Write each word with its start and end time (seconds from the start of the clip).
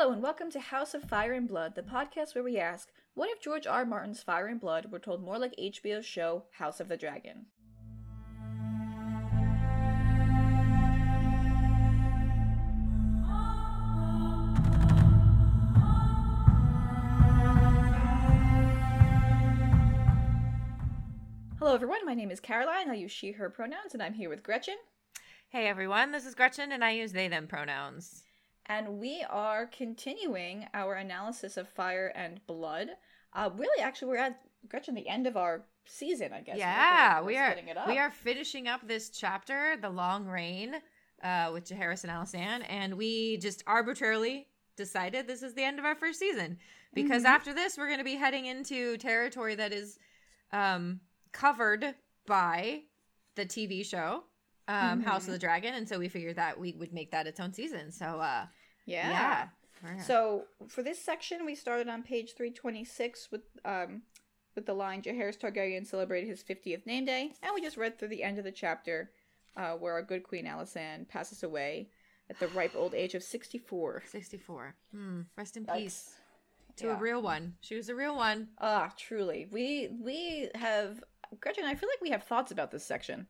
Hello 0.00 0.14
and 0.14 0.22
welcome 0.22 0.50
to 0.52 0.60
House 0.60 0.94
of 0.94 1.04
Fire 1.04 1.34
and 1.34 1.46
Blood, 1.46 1.74
the 1.74 1.82
podcast 1.82 2.34
where 2.34 2.42
we 2.42 2.56
ask, 2.56 2.88
what 3.12 3.28
if 3.28 3.38
George 3.38 3.66
R. 3.66 3.84
Martin's 3.84 4.22
Fire 4.22 4.46
and 4.46 4.58
Blood 4.58 4.90
were 4.90 4.98
told 4.98 5.22
more 5.22 5.38
like 5.38 5.54
HBO's 5.56 6.06
show 6.06 6.44
House 6.52 6.80
of 6.80 6.88
the 6.88 6.96
Dragon? 6.96 7.44
Hello 21.58 21.74
everyone, 21.74 22.06
my 22.06 22.14
name 22.14 22.30
is 22.30 22.40
Caroline. 22.40 22.88
I 22.88 22.94
use 22.94 23.12
she, 23.12 23.32
her 23.32 23.50
pronouns, 23.50 23.92
and 23.92 24.02
I'm 24.02 24.14
here 24.14 24.30
with 24.30 24.42
Gretchen. 24.42 24.76
Hey 25.50 25.66
everyone, 25.66 26.10
this 26.10 26.24
is 26.24 26.34
Gretchen 26.34 26.72
and 26.72 26.82
I 26.82 26.92
use 26.92 27.12
they, 27.12 27.28
them 27.28 27.46
pronouns. 27.46 28.22
And 28.70 29.00
we 29.00 29.26
are 29.28 29.66
continuing 29.66 30.64
our 30.74 30.94
analysis 30.94 31.56
of 31.56 31.68
Fire 31.68 32.12
and 32.14 32.40
Blood. 32.46 32.90
Uh, 33.32 33.50
really, 33.56 33.82
actually, 33.82 34.06
we're 34.06 34.18
at 34.18 34.40
Gretchen 34.68 34.94
the 34.94 35.08
end 35.08 35.26
of 35.26 35.36
our 35.36 35.62
season, 35.86 36.32
I 36.32 36.40
guess. 36.40 36.56
Yeah, 36.56 37.20
we 37.20 37.36
are. 37.36 37.56
We 37.88 37.98
are 37.98 38.12
finishing 38.12 38.68
up 38.68 38.86
this 38.86 39.10
chapter, 39.10 39.76
the 39.82 39.90
Long 39.90 40.24
Reign, 40.24 40.76
uh, 41.24 41.50
with 41.52 41.64
Jaehaerys 41.68 42.04
and 42.04 42.12
Alysanne, 42.12 42.64
and 42.68 42.96
we 42.96 43.38
just 43.38 43.64
arbitrarily 43.66 44.46
decided 44.76 45.26
this 45.26 45.42
is 45.42 45.52
the 45.54 45.64
end 45.64 45.80
of 45.80 45.84
our 45.84 45.96
first 45.96 46.20
season 46.20 46.56
because 46.94 47.24
mm-hmm. 47.24 47.34
after 47.34 47.52
this, 47.52 47.76
we're 47.76 47.88
going 47.88 47.98
to 47.98 48.04
be 48.04 48.14
heading 48.14 48.46
into 48.46 48.96
territory 48.98 49.56
that 49.56 49.72
is 49.72 49.98
um, 50.52 51.00
covered 51.32 51.96
by 52.24 52.82
the 53.34 53.44
TV 53.44 53.84
show 53.84 54.22
um, 54.68 54.76
mm-hmm. 54.76 55.00
House 55.00 55.26
of 55.26 55.32
the 55.32 55.40
Dragon, 55.40 55.74
and 55.74 55.88
so 55.88 55.98
we 55.98 56.08
figured 56.08 56.36
that 56.36 56.58
we 56.58 56.76
would 56.78 56.92
make 56.92 57.10
that 57.10 57.26
its 57.26 57.40
own 57.40 57.52
season. 57.52 57.90
So, 57.90 58.20
uh, 58.20 58.46
yeah. 58.86 59.48
yeah. 59.84 60.02
So 60.02 60.44
for 60.68 60.82
this 60.82 61.02
section, 61.02 61.46
we 61.46 61.54
started 61.54 61.88
on 61.88 62.02
page 62.02 62.34
three 62.34 62.50
twenty 62.50 62.84
six 62.84 63.28
with 63.30 63.42
um, 63.64 64.02
with 64.54 64.66
the 64.66 64.74
line 64.74 65.02
Jaehaerys 65.02 65.38
Targaryen 65.38 65.86
celebrated 65.86 66.28
his 66.28 66.42
fiftieth 66.42 66.86
name 66.86 67.04
day, 67.04 67.32
and 67.42 67.52
we 67.54 67.62
just 67.62 67.76
read 67.76 67.98
through 67.98 68.08
the 68.08 68.22
end 68.22 68.38
of 68.38 68.44
the 68.44 68.52
chapter 68.52 69.10
uh, 69.56 69.72
where 69.72 69.94
our 69.94 70.02
good 70.02 70.22
Queen 70.22 70.46
Alysanne 70.46 71.08
passes 71.08 71.42
away 71.42 71.88
at 72.28 72.38
the 72.38 72.48
ripe 72.48 72.74
old 72.76 72.94
age 72.94 73.14
of 73.14 73.22
sixty 73.22 73.58
four. 73.58 74.02
Sixty 74.06 74.38
four. 74.38 74.74
Mm, 74.94 75.26
rest 75.36 75.56
in 75.56 75.66
peace. 75.66 76.14
To 76.76 76.86
yeah. 76.86 76.96
a 76.96 77.00
real 77.00 77.20
one. 77.20 77.54
She 77.60 77.74
was 77.74 77.88
a 77.88 77.94
real 77.94 78.16
one. 78.16 78.48
Ah, 78.58 78.92
truly. 78.96 79.48
We 79.50 79.88
we 80.00 80.50
have 80.54 81.02
Gretchen. 81.40 81.64
I 81.64 81.74
feel 81.74 81.88
like 81.88 82.00
we 82.00 82.10
have 82.10 82.24
thoughts 82.24 82.52
about 82.52 82.70
this 82.70 82.84
section. 82.84 83.26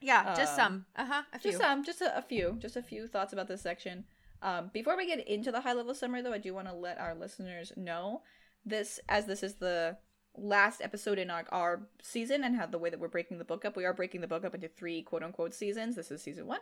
Yeah, 0.00 0.34
just 0.36 0.52
um, 0.52 0.56
some. 0.56 0.86
Uh 0.96 1.06
huh. 1.06 1.22
Just 1.42 1.58
some. 1.58 1.84
Just 1.84 2.00
a, 2.00 2.16
a, 2.16 2.22
few. 2.22 2.56
Just 2.60 2.76
a 2.76 2.82
few 2.82 3.06
thoughts 3.06 3.32
about 3.32 3.48
this 3.48 3.62
section. 3.62 4.04
Um, 4.42 4.70
before 4.72 4.96
we 4.96 5.06
get 5.06 5.26
into 5.26 5.50
the 5.50 5.60
high 5.60 5.72
level 5.72 5.94
summary, 5.94 6.22
though, 6.22 6.32
I 6.32 6.38
do 6.38 6.54
want 6.54 6.68
to 6.68 6.74
let 6.74 6.98
our 6.98 7.14
listeners 7.14 7.72
know 7.76 8.22
this, 8.64 9.00
as 9.08 9.26
this 9.26 9.42
is 9.42 9.54
the 9.54 9.96
last 10.36 10.80
episode 10.80 11.18
in 11.18 11.30
our, 11.30 11.44
our 11.50 11.88
season 12.02 12.44
and 12.44 12.56
how 12.56 12.66
the 12.66 12.78
way 12.78 12.90
that 12.90 13.00
we're 13.00 13.08
breaking 13.08 13.38
the 13.38 13.44
book 13.44 13.64
up. 13.64 13.76
We 13.76 13.84
are 13.84 13.92
breaking 13.94 14.20
the 14.20 14.28
book 14.28 14.44
up 14.44 14.54
into 14.54 14.68
three 14.68 15.02
quote 15.02 15.22
unquote 15.22 15.54
seasons. 15.54 15.96
This 15.96 16.10
is 16.10 16.22
season 16.22 16.46
one. 16.46 16.60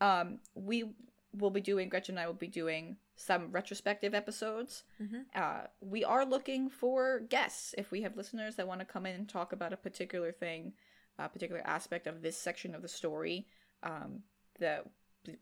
Um, 0.00 0.38
we 0.54 0.84
will 1.32 1.50
be 1.50 1.60
doing 1.60 1.88
Gretchen 1.88 2.16
and 2.16 2.24
I 2.24 2.26
will 2.26 2.34
be 2.34 2.46
doing 2.46 2.96
some 3.16 3.50
retrospective 3.50 4.14
episodes. 4.14 4.84
Mm-hmm. 5.02 5.20
Uh, 5.34 5.66
we 5.80 6.04
are 6.04 6.24
looking 6.24 6.70
for 6.70 7.20
guests. 7.28 7.74
If 7.76 7.90
we 7.90 8.02
have 8.02 8.16
listeners 8.16 8.56
that 8.56 8.68
want 8.68 8.80
to 8.80 8.86
come 8.86 9.06
in 9.06 9.14
and 9.14 9.28
talk 9.28 9.52
about 9.52 9.72
a 9.72 9.76
particular 9.76 10.32
thing, 10.32 10.72
a 11.18 11.28
particular 11.28 11.62
aspect 11.64 12.06
of 12.06 12.22
this 12.22 12.36
section 12.36 12.74
of 12.74 12.82
the 12.82 12.88
story, 12.88 13.46
um, 13.82 14.20
that 14.60 14.86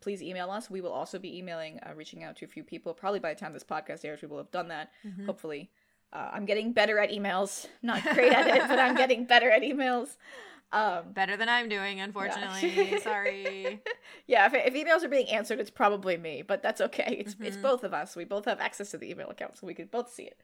please 0.01 0.21
email 0.21 0.49
us. 0.51 0.69
We 0.69 0.81
will 0.81 0.91
also 0.91 1.19
be 1.19 1.37
emailing, 1.37 1.79
uh, 1.79 1.93
reaching 1.95 2.23
out 2.23 2.35
to 2.37 2.45
a 2.45 2.47
few 2.47 2.63
people. 2.63 2.93
Probably 2.93 3.19
by 3.19 3.33
the 3.33 3.39
time 3.39 3.53
this 3.53 3.63
podcast 3.63 4.03
airs, 4.05 4.21
we 4.21 4.27
will 4.27 4.37
have 4.37 4.51
done 4.51 4.67
that. 4.69 4.91
Mm-hmm. 5.05 5.25
Hopefully, 5.25 5.69
uh, 6.13 6.29
I'm 6.33 6.45
getting 6.45 6.73
better 6.73 6.99
at 6.99 7.11
emails. 7.11 7.67
Not 7.81 8.03
great 8.03 8.33
at 8.33 8.47
it, 8.47 8.67
but 8.67 8.79
I'm 8.79 8.95
getting 8.95 9.25
better 9.25 9.49
at 9.49 9.61
emails. 9.61 10.17
Um, 10.71 11.13
better 11.13 11.37
than 11.37 11.47
I'm 11.47 11.69
doing, 11.69 12.01
unfortunately. 12.01 12.91
Yeah. 12.91 12.99
Sorry. 13.03 13.81
yeah, 14.27 14.47
if, 14.47 14.53
if, 14.53 14.73
emails 14.73 15.03
are 15.03 15.09
being 15.09 15.29
answered, 15.29 15.61
it's 15.61 15.69
probably 15.69 16.17
me, 16.17 16.41
but 16.41 16.61
that's 16.61 16.81
okay. 16.81 17.15
It's 17.19 17.35
mm-hmm. 17.35 17.45
it's 17.45 17.57
both 17.57 17.83
of 17.83 17.93
us. 17.93 18.15
We 18.15 18.25
both 18.25 18.45
have 18.45 18.59
access 18.59 18.91
to 18.91 18.97
the 18.97 19.09
email 19.09 19.29
account, 19.29 19.57
so 19.57 19.67
we 19.67 19.73
could 19.73 19.91
both 19.91 20.11
see 20.11 20.23
it. 20.23 20.41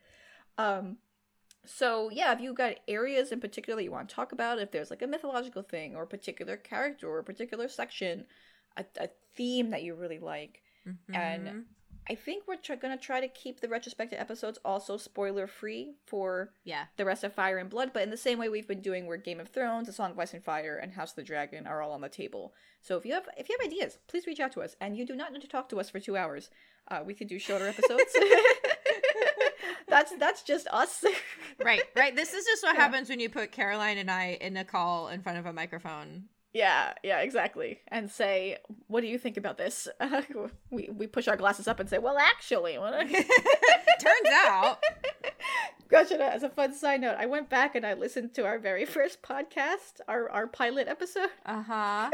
Um, 0.57 0.97
so 1.65 2.09
yeah, 2.11 2.33
if 2.33 2.41
you've 2.41 2.55
got 2.55 2.75
areas 2.87 3.31
in 3.31 3.39
particular 3.39 3.81
you 3.81 3.91
want 3.91 4.09
to 4.09 4.15
talk 4.15 4.31
about, 4.31 4.59
if 4.59 4.71
there's 4.71 4.89
like 4.89 5.01
a 5.01 5.07
mythological 5.07 5.61
thing 5.61 5.95
or 5.95 6.03
a 6.03 6.07
particular 6.07 6.57
character 6.57 7.09
or 7.09 7.19
a 7.19 7.23
particular 7.23 7.67
section, 7.67 8.25
a, 8.77 8.85
a 8.99 9.09
theme 9.35 9.71
that 9.71 9.83
you 9.83 9.95
really 9.95 10.19
like, 10.19 10.61
mm-hmm. 10.87 11.15
and 11.15 11.65
I 12.09 12.15
think 12.15 12.43
we're 12.47 12.57
tr- 12.57 12.75
gonna 12.75 12.97
try 12.97 13.21
to 13.21 13.27
keep 13.27 13.61
the 13.61 13.69
retrospective 13.69 14.19
episodes 14.19 14.59
also 14.65 14.97
spoiler 14.97 15.47
free 15.47 15.95
for 16.05 16.51
yeah 16.63 16.85
the 16.97 17.05
rest 17.05 17.23
of 17.23 17.33
Fire 17.33 17.57
and 17.57 17.69
Blood, 17.69 17.91
but 17.93 18.03
in 18.03 18.09
the 18.09 18.17
same 18.17 18.39
way 18.39 18.49
we've 18.49 18.67
been 18.67 18.81
doing 18.81 19.05
where 19.05 19.17
Game 19.17 19.39
of 19.39 19.49
Thrones, 19.49 19.87
A 19.87 19.93
Song 19.93 20.11
of 20.11 20.19
Ice 20.19 20.33
and 20.33 20.43
Fire, 20.43 20.77
and 20.77 20.93
House 20.93 21.11
of 21.11 21.15
the 21.17 21.23
Dragon 21.23 21.65
are 21.65 21.81
all 21.81 21.91
on 21.91 22.01
the 22.01 22.09
table. 22.09 22.53
So 22.81 22.97
if 22.97 23.05
you 23.05 23.13
have 23.13 23.27
if 23.37 23.47
you 23.47 23.57
have 23.59 23.65
ideas, 23.65 23.97
please 24.07 24.27
reach 24.27 24.39
out 24.39 24.51
to 24.53 24.61
us, 24.61 24.75
and 24.81 24.97
you 24.97 25.05
do 25.05 25.15
not 25.15 25.31
need 25.31 25.41
to 25.41 25.47
talk 25.47 25.69
to 25.69 25.79
us 25.79 25.89
for 25.89 25.99
two 25.99 26.17
hours. 26.17 26.49
Uh, 26.89 27.01
we 27.05 27.13
can 27.13 27.27
do 27.27 27.39
shorter 27.39 27.67
episodes. 27.67 28.03
that's 29.87 30.13
that's 30.17 30.43
just 30.43 30.67
us. 30.67 31.05
right, 31.63 31.83
right. 31.95 32.15
This 32.15 32.33
is 32.33 32.45
just 32.45 32.63
what 32.63 32.75
yeah. 32.75 32.81
happens 32.81 33.09
when 33.09 33.19
you 33.19 33.29
put 33.29 33.51
Caroline 33.51 33.97
and 33.97 34.11
I 34.11 34.37
in 34.41 34.57
a 34.57 34.65
call 34.65 35.07
in 35.07 35.21
front 35.21 35.37
of 35.37 35.45
a 35.45 35.53
microphone. 35.53 36.25
Yeah, 36.53 36.93
yeah, 37.03 37.19
exactly. 37.21 37.79
And 37.87 38.11
say, 38.11 38.57
"What 38.87 39.01
do 39.01 39.07
you 39.07 39.17
think 39.17 39.37
about 39.37 39.57
this?" 39.57 39.87
Uh, 39.99 40.21
we 40.69 40.89
we 40.93 41.07
push 41.07 41.27
our 41.27 41.35
glasses 41.35 41.67
up 41.67 41.79
and 41.79 41.89
say, 41.89 41.97
"Well, 41.97 42.17
actually, 42.17 42.77
what?" 42.77 42.93
Turns 43.09 44.29
out. 44.31 44.77
Gretchen, 45.89 46.21
as 46.21 46.43
a 46.43 46.49
fun 46.49 46.73
side 46.73 47.01
note, 47.01 47.15
I 47.19 47.25
went 47.25 47.49
back 47.49 47.75
and 47.75 47.85
I 47.85 47.93
listened 47.93 48.33
to 48.35 48.45
our 48.45 48.59
very 48.59 48.85
first 48.85 49.21
podcast, 49.23 49.99
our 50.07 50.29
our 50.29 50.47
pilot 50.47 50.87
episode. 50.87 51.29
Uh 51.45 51.63
huh. 51.63 52.11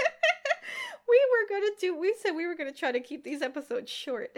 We 1.09 1.19
were 1.31 1.59
gonna 1.59 1.71
do. 1.79 1.97
We 1.97 2.15
said 2.21 2.31
we 2.31 2.47
were 2.47 2.55
gonna 2.55 2.71
try 2.71 2.91
to 2.91 2.99
keep 2.99 3.23
these 3.23 3.41
episodes 3.41 3.89
short. 3.91 4.37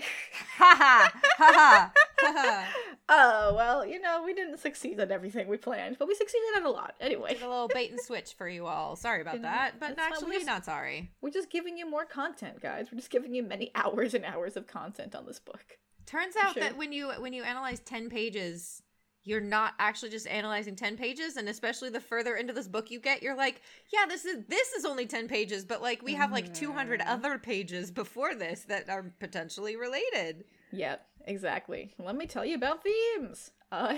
Ha 0.58 0.76
ha 0.78 1.12
ha 1.38 1.92
ha. 2.22 2.74
Oh 3.09 3.54
well, 3.56 3.86
you 3.86 4.00
know 4.00 4.24
we 4.24 4.34
didn't 4.34 4.59
succeed 4.59 5.00
at 5.00 5.12
everything 5.12 5.48
we 5.48 5.58
planned, 5.58 5.98
but 6.00 6.08
we 6.08 6.16
succeeded 6.16 6.48
at 6.58 6.64
a 6.64 6.70
lot 6.70 6.96
anyway. 7.02 7.36
a 7.42 7.48
little 7.48 7.68
bait 7.68 7.92
and 7.92 8.00
switch 8.00 8.34
for 8.34 8.48
you 8.48 8.68
all. 8.68 8.96
Sorry 8.96 9.22
about 9.22 9.42
that, 9.42 9.80
but 9.80 9.98
actually 9.98 10.38
just, 10.38 10.46
not 10.46 10.64
sorry. 10.64 11.12
We're 11.20 11.31
just 11.31 11.50
giving 11.50 11.78
you 11.78 11.90
more 11.90 12.06
content, 12.06 12.62
guys. 12.62 12.88
We're 12.92 13.00
just 13.00 13.10
giving 13.10 13.34
you 13.34 13.44
many 13.44 13.72
hours 13.76 14.14
and 14.14 14.24
hours 14.24 14.56
of 14.56 14.68
content 14.68 15.14
on 15.16 15.26
this 15.26 15.40
book. 15.40 15.80
Turns 16.06 16.36
out 16.36 16.54
sure. 16.54 16.64
that 16.64 16.78
when 16.78 16.94
you 16.94 17.10
when 17.20 17.34
you 17.34 17.44
analyze 17.44 17.80
ten 17.80 18.10
pages 18.10 18.81
you're 19.24 19.42
not 19.42 19.74
actually 19.78 20.09
just 20.09 20.28
analyzing 20.28 20.76
10 20.76 20.98
pages 20.98 21.38
and 21.38 21.48
especially 21.48 21.90
the 21.90 22.00
further 22.00 22.36
into 22.36 22.54
this 22.54 22.68
book 22.68 22.90
you 22.90 23.00
get 23.00 23.22
you're 23.22 23.36
like 23.36 23.62
yeah 23.94 24.06
this 24.08 24.26
is 24.26 24.44
this 24.48 24.72
is 24.74 24.86
only 24.86 25.06
10 25.06 25.28
pages 25.28 25.64
but 25.64 25.82
like 25.82 26.02
we 26.02 26.14
have 26.14 26.32
like 26.32 26.54
200 26.54 27.00
mm-hmm. 27.00 27.09
other 27.09 27.38
pages 27.38 27.92
before 27.92 28.36
this 28.36 28.62
that 28.68 28.90
are 28.90 29.14
potentially 29.20 29.76
related. 29.76 30.46
Yep 30.72 31.06
exactly. 31.26 31.94
Let 32.00 32.16
me 32.16 32.26
tell 32.26 32.46
you 32.46 32.56
about 32.56 32.84
themes. 32.84 33.52
Uh, 33.72 33.96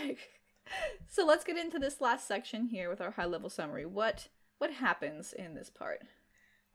so 1.08 1.26
let's 1.26 1.44
get 1.44 1.58
into 1.58 1.80
this 1.80 2.02
last 2.02 2.28
section 2.28 2.68
here 2.68 2.90
with 2.90 3.02
our 3.02 3.12
high 3.12 3.26
level 3.26 3.50
summary. 3.50 3.86
What 3.86 4.28
what 4.58 4.72
happens 4.72 5.34
in 5.34 5.56
this 5.56 5.70
part? 5.70 6.02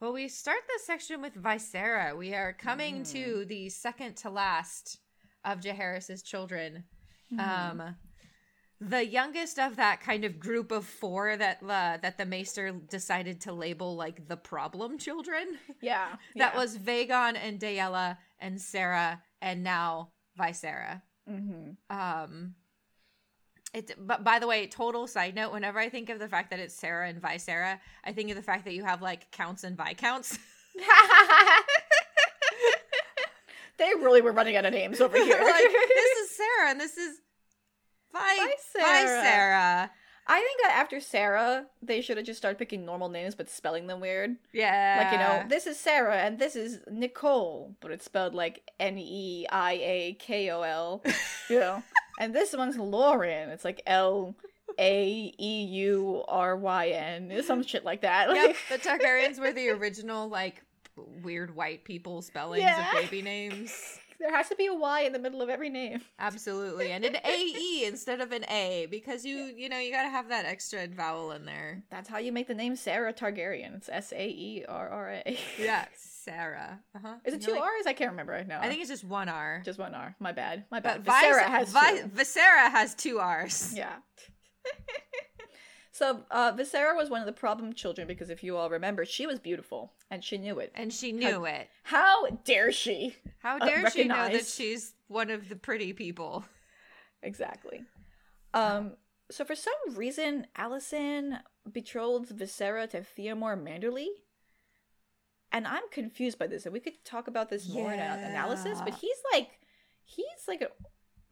Well 0.00 0.12
we 0.12 0.28
start 0.28 0.60
this 0.68 0.86
section 0.86 1.20
with 1.20 1.34
Viserra. 1.34 2.16
We 2.16 2.34
are 2.34 2.52
coming 2.52 3.02
mm. 3.02 3.12
to 3.12 3.44
the 3.46 3.68
second 3.68 4.16
to 4.18 4.30
last 4.30 4.98
of 5.44 5.60
Jaehaerys's 5.60 6.22
children. 6.22 6.84
Mm. 7.32 7.40
um 7.40 7.96
the 8.80 9.04
youngest 9.04 9.58
of 9.58 9.76
that 9.76 10.00
kind 10.00 10.24
of 10.24 10.38
group 10.38 10.70
of 10.70 10.84
four 10.84 11.36
that 11.36 11.58
uh, 11.62 11.98
that 12.00 12.16
the 12.16 12.24
maester 12.26 12.72
decided 12.72 13.40
to 13.42 13.52
label 13.52 13.96
like 13.96 14.28
the 14.28 14.36
problem 14.36 14.98
children. 14.98 15.58
Yeah, 15.80 16.06
that 16.36 16.54
yeah. 16.54 16.60
was 16.60 16.78
Vaegon 16.78 17.36
and 17.36 17.58
Daella 17.58 18.18
and 18.38 18.58
Saera 18.58 19.20
and 19.42 19.64
now 19.64 20.10
Viserra. 20.38 21.02
Mm-hmm. 21.28 21.96
Um, 21.96 22.54
it. 23.74 23.94
But 23.98 24.22
by 24.22 24.38
the 24.38 24.46
way, 24.46 24.66
total 24.68 25.08
side 25.08 25.34
note: 25.34 25.52
whenever 25.52 25.80
I 25.80 25.88
think 25.88 26.08
of 26.08 26.20
the 26.20 26.28
fact 26.28 26.50
that 26.50 26.60
it's 26.60 26.80
Saera 26.80 27.10
and 27.10 27.20
Viserra, 27.20 27.80
I 28.04 28.12
think 28.12 28.30
of 28.30 28.36
the 28.36 28.42
fact 28.42 28.64
that 28.64 28.74
you 28.74 28.84
have 28.84 29.02
like 29.02 29.30
counts 29.32 29.64
and 29.64 29.76
viscounts. 29.76 30.38
they 33.78 33.92
really 33.96 34.22
were 34.22 34.30
running 34.30 34.56
out 34.56 34.64
of 34.64 34.72
names 34.72 35.00
over 35.00 35.16
here. 35.16 35.40
like, 35.42 35.64
this 35.64 36.18
is 36.18 36.30
Sarah 36.36 36.70
and 36.70 36.80
this 36.80 36.96
is 36.96 37.20
Bye, 38.12 38.36
bye, 38.38 38.54
Sarah. 38.72 38.86
Bye, 38.86 39.22
Sarah. 39.22 39.90
I 40.30 40.40
think 40.40 40.60
that 40.62 40.76
after 40.76 41.00
Sarah, 41.00 41.66
they 41.80 42.02
should 42.02 42.18
have 42.18 42.26
just 42.26 42.36
started 42.36 42.58
picking 42.58 42.84
normal 42.84 43.08
names 43.08 43.34
but 43.34 43.48
spelling 43.48 43.86
them 43.86 43.98
weird. 43.98 44.36
Yeah. 44.52 45.02
Like, 45.02 45.12
you 45.12 45.18
know, 45.18 45.48
this 45.48 45.66
is 45.66 45.80
Sarah 45.80 46.18
and 46.18 46.38
this 46.38 46.54
is 46.54 46.80
Nicole, 46.90 47.74
but 47.80 47.90
it's 47.92 48.04
spelled 48.04 48.34
like 48.34 48.70
N 48.78 48.98
E 48.98 49.46
I 49.50 49.72
A 49.72 50.16
K 50.18 50.50
O 50.50 50.60
L. 50.60 51.02
You 51.48 51.60
know? 51.60 51.82
and 52.20 52.34
this 52.34 52.54
one's 52.54 52.76
Lauren. 52.76 53.48
It's 53.48 53.64
like 53.64 53.80
L 53.86 54.34
A 54.78 55.32
E 55.38 55.64
U 55.64 56.24
R 56.28 56.56
Y 56.56 56.88
N. 56.88 57.42
Some 57.42 57.62
shit 57.62 57.86
like 57.86 58.02
that. 58.02 58.28
Yep. 58.28 58.56
The 58.68 58.78
Targaryens 58.78 59.40
were 59.40 59.52
the 59.52 59.68
original, 59.70 60.28
like, 60.28 60.62
weird 61.22 61.54
white 61.54 61.84
people 61.84 62.20
spellings 62.20 62.62
yeah. 62.62 62.90
of 62.90 63.02
baby 63.02 63.22
names. 63.22 63.98
There 64.20 64.34
has 64.34 64.48
to 64.48 64.56
be 64.56 64.66
a 64.66 64.74
Y 64.74 65.02
in 65.02 65.12
the 65.12 65.18
middle 65.18 65.40
of 65.42 65.48
every 65.48 65.68
name. 65.68 66.00
Absolutely. 66.18 66.90
And 66.90 67.04
an 67.04 67.16
AE 67.24 67.84
instead 67.86 68.20
of 68.20 68.32
an 68.32 68.44
A 68.50 68.86
because 68.90 69.24
you, 69.24 69.36
you 69.56 69.68
know, 69.68 69.78
you 69.78 69.92
got 69.92 70.02
to 70.02 70.10
have 70.10 70.28
that 70.30 70.44
extra 70.44 70.88
vowel 70.88 71.32
in 71.32 71.44
there. 71.44 71.82
That's 71.90 72.08
how 72.08 72.18
you 72.18 72.32
make 72.32 72.48
the 72.48 72.54
name 72.54 72.74
Sarah 72.74 73.12
Targaryen. 73.12 73.76
It's 73.76 73.88
S 73.88 74.12
A 74.12 74.28
E 74.28 74.64
R 74.68 74.88
R 74.88 75.10
A. 75.24 75.38
Yeah, 75.58 75.84
Sarah. 75.96 76.80
Uh-huh. 76.96 77.14
Is 77.24 77.34
it 77.34 77.42
two 77.42 77.52
like, 77.52 77.62
R's? 77.62 77.86
I 77.86 77.92
can't 77.92 78.10
remember 78.10 78.32
right 78.32 78.46
now. 78.46 78.60
I 78.60 78.68
think 78.68 78.80
it's 78.80 78.90
just 78.90 79.04
one 79.04 79.28
R. 79.28 79.62
Just 79.64 79.78
one 79.78 79.94
R. 79.94 80.16
My 80.18 80.32
bad. 80.32 80.64
My 80.70 80.80
bad. 80.80 81.04
But 81.04 81.12
Viserra 81.14 81.44
has 81.44 81.72
Vi- 81.72 82.02
Viserra 82.14 82.70
has 82.70 82.94
two 82.94 83.20
R's. 83.20 83.72
Yeah. 83.76 83.94
So 85.98 86.20
uh, 86.30 86.52
Viserra 86.52 86.94
was 86.96 87.10
one 87.10 87.18
of 87.18 87.26
the 87.26 87.32
problem 87.32 87.72
children 87.72 88.06
because 88.06 88.30
if 88.30 88.44
you 88.44 88.56
all 88.56 88.70
remember, 88.70 89.04
she 89.04 89.26
was 89.26 89.40
beautiful 89.40 89.94
and 90.12 90.22
she 90.22 90.38
knew 90.38 90.60
it. 90.60 90.70
And 90.76 90.92
she 90.92 91.10
knew 91.10 91.40
how, 91.40 91.44
it. 91.44 91.68
How 91.82 92.26
dare 92.44 92.70
she? 92.70 93.16
How 93.40 93.56
uh, 93.56 93.66
dare 93.66 93.84
uh, 93.84 93.90
she 93.90 94.04
know 94.04 94.28
that 94.28 94.46
she's 94.46 94.92
one 95.08 95.28
of 95.28 95.48
the 95.48 95.56
pretty 95.56 95.92
people? 95.92 96.44
Exactly. 97.20 97.80
Um. 98.54 98.92
So 99.28 99.44
for 99.44 99.56
some 99.56 99.74
reason, 99.96 100.46
Alysanne 100.56 101.40
betrothed 101.70 102.30
Viserra 102.30 102.88
to 102.90 103.00
Theomore 103.00 103.56
Manderly. 103.56 104.06
And 105.50 105.66
I'm 105.66 105.82
confused 105.90 106.38
by 106.38 106.46
this, 106.46 106.64
and 106.64 106.72
we 106.72 106.78
could 106.78 107.04
talk 107.04 107.26
about 107.26 107.50
this 107.50 107.68
more 107.68 107.90
yeah. 107.90 108.18
in 108.18 108.24
analysis. 108.24 108.78
But 108.84 108.94
he's 108.94 109.16
like, 109.32 109.48
he's 110.04 110.46
like 110.46 110.62
a 110.62 110.68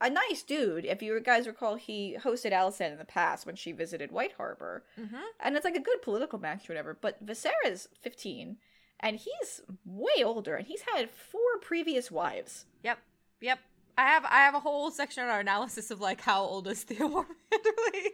a 0.01 0.11
nice 0.11 0.43
dude. 0.43 0.85
If 0.85 1.03
you 1.03 1.19
guys 1.21 1.47
recall, 1.47 1.77
he 1.77 2.17
hosted 2.23 2.53
Alicent 2.53 2.93
in 2.93 2.99
the 2.99 3.05
past 3.05 3.47
when 3.47 3.57
she 3.57 3.73
visited 3.73 4.13
White 4.13 4.35
Harbor, 4.37 4.85
mm-hmm. 5.01 5.17
and 5.41 5.57
it's 5.57 5.65
like 5.65 5.77
a 5.77 5.81
good 5.81 6.03
political 6.03 6.39
match 6.39 6.69
or 6.69 6.73
whatever. 6.73 6.97
But 7.01 7.19
Viserra's 7.21 7.89
fifteen, 8.01 8.59
and 9.01 9.17
he's 9.17 9.63
way 9.85 10.23
older, 10.25 10.55
and 10.55 10.67
he's 10.67 10.83
had 10.95 11.11
four 11.11 11.59
previous 11.63 12.11
wives. 12.11 12.67
Yep, 12.83 12.99
yep. 13.41 13.59
I 13.97 14.09
have 14.09 14.25
I 14.27 14.39
have 14.39 14.55
a 14.55 14.61
whole 14.61 14.91
section 14.91 15.25
on 15.25 15.31
our 15.31 15.41
analysis 15.41 15.91
of 15.91 16.01
like 16.01 16.21
how 16.21 16.43
old 16.43 16.69
is 16.69 16.85
Theomore 16.85 17.27
Manderly. 17.53 18.09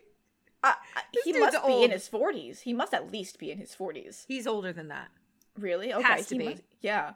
Uh, 0.64 0.75
he 1.25 1.32
must 1.32 1.56
old. 1.56 1.67
be 1.67 1.85
in 1.85 1.90
his 1.90 2.06
forties. 2.06 2.61
He 2.61 2.73
must 2.73 2.94
at 2.94 3.11
least 3.11 3.40
be 3.40 3.50
in 3.50 3.58
his 3.58 3.75
forties. 3.75 4.25
He's 4.28 4.46
older 4.46 4.73
than 4.73 4.88
that. 4.88 5.08
Really? 5.58 5.93
Okay. 5.93 6.02
Has 6.02 6.28
to 6.28 6.37
be. 6.37 6.50
Must, 6.50 6.62
yeah 6.81 7.14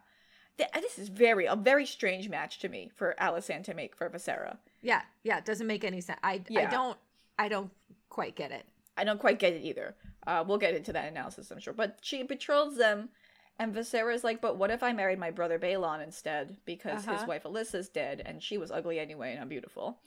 this 0.57 0.99
is 0.99 1.09
very 1.09 1.47
a 1.47 1.57
very 1.57 1.87
strange 1.87 2.29
match 2.29 2.59
to 2.61 2.69
me 2.69 2.91
for 2.95 3.15
Alicent 3.21 3.65
to 3.65 3.75
make 3.75 3.97
for 3.97 4.09
Viserra. 4.09 4.59
Yeah, 4.83 5.03
yeah, 5.23 5.39
it 5.39 5.45
doesn't 5.45 5.67
make 5.67 5.85
any 5.85 6.01
sense. 6.01 6.19
I 6.23 6.43
yeah. 6.49 6.67
I 6.67 6.71
don't 6.71 6.99
I 7.39 7.49
don't 7.49 7.71
quite 8.09 8.37
get 8.37 8.53
it. 8.53 8.67
I 8.97 9.05
don't 9.05 9.21
quite 9.21 9.39
get 9.39 9.53
it 9.53 9.63
either. 9.63 9.95
Uh, 10.27 10.43
we'll 10.47 10.59
get 10.59 10.75
into 10.75 10.93
that 10.93 11.09
analysis, 11.09 11.51
I'm 11.51 11.61
sure. 11.61 11.75
But 11.75 11.99
she 12.01 12.23
betroths 12.23 12.77
them, 12.77 13.11
and 13.59 13.75
Viserra's 13.75 14.25
like, 14.25 14.41
"But 14.41 14.57
what 14.57 14.71
if 14.71 14.83
I 14.83 14.93
married 14.93 15.19
my 15.19 15.31
brother 15.31 15.59
Baelon 15.59 16.03
instead? 16.03 16.57
Because 16.65 17.07
uh-huh. 17.07 17.19
his 17.19 17.29
wife 17.29 17.45
Alyssa's 17.45 17.89
dead, 17.89 18.23
and 18.25 18.43
she 18.43 18.59
was 18.59 18.71
ugly 18.71 18.99
anyway, 18.99 19.33
and 19.33 19.41
I'm 19.41 19.49
beautiful." 19.49 19.99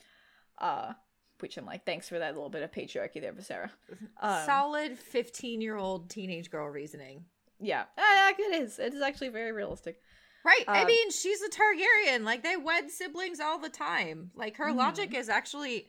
Uh, 0.57 0.93
which 1.39 1.57
I'm 1.57 1.65
like, 1.65 1.85
thanks 1.85 2.09
for 2.09 2.19
that 2.19 2.35
little 2.35 2.49
bit 2.49 2.63
of 2.63 2.71
patriarchy 2.71 3.21
there, 3.21 3.33
Viserra. 3.33 3.69
Um, 4.21 4.45
Solid 4.45 4.99
15 4.99 5.61
year 5.61 5.77
old 5.77 6.09
teenage 6.09 6.51
girl 6.51 6.67
reasoning. 6.67 7.23
Yeah, 7.61 7.83
uh, 7.97 8.33
it 8.37 8.61
is. 8.61 8.79
It 8.79 8.93
is 8.93 9.01
actually 9.01 9.29
very 9.29 9.53
realistic. 9.53 10.01
Right. 10.45 10.63
I 10.67 10.81
um, 10.81 10.87
mean, 10.87 11.11
she's 11.11 11.41
a 11.41 11.49
Targaryen. 11.49 12.23
Like 12.23 12.43
they 12.43 12.57
wed 12.57 12.89
siblings 12.89 13.39
all 13.39 13.59
the 13.59 13.69
time. 13.69 14.31
Like 14.35 14.57
her 14.57 14.67
mm-hmm. 14.67 14.77
logic 14.77 15.13
is 15.13 15.29
actually 15.29 15.87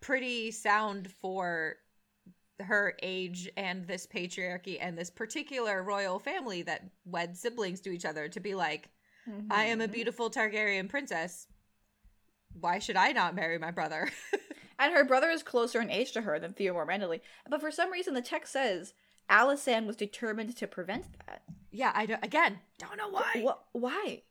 pretty 0.00 0.50
sound 0.50 1.10
for 1.20 1.76
her 2.60 2.94
age 3.02 3.48
and 3.56 3.86
this 3.86 4.06
patriarchy 4.06 4.78
and 4.80 4.96
this 4.96 5.10
particular 5.10 5.82
royal 5.82 6.18
family 6.18 6.62
that 6.62 6.84
wed 7.04 7.36
siblings 7.36 7.80
to 7.80 7.90
each 7.90 8.04
other 8.04 8.28
to 8.28 8.40
be 8.40 8.54
like, 8.54 8.90
mm-hmm. 9.28 9.50
I 9.50 9.64
am 9.64 9.80
a 9.80 9.84
mm-hmm. 9.84 9.92
beautiful 9.92 10.30
Targaryen 10.30 10.88
princess. 10.88 11.46
Why 12.60 12.78
should 12.78 12.96
I 12.96 13.12
not 13.12 13.34
marry 13.34 13.58
my 13.58 13.70
brother? 13.70 14.10
and 14.78 14.92
her 14.92 15.04
brother 15.04 15.30
is 15.30 15.42
closer 15.42 15.80
in 15.80 15.90
age 15.90 16.12
to 16.12 16.22
her 16.22 16.38
than 16.38 16.52
Theomore 16.52 16.86
Manderly. 16.86 17.20
But 17.48 17.60
for 17.60 17.70
some 17.70 17.90
reason, 17.90 18.14
the 18.14 18.20
text 18.20 18.52
says 18.52 18.92
Alicent 19.30 19.86
was 19.86 19.96
determined 19.96 20.56
to 20.56 20.66
prevent 20.66 21.06
that. 21.26 21.42
Yeah, 21.70 21.92
I 21.94 22.06
don't, 22.06 22.24
again 22.24 22.58
don't 22.80 22.96
know 22.96 23.08
why. 23.08 23.44
Wh- 23.46 23.76
why? 23.76 24.22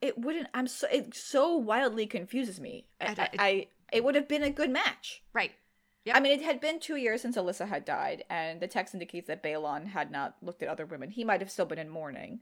It 0.00 0.18
wouldn't. 0.18 0.48
I'm 0.52 0.66
so. 0.66 0.86
It 0.90 1.14
so 1.14 1.56
wildly 1.56 2.06
confuses 2.06 2.60
me. 2.60 2.86
I, 3.00 3.14
I, 3.18 3.28
I 3.38 3.66
it 3.92 4.04
would 4.04 4.14
have 4.14 4.28
been 4.28 4.42
a 4.42 4.50
good 4.50 4.70
match. 4.70 5.22
Right. 5.32 5.52
Yep. 6.04 6.16
I 6.16 6.20
mean, 6.20 6.38
it 6.38 6.44
had 6.44 6.60
been 6.60 6.80
two 6.80 6.96
years 6.96 7.22
since 7.22 7.36
Alyssa 7.36 7.66
had 7.66 7.86
died, 7.86 8.24
and 8.28 8.60
the 8.60 8.66
text 8.66 8.92
indicates 8.92 9.28
that 9.28 9.42
Baelon 9.42 9.86
had 9.86 10.10
not 10.10 10.36
looked 10.42 10.62
at 10.62 10.68
other 10.68 10.84
women. 10.84 11.10
He 11.10 11.24
might 11.24 11.40
have 11.40 11.50
still 11.50 11.64
been 11.64 11.78
in 11.78 11.88
mourning. 11.88 12.40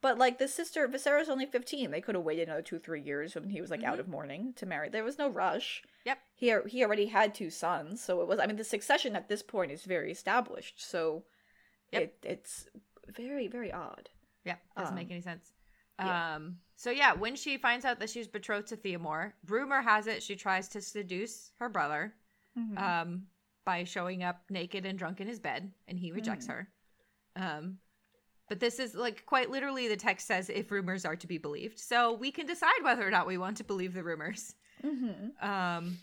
But, 0.00 0.18
like, 0.18 0.38
the 0.38 0.48
sister, 0.48 0.88
Viserra's 0.88 1.28
only 1.28 1.46
15. 1.46 1.90
They 1.90 2.00
could 2.00 2.16
have 2.16 2.24
waited 2.24 2.48
another 2.48 2.62
two, 2.62 2.78
three 2.78 3.02
years 3.02 3.34
when 3.34 3.50
he 3.50 3.60
was, 3.60 3.70
like, 3.70 3.80
mm-hmm. 3.80 3.90
out 3.90 4.00
of 4.00 4.08
mourning 4.08 4.54
to 4.56 4.66
marry. 4.66 4.88
There 4.88 5.04
was 5.04 5.18
no 5.18 5.28
rush. 5.28 5.82
Yep. 6.06 6.18
He, 6.34 6.54
he 6.68 6.82
already 6.82 7.06
had 7.06 7.34
two 7.34 7.50
sons, 7.50 8.02
so 8.02 8.22
it 8.22 8.26
was, 8.26 8.40
I 8.40 8.46
mean, 8.46 8.56
the 8.56 8.64
succession 8.64 9.14
at 9.14 9.28
this 9.28 9.42
point 9.42 9.70
is 9.70 9.84
very 9.84 10.10
established, 10.10 10.82
so 10.90 11.24
yep. 11.92 12.02
it, 12.02 12.16
it's 12.24 12.66
very, 13.08 13.48
very 13.48 13.72
odd. 13.72 14.08
Yeah, 14.44 14.56
doesn't 14.76 14.92
um, 14.92 14.94
make 14.96 15.10
any 15.10 15.20
sense. 15.20 15.52
Yeah. 15.98 16.34
Um, 16.34 16.56
so 16.76 16.90
yeah, 16.90 17.12
when 17.12 17.36
she 17.36 17.56
finds 17.56 17.84
out 17.84 18.00
that 18.00 18.10
she's 18.10 18.26
betrothed 18.26 18.68
to 18.68 18.76
Theomore, 18.76 19.34
rumor 19.46 19.80
has 19.80 20.06
it 20.06 20.22
she 20.22 20.34
tries 20.34 20.68
to 20.68 20.80
seduce 20.80 21.52
her 21.58 21.68
brother 21.68 22.12
mm-hmm. 22.58 22.78
um, 22.78 23.22
by 23.64 23.84
showing 23.84 24.22
up 24.22 24.42
naked 24.50 24.84
and 24.86 24.98
drunk 24.98 25.20
in 25.20 25.28
his 25.28 25.38
bed, 25.38 25.70
and 25.86 25.98
he 25.98 26.10
rejects 26.12 26.46
mm. 26.46 26.50
her. 26.50 26.68
Um, 27.36 27.78
but 28.48 28.60
this 28.60 28.78
is 28.78 28.94
like 28.94 29.24
quite 29.26 29.50
literally 29.50 29.88
the 29.88 29.96
text 29.96 30.26
says 30.26 30.50
if 30.50 30.70
rumors 30.70 31.04
are 31.04 31.16
to 31.16 31.26
be 31.26 31.38
believed, 31.38 31.78
so 31.78 32.14
we 32.14 32.30
can 32.30 32.46
decide 32.46 32.82
whether 32.82 33.06
or 33.06 33.10
not 33.10 33.26
we 33.26 33.38
want 33.38 33.56
to 33.58 33.64
believe 33.64 33.94
the 33.94 34.02
rumors. 34.02 34.54
Mm-hmm. 34.84 35.48
Um, 35.48 35.96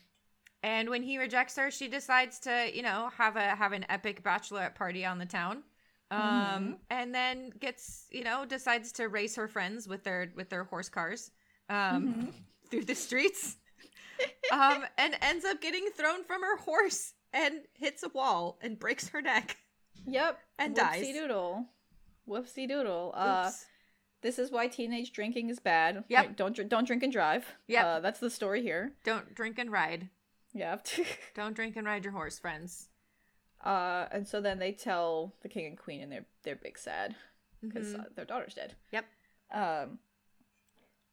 and 0.63 0.89
when 0.89 1.03
he 1.03 1.17
rejects 1.17 1.55
her, 1.57 1.71
she 1.71 1.87
decides 1.87 2.39
to, 2.39 2.69
you 2.73 2.81
know, 2.81 3.09
have 3.17 3.35
a 3.35 3.55
have 3.55 3.71
an 3.71 3.85
epic 3.89 4.23
bachelorette 4.23 4.75
party 4.75 5.05
on 5.05 5.17
the 5.17 5.25
town 5.25 5.63
um 6.11 6.19
mm-hmm. 6.19 6.71
and 6.89 7.13
then 7.13 7.51
gets 7.59 8.07
you 8.11 8.23
know 8.23 8.45
decides 8.45 8.91
to 8.91 9.07
race 9.07 9.35
her 9.35 9.47
friends 9.47 9.87
with 9.87 10.03
their 10.03 10.31
with 10.35 10.49
their 10.49 10.63
horse 10.63 10.89
cars 10.89 11.31
um 11.69 11.77
mm-hmm. 11.77 12.25
through 12.69 12.85
the 12.85 12.95
streets 12.95 13.57
um 14.51 14.83
and 14.97 15.15
ends 15.21 15.45
up 15.45 15.61
getting 15.61 15.89
thrown 15.95 16.23
from 16.23 16.41
her 16.41 16.57
horse 16.57 17.13
and 17.33 17.61
hits 17.73 18.03
a 18.03 18.09
wall 18.09 18.57
and 18.61 18.79
breaks 18.79 19.09
her 19.09 19.21
neck 19.21 19.57
yep 20.07 20.39
and 20.57 20.75
Whoopsie 20.75 20.77
dies 20.77 21.13
doodle 21.13 21.65
whoopsie 22.27 22.67
doodle 22.67 23.13
uh 23.15 23.51
this 24.21 24.37
is 24.37 24.51
why 24.51 24.67
teenage 24.67 25.13
drinking 25.13 25.49
is 25.49 25.59
bad. 25.59 26.03
Yep. 26.09 26.25
Right, 26.25 26.35
don't 26.35 26.69
don't 26.69 26.85
drink 26.85 27.03
and 27.03 27.11
drive. 27.11 27.45
Yeah, 27.67 27.85
uh, 27.85 27.99
that's 28.01 28.19
the 28.19 28.29
story 28.29 28.61
here. 28.61 28.91
Don't 29.03 29.33
drink 29.33 29.57
and 29.57 29.71
ride. 29.71 30.09
Yeah. 30.53 30.77
don't 31.35 31.55
drink 31.55 31.75
and 31.77 31.85
ride 31.85 32.03
your 32.03 32.13
horse, 32.13 32.39
friends. 32.39 32.89
Uh, 33.63 34.05
and 34.11 34.27
so 34.27 34.39
then 34.39 34.59
they 34.59 34.71
tell 34.71 35.33
the 35.41 35.49
king 35.49 35.65
and 35.65 35.77
queen, 35.77 36.01
and 36.01 36.11
they're 36.11 36.25
they're 36.43 36.55
big 36.55 36.77
sad 36.77 37.15
because 37.61 37.87
mm-hmm. 37.87 38.01
uh, 38.01 38.05
their 38.15 38.25
daughter's 38.25 38.53
dead. 38.53 38.75
Yep. 38.91 39.05
Um, 39.53 39.99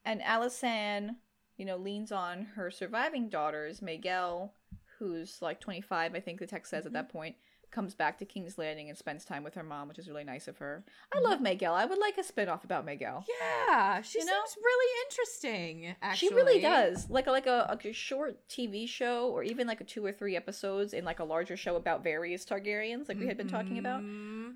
and 0.05 0.21
Alysanne, 0.21 1.17
you 1.57 1.65
know, 1.65 1.77
leans 1.77 2.13
on 2.13 2.45
her 2.55 2.71
surviving 2.71 3.29
daughters, 3.29 3.81
Maegelle, 3.81 4.51
who's 4.99 5.43
like 5.43 5.61
25, 5.61 6.15
I 6.15 6.21
think 6.21 6.39
the 6.39 6.47
text 6.47 6.71
says 6.71 6.81
mm-hmm. 6.81 6.89
at 6.89 6.93
that 6.93 7.13
point, 7.13 7.37
comes 7.71 7.95
back 7.95 8.19
to 8.19 8.25
King's 8.25 8.59
Landing 8.59 8.89
and 8.89 8.97
spends 8.97 9.25
time 9.25 9.45
with 9.45 9.55
her 9.55 9.63
mom, 9.63 9.89
which 9.89 9.99
is 9.99 10.09
really 10.09 10.25
nice 10.25 10.49
of 10.49 10.59
her. 10.59 10.85
I 11.13 11.21
love 11.21 11.41
mm-hmm. 11.41 11.65
I 11.67 11.85
would 11.85 11.99
like 11.99 12.19
a 12.19 12.25
spin-off 12.25 12.65
about 12.65 12.87
Maegelle. 12.87 13.25
Yeah, 13.69 14.01
she 14.03 14.19
you 14.19 14.25
seems 14.25 14.31
know? 14.31 14.63
really 14.65 15.07
interesting. 15.07 15.95
Actually, 16.03 16.29
she 16.29 16.35
really 16.35 16.61
does. 16.61 17.09
Like 17.11 17.27
a, 17.27 17.31
like 17.31 17.47
a, 17.47 17.79
a 17.85 17.93
short 17.93 18.49
TV 18.49 18.89
show, 18.89 19.29
or 19.29 19.43
even 19.43 19.67
like 19.67 19.81
a 19.81 19.85
two 19.85 20.05
or 20.05 20.13
three 20.13 20.37
episodes 20.37 20.93
in 20.93 21.05
like 21.05 21.21
a 21.21 21.25
larger 21.25 21.57
show 21.57 21.77
about 21.77 22.03
various 22.03 22.45
Targaryens, 22.45 23.09
like 23.09 23.19
we 23.19 23.27
had 23.27 23.37
been 23.37 23.49
talking 23.49 23.79
about. 23.79 24.01
Mm-hmm. 24.01 24.51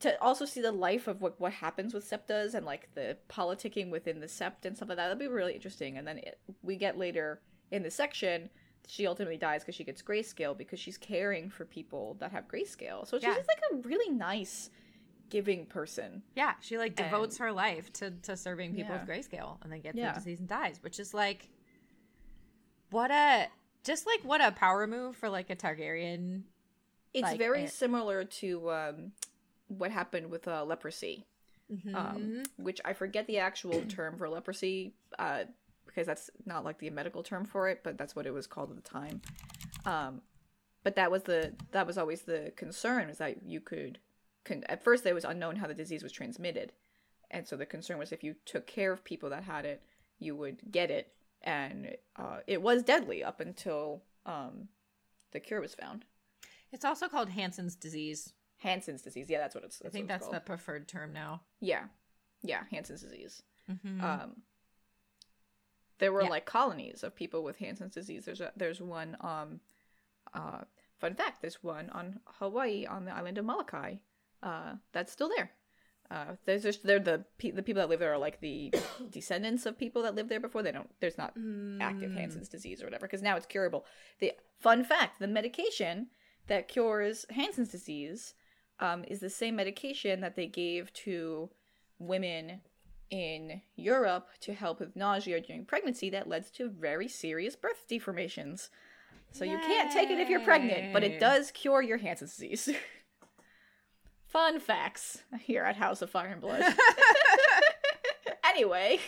To 0.00 0.20
also 0.20 0.44
see 0.44 0.60
the 0.60 0.72
life 0.72 1.06
of 1.06 1.20
what 1.20 1.40
what 1.40 1.52
happens 1.52 1.94
with 1.94 2.08
septas 2.08 2.54
and 2.54 2.66
like 2.66 2.88
the 2.94 3.16
politicking 3.28 3.88
within 3.90 4.18
the 4.18 4.26
sept 4.26 4.64
and 4.64 4.76
stuff 4.76 4.88
like 4.88 4.98
that, 4.98 5.04
that'd 5.04 5.18
be 5.18 5.28
really 5.28 5.54
interesting. 5.54 5.96
And 5.96 6.06
then 6.06 6.18
it, 6.18 6.38
we 6.62 6.76
get 6.76 6.98
later 6.98 7.40
in 7.70 7.84
the 7.84 7.90
section 7.90 8.50
she 8.86 9.06
ultimately 9.06 9.36
dies 9.36 9.62
because 9.62 9.74
she 9.74 9.84
gets 9.84 10.02
grayscale 10.02 10.56
because 10.56 10.78
she's 10.78 10.98
caring 10.98 11.50
for 11.50 11.64
people 11.64 12.16
that 12.20 12.32
have 12.32 12.48
grayscale. 12.48 13.06
So 13.06 13.16
she's 13.18 13.24
yeah. 13.24 13.34
just 13.34 13.48
like 13.48 13.62
a 13.72 13.88
really 13.88 14.12
nice, 14.12 14.70
giving 15.30 15.66
person. 15.66 16.22
Yeah, 16.36 16.52
she 16.60 16.78
like 16.78 16.94
devotes 16.94 17.36
and, 17.36 17.46
her 17.46 17.52
life 17.52 17.92
to 17.94 18.10
to 18.22 18.36
serving 18.36 18.74
people 18.74 18.94
yeah. 18.94 19.04
with 19.04 19.08
grayscale, 19.08 19.58
and 19.62 19.72
then 19.72 19.80
gets 19.80 19.96
yeah. 19.96 20.12
the 20.12 20.18
disease 20.18 20.40
and 20.40 20.48
dies, 20.48 20.78
which 20.82 21.00
is 21.00 21.14
like, 21.14 21.48
what 22.90 23.10
a 23.10 23.48
just 23.84 24.06
like 24.06 24.20
what 24.24 24.40
a 24.40 24.52
power 24.52 24.86
move 24.86 25.16
for 25.16 25.28
like 25.28 25.50
a 25.50 25.56
Targaryen. 25.56 26.42
It's 27.14 27.22
like, 27.22 27.38
very 27.38 27.66
similar 27.66 28.24
to 28.24 28.70
um, 28.70 29.12
what 29.68 29.90
happened 29.90 30.30
with 30.30 30.48
uh, 30.48 30.64
leprosy. 30.64 31.26
Mm-hmm. 31.72 31.96
Um, 31.96 32.42
which 32.58 32.82
I 32.84 32.92
forget 32.92 33.26
the 33.26 33.38
actual 33.38 33.80
term 33.88 34.18
for 34.18 34.28
leprosy. 34.28 34.92
Uh, 35.18 35.44
because 35.92 36.06
that's 36.06 36.30
not 36.46 36.64
like 36.64 36.78
the 36.78 36.90
medical 36.90 37.22
term 37.22 37.44
for 37.44 37.68
it, 37.68 37.80
but 37.82 37.98
that's 37.98 38.16
what 38.16 38.26
it 38.26 38.32
was 38.32 38.46
called 38.46 38.70
at 38.70 38.76
the 38.76 38.82
time. 38.82 39.20
Um, 39.84 40.22
but 40.82 40.96
that 40.96 41.10
was 41.10 41.24
the 41.24 41.52
that 41.72 41.86
was 41.86 41.98
always 41.98 42.22
the 42.22 42.52
concern 42.56 43.08
was 43.08 43.18
that 43.18 43.42
you 43.44 43.60
could, 43.60 43.98
con- 44.44 44.64
at 44.68 44.82
first 44.82 45.06
it 45.06 45.14
was 45.14 45.24
unknown 45.24 45.56
how 45.56 45.66
the 45.66 45.74
disease 45.74 46.02
was 46.02 46.12
transmitted, 46.12 46.72
and 47.30 47.46
so 47.46 47.56
the 47.56 47.66
concern 47.66 47.98
was 47.98 48.12
if 48.12 48.24
you 48.24 48.34
took 48.44 48.66
care 48.66 48.92
of 48.92 49.04
people 49.04 49.30
that 49.30 49.44
had 49.44 49.64
it, 49.64 49.82
you 50.18 50.34
would 50.34 50.60
get 50.70 50.90
it, 50.90 51.12
and 51.42 51.96
uh, 52.16 52.38
it 52.46 52.62
was 52.62 52.82
deadly 52.82 53.22
up 53.22 53.40
until 53.40 54.02
um, 54.26 54.68
the 55.32 55.40
cure 55.40 55.60
was 55.60 55.74
found. 55.74 56.04
It's 56.72 56.84
also 56.84 57.08
called 57.08 57.28
Hansen's 57.28 57.76
disease. 57.76 58.32
Hansen's 58.58 59.02
disease. 59.02 59.28
Yeah, 59.28 59.38
that's 59.38 59.54
what 59.54 59.64
it's. 59.64 59.78
That's 59.78 59.94
I 59.94 59.98
think 59.98 60.08
that's 60.08 60.28
the 60.28 60.40
preferred 60.40 60.88
term 60.88 61.12
now. 61.12 61.42
Yeah, 61.60 61.84
yeah, 62.42 62.62
Hansen's 62.70 63.02
disease. 63.02 63.42
Mm-hmm. 63.70 64.04
Um, 64.04 64.36
there 66.02 66.12
were 66.12 66.24
yeah. 66.24 66.30
like 66.30 66.46
colonies 66.46 67.04
of 67.04 67.14
people 67.14 67.44
with 67.44 67.58
Hansen's 67.58 67.94
disease. 67.94 68.24
There's 68.24 68.40
a 68.40 68.50
there's 68.56 68.80
one. 68.80 69.16
Um, 69.20 69.60
uh, 70.34 70.62
fun 70.98 71.14
fact: 71.14 71.40
there's 71.40 71.62
one 71.62 71.90
on 71.90 72.18
Hawaii 72.24 72.84
on 72.86 73.04
the 73.04 73.14
island 73.14 73.38
of 73.38 73.44
Molokai. 73.44 73.94
Uh, 74.42 74.74
that's 74.92 75.12
still 75.12 75.28
there. 75.28 75.52
Uh, 76.10 76.34
there's 76.44 76.64
just 76.64 76.82
they're 76.82 76.98
the 76.98 77.24
the 77.54 77.62
people 77.62 77.80
that 77.80 77.88
live 77.88 78.00
there 78.00 78.12
are 78.12 78.18
like 78.18 78.40
the 78.40 78.74
descendants 79.10 79.64
of 79.64 79.78
people 79.78 80.02
that 80.02 80.16
lived 80.16 80.28
there 80.28 80.40
before. 80.40 80.64
They 80.64 80.72
don't. 80.72 80.90
There's 80.98 81.16
not 81.16 81.38
mm. 81.38 81.80
active 81.80 82.12
Hansen's 82.12 82.48
disease 82.48 82.82
or 82.82 82.86
whatever 82.86 83.06
because 83.06 83.22
now 83.22 83.36
it's 83.36 83.46
curable. 83.46 83.86
The 84.18 84.32
fun 84.58 84.82
fact: 84.82 85.20
the 85.20 85.28
medication 85.28 86.08
that 86.48 86.66
cures 86.66 87.26
Hansen's 87.30 87.68
disease 87.68 88.34
um, 88.80 89.04
is 89.06 89.20
the 89.20 89.30
same 89.30 89.54
medication 89.54 90.20
that 90.20 90.34
they 90.34 90.48
gave 90.48 90.92
to 90.94 91.48
women 92.00 92.60
in 93.12 93.60
Europe 93.76 94.28
to 94.40 94.54
help 94.54 94.80
with 94.80 94.96
nausea 94.96 95.38
during 95.38 95.66
pregnancy 95.66 96.08
that 96.10 96.28
leads 96.28 96.50
to 96.50 96.70
very 96.70 97.06
serious 97.06 97.54
birth 97.54 97.84
deformations. 97.88 98.70
So 99.32 99.44
Yay. 99.44 99.52
you 99.52 99.58
can't 99.58 99.92
take 99.92 100.10
it 100.10 100.18
if 100.18 100.30
you're 100.30 100.40
pregnant, 100.40 100.94
but 100.94 101.04
it 101.04 101.20
does 101.20 101.50
cure 101.50 101.82
your 101.82 101.98
Hansen's 101.98 102.36
disease. 102.36 102.70
Fun 104.26 104.60
facts 104.60 105.22
here 105.40 105.62
at 105.62 105.76
House 105.76 106.00
of 106.00 106.08
Fire 106.08 106.28
and 106.28 106.40
Blood. 106.40 106.62
anyway. 108.44 108.98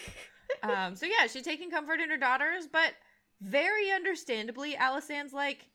um, 0.63 0.95
so 0.95 1.07
yeah, 1.07 1.27
she's 1.27 1.43
taking 1.43 1.71
comfort 1.71 1.99
in 1.99 2.11
her 2.11 2.19
daughters, 2.19 2.67
but 2.71 2.93
very 3.41 3.91
understandably, 3.91 4.75
Alysanne's 4.75 5.33
like, 5.33 5.71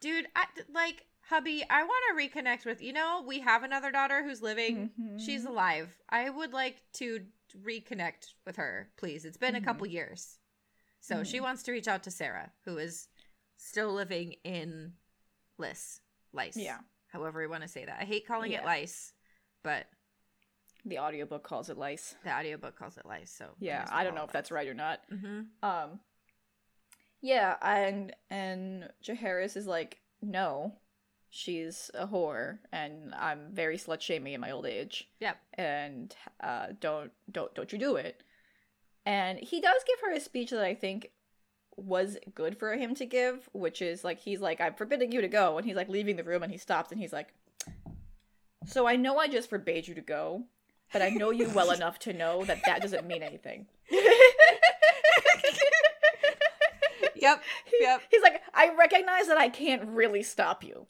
dude, 0.00 0.26
I, 0.34 0.46
like, 0.72 1.04
hubby, 1.28 1.62
I 1.68 1.82
want 1.82 2.02
to 2.10 2.40
reconnect 2.40 2.64
with, 2.64 2.82
you 2.82 2.92
know, 2.92 3.22
we 3.26 3.40
have 3.40 3.62
another 3.62 3.90
daughter 3.90 4.22
who's 4.22 4.42
living. 4.42 4.90
Mm-hmm. 5.00 5.18
She's 5.18 5.44
alive. 5.44 5.94
I 6.08 6.30
would 6.30 6.52
like 6.52 6.76
to 6.94 7.20
reconnect 7.62 8.34
with 8.46 8.56
her, 8.56 8.88
please. 8.96 9.24
It's 9.24 9.36
been 9.36 9.54
mm-hmm. 9.54 9.62
a 9.62 9.66
couple 9.66 9.86
years. 9.86 10.38
So 11.00 11.16
mm-hmm. 11.16 11.24
she 11.24 11.40
wants 11.40 11.62
to 11.64 11.72
reach 11.72 11.88
out 11.88 12.02
to 12.04 12.10
Saera, 12.10 12.50
who 12.64 12.78
is 12.78 13.08
still 13.56 13.92
living 13.92 14.34
in 14.44 14.92
Lys. 15.58 16.00
Lice. 16.32 16.56
Yeah 16.56 16.78
however 17.14 17.40
you 17.40 17.48
want 17.48 17.62
to 17.62 17.68
say 17.68 17.84
that. 17.84 17.98
I 18.00 18.04
hate 18.04 18.26
calling 18.26 18.52
yeah. 18.52 18.60
it 18.60 18.66
lice, 18.66 19.12
but 19.62 19.86
the 20.84 20.98
audiobook 20.98 21.44
calls 21.44 21.70
it 21.70 21.78
lice. 21.78 22.16
The 22.24 22.36
audiobook 22.36 22.76
calls 22.76 22.98
it 22.98 23.06
lice. 23.06 23.32
So 23.34 23.46
yeah, 23.60 23.86
I 23.90 24.04
don't 24.04 24.16
know 24.16 24.24
if 24.24 24.32
that's 24.32 24.50
right 24.50 24.68
or 24.68 24.74
not. 24.74 25.00
Mm-hmm. 25.10 25.40
Um, 25.62 26.00
yeah, 27.22 27.54
and 27.62 28.12
and 28.30 28.88
Jaehaerys 29.02 29.56
is 29.56 29.66
like, 29.66 30.00
no, 30.20 30.74
she's 31.34 31.90
a 31.94 32.06
whore, 32.06 32.58
and 32.72 33.12
I'm 33.14 33.48
very 33.52 33.76
slut 33.76 34.00
shaming 34.00 34.34
in 34.34 34.40
my 34.40 34.52
old 34.52 34.66
age. 34.66 35.08
Yep. 35.18 35.36
And 35.54 36.14
uh, 36.40 36.68
don't 36.80 37.10
don't 37.30 37.52
don't 37.54 37.72
you 37.72 37.78
do 37.78 37.96
it. 37.96 38.22
And 39.04 39.38
he 39.40 39.60
does 39.60 39.82
give 39.86 40.00
her 40.00 40.12
a 40.12 40.20
speech 40.20 40.50
that 40.50 40.64
I 40.64 40.74
think 40.74 41.10
was 41.76 42.16
good 42.36 42.56
for 42.56 42.74
him 42.76 42.94
to 42.94 43.04
give, 43.04 43.48
which 43.52 43.82
is 43.82 44.04
like 44.04 44.20
he's 44.20 44.40
like, 44.40 44.60
I'm 44.60 44.74
forbidding 44.74 45.10
you 45.10 45.20
to 45.20 45.28
go, 45.28 45.58
and 45.58 45.66
he's 45.66 45.76
like 45.76 45.88
leaving 45.88 46.14
the 46.16 46.22
room 46.24 46.44
and 46.44 46.52
he 46.52 46.58
stops 46.58 46.92
and 46.92 47.00
he's 47.00 47.12
like, 47.12 47.34
So 48.66 48.86
I 48.86 48.94
know 48.94 49.18
I 49.18 49.26
just 49.26 49.50
forbade 49.50 49.88
you 49.88 49.94
to 49.96 50.00
go, 50.00 50.44
but 50.92 51.02
I 51.02 51.10
know 51.10 51.30
you 51.32 51.50
well 51.50 51.70
enough 51.76 51.98
to 52.00 52.12
know 52.12 52.44
that 52.44 52.60
that 52.64 52.80
doesn't 52.80 53.08
mean 53.08 53.24
anything. 53.24 53.66
yep. 57.16 57.42
Yep. 57.80 58.02
He's 58.08 58.22
like, 58.22 58.40
I 58.54 58.72
recognize 58.78 59.26
that 59.26 59.38
I 59.38 59.48
can't 59.48 59.88
really 59.88 60.22
stop 60.22 60.62
you. 60.62 60.86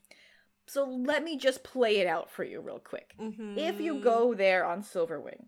So 0.66 0.84
let 0.84 1.22
me 1.22 1.36
just 1.36 1.62
play 1.62 1.98
it 1.98 2.06
out 2.06 2.30
for 2.30 2.44
you 2.44 2.60
real 2.60 2.78
quick. 2.78 3.14
Mm-hmm. 3.20 3.58
If 3.58 3.80
you 3.80 4.00
go 4.00 4.34
there 4.34 4.64
on 4.64 4.82
Silverwing, 4.82 5.46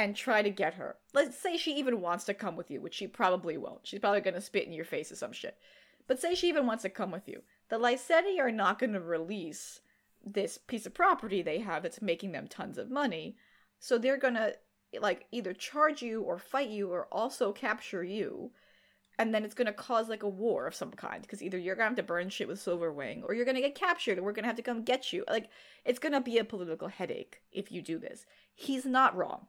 and 0.00 0.16
try 0.16 0.40
to 0.40 0.50
get 0.50 0.74
her. 0.74 0.96
Let's 1.12 1.36
say 1.36 1.56
she 1.56 1.74
even 1.74 2.00
wants 2.00 2.24
to 2.24 2.34
come 2.34 2.56
with 2.56 2.70
you, 2.70 2.80
which 2.80 2.94
she 2.94 3.06
probably 3.06 3.58
won't. 3.58 3.86
She's 3.86 4.00
probably 4.00 4.22
going 4.22 4.34
to 4.34 4.40
spit 4.40 4.66
in 4.66 4.72
your 4.72 4.84
face 4.84 5.12
or 5.12 5.16
some 5.16 5.32
shit. 5.32 5.58
But 6.06 6.18
say 6.18 6.34
she 6.34 6.48
even 6.48 6.66
wants 6.66 6.82
to 6.82 6.88
come 6.88 7.10
with 7.10 7.28
you. 7.28 7.42
The 7.68 7.76
Lyseni 7.76 8.38
are 8.40 8.50
not 8.50 8.78
going 8.78 8.94
to 8.94 9.00
release 9.00 9.80
this 10.24 10.58
piece 10.58 10.86
of 10.86 10.94
property 10.94 11.42
they 11.42 11.58
have 11.58 11.82
that's 11.82 12.00
making 12.00 12.32
them 12.32 12.48
tons 12.48 12.78
of 12.78 12.90
money. 12.90 13.36
So 13.78 13.98
they're 13.98 14.16
going 14.16 14.34
to 14.34 14.54
like 15.00 15.26
either 15.30 15.52
charge 15.52 16.02
you 16.02 16.22
or 16.22 16.38
fight 16.38 16.70
you 16.70 16.90
or 16.90 17.06
also 17.12 17.52
capture 17.52 18.02
you. 18.02 18.52
And 19.20 19.34
then 19.34 19.44
it's 19.44 19.54
going 19.54 19.66
to 19.66 19.72
cause 19.72 20.08
like 20.08 20.22
a 20.22 20.28
war 20.28 20.66
of 20.66 20.74
some 20.74 20.90
kind 20.90 21.22
because 21.22 21.42
either 21.42 21.58
you're 21.58 21.76
going 21.76 21.84
to 21.84 21.90
have 21.90 21.96
to 21.96 22.02
burn 22.02 22.30
shit 22.30 22.48
with 22.48 22.58
Silverwing 22.58 23.22
or 23.22 23.34
you're 23.34 23.44
going 23.44 23.54
to 23.54 23.60
get 23.60 23.74
captured 23.74 24.16
and 24.16 24.24
we're 24.24 24.32
going 24.32 24.44
to 24.44 24.48
have 24.48 24.56
to 24.56 24.62
come 24.62 24.82
get 24.82 25.12
you. 25.12 25.24
Like 25.28 25.48
it's 25.84 25.98
going 25.98 26.12
to 26.12 26.20
be 26.20 26.38
a 26.38 26.44
political 26.44 26.88
headache 26.88 27.42
if 27.52 27.70
you 27.70 27.82
do 27.82 27.98
this. 27.98 28.26
He's 28.54 28.84
not 28.84 29.16
wrong 29.16 29.46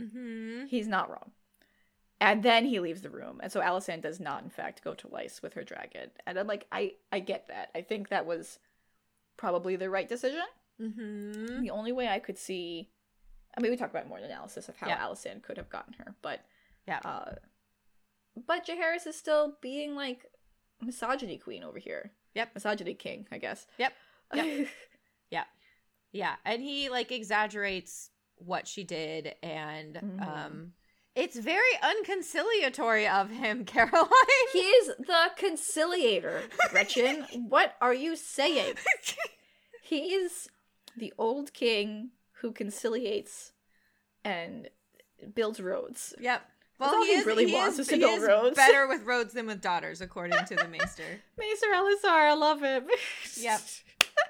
Mm-hmm. 0.00 0.66
He's 0.66 0.86
not 0.86 1.10
wrong. 1.10 1.30
And 2.20 2.42
then 2.42 2.64
he 2.64 2.80
leaves 2.80 3.02
the 3.02 3.10
room. 3.10 3.40
And 3.42 3.52
so 3.52 3.60
Alysanne 3.60 4.00
does 4.00 4.20
not, 4.20 4.42
in 4.42 4.50
fact, 4.50 4.82
go 4.82 4.94
to 4.94 5.08
Lys 5.08 5.42
with 5.42 5.54
her 5.54 5.64
dragon. 5.64 6.10
And 6.26 6.38
I'm 6.38 6.46
like, 6.46 6.66
I, 6.72 6.94
I 7.12 7.20
get 7.20 7.48
that. 7.48 7.70
I 7.74 7.82
think 7.82 8.08
that 8.08 8.26
was 8.26 8.58
probably 9.36 9.76
the 9.76 9.90
right 9.90 10.08
decision. 10.08 10.44
Mm-hmm. 10.80 11.62
The 11.62 11.70
only 11.70 11.92
way 11.92 12.08
I 12.08 12.18
could 12.18 12.38
see, 12.38 12.88
I 13.56 13.60
mean, 13.60 13.70
we 13.70 13.76
talk 13.76 13.90
about 13.90 14.08
more 14.08 14.18
analysis 14.18 14.68
of 14.68 14.76
how 14.76 14.88
yeah. 14.88 14.98
Alysanne 14.98 15.42
could 15.42 15.58
have 15.58 15.68
gotten 15.68 15.94
her, 15.94 16.14
but 16.22 16.40
yeah. 16.88 17.00
Uh, 17.04 17.32
but 18.46 18.66
Jaehaerys 18.66 19.06
is 19.06 19.16
still 19.16 19.56
being 19.60 19.94
like 19.94 20.26
misogyny 20.80 21.38
queen 21.38 21.62
over 21.62 21.78
here. 21.78 22.12
Yep. 22.34 22.50
Misogyny 22.54 22.94
king, 22.94 23.26
I 23.32 23.38
guess. 23.38 23.66
Yep. 23.78 23.92
Yep. 24.34 24.68
yeah. 25.30 25.44
Yeah. 26.12 26.34
And 26.44 26.62
he 26.62 26.88
like 26.90 27.12
exaggerates 27.12 28.10
what 28.38 28.68
she 28.68 28.84
did 28.84 29.34
and 29.42 29.94
mm-hmm. 29.94 30.20
um 30.20 30.72
it's 31.16 31.38
very 31.38 31.62
unconciliatory 31.82 33.10
of 33.10 33.30
him, 33.30 33.64
Caroline. 33.64 34.06
He 34.52 34.58
is 34.58 34.88
the 34.98 35.30
conciliator, 35.36 36.42
Gretchen. 36.70 37.26
what 37.48 37.74
are 37.80 37.94
you 37.94 38.16
saying? 38.16 38.74
he 39.82 40.12
is 40.12 40.50
the 40.94 41.14
old 41.16 41.54
king 41.54 42.10
who 42.42 42.52
conciliates 42.52 43.52
and 44.24 44.68
builds 45.34 45.58
roads. 45.58 46.14
Yep. 46.20 46.42
Well, 46.78 47.02
he, 47.02 47.14
he 47.14 47.20
is, 47.20 47.26
really 47.26 47.46
he 47.46 47.54
wants 47.54 47.78
is, 47.78 47.88
to 47.88 47.96
build 47.96 48.22
roads. 48.22 48.56
Better 48.56 48.86
with 48.86 49.04
roads 49.04 49.32
than 49.32 49.46
with 49.46 49.62
daughters, 49.62 50.00
according 50.00 50.44
to 50.46 50.56
the 50.56 50.68
Maester. 50.68 51.20
Maester 51.38 51.66
Elysar, 51.72 52.30
I 52.30 52.34
love 52.34 52.60
him. 52.60 52.84
yep. 53.36 53.60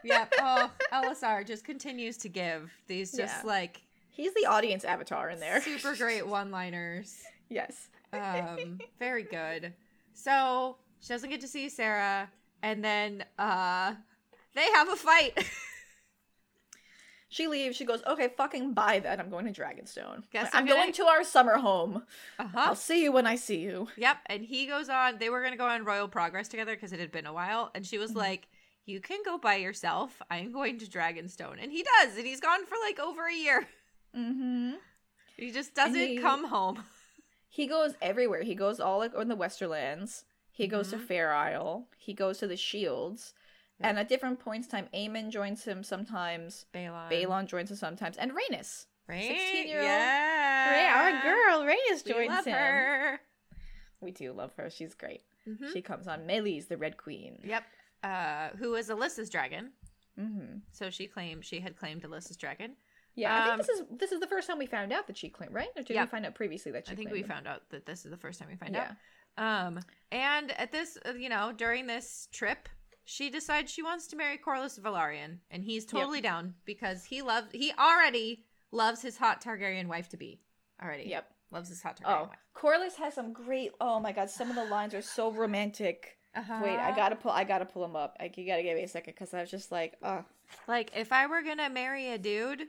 Yep. 0.05 0.33
Oh, 0.41 0.71
Elysar 0.93 1.45
just 1.47 1.65
continues 1.65 2.17
to 2.19 2.29
give 2.29 2.73
these 2.87 3.13
just 3.13 3.43
yeah. 3.43 3.49
like 3.49 3.83
He's 4.17 4.33
the 4.33 4.47
audience 4.47 4.85
avatar 4.85 5.29
in 5.29 5.41
there. 5.41 5.61
Super 5.61 5.95
great 5.95 6.27
one 6.27 6.51
liners. 6.51 7.23
yes. 7.51 7.89
um, 8.15 8.79
very 8.99 9.25
good. 9.25 9.75
So 10.15 10.79
she 11.01 11.09
doesn't 11.09 11.29
get 11.29 11.43
to 11.43 11.49
see 11.49 11.67
Saera, 11.67 12.29
and 12.63 12.83
then 12.83 13.25
uh 13.39 13.93
they 14.55 14.65
have 14.73 14.89
a 14.89 14.97
fight. 14.97 15.39
She 17.37 17.49
leaves. 17.49 17.77
She 17.77 17.85
goes, 17.85 18.03
"Okay, 18.07 18.29
fucking 18.35 18.73
bye 18.73 18.99
then. 18.99 19.21
I'm 19.21 19.29
going 19.29 19.53
to 19.53 19.61
Dragonstone. 19.61 20.23
Guess 20.33 20.51
I'm, 20.55 20.61
I'm 20.61 20.67
going 20.67 20.93
to 20.95 21.05
our 21.05 21.23
summer 21.23 21.59
home. 21.59 22.03
Uh-huh. 22.39 22.59
I'll 22.59 22.75
see 22.75 23.03
you 23.03 23.13
when 23.13 23.27
I 23.27 23.37
see 23.37 23.59
you." 23.59 23.89
Yep. 23.99 24.17
And 24.27 24.43
he 24.43 24.67
goes 24.67 24.89
on. 24.89 25.19
They 25.19 25.29
were 25.29 25.41
going 25.41 25.53
to 25.53 25.59
go 25.59 25.67
on 25.67 25.85
Royal 25.85 26.09
Progress 26.09 26.49
together 26.49 26.75
because 26.75 26.95
it 26.95 27.01
had 27.01 27.13
been 27.13 27.27
a 27.27 27.35
while, 27.35 27.71
and 27.75 27.85
she 27.85 27.99
was 27.99 28.13
mm-hmm. 28.13 28.21
like, 28.21 28.49
"You 28.87 29.01
can 29.01 29.21
go 29.23 29.37
by 29.37 29.57
yourself. 29.57 30.23
I'm 30.31 30.51
going 30.51 30.79
to 30.79 30.87
Dragonstone," 30.87 31.63
and 31.63 31.71
he 31.71 31.85
does, 31.85 32.17
and 32.17 32.27
he's 32.27 32.41
gone 32.41 32.65
for 32.65 32.77
like 32.83 32.99
over 32.99 33.27
a 33.27 33.35
year. 33.35 33.69
Mm-hmm. 34.17 34.73
He 35.37 35.51
just 35.51 35.75
doesn't 35.75 35.95
he, 35.95 36.17
come 36.17 36.45
home. 36.49 36.83
He 37.49 37.67
goes 37.67 37.95
everywhere. 38.03 38.43
He 38.43 38.55
goes 38.55 38.81
all 38.81 38.99
like 38.99 39.15
on 39.15 39.29
the 39.29 39.37
Westerlands. 39.37 40.25
He 40.51 40.67
goes 40.67 40.89
mm-hmm. 40.89 41.01
to 41.01 41.07
Fair 41.07 41.33
Isle. 41.33 41.87
He 41.97 42.13
goes 42.13 42.39
to 42.39 42.47
the 42.47 42.57
Shields. 42.57 43.33
Yep. 43.81 43.89
And 43.91 43.99
at 43.99 44.09
different 44.09 44.39
points 44.39 44.67
in 44.67 44.71
time, 44.71 44.89
Aemon 44.95 45.31
joins 45.31 45.65
him 45.65 45.85
sometimes. 45.85 46.67
Baelon. 46.75 47.11
Baelon 47.11 47.47
joins 47.47 47.71
him 47.71 47.77
sometimes. 47.77 48.17
And 48.17 48.33
Rhaenys. 48.33 48.87
Right? 49.09 49.27
16 49.27 49.69
year 49.69 49.79
old. 49.79 49.87
Yeah. 49.87 50.95
our 50.97 51.23
girl, 51.23 51.63
Rhaenys 51.63 52.05
joins 52.05 52.19
we 52.19 52.29
love 52.29 52.45
him. 52.45 52.55
Her. 52.55 53.21
We 54.01 54.11
do 54.11 54.33
love 54.33 54.53
her. 54.57 54.71
She's 54.71 54.95
great. 54.95 55.23
Mm-hmm. 55.49 55.73
She 55.73 55.83
comes 55.83 56.09
on 56.09 56.21
Meleys, 56.21 56.69
the 56.69 56.77
Red 56.77 56.97
Queen. 56.97 57.39
Yep. 57.45 57.65
Uh, 58.03 58.49
who 58.59 58.75
is 58.75 58.89
Alyssa's 58.89 59.31
dragon. 59.31 59.71
Mm-hmm. 60.19 60.59
So 60.73 60.91
she 60.91 61.07
claimed 61.07 61.45
she 61.45 61.61
had 61.61 61.77
claimed 61.77 62.03
Alyssa's 62.03 62.37
dragon. 62.37 62.77
Yeah, 63.15 63.35
um, 63.35 63.41
I 63.41 63.45
think 63.45 63.53
um, 63.53 63.59
this 63.59 63.69
is 63.69 63.99
this 63.99 64.13
is 64.13 64.21
the 64.21 64.27
first 64.27 64.47
time 64.47 64.59
we 64.59 64.67
found 64.67 64.93
out 64.93 65.07
that 65.07 65.17
she 65.17 65.31
claimed, 65.31 65.55
right? 65.55 65.69
Or 65.77 65.83
did 65.83 65.95
yeah. 65.95 66.05
we 66.05 66.09
find 66.09 66.27
out 66.27 66.35
previously 66.35 66.71
that 66.73 66.87
she? 66.87 66.93
I 66.93 66.97
think 66.97 67.11
we 67.11 67.23
found 67.23 67.47
out 67.47 67.63
that 67.71 67.87
this 67.87 68.05
is 68.05 68.11
the 68.11 68.17
first 68.17 68.39
time 68.39 68.49
we 68.51 68.57
find 68.57 68.75
yeah. 68.75 68.93
out. 69.39 69.67
Um, 69.67 69.81
and 70.13 70.53
at 70.53 70.71
this, 70.73 70.99
uh, 71.07 71.13
you 71.13 71.29
know, 71.29 71.53
during 71.57 71.87
this 71.87 72.29
trip, 72.33 72.69
she 73.07 73.31
decides 73.31 73.71
she 73.71 73.83
wants 73.83 74.09
to 74.09 74.17
marry 74.17 74.37
Corlys 74.37 74.79
Velaryon, 74.79 75.39
and 75.51 75.65
he's 75.65 75.87
totally 75.87 76.19
yep. 76.19 76.25
down 76.25 76.55
because 76.65 77.05
he 77.05 77.23
loves 77.23 77.47
he 77.53 77.73
already 77.79 78.45
loves 78.73 79.01
his 79.01 79.17
hot 79.17 79.41
Targaryen 79.43 79.87
wife 79.87 80.09
to 80.11 80.17
be 80.17 80.41
already. 80.83 81.05
Yep. 81.05 81.31
Loves 81.53 81.69
his 81.69 81.81
hot 81.81 81.99
Targaryen 82.01 82.29
Oh, 82.29 82.31
Corlys 82.55 82.97
has 82.97 83.15
some 83.15 83.33
great. 83.33 83.71
Oh 83.81 84.01
my 84.01 84.11
god, 84.11 84.29
some 84.29 84.51
of 84.51 84.57
the 84.57 84.65
lines 84.65 84.93
are 84.93 85.03
so 85.03 85.31
romantic. 85.31 86.19
Uh-huh. 86.35 86.61
Wait, 86.63 86.77
I 86.77 86.95
gotta 86.95 87.15
pull. 87.15 87.31
I 87.31 87.45
gotta 87.45 87.65
pull 87.65 87.83
them 87.83 87.95
up. 87.95 88.17
I, 88.21 88.31
you 88.35 88.45
gotta 88.45 88.65
give 88.65 88.77
me 88.77 88.83
a 88.83 88.89
second 88.89 89.15
because 89.15 89.33
I 89.33 89.41
was 89.41 89.51
just 89.51 89.71
like, 89.71 89.95
oh, 90.03 90.25
Like, 90.67 90.91
if 90.95 91.13
I 91.13 91.29
were 91.29 91.43
gonna 91.43 91.71
marry 91.71 92.11
a 92.11 92.19
dude, 92.19 92.65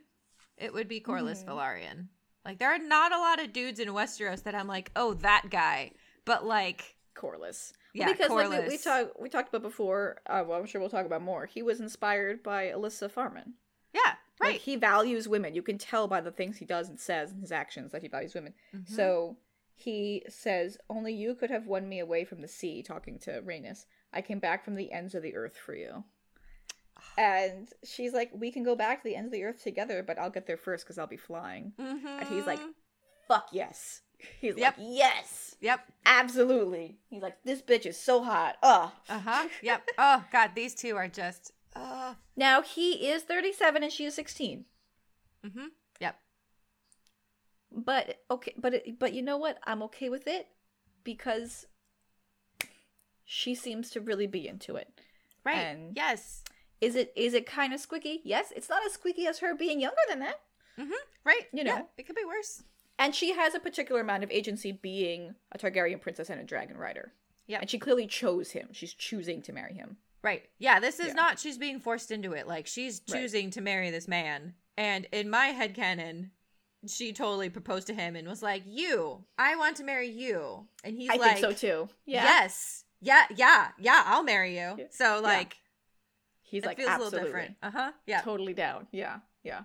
it 0.56 0.72
would 0.72 0.88
be 0.88 1.02
Corlys 1.02 1.44
Mhm. 1.44 1.48
Velaryon. 1.48 2.08
Like, 2.46 2.60
there 2.60 2.70
are 2.74 2.78
not 2.78 3.12
a 3.12 3.18
lot 3.18 3.42
of 3.42 3.52
dudes 3.52 3.80
in 3.80 3.90
Westeros 3.90 4.44
that 4.44 4.56
I'm 4.56 4.68
like, 4.68 4.92
oh, 4.96 5.16
that 5.16 5.50
guy. 5.50 5.92
But 6.26 6.46
like, 6.46 6.96
Corlys. 7.18 7.74
yeah, 7.94 8.12
because 8.12 8.30
Corlys. 8.30 8.50
like 8.50 8.62
we, 8.64 8.68
we 8.70 8.78
talked 8.78 9.20
we 9.20 9.30
talked 9.30 9.50
about 9.50 9.62
before. 9.64 10.18
Uh, 10.28 10.44
well, 10.48 10.60
I'm 10.60 10.66
sure 10.66 10.80
we'll 10.80 10.90
talk 10.90 11.06
about 11.06 11.22
more. 11.22 11.46
He 11.46 11.62
was 11.62 11.80
inspired 11.80 12.44
by 12.44 12.68
Alyssa 12.68 13.10
Farman. 13.12 13.56
yeah, 13.94 14.14
Like, 14.40 14.50
right. 14.50 14.62
he 14.62 14.76
values 14.76 15.28
women. 15.28 15.56
You 15.56 15.62
can 15.64 15.78
tell 15.78 16.08
by 16.08 16.22
the 16.22 16.32
things 16.32 16.58
he 16.58 16.66
does 16.66 16.88
and 16.90 17.00
says 17.00 17.32
and 17.32 17.42
his 17.42 17.52
actions 17.52 17.92
that 17.92 18.02
he 18.04 18.08
values 18.08 18.36
women. 18.36 18.54
Mhm. 18.76 18.88
So 18.90 19.38
he 19.76 20.24
says, 20.30 20.78
"Only 20.90 21.14
you 21.14 21.36
could 21.36 21.50
have 21.50 21.68
won 21.68 21.90
me 21.90 22.00
away 22.00 22.24
from 22.26 22.42
the 22.42 22.48
sea." 22.48 22.84
Talking 22.84 23.18
to 23.20 23.42
Rhaenys, 23.42 23.86
I 24.14 24.22
came 24.22 24.40
back 24.40 24.64
from 24.64 24.76
the 24.76 24.92
ends 24.92 25.16
of 25.16 25.24
the 25.24 25.36
earth 25.36 25.58
for 25.58 25.76
you. 25.76 26.04
And 27.18 27.70
she's 27.84 28.14
like, 28.14 28.30
"We 28.34 28.52
can 28.52 28.64
go 28.64 28.76
back 28.76 29.02
to 29.02 29.04
the 29.10 29.16
ends 29.16 29.28
of 29.28 29.32
the 29.34 29.44
earth 29.44 29.64
together, 29.64 30.04
but 30.04 30.20
I'll 30.20 30.30
get 30.30 30.46
there 30.48 30.58
first 30.58 30.84
because 30.86 30.98
I'll 30.98 31.08
be 31.08 31.18
flying." 31.18 31.74
Mhm. 31.80 32.06
And 32.06 32.28
he's 32.30 32.46
like, 32.46 32.60
"Fuck 33.28 33.50
yes." 33.52 34.02
He's 34.42 34.58
Yep. 34.58 34.78
like, 34.78 34.88
"Yes, 34.90 35.56
yep, 35.62 35.82
absolutely." 36.06 36.98
He's 37.10 37.22
like, 37.22 37.38
"This 37.44 37.62
bitch 37.62 37.86
is 37.86 38.00
so 38.00 38.24
hot." 38.24 38.58
Ugh. 38.64 38.90
uh 39.10 39.20
huh, 39.20 39.48
yep. 39.62 39.88
Oh 39.98 40.24
god, 40.32 40.52
these 40.56 40.74
two 40.76 40.96
are 40.96 41.08
just, 41.08 41.52
uh, 41.76 42.16
Now 42.36 42.62
he 42.62 43.08
is 43.10 43.24
37 43.24 43.84
and 43.84 43.92
she 43.92 44.06
is 44.06 44.16
16. 44.16 44.66
mm-hmm. 45.46 45.66
Yep. 46.02 46.20
But 47.72 48.22
okay, 48.32 48.54
but 48.58 48.74
it, 48.74 49.00
but 49.00 49.14
you 49.14 49.22
know 49.22 49.38
what? 49.38 49.60
I'm 49.66 49.84
okay 49.84 50.10
with 50.10 50.28
it 50.28 50.48
because 51.04 51.66
she 53.26 53.54
seems 53.56 53.90
to 53.92 54.02
really 54.02 54.28
be 54.28 54.48
into 54.48 54.76
it. 54.76 54.88
Right. 55.44 55.58
And- 55.58 55.96
yes. 55.96 56.44
Is 56.80 56.96
it 56.96 57.12
is 57.16 57.34
it 57.34 57.48
kind 57.48 57.74
of 57.74 57.80
squeaky? 57.80 58.22
Yes, 58.24 58.54
it's 58.56 58.70
not 58.70 58.86
as 58.86 58.92
squeaky 58.94 59.26
as 59.26 59.40
her 59.40 59.56
being 59.56 59.82
younger 59.82 59.98
than 60.08 60.20
that. 60.20 60.40
Mm-hmm. 60.80 60.92
Right. 61.24 61.42
You 61.52 61.64
Yeah, 61.64 61.80
know. 61.80 61.88
it 61.98 62.06
could 62.06 62.16
be 62.16 62.24
worse. 62.26 62.62
And 63.00 63.14
she 63.14 63.34
has 63.34 63.54
a 63.54 63.60
particular 63.60 64.02
amount 64.02 64.24
of 64.24 64.32
agency 64.32 64.72
being 64.72 65.36
a 65.52 65.58
Targaryen 65.58 66.02
princess 66.02 66.30
and 66.30 66.40
a 66.42 66.44
dragon 66.44 66.78
rider. 66.78 67.14
Yeah. 67.46 67.60
And 67.62 67.70
she 67.70 67.78
clearly 67.80 68.08
chose 68.08 68.52
him. 68.52 68.70
She's 68.72 68.94
choosing 68.94 69.42
to 69.44 69.54
marry 69.54 69.74
him. 69.74 69.98
Right. 70.24 70.44
Yeah, 70.58 70.80
this 70.80 71.00
is 71.00 71.08
Yeah. 71.08 71.14
not 71.14 71.40
she's 71.40 71.58
being 71.58 71.80
forced 71.80 72.12
into 72.12 72.34
it. 72.34 72.48
Like 72.48 72.66
she's 72.68 73.02
Right. 73.08 73.20
choosing 73.22 73.52
to 73.52 73.62
marry 73.62 73.92
this 73.92 74.08
man. 74.08 74.56
And 74.76 75.06
in 75.12 75.30
my 75.30 75.48
head 75.48 75.74
canon, 75.76 76.32
she 76.88 77.14
totally 77.14 77.50
proposed 77.50 77.88
to 77.88 77.94
him 77.94 78.16
and 78.16 78.28
was 78.28 78.42
like, 78.44 78.64
"You, 78.66 79.26
I 79.38 79.56
want 79.56 79.78
to 79.78 79.84
marry 79.84 80.10
you." 80.10 80.68
And 80.84 80.96
he's 80.98 81.10
I 81.10 81.16
like, 81.16 81.38
think 81.40 81.40
so 81.40 81.54
too. 81.54 81.90
Yeah. 82.06 82.24
"Yes. 82.24 82.84
Yeah, 83.00 83.26
yeah, 83.36 83.70
yeah, 83.78 84.04
I'll 84.06 84.24
marry 84.24 84.52
you." 84.60 84.76
Yeah. 84.78 84.86
So 84.92 85.20
like 85.22 85.58
He's 86.42 86.64
it 86.64 86.68
like 86.68 86.78
feels 86.78 86.90
absolutely. 86.90 87.18
a 87.20 87.22
little 87.24 87.28
different. 87.40 87.58
Uh-huh. 87.64 87.92
Yeah. 88.06 88.22
Totally 88.22 88.54
down. 88.54 88.88
Yeah. 88.92 89.20
Yeah. 89.44 89.62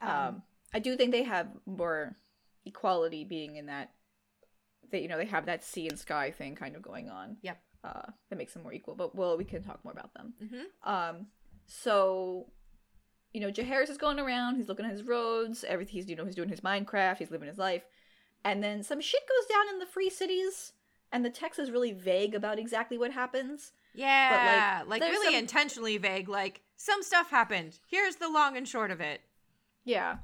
Um, 0.00 0.10
Um, 0.10 0.42
I 0.72 0.78
do 0.78 0.96
think 0.96 1.12
they 1.12 1.22
have 1.24 1.48
more 1.66 2.16
equality 2.64 3.24
being 3.24 3.56
in 3.56 3.66
that 3.66 3.90
they 4.90 5.00
you 5.02 5.08
know 5.08 5.16
they 5.16 5.24
have 5.26 5.46
that 5.46 5.64
sea 5.64 5.88
and 5.88 5.98
sky 5.98 6.30
thing 6.30 6.54
kind 6.54 6.76
of 6.76 6.82
going 6.82 7.08
on. 7.08 7.36
Yep. 7.42 7.58
Uh 7.84 8.02
that 8.28 8.36
makes 8.36 8.52
them 8.52 8.62
more 8.62 8.72
equal. 8.72 8.94
But 8.94 9.14
well 9.14 9.36
we 9.36 9.44
can 9.44 9.62
talk 9.62 9.82
more 9.84 9.92
about 9.92 10.12
them. 10.14 10.34
Mhm. 10.42 10.88
Um 10.90 11.26
so 11.66 12.46
you 13.32 13.40
know, 13.40 13.50
Jaehaerys 13.52 13.88
is 13.90 13.96
going 13.96 14.18
around, 14.18 14.56
he's 14.56 14.68
looking 14.68 14.84
at 14.84 14.90
his 14.90 15.04
roads, 15.04 15.62
everything 15.64 15.94
he's 15.94 16.08
you 16.10 16.16
know, 16.16 16.24
he's 16.24 16.34
doing 16.34 16.48
his 16.48 16.60
Minecraft, 16.60 17.18
he's 17.18 17.30
living 17.30 17.48
his 17.48 17.58
life. 17.58 17.84
And 18.44 18.62
then 18.62 18.82
some 18.82 19.00
shit 19.00 19.20
goes 19.28 19.46
down 19.48 19.68
in 19.72 19.78
the 19.78 19.86
free 19.86 20.10
cities 20.10 20.72
and 21.12 21.24
the 21.24 21.30
text 21.30 21.58
is 21.58 21.70
really 21.70 21.92
vague 21.92 22.34
about 22.34 22.58
exactly 22.58 22.98
what 22.98 23.12
happens. 23.12 23.72
Yeah, 23.94 24.82
like, 24.86 25.00
there's 25.00 25.12
really 25.12 25.32
some- 25.34 25.40
intentionally 25.40 25.98
vague. 25.98 26.28
Like 26.28 26.62
some 26.76 27.02
stuff 27.02 27.30
happened. 27.30 27.78
Here's 27.88 28.16
the 28.16 28.28
long 28.28 28.56
and 28.56 28.66
short 28.68 28.90
of 28.92 29.00
it. 29.00 29.20
Yeah. 29.84 30.18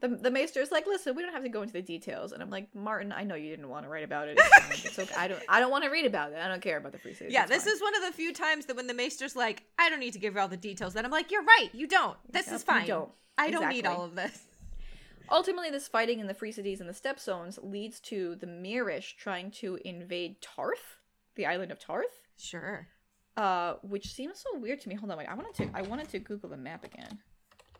The 0.00 0.08
the 0.08 0.30
maester's 0.30 0.70
like, 0.70 0.86
listen, 0.86 1.14
we 1.14 1.22
don't 1.22 1.32
have 1.32 1.42
to 1.42 1.48
go 1.48 1.60
into 1.62 1.74
the 1.74 1.82
details, 1.82 2.32
and 2.32 2.42
I'm 2.42 2.48
like, 2.50 2.74
Martin, 2.74 3.12
I 3.12 3.22
know 3.22 3.34
you 3.34 3.50
didn't 3.50 3.68
want 3.68 3.84
to 3.84 3.90
write 3.90 4.04
about 4.04 4.28
it. 4.28 4.38
It's. 4.70 4.84
It's 4.86 4.98
okay. 4.98 5.14
I 5.16 5.28
don't 5.28 5.42
I 5.48 5.60
don't 5.60 5.70
want 5.70 5.84
to 5.84 5.90
read 5.90 6.06
about 6.06 6.32
it. 6.32 6.38
I 6.38 6.48
don't 6.48 6.62
care 6.62 6.78
about 6.78 6.92
the 6.92 6.98
free 6.98 7.12
cities. 7.14 7.32
Yeah, 7.32 7.42
It's 7.42 7.50
this 7.50 7.64
fine." 7.64 7.72
is 7.74 7.82
one 7.82 7.94
of 7.96 8.02
the 8.02 8.12
few 8.12 8.32
times 8.32 8.66
that 8.66 8.76
when 8.76 8.86
the 8.86 8.94
maester's 8.94 9.36
like, 9.36 9.64
I 9.78 9.90
don't 9.90 10.00
need 10.00 10.12
to 10.14 10.18
give 10.18 10.34
you 10.34 10.40
all 10.40 10.48
the 10.48 10.56
details. 10.56 10.94
Then 10.94 11.04
I'm 11.04 11.10
like, 11.10 11.30
you're 11.30 11.44
right, 11.44 11.68
you 11.72 11.86
don't. 11.86 12.16
This 12.32 12.46
Yep, 12.46 12.56
is 12.56 12.62
fine. 12.62 12.86
don't. 12.86 13.10
I 13.36 13.50
don't 13.50 13.68
need 13.68 13.86
all 13.86 14.04
of 14.04 14.14
this. 14.14 14.42
ultimately 15.30 15.70
this 15.70 15.86
fighting 15.88 16.18
in 16.18 16.26
the 16.26 16.34
free 16.34 16.52
cities 16.52 16.80
and 16.80 16.88
the 16.88 16.92
Stepstones 16.94 17.58
leads 17.62 18.00
to 18.00 18.34
the 18.36 18.46
Myrish 18.46 19.16
trying 19.16 19.50
to 19.52 19.78
invade 19.84 20.40
Tarth, 20.42 20.96
the 21.36 21.46
island 21.46 21.70
of 21.72 21.78
Tarth. 21.78 22.26
Sure. 22.36 22.88
Uh, 23.36 23.74
which 23.82 24.12
seems 24.12 24.40
so 24.40 24.58
weird 24.58 24.80
to 24.80 24.88
me. 24.88 24.94
Hold 24.96 25.10
on, 25.12 25.18
wait. 25.18 25.28
I 25.28 25.34
wanted 25.34 25.54
to 25.54 25.70
I 25.74 25.82
wanted 25.82 26.08
to 26.10 26.18
Google 26.18 26.48
the 26.50 26.56
map 26.56 26.84
again. 26.84 27.18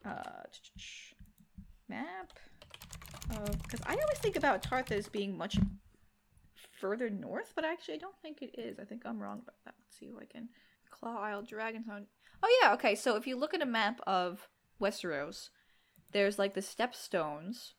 Uh, 0.04 0.44
map. 1.90 2.32
Because 3.28 3.80
I 3.86 3.92
always 3.92 4.18
think 4.18 4.36
about 4.36 4.62
Tarth 4.62 4.90
as 4.90 5.08
being 5.08 5.36
much 5.36 5.58
further 6.80 7.10
north, 7.10 7.52
but 7.54 7.64
actually 7.64 7.94
I 7.94 7.98
don't 7.98 8.18
think 8.22 8.42
it 8.42 8.58
is. 8.58 8.78
I 8.78 8.84
think 8.84 9.02
I'm 9.04 9.20
wrong 9.22 9.40
about 9.42 9.56
that. 9.64 9.74
Let's 9.78 9.98
see 9.98 10.06
if 10.06 10.14
I 10.20 10.24
can. 10.24 10.48
Claw 10.90 11.20
Isle, 11.22 11.42
Dragontown. 11.42 12.06
Oh 12.42 12.58
yeah, 12.62 12.72
okay. 12.74 12.94
So 12.94 13.16
if 13.16 13.26
you 13.26 13.36
look 13.36 13.54
at 13.54 13.62
a 13.62 13.66
map 13.66 14.00
of 14.06 14.48
Westeros, 14.80 15.50
there's 16.12 16.38
like 16.38 16.54
the 16.54 16.60
Stepstones. 16.62 17.72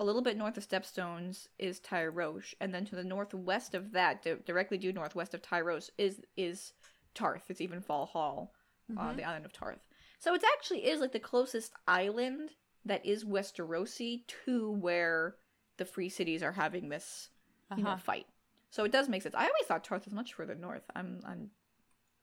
A 0.00 0.04
little 0.04 0.22
bit 0.22 0.36
north 0.36 0.56
of 0.56 0.66
Stepstones 0.68 1.46
is 1.58 1.80
Tyrosh, 1.80 2.54
and 2.60 2.72
then 2.74 2.84
to 2.86 2.96
the 2.96 3.04
northwest 3.04 3.74
of 3.74 3.92
that, 3.92 4.22
di- 4.22 4.34
directly 4.46 4.76
due 4.78 4.92
northwest 4.92 5.34
of 5.34 5.42
Tyrosh, 5.42 5.90
is 5.98 6.20
is 6.36 6.72
Tarth. 7.14 7.44
It's 7.48 7.60
Evenfall 7.60 8.08
Hall, 8.08 8.54
uh, 8.96 9.12
Mhm. 9.12 9.16
the 9.16 9.24
island 9.24 9.44
of 9.44 9.52
Tarth. 9.52 9.84
So 10.18 10.34
it 10.34 10.42
actually 10.56 10.86
is 10.86 11.00
like 11.00 11.12
the 11.12 11.20
closest 11.20 11.72
island 11.86 12.50
that 12.86 13.04
is 13.04 13.24
Westerosi 13.24 14.26
to 14.44 14.70
where 14.72 15.36
the 15.76 15.84
free 15.84 16.08
cities 16.08 16.42
are 16.42 16.52
having 16.52 16.88
this 16.88 17.30
you 17.76 17.82
know 17.82 17.90
Uh-huh. 17.90 17.98
fight. 17.98 18.26
So 18.70 18.84
it 18.84 18.92
does 18.92 19.08
make 19.08 19.22
sense. 19.22 19.34
I 19.34 19.42
always 19.46 19.66
thought 19.66 19.84
Tarth 19.84 20.04
was 20.04 20.14
much 20.14 20.34
further 20.34 20.54
north. 20.54 20.82
I'm 20.94 21.20
I'm 21.26 21.50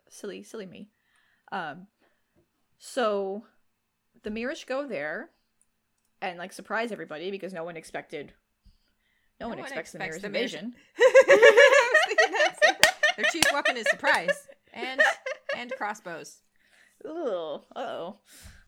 silly, 0.10 0.44
silly 0.44 0.66
me. 0.66 0.90
Um, 1.52 1.88
so 2.78 3.46
the 4.24 4.30
Myrish 4.30 4.66
go 4.66 4.88
there 4.88 5.30
and 6.22 6.38
like 6.38 6.54
surprise 6.54 6.92
everybody 6.92 7.32
because 7.32 7.54
no 7.54 7.64
one 7.64 7.78
expected. 7.78 8.34
No, 9.40 9.48
one, 9.50 9.58
expects, 9.60 9.92
the 9.92 9.98
Myrish 10.00 10.24
invasion. 10.24 10.76
Their 13.18 13.26
chief 13.32 13.44
weapon 13.54 13.76
is 13.78 13.88
surprise 13.90 14.48
and 14.74 15.02
and 15.58 15.72
crossbows. 15.78 16.42
Ugh, 17.04 17.64
uh-oh. 17.76 18.18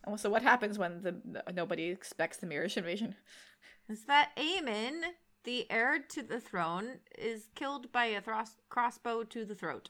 And 0.06 0.20
So 0.20 0.30
what 0.30 0.42
happens 0.42 0.78
when 0.78 1.02
the, 1.02 1.44
nobody 1.54 1.86
expects 1.86 2.38
the 2.38 2.48
Myrish 2.48 2.78
invasion? 2.78 3.16
Is 3.90 4.06
that 4.06 4.32
Aemon, 4.38 5.02
the 5.44 5.70
heir 5.70 6.00
to 6.10 6.24
the 6.24 6.40
throne, 6.40 7.00
is 7.18 7.50
killed 7.56 7.92
by 7.92 8.06
a 8.06 8.22
thros- 8.22 8.56
crossbow 8.70 9.24
to 9.24 9.46
the 9.46 9.56
throat. 9.56 9.90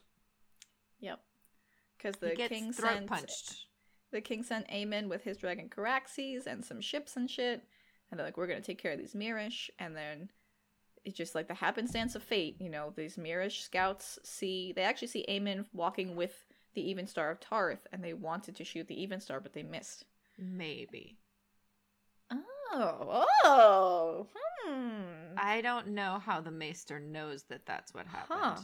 Yep. 1.00 1.20
Because 1.98 2.16
he 2.22 2.30
the 2.30 2.48
king 2.48 2.74
throat 2.74 2.94
sent 2.94 3.08
punched. 3.08 3.66
the 4.12 4.22
king 4.22 4.44
sent 4.44 4.68
Aemon 4.70 5.08
with 5.10 5.24
his 5.24 5.38
dragon 5.38 5.70
Caraxes 5.70 6.48
and 6.48 6.64
some 6.64 6.82
ships 6.82 7.16
and 7.16 7.30
shit. 7.30 7.64
And 8.10 8.20
they're 8.20 8.28
like, 8.28 8.38
we're 8.38 8.48
gonna 8.48 8.62
take 8.62 8.82
care 8.82 8.92
of 8.92 9.00
these 9.00 9.14
Myrish. 9.14 9.70
And 9.80 9.96
then 9.96 10.30
it's 11.06 11.18
just 11.18 11.36
like 11.36 11.48
the 11.48 11.54
happenstance 11.54 12.16
of 12.16 12.24
fate, 12.24 12.58
you 12.60 12.70
know, 12.70 12.94
these 12.96 13.18
Myrish 13.18 13.62
scouts 13.62 14.20
see 14.24 14.74
they 14.76 14.84
actually 14.84 15.08
see 15.10 15.26
Aemon 15.30 15.66
walking 15.74 16.16
with 16.16 16.34
the 16.74 16.90
Even 16.90 17.08
Star 17.08 17.30
of 17.32 17.40
Tarth, 17.40 17.86
and 17.92 18.04
they 18.04 18.14
wanted 18.14 18.56
to 18.58 18.64
shoot 18.64 18.88
the 18.88 19.02
Even 19.02 19.20
Star, 19.20 19.40
but 19.40 19.54
they 19.54 19.64
missed. 19.64 20.06
Maybe. 20.38 21.18
Oh, 22.76 23.26
oh, 23.44 24.28
hmm. 24.66 25.02
I 25.38 25.62
don't 25.62 25.90
know 25.90 26.20
how 26.26 26.42
the 26.42 26.50
maester 26.52 27.00
knows 27.00 27.44
that 27.50 27.66
that's 27.68 27.94
what 27.94 28.08
happened. 28.08 28.40
Huh. 28.42 28.62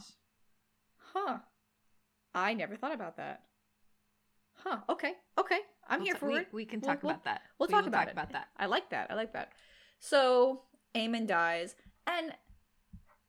Huh. 1.14 1.38
I 2.34 2.54
never 2.54 2.74
thought 2.76 2.94
about 2.94 3.16
that. 3.18 3.42
Huh. 4.54 4.78
Okay. 4.88 5.12
Okay. 5.38 5.60
I'm 5.88 6.00
We'll 6.00 6.06
here 6.06 6.14
ta- 6.14 6.18
for 6.20 6.28
we, 6.28 6.38
it. 6.38 6.48
We 6.52 6.64
can 6.64 6.80
We'll- 6.80 6.94
talk 6.94 7.02
we'll- 7.04 7.12
about 7.12 7.24
that. 7.24 7.42
we'll 7.58 7.68
We 7.68 7.72
talk 7.74 7.86
about 7.86 7.98
talk 8.00 8.08
it. 8.08 8.12
about 8.12 8.32
that. 8.32 8.48
I 8.56 8.66
like 8.66 8.90
that. 8.90 9.10
I 9.10 9.14
like 9.14 9.32
that. 9.34 9.52
So 10.00 10.62
Aemon 10.94 11.26
dies, 11.28 11.76
and 12.06 12.32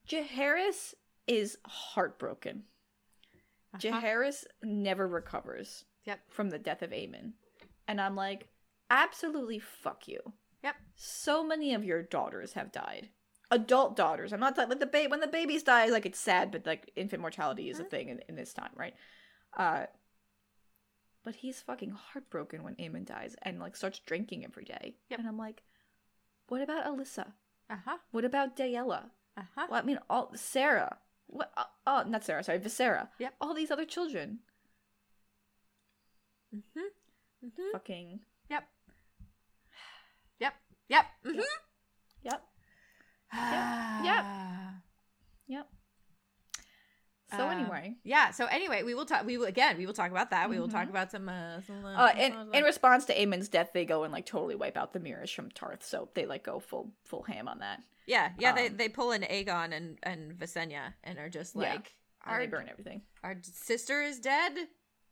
Jaehaerys 0.08 0.94
is 1.28 1.58
heartbroken. 1.66 2.64
Uh-huh. 3.74 3.80
Jaehaerys 4.02 4.46
never 4.64 5.08
recovers 5.08 5.86
Yep. 6.06 6.20
from 6.30 6.50
the 6.50 6.60
death 6.60 6.82
of 6.82 6.92
Aemon. 6.92 7.34
And 7.88 8.00
I'm 8.02 8.16
like, 8.16 8.48
absolutely 8.90 9.60
fuck 9.60 10.08
you. 10.08 10.20
Yep. 10.64 10.76
So 10.96 11.44
many 11.44 11.74
of 11.74 11.84
your 11.84 12.04
daughters 12.04 12.54
have 12.54 12.72
died. 12.72 13.10
Adult 13.50 13.96
daughters. 13.96 14.32
I'm 14.34 14.40
not 14.40 14.56
talking 14.56 14.70
like 14.70 14.80
the 14.80 14.86
baby 14.86 15.08
when 15.12 15.20
the 15.20 15.28
babies 15.28 15.64
die, 15.64 15.88
like 15.88 16.06
it's 16.06 16.20
sad, 16.20 16.52
but 16.52 16.66
like 16.66 16.92
infant 16.96 17.22
mortality 17.22 17.70
is 17.70 17.80
a 17.80 17.84
Mhm. 17.84 17.90
thing 17.90 18.10
in, 18.10 18.20
in 18.30 18.36
this 18.36 18.54
time, 18.54 18.72
right? 18.76 18.94
Uh 19.56 19.88
but 21.24 21.36
he's 21.36 21.62
fucking 21.62 21.92
heartbroken 21.92 22.64
when 22.64 22.76
Aemon 22.78 23.06
dies 23.06 23.36
and 23.44 23.60
like 23.60 23.76
starts 23.76 24.00
drinking 24.00 24.44
every 24.44 24.64
day. 24.66 24.96
Yep. 25.10 25.20
And 25.20 25.28
I'm 25.28 25.38
like, 25.38 25.62
what 26.48 26.62
about 26.62 26.86
Alyssa? 26.86 27.34
Uh-huh. 27.70 27.98
What 28.12 28.26
about 28.26 28.56
Daella? 28.58 29.12
Uh-huh. 29.38 29.68
Well, 29.70 29.80
I 29.80 29.84
mean, 29.84 30.00
all 30.10 30.32
Saera. 30.36 30.98
What? 31.32 31.52
Uh, 31.56 31.64
oh, 31.88 32.04
not 32.08 32.24
Saera. 32.24 32.44
Sorry, 32.44 32.60
Viserra. 32.60 33.08
Yep. 33.18 33.34
All 33.40 33.54
these 33.54 33.72
other 33.72 33.86
children. 33.86 34.40
Mm-hmm. 36.54 37.48
Mm-hmm. 37.48 37.72
Fucking. 37.72 38.20
Yep. 38.50 38.64
Yep. 40.40 40.54
Yep. 40.90 41.06
Mm-hmm. 41.26 41.40
Yep. 42.24 42.44
Yep. 44.04 44.26
Yep. 45.48 45.68
So 47.36 47.46
Um, 47.48 47.52
anyway, 47.60 47.96
Yeah. 48.04 48.32
So 48.32 48.46
anyway, 48.48 48.84
we 48.84 48.94
will 48.94 49.06
talk. 49.06 49.26
We 49.26 49.38
will 49.38 49.46
again. 49.48 49.78
We 49.78 49.86
will 49.86 49.94
talk 49.94 50.12
about 50.12 50.30
that. 50.32 50.50
We 50.50 50.60
will 50.60 50.68
talk 50.68 50.88
Mhm. 50.88 50.90
about 50.92 51.12
some. 51.12 51.30
Uh, 51.30 51.62
some, 51.62 51.86
uh, 51.86 52.12
in 52.18 52.34
in 52.54 52.64
response 52.64 53.06
to 53.06 53.20
Aemon's 53.22 53.48
death, 53.50 53.72
they 53.74 53.86
go 53.86 54.04
and 54.04 54.12
like 54.14 54.26
totally 54.26 54.56
wipe 54.56 54.76
out 54.78 54.92
the 54.94 55.00
mirrors 55.00 55.32
from 55.32 55.50
Tarth. 55.52 55.84
So 55.84 56.10
they 56.14 56.26
like 56.26 56.44
go 56.44 56.60
full 56.60 56.94
full 57.04 57.24
ham 57.24 57.48
on 57.48 57.60
that. 57.60 57.82
yeah, 58.06 58.32
yeah. 58.38 58.52
they 58.52 58.68
um, 58.68 58.78
they 58.78 58.90
pull 58.90 59.12
in 59.12 59.22
Aegon 59.24 59.74
and 59.74 59.98
and 60.04 60.34
Visenya 60.38 60.94
and 61.04 61.18
are 61.20 61.30
just 61.30 61.56
Yeah. 61.56 61.62
like 61.74 61.96
And 62.26 62.34
our 62.34 62.40
they 62.40 62.48
burn 62.48 62.68
everything. 62.70 63.02
our 63.24 63.38
sister 63.44 64.02
is 64.02 64.20
dead. 64.20 64.68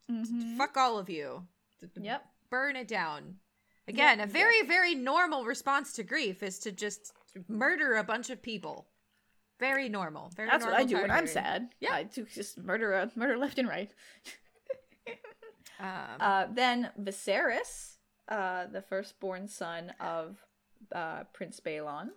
Mhm. 0.10 0.58
Fuck 0.58 0.76
all 0.76 0.98
of 0.98 1.10
you. 1.10 1.48
Yep. 1.96 2.26
Burn 2.50 2.76
it 2.76 2.88
down. 2.88 3.40
Again, 3.88 4.20
Yep, 4.20 4.28
a 4.28 4.32
very 4.32 4.62
very 4.64 4.94
normal 4.96 5.46
response 5.46 5.94
to 5.94 6.04
grief 6.04 6.44
is 6.44 6.60
to 6.60 6.72
just 6.72 7.14
murder 7.48 7.96
a 7.96 8.04
bunch 8.04 8.30
of 8.30 8.42
people. 8.42 8.88
Very 9.60 9.90
normal. 9.90 10.32
Very. 10.36 10.50
That's 10.50 10.66
what 10.66 10.74
I 10.74 10.84
do 10.86 10.96
when 10.96 11.12
I'm 11.12 11.28
sad. 11.28 11.70
Yeah. 11.80 11.94
I 11.94 12.04
do 12.04 12.26
just 12.34 12.58
murder 12.58 12.94
uh, 12.94 13.08
murder 13.16 13.38
left 13.38 13.60
and 13.60 13.68
right. 13.68 13.92
Um, 15.80 15.88
Uh, 16.20 16.46
then 16.52 16.90
Viserys, 17.02 17.96
uh, 18.28 18.66
the 18.66 18.82
firstborn 18.82 19.48
son 19.48 19.94
of 20.00 20.38
uh, 20.94 21.24
Prince 21.32 21.62
Baelon, 21.62 22.10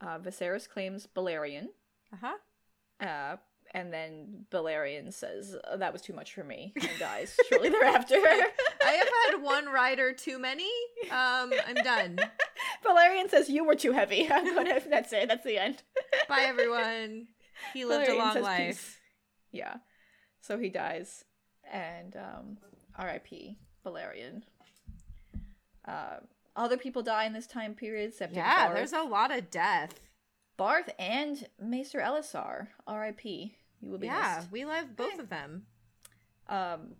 uh, 0.00 0.18
Viserys 0.18 0.66
claims 0.66 1.06
Balerion, 1.14 1.66
uh-huh. 2.12 3.06
uh, 3.06 3.36
and 3.74 3.92
then 3.92 4.46
Balerion 4.50 5.12
says 5.12 5.56
"Oh, 5.70 5.76
that 5.76 5.92
was 5.92 6.02
too 6.02 6.12
much 6.14 6.32
for 6.34 6.44
me 6.44 6.72
and 6.74 6.88
dies 6.98 7.36
shortly 7.50 7.68
thereafter. 7.68 8.16
I 8.16 8.92
have 8.92 9.08
had 9.34 9.42
one 9.42 9.66
rider 9.66 10.12
too 10.12 10.38
many. 10.38 10.70
Um, 11.10 11.52
I'm 11.66 11.76
done. 11.84 12.18
Balerion 12.86 13.30
says 13.30 13.48
you 13.48 13.64
were 13.64 13.74
too 13.74 13.92
heavy. 13.92 14.28
I'm 14.30 14.54
gonna. 14.54 14.80
That's 14.88 15.12
it. 15.12 15.28
That's 15.28 15.44
the 15.44 15.58
end. 15.58 15.82
Bye, 16.28 16.44
everyone. 16.46 17.28
He 17.74 17.84
lived 17.84 18.08
a 18.08 18.16
long 18.16 18.40
life. 18.40 18.66
peace. 18.68 18.98
Yeah. 19.52 19.76
So 20.40 20.58
he 20.58 20.68
dies, 20.68 21.24
and 21.70 22.16
um, 22.16 22.58
R.I.P. 22.98 23.56
Balerion. 23.86 24.42
Uh, 25.86 26.16
other 26.56 26.76
people 26.76 27.02
die 27.02 27.24
in 27.24 27.32
this 27.32 27.46
time 27.46 27.74
period, 27.74 28.10
except 28.10 28.34
Yeah, 28.34 28.66
Barth. 28.66 28.76
there's 28.76 28.92
a 28.92 29.02
lot 29.02 29.30
of 29.36 29.50
death. 29.50 30.00
Barth 30.56 30.90
and 30.98 31.46
Maester 31.60 31.98
Elysar. 32.00 32.68
R.I.P. 32.86 33.54
You 33.80 33.90
will 33.90 33.98
be 33.98 34.06
Yeah, 34.06 34.36
missed. 34.38 34.52
we 34.52 34.64
love 34.64 34.96
both 34.96 35.18
of 35.18 35.28
them. 35.28 35.64
Um, 36.48 36.94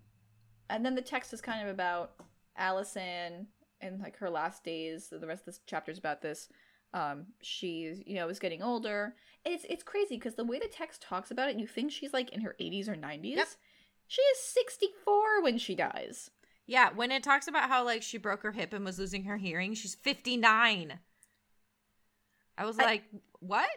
and 0.69 0.85
then 0.85 0.95
the 0.95 1.01
text 1.01 1.33
is 1.33 1.41
kind 1.41 1.61
of 1.67 1.73
about 1.73 2.13
Alysanne 2.59 3.45
and 3.83 4.01
like 4.01 4.17
her 4.17 4.29
last 4.29 4.63
days. 4.63 5.09
The 5.09 5.27
rest 5.27 5.41
of 5.41 5.45
this 5.47 5.59
chapter 5.67 5.91
is 5.91 5.97
about 5.97 6.21
this. 6.21 6.49
Um, 6.93 7.27
she, 7.41 8.03
you 8.05 8.15
know, 8.15 8.29
is 8.29 8.39
getting 8.39 8.61
older. 8.61 9.15
It's 9.45 9.65
it's 9.69 9.83
crazy 9.83 10.15
because 10.15 10.35
the 10.35 10.43
way 10.43 10.59
the 10.59 10.67
text 10.67 11.01
talks 11.01 11.31
about 11.31 11.49
it, 11.49 11.59
you 11.59 11.67
think 11.67 11.91
she's 11.91 12.13
like 12.13 12.31
in 12.31 12.41
her 12.41 12.55
80s 12.59 12.87
or 12.87 12.95
90s. 12.95 13.35
Yep. 13.35 13.47
She 14.07 14.21
is 14.21 14.39
64 14.39 15.41
when 15.41 15.57
she 15.57 15.75
dies. 15.75 16.29
Yeah, 16.65 16.91
when 16.95 17.11
it 17.11 17.23
talks 17.23 17.47
about 17.47 17.69
how 17.69 17.83
like 17.83 18.03
she 18.03 18.17
broke 18.17 18.43
her 18.43 18.51
hip 18.51 18.73
and 18.73 18.85
was 18.85 18.99
losing 18.99 19.23
her 19.25 19.37
hearing, 19.37 19.73
she's 19.73 19.95
59. 19.95 20.99
I 22.57 22.65
was 22.65 22.79
I- 22.79 22.83
like, 22.83 23.03
what? 23.39 23.69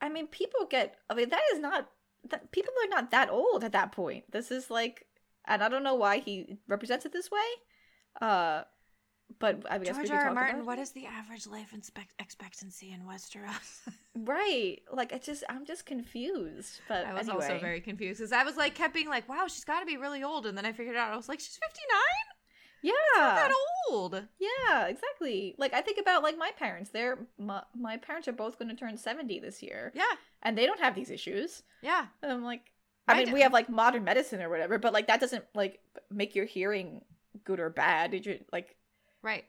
I 0.00 0.08
mean, 0.08 0.26
people 0.26 0.66
get. 0.66 0.96
I 1.08 1.14
mean, 1.14 1.30
that 1.30 1.42
is 1.52 1.60
not. 1.60 1.88
That, 2.30 2.52
people 2.52 2.72
are 2.84 2.88
not 2.88 3.10
that 3.10 3.30
old 3.30 3.64
at 3.64 3.72
that 3.72 3.92
point. 3.92 4.30
This 4.30 4.50
is 4.50 4.70
like, 4.70 5.06
and 5.46 5.62
I 5.62 5.68
don't 5.68 5.82
know 5.82 5.94
why 5.94 6.18
he 6.18 6.58
represents 6.68 7.04
it 7.04 7.12
this 7.12 7.30
way. 7.30 7.38
Uh, 8.20 8.62
but 9.38 9.62
I 9.70 9.78
guess 9.78 9.96
we 9.96 10.04
George 10.06 10.10
R. 10.20 10.28
R. 10.28 10.34
Martin, 10.34 10.66
what 10.66 10.78
is 10.78 10.90
the 10.92 11.06
average 11.06 11.46
life 11.46 11.72
expect- 11.74 12.14
expectancy 12.20 12.92
in 12.92 13.00
Westeros? 13.06 13.80
Right. 14.16 14.80
Like 14.92 15.12
I 15.12 15.18
just 15.18 15.42
I'm 15.48 15.64
just 15.66 15.86
confused. 15.86 16.80
But 16.88 17.04
I 17.04 17.12
was 17.12 17.28
anyway. 17.28 17.44
also 17.46 17.58
very 17.58 17.80
confused 17.80 18.20
because 18.20 18.30
I 18.32 18.44
was 18.44 18.56
like, 18.56 18.74
kept 18.76 18.94
being 18.94 19.08
like, 19.08 19.28
wow, 19.28 19.46
she's 19.48 19.64
got 19.64 19.80
to 19.80 19.86
be 19.86 19.96
really 19.96 20.22
old. 20.22 20.46
And 20.46 20.56
then 20.56 20.64
I 20.64 20.72
figured 20.72 20.94
out, 20.94 21.12
I 21.12 21.16
was 21.16 21.28
like, 21.28 21.40
she's 21.40 21.58
59? 21.60 21.98
Yeah. 22.82 22.92
Not 23.16 23.34
that 23.34 23.52
old. 23.90 24.22
Yeah, 24.38 24.86
exactly. 24.86 25.56
Like 25.58 25.74
I 25.74 25.80
think 25.80 25.98
about 26.00 26.22
like 26.22 26.38
my 26.38 26.52
parents. 26.56 26.90
They're 26.90 27.18
my, 27.38 27.62
my 27.74 27.96
parents 27.96 28.28
are 28.28 28.32
both 28.32 28.56
going 28.58 28.68
to 28.68 28.76
turn 28.76 28.96
70 28.96 29.40
this 29.40 29.62
year. 29.64 29.90
Yeah, 29.96 30.04
And 30.42 30.56
they 30.56 30.66
don't 30.66 30.80
have 30.80 30.94
these 30.94 31.10
issues. 31.10 31.62
yeah. 31.82 32.06
And 32.22 32.30
I'm 32.30 32.44
like 32.44 32.70
I 33.08 33.14
I 33.14 33.16
mean, 33.18 33.26
d- 33.26 33.32
we 33.32 33.40
have 33.40 33.52
like 33.52 33.68
modern 33.68 34.04
medicine 34.04 34.40
or 34.42 34.48
whatever, 34.48 34.78
but 34.78 34.92
like 34.92 35.08
that 35.08 35.18
doesn't 35.20 35.44
like 35.54 35.80
make 36.10 36.34
your 36.36 36.44
hearing 36.46 37.00
good 37.44 37.58
or 37.58 37.68
bad. 37.68 38.12
Did 38.12 38.26
you 38.26 38.38
like 38.52 38.76
Right. 39.24 39.44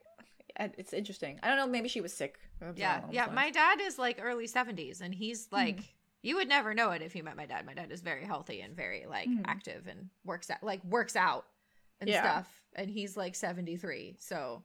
and 0.55 0.73
it's 0.77 0.93
interesting. 0.93 1.37
I 1.43 1.49
don't 1.49 1.57
know, 1.57 1.67
maybe 1.67 1.89
she 1.89 1.99
was 2.01 2.13
sick. 2.13 2.39
something 2.59 2.77
Yeah, 2.77 3.01
yeah. 3.11 3.27
My 3.27 3.51
dad 3.51 3.79
is 3.81 3.99
like 3.99 4.19
early 4.21 4.47
seventies, 4.47 5.01
and 5.01 5.13
he's 5.13 5.49
like, 5.51 5.79
you 6.23 6.37
would 6.37 6.47
never 6.47 6.73
know 6.73 6.91
it 6.91 7.01
if 7.01 7.15
you 7.15 7.23
met 7.23 7.35
my 7.35 7.45
dad. 7.45 7.65
My 7.65 7.73
dad 7.73 7.91
is 7.91 8.01
very 8.01 8.23
healthy 8.25 8.61
and 8.61 8.75
very 8.75 9.05
like 9.05 9.27
Mhm. 9.29 9.43
active 9.45 9.85
and 9.87 10.09
works 10.23 10.49
out, 10.49 10.63
like 10.63 10.83
works 10.85 11.15
out 11.15 11.45
and 11.99 12.09
Yeah. 12.09 12.21
stuff. 12.21 12.61
And 12.73 12.89
he's 12.89 13.15
like 13.17 13.35
seventy 13.35 13.75
three. 13.77 14.15
So 14.19 14.63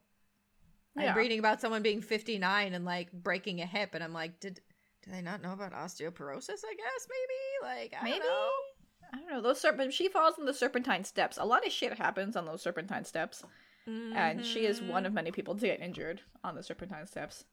Yeah. 0.96 1.10
I'm 1.10 1.16
reading 1.18 1.38
about 1.40 1.60
someone 1.60 1.82
being 1.82 2.00
fifty 2.02 2.38
nine 2.38 2.72
and 2.72 2.84
like 2.84 3.10
breaking 3.12 3.60
a 3.60 3.66
hip, 3.66 3.94
and 3.94 4.02
I'm 4.04 4.12
like, 4.12 4.38
did 4.40 4.60
do 5.02 5.10
they 5.10 5.22
not 5.22 5.42
know 5.42 5.52
about 5.52 5.72
osteoporosis? 5.72 6.60
I 6.64 6.74
guess 6.74 7.08
maybe. 7.08 7.80
Like 7.80 7.94
I 8.00 8.04
Maybe. 8.04 8.18
don't 8.20 8.26
know. 8.28 8.50
I 9.12 9.16
don't 9.18 9.28
know. 9.30 9.40
Those 9.40 9.60
serpent 9.60 9.92
she 9.92 10.08
falls 10.08 10.38
in 10.38 10.44
the 10.46 10.54
serpentine 10.54 11.02
steps. 11.04 11.36
A 11.36 11.44
lot 11.44 11.66
of 11.66 11.72
shit 11.72 11.98
happens 11.98 12.36
on 12.36 12.44
those 12.46 12.62
serpentine 12.62 13.04
steps. 13.04 13.44
And 13.86 14.44
she 14.44 14.66
is 14.66 14.80
one 14.82 15.06
of 15.06 15.12
many 15.12 15.30
people 15.30 15.54
to 15.54 15.66
get 15.66 15.80
injured 15.80 16.20
on 16.44 16.54
the 16.54 16.62
Serpentine 16.62 17.06
Steps. 17.06 17.44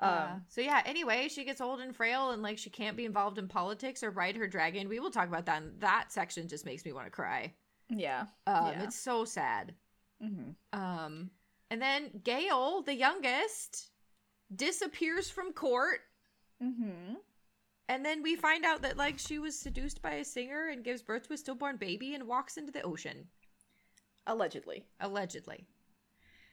Um, 0.00 0.08
Yeah. 0.10 0.38
so 0.48 0.60
yeah. 0.60 0.82
Anyway, 0.84 1.28
she 1.28 1.44
gets 1.44 1.60
old 1.60 1.80
and 1.80 1.94
frail, 1.94 2.30
and 2.30 2.42
like 2.42 2.58
she 2.58 2.70
can't 2.70 2.96
be 2.96 3.04
involved 3.04 3.38
in 3.38 3.48
politics 3.48 4.02
or 4.02 4.10
ride 4.10 4.36
her 4.36 4.46
dragon. 4.46 4.88
We 4.88 5.00
will 5.00 5.10
talk 5.10 5.28
about 5.28 5.46
that. 5.46 5.62
And 5.62 5.80
that 5.80 6.12
section 6.12 6.48
just 6.48 6.64
makes 6.66 6.84
me 6.84 6.92
want 6.92 7.06
to 7.06 7.10
cry. 7.10 7.54
yeah. 7.88 8.26
Um, 8.46 8.66
Yeah. 8.66 8.82
It's 8.84 8.96
so 8.96 9.24
sad. 9.24 9.74
hmm 10.20 10.50
Um, 10.72 11.30
and 11.70 11.80
then 11.80 12.20
Gael, 12.24 12.82
the 12.82 12.94
youngest, 12.94 13.90
disappears 14.54 15.30
from 15.30 15.52
court, 15.52 16.00
hmm 16.60 17.14
and 17.88 18.04
then 18.04 18.22
we 18.22 18.34
find 18.34 18.64
out 18.64 18.82
that 18.82 18.96
like 18.96 19.18
she 19.18 19.38
was 19.38 19.58
seduced 19.58 20.00
by 20.00 20.12
a 20.14 20.24
singer 20.24 20.68
and 20.68 20.84
gives 20.84 21.02
birth 21.02 21.26
to 21.28 21.34
a 21.34 21.36
stillborn 21.36 21.76
baby 21.76 22.14
and 22.14 22.26
walks 22.26 22.56
into 22.56 22.72
the 22.72 22.82
ocean, 22.82 23.28
Allegedly. 24.26 24.86
allegedly. 25.00 25.66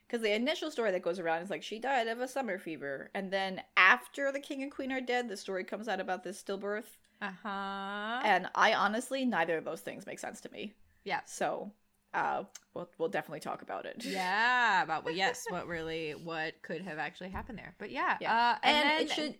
Because 0.07 0.21
the 0.23 0.33
initial 0.35 0.69
story 0.69 0.91
that 0.91 1.03
goes 1.03 1.19
around 1.19 1.41
is 1.41 1.49
like 1.49 1.63
she 1.63 1.79
died 1.79 2.07
of 2.09 2.19
a 2.19 2.27
summer 2.27 2.57
fever, 2.57 3.09
and 3.13 3.31
then 3.31 3.61
after 3.77 4.29
the 4.31 4.41
king 4.41 4.61
and 4.61 4.69
queen 4.69 4.91
are 4.91 4.99
dead, 4.99 5.29
the 5.29 5.37
story 5.37 5.63
comes 5.63 5.87
out 5.87 6.01
about 6.01 6.21
this 6.23 6.43
stillbirth. 6.43 6.97
Uh 7.21 7.31
huh. 7.41 8.19
And 8.25 8.49
I 8.53 8.73
honestly, 8.73 9.23
neither 9.23 9.57
of 9.57 9.63
those 9.63 9.79
things 9.79 10.05
make 10.05 10.19
sense 10.19 10.41
to 10.41 10.51
me. 10.51 10.73
Yeah. 11.05 11.21
So, 11.25 11.71
uh, 12.13 12.43
we'll 12.73 12.89
we'll 12.97 13.07
definitely 13.07 13.39
talk 13.39 13.61
about 13.61 13.85
it. 13.85 14.03
Yeah, 14.05 14.83
about 14.83 15.05
well, 15.05 15.13
yes, 15.13 15.45
what 15.47 15.65
really, 15.65 16.11
what 16.11 16.61
could 16.61 16.81
have 16.81 16.97
actually 16.97 17.29
happened 17.29 17.57
there? 17.57 17.73
But 17.77 17.89
yeah, 17.91 18.17
Yeah. 18.19 18.33
Uh, 18.35 18.57
and, 18.63 18.77
and, 18.77 18.89
then, 18.89 19.01
it 19.01 19.11
should. 19.11 19.35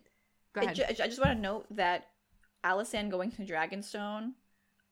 go 0.54 0.60
ahead. 0.62 0.76
ju- 0.76 0.84
I 0.88 0.92
just 1.06 1.18
want 1.20 1.32
to 1.36 1.38
note 1.38 1.66
that 1.72 2.06
Alysanne 2.64 3.10
going 3.10 3.30
to 3.32 3.44
Dragonstone. 3.44 4.32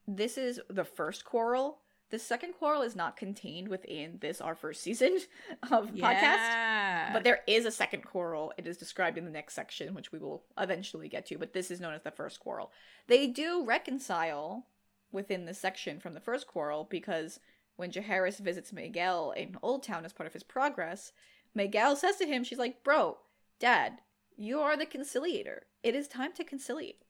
This 0.07 0.37
is 0.37 0.61
the 0.68 0.85
first 0.85 1.24
quarrel. 1.24 1.79
The 2.11 2.18
second 2.18 2.55
quarrel 2.55 2.83
is 2.83 2.96
not 2.96 3.16
contained 3.16 3.68
within 3.68 4.18
this 4.20 4.40
our 4.40 4.57
first 4.57 4.83
season 4.83 5.18
of 5.70 5.90
podcast. 5.92 7.12
But 7.12 7.23
there 7.25 7.40
is 7.46 7.66
a 7.66 7.70
second 7.70 8.03
quarrel. 8.03 8.53
It 8.59 8.66
is 8.66 8.77
described 8.77 9.16
in 9.16 9.25
the 9.25 9.31
next 9.31 9.55
section, 9.55 9.94
which 9.94 10.11
we 10.11 10.18
will 10.18 10.42
eventually 10.59 11.09
get 11.09 11.27
to. 11.27 11.38
But 11.38 11.53
this 11.53 11.70
is 11.70 11.81
known 11.81 11.94
as 11.94 12.03
the 12.03 12.11
first 12.11 12.40
quarrel. 12.40 12.73
They 13.07 13.29
do 13.29 13.64
reconcile 13.64 14.66
within 15.12 15.44
the 15.44 15.55
section 15.55 16.01
from 16.01 16.14
the 16.14 16.20
first 16.20 16.46
quarrel 16.46 16.87
because 16.90 17.38
when 17.77 17.90
Jaehaerys 17.90 18.38
visits 18.40 18.73
Maegelle 18.73 19.35
in 19.37 19.57
Old 19.62 19.83
Town 19.83 20.05
as 20.05 20.12
part 20.12 20.27
of 20.27 20.33
his 20.33 20.42
progress, 20.42 21.12
Maegelle 21.57 21.96
says 21.96 22.16
to 22.16 22.27
him, 22.27 22.44
"She's 22.44 22.59
like, 22.59 22.83
bro, 22.85 23.18
dad, 23.59 24.01
you 24.37 24.61
are 24.61 24.77
the 24.77 24.87
conciliator. 24.87 25.66
It 25.83 25.94
is 25.94 26.09
time 26.09 26.33
to 26.35 26.44
conciliate. 26.44 27.03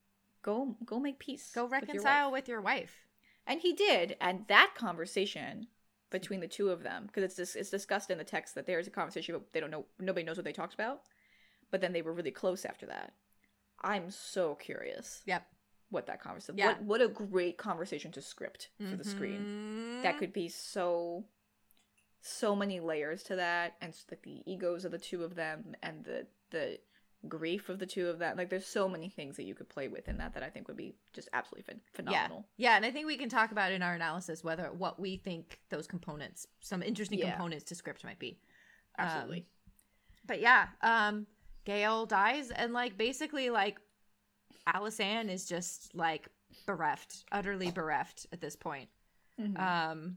Go, 0.43 0.77
go 0.85 1.01
make 1.01 1.19
peace. 1.19 1.51
go 1.55 1.65
with 1.65 1.73
your 1.73 1.81
wife." 1.81 1.89
reconcile 1.89 2.33
with 2.33 2.49
your 2.49 2.61
wife. 2.61 3.07
And 3.47 3.61
he 3.61 3.73
did, 3.73 4.17
and 4.21 4.45
that 4.49 4.75
conversation 4.77 5.67
between 6.11 6.41
the 6.41 6.49
two 6.49 6.71
of 6.71 6.83
them, 6.83 7.07
because 7.07 7.23
it's 7.25 7.35
dis- 7.37 7.57
it's 7.57 7.71
discussed 7.71 8.11
in 8.11 8.19
the 8.19 8.25
text 8.25 8.55
that 8.55 8.67
there 8.67 8.79
is 8.79 8.87
a 8.87 8.91
conversation, 8.91 9.35
but 9.35 9.53
they 9.53 9.61
don't 9.61 9.71
know, 9.71 9.87
nobody 9.99 10.25
knows 10.25 10.37
what 10.37 10.45
they 10.45 10.53
talked 10.53 10.75
about. 10.75 11.03
But 11.71 11.81
then 11.81 11.93
they 11.93 12.03
were 12.03 12.13
really 12.13 12.33
close 12.33 12.65
after 12.65 12.87
that. 12.87 13.13
I'm 13.83 14.11
so 14.11 14.57
curious 14.57 15.23
Yep. 15.27 15.47
what 15.89 16.07
that 16.07 16.21
conversation. 16.21 16.59
Yeah. 16.59 16.69
What 16.69 16.83
what 16.83 17.01
a 17.01 17.09
great 17.09 17.59
conversation 17.59 18.13
to 18.13 18.21
script 18.21 18.71
for 18.79 18.97
the 18.97 19.05
screen. 19.05 20.03
That 20.03 20.11
mm-hmm. 20.11 20.19
could 20.19 20.33
be 20.33 20.49
so, 20.49 21.25
so 22.21 22.55
many 22.57 22.81
layers 22.81 23.23
to 23.25 23.37
that, 23.37 23.77
and 23.81 23.95
like 24.11 24.23
the 24.23 24.43
egos 24.51 24.85
of 24.85 24.93
the 24.93 24.99
two 24.99 25.23
of 25.23 25.35
them, 25.37 25.75
and 25.83 26.05
the 26.05 26.27
the 26.51 26.81
grief 27.29 27.69
of 27.69 27.79
the 27.79 27.87
two 27.87 28.09
of 28.09 28.19
them. 28.19 28.37
Like 28.37 28.49
there's 28.49 28.67
so 28.67 28.89
many 28.89 29.09
things 29.09 29.37
that 29.37 29.45
you 29.45 29.55
could 29.55 29.69
play 29.69 29.89
with 29.89 30.09
in 30.09 30.17
that 30.19 30.35
that 30.35 30.43
I 30.43 30.49
think 30.49 30.69
would 30.69 30.77
be 30.77 30.95
just 31.13 31.29
absolutely 31.33 31.73
ph- 31.73 31.83
phenomenal. 31.93 32.47
Yeah. 32.57 32.71
yeah, 32.71 32.77
and 32.77 32.85
I 32.85 32.91
think 32.91 33.07
we 33.07 33.17
can 33.17 33.29
talk 33.29 33.53
about 33.53 33.73
in 33.73 33.83
our 33.83 33.95
analysis 33.95 34.43
whether 34.43 34.71
what 34.73 34.99
we 34.99 35.17
think 35.17 35.61
those 35.69 35.87
components, 35.87 36.47
some 36.61 36.83
interesting 36.83 37.19
yeah. 37.19 37.31
components 37.31 37.65
to 37.65 37.75
script 37.75 38.05
might 38.05 38.19
be. 38.19 38.39
Absolutely. 38.99 39.39
Um, 39.39 39.45
but 40.27 40.41
yeah, 40.41 40.69
um 40.83 41.27
Gael 41.65 42.07
dies 42.07 42.51
and 42.51 42.73
like 42.73 42.97
basically 42.97 43.51
like 43.51 43.79
Alysanne 44.67 45.29
is 45.29 45.47
just 45.47 45.95
like 45.95 46.29
bereft, 46.67 47.25
utterly 47.33 47.71
bereft 47.71 48.27
at 48.33 48.41
this 48.41 48.57
point. 48.57 48.89
Mm-hmm. 49.41 49.57
Um 49.61 50.17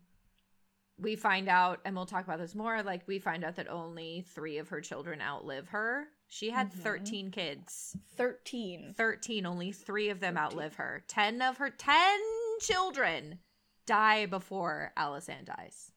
we 0.99 1.15
find 1.15 1.49
out 1.49 1.79
and 1.85 1.95
we'll 1.95 2.05
talk 2.05 2.23
about 2.23 2.39
this 2.39 2.55
more 2.55 2.81
like 2.83 3.01
we 3.07 3.19
find 3.19 3.43
out 3.43 3.55
that 3.55 3.67
only 3.67 4.23
3 4.29 4.59
of 4.59 4.69
her 4.69 4.79
children 4.79 5.21
outlive 5.21 5.67
her 5.69 6.07
she 6.33 6.49
had 6.49 6.71
mm-hmm. 6.71 6.81
13 6.81 7.29
kids. 7.29 7.95
13. 8.15 8.95
13. 8.97 9.45
Only 9.45 9.71
three 9.71 10.09
of 10.09 10.19
them 10.19 10.33
13. 10.33 10.43
outlive 10.43 10.75
her. 10.75 11.03
10 11.07 11.43
of 11.43 11.57
her 11.57 11.69
10 11.69 12.19
children 12.59 13.37
die 13.85 14.25
before 14.25 14.91
Alysanne 14.97 15.45
dies. 15.45 15.91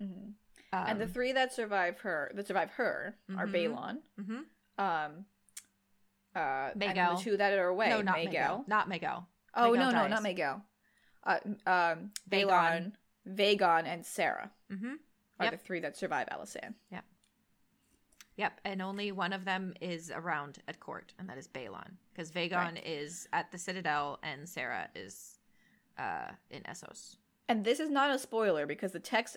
Mm-hmm. 0.00 0.30
Um, 0.72 0.84
and 0.86 1.00
the 1.00 1.08
three 1.08 1.32
that 1.32 1.52
survive 1.52 1.98
her, 2.00 2.30
that 2.36 2.46
survive 2.46 2.70
her, 2.70 3.16
mm-hmm. 3.28 3.40
are 3.40 3.48
Baelon. 3.48 3.96
Mm-hmm. 4.20 4.38
Um, 4.78 5.24
uh, 6.36 6.70
Maegelle. 6.76 7.16
the 7.16 7.22
two 7.24 7.36
that 7.38 7.58
are 7.58 7.66
away. 7.66 7.88
No, 7.88 8.00
not 8.00 8.14
Maegelle. 8.14 8.68
Not 8.68 8.88
Maegelle. 8.88 9.24
Oh, 9.56 9.72
no, 9.72 9.90
dies. 9.90 9.92
no, 9.92 10.06
not 10.06 10.22
Maegelle. 10.22 10.62
Uh, 11.24 11.38
um, 11.66 12.12
Baelon, 12.30 12.92
Vaegon, 13.28 13.86
and 13.86 14.04
Saera 14.04 14.50
mm-hmm. 14.72 14.94
are 15.40 15.46
yep. 15.46 15.50
the 15.50 15.58
three 15.58 15.80
that 15.80 15.96
survive 15.96 16.28
Alysanne. 16.28 16.74
Yeah. 16.92 17.00
Yep, 18.36 18.60
and 18.64 18.80
only 18.80 19.12
one 19.12 19.32
of 19.32 19.44
them 19.44 19.74
is 19.80 20.10
around 20.14 20.58
at 20.66 20.80
court, 20.80 21.12
and 21.18 21.28
that 21.28 21.36
is 21.36 21.46
Baelon, 21.48 21.92
because 22.12 22.30
Vaegon 22.30 22.52
right. 22.52 22.86
is 22.86 23.28
at 23.32 23.50
the 23.52 23.58
Citadel 23.58 24.18
and 24.22 24.46
Saera 24.46 24.86
is 24.94 25.38
uh, 25.98 26.30
in 26.50 26.62
Essos. 26.62 27.16
And 27.48 27.64
this 27.64 27.80
is 27.80 27.90
not 27.90 28.14
a 28.14 28.18
spoiler 28.18 28.64
because 28.66 28.92
the 28.92 29.00
text 29.00 29.36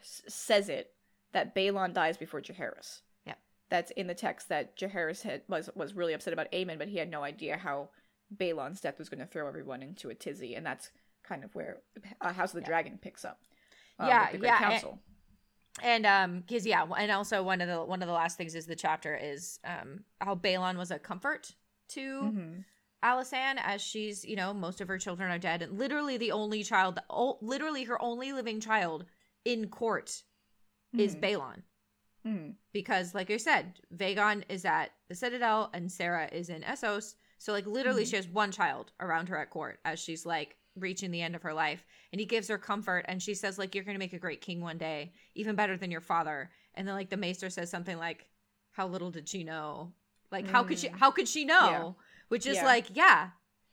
s- 0.00 0.22
says 0.26 0.68
it 0.68 0.92
that 1.32 1.54
Baelon 1.54 1.92
dies 1.92 2.16
before 2.16 2.40
Jaehaerys. 2.40 3.02
Yep, 3.26 3.38
that's 3.68 3.90
in 3.92 4.06
the 4.08 4.14
text 4.14 4.48
that 4.48 4.76
Jaehaerys 4.76 5.22
had 5.22 5.42
was 5.48 5.70
was 5.76 5.94
really 5.94 6.14
upset 6.14 6.32
about 6.32 6.50
Aemon, 6.50 6.78
but 6.78 6.88
he 6.88 6.98
had 6.98 7.10
no 7.10 7.22
idea 7.22 7.56
how 7.56 7.90
Baelon's 8.36 8.80
death 8.80 8.98
was 8.98 9.08
going 9.08 9.20
to 9.20 9.26
throw 9.26 9.46
everyone 9.46 9.82
into 9.82 10.08
a 10.10 10.14
tizzy, 10.14 10.54
and 10.56 10.66
that's 10.66 10.90
kind 11.22 11.44
of 11.44 11.54
where 11.54 11.78
uh, 12.20 12.32
House 12.32 12.50
of 12.50 12.60
the 12.60 12.66
Dragon 12.66 12.98
picks 13.00 13.24
up. 13.24 13.38
Um, 13.98 14.08
yeah, 14.08 14.28
yeah. 14.40 14.58
Council. 14.58 14.90
And- 14.92 15.13
and 15.82 16.06
um 16.06 16.40
because 16.40 16.66
yeah 16.66 16.86
and 16.98 17.10
also 17.10 17.42
one 17.42 17.60
of 17.60 17.68
the 17.68 17.82
one 17.82 18.02
of 18.02 18.08
the 18.08 18.14
last 18.14 18.36
things 18.36 18.54
is 18.54 18.66
the 18.66 18.76
chapter 18.76 19.16
is 19.16 19.58
um 19.64 20.00
how 20.20 20.34
Baelon 20.34 20.76
was 20.76 20.90
a 20.90 20.98
comfort 20.98 21.54
to 21.90 22.22
mm-hmm. 22.22 22.60
Alysanne 23.04 23.60
as 23.62 23.82
she's 23.82 24.24
you 24.24 24.36
know 24.36 24.54
most 24.54 24.80
of 24.80 24.88
her 24.88 24.98
children 24.98 25.30
are 25.30 25.38
dead 25.38 25.62
and 25.62 25.78
literally 25.78 26.16
the 26.16 26.32
only 26.32 26.62
child 26.62 26.98
oh, 27.10 27.38
literally 27.40 27.84
her 27.84 28.00
only 28.00 28.32
living 28.32 28.60
child 28.60 29.04
in 29.44 29.68
court 29.68 30.06
mm-hmm. 30.94 31.00
is 31.00 31.16
Baelon 31.16 31.62
mm-hmm. 32.26 32.50
because 32.72 33.14
like 33.14 33.30
i 33.30 33.36
said 33.36 33.80
Vaegon 33.94 34.44
is 34.48 34.64
at 34.64 34.92
the 35.08 35.14
citadel 35.14 35.70
and 35.74 35.88
Saera 35.88 36.32
is 36.32 36.48
in 36.48 36.62
essos 36.62 37.16
so 37.38 37.52
like 37.52 37.66
literally 37.66 38.04
mm-hmm. 38.04 38.10
she 38.10 38.16
has 38.16 38.28
one 38.28 38.52
child 38.52 38.92
around 39.00 39.28
her 39.28 39.36
at 39.36 39.50
court 39.50 39.80
as 39.84 39.98
she's 39.98 40.24
like 40.24 40.56
reaching 40.76 41.10
the 41.10 41.22
end 41.22 41.36
of 41.36 41.42
her 41.42 41.54
life 41.54 41.84
and 42.12 42.20
he 42.20 42.26
gives 42.26 42.48
her 42.48 42.58
comfort 42.58 43.04
and 43.06 43.22
she 43.22 43.34
says 43.34 43.58
like 43.58 43.74
you're 43.74 43.84
going 43.84 43.94
to 43.94 44.00
make 44.00 44.12
a 44.12 44.18
great 44.18 44.40
king 44.40 44.60
one 44.60 44.78
day 44.78 45.12
even 45.34 45.54
better 45.54 45.76
than 45.76 45.90
your 45.90 46.00
father 46.00 46.50
and 46.74 46.86
then 46.86 46.94
like 46.94 47.10
the 47.10 47.16
maester 47.16 47.48
says 47.48 47.70
something 47.70 47.98
like 47.98 48.26
how 48.72 48.86
little 48.86 49.10
did 49.10 49.28
she 49.28 49.44
know 49.44 49.92
like 50.32 50.46
mm. 50.46 50.50
how 50.50 50.64
could 50.64 50.78
she 50.78 50.88
mm. 50.88 50.98
how 50.98 51.10
could 51.10 51.28
she 51.28 51.44
know 51.44 51.54
yeah. 51.70 52.04
which 52.28 52.46
is 52.46 52.56
yeah. 52.56 52.64
like 52.64 52.86
yeah 52.92 53.28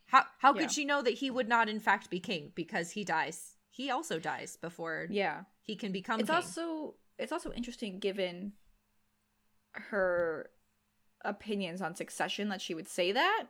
how 0.06 0.24
how 0.38 0.54
could 0.54 0.64
yeah. 0.64 0.68
she 0.68 0.86
know 0.86 1.02
that 1.02 1.16
he 1.16 1.32
would 1.32 1.50
not 1.50 1.68
in 1.68 1.80
fact 1.80 2.10
be 2.10 2.20
king 2.20 2.52
because 2.54 2.92
he 2.92 3.04
dies 3.04 3.56
he 3.70 3.90
also 3.90 4.20
dies 4.20 4.58
before 4.58 5.08
yeah 5.10 5.42
he 5.64 5.76
can 5.76 5.92
become 5.92 6.20
it's 6.20 6.30
king. 6.30 6.36
also 6.36 6.96
it's 7.18 7.32
also 7.32 7.52
interesting 7.54 8.00
given 8.00 8.54
her 9.74 10.50
opinions 11.24 11.82
on 11.82 11.96
succession 11.96 12.50
that 12.50 12.62
she 12.62 12.74
would 12.74 12.88
say 12.88 13.12
that 13.12 13.46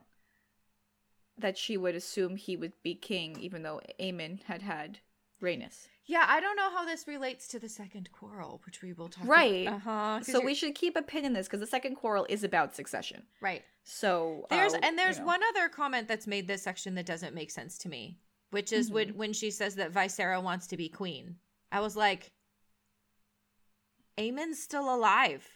that 1.41 1.57
she 1.57 1.77
would 1.77 1.95
assume 1.95 2.35
he 2.35 2.55
would 2.55 2.73
be 2.83 2.95
king, 2.95 3.37
even 3.39 3.63
though 3.63 3.81
Aemon 3.99 4.43
had 4.43 4.61
had 4.61 4.99
Rhaenys. 5.41 5.87
Yeah, 6.05 6.25
I 6.27 6.39
don't 6.39 6.55
know 6.55 6.69
how 6.69 6.85
this 6.85 7.07
relates 7.07 7.47
to 7.49 7.59
the 7.59 7.69
second 7.69 8.11
quarrel, 8.11 8.61
which 8.65 8.81
we 8.81 8.93
will 8.93 9.09
talk 9.09 9.27
right. 9.27 9.67
about. 9.67 9.73
Right. 9.85 9.91
Uh-huh. 9.93 10.19
So 10.23 10.33
you're... 10.33 10.45
we 10.45 10.55
should 10.55 10.75
keep 10.75 10.95
a 10.95 11.01
pin 11.01 11.25
in 11.25 11.33
this 11.33 11.47
because 11.47 11.59
the 11.59 11.67
second 11.67 11.95
quarrel 11.95 12.25
is 12.29 12.43
about 12.43 12.75
succession. 12.75 13.23
Right. 13.39 13.63
So 13.83 14.45
there's 14.49 14.73
uh, 14.73 14.79
and 14.83 14.97
there's 14.97 15.17
you 15.17 15.21
know. 15.21 15.27
one 15.27 15.41
other 15.49 15.69
comment 15.69 16.07
that's 16.07 16.27
made 16.27 16.47
this 16.47 16.63
section 16.63 16.95
that 16.95 17.05
doesn't 17.05 17.33
make 17.33 17.51
sense 17.51 17.77
to 17.79 17.89
me, 17.89 18.17
which 18.51 18.71
is 18.71 18.87
mm-hmm. 18.87 18.95
when 18.95 19.09
when 19.09 19.33
she 19.33 19.51
says 19.51 19.75
that 19.75 19.93
Viserra 19.93 20.41
wants 20.41 20.67
to 20.67 20.77
be 20.77 20.89
queen. 20.89 21.35
I 21.71 21.79
was 21.79 21.95
like, 21.95 22.31
Aemon's 24.17 24.61
still 24.61 24.93
alive 24.93 25.47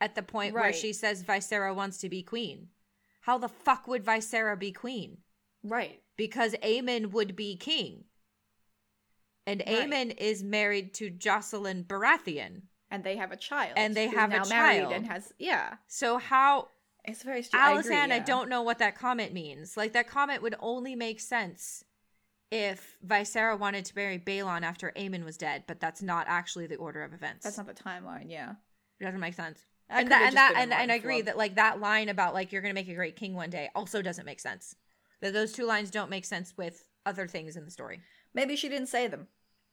at 0.00 0.14
the 0.14 0.22
point 0.22 0.54
right. 0.54 0.62
where 0.62 0.72
she 0.72 0.92
says 0.92 1.22
Viserra 1.22 1.74
wants 1.74 1.98
to 1.98 2.08
be 2.08 2.22
queen 2.22 2.68
how 3.28 3.36
the 3.36 3.48
fuck 3.48 3.86
would 3.86 4.06
Viserra 4.06 4.58
be 4.58 4.72
queen? 4.72 5.18
Right. 5.62 6.00
Because 6.16 6.54
Aemon 6.62 7.10
would 7.12 7.36
be 7.36 7.56
king. 7.56 8.04
And 9.46 9.62
right. 9.66 9.90
Aemon 9.90 10.16
is 10.16 10.42
married 10.42 10.94
to 10.94 11.10
Jocelyn 11.10 11.84
Baratheon. 11.84 12.62
And 12.90 13.04
they 13.04 13.16
have 13.16 13.30
a 13.30 13.36
child. 13.36 13.74
And 13.76 13.94
they 13.94 14.06
have 14.06 14.32
a 14.32 14.46
child. 14.46 14.94
And 14.94 15.06
has, 15.06 15.30
yeah. 15.38 15.74
So 15.88 16.16
how. 16.16 16.68
It's 17.04 17.22
very 17.22 17.42
strange. 17.42 17.84
Alysanne, 17.84 17.90
I, 17.92 18.06
yeah. 18.06 18.14
I 18.14 18.18
don't 18.20 18.48
know 18.48 18.62
what 18.62 18.78
that 18.78 18.98
comment 18.98 19.34
means. 19.34 19.76
Like, 19.76 19.92
that 19.92 20.08
comment 20.08 20.40
would 20.40 20.56
only 20.58 20.96
make 20.96 21.20
sense 21.20 21.84
if 22.50 22.96
Viserra 23.06 23.58
wanted 23.58 23.84
to 23.84 23.92
marry 23.94 24.18
Baelon 24.18 24.62
after 24.62 24.90
Aemon 24.96 25.26
was 25.26 25.36
dead, 25.36 25.64
but 25.66 25.80
that's 25.80 26.00
not 26.00 26.24
actually 26.30 26.66
the 26.66 26.76
order 26.76 27.02
of 27.02 27.12
events. 27.12 27.44
That's 27.44 27.58
not 27.58 27.66
the 27.66 27.74
timeline, 27.74 28.30
yeah. 28.30 28.52
It 29.00 29.04
doesn't 29.04 29.20
make 29.20 29.34
sense 29.34 29.66
and 29.90 30.10
that 30.10 30.22
and 30.22 30.36
that 30.36 30.54
and, 30.56 30.72
and 30.72 30.92
I 30.92 30.96
agree 30.96 31.22
that 31.22 31.36
like 31.36 31.54
that 31.54 31.80
line 31.80 32.08
about 32.08 32.34
like 32.34 32.52
you're 32.52 32.62
gonna 32.62 32.74
make 32.74 32.88
a 32.88 32.94
great 32.94 33.16
king 33.16 33.34
one 33.34 33.50
day 33.50 33.70
also 33.74 34.02
doesn't 34.02 34.26
make 34.26 34.40
sense. 34.40 34.76
That 35.20 35.32
those 35.32 35.52
two 35.52 35.66
lines 35.66 35.90
don't 35.90 36.10
make 36.10 36.24
sense 36.24 36.54
with 36.56 36.84
other 37.06 37.26
things 37.26 37.56
in 37.56 37.64
the 37.64 37.70
story. 37.70 38.00
Maybe 38.34 38.54
she 38.56 38.68
didn't 38.68 38.88
say 38.88 39.06
them. 39.08 39.28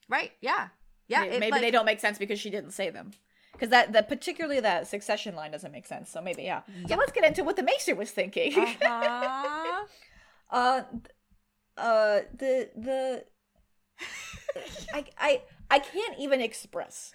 Right? 0.08 0.32
Yeah. 0.42 0.70
Yeah. 1.08 1.22
Maybe, 1.22 1.36
it, 1.36 1.40
maybe 1.40 1.52
like, 1.52 1.62
they 1.62 1.72
don't 1.72 1.86
make 1.86 2.00
sense 2.00 2.18
because 2.18 2.40
she 2.40 2.50
didn't 2.50 2.72
say 2.72 2.90
them. 2.90 3.12
Because 3.52 3.70
that, 3.70 3.94
that 3.94 4.10
particularly 4.10 4.60
that 4.60 4.88
succession 4.88 5.36
line 5.36 5.52
doesn't 5.52 5.72
make 5.72 5.86
sense. 5.86 6.10
So 6.10 6.22
maybe 6.22 6.44
yeah. 6.44 6.62
Yep. 6.82 6.90
So 6.90 6.96
let's 6.96 7.12
get 7.12 7.24
into 7.24 7.44
what 7.44 7.56
the 7.56 7.64
Maester 7.64 7.96
was 7.96 8.12
thinking. 8.12 8.58
Uh-huh. 8.58 9.86
uh, 10.52 10.82
uh, 11.78 12.20
the 12.38 12.70
the 12.76 13.26
I 14.94 15.06
I 15.18 15.42
I 15.70 15.80
can't 15.80 16.20
even 16.20 16.42
express 16.42 17.14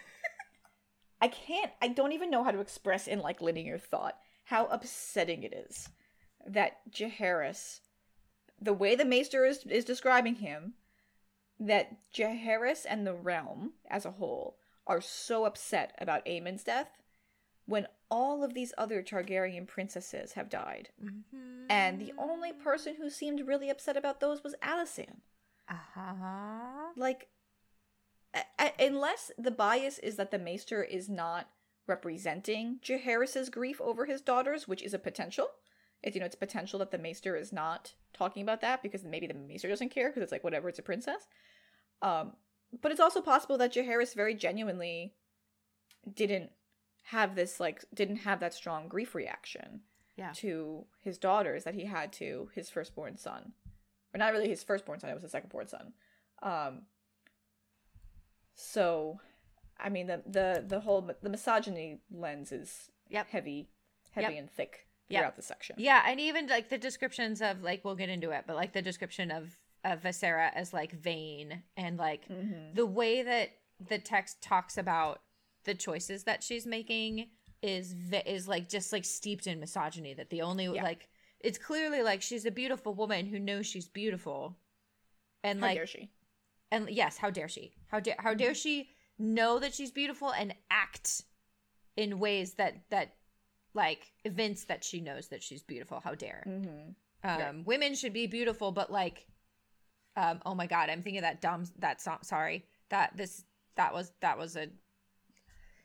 I 1.21 1.29
can't, 1.29 1.71
I 1.83 1.89
don't 1.89 2.13
even 2.13 2.31
know 2.31 2.45
how 2.45 2.51
to 2.51 2.61
express 2.61 3.07
in 3.07 3.21
like 3.21 3.41
linear 3.41 3.79
thought 3.79 4.17
how 4.45 4.67
upsetting 4.67 5.43
it 5.43 5.53
is 5.53 5.89
that 6.47 6.79
Jaehaerys, 6.91 7.81
the 8.61 8.73
way 8.73 8.95
the 8.95 9.05
Maester 9.05 9.45
is, 9.45 9.65
is 9.67 9.85
describing 9.85 10.37
him, 10.37 10.75
that 11.59 11.97
Jaehaerys 12.15 12.87
and 12.89 13.07
the 13.07 13.15
realm 13.15 13.75
as 13.89 14.05
a 14.05 14.13
whole 14.13 14.57
are 14.87 15.01
so 15.01 15.45
upset 15.45 15.95
about 16.01 16.27
Aemon's 16.27 16.65
death 16.65 16.89
when 17.67 17.87
all 18.11 18.43
of 18.43 18.55
these 18.55 18.73
other 18.77 19.03
Targaryen 19.03 19.67
princesses 19.69 20.33
have 20.33 20.49
died. 20.49 20.89
Mm-hmm. 21.03 21.67
And 21.71 22.01
the 22.01 22.13
only 22.19 22.53
person 22.53 22.97
who 22.97 23.09
seemed 23.09 23.47
really 23.47 23.71
upset 23.71 23.97
about 23.97 24.19
those 24.19 24.43
was 24.43 24.57
Alysanne. 24.63 25.21
Uh-huh. 25.69 26.89
Like, 26.97 27.29
unless 28.79 29.31
the 29.39 29.51
bias 29.51 29.99
is 29.99 30.17
that 30.17 30.31
the 30.31 30.39
maester 30.39 30.83
is 30.83 31.09
not 31.09 31.49
representing 31.87 32.79
Jaehaerys's 32.83 33.51
grief 33.51 33.81
over 33.81 34.07
his 34.07 34.21
daughters, 34.21 34.69
which 34.69 34.83
is 34.83 34.95
a 34.95 34.99
potential. 34.99 35.49
It's 36.03 36.15
you 36.15 36.21
know 36.21 36.27
it's 36.27 36.37
potential 36.37 36.79
that 36.79 36.91
the 36.91 36.99
maester 36.99 37.37
is 37.37 37.53
not 37.53 37.95
talking 38.13 38.43
about 38.43 38.61
that 38.63 38.83
because 38.83 39.05
maybe 39.05 39.27
the 39.27 39.35
maester 39.35 39.69
doesn't 39.69 39.91
care 39.91 40.09
because 40.09 40.23
it's 40.23 40.33
like 40.33 40.45
whatever, 40.45 40.69
it's 40.69 40.79
a 40.79 40.83
princess. 40.83 41.27
Um, 42.01 42.33
but 42.81 42.93
it's 42.93 43.01
also 43.01 43.21
possible 43.21 43.59
that 43.59 43.75
Jaehaerys 43.75 44.15
very 44.15 44.35
genuinely 44.35 45.15
didn't 46.15 46.51
have 47.05 47.35
this 47.35 47.61
like 47.61 47.85
didn't 47.93 48.17
have 48.17 48.41
that 48.41 48.55
strong 48.55 48.89
grief 48.89 49.15
reaction 49.15 49.81
yeah. 50.17 50.33
to 50.37 50.85
his 51.03 51.19
daughters 51.19 51.65
that 51.65 51.75
he 51.75 51.85
had 51.85 52.13
to 52.15 52.49
his 52.55 52.71
firstborn 52.71 53.17
son, 53.17 53.53
or 54.15 54.19
not 54.19 54.33
really 54.33 54.49
his 54.49 54.63
firstborn 54.63 55.01
son; 55.01 55.11
it 55.11 55.15
was 55.15 55.23
his 55.23 55.33
secondborn 55.33 55.69
son. 55.69 55.93
Um, 56.43 56.83
so, 58.55 59.21
I 59.79 59.89
mean 59.89 60.07
the 60.07 60.23
the 60.27 60.65
the 60.67 60.81
whole 60.81 61.11
the 61.23 61.29
misogyny 61.29 62.01
lens 62.11 62.53
is 62.53 62.91
yep. 63.09 63.29
heavy, 63.29 63.69
heavy 64.13 64.35
yep. 64.35 64.41
and 64.41 64.51
thick 64.51 64.87
throughout 65.09 65.23
yep. 65.23 65.37
the 65.37 65.43
section. 65.43 65.77
Yeah, 65.79 66.03
and 66.07 66.21
even 66.21 66.47
like 66.47 66.69
the 66.69 66.79
descriptions 66.79 67.41
of 67.43 67.63
like 67.63 67.85
we'll 67.85 67.97
get 67.97 68.09
into 68.09 68.31
it, 68.31 68.45
but 68.47 68.57
like 68.57 68.73
the 68.73 68.83
description 68.83 69.31
of 69.31 69.57
of 69.85 70.03
Viserra 70.03 70.51
as 70.55 70.73
like 70.73 70.93
vain 70.93 71.63
and 71.77 71.97
like 71.97 72.29
mm-hmm. 72.29 72.75
the 72.75 72.87
way 72.87 73.23
that 73.23 73.51
the 73.89 73.99
text 73.99 74.43
talks 74.43 74.77
about 74.77 75.21
the 75.65 75.75
choices 75.75 76.25
that 76.25 76.43
she's 76.43 76.67
making 76.67 77.29
is 77.63 77.95
is 78.27 78.49
like 78.49 78.69
just 78.69 78.93
like 78.93 79.05
steeped 79.05 79.47
in 79.47 79.61
misogyny 79.61 80.15
that 80.15 80.31
the 80.31 80.43
only 80.43 80.65
Yeah. 80.67 80.83
like 80.83 81.09
it's 81.41 81.59
clearly 81.59 82.03
like 82.03 82.23
she's 82.23 82.47
a 82.47 82.51
beautiful 82.51 82.95
woman 82.95 83.27
who 83.27 83.39
knows 83.39 83.67
she's 83.67 83.89
beautiful 83.89 84.57
and 85.43 85.61
How 85.61 85.67
like 85.67 85.89
she? 85.89 86.11
And 86.71 86.89
yes 86.91 87.17
how 87.19 87.31
dare 87.31 87.49
she? 87.49 87.73
How 87.89 88.01
dare 88.01 88.17
how 88.19 88.35
dare 88.35 88.55
she 88.55 88.89
know 89.19 89.59
that 89.59 89.75
she's 89.75 89.91
beautiful 89.91 90.31
and 90.33 90.55
act 90.71 91.23
in 91.97 92.19
ways 92.19 92.55
that 92.55 92.83
that 92.91 93.15
like 93.75 94.13
evince 94.25 94.65
that 94.65 94.83
she 94.85 95.01
knows 95.01 95.29
that 95.29 95.43
she's 95.43 95.63
beautiful? 95.63 96.01
How 96.03 96.15
dare. 96.15 96.45
Mm-hmm. 96.47 96.69
um 96.71 97.39
Yeah. 97.39 97.53
women 97.65 97.95
should 97.95 98.13
be 98.13 98.27
beautiful 98.27 98.73
but 98.73 98.91
like 98.91 99.27
um 100.17 100.41
oh 100.47 100.55
my 100.55 100.67
god 100.67 100.91
i'm 100.91 101.03
thinking 101.03 101.19
of 101.19 101.23
that 101.23 101.41
dumb 101.41 101.65
that 101.79 102.01
song 102.01 102.19
sorry. 102.23 102.65
That 102.91 103.17
this 103.17 103.45
that 103.77 103.95
was 103.95 104.13
that 104.21 104.37
was 104.39 104.57
a 104.57 104.69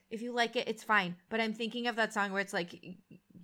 if 0.09 0.21
you 0.21 0.33
like 0.33 0.55
it 0.55 0.67
it's 0.67 0.83
fine. 0.83 1.15
But 1.29 1.39
i'm 1.41 1.53
thinking 1.53 1.87
of 1.87 1.95
that 1.97 2.13
song 2.13 2.31
where 2.31 2.41
it's 2.41 2.53
like 2.53 2.73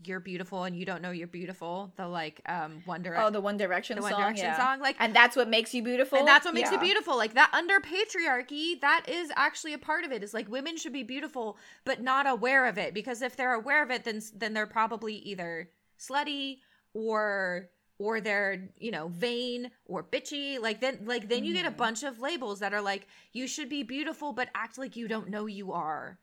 you're 0.05 0.19
beautiful 0.19 0.63
and 0.63 0.75
you 0.75 0.85
don't 0.85 1.01
know 1.01 1.11
you're 1.11 1.27
beautiful 1.27 1.91
the 1.97 2.07
like 2.07 2.41
um 2.47 2.81
one 2.85 3.01
direction 3.01 3.23
Oh, 3.25 3.29
the 3.29 3.41
One 3.41 3.57
Direction 3.57 3.95
the 3.95 4.01
song. 4.01 4.11
one 4.11 4.21
direction 4.21 4.45
yeah. 4.45 4.57
song 4.57 4.79
like 4.79 4.95
And 4.99 5.15
that's 5.15 5.35
what 5.35 5.47
makes 5.49 5.73
you 5.73 5.83
beautiful. 5.83 6.17
and 6.19 6.27
that's 6.27 6.45
what 6.45 6.53
makes 6.53 6.71
Yeah. 6.71 6.77
it 6.77 6.81
beautiful 6.81 7.17
like 7.17 7.33
that 7.35 7.51
under 7.53 7.79
patriarchy 7.79 8.79
that 8.81 9.05
is 9.07 9.31
actually 9.35 9.73
a 9.73 9.77
part 9.77 10.03
of 10.05 10.11
it 10.11 10.23
is 10.23 10.33
like 10.33 10.49
women 10.49 10.77
should 10.77 10.93
be 10.93 11.03
beautiful 11.03 11.57
but 11.85 12.01
not 12.01 12.27
aware 12.27 12.65
of 12.67 12.77
it 12.77 12.93
because 12.93 13.21
if 13.21 13.35
they're 13.35 13.53
aware 13.53 13.83
of 13.83 13.91
it 13.91 14.03
then 14.03 14.21
then 14.35 14.53
they're 14.53 14.67
probably 14.67 15.15
either 15.15 15.69
slutty 15.99 16.57
or 16.93 17.69
or 17.99 18.19
they're 18.19 18.69
you 18.79 18.89
know 18.91 19.07
vain 19.09 19.69
or 19.85 20.03
bitchy 20.03 20.59
like 20.59 20.81
then 20.81 20.99
like 21.05 21.29
then 21.29 21.43
you 21.43 21.53
get 21.53 21.65
a 21.65 21.71
Mhm. 21.71 21.77
bunch 21.77 22.03
of 22.03 22.19
labels 22.19 22.59
that 22.59 22.73
are 22.73 22.81
like 22.81 23.07
you 23.33 23.47
should 23.47 23.69
be 23.69 23.83
beautiful 23.83 24.33
but 24.33 24.49
act 24.55 24.77
like 24.77 24.95
you 24.95 25.07
don't 25.07 25.29
know 25.29 25.45
you 25.45 25.71
are 25.71 26.17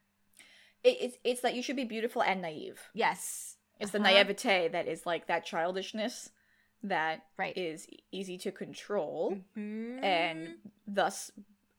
It, 0.82 0.96
it's 1.00 1.16
it's 1.24 1.40
that 1.42 1.54
you 1.54 1.62
should 1.62 1.76
be 1.76 1.84
beautiful 1.84 2.22
and 2.22 2.42
naive. 2.42 2.80
yes 2.94 3.56
It's 3.80 3.90
the 3.92 3.98
Uh-huh. 3.98 4.10
naivete 4.12 4.68
that 4.68 4.88
is 4.88 5.06
like 5.06 5.26
that 5.26 5.44
childishness 5.44 6.30
that 6.82 7.26
right 7.36 7.56
is 7.56 7.86
easy 8.12 8.38
to 8.38 8.52
control 8.52 9.32
Mhm. 9.56 10.02
and 10.04 10.58
thus 10.86 11.30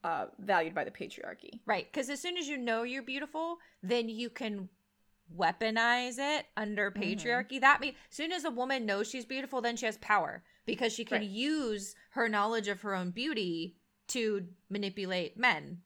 uh, 0.03 0.27
valued 0.37 0.73
by 0.73 0.85
the 0.85 0.91
patriarchy. 0.91 1.59
Right, 1.65 1.85
because 1.91 2.09
as 2.09 2.21
soon 2.21 2.37
as 2.37 2.47
you 2.47 2.57
know 2.57 2.83
you're 2.83 3.03
beautiful, 3.03 3.59
then 3.83 4.07
you 4.07 4.29
can 4.29 4.69
weaponize 5.35 6.17
it 6.17 6.45
under 6.55 6.89
Mhm. 6.89 6.95
patriarchy. 7.17 7.59
That 7.59 7.81
means 7.81 7.95
as 8.09 8.15
soon 8.15 8.31
as 8.31 8.45
a 8.45 8.49
woman 8.51 8.85
knows 8.85 9.09
she's 9.09 9.25
beautiful, 9.25 9.61
then 9.61 9.75
she 9.75 9.85
has 9.85 9.97
power 9.97 10.43
because 10.65 10.93
she 10.93 11.03
can 11.05 11.19
Right. 11.21 11.29
use 11.29 11.95
her 12.11 12.29
knowledge 12.29 12.67
of 12.69 12.81
her 12.81 12.95
own 12.95 13.11
beauty 13.11 13.75
to 14.07 14.47
manipulate 14.69 15.35
men. 15.37 15.83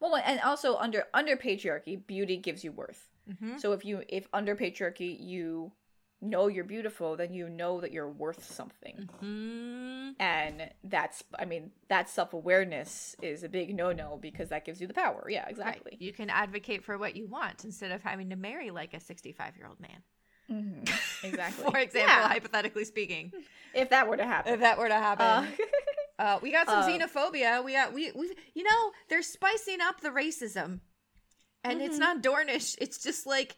Well, 0.00 0.16
and 0.16 0.40
also 0.40 0.76
under 0.76 1.08
under 1.12 1.36
patriarchy, 1.36 2.04
beauty 2.06 2.36
gives 2.36 2.62
you 2.64 2.70
worth. 2.72 3.10
Mm-hmm. 3.30 3.56
So 3.58 3.72
if 3.72 3.84
you 3.84 4.02
if 4.08 4.28
under 4.32 4.54
patriarchy 4.56 5.16
you 5.18 5.72
know 6.20 6.46
you're 6.46 6.64
beautiful, 6.64 7.16
then 7.16 7.32
you 7.34 7.48
know 7.48 7.80
that 7.80 7.92
you're 7.92 8.08
worth 8.10 8.44
something. 8.44 9.08
hmm 9.20 10.10
And 10.20 10.70
that's 10.84 11.22
I 11.38 11.44
mean, 11.44 11.70
that 11.88 12.08
self-awareness 12.08 13.16
is 13.22 13.42
a 13.42 13.48
big 13.48 13.74
no-no 13.74 14.18
because 14.20 14.48
that 14.50 14.64
gives 14.64 14.80
you 14.80 14.86
the 14.86 14.94
power. 14.94 15.26
Yeah, 15.28 15.46
exactly. 15.48 15.92
Right. 15.92 16.00
You 16.00 16.12
can 16.12 16.30
advocate 16.30 16.84
for 16.84 16.96
what 16.98 17.16
you 17.16 17.26
want 17.26 17.64
instead 17.64 17.90
of 17.90 18.02
having 18.02 18.30
to 18.30 18.36
marry 18.36 18.70
like 18.70 18.94
a 18.94 19.00
65 19.00 19.56
year 19.56 19.66
old 19.66 19.80
man. 19.80 20.02
Mhm. 20.50 20.90
Exactly. 21.24 21.64
For 21.70 21.78
example, 21.78 22.14
Yeah. 22.16 22.28
hypothetically 22.28 22.84
speaking, 22.84 23.32
if 23.72 23.88
that 23.90 24.06
were 24.08 24.16
to 24.18 24.26
happen. 24.26 24.52
if 24.54 24.60
that 24.60 24.76
were 24.78 24.88
to 24.88 24.94
happen. 24.94 25.26
Uh, 25.26 25.46
Uh, 26.16 26.38
we 26.42 26.52
got 26.52 26.68
some 26.68 26.78
Uh, 26.82 26.86
xenophobia. 26.88 27.64
We 27.64 27.72
got 27.72 27.92
we 27.92 28.12
we 28.12 28.32
you 28.54 28.62
know 28.62 28.92
they're 29.08 29.22
spicing 29.22 29.80
up 29.80 30.00
the 30.00 30.10
racism, 30.10 30.80
and 31.64 31.80
it's 31.82 31.96
Mhm. 31.96 32.00
not 32.00 32.22
Dornish. 32.22 32.76
It's 32.80 33.02
just 33.02 33.26
like 33.26 33.56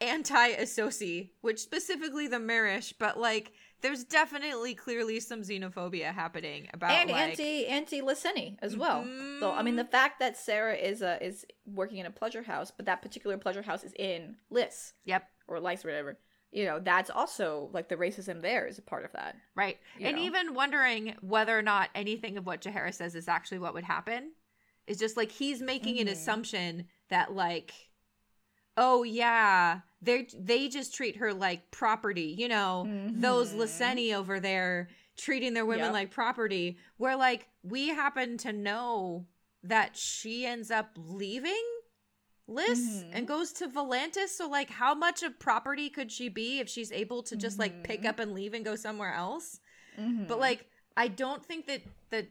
anti-associ, 0.00 1.30
which 1.40 1.58
specifically 1.60 2.26
the 2.28 2.36
Myrish, 2.36 2.92
but 2.98 3.18
like 3.18 3.52
there's 3.82 4.04
definitely 4.04 4.74
clearly 4.74 5.20
some 5.20 5.42
xenophobia 5.42 6.12
happening 6.12 6.68
about 6.72 6.90
and 6.92 7.10
like, 7.10 7.20
anti 7.30 7.66
anti 7.66 8.00
Lyseni 8.00 8.56
as 8.62 8.76
well. 8.76 9.04
So 9.40 9.52
I 9.52 9.62
mean, 9.62 9.76
the 9.76 9.84
fact 9.84 10.18
that 10.20 10.36
Saera 10.36 10.80
is 10.80 11.02
uh, 11.02 11.18
is 11.20 11.44
working 11.66 11.98
in 11.98 12.06
a 12.06 12.10
pleasure 12.10 12.42
house, 12.42 12.70
but 12.70 12.86
that 12.86 13.02
particular 13.02 13.36
pleasure 13.38 13.62
house 13.62 13.84
is 13.84 13.92
in 13.98 14.36
Lys 14.50 14.94
Yep. 15.04 15.28
or 15.46 15.60
Lys 15.60 15.84
or 15.84 15.88
whatever. 15.88 16.18
You 16.52 16.64
know, 16.64 16.78
that's 16.80 17.10
also 17.10 17.68
like 17.72 17.88
the 17.88 17.96
racism 17.96 18.40
there 18.40 18.66
is 18.66 18.78
a 18.78 18.82
part 18.82 19.04
of 19.04 19.12
that. 19.12 19.36
Right. 19.54 19.78
and 20.00 20.16
know. 20.16 20.22
even 20.22 20.54
wondering 20.54 21.16
whether 21.20 21.56
or 21.56 21.62
not 21.62 21.90
anything 21.94 22.38
of 22.38 22.46
what 22.46 22.62
Jaehaerys 22.62 22.94
says 22.94 23.14
is 23.14 23.28
actually 23.28 23.58
what 23.58 23.74
would 23.74 23.84
happen 23.84 24.32
is 24.86 24.98
just 24.98 25.16
like 25.16 25.30
he's 25.32 25.60
making 25.60 25.98
an 25.98 26.06
Mhm. 26.06 26.12
assumption 26.12 26.88
that 27.08 27.32
like 27.32 27.72
oh 28.78 29.02
yeah, 29.04 29.80
they 30.02 30.26
they 30.38 30.68
just 30.68 30.94
treat 30.94 31.16
her 31.16 31.32
like 31.32 31.70
property, 31.70 32.34
you 32.38 32.46
know, 32.48 32.84
those 33.12 33.52
Mhm. 33.54 33.58
Lyseni 33.58 34.14
over 34.14 34.38
there 34.38 34.88
treating 35.16 35.54
their 35.54 35.64
women 35.64 35.86
Yep. 35.86 35.92
like 35.94 36.10
property 36.10 36.78
where 36.98 37.16
like 37.16 37.48
we 37.62 37.88
happen 37.88 38.36
to 38.38 38.52
know 38.52 39.26
that 39.62 39.96
she 39.96 40.44
ends 40.44 40.70
up 40.70 40.90
leaving 40.96 41.64
Lys 42.48 43.02
Mhm. 43.02 43.10
and 43.14 43.26
goes 43.26 43.52
to 43.54 43.66
Volantis. 43.66 44.28
So, 44.28 44.46
like, 44.48 44.70
how 44.70 44.94
much 44.94 45.24
of 45.24 45.36
property 45.40 45.90
could 45.90 46.12
she 46.12 46.28
be 46.28 46.60
if 46.60 46.68
she's 46.68 46.92
able 46.92 47.22
to 47.24 47.34
just 47.34 47.58
like 47.58 47.82
pick 47.82 48.02
Mhm. 48.02 48.06
up 48.06 48.18
and 48.20 48.34
leave 48.34 48.54
and 48.54 48.64
go 48.64 48.76
somewhere 48.76 49.12
else? 49.14 49.58
Mhm. 49.98 50.28
But 50.28 50.38
like, 50.38 50.70
I 50.96 51.08
don't 51.08 51.44
think 51.44 51.66
that 51.66 51.82
that 52.10 52.28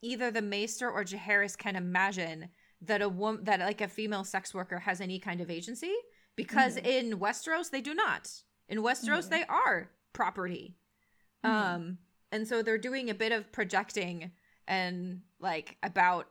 either 0.00 0.30
the 0.32 0.42
Maester 0.42 0.90
or 0.90 1.04
Jaehaerys 1.04 1.56
can 1.56 1.76
imagine 1.76 2.50
that 2.82 3.00
a 3.02 3.08
woman 3.08 3.44
that 3.44 3.60
like 3.60 3.80
a 3.80 3.88
female 3.88 4.24
sex 4.24 4.52
worker 4.52 4.78
has 4.80 5.00
any 5.00 5.18
kind 5.18 5.40
of 5.40 5.50
agency 5.50 5.94
because 6.36 6.76
Mhm. 6.76 6.86
in 6.86 7.18
Westeros 7.20 7.70
they 7.70 7.80
do 7.80 7.94
not. 7.94 8.42
In 8.68 8.78
Westeros 8.78 9.26
Mhm. 9.26 9.30
they 9.30 9.44
are 9.44 9.90
property. 10.12 10.76
Mhm. 11.44 11.50
Um, 11.50 11.98
and 12.30 12.46
so 12.46 12.62
they're 12.62 12.78
doing 12.78 13.08
a 13.10 13.14
bit 13.14 13.32
of 13.32 13.52
projecting 13.52 14.32
and 14.66 15.22
like 15.38 15.76
about 15.82 16.30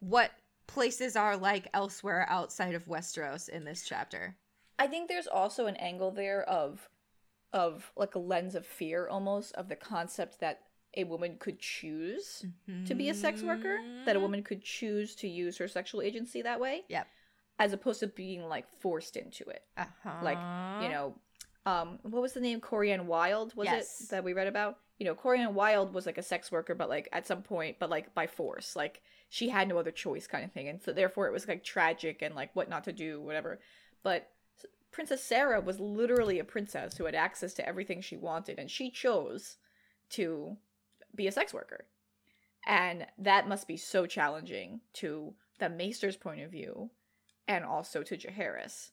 what 0.00 0.32
places 0.66 1.16
are 1.16 1.36
like 1.36 1.68
elsewhere 1.74 2.24
outside 2.28 2.74
of 2.74 2.86
Westeros 2.86 3.48
in 3.48 3.64
this 3.64 3.84
chapter. 3.84 4.36
I 4.78 4.86
think 4.86 5.08
there's 5.08 5.26
also 5.26 5.66
an 5.66 5.76
angle 5.76 6.10
there 6.10 6.42
of 6.48 6.88
of 7.52 7.92
like 7.96 8.14
a 8.14 8.18
lens 8.18 8.54
of 8.54 8.66
fear 8.66 9.06
almost 9.08 9.52
of 9.56 9.68
the 9.68 9.76
concept 9.76 10.40
that 10.40 10.62
a 10.94 11.04
woman 11.04 11.36
could 11.38 11.58
choose 11.58 12.44
to 12.86 12.94
be 12.94 13.08
a 13.08 13.14
sex 13.14 13.42
worker, 13.42 13.78
that 14.04 14.14
a 14.16 14.18
Mhm. 14.18 14.22
woman 14.22 14.42
could 14.42 14.62
choose 14.62 15.14
to 15.16 15.28
use 15.28 15.56
her 15.58 15.68
sexual 15.68 16.02
agency 16.02 16.42
that 16.42 16.60
way. 16.60 16.84
Yep. 16.88 17.06
As 17.58 17.72
opposed 17.72 18.00
to 18.00 18.06
being 18.06 18.48
like 18.48 18.68
forced 18.80 19.16
into 19.16 19.44
it. 19.48 19.64
uh-huh. 19.76 20.20
Like, 20.22 20.38
you 20.82 20.88
know, 20.90 21.14
um 21.64 21.98
what 22.02 22.20
was 22.22 22.32
the 22.32 22.40
name? 22.40 22.60
Corianne 22.60 23.06
Wild, 23.06 23.54
was 23.54 23.66
Yes. 23.66 24.02
it 24.02 24.10
that 24.10 24.24
we 24.24 24.32
read 24.32 24.48
about? 24.48 24.80
You 24.98 25.06
know, 25.06 25.14
Corianne 25.14 25.52
Wild 25.54 25.94
was 25.94 26.06
like 26.06 26.18
a 26.18 26.22
sex 26.22 26.50
worker, 26.52 26.74
but 26.74 26.88
like 26.88 27.08
at 27.12 27.26
some 27.26 27.42
point, 27.42 27.78
but 27.78 27.88
like 27.90 28.12
by 28.14 28.26
force. 28.26 28.74
Like 28.76 29.00
she 29.28 29.48
had 29.48 29.68
no 29.68 29.78
other 29.78 29.90
choice 29.92 30.26
kind 30.26 30.44
of 30.44 30.52
thing. 30.52 30.68
And 30.68 30.82
so 30.82 30.92
therefore 30.92 31.26
it 31.26 31.32
was 31.32 31.46
like 31.48 31.64
tragic 31.64 32.20
and 32.22 32.34
like 32.34 32.54
what 32.54 32.68
not 32.68 32.84
to 32.84 32.92
do, 32.92 33.20
whatever. 33.20 33.60
But 34.02 34.30
Princess 34.90 35.26
Saera 35.26 35.64
was 35.64 35.80
literally 35.80 36.38
a 36.38 36.44
princess 36.44 36.98
who 36.98 37.06
had 37.06 37.14
access 37.14 37.54
to 37.54 37.66
everything 37.66 38.02
she 38.02 38.16
wanted, 38.16 38.58
and 38.58 38.70
she 38.70 38.90
chose 38.90 39.56
to 40.10 40.58
be 41.14 41.26
a 41.26 41.32
sex 41.32 41.52
worker. 41.52 41.86
And 42.66 43.06
that 43.18 43.48
must 43.48 43.66
be 43.66 43.76
so 43.76 44.06
challenging 44.06 44.80
to 44.94 45.34
the 45.58 45.68
Maester's 45.68 46.16
point 46.16 46.40
of 46.42 46.50
view 46.50 46.90
and 47.48 47.64
also 47.64 48.02
to 48.02 48.16
Jaehaerys. 48.16 48.90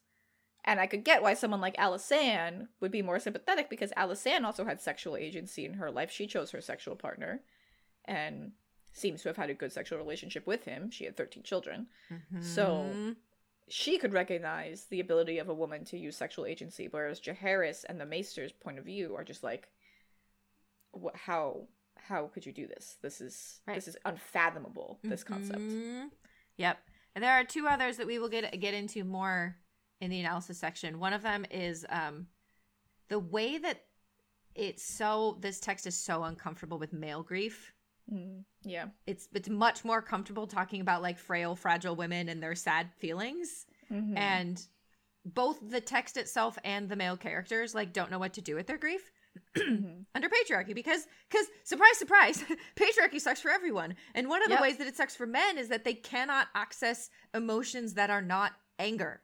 And 0.65 0.79
I 0.79 0.87
could 0.87 1.03
get 1.05 1.21
why 1.21 1.35
someone 1.35 1.61
like 1.61 1.77
Alysanne 1.77 2.67
would 2.79 2.91
be 2.91 3.01
more 3.01 3.19
sympathetic 3.19 3.69
because 3.69 3.91
Alysanne 3.91 4.43
also 4.43 4.65
had 4.65 4.81
sexual 4.81 5.15
agency 5.15 5.65
in 5.65 5.75
her 5.75 5.89
life. 5.91 6.11
She 6.11 6.27
chose 6.27 6.51
her 6.51 6.61
sexual 6.61 6.95
partner 6.95 7.41
and 8.05 8.51
seems 8.91 9.21
to 9.21 9.29
have 9.29 9.37
had 9.37 9.49
a 9.49 9.53
good 9.53 9.71
sexual 9.71 9.99
relationship 9.99 10.45
with 10.47 10.63
him. 10.65 10.89
She 10.89 11.05
had 11.05 11.15
13 11.15 11.43
children. 11.43 11.87
So- 12.41 12.85
Mhm. 12.93 13.15
She 13.71 13.99
could 13.99 14.13
recognize 14.13 14.85
the 14.85 14.99
ability 14.99 15.37
of 15.37 15.47
a 15.47 15.53
woman 15.53 15.85
to 15.85 15.97
use 15.97 16.17
sexual 16.17 16.47
agency, 16.47 16.87
whereas 16.87 17.21
Jaehaerys 17.21 17.85
and 17.87 18.01
the 18.01 18.05
Maester's 18.05 18.51
point 18.51 18.79
of 18.79 18.85
view 18.85 19.15
are 19.15 19.23
just 19.23 19.43
like, 19.43 19.69
what, 20.89 21.15
how 21.15 21.67
how 22.07 22.27
could 22.27 22.45
you 22.45 22.51
do 22.51 22.67
this? 22.67 22.97
This 23.01 23.21
is 23.21 23.61
Right. 23.67 23.75
this 23.75 23.87
is 23.87 23.97
unfathomable. 24.05 24.99
This 25.03 25.23
concept. 25.23 25.59
Mhm. 25.59 26.11
Yep. 26.57 26.79
And 27.15 27.23
there 27.23 27.33
are 27.33 27.43
two 27.43 27.67
others 27.67 27.97
that 27.97 28.07
we 28.07 28.19
will 28.19 28.29
get 28.29 28.59
get 28.59 28.73
into 28.73 29.03
more 29.03 29.57
in 29.99 30.09
the 30.09 30.19
analysis 30.19 30.57
section. 30.57 30.99
One 30.99 31.13
of 31.13 31.21
them 31.21 31.45
is 31.51 31.85
um 31.89 32.27
the 33.09 33.19
way 33.19 33.57
that 33.57 33.85
it's 34.55 34.83
so 34.83 35.37
this 35.41 35.59
text 35.59 35.87
is 35.87 35.97
so 35.97 36.23
uncomfortable 36.23 36.79
with 36.79 36.93
male 36.93 37.23
grief. 37.23 37.73
Mm, 38.11 38.43
yeah. 38.63 38.89
It's 39.05 39.27
it's 39.33 39.49
much 39.49 39.85
more 39.85 40.01
comfortable 40.01 40.47
talking 40.47 40.81
about 40.81 41.01
like 41.01 41.17
frail, 41.17 41.55
fragile 41.55 41.95
women 41.95 42.29
and 42.29 42.41
their 42.41 42.55
sad 42.55 42.91
feelings. 42.95 43.65
Mhm. 43.91 44.17
And 44.17 44.67
both 45.25 45.59
the 45.69 45.81
text 45.81 46.17
itself 46.17 46.57
and 46.63 46.89
the 46.89 46.95
male 46.95 47.17
characters 47.17 47.75
like 47.75 47.93
don't 47.93 48.09
know 48.09 48.19
what 48.19 48.33
to 48.33 48.41
do 48.41 48.55
with 48.55 48.67
their 48.67 48.77
grief 48.77 49.11
Mhm. 49.57 50.05
under 50.15 50.29
patriarchy 50.29 50.73
because 50.75 51.07
because 51.29 51.45
surprise 51.63 51.97
surprise 51.97 52.43
patriarchy 52.75 53.19
sucks 53.21 53.41
for 53.41 53.49
everyone 53.49 53.95
and 54.15 54.27
one 54.27 54.43
of 54.43 54.49
Yep. 54.49 54.59
the 54.59 54.61
ways 54.61 54.77
that 54.77 54.87
it 54.87 54.95
sucks 54.95 55.15
for 55.15 55.25
men 55.25 55.57
is 55.57 55.69
that 55.69 55.83
they 55.83 55.93
cannot 55.93 56.47
access 56.55 57.09
emotions 57.33 57.93
that 57.95 58.09
are 58.09 58.21
not 58.21 58.53
anger 58.77 59.21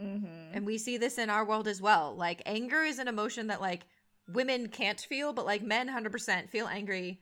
Mm-hmm. 0.00 0.54
And 0.54 0.66
we 0.66 0.78
see 0.78 0.98
this 0.98 1.18
in 1.18 1.30
our 1.30 1.44
world 1.44 1.66
as 1.66 1.80
well. 1.80 2.14
Like 2.14 2.42
anger 2.44 2.82
is 2.82 2.98
an 2.98 3.08
emotion 3.08 3.46
that 3.46 3.60
like 3.60 3.86
women 4.28 4.68
can't 4.68 5.00
feel, 5.00 5.32
but 5.32 5.46
like 5.46 5.62
men 5.62 5.88
100% 5.88 6.50
feel 6.50 6.66
angry. 6.66 7.20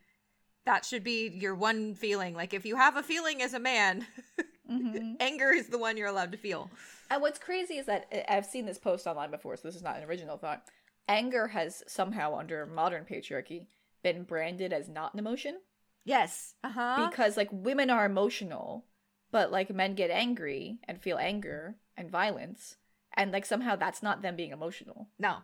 That 0.67 0.85
should 0.85 1.05
be 1.05 1.29
your 1.29 1.55
one 1.55 1.95
feeling. 1.95 2.35
Like 2.35 2.55
if 2.55 2.65
you 2.67 2.77
have 2.77 2.97
a 2.97 3.03
feeling 3.03 3.43
as 3.43 3.55
a 3.55 3.61
man, 3.61 4.07
mm-hmm. 4.71 5.15
anger 5.21 5.51
is 5.53 5.69
the 5.69 5.79
one 5.79 5.97
you're 5.97 6.09
allowed 6.09 6.33
to 6.33 6.39
feel. 6.39 6.71
And 7.11 7.23
what's 7.23 7.39
crazy 7.39 7.75
is 7.75 7.87
that 7.87 8.07
I've 8.29 8.47
seen 8.47 8.67
this 8.67 8.79
post 8.79 9.07
online 9.07 9.31
before, 9.31 9.57
so 9.57 9.69
this 9.69 9.77
is 9.77 9.83
not 9.83 9.99
an 9.99 10.05
original 10.05 10.37
thought. 10.39 10.65
Anger 11.09 11.49
has 11.49 11.83
somehow, 11.87 12.39
under 12.39 12.67
modern 12.67 13.05
patriarchy, 13.05 13.67
been 14.03 14.25
branded 14.25 14.73
as 14.73 14.89
not 14.89 15.13
an 15.13 15.19
emotion. 15.19 15.59
Yes. 16.05 16.55
Uh 16.63 16.71
huh. 16.71 17.09
Because 17.09 17.37
like 17.37 17.49
women 17.51 17.91
are 17.91 18.07
emotional, 18.07 18.85
but 19.33 19.51
like 19.51 19.75
men 19.75 19.95
get 19.95 20.11
angry 20.11 20.79
and 20.87 21.01
feel 21.01 21.19
anger 21.19 21.77
and 21.97 22.11
violence, 22.11 22.77
and 23.15 23.33
like 23.33 23.47
somehow 23.47 23.77
that's 23.77 24.03
not 24.03 24.23
them 24.23 24.37
being 24.37 24.53
emotional. 24.53 25.09
No. 25.19 25.39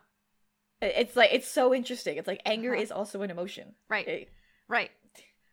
It's 0.81 1.15
like 1.15 1.31
it's 1.31 1.47
so 1.47 1.73
interesting. 1.73 2.17
It's 2.17 2.27
like 2.27 2.41
anger 2.45 2.73
uh-huh. 2.73 2.83
is 2.83 2.91
also 2.91 3.21
an 3.21 3.31
emotion. 3.31 3.75
Right. 3.89 4.07
It, 4.07 4.29
right. 4.67 4.91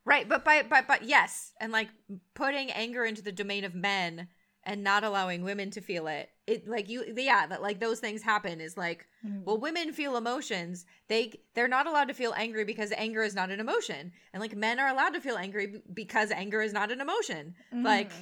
Right. 0.05 0.29
But 0.29 0.45
by 0.45 0.63
but 0.63 0.87
but 0.87 1.05
yes, 1.05 1.53
and 1.61 1.73
like 1.73 1.89
putting 2.35 2.71
anger 2.71 3.05
into 3.05 3.23
the 3.23 3.33
domain 3.33 3.65
of 3.65 3.75
men 3.75 4.29
and 4.69 4.85
not 4.85 5.03
allowing 5.03 5.43
women 5.43 5.71
to 5.71 5.81
feel 5.81 6.07
it 6.07 6.29
it 6.47 6.69
like 6.69 6.91
you 6.91 7.03
yeah 7.17 7.47
that 7.47 7.63
like 7.63 7.81
those 7.81 8.01
things 8.01 8.23
happen 8.23 8.61
is 8.61 8.77
like 8.77 9.07
mm. 9.27 9.43
well 9.45 9.59
women 9.59 9.93
feel 9.93 10.17
emotions 10.17 10.85
they 11.09 11.33
they're 11.55 11.67
not 11.67 11.87
allowed 11.87 12.07
to 12.07 12.15
feel 12.15 12.35
angry 12.37 12.65
because 12.65 12.93
anger 12.93 13.23
is 13.23 13.35
not 13.35 13.51
an 13.51 13.61
emotion 13.61 14.13
and 14.33 14.41
like 14.43 14.55
men 14.55 14.79
are 14.79 14.89
allowed 14.89 15.15
to 15.15 15.21
feel 15.23 15.39
angry 15.39 15.81
because 15.95 16.31
anger 16.31 16.61
is 16.61 16.75
not 16.75 16.93
an 16.93 17.01
emotion 17.01 17.55
mm-hmm. 17.75 17.83
like 17.83 18.13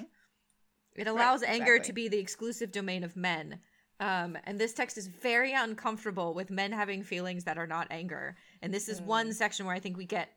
it 0.94 1.09
allows 1.09 1.42
right, 1.42 1.51
anger 1.51 1.74
exactly. 1.74 1.88
to 1.88 1.92
be 1.92 2.09
the 2.09 2.18
exclusive 2.18 2.70
domain 2.70 3.03
of 3.03 3.16
men 3.16 3.59
um 3.99 4.38
and 4.44 4.57
this 4.57 4.72
text 4.72 4.97
is 4.97 5.09
very 5.09 5.53
uncomfortable 5.53 6.32
with 6.32 6.49
men 6.49 6.70
having 6.70 7.03
feelings 7.03 7.42
that 7.42 7.59
are 7.59 7.66
not 7.66 7.88
anger 7.90 8.36
and 8.62 8.72
this 8.72 8.88
is 8.88 9.01
mm. 9.01 9.07
one 9.07 9.32
section 9.32 9.66
where 9.66 9.74
i 9.74 9.80
think 9.80 9.97
we 9.97 10.07
get 10.07 10.30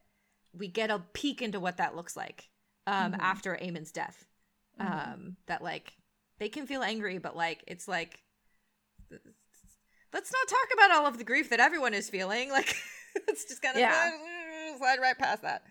we 0.57 0.67
get 0.67 0.89
a 0.89 1.03
peek 1.13 1.43
into 1.43 1.59
what 1.59 1.77
that 1.77 1.95
looks 1.95 2.17
like 2.17 2.49
um 2.87 3.11
mm-hmm. 3.11 3.21
after 3.21 3.55
Aemon's 3.61 3.91
death 3.91 4.25
mm-hmm. 4.81 5.11
um 5.13 5.37
that 5.45 5.63
like 5.63 5.93
they 6.39 6.49
can 6.49 6.65
feel 6.65 6.81
angry, 6.81 7.17
but 7.17 7.35
like 7.35 7.63
it's 7.67 7.87
like 7.87 8.23
let's 10.13 10.31
not 10.31 10.47
talk 10.47 10.67
about 10.73 10.91
all 10.91 11.05
of 11.05 11.17
the 11.17 11.23
grief 11.23 11.49
that 11.49 11.59
everyone 11.59 11.93
is 11.93 12.09
feeling. 12.09 12.51
Like 12.59 12.75
let's 13.27 13.45
just 13.45 13.61
kind 13.61 13.75
of 13.75 13.81
yeah. 13.81 14.11
slide 14.77 14.99
right 15.01 15.17
past 15.17 15.41
that. 15.41 15.63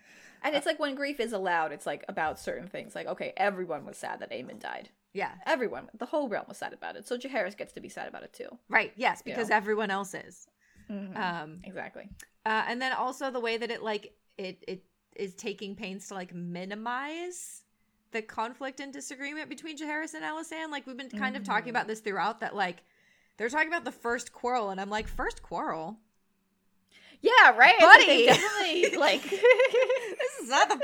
And 0.43 0.55
it's 0.55 0.65
like 0.65 0.79
when 0.79 0.95
grief 0.95 1.19
is 1.19 1.33
allowed, 1.33 1.71
it's 1.71 1.85
like 1.85 2.03
about 2.09 2.39
certain 2.39 2.67
things. 2.67 2.95
Like, 2.95 3.07
okay, 3.07 3.33
everyone 3.37 3.85
was 3.85 3.97
sad 3.97 4.19
that 4.19 4.31
Aemon 4.31 4.59
died. 4.59 4.89
Yeah. 5.13 5.31
Everyone, 5.45 5.89
the 5.97 6.05
whole 6.05 6.29
realm 6.29 6.45
was 6.47 6.57
sad 6.57 6.73
about 6.73 6.95
it. 6.95 7.07
So 7.07 7.17
Jaehaerys 7.17 7.57
gets 7.57 7.73
to 7.73 7.81
be 7.81 7.89
sad 7.89 8.07
about 8.07 8.23
it 8.23 8.33
too. 8.33 8.49
Right. 8.69 8.93
Yes, 8.95 9.21
because 9.21 9.47
you 9.47 9.51
know? 9.51 9.57
everyone 9.57 9.91
else 9.91 10.13
is. 10.13 10.47
Mm-hmm. 10.89 11.17
Um, 11.17 11.59
exactly. 11.63 12.09
Uh, 12.45 12.63
and 12.67 12.81
then 12.81 12.93
also 12.93 13.31
the 13.31 13.39
way 13.39 13.57
that 13.57 13.71
it 13.71 13.83
like 13.83 14.13
it 14.37 14.63
it 14.67 14.83
is 15.15 15.35
taking 15.35 15.75
pains 15.75 16.07
to 16.07 16.13
like 16.13 16.33
minimize 16.33 17.63
the 18.11 18.21
conflict 18.21 18.79
and 18.79 18.91
disagreement 18.91 19.49
between 19.49 19.77
Jaehaerys 19.77 20.13
and 20.13 20.23
Alysanne. 20.23 20.71
Like 20.71 20.87
we've 20.87 20.97
been 20.97 21.09
kind 21.09 21.35
mm-hmm. 21.35 21.41
of 21.41 21.43
talking 21.43 21.69
about 21.69 21.81
mm-hmm. 21.81 21.89
this 21.89 21.99
throughout. 21.99 22.39
That 22.39 22.55
like 22.55 22.83
they're 23.37 23.49
talking 23.49 23.67
about 23.67 23.85
the 23.85 23.91
first 23.91 24.33
quarrel, 24.33 24.69
and 24.69 24.81
I'm 24.81 24.89
like, 24.89 25.07
first 25.07 25.41
quarrel. 25.41 25.97
Yeah, 27.21 27.51
right, 27.55 27.79
buddy. 27.79 28.25
Definitely 28.27 28.95
like 28.97 29.23
this 29.23 30.39
is 30.41 30.49
not 30.49 30.69
the. 30.69 30.81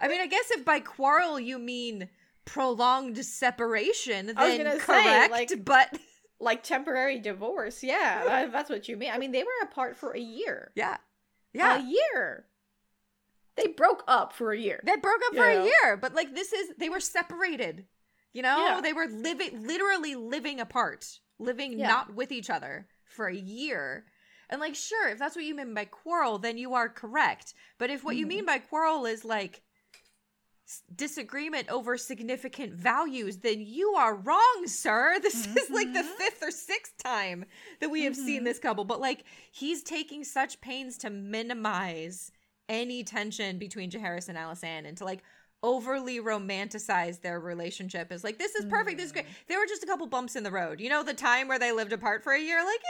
I 0.00 0.08
mean, 0.08 0.20
I 0.20 0.26
guess 0.26 0.50
if 0.50 0.64
by 0.64 0.80
quarrel 0.80 1.40
you 1.40 1.58
mean 1.58 2.08
prolonged 2.44 3.24
separation, 3.24 4.26
then 4.26 4.78
correct. 4.78 4.86
Say, 4.86 5.28
like, 5.28 5.64
but 5.64 5.98
like 6.40 6.62
temporary 6.62 7.18
divorce, 7.18 7.82
yeah, 7.82 8.48
that's 8.52 8.68
what 8.68 8.88
you 8.88 8.96
mean. 8.96 9.10
I 9.12 9.18
mean, 9.18 9.32
they 9.32 9.42
were 9.42 9.50
apart 9.62 9.96
for 9.96 10.12
a 10.12 10.20
year. 10.20 10.72
Yeah, 10.74 10.96
yeah, 11.52 11.78
a 11.78 11.82
year. 11.82 12.46
They 13.56 13.68
broke 13.68 14.02
up 14.08 14.32
for 14.32 14.52
a 14.52 14.58
year. 14.58 14.80
They 14.84 14.96
broke 14.96 15.20
up 15.28 15.34
for 15.34 15.46
know? 15.46 15.62
a 15.62 15.64
year, 15.64 15.96
but 15.96 16.14
like 16.14 16.34
this 16.34 16.52
is 16.52 16.70
they 16.78 16.88
were 16.88 17.00
separated. 17.00 17.86
You 18.32 18.42
know, 18.42 18.66
yeah. 18.66 18.80
they 18.80 18.94
were 18.94 19.06
living 19.06 19.66
literally 19.66 20.14
living 20.14 20.58
apart, 20.58 21.06
living 21.38 21.78
yeah. 21.78 21.88
not 21.88 22.14
with 22.14 22.32
each 22.32 22.48
other 22.48 22.86
for 23.04 23.26
a 23.26 23.34
year. 23.34 24.04
And 24.48 24.60
like 24.60 24.74
sure, 24.74 25.08
if 25.08 25.18
that's 25.18 25.36
what 25.36 25.44
you 25.44 25.54
mean 25.54 25.74
by 25.74 25.84
quarrel, 25.84 26.38
then 26.38 26.56
you 26.56 26.74
are 26.74 26.88
correct. 26.88 27.54
But 27.78 27.90
if 27.90 28.04
what 28.04 28.12
mm-hmm. 28.12 28.20
you 28.20 28.26
mean 28.26 28.46
by 28.46 28.58
quarrel 28.58 29.04
is 29.04 29.24
like 29.24 29.62
disagreement 30.94 31.68
over 31.68 31.98
significant 31.98 32.72
values, 32.72 33.38
then 33.38 33.60
you 33.60 33.94
are 33.94 34.14
wrong, 34.14 34.62
sir. 34.66 35.18
This 35.22 35.46
mm-hmm. 35.46 35.58
is 35.58 35.70
like 35.70 35.92
the 35.92 36.00
mm-hmm. 36.00 36.18
fifth 36.18 36.42
or 36.42 36.50
sixth 36.50 36.94
time 37.02 37.44
that 37.80 37.90
we 37.90 38.04
have 38.04 38.14
mm-hmm. 38.14 38.24
seen 38.24 38.44
this 38.44 38.58
couple. 38.58 38.84
But 38.84 39.00
like 39.00 39.24
he's 39.50 39.82
taking 39.82 40.24
such 40.24 40.60
pains 40.60 40.96
to 40.98 41.10
minimize 41.10 42.32
any 42.68 43.04
tension 43.04 43.58
between 43.58 43.90
Jaehaerys 43.90 44.28
and 44.28 44.38
Alysanne 44.38 44.86
and 44.86 44.96
to 44.98 45.04
like 45.04 45.22
overly 45.62 46.18
romanticize 46.18 47.20
their 47.20 47.38
relationship 47.38 48.10
as 48.10 48.24
like 48.24 48.38
this 48.38 48.54
is 48.56 48.64
perfect, 48.64 48.96
this 48.96 49.06
is 49.06 49.12
great. 49.12 49.26
Mm. 49.26 49.46
There 49.48 49.58
were 49.58 49.66
just 49.66 49.82
a 49.82 49.86
couple 49.86 50.06
bumps 50.08 50.34
in 50.34 50.42
the 50.42 50.50
road. 50.50 50.80
You 50.80 50.90
know, 50.90 51.02
the 51.02 51.14
time 51.14 51.48
where 51.48 51.58
they 51.58 51.72
lived 51.72 51.92
apart 51.92 52.24
for 52.24 52.32
a 52.32 52.40
year, 52.40 52.64
like 52.64 52.80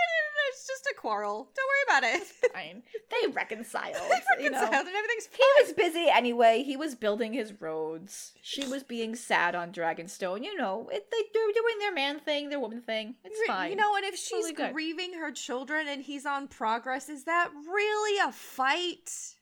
it's 0.53 0.67
just 0.67 0.87
a 0.91 0.95
quarrel. 0.99 1.51
Don't 1.55 1.69
worry 1.69 1.99
about 1.99 2.17
it. 2.17 2.53
fine. 2.53 2.83
They 3.11 3.29
reconciled. 3.29 3.95
they 4.11 4.21
reconciled 4.37 4.41
you 4.43 4.51
know? 4.51 4.65
and 4.65 4.89
everything's 4.89 5.27
fine. 5.27 5.39
He 5.39 5.63
was 5.63 5.73
busy 5.73 6.09
anyway. 6.11 6.63
He 6.63 6.77
was 6.77 6.95
building 6.95 7.33
his 7.33 7.53
roads. 7.61 8.33
She 8.43 8.67
was 8.67 8.83
being 8.83 9.15
sad 9.17 9.55
on 9.55 9.73
Dragonstone. 9.73 10.43
You 10.43 10.57
know, 10.57 10.89
it, 10.93 11.07
they, 11.11 11.23
they're 11.35 11.53
doing 11.53 11.79
their 11.79 11.93
man 11.93 12.21
thing, 12.21 12.49
their 12.49 12.61
woman 12.61 12.81
thing. 12.81 13.17
It's 13.25 13.41
fine. 13.47 13.71
You 13.71 13.77
know, 13.77 13.97
and 13.97 14.05
if 14.05 14.17
she's 14.17 14.51
totally 14.51 14.73
grieving 14.73 15.15
her 15.15 15.31
children 15.31 15.89
and 15.89 16.03
he's 16.03 16.27
on 16.27 16.49
progress, 16.49 17.09
is 17.09 17.25
that 17.25 17.51
really 17.67 18.19
a 18.27 18.33
fight? 18.33 19.37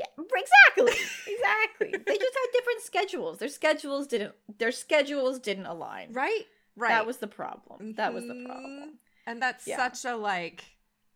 Yeah, 0.00 0.06
exactly. 0.18 1.04
exactly. 1.26 1.90
they 1.90 2.16
just 2.16 2.34
had 2.34 2.52
different 2.52 2.80
schedules. 2.82 3.38
Their 3.38 3.48
schedules 3.48 4.06
didn't 4.06 4.34
their 4.58 4.72
schedules 4.72 5.38
didn't 5.38 5.66
align. 5.66 6.12
Right? 6.12 6.44
Right. 6.76 6.88
That 6.88 7.06
was 7.06 7.18
the 7.18 7.26
problem. 7.26 7.94
That 7.94 8.14
was 8.14 8.26
the 8.26 8.34
mm-hmm. 8.34 8.46
problem. 8.46 8.98
And 9.26 9.42
that's 9.42 9.66
yeah. 9.66 9.76
such 9.76 10.10
a 10.10 10.16
like 10.16 10.64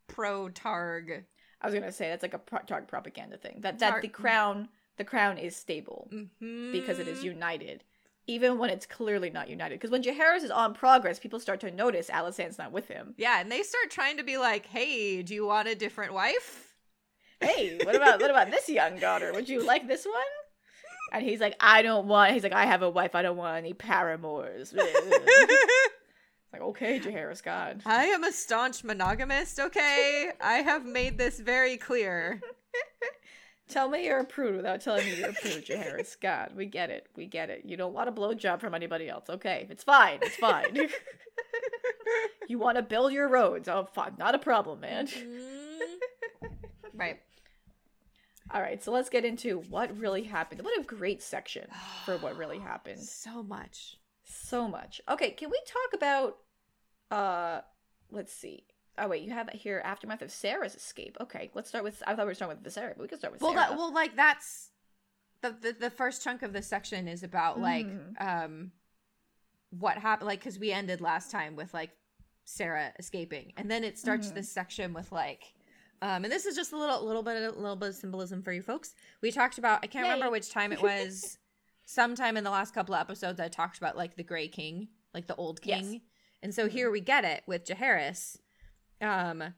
pro 0.07 0.49
Targ. 0.49 1.25
I 1.61 1.67
was 1.67 1.75
gonna 1.75 1.93
say 1.93 2.09
that's 2.09 2.23
like 2.23 2.35
a 2.35 2.39
pro- 2.39 2.61
Targ 2.61 2.87
propaganda 2.89 3.39
thing. 3.39 3.61
That 3.61 3.79
that 3.79 3.91
Tar- 3.91 4.01
the 4.03 4.09
crown 4.09 4.69
the 4.99 5.05
crown 5.05 5.39
is 5.39 5.57
stable 5.57 6.09
mm-hmm. 6.13 6.73
because 6.73 6.99
it 6.99 7.09
is 7.09 7.25
united, 7.25 7.85
even 8.27 8.59
when 8.59 8.69
it's 8.69 8.87
clearly 8.87 9.31
not 9.31 9.49
united. 9.49 9.77
Because 9.81 9.91
when 9.91 10.03
Jaehaerys 10.03 10.45
is 10.45 10.51
on 10.51 10.75
progress, 10.75 11.19
people 11.19 11.41
start 11.41 11.61
to 11.61 11.71
notice 11.71 12.11
Alysanne's 12.11 12.59
not 12.59 12.71
with 12.71 12.89
him. 12.89 13.15
Yeah, 13.17 13.41
and 13.41 13.51
they 13.51 13.63
start 13.63 13.91
trying 13.91 14.19
to 14.19 14.25
be 14.25 14.37
like, 14.37 14.67
"Hey, 14.67 15.23
do 15.23 15.35
you 15.35 15.47
want 15.47 15.69
a 15.69 15.75
different 15.75 16.13
wife?" 16.13 16.74
Hey, 17.41 17.79
what 17.83 17.95
about 17.95 18.21
what 18.21 18.31
about 18.31 18.51
this 18.51 18.69
young 18.69 18.99
daughter? 18.99 19.33
Would 19.33 19.49
you 19.49 19.65
like 19.65 19.87
this 19.87 20.05
one? 20.05 20.15
And 21.13 21.23
he's 21.23 21.41
like, 21.41 21.57
I 21.61 21.83
don't 21.83 22.09
want. 22.09 22.33
He's 22.33 22.43
like, 22.43 22.53
I 22.53 22.67
have 22.67 22.83
a 22.83 22.91
wife. 22.91 23.15
I 23.15 23.23
don't 23.23 23.37
want 23.37 23.57
any 23.57 23.73
paramours. 23.73 24.75
It's 26.55 26.61
like, 26.61 26.69
okay, 26.69 27.01
Jaehaerys, 27.01 27.43
God. 27.43 27.83
I 27.85 28.05
am 28.05 28.23
a 28.23 28.31
staunch 28.31 28.85
monogamist. 28.85 29.59
Okay, 29.59 30.31
I 30.41 30.59
have 30.59 30.87
made 30.87 31.19
this 31.19 31.41
very 31.41 31.77
clear. 31.77 32.41
Tell 33.69 33.89
me 33.89 34.05
you're 34.05 34.21
a 34.21 34.25
prude 34.25 34.55
without 34.55 34.81
telling 34.81 35.05
me 35.05 35.17
you're 35.17 35.31
a 35.31 35.33
prude, 35.33 35.67
Jaehaerys. 35.67 36.21
God, 36.21 36.53
we 36.55 36.67
get 36.67 36.91
it. 36.91 37.09
We 37.17 37.27
get 37.27 37.51
it. 37.51 37.63
You 37.65 37.77
don't 37.77 37.93
want 37.93 38.09
a 38.09 38.13
blowjob 38.13 38.61
from 38.61 38.73
anybody 38.73 39.09
else. 39.09 39.25
Okay, 39.29 39.67
it's 39.69 39.83
fine. 39.83 40.19
It's 40.23 40.37
fine. 40.37 40.77
you 42.49 42.59
want 42.59 42.77
to 42.77 42.83
build 42.83 43.13
your 43.13 43.29
roads. 43.29 43.69
Oh, 43.69 43.89
fine. 43.93 44.13
Not 44.19 44.37
a 44.37 44.39
problem, 44.39 44.81
man. 44.81 45.09
Mm-hmm. 45.09 45.64
Right. 46.95 47.21
All 48.51 48.61
right, 48.61 48.83
so 48.83 48.93
let's 48.93 49.09
get 49.09 49.25
into 49.25 49.61
what 49.71 49.97
really 49.99 50.23
happened. 50.25 50.63
What 50.63 50.79
a 50.79 50.83
great 50.83 51.23
section 51.23 51.67
for 52.05 52.19
what 52.19 52.37
really 52.37 52.59
happened. 52.61 53.01
So 53.01 53.43
much. 53.43 53.97
So 54.25 54.69
much. 54.69 55.01
Okay, 55.09 55.31
can 55.31 55.51
we 55.51 55.61
talk 55.67 55.95
about 55.95 56.39
uh 57.11 57.61
let's 58.11 58.33
see. 58.33 58.65
Oh 58.99 59.09
wait, 59.09 59.23
you 59.23 59.33
have 59.33 59.47
that 59.47 59.57
here 59.57 59.81
aftermath 59.85 60.23
of 60.23 60.29
Saera's 60.29 60.75
escape. 60.75 61.17
Okay, 61.21 61.51
let's 61.55 61.69
start 61.69 61.85
with 61.85 62.03
I 62.07 62.15
thought 62.15 62.27
we 62.27 62.31
were 62.31 62.35
starting 62.35 62.59
with 62.63 62.73
Saera, 62.73 62.91
but 62.97 63.03
we 63.03 63.09
can 63.09 63.19
start 63.19 63.33
with 63.33 63.43
well, 63.43 63.53
Saera. 63.53 63.57
That, 63.57 63.77
well, 63.77 63.93
like 63.93 64.15
that's 64.15 64.71
the, 65.41 65.51
the 65.51 65.77
the 65.81 65.91
first 65.91 66.23
chunk 66.23 66.43
of 66.43 66.53
this 66.53 66.67
section 66.67 67.09
is 67.09 67.23
about 67.23 67.61
like 67.61 67.87
mm. 67.87 68.21
um 68.21 68.73
what 69.71 69.99
happened 69.99 70.29
like 70.29 70.43
cuz 70.43 70.59
we 70.59 70.71
ended 70.71 71.01
last 71.01 71.31
time 71.31 71.57
with 71.57 71.73
like 71.73 71.91
Saera 72.47 72.93
escaping. 72.99 73.53
And 73.57 73.71
then 73.71 73.85
it 73.85 73.99
starts 73.99 74.29
mm. 74.29 74.35
this 74.35 74.51
section 74.51 74.93
with 74.93 75.13
like 75.13 75.55
um, 76.05 76.23
and 76.23 76.31
this 76.31 76.45
is 76.45 76.55
just 76.55 76.75
a 76.75 76.77
little, 76.77 77.03
little 77.03 77.23
bit, 77.23 77.43
a 77.43 77.59
little 77.59 77.77
bit 77.77 77.89
of 77.89 77.95
symbolism 77.95 78.43
for 78.43 78.53
you 78.53 78.61
folks. 78.61 78.95
We 79.23 79.33
talked 79.33 79.57
about. 79.57 79.81
I 79.83 79.87
can't 79.87 80.05
Yay. 80.05 80.13
remember 80.13 80.31
which 80.31 80.51
time 80.51 80.71
it 80.71 80.83
was. 80.83 81.39
sometime 81.87 82.37
in 82.37 82.45
the 82.45 82.51
last 82.51 82.75
couple 82.75 82.95
of 82.95 83.01
episodes, 83.01 83.41
I 83.41 83.49
talked 83.49 83.79
about 83.79 83.97
like 83.97 84.15
the 84.15 84.23
Gray 84.23 84.49
King, 84.49 84.89
like 85.15 85.29
the 85.29 85.37
old 85.37 85.63
king. 85.63 85.93
Yes. 85.95 86.03
And 86.43 86.55
so 86.55 86.67
mm-hmm. 86.67 86.77
here 86.77 86.91
we 86.91 87.01
get 87.01 87.25
it 87.25 87.43
with 87.47 87.65
Jaehaerys. 87.65 88.37
Um, 89.01 89.55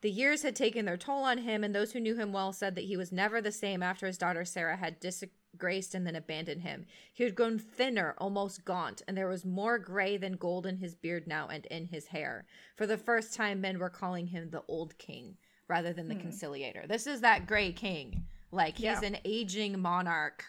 the 0.00 0.10
years 0.10 0.42
had 0.42 0.56
taken 0.56 0.84
their 0.84 0.96
toll 0.96 1.22
on 1.22 1.38
him, 1.38 1.62
and 1.62 1.72
those 1.72 1.92
who 1.92 2.00
knew 2.00 2.16
him 2.16 2.32
well 2.32 2.52
said 2.52 2.74
that 2.74 2.84
he 2.84 2.96
was 2.96 3.12
never 3.12 3.40
the 3.40 3.52
same 3.52 3.80
after 3.80 4.08
his 4.08 4.18
daughter 4.18 4.42
Saera 4.42 4.78
had 4.78 4.98
disgraced 4.98 5.94
and 5.94 6.04
then 6.04 6.16
abandoned 6.16 6.62
him. 6.62 6.86
He 7.12 7.22
had 7.22 7.36
grown 7.36 7.60
thinner, 7.60 8.16
almost 8.18 8.64
gaunt, 8.64 9.02
and 9.06 9.16
there 9.16 9.28
was 9.28 9.44
more 9.44 9.78
gray 9.78 10.16
than 10.16 10.32
gold 10.32 10.66
in 10.66 10.78
his 10.78 10.96
beard 10.96 11.28
now 11.28 11.46
and 11.46 11.66
in 11.66 11.86
his 11.86 12.08
hair. 12.08 12.46
For 12.76 12.86
the 12.86 12.98
first 12.98 13.32
time, 13.32 13.60
men 13.60 13.78
were 13.78 13.90
calling 13.90 14.28
him 14.28 14.50
the 14.50 14.64
Old 14.66 14.98
King 14.98 15.36
rather 15.68 15.92
than 15.92 16.08
the 16.08 16.14
hmm. 16.14 16.22
Conciliator. 16.22 16.86
This 16.86 17.06
is 17.06 17.20
that 17.20 17.46
gray 17.46 17.72
king. 17.72 18.24
Like, 18.50 18.76
he's 18.76 18.84
yeah. 18.84 19.04
an 19.04 19.18
aging 19.24 19.78
monarch. 19.80 20.44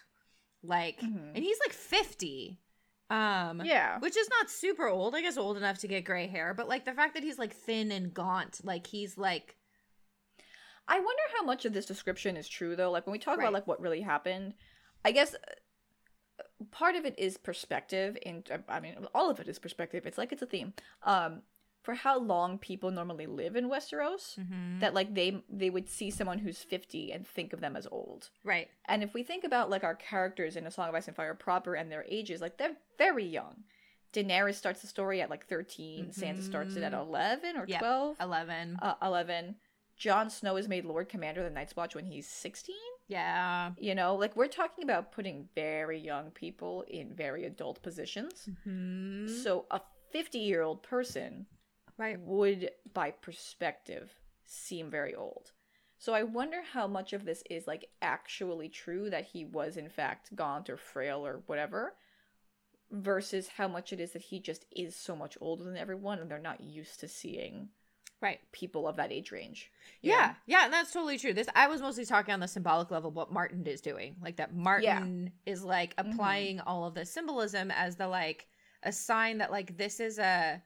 Like, 0.62 1.00
mm-hmm. 1.00 1.34
and 1.34 1.44
he's 1.44 1.58
like 1.60 1.72
50. 1.72 2.58
Um, 3.10 3.62
yeah, 3.64 3.98
which 3.98 4.16
is 4.16 4.28
not 4.30 4.48
super 4.48 4.86
old. 4.86 5.16
I 5.16 5.20
guess 5.20 5.36
old 5.36 5.56
enough 5.56 5.78
to 5.78 5.88
get 5.88 6.04
gray 6.04 6.28
hair, 6.28 6.54
but 6.54 6.68
like 6.68 6.84
the 6.84 6.92
fact 6.92 7.14
that 7.14 7.24
he's 7.24 7.40
like 7.40 7.52
thin 7.52 7.90
and 7.90 8.14
gaunt, 8.14 8.60
like 8.62 8.86
he's 8.86 9.18
like 9.18 9.56
I 10.90 10.98
wonder 10.98 11.22
how 11.36 11.44
much 11.44 11.64
of 11.64 11.72
this 11.72 11.86
description 11.86 12.36
is 12.36 12.48
true 12.48 12.74
though. 12.74 12.90
Like 12.90 13.06
when 13.06 13.12
we 13.12 13.18
talk 13.18 13.38
right. 13.38 13.44
about 13.44 13.52
like 13.52 13.66
what 13.66 13.80
really 13.80 14.00
happened, 14.00 14.54
I 15.04 15.12
guess 15.12 15.34
uh, 15.34 16.44
part 16.72 16.96
of 16.96 17.04
it 17.04 17.16
is 17.16 17.36
perspective 17.36 18.18
and 18.26 18.48
uh, 18.50 18.58
I 18.68 18.80
mean 18.80 18.94
all 19.14 19.30
of 19.30 19.40
it 19.40 19.48
is 19.48 19.58
perspective. 19.58 20.04
It's 20.04 20.18
like 20.18 20.32
it's 20.32 20.42
a 20.42 20.46
theme. 20.46 20.72
Um 21.04 21.42
for 21.82 21.94
how 21.94 22.18
long 22.18 22.58
people 22.58 22.90
normally 22.90 23.26
live 23.26 23.56
in 23.56 23.70
Westeros 23.70 24.38
mm-hmm. 24.38 24.80
that 24.80 24.94
like 24.94 25.14
they 25.14 25.42
they 25.48 25.70
would 25.70 25.88
see 25.88 26.10
someone 26.10 26.38
who's 26.38 26.58
50 26.58 27.12
and 27.12 27.26
think 27.26 27.52
of 27.52 27.60
them 27.60 27.76
as 27.76 27.86
old. 27.90 28.30
Right. 28.44 28.68
And 28.86 29.02
if 29.02 29.14
we 29.14 29.22
think 29.22 29.44
about 29.44 29.70
like 29.70 29.84
our 29.84 29.94
characters 29.94 30.56
in 30.56 30.66
A 30.66 30.70
Song 30.70 30.88
of 30.88 30.94
Ice 30.94 31.08
and 31.08 31.16
Fire 31.16 31.34
proper 31.34 31.74
and 31.74 31.90
their 31.90 32.04
ages, 32.08 32.40
like 32.40 32.58
they're 32.58 32.76
very 32.98 33.24
young. 33.24 33.64
Daenerys 34.12 34.56
starts 34.56 34.80
the 34.80 34.88
story 34.88 35.20
at 35.20 35.30
like 35.30 35.46
13, 35.46 36.06
mm-hmm. 36.06 36.20
Sansa 36.20 36.42
starts 36.42 36.74
it 36.74 36.82
at 36.82 36.92
11 36.92 37.56
or 37.56 37.64
12. 37.64 38.16
11. 38.20 38.78
Uh, 38.82 38.94
11. 39.02 39.54
Jon 39.96 40.30
Snow 40.30 40.56
is 40.56 40.66
made 40.66 40.84
Lord 40.84 41.08
Commander 41.08 41.42
of 41.42 41.48
the 41.48 41.54
Night's 41.54 41.76
Watch 41.76 41.94
when 41.94 42.06
he's 42.06 42.26
16. 42.26 42.74
Yeah. 43.06 43.72
You 43.78 43.94
know, 43.94 44.16
like 44.16 44.34
we're 44.34 44.48
talking 44.48 44.82
about 44.82 45.12
putting 45.12 45.48
very 45.54 46.00
young 46.00 46.30
people 46.30 46.84
in 46.88 47.14
very 47.14 47.44
adult 47.44 47.82
positions. 47.82 48.48
Mm-hmm. 48.48 49.28
So 49.42 49.66
a 49.70 49.80
50 50.10 50.38
year 50.38 50.62
old 50.62 50.82
person 50.82 51.46
right. 52.00 52.18
would, 52.20 52.70
by 52.92 53.10
perspective, 53.10 54.10
seem 54.46 54.90
very 54.90 55.14
old. 55.14 55.52
So 55.98 56.14
I 56.14 56.22
wonder 56.22 56.62
how 56.72 56.86
much 56.86 57.12
of 57.12 57.26
this 57.26 57.42
is 57.50 57.66
like 57.66 57.90
actually 58.00 58.70
true 58.70 59.10
that 59.10 59.26
he 59.26 59.44
was 59.44 59.76
in 59.76 59.90
fact 59.90 60.34
gaunt 60.34 60.70
or 60.70 60.78
frail 60.78 61.26
or 61.26 61.42
whatever 61.46 61.94
versus 62.90 63.48
how 63.48 63.68
much 63.68 63.92
it 63.92 64.00
is 64.00 64.12
that 64.12 64.22
he 64.22 64.40
just 64.40 64.64
is 64.74 64.96
so 64.96 65.14
much 65.14 65.36
older 65.40 65.62
than 65.62 65.76
everyone 65.76 66.18
and 66.18 66.30
they're 66.30 66.38
not 66.38 66.60
used 66.60 67.00
to 67.00 67.06
seeing 67.06 67.68
right 68.20 68.40
people 68.52 68.88
of 68.88 68.96
that 68.96 69.12
age 69.12 69.30
range 69.30 69.70
yeah 70.02 70.28
know? 70.28 70.34
yeah 70.46 70.64
and 70.64 70.72
that's 70.72 70.92
totally 70.92 71.16
true 71.16 71.32
this 71.32 71.48
i 71.54 71.68
was 71.68 71.80
mostly 71.80 72.04
talking 72.04 72.34
on 72.34 72.40
the 72.40 72.48
symbolic 72.48 72.90
level 72.90 73.10
what 73.10 73.32
martin 73.32 73.64
is 73.66 73.80
doing 73.80 74.16
like 74.20 74.36
that 74.36 74.54
martin 74.54 75.30
yeah. 75.46 75.52
is 75.52 75.62
like 75.62 75.94
mm-hmm. 75.96 76.10
applying 76.10 76.56
mm-hmm. 76.56 76.68
all 76.68 76.84
of 76.84 76.94
the 76.94 77.06
symbolism 77.06 77.70
as 77.70 77.96
the 77.96 78.08
like 78.08 78.48
a 78.82 78.92
sign 78.92 79.38
that 79.38 79.52
like 79.52 79.76
this 79.78 80.00
is 80.00 80.18
a 80.18 80.60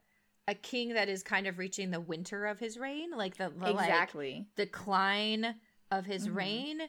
a 0.47 0.55
king 0.55 0.95
that 0.95 1.09
is 1.09 1.22
kind 1.22 1.47
of 1.47 1.59
reaching 1.59 1.90
the 1.90 2.01
winter 2.01 2.47
of 2.47 2.59
his 2.59 2.78
reign 2.78 3.11
like 3.16 3.36
the, 3.36 3.53
the 3.59 3.70
exactly 3.70 4.34
like, 4.34 4.57
decline 4.57 5.55
of 5.90 6.05
his 6.05 6.26
mm-hmm. 6.26 6.36
reign 6.36 6.80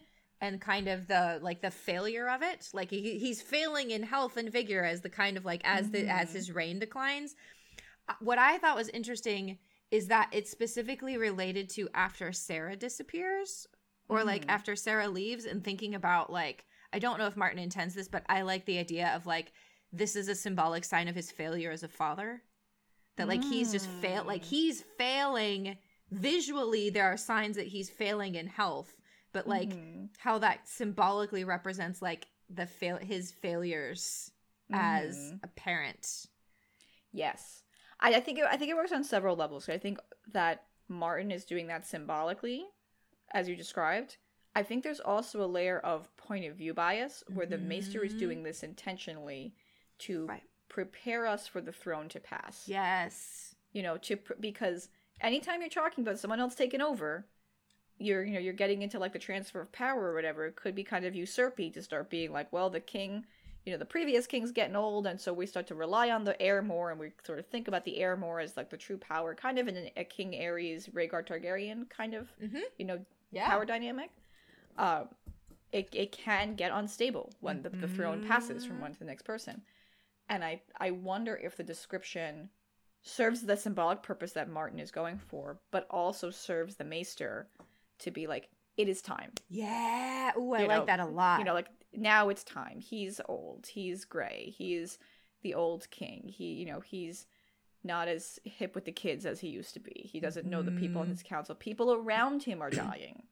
and 0.42 0.60
kind 0.60 0.88
of 0.88 1.08
the 1.08 1.40
like 1.42 1.62
the 1.62 1.72
failure 1.72 2.30
of 2.30 2.42
it 2.42 2.70
like 2.74 2.90
he, 2.90 3.18
he's 3.18 3.42
failing 3.42 3.92
in 3.92 4.04
health 4.04 4.38
and 4.38 4.52
vigor 4.52 4.84
as 4.84 5.02
the 5.02 5.10
kind 5.10 5.38
of 5.38 5.46
like 5.46 5.62
as 5.64 5.90
the 5.92 6.08
as 6.08 6.28
mm-hmm. 6.28 6.38
his 6.38 6.52
reign 6.52 6.80
declines 6.80 7.36
uh, 8.10 8.14
what 8.20 8.38
i 8.38 8.58
thought 8.58 8.76
was 8.76 8.90
interesting 8.90 9.58
is 9.92 10.08
that 10.08 10.30
it's 10.32 10.52
specifically 10.52 11.18
related 11.18 11.70
to 11.70 11.88
after 11.94 12.30
Saera 12.30 12.78
disappears 12.78 13.68
or 14.10 14.20
mm. 14.20 14.26
like 14.26 14.42
mm-hmm. 14.42 14.52
after 14.52 14.74
Saera 14.74 15.12
leaves 15.12 15.46
and 15.46 15.64
thinking 15.64 15.96
about 15.96 16.32
like 16.32 16.66
I 16.94 17.00
don't 17.00 17.18
know 17.18 17.28
if 17.28 17.36
Martin 17.36 17.60
intends 17.60 17.94
this, 17.94 18.08
but 18.08 18.24
I 18.30 18.44
like 18.44 18.66
the 18.66 18.78
idea 18.78 19.12
of 19.16 19.26
like 19.26 19.52
this 19.92 20.16
is 20.16 20.28
a 20.28 20.36
symbolic 20.36 20.84
sign 20.84 21.08
of 21.08 21.16
his 21.16 21.32
failure 21.32 21.72
as 21.72 21.84
a 21.84 21.88
father. 21.88 22.42
That 23.18 23.28
like 23.28 23.42
mm. 23.42 23.50
he's 23.50 23.72
just 23.72 23.88
fail 23.88 24.24
like 24.26 24.44
mm. 24.44 24.48
he's 24.48 24.84
failing 24.98 25.78
visually 26.12 26.90
there 26.90 27.06
are 27.06 27.18
signs 27.18 27.56
that 27.56 27.68
he's 27.68 27.90
failing 27.90 28.36
in 28.36 28.48
health, 28.48 28.96
but 29.34 29.48
like 29.48 29.70
mm. 29.70 30.10
how 30.18 30.40
that 30.40 30.68
symbolically 30.68 31.44
represents 31.44 32.02
like 32.02 32.28
the 32.50 32.66
fail 32.66 32.98
his 32.98 33.32
failures 33.32 34.32
as 34.72 35.18
mm-hmm. 35.18 35.38
a 35.44 35.48
parent. 35.48 36.28
Yes. 37.12 37.64
I, 38.00 38.16
I 38.16 38.20
think 38.20 38.40
it, 38.40 38.46
I 38.50 38.58
think 38.58 38.72
it 38.72 38.76
works 38.76 38.92
on 38.92 39.04
several 39.04 39.36
levels. 39.36 39.70
I 39.70 39.78
think 39.78 40.00
that 40.34 40.64
Martin 40.88 41.32
is 41.32 41.46
doing 41.46 41.68
that 41.68 41.86
symbolically, 41.86 42.66
as 43.32 43.48
you 43.48 43.56
described. 43.56 44.18
I 44.56 44.64
think 44.64 44.84
there's 44.84 45.00
also 45.00 45.44
a 45.44 45.48
layer 45.48 45.80
of 45.80 46.16
point 46.18 46.46
of 46.46 46.56
view 46.56 46.74
bias 46.74 47.24
where 47.34 47.46
the 47.46 47.58
mm-hmm. 47.58 47.68
Maester 47.68 48.04
is 48.04 48.14
doing 48.14 48.44
this 48.44 48.64
intentionally 48.64 49.54
to 50.00 50.26
right. 50.28 50.44
Prepare 50.76 51.26
us 51.26 51.48
for 51.48 51.62
the 51.62 51.72
throne 51.72 52.10
to 52.10 52.20
pass. 52.20 52.64
Yes. 52.68 53.56
You 53.72 53.82
know, 53.82 53.96
to 54.00 54.18
because 54.42 54.90
anytime 55.22 55.62
you're 55.62 55.70
talking 55.70 56.04
about 56.04 56.20
someone 56.20 56.42
else 56.42 56.54
taking 56.54 56.82
over, 56.82 57.26
you're 57.98 58.26
you 58.26 58.34
know 58.34 58.42
you're 58.42 58.54
getting 58.54 58.82
into 58.82 59.00
like 59.00 59.14
the 59.14 59.20
transfer 59.20 59.62
of 59.62 59.72
power 59.72 60.12
or 60.12 60.14
whatever. 60.14 60.46
It 60.46 60.58
could 60.58 60.76
be 60.76 60.84
kind 60.84 61.06
of 61.06 61.14
usurpy 61.14 61.74
to 61.74 61.82
start 61.82 62.10
being 62.10 62.34
like, 62.34 62.52
well, 62.52 62.70
the 62.70 62.82
king 62.82 63.24
you 63.66 63.72
know 63.72 63.80
the 63.80 63.86
previous 63.86 64.28
king's 64.28 64.52
getting 64.52 64.76
old 64.76 65.08
and 65.08 65.20
so 65.20 65.34
we 65.34 65.46
start 65.48 65.66
to 65.66 65.76
rely 65.76 66.12
on 66.12 66.24
the 66.24 66.40
heir 66.40 66.62
more 66.62 66.92
and 66.92 67.00
we 67.00 67.10
sort 67.26 67.40
of 67.40 67.48
think 67.48 67.68
about 67.68 67.84
the 67.84 67.98
heir 67.98 68.16
more 68.16 68.40
as 68.40 68.56
like 68.56 68.70
the 68.70 68.78
true 68.78 68.98
power 68.98 69.34
kind 69.34 69.58
of 69.58 69.68
in 69.68 69.90
a 69.98 70.04
king 70.04 70.34
aerys 70.34 70.88
rhaegar 70.92 71.26
targaryen 71.26 71.90
kind 71.90 72.14
of 72.14 72.28
mm-hmm. 72.40 72.60
you 72.78 72.86
know 72.86 73.00
yeah. 73.32 73.50
power 73.50 73.66
dynamic 73.66 74.12
uh, 74.78 75.06
it, 75.72 75.90
it 75.94 76.12
can 76.12 76.54
get 76.54 76.72
unstable 76.72 77.34
when 77.40 77.64
the, 77.64 77.70
the 77.70 77.88
throne 77.88 78.24
passes 78.28 78.64
from 78.66 78.80
one 78.80 78.94
to 78.94 79.00
the 79.00 79.06
next 79.06 79.24
person 79.24 79.64
and 80.30 80.44
i 80.44 80.62
i 80.80 80.92
wonder 80.92 81.36
if 81.36 81.56
the 81.58 81.64
description 81.64 82.50
serves 83.02 83.42
the 83.42 83.58
symbolic 83.58 84.02
purpose 84.02 84.32
that 84.32 84.50
martin 84.50 84.80
is 84.80 84.92
going 84.92 85.18
for 85.18 85.60
but 85.72 85.88
also 85.90 86.30
serves 86.30 86.76
the 86.76 86.84
maester 86.84 87.48
to 88.00 88.12
be 88.12 88.28
like 88.28 88.50
it 88.78 88.90
is 88.90 89.02
time 89.02 89.32
yeah 89.50 90.32
Ooh, 90.38 90.54
i 90.54 90.62
you 90.62 90.68
like 90.68 90.80
know, 90.80 90.86
that 90.86 91.00
a 91.00 91.06
lot 91.06 91.40
you 91.40 91.46
know 91.46 91.54
like 91.54 91.70
now 91.98 92.30
it's 92.30 92.44
time. 92.44 92.80
He's 92.80 93.22
old. 93.28 93.68
He's 93.68 94.06
gray. 94.06 94.54
He's 94.56 94.98
the 95.42 95.54
old 95.54 95.90
king. 95.92 96.24
He, 96.28 96.54
you 96.54 96.66
know, 96.66 96.80
he's 96.80 97.26
not 97.84 98.08
as 98.08 98.40
hip 98.44 98.76
with 98.76 98.86
the 98.86 98.92
kids 98.92 99.26
as 99.26 99.40
he 99.40 99.48
used 99.48 99.74
to 99.76 99.80
be. 99.80 100.10
He 100.12 100.20
doesn't 100.20 100.48
know 100.48 100.62
the 100.64 100.72
people 100.72 101.04
in 101.04 101.10
his 101.10 101.22
mm. 101.22 101.28
council. 101.28 101.56
People 101.56 101.94
around 101.94 102.44
him 102.44 102.62
are 102.62 102.70
dying. 102.72 103.24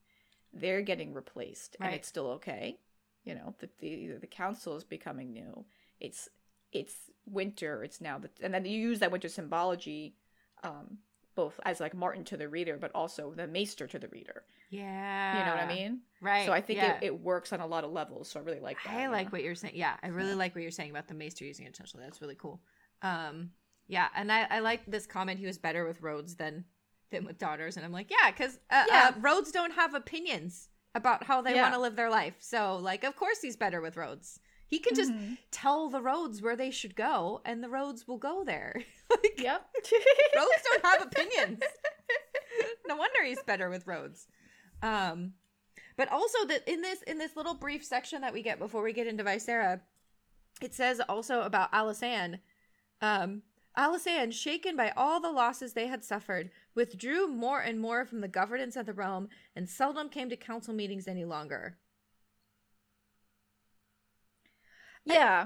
They're 0.53 0.81
getting 0.81 1.13
replaced, 1.13 1.75
and 1.79 1.93
it's 1.93 2.07
still 2.07 2.27
okay. 2.31 2.77
You 3.23 3.35
know, 3.35 3.55
the, 3.59 3.69
the 3.79 4.17
the 4.21 4.27
council 4.27 4.75
is 4.75 4.83
becoming 4.83 5.33
new. 5.33 5.65
It's 5.99 6.29
it's 6.73 6.95
winter. 7.25 7.83
It's 7.83 8.01
now 8.01 8.19
the 8.19 8.29
and 8.41 8.53
then 8.53 8.65
you 8.65 8.79
use 8.79 8.99
that 8.99 9.11
winter 9.11 9.29
symbology 9.29 10.15
um, 10.63 10.97
both 11.35 11.59
as 11.65 11.79
like 11.79 11.93
Martin 11.93 12.23
to 12.25 12.37
the 12.37 12.47
reader, 12.47 12.77
but 12.77 12.91
also 12.93 13.33
the 13.35 13.47
Maester 13.47 13.87
to 13.87 13.99
the 13.99 14.07
reader. 14.09 14.43
Yeah. 14.69 15.39
You 15.39 15.45
know 15.45 15.51
what 15.51 15.63
I 15.63 15.67
mean? 15.67 15.99
Right. 16.21 16.45
So 16.45 16.51
I 16.51 16.61
think 16.61 16.77
yeah. 16.77 16.97
it, 16.97 17.03
it 17.03 17.19
works 17.19 17.53
on 17.53 17.59
a 17.59 17.67
lot 17.67 17.83
of 17.83 17.91
levels. 17.91 18.29
So 18.29 18.39
I 18.39 18.43
really 18.43 18.59
like 18.59 18.77
that. 18.85 18.93
I 18.93 19.07
like 19.07 19.31
what 19.31 19.43
you're 19.43 19.55
saying. 19.55 19.73
Yeah. 19.75 19.95
I 20.01 20.07
really 20.07 20.29
yeah. 20.29 20.35
like 20.35 20.55
what 20.55 20.61
you're 20.61 20.71
saying 20.71 20.89
about 20.89 21.07
the 21.07 21.13
Maester 21.13 21.45
using 21.45 21.65
it 21.65 21.69
intentionally. 21.69 22.05
That's 22.05 22.21
really 22.21 22.35
cool. 22.35 22.61
Um, 23.01 23.51
yeah. 23.87 24.07
And 24.15 24.31
I, 24.31 24.47
I 24.49 24.59
like 24.59 24.85
this 24.87 25.05
comment. 25.05 25.39
He 25.39 25.45
was 25.45 25.57
better 25.57 25.85
with 25.85 26.01
roads 26.01 26.35
than, 26.35 26.65
than 27.11 27.25
with 27.25 27.37
daughters. 27.37 27.77
And 27.77 27.85
I'm 27.85 27.91
like, 27.91 28.09
yeah, 28.09 28.31
because 28.31 28.57
uh, 28.69 28.83
yeah. 28.89 29.11
Uh, 29.15 29.19
roads 29.19 29.51
don't 29.51 29.73
have 29.73 29.93
opinions 29.93 30.69
about 30.95 31.23
how 31.23 31.41
they 31.41 31.55
want 31.55 31.73
to 31.73 31.79
live 31.79 31.95
their 31.95 32.09
life. 32.09 32.35
So 32.39 32.77
like, 32.77 33.03
of 33.03 33.15
course 33.15 33.41
he's 33.41 33.55
better 33.55 33.81
with 33.81 33.97
roads. 33.97 34.39
He 34.67 34.79
can 34.79 34.95
just 34.95 35.11
mm-hmm. 35.11 35.33
tell 35.51 35.89
the 35.89 36.01
roads 36.01 36.41
where 36.41 36.55
they 36.55 36.71
should 36.71 36.95
go, 36.95 37.41
and 37.45 37.63
the 37.63 37.69
roads 37.69 38.07
will 38.07 38.17
go 38.17 38.43
there. 38.43 38.81
like, 39.09 39.33
yep. 39.37 39.67
roads 40.35 40.49
don't 40.63 40.85
have 40.85 41.01
opinions. 41.07 41.59
no 42.87 42.95
wonder 42.95 43.23
he's 43.23 43.43
better 43.43 43.69
with 43.69 43.85
roads. 43.85 44.27
Um, 44.81 45.33
but 45.95 46.11
also 46.11 46.45
that 46.47 46.67
in 46.67 46.81
this 46.81 47.01
in 47.03 47.19
this 47.19 47.35
little 47.35 47.53
brief 47.53 47.85
section 47.85 48.21
that 48.21 48.33
we 48.33 48.41
get 48.41 48.59
before 48.59 48.81
we 48.81 48.93
get 48.93 49.07
into 49.07 49.23
Viserra, 49.23 49.81
it 50.61 50.73
says 50.73 50.99
also 51.07 51.41
about 51.41 51.71
Alysanne. 51.71 52.39
Um, 53.01 53.43
Alysanne, 53.77 54.31
shaken 54.31 54.75
by 54.75 54.91
all 54.95 55.19
the 55.19 55.31
losses 55.31 55.73
they 55.73 55.87
had 55.87 56.03
suffered, 56.03 56.51
withdrew 56.75 57.27
more 57.27 57.59
and 57.59 57.79
more 57.79 58.05
from 58.05 58.21
the 58.21 58.27
governance 58.27 58.75
of 58.75 58.85
the 58.85 58.93
realm 58.93 59.29
and 59.55 59.67
seldom 59.67 60.09
came 60.09 60.29
to 60.29 60.37
council 60.37 60.73
meetings 60.73 61.07
any 61.07 61.25
longer. 61.25 61.77
Yeah. 65.05 65.45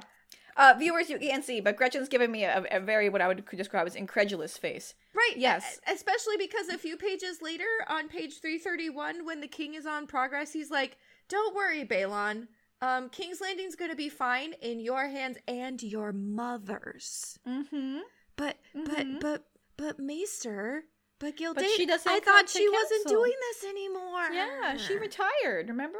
Uh, 0.58 0.74
viewers, 0.78 1.08
you 1.08 1.20
can't 1.20 1.46
see, 1.46 1.60
but 1.60 1.78
Gretchen's 1.78 2.10
giving 2.10 2.32
me 2.32 2.44
a, 2.44 2.66
a, 2.72 2.80
very 2.80 3.10
what 3.10 3.22
I 3.22 3.28
would 3.28 3.46
describe 3.56 3.86
as 3.86 3.96
incredulous 3.96 4.58
face. 4.58 4.96
Right. 5.14 5.36
Yes. 5.38 5.80
Especially 5.88 6.36
because 6.36 6.68
a 6.68 6.80
few 6.80 6.98
pages 6.98 7.44
later, 7.44 7.68
on 7.88 8.08
page 8.08 8.42
three 8.42 8.58
thirty 8.58 8.90
one, 8.90 9.24
when 9.24 9.40
the 9.40 9.48
king 9.48 9.76
is 9.76 9.86
on 9.86 10.08
progress, 10.08 10.54
he's 10.54 10.72
like, 10.72 10.98
"Don't 11.30 11.56
worry, 11.56 11.86
Baelon. 11.86 12.48
Um, 12.82 13.10
King's 13.10 13.40
Landing's 13.40 13.76
going 13.76 13.92
to 13.92 13.98
be 13.98 14.10
fine 14.10 14.54
in 14.54 14.80
your 14.80 15.08
hands 15.08 15.38
and 15.48 15.82
your 15.84 16.12
mother's." 16.12 17.38
Mm-hmm. 17.48 18.00
But 18.36 18.58
mm-hmm. 18.76 19.20
but 19.20 19.20
but 19.20 19.44
but 19.78 20.00
Maester. 20.00 20.86
But 21.20 21.36
Gilday, 21.36 21.62
but 21.62 21.70
she 21.72 21.86
doesn't. 21.86 22.12
I 22.12 22.20
thought 22.20 22.50
she 22.50 22.60
council. 22.60 22.74
wasn't 22.74 23.08
doing 23.08 23.34
this 23.50 23.64
anymore. 23.70 24.32
Yeah, 24.32 24.78
she 24.78 24.98
retired. 24.98 25.70
Remember? 25.70 26.00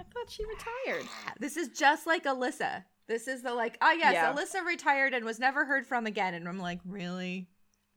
I 0.00 0.02
thought 0.02 0.30
she 0.30 0.44
retired. 0.46 1.06
This 1.38 1.56
is 1.56 1.68
just 1.68 2.06
like 2.06 2.24
Alyssa. 2.24 2.84
This 3.06 3.28
is 3.28 3.42
the 3.42 3.52
like, 3.52 3.76
oh 3.82 3.92
yes, 3.92 4.14
yeah. 4.14 4.32
Alyssa 4.32 4.64
retired 4.64 5.12
and 5.12 5.24
was 5.24 5.38
never 5.38 5.64
heard 5.64 5.86
from 5.86 6.06
again. 6.06 6.34
And 6.34 6.48
I'm 6.48 6.58
like, 6.58 6.80
really? 6.86 7.48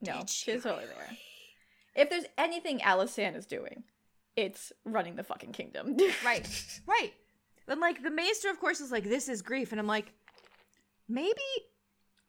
No, 0.02 0.20
Did 0.20 0.30
she's 0.30 0.64
totally 0.64 0.86
there. 0.86 1.18
If 1.96 2.10
there's 2.10 2.26
anything 2.38 2.80
Alysanne 2.80 3.38
is 3.38 3.46
doing, 3.46 3.84
it's 4.36 4.74
running 4.84 5.16
the 5.16 5.24
fucking 5.24 5.54
kingdom. 5.54 5.96
right. 6.26 6.82
Right. 6.86 7.14
Then 7.68 7.80
like 7.80 8.04
the 8.04 8.12
maester, 8.12 8.50
of 8.50 8.60
course, 8.60 8.82
is 8.82 8.92
like, 8.92 9.06
this 9.06 9.30
is 9.30 9.42
grief. 9.42 9.72
And 9.72 9.80
I'm 9.80 9.88
like, 9.88 10.12
maybe 11.08 11.32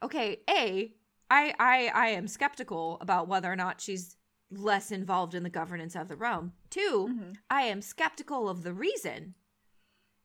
okay, 0.05 0.41
A, 0.49 0.93
I 1.31 1.55
I 1.59 1.91
I 1.95 2.07
am 2.09 2.29
skeptical 2.29 2.99
about 3.01 3.27
whether 3.27 3.51
or 3.51 3.57
not 3.57 3.81
she's 3.81 4.17
less 4.51 4.93
involved 4.93 5.35
in 5.35 5.43
the 5.43 5.51
governance 5.51 5.97
of 5.97 6.09
the 6.09 6.17
realm. 6.17 6.53
2 6.71 7.09
mm-hmm. 7.11 7.33
I 7.51 7.63
am 7.63 7.83
skeptical 7.83 8.49
of 8.49 8.63
the 8.63 8.73
reason. 8.73 9.35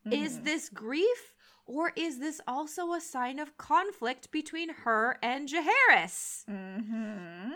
Mm-hmm. 0.08 0.24
Is 0.24 0.42
this 0.42 0.70
grief 0.70 1.34
or 1.66 1.92
is 1.96 2.20
this 2.20 2.42
also 2.48 2.94
a 2.94 3.02
sign 3.02 3.40
of 3.40 3.58
conflict 3.58 4.32
between 4.32 4.70
her 4.70 5.18
and 5.22 5.48
Jaehaerys? 5.48 6.46
Mm-hmm. 6.50 7.52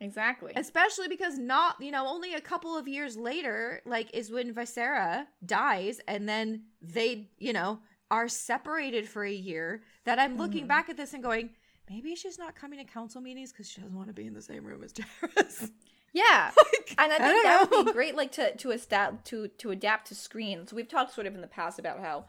Exactly. 0.00 0.52
Especially 0.54 1.08
because 1.08 1.38
not, 1.38 1.76
you 1.80 1.90
know, 1.90 2.06
only 2.06 2.34
a 2.34 2.40
couple 2.40 2.76
of 2.76 2.86
years 2.86 3.16
later, 3.16 3.80
like, 3.84 4.14
is 4.14 4.30
when 4.30 4.54
Viserra 4.54 5.26
dies, 5.44 6.00
and 6.06 6.28
then 6.28 6.62
they, 6.80 7.30
you 7.38 7.52
know, 7.52 7.80
are 8.10 8.28
separated 8.28 9.08
for 9.08 9.24
a 9.24 9.32
year. 9.32 9.82
That 10.04 10.18
I'm 10.18 10.36
looking 10.36 10.60
mm-hmm. 10.60 10.68
back 10.68 10.88
at 10.88 10.96
this 10.96 11.14
and 11.14 11.22
going, 11.22 11.50
maybe 11.90 12.14
she's 12.14 12.38
not 12.38 12.54
coming 12.54 12.78
to 12.78 12.84
council 12.84 13.20
meetings 13.20 13.52
because 13.52 13.68
she 13.68 13.80
doesn't 13.80 13.96
want 13.96 14.08
to 14.08 14.14
be 14.14 14.26
in 14.26 14.34
the 14.34 14.42
same 14.42 14.64
room 14.64 14.84
as 14.84 14.92
Jaehaerys. 14.92 15.70
Yeah, 16.12 16.50
like, 16.72 16.94
and 16.98 17.12
I 17.12 17.18
think 17.18 17.22
I 17.22 17.42
that 17.42 17.70
know. 17.70 17.78
would 17.78 17.86
be 17.86 17.92
great, 17.92 18.16
like 18.16 18.32
to 18.32 18.56
to 18.56 18.70
adapt 18.70 19.26
to 19.26 19.48
to 19.48 19.70
adapt 19.70 20.08
to 20.08 20.14
screens. 20.14 20.72
We've 20.72 20.88
talked 20.88 21.14
sort 21.14 21.26
of 21.26 21.34
in 21.34 21.40
the 21.40 21.46
past 21.46 21.78
about 21.78 22.00
how 22.00 22.26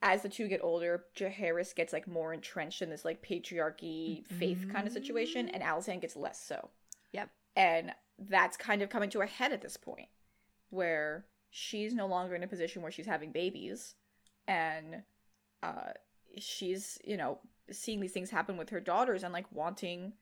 as 0.00 0.22
the 0.22 0.28
two 0.28 0.48
get 0.48 0.62
older, 0.62 1.04
Jaehaerys 1.16 1.74
gets 1.74 1.92
like 1.92 2.06
more 2.06 2.32
entrenched 2.32 2.82
in 2.82 2.90
this 2.90 3.04
like 3.04 3.26
patriarchy 3.26 4.26
faith 4.26 4.58
mm-hmm. 4.58 4.70
kind 4.70 4.86
of 4.86 4.92
situation, 4.92 5.48
and 5.48 5.62
Alysanne 5.62 6.00
gets 6.00 6.16
less 6.16 6.40
so. 6.40 6.70
Yep. 7.12 7.30
And 7.56 7.92
that's 8.18 8.56
kind 8.56 8.82
of 8.82 8.90
coming 8.90 9.10
to 9.10 9.20
a 9.20 9.26
head 9.26 9.52
at 9.52 9.62
this 9.62 9.76
point, 9.76 10.08
where 10.70 11.26
she's 11.50 11.94
no 11.94 12.06
longer 12.06 12.34
in 12.34 12.44
a 12.44 12.48
position 12.48 12.82
where 12.82 12.92
she's 12.92 13.06
having 13.06 13.32
babies, 13.32 13.94
and 14.46 15.02
uh, 15.62 15.92
she's 16.38 16.98
you 17.04 17.16
know 17.16 17.38
seeing 17.70 18.00
these 18.00 18.12
things 18.12 18.30
happen 18.30 18.56
with 18.56 18.70
her 18.70 18.80
daughters 18.80 19.24
and 19.24 19.32
like 19.32 19.46
wanting, 19.52 20.12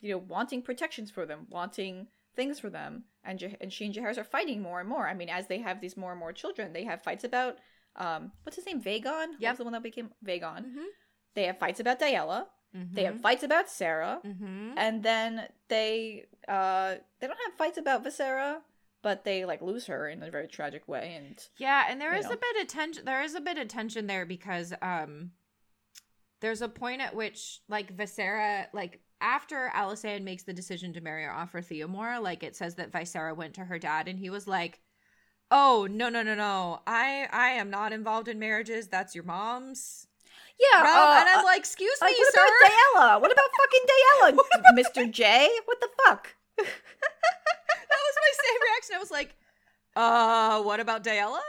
you 0.00 0.12
know, 0.12 0.18
wanting 0.18 0.62
protections 0.62 1.10
for 1.10 1.26
them, 1.26 1.46
wanting 1.50 2.08
things 2.36 2.60
for 2.60 2.70
them, 2.70 3.04
and 3.24 3.38
Je- 3.38 3.56
and 3.60 3.72
she 3.72 3.86
and 3.86 3.94
Jaehaerys 3.94 4.18
are 4.18 4.24
fighting 4.24 4.62
more 4.62 4.80
and 4.80 4.88
more. 4.88 5.08
I 5.08 5.14
mean, 5.14 5.28
as 5.28 5.46
they 5.46 5.58
have 5.58 5.80
these 5.80 5.96
more 5.96 6.12
and 6.12 6.20
more 6.20 6.32
children, 6.32 6.72
they 6.72 6.84
have 6.84 7.02
fights 7.02 7.24
about 7.24 7.56
um, 7.96 8.32
what's 8.44 8.56
his 8.56 8.66
name, 8.66 8.80
Vaegon? 8.80 9.32
Yeah, 9.38 9.52
the 9.54 9.64
one 9.64 9.72
that 9.72 9.82
became 9.82 10.10
Vaegon. 10.24 10.64
Mm-hmm. 10.64 10.88
They 11.34 11.44
have 11.44 11.58
fights 11.58 11.80
about 11.80 12.00
Daella. 12.00 12.46
Mm-hmm. 12.76 12.94
They 12.94 13.04
have 13.04 13.20
fights 13.20 13.42
about 13.42 13.66
Saera, 13.66 14.22
mm-hmm. 14.24 14.72
and 14.76 15.02
then 15.02 15.48
they 15.68 16.24
uh 16.46 16.96
they 17.20 17.26
don't 17.26 17.38
have 17.46 17.54
fights 17.56 17.78
about 17.78 18.04
Viserra, 18.04 18.58
but 19.02 19.24
they 19.24 19.44
like 19.44 19.62
lose 19.62 19.86
her 19.86 20.08
in 20.08 20.22
a 20.22 20.30
very 20.30 20.48
tragic 20.48 20.86
way. 20.86 21.14
And 21.16 21.38
yeah, 21.56 21.86
and 21.88 22.00
there 22.00 22.14
is 22.14 22.26
know. 22.26 22.32
a 22.32 22.36
bit 22.36 22.62
of 22.62 22.68
tension. 22.68 23.04
There 23.04 23.22
is 23.22 23.34
a 23.34 23.40
bit 23.40 23.56
of 23.56 23.68
tension 23.68 24.06
there 24.06 24.26
because 24.26 24.74
um, 24.82 25.30
there's 26.40 26.60
a 26.60 26.68
point 26.68 27.00
at 27.00 27.14
which 27.14 27.60
like 27.68 27.96
Viserra 27.96 28.66
like 28.72 29.00
after 29.20 29.70
Alysanne 29.74 30.22
makes 30.22 30.44
the 30.44 30.52
decision 30.52 30.92
to 30.92 31.00
marry 31.00 31.24
or 31.24 31.30
offer 31.30 31.60
Theomore, 31.60 32.22
like 32.22 32.42
it 32.42 32.56
says 32.56 32.76
that 32.76 32.92
Viserra 32.92 33.34
went 33.34 33.54
to 33.54 33.64
her 33.64 33.78
dad 33.78 34.08
and 34.08 34.18
he 34.18 34.30
was 34.30 34.46
like, 34.46 34.80
"Oh 35.50 35.88
no 35.90 36.08
no 36.08 36.22
no 36.22 36.34
no, 36.34 36.80
I 36.86 37.28
I 37.32 37.48
am 37.50 37.70
not 37.70 37.92
involved 37.92 38.28
in 38.28 38.38
marriages. 38.38 38.88
That's 38.88 39.14
your 39.14 39.24
mom's." 39.24 40.06
Yeah, 40.58 40.82
uh, 40.82 41.20
and 41.20 41.28
I'm 41.28 41.44
like, 41.44 41.58
excuse 41.58 41.98
me, 42.02 42.12
what 42.18 42.34
sir. 42.34 42.40
About 42.40 42.70
Daella? 42.70 43.20
What 43.20 43.32
about 43.32 43.50
fucking 43.56 43.86
Daella, 43.92 44.74
Mister 44.74 45.06
J? 45.06 45.48
What 45.66 45.80
the 45.80 45.88
fuck? 46.04 46.34
that 46.56 46.64
was 46.66 48.14
my 48.16 48.32
same 48.44 48.60
reaction. 48.62 48.96
I 48.96 48.98
was 48.98 49.10
like, 49.10 49.36
uh, 49.94 50.62
what 50.62 50.80
about 50.80 51.04
Daella? 51.04 51.40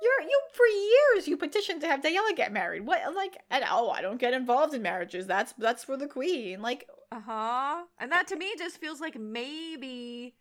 You're 0.00 0.28
you 0.28 0.40
for 0.52 0.66
years 0.66 1.28
you 1.28 1.36
petitioned 1.36 1.80
to 1.80 1.88
have 1.88 2.00
Daella 2.00 2.34
get 2.36 2.52
married. 2.52 2.86
What 2.86 3.14
like 3.14 3.36
and 3.50 3.64
oh 3.68 3.90
I 3.90 4.00
don't 4.00 4.20
get 4.20 4.32
involved 4.32 4.72
in 4.72 4.80
marriages. 4.80 5.26
That's 5.26 5.52
that's 5.54 5.84
for 5.84 5.96
the 5.96 6.06
queen. 6.06 6.62
Like 6.62 6.88
uh 7.10 7.20
huh. 7.20 7.84
And 7.98 8.12
that 8.12 8.28
to 8.28 8.36
me 8.36 8.54
just 8.58 8.78
feels 8.78 9.00
like 9.00 9.18
maybe 9.18 10.34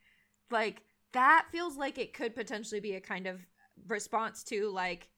like 0.52 0.82
that 1.14 1.46
feels 1.52 1.78
like 1.78 1.98
it 1.98 2.14
could 2.14 2.36
potentially 2.36 2.80
be 2.80 2.96
a 2.96 3.02
kind 3.02 3.28
of 3.28 3.40
response 3.88 4.44
to 4.44 4.70
like 4.70 5.10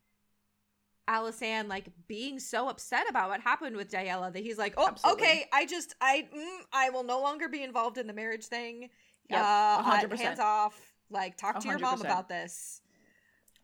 Alysanne 1.10 1.68
like 1.68 1.88
being 2.08 2.40
so 2.40 2.70
upset 2.70 3.10
about 3.10 3.30
what 3.30 3.42
happened 3.42 3.76
with 3.76 3.90
Daella 3.90 4.32
that 4.32 4.44
he's 4.44 4.58
like, 4.58 4.76
oh, 4.78 4.88
Absolutely. 4.88 5.24
okay, 5.24 5.46
I 5.52 5.66
just, 5.66 5.96
I, 6.00 6.28
mm, 6.34 6.60
I 6.72 6.92
will 6.92 7.04
no 7.04 7.20
longer 7.20 7.50
be 7.50 7.64
involved 7.64 7.98
in 7.98 8.06
the 8.06 8.14
marriage 8.14 8.46
thing. 8.46 8.90
Yeah, 9.30 9.42
uh, 9.42 9.82
hundred 9.82 10.12
percent. 10.12 10.28
Hands 10.28 10.40
off. 10.40 10.94
Like, 11.10 11.38
talk 11.38 11.58
100%. 11.58 11.62
to 11.62 11.68
your 11.70 11.80
mom 11.80 12.02
about 12.02 12.30
this. 12.30 12.82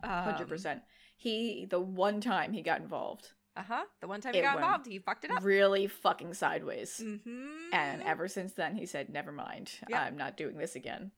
Hundred 0.04 0.44
um, 0.44 0.48
percent. 0.50 0.82
He 1.18 1.68
the 1.70 1.80
one 1.80 2.20
time 2.20 2.52
he 2.52 2.62
got 2.62 2.82
involved. 2.82 3.32
Uh 3.58 3.64
huh. 3.68 3.86
The 4.02 4.08
one 4.08 4.22
time 4.22 4.34
he 4.34 4.42
got 4.42 4.58
involved, 4.58 4.86
he 4.86 5.00
fucked 5.00 5.26
it 5.26 5.32
up. 5.32 5.44
Really 5.44 5.88
fucking 5.88 6.34
sideways. 6.34 7.02
Mm-hmm. 7.04 7.74
And 7.74 8.04
ever 8.04 8.28
since 8.28 8.54
then, 8.54 8.76
he 8.76 8.86
said, 8.86 9.10
"Never 9.10 9.32
mind. 9.32 9.72
I'm 9.94 10.18
not 10.18 10.38
doing 10.38 10.58
this 10.58 10.76
again." 10.76 11.12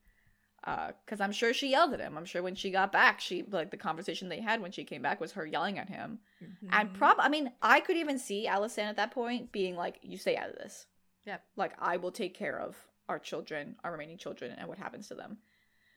because 0.98 1.22
uh, 1.22 1.24
I'm 1.24 1.32
sure 1.32 1.54
she 1.54 1.70
yelled 1.70 1.94
at 1.94 2.02
him. 2.02 2.18
I'm 2.18 2.26
sure 2.26 2.44
when 2.44 2.56
she 2.56 2.72
got 2.72 2.92
back, 2.92 3.22
she 3.22 3.44
like 3.50 3.72
the 3.72 3.78
conversation 3.78 4.28
they 4.28 4.42
had 4.42 4.62
when 4.62 4.72
she 4.72 4.84
came 4.84 5.02
back 5.02 5.22
was 5.22 5.32
her 5.34 5.46
yelling 5.46 5.80
at 5.80 5.88
him, 5.88 6.20
mm-hmm. 6.44 6.68
and 6.72 6.94
prob. 6.94 7.18
I 7.20 7.30
mean, 7.30 7.52
I 7.62 7.80
could 7.80 7.96
even 7.96 8.20
see 8.20 8.48
Alysanne 8.50 8.90
at 8.90 8.98
that 8.98 9.12
point 9.12 9.52
being 9.52 9.76
like, 9.76 10.00
"You 10.02 10.18
stay 10.18 10.36
out 10.36 10.50
of 10.50 10.56
this." 10.56 10.88
Yep. 11.26 11.44
Like 11.56 11.74
I 11.80 11.98
will 11.98 12.12
take 12.12 12.34
care 12.34 12.60
of 12.60 12.76
our 13.08 13.20
children, 13.20 13.76
our 13.84 13.92
remaining 13.92 14.18
children, 14.18 14.54
and 14.58 14.68
what 14.68 14.78
happens 14.78 15.08
to 15.08 15.16
them, 15.16 15.38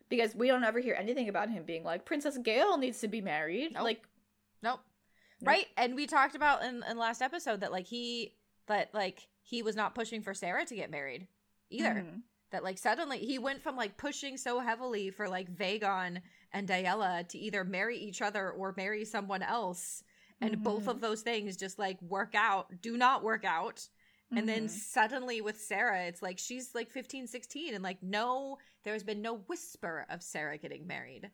because 0.09 0.37
we 0.37 0.47
don't 0.47 0.65
ever 0.65 0.79
hear 0.79 0.95
anything 0.95 1.29
about 1.29 1.51
him 1.51 1.65
being 1.65 1.83
like 1.83 2.05
Princess 2.05 2.39
Gael 2.39 2.79
needs 2.79 3.01
to 3.01 3.09
be 3.09 3.21
married. 3.21 3.73
Nope. 3.73 3.83
Like, 3.83 4.03
nope. 4.63 4.81
Right, 5.43 5.67
and 5.77 5.95
we 5.95 6.07
talked 6.07 6.35
about 6.35 6.63
in 6.63 6.83
in 6.89 6.99
last 6.99 7.23
episode 7.23 7.61
that 7.61 7.73
like 7.73 7.87
he 7.87 8.35
that 8.67 8.91
like 8.95 9.29
he 9.43 9.63
was 9.63 9.77
not 9.77 9.95
pushing 9.95 10.23
for 10.23 10.33
Saera 10.33 10.67
to 10.67 10.75
get 10.75 10.91
married 10.91 11.27
either. 11.71 11.91
Mm-hmm 11.91 12.19
that 12.51 12.65
like 12.65 12.79
suddenly 12.79 13.19
he 13.19 13.39
went 13.39 13.63
from 13.63 13.77
like 13.77 13.97
pushing 13.97 14.37
so 14.37 14.61
heavily 14.61 15.11
for 15.11 15.29
like 15.29 15.55
Vaegon 15.55 16.21
and 16.53 16.69
Daella 16.69 17.27
to 17.29 17.39
either 17.39 17.65
marry 17.65 17.99
each 17.99 18.23
other 18.23 18.51
or 18.51 18.75
marry 18.77 19.05
someone 19.05 19.43
else 19.43 20.03
and 20.41 20.55
mm-hmm. 20.55 20.63
both 20.63 20.89
of 20.89 21.01
those 21.01 21.23
things 21.23 21.57
just 21.57 21.79
like 21.79 22.01
work 22.03 22.35
out 22.35 22.69
do 22.81 22.97
not 22.97 23.23
work 23.23 23.45
out 23.45 23.77
mm-hmm. 23.77 24.39
and 24.39 24.49
then 24.49 24.65
mm-hmm. 24.65 24.77
suddenly 24.77 25.41
with 25.41 25.57
Saera 25.57 26.09
it's 26.09 26.23
like 26.23 26.39
she's 26.39 26.75
like 26.75 26.91
15 26.91 27.27
16 27.27 27.75
and 27.75 27.85
like 27.85 28.03
no 28.03 28.59
there's 28.85 29.05
been 29.05 29.23
no 29.23 29.39
whisper 29.47 30.07
of 30.11 30.21
Saera 30.21 30.61
getting 30.61 30.87
married 30.87 31.31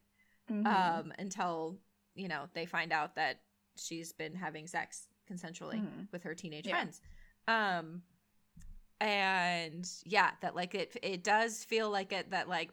mm-hmm. 0.51 0.67
um 0.67 1.13
until 1.19 1.77
you 2.15 2.29
know 2.29 2.45
they 2.55 2.67
find 2.67 2.93
out 2.93 3.17
that 3.17 3.41
she's 3.79 4.13
been 4.13 4.35
having 4.35 4.67
sex 4.67 5.09
consensually 5.31 5.81
mm-hmm. 5.81 6.03
with 6.13 6.23
her 6.23 6.35
teenage 6.35 6.67
yeah. 6.67 6.75
friends. 6.75 7.01
Um 7.49 8.03
and 9.01 9.87
yeah 10.05 10.31
that 10.41 10.57
like 10.57 10.75
it 10.75 10.97
it 11.03 11.23
does 11.23 11.65
feel 11.65 11.91
like 11.91 12.13
it 12.13 12.31
that 12.31 12.49
like 12.49 12.71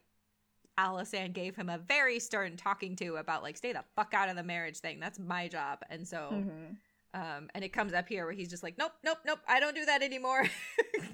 Alysanne 0.79 1.33
gave 1.33 1.55
him 1.55 1.69
a 1.69 1.77
very 1.77 2.19
stern 2.19 2.57
talking 2.57 2.95
to 2.95 3.17
about 3.17 3.43
like 3.43 3.57
stay 3.57 3.73
the 3.73 3.83
fuck 3.95 4.13
out 4.13 4.29
of 4.29 4.35
the 4.35 4.43
marriage 4.43 4.79
thing. 4.79 4.99
That's 4.99 5.19
my 5.19 5.47
job. 5.47 5.79
And 5.89 6.07
so 6.07 6.29
mm-hmm. 6.31 7.21
um 7.21 7.49
and 7.53 7.63
it 7.63 7.69
comes 7.73 7.93
up 7.93 8.07
here 8.07 8.25
where 8.25 8.33
he's 8.33 8.49
just 8.49 8.63
like 8.63 8.77
nope 8.77 8.93
nope 9.03 9.19
nope. 9.25 9.39
I 9.47 9.59
don't 9.59 9.75
do 9.75 9.85
that 9.85 10.01
anymore. 10.01 10.43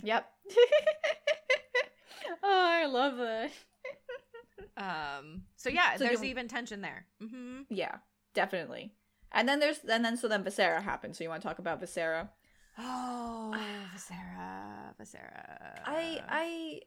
Yep. 0.04 0.30
Oh 2.44 2.68
I 2.70 2.86
love 2.86 3.18
that. 3.18 3.52
Um 4.78 5.42
so 5.56 5.70
yeah 5.70 5.96
so 5.96 6.06
there's 6.06 6.24
even 6.24 6.48
tension 6.48 6.82
there. 6.82 7.06
Mm-hmm. 7.22 7.62
yeah 7.70 7.98
definitely 8.34 8.94
and 9.32 9.48
then 9.48 9.60
there's 9.60 9.80
and 9.90 10.04
then 10.04 10.18
so 10.18 10.28
then 10.28 10.44
Viserra 10.44 10.82
happened. 10.82 11.16
so 11.16 11.24
you 11.24 11.30
want 11.30 11.42
to 11.42 11.48
talk 11.48 11.60
about 11.60 11.82
Viserra 11.82 12.30
Oh, 12.82 13.56
Viserra, 13.96 14.94
Viserra. 15.00 15.80
I, 15.86 16.22
I, 16.30 16.80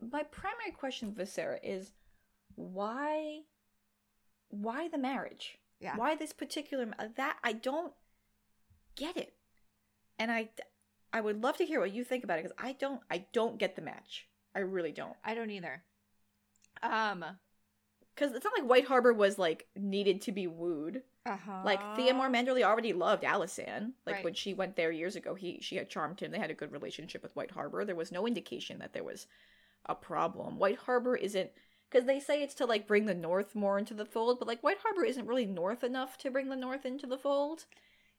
my 0.00 0.22
primary 0.24 0.70
question, 0.70 1.12
Viserra, 1.12 1.58
is 1.62 1.92
why, 2.54 3.40
why 4.48 4.88
the 4.88 4.98
marriage? 4.98 5.58
Yeah. 5.80 5.96
Why 5.96 6.14
this 6.14 6.32
particular 6.32 6.86
that 7.16 7.36
I 7.44 7.52
don't 7.52 7.92
get 8.94 9.16
it, 9.16 9.34
and 10.18 10.30
I, 10.30 10.48
I 11.12 11.20
would 11.20 11.42
love 11.42 11.58
to 11.58 11.66
hear 11.66 11.80
what 11.80 11.92
you 11.92 12.02
think 12.02 12.24
about 12.24 12.38
it 12.38 12.44
because 12.44 12.56
I 12.58 12.72
don't, 12.72 13.00
I 13.10 13.26
don't 13.32 13.58
get 13.58 13.76
the 13.76 13.82
match. 13.82 14.26
I 14.54 14.60
really 14.60 14.92
don't. 14.92 15.16
I 15.22 15.34
don't 15.34 15.50
either. 15.50 15.82
Um, 16.82 17.24
because 18.14 18.34
it's 18.34 18.44
not 18.44 18.54
like 18.58 18.68
White 18.68 18.86
Harbor 18.86 19.12
was 19.12 19.38
like 19.38 19.66
needed 19.76 20.22
to 20.22 20.32
be 20.32 20.46
wooed. 20.46 21.02
Uh-huh. 21.26 21.62
Like 21.64 21.80
Theomore 21.96 22.30
Manderly 22.30 22.62
already 22.62 22.92
loved 22.92 23.24
Alysanne. 23.24 23.92
Like 24.06 24.16
right. 24.16 24.24
when 24.24 24.34
she 24.34 24.54
went 24.54 24.76
there 24.76 24.92
years 24.92 25.16
ago, 25.16 25.34
he 25.34 25.58
she 25.60 25.76
had 25.76 25.90
charmed 25.90 26.20
him. 26.20 26.30
They 26.30 26.38
had 26.38 26.50
a 26.50 26.54
good 26.54 26.72
relationship 26.72 27.22
with 27.22 27.34
White 27.34 27.50
Harbor. 27.50 27.84
There 27.84 27.96
was 27.96 28.12
no 28.12 28.26
indication 28.26 28.78
that 28.78 28.92
there 28.92 29.04
was 29.04 29.26
a 29.86 29.94
problem. 29.94 30.58
White 30.58 30.78
Harbor 30.78 31.16
isn't 31.16 31.50
because 31.90 32.06
they 32.06 32.20
say 32.20 32.42
it's 32.42 32.54
to 32.54 32.66
like 32.66 32.86
bring 32.86 33.06
the 33.06 33.14
North 33.14 33.54
more 33.54 33.78
into 33.78 33.94
the 33.94 34.04
fold, 34.04 34.38
but 34.38 34.48
like 34.48 34.62
White 34.62 34.78
Harbor 34.82 35.04
isn't 35.04 35.26
really 35.26 35.46
North 35.46 35.84
enough 35.84 36.16
to 36.18 36.30
bring 36.30 36.48
the 36.48 36.56
North 36.56 36.86
into 36.86 37.06
the 37.06 37.18
fold. 37.18 37.64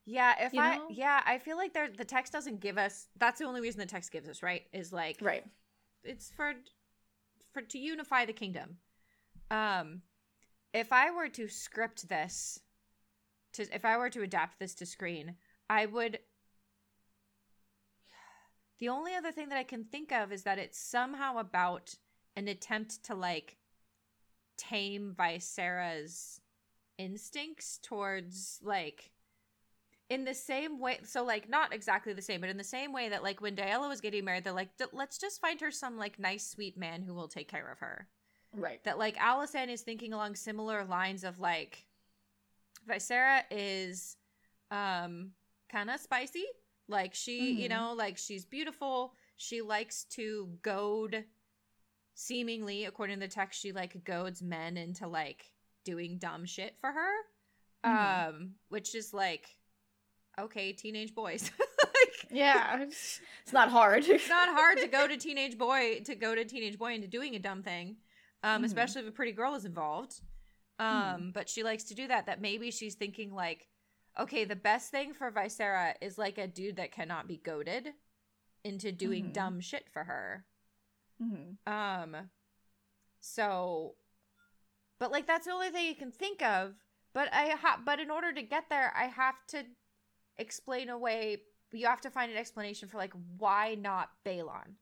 Yeah, 0.05 0.35
if 0.39 0.53
you 0.53 0.61
I 0.61 0.77
know? 0.77 0.87
yeah, 0.89 1.21
I 1.25 1.37
feel 1.37 1.57
like 1.57 1.73
there 1.73 1.89
the 1.89 2.05
text 2.05 2.31
doesn't 2.31 2.61
give 2.61 2.77
us. 2.77 3.07
That's 3.17 3.39
the 3.39 3.45
only 3.45 3.61
reason 3.61 3.79
the 3.79 3.85
text 3.85 4.11
gives 4.11 4.29
us 4.29 4.41
right 4.41 4.63
is 4.71 4.93
like 4.93 5.17
right. 5.21 5.45
It's 6.03 6.31
for 6.31 6.53
for 7.53 7.61
to 7.61 7.77
unify 7.77 8.25
the 8.25 8.33
kingdom. 8.33 8.77
Um, 9.51 10.01
if 10.73 10.93
I 10.93 11.11
were 11.11 11.29
to 11.29 11.47
script 11.47 12.07
this, 12.07 12.59
to 13.53 13.63
if 13.73 13.85
I 13.85 13.97
were 13.97 14.09
to 14.09 14.21
adapt 14.21 14.59
this 14.59 14.75
to 14.75 14.85
screen, 14.85 15.35
I 15.69 15.85
would. 15.85 16.19
The 18.79 18.89
only 18.89 19.15
other 19.15 19.31
thing 19.31 19.49
that 19.49 19.57
I 19.57 19.63
can 19.63 19.85
think 19.85 20.11
of 20.11 20.31
is 20.31 20.43
that 20.43 20.59
it's 20.59 20.77
somehow 20.77 21.39
about 21.39 21.95
an 22.35 22.47
attempt 22.47 23.03
to 23.05 23.15
like 23.15 23.57
tame 24.55 25.15
Viserra's 25.17 26.41
instincts 26.97 27.79
towards 27.81 28.59
like 28.63 29.11
in 30.09 30.23
the 30.23 30.33
same 30.33 30.79
way 30.79 30.99
so 31.03 31.23
like 31.23 31.49
not 31.49 31.73
exactly 31.73 32.13
the 32.13 32.21
same 32.21 32.41
but 32.41 32.49
in 32.49 32.57
the 32.57 32.63
same 32.63 32.93
way 32.93 33.09
that 33.09 33.23
like 33.23 33.41
when 33.41 33.55
Daella 33.55 33.89
was 33.89 34.01
getting 34.01 34.25
married 34.25 34.43
they're 34.43 34.53
like 34.53 34.69
let's 34.93 35.17
just 35.17 35.41
find 35.41 35.59
her 35.61 35.71
some 35.71 35.97
like 35.97 36.17
nice 36.17 36.47
sweet 36.47 36.77
man 36.77 37.01
who 37.01 37.13
will 37.13 37.27
take 37.27 37.47
care 37.47 37.69
of 37.71 37.79
her 37.79 38.07
right 38.53 38.83
that 38.83 38.97
like 38.97 39.17
Alysanne 39.17 39.69
is 39.69 39.81
thinking 39.81 40.13
along 40.13 40.35
similar 40.35 40.85
lines 40.85 41.23
of 41.23 41.39
like 41.39 41.86
Viserra 42.87 43.43
is 43.51 44.17
um 44.71 45.31
kind 45.71 45.89
of 45.89 45.99
spicy 45.99 46.45
like 46.87 47.13
she 47.13 47.53
mm-hmm. 47.53 47.61
you 47.61 47.69
know 47.69 47.93
like 47.97 48.17
she's 48.17 48.45
beautiful 48.45 49.13
she 49.35 49.61
likes 49.61 50.05
to 50.05 50.49
goad 50.61 51.23
seemingly 52.15 52.85
according 52.85 53.19
to 53.19 53.27
the 53.27 53.33
text 53.33 53.61
she 53.61 53.71
like 53.71 54.03
goads 54.03 54.41
men 54.41 54.77
into 54.77 55.07
like 55.07 55.45
doing 55.85 56.17
dumb 56.17 56.45
shit 56.45 56.75
for 56.81 56.91
her 56.91 57.13
mm-hmm. 57.85 58.29
um 58.29 58.51
which 58.69 58.95
is 58.95 59.13
like 59.13 59.57
okay, 60.39 60.71
teenage 60.71 61.15
boys. 61.15 61.51
like, 61.59 62.31
yeah, 62.31 62.81
it's, 62.81 63.19
not 63.51 63.69
hard. 63.69 64.05
it's 64.07 64.29
not 64.29 64.49
hard 64.49 64.77
to 64.79 64.87
go 64.87 65.07
to 65.07 65.17
teenage 65.17 65.57
boy 65.57 66.01
to 66.05 66.15
go 66.15 66.35
to 66.35 66.45
teenage 66.45 66.77
boy 66.77 66.93
into 66.93 67.07
doing 67.07 67.35
a 67.35 67.39
dumb 67.39 67.63
thing, 67.63 67.97
um, 68.43 68.57
mm-hmm. 68.57 68.65
especially 68.65 69.01
if 69.01 69.07
a 69.07 69.11
pretty 69.11 69.31
girl 69.31 69.55
is 69.55 69.65
involved. 69.65 70.21
Um, 70.79 70.87
mm-hmm. 70.87 71.29
but 71.31 71.49
she 71.49 71.63
likes 71.63 71.85
to 71.85 71.95
do 71.95 72.07
that. 72.07 72.25
That 72.27 72.41
maybe 72.41 72.71
she's 72.71 72.95
thinking 72.95 73.33
like, 73.33 73.67
okay, 74.19 74.45
the 74.45 74.55
best 74.55 74.91
thing 74.91 75.13
for 75.13 75.31
Viserra 75.31 75.93
is 76.01 76.17
like 76.17 76.37
a 76.37 76.47
dude 76.47 76.77
that 76.77 76.91
cannot 76.91 77.27
be 77.27 77.37
goaded 77.37 77.89
into 78.63 78.91
doing 78.91 79.25
mm-hmm. 79.25 79.33
dumb 79.33 79.59
shit 79.59 79.85
for 79.91 80.03
her. 80.03 80.45
Mm-hmm. 81.21 81.71
Um, 81.71 82.29
so, 83.19 83.95
but 84.99 85.11
like 85.11 85.27
that's 85.27 85.45
the 85.45 85.53
only 85.53 85.69
thing 85.69 85.87
you 85.87 85.95
can 85.95 86.11
think 86.11 86.41
of. 86.41 86.73
But 87.13 87.33
I 87.33 87.55
ha- 87.59 87.81
but 87.83 87.99
in 87.99 88.11
order 88.11 88.31
to 88.31 88.41
get 88.41 88.65
there, 88.69 88.93
I 88.95 89.05
have 89.05 89.35
to 89.49 89.63
explain 90.37 90.89
away 90.89 91.41
you 91.71 91.87
have 91.87 92.01
to 92.01 92.09
find 92.09 92.31
an 92.31 92.37
explanation 92.37 92.87
for 92.87 92.97
like 92.97 93.13
why 93.37 93.75
not 93.75 94.09
Baelon. 94.25 94.75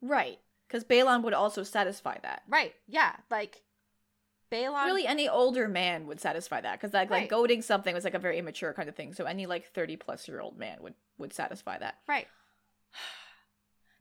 Right. 0.00 0.38
Because 0.66 0.84
Baelon 0.84 1.22
would 1.22 1.34
also 1.34 1.62
satisfy 1.62 2.18
that. 2.22 2.42
Right. 2.48 2.74
Yeah. 2.88 3.14
Like 3.30 3.62
Baelon 4.52 4.84
Really 4.84 5.06
any 5.06 5.28
older 5.28 5.68
man 5.68 6.06
would 6.06 6.20
satisfy 6.20 6.60
that. 6.60 6.80
Because 6.80 6.92
like 6.92 7.10
right. 7.10 7.22
like 7.22 7.30
goading 7.30 7.62
something 7.62 7.94
was 7.94 8.04
like 8.04 8.14
a 8.14 8.18
very 8.18 8.38
immature 8.38 8.72
kind 8.72 8.88
of 8.88 8.94
thing. 8.94 9.14
So 9.14 9.24
any 9.24 9.46
like 9.46 9.72
thirty 9.72 9.96
plus 9.96 10.28
year 10.28 10.40
old 10.40 10.58
man 10.58 10.78
would 10.80 10.94
would 11.18 11.32
satisfy 11.32 11.78
that. 11.78 11.96
Right. 12.08 12.28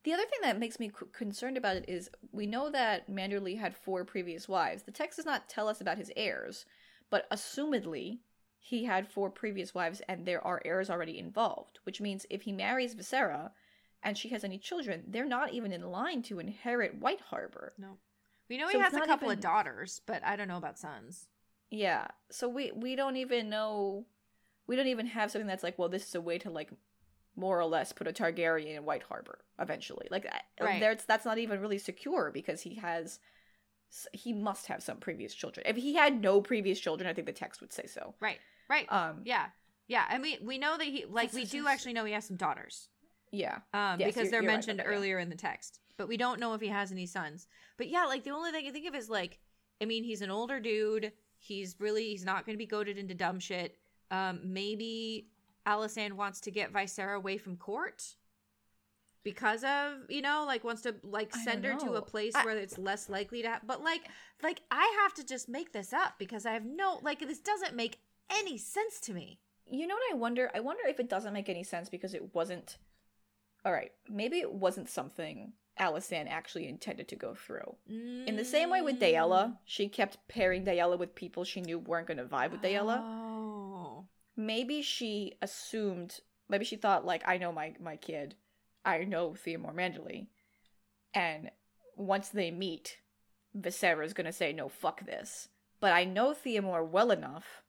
The 0.03 0.13
other 0.13 0.25
thing 0.25 0.39
that 0.41 0.57
makes 0.57 0.79
me 0.79 0.89
c- 0.89 1.05
concerned 1.13 1.57
about 1.57 1.75
it 1.75 1.85
is 1.87 2.09
we 2.31 2.47
know 2.47 2.71
that 2.71 3.07
Manderly 3.07 3.59
had 3.59 3.75
four 3.75 4.03
previous 4.03 4.49
wives. 4.49 4.81
The 4.81 4.91
text 4.91 5.17
does 5.17 5.27
not 5.27 5.47
tell 5.47 5.67
us 5.67 5.79
about 5.79 5.99
his 5.99 6.11
heirs, 6.15 6.65
but 7.11 7.29
assumedly 7.29 8.17
he 8.57 8.85
had 8.85 9.07
four 9.07 9.29
previous 9.29 9.75
wives 9.75 10.01
and 10.07 10.25
there 10.25 10.43
are 10.43 10.59
heirs 10.65 10.89
already 10.89 11.19
involved, 11.19 11.77
which 11.83 12.01
means 12.01 12.25
if 12.31 12.41
he 12.41 12.51
marries 12.51 12.95
Viserra 12.95 13.51
and 14.01 14.17
she 14.17 14.29
has 14.29 14.43
any 14.43 14.57
children, 14.57 15.03
they're 15.07 15.23
not 15.23 15.53
even 15.53 15.71
in 15.71 15.91
line 15.91 16.23
to 16.23 16.39
inherit 16.39 16.99
White 16.99 17.21
Harbor. 17.21 17.73
No. 17.77 17.97
We 18.51 18.57
know 18.57 18.67
so 18.69 18.77
he 18.77 18.83
has 18.83 18.93
a 18.93 18.99
couple 18.99 19.29
even... 19.29 19.37
of 19.37 19.41
daughters, 19.41 20.01
but 20.05 20.21
I 20.25 20.35
don't 20.35 20.49
know 20.49 20.57
about 20.57 20.77
sons. 20.77 21.29
Yeah. 21.69 22.07
So 22.31 22.49
we 22.49 22.73
we 22.75 22.97
don't 22.97 23.15
even 23.15 23.49
know 23.49 24.05
we 24.67 24.75
don't 24.75 24.87
even 24.87 25.05
have 25.07 25.31
something 25.31 25.47
that's 25.47 25.63
like, 25.63 25.79
well, 25.79 25.87
this 25.87 26.05
is 26.05 26.15
a 26.15 26.21
way 26.21 26.37
to 26.39 26.49
like 26.49 26.69
more 27.37 27.57
or 27.57 27.65
less 27.65 27.93
put 27.93 28.09
a 28.09 28.11
Targaryen 28.11 28.75
in 28.75 28.83
White 28.83 29.03
Harbor 29.03 29.39
eventually. 29.57 30.09
Like 30.11 30.27
right. 30.59 30.81
that's 30.81 31.05
that's 31.05 31.23
not 31.23 31.37
even 31.37 31.61
really 31.61 31.77
secure 31.77 32.29
because 32.33 32.61
he 32.61 32.75
has 32.75 33.19
he 34.11 34.33
must 34.33 34.67
have 34.67 34.83
some 34.83 34.97
previous 34.97 35.33
children. 35.33 35.65
If 35.65 35.77
he 35.77 35.95
had 35.95 36.21
no 36.21 36.41
previous 36.41 36.77
children, 36.77 37.09
I 37.09 37.13
think 37.13 37.27
the 37.27 37.33
text 37.33 37.61
would 37.61 37.71
say 37.71 37.85
so. 37.87 38.15
Right. 38.19 38.39
Right. 38.69 38.91
Um. 38.91 39.21
Yeah. 39.23 39.45
Yeah. 39.87 40.05
And 40.09 40.21
we 40.21 40.39
we 40.41 40.57
know 40.57 40.77
that 40.77 40.87
he 40.87 41.05
like 41.09 41.31
we 41.31 41.45
do 41.45 41.67
actually 41.67 41.93
know 41.93 42.03
he 42.03 42.13
has 42.13 42.25
some 42.25 42.37
daughters. 42.37 42.89
Yeah. 43.31 43.59
Um. 43.73 43.99
Yes, 43.99 44.13
because 44.13 44.31
they're 44.31 44.41
mentioned 44.41 44.79
right 44.79 44.87
earlier 44.87 45.17
yeah. 45.17 45.23
in 45.23 45.29
the 45.29 45.35
text, 45.35 45.80
but 45.97 46.07
we 46.07 46.17
don't 46.17 46.39
know 46.39 46.53
if 46.53 46.61
he 46.61 46.67
has 46.67 46.91
any 46.91 47.05
sons. 47.05 47.47
But 47.77 47.89
yeah, 47.89 48.05
like 48.05 48.23
the 48.23 48.31
only 48.31 48.51
thing 48.51 48.65
I 48.67 48.71
think 48.71 48.87
of 48.87 48.95
is 48.95 49.09
like, 49.09 49.39
I 49.81 49.85
mean, 49.85 50.03
he's 50.03 50.21
an 50.21 50.31
older 50.31 50.59
dude. 50.59 51.11
He's 51.37 51.75
really 51.79 52.09
he's 52.09 52.25
not 52.25 52.45
going 52.45 52.55
to 52.55 52.59
be 52.59 52.65
goaded 52.65 52.97
into 52.97 53.13
dumb 53.13 53.39
shit. 53.39 53.77
Um. 54.09 54.39
Maybe 54.43 55.27
Alysanne 55.65 56.13
wants 56.13 56.41
to 56.41 56.51
get 56.51 56.73
Viserra 56.73 57.17
away 57.17 57.37
from 57.37 57.57
court 57.57 58.15
because 59.23 59.63
of 59.63 60.09
you 60.09 60.21
know 60.21 60.45
like 60.47 60.63
wants 60.63 60.81
to 60.81 60.95
like 61.03 61.31
send 61.35 61.63
her 61.63 61.77
to 61.77 61.93
a 61.93 62.01
place 62.01 62.33
I, 62.33 62.43
where 62.43 62.57
it's 62.57 62.79
less 62.79 63.07
likely 63.07 63.43
to 63.43 63.49
ha- 63.49 63.59
but 63.63 63.83
like 63.83 64.01
like 64.41 64.61
i 64.71 64.97
have 65.03 65.13
to 65.13 65.23
just 65.23 65.47
make 65.47 65.73
this 65.73 65.93
up 65.93 66.15
because 66.17 66.43
i 66.43 66.53
have 66.53 66.65
no 66.65 66.99
like 67.03 67.19
this 67.19 67.37
doesn't 67.37 67.75
make 67.75 67.99
any 68.31 68.57
sense 68.57 68.99
to 69.01 69.13
me. 69.13 69.39
You 69.69 69.87
know 69.87 69.95
what 69.95 70.13
I 70.13 70.15
wonder? 70.15 70.49
I 70.53 70.59
wonder 70.59 70.83
if 70.87 70.99
it 70.99 71.09
doesn't 71.09 71.33
make 71.33 71.49
any 71.49 71.63
sense 71.63 71.89
because 71.89 72.13
it 72.13 72.33
wasn't. 72.33 72.77
All 73.63 73.71
right, 73.71 73.91
maybe 74.09 74.39
it 74.39 74.51
wasn't 74.51 74.89
something 74.89 75.53
Alysanne 75.81 76.29
actually 76.29 76.67
intended 76.67 77.07
to 77.07 77.15
go 77.15 77.33
through. 77.33 77.75
Mm. 77.91 78.27
In 78.27 78.35
the 78.35 78.45
same 78.45 78.69
way 78.69 78.81
with 78.81 78.99
Daella, 78.99 79.47
mm. 79.47 79.57
she 79.65 79.89
kept 79.89 80.19
pairing 80.27 80.63
Daella 80.63 80.97
with 80.97 81.15
people 81.15 81.43
she 81.43 81.61
knew 81.61 81.79
weren't 81.79 82.07
going 82.07 82.17
to 82.17 82.25
vibe 82.25 82.51
with 82.51 82.61
Daella. 82.61 82.99
Oh. 83.01 84.05
Maybe 84.37 84.81
she 84.81 85.33
assumed, 85.41 86.19
maybe 86.47 86.65
she 86.65 86.75
thought 86.75 87.05
like, 87.05 87.23
I 87.25 87.37
know 87.37 87.51
my 87.51 87.73
my 87.81 87.95
kid, 87.95 88.35
I 88.85 88.99
know 88.99 89.33
Theomore 89.33 89.73
Manderly, 89.73 90.27
and 91.13 91.49
once 91.97 92.29
they 92.29 92.51
meet, 92.51 92.97
Viserra's 93.53 94.13
going 94.13 94.25
to 94.25 94.31
say 94.31 94.53
no, 94.53 94.69
fuck 94.69 95.05
this. 95.05 95.49
But 95.79 95.93
I 95.93 96.05
know 96.05 96.33
Theomore 96.33 96.87
well 96.87 97.11
enough 97.11 97.63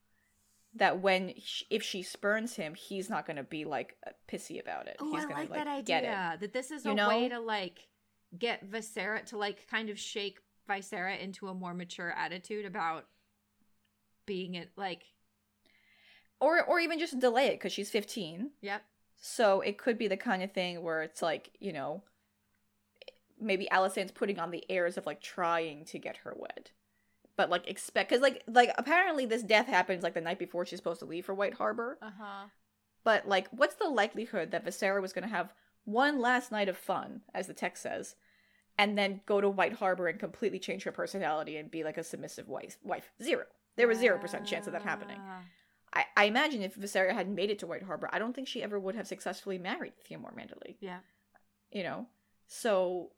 that 0.75 1.01
when 1.01 1.35
if 1.71 1.83
she 1.83 2.03
spurns 2.03 2.57
him, 2.57 2.75
he's 2.75 3.11
not 3.11 3.27
going 3.27 3.37
to 3.37 3.43
be 3.43 3.65
like 3.65 3.97
pissy 4.31 4.61
about 4.61 4.87
it. 4.87 4.97
Oh, 5.01 5.11
he's 5.11 5.25
I 5.25 5.29
gonna, 5.29 5.41
like, 5.41 5.51
like 5.51 5.59
that 5.59 5.69
idea. 5.69 6.39
That 6.41 6.53
this 6.53 6.71
is 6.71 6.85
you 6.85 6.93
a 6.93 6.95
know? 6.95 7.09
way 7.09 7.29
to 7.29 7.41
like 7.41 7.89
get 8.39 8.71
Viserra 8.71 9.25
to 9.27 9.39
like 9.39 9.67
kind 9.69 9.91
of 9.91 9.99
shake 9.99 10.39
Viserra 10.69 11.19
into 11.19 11.49
a 11.49 11.55
more 11.55 11.75
mature 11.75 12.13
attitude 12.13 12.65
about 12.65 13.07
being 14.27 14.55
it 14.55 14.71
like 14.77 15.03
or 16.41 16.63
or 16.63 16.79
even 16.79 16.99
just 16.99 17.19
delay 17.19 17.47
it 17.47 17.55
because 17.55 17.73
she's 17.73 17.91
15 17.91 18.51
yep 18.61 18.83
so 19.21 19.61
it 19.61 19.79
could 19.79 19.99
be 19.99 20.09
the 20.09 20.17
kind 20.17 20.43
of 20.43 20.53
thing 20.53 20.83
where 20.83 21.03
it's 21.03 21.23
like 21.23 21.51
you 21.61 21.73
know 21.73 22.03
maybe 23.41 23.69
Alysanne's 23.73 24.13
putting 24.13 24.39
on 24.39 24.51
the 24.53 24.65
airs 24.71 24.97
of 24.97 25.07
like 25.07 25.21
trying 25.21 25.85
to 25.87 25.99
get 25.99 26.19
her 26.19 26.35
wed 26.37 26.71
but 27.37 27.51
like 27.51 27.69
expect 27.69 28.11
because 28.11 28.23
like 28.23 28.43
like 28.47 28.71
apparently 28.79 29.27
this 29.27 29.43
death 29.43 29.67
happens 29.67 30.03
like 30.03 30.15
the 30.15 30.21
night 30.21 30.39
before 30.39 30.65
she's 30.65 30.79
supposed 30.79 31.01
to 31.01 31.07
leave 31.07 31.25
for 31.25 31.35
White 31.35 31.55
Harbor. 31.55 31.99
Uh 32.03 32.11
huh. 32.19 32.47
But 33.05 33.27
like, 33.27 33.49
what's 33.51 33.75
the 33.75 33.89
likelihood 33.89 34.51
that 34.51 34.65
Viserra 34.65 35.01
was 35.01 35.13
going 35.13 35.29
to 35.29 35.35
have 35.35 35.53
one 35.85 36.21
last 36.21 36.53
night 36.53 36.69
of 36.69 36.77
fun, 36.77 37.23
as 37.35 37.47
the 37.47 37.55
text 37.55 37.83
says, 37.83 38.15
and 38.79 38.97
then 38.97 39.21
go 39.27 39.41
to 39.41 39.49
White 39.49 39.75
Harbor 39.75 40.09
and 40.09 40.19
completely 40.19 40.59
change 40.59 40.85
her 40.85 40.93
personality 40.93 41.57
and 41.57 41.71
be 41.71 41.85
like 41.85 41.99
a 41.99 42.05
submissive 42.05 42.49
wife? 42.49 42.79
Wife 42.83 43.11
zero. 43.23 43.45
There 43.77 43.89
was 43.89 43.99
zero 43.99 44.19
percent 44.19 44.47
chance 44.47 44.67
of 44.67 44.73
that 44.73 44.83
happening. 44.83 45.19
I, 45.95 46.05
I 46.17 46.25
imagine 46.25 46.63
if 46.63 46.75
Viserra 46.75 47.13
hadn't 47.13 47.35
made 47.35 47.51
it 47.51 47.59
to 47.61 47.67
White 47.67 47.83
Harbor, 47.83 48.09
I 48.13 48.19
don't 48.19 48.35
think 48.35 48.49
she 48.49 48.63
ever 48.63 48.79
would 48.79 48.95
have 48.95 49.07
successfully 49.07 49.59
married 49.59 49.93
Theomore 50.09 50.35
Manderly. 50.35 50.77
Yeah. 50.81 50.99
You 51.71 51.83
know, 51.83 52.07
so 52.47 53.11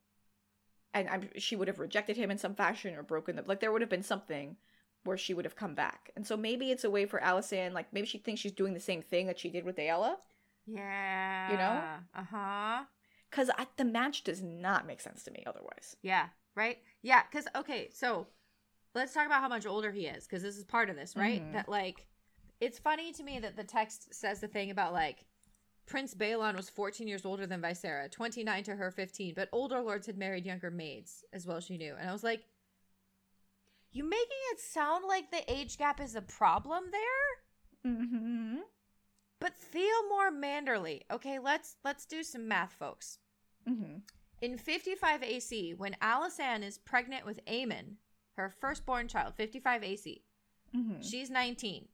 and 0.92 1.08
I'm, 1.08 1.28
she 1.36 1.56
would 1.56 1.68
have 1.68 1.80
rejected 1.80 2.16
him 2.16 2.30
in 2.30 2.38
some 2.38 2.54
fashion 2.54 2.94
or 2.94 3.02
broken 3.02 3.36
the 3.36 3.42
like 3.46 3.60
there 3.60 3.72
would 3.72 3.80
have 3.80 3.90
been 3.90 4.02
something 4.02 4.56
where 5.02 5.18
she 5.18 5.34
would 5.34 5.44
have 5.44 5.56
come 5.56 5.74
back. 5.74 6.10
And 6.16 6.26
so 6.26 6.36
maybe 6.36 6.70
it's 6.70 6.84
a 6.84 6.90
way 6.90 7.04
for 7.04 7.20
Alysanne, 7.20 7.74
like 7.74 7.92
maybe 7.92 8.06
she 8.06 8.18
thinks 8.18 8.40
she's 8.40 8.52
doing 8.52 8.74
the 8.74 8.80
same 8.80 9.02
thing 9.02 9.26
that 9.26 9.38
she 9.38 9.50
did 9.50 9.64
with 9.64 9.76
Daella. 9.76 10.16
Yeah. 10.66 11.50
You 11.50 11.58
know? 11.58 11.82
Uh-huh. 12.20 12.84
Cuz 13.30 13.50
the 13.76 13.84
match 13.84 14.24
does 14.24 14.42
not 14.42 14.86
make 14.86 15.00
sense 15.00 15.22
to 15.24 15.30
me 15.30 15.42
otherwise. 15.46 15.96
Yeah, 16.02 16.28
right? 16.54 16.78
Yeah, 17.02 17.22
cuz 17.22 17.46
okay, 17.56 17.90
so 17.92 18.28
let's 18.94 19.12
talk 19.12 19.26
about 19.26 19.40
how 19.40 19.48
much 19.48 19.66
older 19.66 19.90
he 19.90 20.06
is 20.06 20.26
cuz 20.26 20.42
this 20.42 20.56
is 20.56 20.64
part 20.64 20.90
of 20.90 20.96
this, 20.96 21.16
right? 21.16 21.42
Mm-hmm. 21.42 21.52
That 21.52 21.68
like 21.68 22.06
it's 22.60 22.78
funny 22.78 23.12
to 23.12 23.22
me 23.22 23.38
that 23.40 23.56
the 23.56 23.64
text 23.64 24.14
says 24.14 24.40
the 24.40 24.48
thing 24.48 24.70
about 24.70 24.92
like 24.92 25.26
Prince 25.86 26.14
Baelon 26.14 26.56
was 26.56 26.70
14 26.70 27.06
years 27.06 27.26
older 27.26 27.46
than 27.46 27.60
Viserra, 27.60 28.10
29 28.10 28.64
to 28.64 28.76
her 28.76 28.90
15, 28.90 29.34
but 29.34 29.48
older 29.52 29.80
lords 29.82 30.06
had 30.06 30.16
married 30.16 30.46
younger 30.46 30.70
maids, 30.70 31.24
as 31.32 31.46
well 31.46 31.58
as 31.58 31.64
she 31.64 31.76
knew. 31.76 31.94
And 31.94 32.08
I 32.08 32.12
was 32.12 32.24
like, 32.24 32.46
you 33.92 34.02
making 34.02 34.38
it 34.52 34.60
sound 34.60 35.04
like 35.06 35.30
the 35.30 35.50
age 35.52 35.76
gap 35.76 36.00
is 36.00 36.14
a 36.14 36.22
problem 36.22 36.84
there. 36.90 37.92
Mm-hmm. 37.92 38.56
But 39.44 39.52
Theomore 39.74 40.30
Manderly. 40.32 41.02
Okay, 41.12 41.38
let's 41.38 41.76
let's 41.84 42.06
do 42.06 42.22
some 42.22 42.48
math, 42.48 42.72
folks. 42.72 43.18
Mm-hmm. 43.68 43.98
In 44.40 44.56
55 44.56 45.22
AC, 45.22 45.74
when 45.74 45.94
Alysanne 46.00 46.62
is 46.62 46.78
pregnant 46.78 47.26
with 47.26 47.44
Aemon, 47.44 47.96
her 48.38 48.48
firstborn 48.48 49.06
child, 49.06 49.34
55 49.36 49.84
AC, 49.84 50.22
Mm-hmm. 50.74 51.02
she's 51.02 51.28
19. 51.28 51.88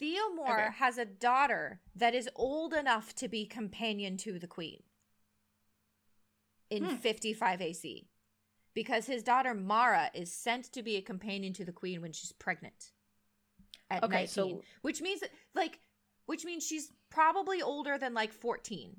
Theomore 0.00 0.50
Okay. 0.66 0.76
has 0.78 0.98
a 0.98 1.04
daughter 1.04 1.80
that 1.94 2.16
is 2.16 2.28
old 2.34 2.74
enough 2.74 3.14
to 3.14 3.28
be 3.28 3.46
companion 3.46 4.16
to 4.18 4.40
the 4.40 4.48
queen 4.48 4.82
in 6.68 6.84
Hmm. 6.84 6.96
55 6.96 7.62
AC 7.62 8.08
because 8.74 9.06
his 9.06 9.22
daughter 9.22 9.54
Mara 9.54 10.10
is 10.14 10.32
sent 10.32 10.64
to 10.72 10.82
be 10.82 10.96
a 10.96 11.00
companion 11.00 11.52
to 11.54 11.64
the 11.64 11.72
queen 11.72 12.02
when 12.02 12.12
she's 12.12 12.32
pregnant 12.32 12.90
at 13.88 14.02
Okay, 14.02 14.26
19 14.26 14.28
so- 14.28 14.62
which 14.82 15.00
means 15.00 15.20
that, 15.20 15.30
like 15.54 15.78
which 16.28 16.44
means 16.44 16.64
she's 16.66 16.92
probably 17.10 17.60
older 17.62 17.96
than 17.98 18.12
like 18.14 18.32
14 18.32 18.96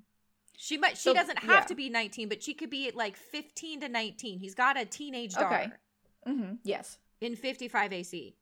she 0.58 0.78
might 0.78 0.98
she 0.98 1.10
So, 1.10 1.14
doesn't 1.14 1.40
have 1.40 1.50
yeah. 1.64 1.66
to 1.66 1.76
be 1.76 1.90
19 1.90 2.28
but 2.28 2.42
she 2.44 2.54
could 2.54 2.70
be 2.72 2.92
like 2.94 3.16
15 3.16 3.82
to 3.82 3.88
19 3.90 4.40
he's 4.40 4.56
got 4.56 4.78
a 4.80 4.86
teenage 4.86 5.36
Okay. 5.36 5.44
daughter 5.44 5.80
Mm-hmm. 6.28 6.54
Yes. 6.64 6.98
in 7.22 7.36
55 7.36 7.94
AC 7.94 8.36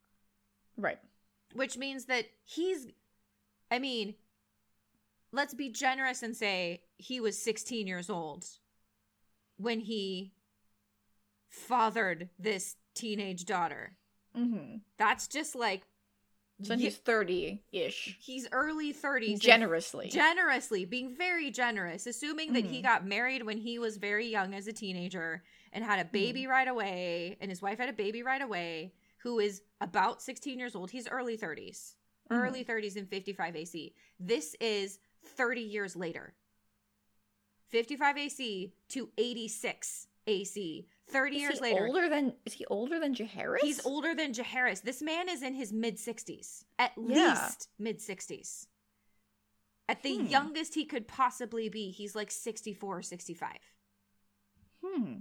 Right. 0.77 0.99
which 1.53 1.77
means 1.77 2.05
that 2.05 2.25
he's 2.45 2.87
i 3.69 3.77
mean 3.79 4.15
let's 5.31 5.53
be 5.53 5.69
generous 5.69 6.23
and 6.23 6.35
say 6.35 6.81
he 6.97 7.19
was 7.19 7.37
16 7.37 7.85
years 7.87 8.09
old 8.09 8.45
when 9.57 9.79
he 9.81 10.31
fathered 11.49 12.29
this 12.39 12.75
teenage 12.95 13.45
daughter 13.45 13.97
Mm-hmm. 14.37 14.77
that's 14.97 15.27
just 15.27 15.55
like 15.55 15.81
So 16.63 16.75
he's 16.75 16.97
thirty-ish. 16.97 18.17
he's 18.19 18.47
early 18.51 18.91
30s 18.93 19.39
Generously. 19.39 20.09
generously 20.09 20.85
being 20.85 21.15
very 21.15 21.51
generous 21.51 22.07
assuming 22.07 22.53
that 22.53 22.65
he 22.65 22.79
Mhm. 22.79 22.83
got 22.83 23.05
married 23.05 23.43
when 23.43 23.57
he 23.57 23.77
was 23.77 23.97
very 23.97 24.25
young 24.27 24.53
as 24.55 24.67
a 24.67 24.73
teenager 24.73 25.43
and 25.71 25.83
had 25.83 25.99
a 25.99 26.03
Mm-hmm. 26.03 26.11
baby 26.13 26.47
right 26.47 26.67
away 26.67 27.37
and 27.41 27.51
his 27.51 27.61
wife 27.61 27.77
had 27.77 27.89
a 27.89 27.93
baby 27.93 28.23
right 28.23 28.41
away 28.41 28.93
who 29.19 29.39
is 29.39 29.61
about 29.81 30.21
16 30.21 30.57
years 30.57 30.75
old 30.75 30.89
he's 30.89 31.07
early 31.07 31.37
30s 31.37 31.95
Mhm. 32.31 32.41
early 32.43 32.63
30s 32.63 32.95
in 32.97 33.05
55 33.05 33.55
AC 33.55 33.93
this 34.19 34.55
is 34.59 34.97
30 35.23 35.61
years 35.61 35.95
later 35.95 36.33
55 37.67 38.17
AC 38.17 38.73
to 38.89 39.09
86 39.17 40.07
AC 40.25 40.87
30 41.09 41.35
Is 41.37 41.41
years 41.41 41.53
he 41.55 41.61
later 41.61 41.87
older 41.87 42.09
than 42.09 42.33
is 42.45 42.53
he 42.53 42.65
older 42.65 42.99
than 42.99 43.13
Jaehaerys? 43.15 43.59
He's 43.61 43.85
older 43.85 44.13
than 44.13 44.33
Jaehaerys. 44.33 44.81
This 44.81 45.01
man 45.01 45.29
is 45.29 45.41
in 45.41 45.53
his 45.53 45.71
mid 45.71 45.95
60s. 45.97 46.65
At 46.77 46.91
Yeah. 46.97 47.33
least 47.33 47.69
mid 47.79 47.99
60s. 47.99 48.67
At 49.89 50.03
the 50.03 50.17
Hmm. 50.17 50.25
youngest 50.25 50.73
he 50.73 50.83
could 50.85 51.07
possibly 51.07 51.69
be, 51.69 51.91
he's 51.91 52.13
like 52.15 52.29
64 52.29 52.97
or 52.97 53.01
65. 53.01 53.57
Hmm. 54.83 55.19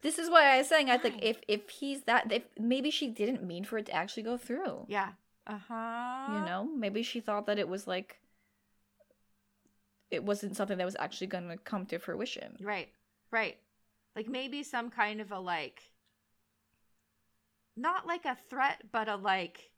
This 0.00 0.18
is 0.18 0.28
why 0.28 0.46
I 0.54 0.58
was 0.58 0.68
saying 0.68 0.90
I 0.90 0.98
think 0.98 1.22
if 1.22 1.40
if 1.46 1.68
he's 1.70 2.02
that 2.04 2.32
if 2.32 2.42
maybe 2.58 2.90
she 2.90 3.06
didn't 3.08 3.44
mean 3.44 3.64
for 3.64 3.78
it 3.78 3.86
to 3.86 3.92
actually 3.92 4.24
go 4.24 4.36
through. 4.36 4.86
Yeah. 4.88 5.12
Uh 5.46 5.58
huh. 5.68 6.26
You 6.34 6.40
know, 6.44 6.64
maybe 6.64 7.02
she 7.04 7.20
thought 7.20 7.46
that 7.46 7.58
it 7.58 7.68
was 7.68 7.86
like 7.86 8.18
it 10.10 10.24
wasn't 10.24 10.56
something 10.56 10.76
that 10.78 10.84
was 10.84 10.96
actually 10.98 11.28
going 11.28 11.48
to 11.48 11.56
come 11.56 11.86
to 11.86 11.98
fruition. 11.98 12.56
Right. 12.60 12.88
Right. 13.32 13.56
Like 14.14 14.28
maybe 14.28 14.62
some 14.62 14.90
kind 14.90 15.20
of 15.20 15.32
a 15.32 15.40
like, 15.40 15.82
not 17.76 18.06
like 18.06 18.26
a 18.26 18.36
threat, 18.50 18.82
but 18.92 19.08
a 19.08 19.16
like, 19.16 19.70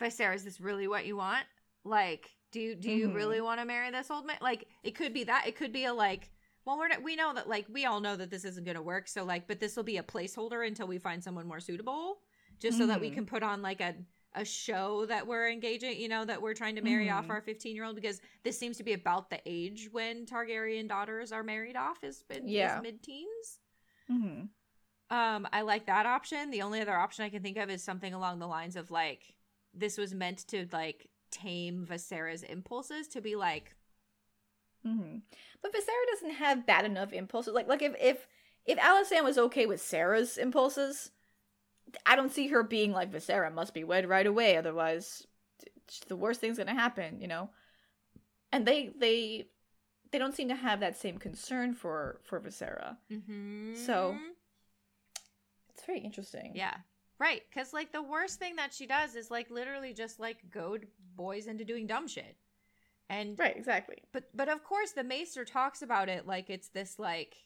Viserra, 0.00 0.34
is 0.34 0.44
this 0.44 0.60
really 0.60 0.86
what 0.86 1.06
you 1.06 1.16
want? 1.16 1.46
Like, 1.84 2.30
do 2.52 2.60
you, 2.60 2.74
do 2.74 2.90
you 2.90 3.08
Mhm. 3.08 3.14
really 3.14 3.40
want 3.40 3.60
to 3.60 3.66
marry 3.66 3.90
this 3.90 4.10
old 4.10 4.26
man? 4.26 4.36
Like, 4.40 4.68
it 4.82 4.94
could 4.94 5.12
be 5.14 5.24
that. 5.24 5.46
It 5.46 5.56
could 5.56 5.72
be 5.72 5.84
a 5.86 5.94
like, 5.94 6.30
well, 6.64 6.78
we're 6.78 6.88
not, 6.88 7.02
we 7.02 7.16
know 7.16 7.32
that 7.34 7.48
like 7.48 7.66
we 7.70 7.86
all 7.86 8.00
know 8.00 8.16
that 8.16 8.30
this 8.30 8.44
isn't 8.44 8.64
going 8.64 8.76
to 8.76 8.82
work. 8.82 9.08
So 9.08 9.24
like, 9.24 9.46
but 9.48 9.58
this 9.60 9.74
will 9.74 9.84
be 9.84 9.96
a 9.96 10.02
placeholder 10.02 10.66
until 10.66 10.86
we 10.86 10.98
find 10.98 11.24
someone 11.24 11.46
more 11.48 11.60
suitable, 11.60 12.20
just 12.60 12.76
so 12.76 12.86
that 12.86 13.00
we 13.00 13.10
Mhm. 13.10 13.14
can 13.14 13.26
put 13.26 13.42
on 13.42 13.62
like 13.62 13.80
a 13.80 13.94
a 14.34 14.44
show 14.44 15.06
that 15.06 15.26
we're 15.26 15.48
engaging, 15.48 15.98
you 15.98 16.08
know, 16.08 16.24
that 16.24 16.40
we're 16.40 16.54
trying 16.54 16.76
to 16.76 16.82
marry 16.82 17.10
off 17.10 17.26
Mhm. 17.26 17.30
our 17.30 17.40
15 17.40 17.74
year 17.74 17.84
old 17.84 17.96
because 17.96 18.20
this 18.42 18.58
seems 18.58 18.76
to 18.76 18.82
be 18.84 18.92
about 18.92 19.30
the 19.30 19.40
age 19.46 19.88
when 19.90 20.26
Targaryen 20.26 20.86
daughters 20.88 21.32
are 21.32 21.42
married 21.42 21.76
off 21.76 22.04
is, 22.04 22.24
Yeah. 22.44 22.80
mid 22.82 23.02
teens. 23.02 23.60
hmm 24.06 24.44
Um, 25.10 25.48
I 25.52 25.62
like 25.62 25.86
that 25.86 26.04
option. 26.06 26.50
The 26.50 26.60
only 26.62 26.80
other 26.82 26.94
option 26.96 27.24
I 27.24 27.30
can 27.30 27.42
think 27.42 27.56
of 27.56 27.70
is 27.70 27.82
something 27.82 28.12
along 28.12 28.38
the 28.38 28.46
lines 28.46 28.76
of 28.76 28.90
like 28.90 29.34
this 29.72 29.96
was 29.96 30.12
meant 30.14 30.46
to 30.48 30.68
like 30.72 31.08
tame 31.30 31.84
Viserra's 31.86 32.42
impulses 32.42 33.08
to 33.08 33.20
be 33.22 33.34
like, 33.36 33.74
hmm 34.82 35.18
But 35.62 35.72
Visera 35.72 36.06
doesn't 36.12 36.30
have 36.32 36.66
bad 36.66 36.84
enough 36.84 37.12
impulses. 37.12 37.54
Like 37.54 37.66
like 37.68 37.82
if 37.82 37.94
if 38.00 38.26
if 38.66 38.78
Alysanne 38.78 39.24
was 39.24 39.38
okay 39.38 39.64
with 39.66 39.80
Saera's 39.80 40.36
impulses, 40.36 41.10
I 42.06 42.16
don't 42.16 42.32
see 42.32 42.48
her 42.48 42.62
being 42.62 42.92
like 42.92 43.12
Viserra 43.12 43.52
must 43.52 43.74
be 43.74 43.84
wed 43.84 44.08
right 44.08 44.26
away, 44.26 44.56
otherwise 44.56 45.26
the 46.08 46.16
worst 46.16 46.40
thing's 46.40 46.58
gonna 46.58 46.74
happen, 46.74 47.20
you 47.20 47.28
know. 47.28 47.50
And 48.52 48.66
they 48.66 48.90
they 48.98 49.48
they 50.10 50.18
don't 50.18 50.34
seem 50.34 50.48
to 50.48 50.54
have 50.54 50.80
that 50.80 50.96
same 50.98 51.18
concern 51.18 51.74
for 51.74 52.20
for 52.24 52.40
Viserra. 52.40 52.96
mm-hmm. 53.10 53.74
So- 53.74 54.16
It's 55.70 55.84
very 55.86 56.00
interesting. 56.00 56.52
yeah, 56.54 56.74
right. 57.18 57.42
Because 57.48 57.72
like 57.72 57.92
the 57.92 58.02
worst 58.02 58.38
thing 58.38 58.56
that 58.56 58.74
she 58.74 58.86
does 58.86 59.14
is 59.14 59.30
like 59.30 59.50
literally 59.50 59.94
just 59.94 60.18
like 60.18 60.38
goad 60.50 60.86
boys 61.14 61.46
into 61.46 61.64
doing 61.64 61.86
dumb 61.86 62.08
shit, 62.08 62.36
and 63.08 63.38
Right, 63.38 63.56
exactly. 63.56 64.02
but 64.12 64.24
but 64.34 64.48
of 64.48 64.64
course 64.64 64.92
the 64.92 65.04
maester 65.04 65.44
talks 65.44 65.82
about 65.82 66.08
it 66.08 66.26
like 66.26 66.50
it's 66.50 66.68
this 66.68 66.98
like 66.98 67.36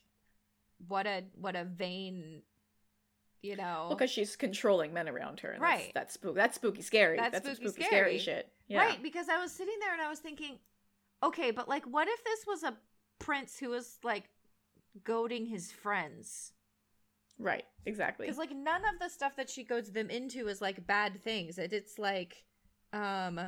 what 0.89 1.07
a 1.07 1.25
what 1.35 1.55
a 1.57 1.65
vain 1.65 2.43
you 3.43 3.57
know 3.57 3.87
Well, 3.89 3.97
because 3.97 4.11
she's 4.11 4.37
controlling 4.37 4.93
men 4.93 5.09
around 5.09 5.41
her, 5.41 5.51
and 5.51 5.61
Right. 5.63 5.91
That's, 5.95 5.95
that's 5.95 6.15
spooky. 6.15 6.35
That's 6.37 6.55
spooky, 6.57 6.83
scary. 6.83 7.17
That's 7.17 7.33
That's, 7.33 7.47
spooky, 7.47 7.69
spooky, 7.69 7.85
scary. 7.85 8.19
scary. 8.19 8.19
shit. 8.19 8.49
Yeah. 8.69 8.79
right 8.79 9.03
because 9.03 9.29
i 9.29 9.37
was 9.39 9.53
sitting 9.53 9.75
there 9.81 9.93
and 9.93 10.01
i 10.01 10.09
was 10.09 10.19
thinking 10.21 10.59
okay 11.23 11.51
but 11.51 11.69
like 11.69 11.85
what 11.85 12.09
if 12.09 12.25
this 12.25 12.47
was 12.47 12.63
a 12.63 12.75
prince 13.19 13.59
who 13.59 13.69
was 13.71 13.99
like 14.03 14.25
goading 15.05 15.47
his 15.47 15.71
friends 15.71 16.53
Right. 17.39 17.65
Exactly. 17.87 18.27
because 18.27 18.39
like 18.39 18.55
none 18.55 18.83
of 18.85 19.01
the 19.01 19.09
stuff 19.09 19.35
that 19.37 19.51
she 19.51 19.65
goads 19.65 19.91
them 19.91 20.11
into 20.11 20.47
is 20.49 20.61
like 20.61 20.87
bad 20.87 21.21
things 21.23 21.59
it, 21.59 21.73
it's 21.73 21.99
like 21.99 22.45
um 22.93 23.41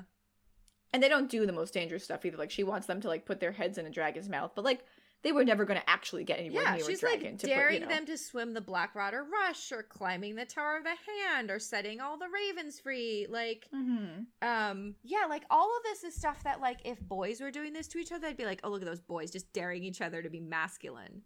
and 0.92 1.03
they 1.03 1.09
don't 1.09 1.30
do 1.30 1.45
the 1.47 1.53
most 1.53 1.74
dangerous 1.74 2.05
stuff 2.05 2.24
either. 2.24 2.36
Like 2.36 2.53
she 2.53 2.62
wants 2.62 2.86
them 2.86 3.01
to 3.01 3.09
like 3.09 3.26
put 3.26 3.40
their 3.40 3.51
heads 3.53 3.78
in 3.78 3.86
a 3.86 3.90
dragon's 3.90 4.28
mouth, 4.28 4.53
but 4.55 4.64
like 4.64 4.84
they 5.25 5.33
were 5.33 5.45
never 5.45 5.64
going 5.64 5.81
to 5.81 5.91
actually 5.91 6.22
get 6.22 6.39
anywhere 6.39 6.62
yeah 6.62 6.75
near 6.77 6.85
she's 6.85 7.03
like 7.03 7.20
daring 7.39 7.66
put, 7.66 7.75
you 7.75 7.81
know. 7.81 7.89
them 7.89 8.07
to 8.07 8.16
swim 8.16 8.55
the 8.55 8.61
blackwater 8.61 9.25
rush 9.25 9.72
or 9.72 9.83
climbing 9.83 10.37
the 10.37 10.45
tower 10.45 10.77
of 10.77 10.85
the 10.85 10.91
hand 11.25 11.51
or 11.51 11.59
setting 11.59 12.01
all 12.01 12.16
the 12.16 12.29
ravens 12.33 12.79
free 12.79 13.27
like 13.29 13.66
Mhm. 13.75 14.27
um 14.43 14.95
yeah 15.03 15.25
like 15.29 15.43
all 15.51 15.77
of 15.77 15.83
this 15.83 16.05
is 16.05 16.14
stuff 16.14 16.45
that 16.45 16.61
like 16.61 16.79
if 16.85 17.01
boys 17.01 17.41
were 17.41 17.51
doing 17.51 17.72
this 17.72 17.89
to 17.89 17.99
each 17.99 18.12
other 18.12 18.29
i'd 18.29 18.37
be 18.37 18.45
like 18.45 18.61
oh 18.62 18.70
look 18.70 18.83
at 18.83 18.87
those 18.87 19.01
boys 19.01 19.31
just 19.33 19.53
daring 19.53 19.83
each 19.83 20.01
other 20.01 20.22
to 20.22 20.31
be 20.31 20.39
masculine 20.41 21.22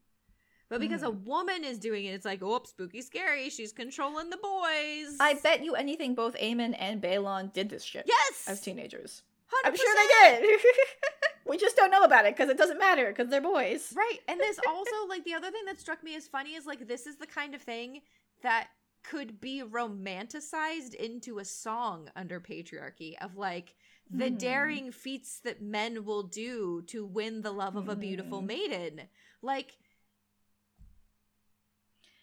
but 0.70 0.80
because 0.80 1.02
a 1.02 1.10
woman 1.10 1.64
is 1.64 1.78
doing 1.78 2.04
it 2.04 2.10
it's 2.12 2.24
like 2.26 2.40
oh 2.42 2.60
spooky 2.64 3.00
scary 3.02 3.48
she's 3.50 3.72
controlling 3.72 4.30
the 4.30 4.36
boys 4.36 5.16
I 5.18 5.38
bet 5.42 5.64
you 5.64 5.74
anything 5.74 6.14
both 6.14 6.36
Aemon 6.36 6.76
and 6.78 7.00
Baelon 7.02 7.52
did 7.52 7.68
this 7.70 7.82
shit 7.82 8.04
yes 8.06 8.44
as 8.46 8.60
teenagers. 8.60 9.22
100%. 9.64 9.66
I'm 9.66 9.76
sure 9.76 9.94
they 9.94 10.40
did. 10.46 10.60
we 11.46 11.56
just 11.56 11.76
don't 11.76 11.90
know 11.90 12.02
about 12.04 12.26
it 12.26 12.36
because 12.36 12.50
it 12.50 12.58
doesn't 12.58 12.78
matter 12.78 13.08
because 13.08 13.28
they're 13.30 13.40
boys. 13.40 13.92
right 13.96 14.18
and 14.28 14.38
this 14.38 14.58
also 14.68 14.90
like 15.08 15.24
the 15.24 15.34
other 15.34 15.50
thing 15.50 15.64
that 15.66 15.80
struck 15.80 16.02
me 16.04 16.14
as 16.14 16.28
funny 16.28 16.54
is 16.54 16.66
like 16.66 16.86
this 16.86 17.06
is 17.06 17.16
the 17.16 17.26
kind 17.26 17.54
of 17.54 17.62
thing 17.62 18.00
that 18.42 18.68
could 19.04 19.40
be 19.40 19.62
romanticized 19.62 20.92
into 20.94 21.38
a 21.38 21.44
song 21.44 22.10
under 22.16 22.40
patriarchy 22.40 23.14
of 23.22 23.36
like 23.36 23.74
the 24.10 24.28
Hmm. 24.28 24.36
daring 24.36 24.92
feats 24.92 25.40
that 25.44 25.62
men 25.62 26.04
will 26.04 26.22
do 26.24 26.82
to 26.88 27.04
win 27.06 27.42
the 27.42 27.52
love 27.52 27.76
of 27.76 27.88
a 27.88 27.96
beautiful 27.96 28.40
Hmm. 28.40 28.46
maiden 28.46 29.00
like 29.42 29.76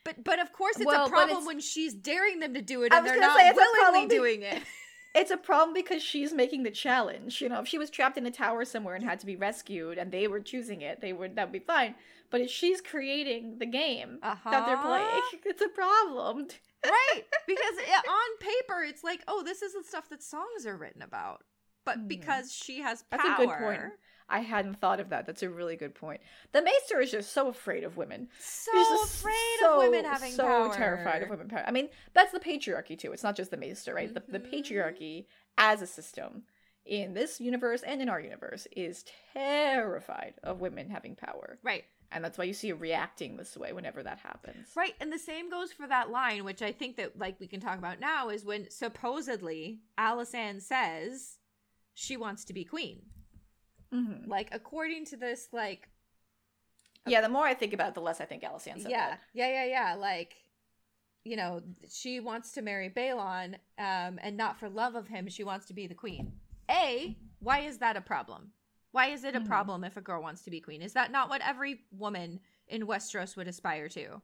but 0.04 0.24
but 0.24 0.40
of 0.40 0.52
course 0.54 0.76
it's 0.78 0.86
Well, 0.86 1.06
a 1.06 1.10
problem 1.10 1.38
it's- 1.38 1.48
when 1.48 1.60
she's 1.60 1.94
daring 1.94 2.40
them 2.40 2.54
to 2.54 2.62
do 2.62 2.84
it 2.84 2.94
and 2.94 3.06
they're 3.06 3.20
not 3.20 3.40
say, 3.40 3.50
it's 3.50 3.58
a 3.58 3.62
willingly 3.62 4.08
doing 4.08 4.42
it 4.44 4.62
It's 5.16 5.32
a 5.32 5.38
problem 5.38 5.74
because 5.74 6.04
she's 6.04 6.34
making 6.34 6.64
the 6.64 6.72
challenge. 6.72 7.42
You 7.42 7.50
know, 7.50 7.62
if 7.62 7.68
she 7.68 7.78
was 7.78 7.90
trapped 7.90 8.18
in 8.18 8.26
a 8.26 8.32
tower 8.32 8.66
somewhere 8.66 8.96
and 8.96 9.04
had 9.04 9.20
to 9.22 9.26
be 9.26 9.36
rescued 9.36 9.98
and 9.98 10.12
they 10.12 10.28
were 10.28 10.42
choosing 10.42 10.82
it, 10.82 11.02
they 11.02 11.14
would 11.14 11.36
that 11.36 11.48
would 11.48 11.54
be 11.54 11.60
fine. 11.60 11.96
But 12.30 12.42
if 12.42 12.50
she's 12.50 12.82
creating 12.82 13.60
the 13.60 13.66
game 13.66 14.20
uh-huh 14.22 14.52
that 14.52 14.66
they're 14.66 14.78
playing, 14.78 15.22
it's 15.46 15.62
a 15.62 15.70
problem. 15.70 16.48
right 16.86 17.24
because 17.48 17.78
it, 17.78 18.08
on 18.08 18.38
paper 18.40 18.84
it's 18.84 19.04
like 19.04 19.22
oh 19.28 19.42
this 19.42 19.64
is 19.64 19.74
the 19.74 19.82
stuff 19.84 20.08
that 20.08 20.22
songs 20.22 20.68
are 20.68 20.78
written 20.78 21.02
about 21.02 21.44
but 21.86 22.00
mm. 22.00 22.08
because 22.08 22.54
she 22.54 22.82
has 22.82 23.04
power. 23.04 23.22
That's 23.24 23.40
a 23.40 23.46
good 23.46 23.58
point. 23.58 23.82
I 24.30 24.40
hadn't 24.40 24.80
thought 24.82 25.00
of 25.00 25.10
that. 25.10 25.26
That's 25.26 25.44
a 25.44 25.50
really 25.50 25.76
good 25.76 25.94
point. 25.94 26.22
The 26.52 26.62
Maester 26.62 27.00
is 27.00 27.12
just 27.12 27.32
so 27.32 27.48
afraid 27.48 27.84
of 27.84 27.98
women. 27.98 28.30
So 28.40 28.72
afraid 29.04 29.58
so, 29.60 29.74
of 29.74 29.80
women 29.80 30.06
having 30.06 30.32
so 30.32 30.44
power. 30.44 30.72
So 30.72 30.78
terrified 30.78 31.24
of 31.24 31.30
women 31.30 31.48
power. 31.48 31.64
I 31.68 31.72
mean, 31.72 31.90
that's 32.14 32.32
the 32.32 32.40
patriarchy 32.40 32.98
too. 32.98 33.12
It's 33.12 33.24
not 33.24 33.36
just 33.36 33.52
the 33.52 33.58
Maester, 33.58 33.94
right? 33.94 34.14
Mm-hmm. 34.14 34.32
The, 34.32 34.40
the 34.40 34.46
mm-hmm. 34.46 34.56
patriarchy 34.56 35.26
as 35.58 35.82
a 35.82 35.88
system 35.88 36.44
in 36.86 37.14
this 37.14 37.40
universe 37.40 37.82
and 37.84 38.02
in 38.02 38.10
our 38.10 38.20
universe 38.20 38.68
is 38.76 39.06
terrified 39.34 40.36
of 40.44 40.62
women 40.62 40.90
having 40.90 41.16
power. 41.16 41.58
Right. 41.64 41.84
And 42.12 42.24
that's 42.24 42.38
why 42.38 42.46
you 42.46 42.54
see 42.54 42.70
it 42.70 42.80
reacting 42.80 43.36
this 43.36 43.58
way 43.58 43.74
whenever 43.74 44.04
that 44.04 44.20
happens. 44.20 44.70
Right. 44.76 44.94
And 45.02 45.12
the 45.12 45.20
same 45.20 45.50
goes 45.50 45.72
for 45.72 45.88
that 45.88 46.12
line, 46.12 46.46
which 46.46 46.62
I 46.62 46.72
think 46.72 46.98
that 46.98 47.18
like 47.18 47.40
we 47.40 47.48
can 47.48 47.60
talk 47.60 47.78
about 47.78 48.00
now, 48.00 48.30
is 48.30 48.46
when 48.46 48.70
supposedly 48.70 49.80
Alysanne 50.00 50.62
says 50.62 51.38
she 51.94 52.16
wants 52.16 52.46
to 52.46 52.54
be 52.54 52.64
queen. 52.64 53.02
Mm-hmm. 53.94 54.30
Like 54.30 54.50
according 54.52 55.06
to 55.06 55.18
this, 55.18 55.50
like 55.52 55.90
yeah, 57.08 57.22
the 57.22 57.30
more 57.30 57.46
I 57.46 57.54
think 57.54 57.74
about 57.74 57.90
it, 57.90 57.94
the 57.94 58.02
less 58.02 58.20
I 58.20 58.26
think 58.26 58.44
Alysanne 58.44 58.82
said 58.82 58.92
yeah, 58.92 59.10
that. 59.10 59.20
Yeah, 59.34 59.48
yeah, 59.48 59.66
yeah. 59.66 59.96
Like, 59.96 60.36
you 61.24 61.36
know, 61.36 61.62
she 61.90 62.20
wants 62.20 62.52
to 62.54 62.62
marry 62.62 62.90
Baelon, 62.90 63.56
um, 63.78 64.20
and 64.22 64.36
not 64.36 64.60
for 64.60 64.70
love 64.70 64.96
of 64.96 65.08
him. 65.08 65.28
She 65.28 65.44
wants 65.44 65.68
to 65.68 65.74
be 65.74 65.88
the 65.88 65.94
queen. 65.94 66.34
A, 66.70 67.16
why 67.40 67.60
is 67.60 67.78
that 67.78 67.96
a 67.96 68.02
problem? 68.02 68.52
Why 68.92 69.08
is 69.08 69.24
it 69.24 69.36
a 69.36 69.40
mm-hmm. 69.40 69.48
problem 69.48 69.84
if 69.84 69.98
a 69.98 70.02
girl 70.02 70.22
wants 70.22 70.42
to 70.44 70.50
be 70.50 70.60
queen? 70.60 70.82
Is 70.82 70.94
that 70.94 71.12
not 71.12 71.30
what 71.30 71.42
every 71.46 71.82
woman 71.92 72.40
in 72.68 72.88
Westeros 72.88 73.36
would 73.36 73.48
aspire 73.48 73.90
to? 73.90 74.22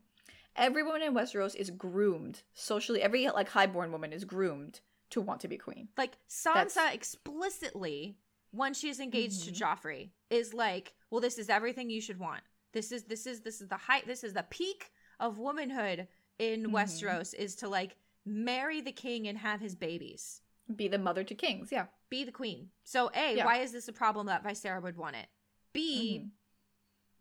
Every 0.56 0.84
woman 0.84 1.02
in 1.02 1.14
Westeros 1.14 1.56
is 1.56 1.70
groomed 1.70 2.42
socially. 2.54 3.02
Every 3.02 3.30
like 3.30 3.50
highborn 3.50 3.92
woman 3.92 4.12
is 4.12 4.26
groomed 4.26 4.80
to 5.12 5.22
want 5.22 5.42
to 5.42 5.48
be 5.48 5.58
queen. 5.58 5.90
Like 5.98 6.18
Sansa 6.30 6.74
That's... 6.74 6.96
explicitly, 6.96 8.18
when 8.52 8.74
she's 8.74 9.00
engaged 9.00 9.42
mm-hmm. 9.42 9.54
to 9.54 9.64
Joffrey, 9.64 10.10
is 10.30 10.54
like, 10.54 10.94
"Well, 11.10 11.22
this 11.22 11.38
is 11.38 11.50
everything 11.50 11.90
you 11.90 12.02
should 12.02 12.20
want. 12.20 12.42
This 12.74 12.92
is 12.92 13.04
this 13.04 13.26
is 13.26 13.42
this 13.42 13.62
is 13.62 13.68
the 13.68 13.78
height. 13.78 14.06
This 14.08 14.24
is 14.24 14.34
the 14.34 14.46
peak 14.50 14.92
of 15.20 15.40
womanhood 15.40 16.08
in 16.40 16.64
mm-hmm. 16.64 16.76
Westeros. 16.76 17.34
Is 17.34 17.56
to 17.58 17.70
like 17.70 17.96
marry 18.26 18.82
the 18.82 18.92
king 18.92 19.28
and 19.28 19.38
have 19.38 19.60
his 19.60 19.76
babies." 19.76 20.42
Be 20.76 20.88
the 20.88 20.98
mother 20.98 21.24
to 21.24 21.36
kings, 21.36 21.70
yeah. 21.72 21.86
Be 22.10 22.24
the 22.24 22.32
queen. 22.32 22.70
So 22.84 23.12
A, 23.14 23.36
yeah. 23.36 23.46
why 23.46 23.58
is 23.58 23.72
this 23.72 23.88
a 23.88 23.94
problem 23.94 24.28
that 24.28 24.44
Viserra 24.44 24.82
would 24.82 24.98
want 24.98 25.16
it? 25.16 25.28
B, 25.74 26.20
mm-hmm. 26.20 26.28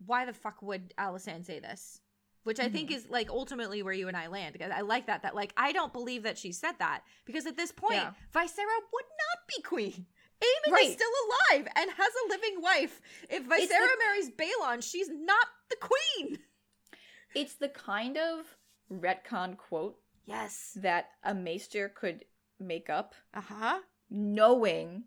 why 0.05 0.25
the 0.25 0.33
fuck 0.33 0.61
would 0.61 0.93
Alysanne 0.97 1.45
say 1.45 1.59
this? 1.59 1.99
Which 2.43 2.59
I 2.59 2.65
mm-hmm. 2.65 2.73
think 2.73 2.91
is 2.91 3.07
like 3.09 3.29
ultimately 3.29 3.83
where 3.83 3.93
you 3.93 4.07
and 4.07 4.17
I 4.17 4.27
land. 4.27 4.57
I 4.73 4.81
like 4.81 5.07
that. 5.07 5.23
That 5.23 5.35
like 5.35 5.53
I 5.57 5.71
don't 5.71 5.93
believe 5.93 6.23
that 6.23 6.37
she 6.37 6.51
said 6.51 6.73
that 6.79 7.01
because 7.25 7.45
at 7.45 7.55
this 7.55 7.71
point, 7.71 7.95
yeah. 7.95 8.11
Viserra 8.33 8.79
would 8.93 9.05
not 9.05 9.47
be 9.47 9.61
queen. 9.61 10.05
Aemon 10.41 10.71
right. 10.71 10.87
is 10.87 10.93
still 10.93 11.09
alive 11.27 11.67
and 11.75 11.91
has 11.91 12.11
a 12.25 12.29
living 12.29 12.61
wife. 12.61 13.01
If 13.29 13.43
Viserra 13.43 13.67
the, 13.67 13.97
marries 13.99 14.29
Baelon, 14.31 14.83
she's 14.83 15.09
not 15.09 15.47
the 15.69 15.77
queen. 15.77 16.39
It's 17.35 17.53
the 17.53 17.69
kind 17.69 18.17
of 18.17 18.57
retcon 18.91 19.57
quote 19.57 19.97
yes 20.25 20.77
that 20.81 21.09
a 21.23 21.33
maester 21.33 21.89
could 21.89 22.25
make 22.59 22.89
up. 22.89 23.15
Uh 23.33 23.41
huh. 23.41 23.79
Knowing 24.09 25.03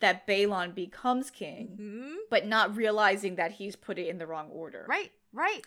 that 0.00 0.26
Baelon 0.26 0.74
becomes 0.74 1.30
king, 1.30 1.78
mm-hmm. 1.80 2.14
but 2.28 2.46
not 2.46 2.76
realizing 2.76 3.36
that 3.36 3.52
he's 3.52 3.76
put 3.76 3.98
it 3.98 4.08
in 4.08 4.18
the 4.18 4.26
wrong 4.26 4.48
order. 4.50 4.84
Right, 4.88 5.12
right. 5.32 5.62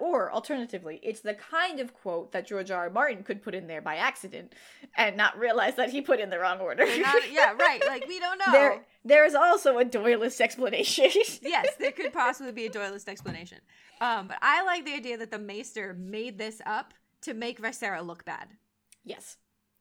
Or 0.00 0.32
alternatively, 0.32 1.00
it's 1.02 1.20
the 1.20 1.34
kind 1.34 1.80
of 1.80 1.94
quote 1.94 2.32
that 2.32 2.46
George 2.46 2.70
R. 2.70 2.84
R. 2.84 2.90
Martin 2.90 3.22
could 3.22 3.42
put 3.42 3.54
in 3.54 3.66
there 3.66 3.82
by 3.82 3.96
accident 3.96 4.54
and 4.96 5.16
not 5.16 5.38
realize 5.38 5.76
that 5.76 5.90
he 5.90 6.00
put 6.00 6.20
in 6.20 6.30
the 6.30 6.38
wrong 6.38 6.60
order. 6.60 6.84
Not, 6.84 7.32
yeah, 7.32 7.52
right. 7.58 7.82
Like 7.86 8.06
we 8.06 8.18
don't 8.20 8.38
know. 8.46 8.52
There, 8.52 8.84
there 9.04 9.24
is 9.24 9.34
also 9.34 9.78
a 9.78 9.84
Doyleist 9.84 10.40
explanation. 10.40 11.10
yes, 11.42 11.74
there 11.78 11.92
could 11.92 12.12
possibly 12.12 12.52
be 12.52 12.66
a 12.66 12.70
Doyleist 12.70 13.08
explanation. 13.08 13.58
Um, 14.00 14.28
but 14.28 14.38
I 14.42 14.64
like 14.64 14.84
the 14.84 14.94
idea 14.94 15.16
that 15.18 15.30
the 15.30 15.38
Maester 15.38 15.94
made 15.94 16.38
this 16.38 16.60
up 16.64 16.94
to 17.22 17.34
make 17.34 17.60
Viserra 17.60 18.04
look 18.06 18.24
bad. 18.24 18.48
Yes. 19.04 19.36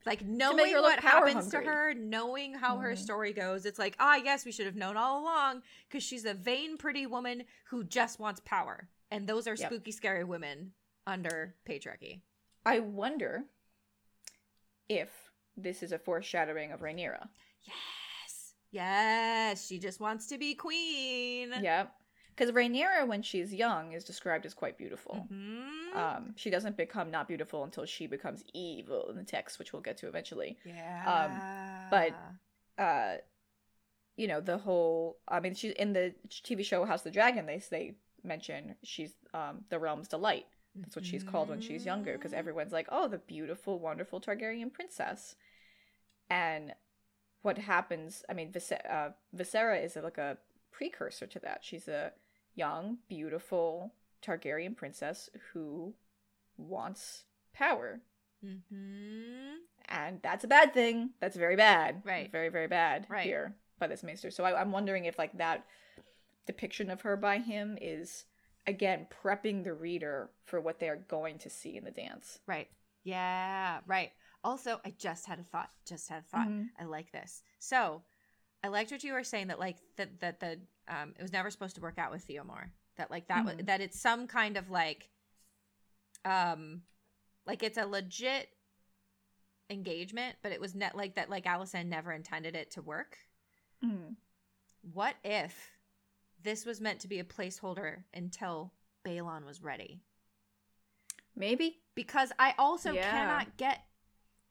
Like 0.06 0.26
knowing 0.26 0.74
what 0.74 1.00
happens 1.02 1.52
hungry. 1.52 1.66
to 1.66 1.70
her, 1.70 1.94
knowing 1.94 2.54
how 2.54 2.78
mm. 2.78 2.82
her 2.82 2.92
mm-hmm. 2.94 3.04
story 3.04 3.34
goes, 3.34 3.66
it's 3.66 3.78
like, 3.78 3.96
ah, 4.00 4.16
yes, 4.16 4.46
we 4.46 4.54
should 4.54 4.66
have 4.66 4.76
known 4.76 4.96
all 4.96 5.22
along 5.22 5.64
because 5.88 6.02
she's 6.02 6.24
a 6.24 6.34
vain, 6.34 6.78
pretty 6.78 7.06
woman 7.06 7.44
who 7.70 7.84
just 7.84 8.18
wants 8.18 8.40
power. 8.46 8.88
And 9.12 9.28
those 9.28 9.48
are 9.48 9.56
yep. 9.56 9.70
spooky, 9.70 9.92
scary 9.92 10.24
women 10.24 10.72
under 11.06 11.56
patriarchy. 11.68 12.22
I 12.66 12.80
wonder 12.80 13.44
if 14.90 15.10
this 15.56 15.82
is 15.82 15.92
a 15.92 16.00
foreshadowing 16.00 16.72
of 16.72 16.82
Rhaenyra. 16.82 17.28
Yes. 17.64 18.54
Yes. 18.72 19.68
She 19.68 19.80
just 19.80 20.00
wants 20.00 20.28
to 20.28 20.38
be 20.38 20.54
queen. 20.54 21.54
Yep. 21.62 21.92
Because 22.36 22.54
Rhaenyra, 22.54 23.08
when 23.08 23.24
she's 23.24 23.52
young, 23.52 23.94
is 23.94 24.04
described 24.04 24.46
as 24.46 24.54
quite 24.54 24.78
beautiful. 24.78 25.28
Mm-hmm. 25.32 25.98
Um, 25.98 26.34
she 26.36 26.52
doesn't 26.52 26.78
become 26.78 27.10
not 27.10 27.28
beautiful 27.28 27.64
until 27.64 27.86
she 27.86 28.06
becomes 28.06 28.44
evil 28.54 29.10
in 29.10 29.16
the 29.16 29.24
text, 29.24 29.58
which 29.58 29.74
we'll 29.74 29.82
get 29.82 29.98
to 29.98 30.08
eventually. 30.08 30.58
Yeah. 30.64 31.30
Um, 31.32 31.90
but, 31.90 32.82
uh, 32.82 33.18
you 34.18 34.28
know, 34.28 34.40
the 34.40 34.58
whole. 34.60 35.18
I 35.28 35.40
mean, 35.40 35.56
she's 35.56 35.72
in 35.74 35.94
the 35.94 36.14
TV 36.30 36.64
show 36.64 36.86
House 36.86 37.00
of 37.00 37.06
the 37.06 37.12
Dragon. 37.12 37.48
They 37.48 37.62
they 37.72 37.96
mention 38.28 38.76
she's 38.84 39.14
um 39.34 39.64
the 39.70 39.80
realm's 39.80 40.08
delight. 40.08 40.46
That's 40.76 40.96
what 40.96 41.06
she's 41.06 41.24
called 41.24 41.50
when 41.50 41.62
she's 41.62 41.86
younger, 41.86 42.14
because 42.14 42.32
mm-hmm. 42.32 42.40
everyone's 42.40 42.72
like, 42.72 42.88
"Oh, 42.92 43.08
the 43.08 43.18
beautiful, 43.18 43.80
wonderful 43.80 44.22
Targaryen 44.22 44.72
princess," 44.72 45.36
and 46.30 46.74
what 47.42 47.58
happens? 47.58 48.24
I 48.30 48.34
mean, 48.34 48.52
Vis- 48.52 48.72
uh, 48.72 49.12
Viserra 49.36 49.84
is 49.84 49.96
like 49.96 50.18
a 50.18 50.38
precursor 50.72 51.26
to 51.28 51.40
that. 51.40 51.60
She's 51.64 51.88
a 51.88 52.12
young, 52.56 52.98
beautiful 53.08 53.94
Targaryen 54.22 54.76
princess 54.76 55.30
who 55.54 55.94
wants 56.58 57.24
power. 57.54 58.02
Mm-hmm. 58.46 59.56
And 59.90 60.20
that's 60.22 60.44
a 60.44 60.48
bad 60.48 60.74
thing. 60.74 61.12
That's 61.20 61.38
very 61.38 61.56
bad. 61.56 62.02
Right. 62.06 62.32
Very, 62.32 62.50
very 62.50 62.68
bad 62.68 63.08
right. 63.10 63.24
here 63.24 63.56
by 63.80 63.88
this 63.88 64.04
maester. 64.04 64.32
So 64.32 64.44
I, 64.44 64.60
I'm 64.60 64.72
wondering 64.72 65.06
if 65.06 65.18
like 65.18 65.38
that 65.38 65.66
depiction 66.48 66.90
of 66.90 67.02
her 67.02 67.16
by 67.16 67.38
him 67.38 67.78
is 67.80 68.26
again 68.66 69.08
prepping 69.24 69.64
the 69.64 69.74
reader 69.74 70.32
for 70.46 70.60
what 70.60 70.80
they 70.80 70.90
are 70.90 71.06
going 71.08 71.38
to 71.40 71.50
see 71.50 71.78
in 71.78 71.84
the 71.84 71.92
dance. 71.92 72.40
Right. 72.48 72.68
Yeah. 73.04 73.80
Right. 73.86 74.12
Also, 74.44 74.80
I 74.86 74.94
just 74.98 75.26
had 75.26 75.40
a 75.40 75.44
thought. 75.44 75.70
Just 75.88 76.10
had 76.10 76.20
a 76.20 76.26
thought. 76.26 76.48
Mm-hmm. 76.48 76.82
I 76.82 76.86
like 76.86 77.12
this. 77.12 77.44
So 77.60 78.02
I 78.64 78.70
liked 78.70 78.92
what 78.92 79.04
you 79.04 79.14
were 79.14 79.24
saying 79.24 79.48
that 79.48 79.60
like 79.60 79.78
that 79.98 80.20
that 80.22 80.40
the 80.40 80.60
um 80.88 81.14
it 81.18 81.22
was 81.22 81.34
never 81.34 81.50
supposed 81.50 81.76
to 81.76 81.82
work 81.82 81.98
out 81.98 82.12
with 82.12 82.24
Theomore. 82.24 82.72
That 82.98 83.12
like 83.12 83.28
that 83.28 83.46
mm-hmm. 83.46 83.66
that 83.66 83.82
it's 83.82 84.00
some 84.00 84.28
kind 84.28 84.58
of 84.58 84.70
like 84.70 85.10
um 86.26 86.82
like 87.46 87.64
it's 87.64 87.78
a 87.78 87.86
legit 87.86 88.50
engagement, 89.70 90.36
but 90.42 90.52
it 90.52 90.62
was 90.62 90.76
net 90.76 90.96
like 90.96 91.16
that 91.16 91.30
like 91.30 91.46
Alysanne 91.46 91.88
never 91.88 92.12
intended 92.12 92.56
it 92.56 92.72
to 92.72 92.82
work. 92.82 93.18
Mm. 93.84 94.16
What 94.94 95.16
if 95.24 95.77
this 96.44 96.66
was 96.66 96.82
meant 96.82 97.00
to 97.02 97.08
be 97.08 97.20
a 97.20 97.24
placeholder 97.24 98.04
until 98.14 98.74
Baelon 99.06 99.46
was 99.46 99.62
ready? 99.62 100.02
Maybe. 101.36 101.80
Because 101.96 102.32
I 102.40 102.54
also 102.58 102.92
yeah. 102.92 103.10
cannot 103.10 103.58
get 103.58 103.84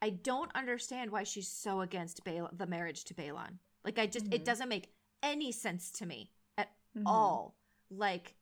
I 0.02 0.10
don't 0.10 0.50
understand 0.54 1.10
why 1.10 1.22
she's 1.22 1.48
so 1.48 1.80
against 1.80 2.22
Bal- 2.24 2.50
the 2.52 2.66
marriage 2.66 3.04
to 3.04 3.14
Baelon. 3.14 3.58
Like 3.84 3.98
I 3.98 4.06
just 4.06 4.26
mm-hmm. 4.26 4.34
it 4.34 4.44
doesn't 4.44 4.68
make 4.68 4.92
any 5.22 5.52
sense 5.52 5.90
to 5.92 6.06
me 6.06 6.30
at 6.58 6.68
mm-hmm. 6.96 7.06
all. 7.06 7.56
Like 7.90 8.34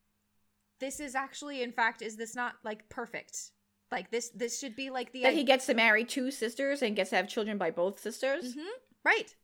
this 0.80 1.00
is 1.00 1.14
actually 1.14 1.62
in 1.62 1.72
fact 1.72 2.02
is 2.02 2.16
this 2.16 2.34
not 2.34 2.54
like 2.64 2.88
perfect? 2.88 3.50
Like 3.90 4.10
this 4.10 4.30
this 4.30 4.58
should 4.58 4.74
be 4.74 4.90
like 4.90 5.12
the 5.12 5.22
that 5.22 5.34
he 5.34 5.44
gets 5.44 5.66
to 5.66 5.74
marry 5.74 6.04
two 6.04 6.30
sisters 6.30 6.82
and 6.82 6.96
gets 6.96 7.10
to 7.10 7.16
have 7.16 7.28
children 7.28 7.58
by 7.58 7.70
both 7.70 8.00
sisters. 8.00 8.50
Mm-hmm. 8.50 8.68
Right. 9.04 9.34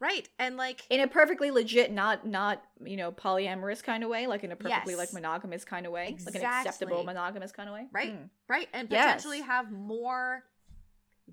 Right. 0.00 0.26
And 0.38 0.56
like 0.56 0.82
in 0.88 1.00
a 1.00 1.06
perfectly 1.06 1.50
legit 1.50 1.92
not 1.92 2.26
not, 2.26 2.62
you 2.82 2.96
know, 2.96 3.12
polyamorous 3.12 3.82
kind 3.82 4.02
of 4.02 4.08
way, 4.08 4.26
like 4.26 4.42
in 4.42 4.50
a 4.50 4.56
perfectly 4.56 4.94
yes. 4.94 4.98
like 4.98 5.12
monogamous 5.12 5.64
kind 5.64 5.84
of 5.84 5.92
way, 5.92 6.08
exactly. 6.08 6.40
like 6.40 6.50
an 6.50 6.66
acceptable 6.66 7.04
monogamous 7.04 7.52
kind 7.52 7.68
of 7.68 7.74
way. 7.74 7.86
Right. 7.92 8.14
Mm. 8.14 8.30
Right. 8.48 8.68
And 8.72 8.88
potentially 8.88 9.38
yes. 9.38 9.46
have 9.46 9.70
more 9.70 10.44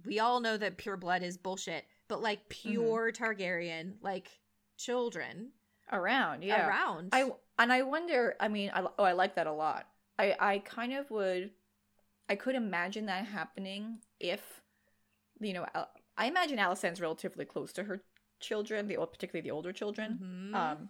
we 0.06 0.20
all 0.20 0.40
know 0.40 0.58
that 0.58 0.78
pure 0.78 0.98
blood 0.98 1.24
is 1.24 1.38
bullshit, 1.38 1.86
but 2.08 2.22
like 2.22 2.40
mm-hmm. 2.50 2.70
pure 2.72 3.12
mm-hmm. 3.12 3.24
Targaryen, 3.24 3.94
like 4.02 4.30
children 4.78 5.52
around, 5.92 6.44
yeah, 6.44 6.68
around. 6.68 7.10
I 7.14 7.32
and 7.58 7.72
I 7.72 7.84
wonder. 7.84 8.36
I 8.40 8.48
mean, 8.48 8.72
I, 8.74 8.86
oh, 8.98 9.04
I 9.04 9.14
like 9.14 9.36
that 9.36 9.48
a 9.48 9.54
lot. 9.54 9.88
I 10.20 10.36
I 10.40 10.60
kind 10.60 10.94
of 10.94 11.10
would. 11.12 11.52
I 12.30 12.36
could 12.36 12.56
imagine 12.56 13.06
that 13.06 13.26
happening 13.26 14.00
if, 14.20 14.42
you 15.40 15.54
know, 15.54 15.66
I 16.18 16.26
imagine 16.26 16.58
Alysanne's 16.58 17.00
relatively 17.00 17.46
close 17.46 17.72
to 17.74 17.86
her 17.86 18.02
children, 18.40 18.88
the 18.88 18.96
particularly 18.96 19.48
the 19.48 19.52
older 19.52 19.72
children. 19.72 20.20
Mm-hmm. 20.22 20.56
Um, 20.56 20.90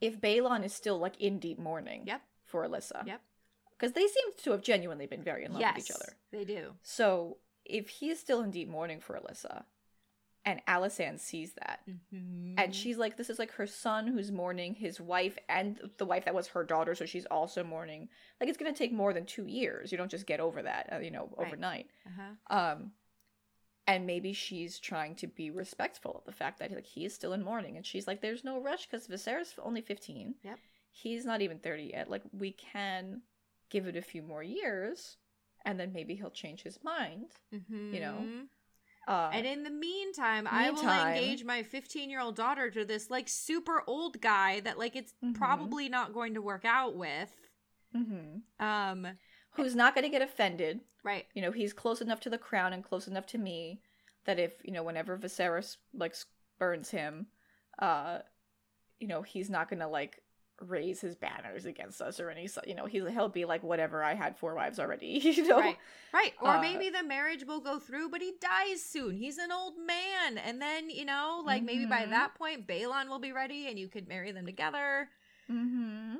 if 0.00 0.20
Baelon 0.20 0.64
is 0.64 0.74
still 0.74 0.98
like 0.98 1.20
in 1.20 1.38
deep 1.38 1.58
mourning, 1.58 2.04
yep. 2.06 2.22
for 2.44 2.66
Alyssa, 2.66 3.06
yep, 3.06 3.20
because 3.70 3.92
they 3.92 4.06
seem 4.06 4.32
to 4.44 4.50
have 4.52 4.62
genuinely 4.62 5.06
been 5.06 5.22
very 5.22 5.44
in 5.44 5.52
love 5.52 5.60
yes, 5.60 5.76
with 5.76 5.84
each 5.84 5.94
other. 5.94 6.16
They 6.32 6.44
do. 6.44 6.72
So 6.82 7.38
if 7.64 7.88
he's 7.88 8.20
still 8.20 8.42
in 8.42 8.50
deep 8.50 8.68
mourning 8.68 9.00
for 9.00 9.18
Alyssa, 9.18 9.64
and 10.46 10.60
Alysanne 10.68 11.18
sees 11.18 11.54
that. 11.54 11.80
Mm-hmm. 11.88 12.54
And 12.58 12.74
she's 12.74 12.98
like, 12.98 13.16
this 13.16 13.30
is 13.30 13.38
like 13.38 13.52
her 13.52 13.66
son 13.66 14.06
who's 14.06 14.30
mourning, 14.30 14.74
his 14.74 15.00
wife, 15.00 15.38
and 15.48 15.80
the 15.96 16.04
wife 16.04 16.26
that 16.26 16.34
was 16.34 16.48
her 16.48 16.64
daughter, 16.64 16.94
so 16.94 17.06
she's 17.06 17.24
also 17.26 17.64
mourning. 17.64 18.08
Like, 18.40 18.50
it's 18.50 18.58
going 18.58 18.70
to 18.72 18.76
take 18.78 18.92
more 18.92 19.14
than 19.14 19.24
two 19.24 19.46
years. 19.46 19.90
You 19.90 19.96
don't 19.96 20.10
just 20.10 20.26
get 20.26 20.40
over 20.40 20.62
that, 20.62 20.90
uh, 20.92 20.98
you 20.98 21.10
know, 21.10 21.30
Right. 21.36 21.46
overnight. 21.46 21.90
uh-huh. 22.06 22.54
Um, 22.54 22.92
and 23.86 24.06
maybe 24.06 24.32
she's 24.32 24.78
trying 24.78 25.14
to 25.16 25.26
be 25.26 25.50
respectful 25.50 26.16
of 26.18 26.24
the 26.24 26.32
fact 26.32 26.58
that 26.58 26.72
like 26.72 26.86
he 26.86 27.04
is 27.04 27.14
still 27.14 27.32
in 27.32 27.42
mourning, 27.42 27.76
and 27.76 27.84
she's 27.86 28.06
like, 28.06 28.20
"There's 28.20 28.44
no 28.44 28.60
rush 28.60 28.86
because 28.86 29.06
Viserys 29.08 29.54
only 29.58 29.80
15. 29.82 30.34
Yep. 30.42 30.58
He's 30.90 31.24
not 31.24 31.42
even 31.42 31.58
30 31.58 31.84
yet. 31.92 32.08
Like, 32.08 32.22
we 32.32 32.52
can 32.52 33.22
give 33.70 33.86
it 33.86 33.96
a 33.96 34.02
few 34.02 34.22
more 34.22 34.42
years, 34.42 35.16
and 35.64 35.78
then 35.78 35.92
maybe 35.92 36.14
he'll 36.14 36.30
change 36.30 36.62
his 36.62 36.82
mind." 36.82 37.32
You 37.50 38.00
know, 38.00 38.28
Mhm. 38.28 38.48
Uh, 39.06 39.30
And 39.32 39.46
in 39.46 39.62
the 39.64 39.70
meantime, 39.70 40.46
I 40.46 40.70
will 40.70 40.80
engage 40.88 41.44
my 41.44 41.62
15 41.62 42.08
year 42.10 42.20
old 42.20 42.36
daughter 42.36 42.70
to 42.70 42.84
this 42.84 43.10
like 43.10 43.28
super 43.28 43.82
old 43.86 44.20
guy 44.20 44.60
that 44.60 44.78
like 44.78 44.96
it's 44.96 45.12
Mhm. 45.22 45.34
probably 45.34 45.88
not 45.88 46.12
going 46.14 46.34
to 46.34 46.42
work 46.42 46.64
out 46.64 46.94
with. 46.96 47.30
mhm. 47.94 48.42
Um, 48.58 49.18
who's 49.54 49.74
not 49.74 49.94
going 49.94 50.04
to 50.04 50.10
get 50.10 50.22
offended? 50.22 50.80
right. 51.02 51.26
You 51.34 51.42
know, 51.42 51.50
he's 51.52 51.72
close 51.72 52.00
enough 52.00 52.20
to 52.20 52.30
the 52.30 52.38
crown 52.38 52.72
and 52.72 52.82
close 52.84 53.06
enough 53.08 53.26
to 53.26 53.38
me 53.38 53.80
that 54.24 54.38
if 54.38 54.52
you 54.64 54.72
know, 54.72 54.82
whenever 54.82 55.18
Viserys 55.18 55.76
like 55.92 56.14
burns 56.58 56.90
him, 56.90 57.26
uh, 57.78 58.20
you 59.00 59.06
know, 59.08 59.22
he's 59.22 59.50
not 59.50 59.68
going 59.68 59.80
to 59.80 59.88
like 59.88 60.20
raise 60.60 61.00
his 61.00 61.16
banners 61.16 61.66
against 61.66 62.00
us 62.00 62.20
or 62.20 62.30
any. 62.30 62.48
You 62.66 62.74
know, 62.74 62.86
he's 62.86 63.02
he'll 63.08 63.28
be 63.28 63.44
like, 63.44 63.62
whatever. 63.62 64.02
I 64.02 64.14
had 64.14 64.36
four 64.36 64.54
wives 64.54 64.78
already. 64.78 65.18
You 65.22 65.46
know, 65.48 65.58
Right. 65.58 65.76
Right. 66.12 66.32
Or 66.40 66.50
Uh, 66.50 66.60
maybe 66.62 66.88
the 66.90 67.02
marriage 67.02 67.44
will 67.44 67.60
go 67.60 67.78
through, 67.78 68.08
but 68.08 68.22
he 68.22 68.32
dies 68.40 68.82
soon. 68.82 69.16
He's 69.16 69.36
an 69.36 69.50
old 69.52 69.74
man. 69.76 70.38
And 70.38 70.62
then, 70.62 70.88
you 70.90 71.04
know, 71.04 71.42
like 71.44 71.64
maybe 71.64 71.84
by 71.86 72.02
Mhm. 72.06 72.10
that 72.10 72.34
point, 72.36 72.66
Baelon 72.68 73.08
will 73.08 73.18
be 73.18 73.32
ready 73.32 73.66
and 73.66 73.78
you 73.78 73.88
could 73.88 74.08
marry 74.08 74.30
them 74.32 74.46
together. 74.46 75.08
Mm-hmm. 75.50 76.16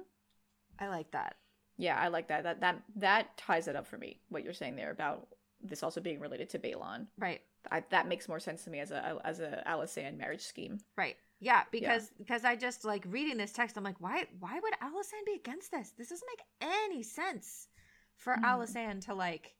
I 0.81 0.89
like 0.89 1.13
that. 1.13 1.37
Yeah, 1.77 1.99
I 1.99 2.09
like 2.09 2.29
that. 2.29 2.43
That 2.45 2.61
that 2.61 2.83
that 2.97 3.37
ties 3.37 3.69
it 3.69 3.77
up 3.77 3.87
for 3.87 3.99
me. 3.99 4.21
What 4.29 4.45
you're 4.45 4.53
saying 4.53 4.77
there 4.77 4.91
about 4.91 5.29
this 5.63 5.83
also 5.83 6.01
being 6.01 6.21
related 6.21 6.51
to 6.51 6.59
Baelon. 6.59 7.07
Right. 7.19 7.41
I, 7.71 7.83
that 7.91 8.07
makes 8.07 8.29
more 8.29 8.39
sense 8.41 8.65
to 8.65 8.71
me 8.71 8.81
as 8.81 8.91
a 8.91 9.19
as 9.25 9.41
a 9.41 9.63
Alysanne 9.67 10.19
marriage 10.19 10.43
scheme. 10.43 10.79
Right. 10.97 11.17
Yeah, 11.41 11.63
because 11.73 12.11
because 12.19 12.45
I 12.45 12.55
just 12.57 12.85
like 12.85 13.05
reading 13.09 13.37
this 13.39 13.53
text, 13.53 13.77
I'm 13.77 13.85
like, 13.85 14.01
why 14.01 14.25
why 14.39 14.61
would 14.61 14.75
Alysanne 14.75 15.25
be 15.27 15.35
against 15.35 15.71
this? 15.73 15.93
This 15.99 16.11
doesn't 16.11 16.29
make 16.39 16.71
any 16.87 17.03
sense 17.03 17.69
for 18.17 18.35
Mhm. 18.37 18.45
Alysanne 18.45 19.05
to 19.07 19.15
like 19.15 19.57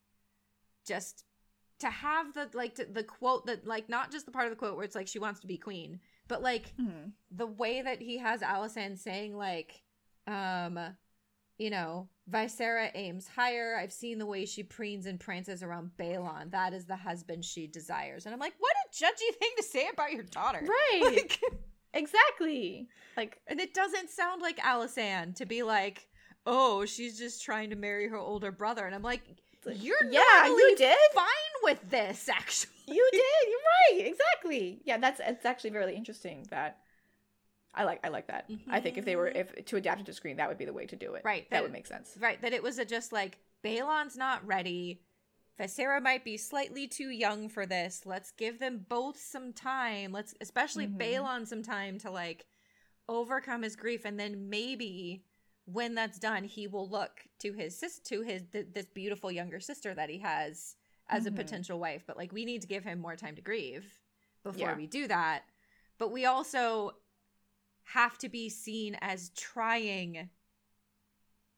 just 0.85 1.25
to 1.79 1.89
have 1.89 2.33
the 2.33 2.49
like 2.53 2.75
to, 2.75 2.85
the 2.85 3.03
quote 3.03 3.45
that 3.47 3.65
like 3.67 3.89
not 3.89 4.11
just 4.11 4.25
the 4.25 4.31
part 4.31 4.45
of 4.45 4.51
the 4.51 4.55
quote 4.55 4.75
where 4.75 4.85
it's 4.85 4.95
like 4.95 5.07
she 5.07 5.19
wants 5.19 5.39
to 5.41 5.47
be 5.47 5.57
queen, 5.57 5.99
but 6.27 6.41
like 6.41 6.73
Mm-hmm. 6.79 7.09
the 7.31 7.47
way 7.47 7.81
that 7.81 8.01
he 8.01 8.17
has 8.19 8.41
Alysanne 8.41 8.97
saying 8.97 9.35
like 9.35 9.81
um 10.27 10.79
you 11.57 11.69
know 11.69 12.07
Viserra 12.29 12.91
aims 12.95 13.27
higher. 13.27 13.77
I've 13.79 13.93
seen 13.93 14.17
the 14.17 14.25
way 14.25 14.45
she 14.45 14.63
preens 14.63 15.05
and 15.05 15.19
prances 15.19 15.61
around 15.61 15.91
Baelon. 15.97 16.51
That 16.51 16.73
is 16.73 16.85
the 16.85 16.95
husband 16.95 17.45
she 17.45 17.67
desires. 17.67 18.25
And 18.25 18.33
I'm 18.33 18.39
like, 18.39 18.55
what 18.57 18.73
a 18.85 18.95
judgy 18.95 19.35
thing 19.39 19.51
to 19.57 19.63
say 19.63 19.87
about 19.93 20.11
your 20.11 20.23
daughter. 20.23 20.61
Right. 20.61 21.01
Like, 21.03 21.39
exactly. 21.93 22.87
Like 23.15 23.39
and 23.47 23.59
it 23.59 23.73
doesn't 23.73 24.09
sound 24.09 24.41
like 24.41 24.57
Alysanne 24.57 25.35
to 25.35 25.45
be 25.45 25.63
like, 25.63 26.07
oh, 26.45 26.85
she's 26.85 27.17
just 27.17 27.43
trying 27.43 27.69
to 27.69 27.75
marry 27.75 28.07
her 28.07 28.17
older 28.17 28.51
brother. 28.51 28.85
And 28.85 28.95
I'm 28.95 29.03
like, 29.03 29.21
like, 29.65 29.83
you're 29.83 29.97
yeah, 30.11 30.45
you 30.45 30.75
did. 30.77 30.95
fine 31.13 31.25
with 31.63 31.89
this, 31.89 32.29
actually. 32.33 32.71
You 32.87 33.09
did. 33.11 33.21
You're 33.49 33.97
right. 33.99 34.07
Exactly. 34.11 34.81
Yeah, 34.85 34.97
that's 34.97 35.19
it's 35.23 35.45
actually 35.45 35.71
really 35.71 35.95
interesting 35.95 36.45
that 36.51 36.79
I 37.75 37.83
like 37.83 37.99
I 38.03 38.09
like 38.09 38.27
that. 38.27 38.49
I 38.69 38.79
think 38.79 38.97
if 38.97 39.05
they 39.05 39.15
were 39.15 39.27
if 39.27 39.65
to 39.65 39.75
adapt 39.77 40.01
it 40.01 40.05
to 40.07 40.13
screen, 40.13 40.37
that 40.37 40.47
would 40.49 40.57
be 40.57 40.65
the 40.65 40.73
way 40.73 40.85
to 40.85 40.95
do 40.95 41.13
it. 41.15 41.23
Right, 41.25 41.43
That 41.49 41.57
that- 41.57 41.63
would 41.63 41.71
make 41.73 41.87
sense. 41.87 42.17
Right, 42.19 42.41
that 42.41 42.53
it 42.53 42.63
was 42.63 42.79
a 42.79 42.85
just 42.85 43.11
like 43.11 43.37
Baelon's 43.63 44.15
not 44.17 44.45
ready. 44.45 45.01
Viserra 45.59 46.01
might 46.01 46.23
be 46.25 46.35
slightly 46.37 46.87
too 46.87 47.09
young 47.09 47.47
for 47.49 47.65
this. 47.65 48.05
Let's 48.05 48.31
give 48.31 48.59
them 48.59 48.85
both 48.89 49.17
some 49.19 49.53
time. 49.53 50.11
Let's 50.11 50.33
especially 50.41 50.87
Mhm. 50.87 50.97
Baelon 50.97 51.47
some 51.47 51.63
time 51.63 51.97
to 51.99 52.11
like 52.11 52.45
overcome 53.07 53.61
his 53.61 53.75
grief 53.75 54.03
and 54.05 54.19
then 54.19 54.49
maybe 54.49 55.23
when 55.65 55.93
that's 55.95 56.17
done 56.19 56.43
he 56.43 56.67
will 56.67 56.87
look 56.89 57.25
to 57.39 57.53
his 57.53 57.77
sis 57.77 57.99
to 57.99 58.21
his 58.21 58.43
th- 58.51 58.67
this 58.73 58.85
beautiful 58.87 59.31
younger 59.31 59.59
sister 59.59 59.93
that 59.93 60.09
he 60.09 60.19
has 60.19 60.75
as 61.07 61.25
Mhm. 61.25 61.27
a 61.27 61.31
potential 61.33 61.79
wife 61.79 62.03
but 62.07 62.17
like 62.17 62.31
we 62.31 62.45
need 62.45 62.61
to 62.63 62.67
give 62.67 62.83
him 62.83 62.99
more 62.99 63.15
time 63.15 63.35
to 63.35 63.41
grieve 63.43 63.99
before 64.43 64.59
Yeah. 64.69 64.75
we 64.75 64.87
do 64.87 65.07
that 65.07 65.43
but 65.99 66.09
we 66.11 66.25
also 66.25 66.97
have 67.93 68.17
to 68.17 68.29
be 68.29 68.49
seen 68.49 68.97
as 69.01 69.29
trying 69.29 70.29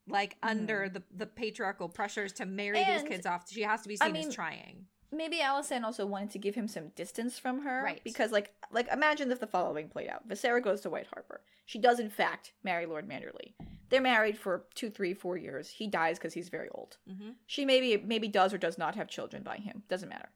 like 0.07 0.37
under 0.41 0.89
the 0.89 1.03
the 1.15 1.25
patriarchal 1.25 1.89
pressures 1.89 2.31
to 2.31 2.45
marry 2.45 2.83
these 2.83 3.03
kids 3.03 3.25
off 3.25 3.49
she 3.49 3.61
has 3.61 3.81
to 3.81 3.89
be 3.89 3.97
I 3.99 4.05
seen 4.05 4.13
mean, 4.13 4.27
as 4.27 4.35
trying 4.35 4.85
Maybe 5.11 5.37
Alysanne 5.37 5.83
also 5.83 6.05
wanted 6.05 6.31
to 6.31 6.39
give 6.39 6.55
him 6.55 6.67
some 6.67 6.89
distance 6.89 7.39
from 7.39 7.61
her. 7.61 7.81
Right. 7.83 8.01
Because 8.03 8.31
like 8.31 8.53
like 8.71 8.91
imagine 8.91 9.31
if 9.31 9.39
the 9.39 9.47
following 9.47 9.87
played 9.87 10.09
out. 10.09 10.27
Viserra 10.27 10.61
goes 10.61 10.81
to 10.81 10.89
White 10.89 11.07
Harbor. 11.13 11.41
She 11.65 11.79
does 11.79 11.99
in 11.99 12.09
fact 12.09 12.53
marry 12.63 12.85
Lord 12.85 13.07
Manderly. 13.07 13.53
They're 13.89 14.01
married 14.01 14.37
for 14.37 14.65
two, 14.75 14.89
three, 14.89 15.13
four 15.13 15.37
years. 15.37 15.69
He 15.69 15.87
dies 15.87 16.17
because 16.17 16.33
he's 16.33 16.49
very 16.49 16.67
old. 16.69 16.97
mm-hmm. 17.09 17.31
She 17.45 17.63
maybe 17.63 18.03
maybe 18.05 18.27
does 18.27 18.53
or 18.53 18.57
does 18.57 18.77
not 18.77 18.95
have 18.95 19.07
children 19.07 19.43
by 19.43 19.57
him. 19.57 19.83
Doesn't 19.87 20.09
matter. 20.09 20.29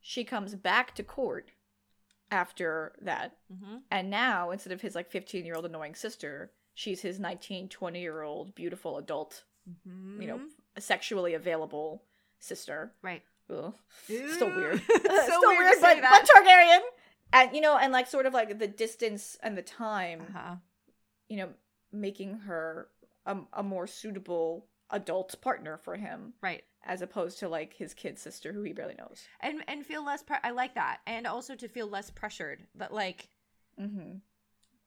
She 0.00 0.24
comes 0.24 0.54
back 0.54 0.94
to 0.94 1.02
court 1.02 1.50
after 2.30 2.92
that. 3.02 3.36
Mm-hmm. 3.52 3.76
And 3.90 4.10
now 4.10 4.50
instead 4.50 4.72
of 4.72 4.80
his 4.80 4.94
like 4.94 5.10
15 5.10 5.44
year 5.44 5.54
old 5.54 5.66
annoying 5.66 5.94
sister, 5.94 6.50
she's 6.74 7.00
his 7.00 7.18
19, 7.18 7.68
20 7.68 8.00
year 8.00 8.22
old 8.22 8.54
beautiful 8.54 8.98
adult, 8.98 9.44
Mm-hmm. 9.68 10.22
you 10.22 10.28
know, 10.28 10.40
sexually 10.78 11.34
available 11.34 12.04
sister. 12.38 12.92
right 13.02 13.22
Ugh. 13.50 13.74
Still 14.04 14.54
weird. 14.54 14.80
So 14.88 15.22
Still 15.24 15.40
weird, 15.46 15.64
weird, 15.64 15.80
but, 15.80 16.00
but 16.02 16.28
Targaryen. 16.28 16.80
And 17.32 17.54
you 17.54 17.60
know, 17.60 17.76
and 17.76 17.92
like 17.92 18.06
sort 18.06 18.26
of 18.26 18.34
like 18.34 18.58
the 18.58 18.68
distance 18.68 19.36
and 19.42 19.56
the 19.58 19.62
time, 19.62 20.22
uh-huh. 20.34 20.54
you 21.28 21.38
know, 21.38 21.48
making 21.92 22.38
her 22.40 22.88
a, 23.24 23.36
a 23.52 23.62
more 23.62 23.86
suitable 23.86 24.66
adult 24.90 25.40
partner 25.40 25.76
for 25.76 25.96
him 25.96 26.32
right 26.42 26.62
as 26.84 27.02
opposed 27.02 27.38
to 27.40 27.48
like 27.48 27.72
his 27.74 27.92
kid 27.94 28.16
sister 28.18 28.52
who 28.52 28.62
he 28.62 28.72
barely 28.72 28.94
knows. 28.96 29.26
and 29.40 29.64
and 29.66 29.84
feel 29.84 30.04
less 30.04 30.22
pre- 30.22 30.36
i 30.44 30.50
like 30.50 30.74
that 30.76 30.98
and 31.06 31.26
also 31.26 31.54
to 31.56 31.66
feel 31.68 31.88
less 31.88 32.10
pressured 32.10 32.66
that 32.76 32.92
like 32.92 33.28
Mm-hmm. 33.80 34.18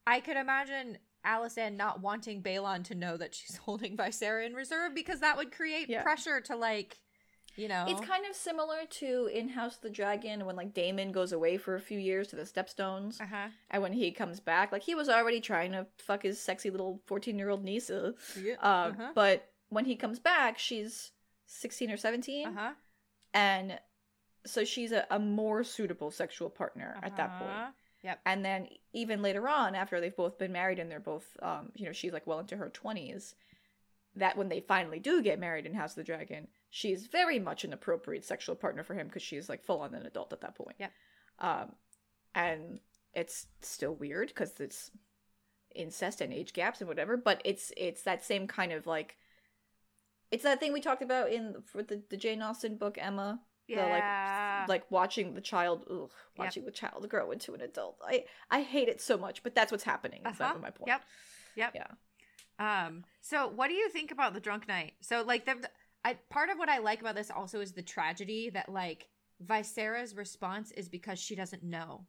i 0.06 0.20
could 0.20 0.36
imagine 0.36 0.98
Alysanne 1.24 1.76
not 1.76 2.00
wanting 2.00 2.42
Baelon 2.42 2.82
to 2.84 2.94
know 2.94 3.16
that 3.18 3.34
she's 3.34 3.56
holding 3.66 3.96
Viserra 3.96 4.46
in 4.46 4.54
reserve 4.54 4.94
because 4.94 5.20
that 5.20 5.36
would 5.36 5.52
create 5.52 5.88
Yeah. 5.90 6.02
pressure 6.02 6.40
to 6.40 6.56
like 6.56 6.98
you 7.56 7.68
know 7.68 7.84
It's 7.88 8.00
kind 8.00 8.24
of 8.26 8.34
similar 8.34 8.78
to 9.00 9.28
in 9.32 9.48
House 9.48 9.76
of 9.76 9.82
the 9.82 9.90
Dragon 9.90 10.46
when 10.46 10.56
like 10.56 10.72
Daemon 10.72 11.12
goes 11.12 11.32
away 11.32 11.58
for 11.58 11.74
a 11.74 11.80
few 11.80 11.98
years 11.98 12.28
to 12.28 12.36
the 12.36 12.44
Stepstones, 12.44 13.20
uh-huh 13.20 13.48
and 13.70 13.82
when 13.82 13.92
he 13.92 14.12
comes 14.12 14.40
back, 14.40 14.72
like 14.72 14.82
he 14.82 14.94
was 14.94 15.08
already 15.08 15.40
trying 15.40 15.72
to 15.72 15.86
fuck 15.98 16.22
his 16.22 16.40
sexy 16.40 16.70
little 16.70 17.02
fourteen 17.06 17.38
year 17.38 17.50
old 17.50 17.62
niece. 17.64 17.90
Uh, 17.90 18.12
yeah. 18.40 18.54
uh, 18.62 18.66
Uh-huh. 18.92 19.10
But 19.14 19.49
when 19.70 19.86
he 19.86 19.96
comes 19.96 20.18
back, 20.18 20.58
she's 20.58 21.12
sixteen 21.46 21.90
or 21.90 21.96
17 21.96 22.46
uh-huh 22.46 22.70
and 23.34 23.78
so 24.46 24.64
she's 24.64 24.92
a, 24.92 25.06
a 25.10 25.18
more 25.18 25.62
suitable 25.64 26.10
sexual 26.10 26.48
partner 26.48 26.98
at 27.02 27.16
that 27.16 27.38
point. 27.38 27.50
Uh-huh. 27.50 27.70
Yep. 28.02 28.20
And 28.24 28.44
then 28.44 28.68
even 28.94 29.20
later 29.20 29.46
on, 29.48 29.74
after 29.74 30.00
they've 30.00 30.16
both 30.16 30.38
been 30.38 30.52
married 30.52 30.78
and 30.78 30.90
they're 30.90 30.98
both, 30.98 31.36
um, 31.42 31.70
you 31.74 31.84
know, 31.84 31.92
she's 31.92 32.12
like 32.12 32.26
well 32.26 32.38
into 32.38 32.56
her 32.56 32.70
twenties. 32.70 33.34
That 34.16 34.36
when 34.36 34.48
they 34.48 34.60
finally 34.60 34.98
do 34.98 35.22
get 35.22 35.38
married 35.38 35.66
in 35.66 35.74
House 35.74 35.92
of 35.92 35.96
the 35.96 36.04
Dragon, 36.04 36.48
she's 36.70 37.06
very 37.06 37.38
much 37.38 37.64
an 37.64 37.72
appropriate 37.72 38.24
sexual 38.24 38.56
partner 38.56 38.82
for 38.82 38.94
him 38.94 39.06
because 39.06 39.22
she's 39.22 39.48
like 39.48 39.62
full 39.62 39.80
on 39.80 39.94
an 39.94 40.04
adult 40.04 40.32
at 40.32 40.40
that 40.40 40.56
point. 40.56 40.76
Yep. 40.80 40.92
Um, 41.38 41.72
and 42.34 42.80
it's 43.14 43.46
still 43.60 43.94
weird 43.94 44.28
because 44.28 44.58
it's 44.58 44.90
incest 45.74 46.20
and 46.20 46.32
age 46.32 46.54
gaps 46.54 46.80
and 46.80 46.88
whatever, 46.88 47.16
but 47.16 47.40
it's 47.44 47.72
it's 47.76 48.02
that 48.02 48.24
same 48.24 48.46
kind 48.46 48.72
of 48.72 48.86
like. 48.86 49.16
It's 50.30 50.44
that 50.44 50.60
thing 50.60 50.72
we 50.72 50.80
talked 50.80 51.02
about 51.02 51.30
in 51.32 51.56
for 51.66 51.82
the, 51.82 52.02
the 52.10 52.16
Jane 52.16 52.40
Austen 52.42 52.76
book 52.76 52.96
Emma, 53.00 53.40
yeah 53.66 53.84
the 53.84 53.90
like 53.92 54.68
like 54.82 54.90
watching 54.90 55.34
the 55.34 55.40
child 55.40 55.84
ugh, 55.90 56.10
Yep. 56.10 56.38
watching 56.38 56.64
the 56.64 56.70
child 56.72 57.08
grow 57.08 57.30
into 57.30 57.54
an 57.54 57.60
adult 57.60 57.98
i 58.04 58.24
i 58.50 58.62
hate 58.62 58.88
it 58.88 59.00
so 59.00 59.16
much 59.16 59.42
but 59.44 59.54
that's 59.54 59.70
what's 59.70 59.84
happening 59.84 60.22
is 60.26 60.40
Uh-huh. 60.40 60.54
my 60.60 60.70
point 60.70 60.88
Yep. 60.88 61.02
Yep. 61.56 61.72
yeah 61.74 61.86
Um. 62.86 63.04
So, 63.22 63.48
what 63.48 63.68
do 63.68 63.74
you 63.74 63.88
think 63.90 64.10
about 64.10 64.34
the 64.34 64.40
drunk 64.40 64.66
night? 64.68 64.92
So, 65.00 65.22
like, 65.22 65.44
the, 65.46 65.54
the- 65.54 65.70
I 66.04 66.14
part 66.30 66.48
of 66.50 66.58
what 66.58 66.68
I 66.68 66.78
like 66.78 67.00
about 67.00 67.14
this 67.14 67.30
also 67.30 67.60
is 67.60 67.72
the 67.72 67.82
tragedy 67.82 68.50
that 68.50 68.68
like 68.70 69.08
Viserra's 69.40 70.14
response 70.16 70.70
is 70.72 70.88
because 70.88 71.18
she 71.18 71.34
doesn't 71.34 71.62
know 71.62 72.06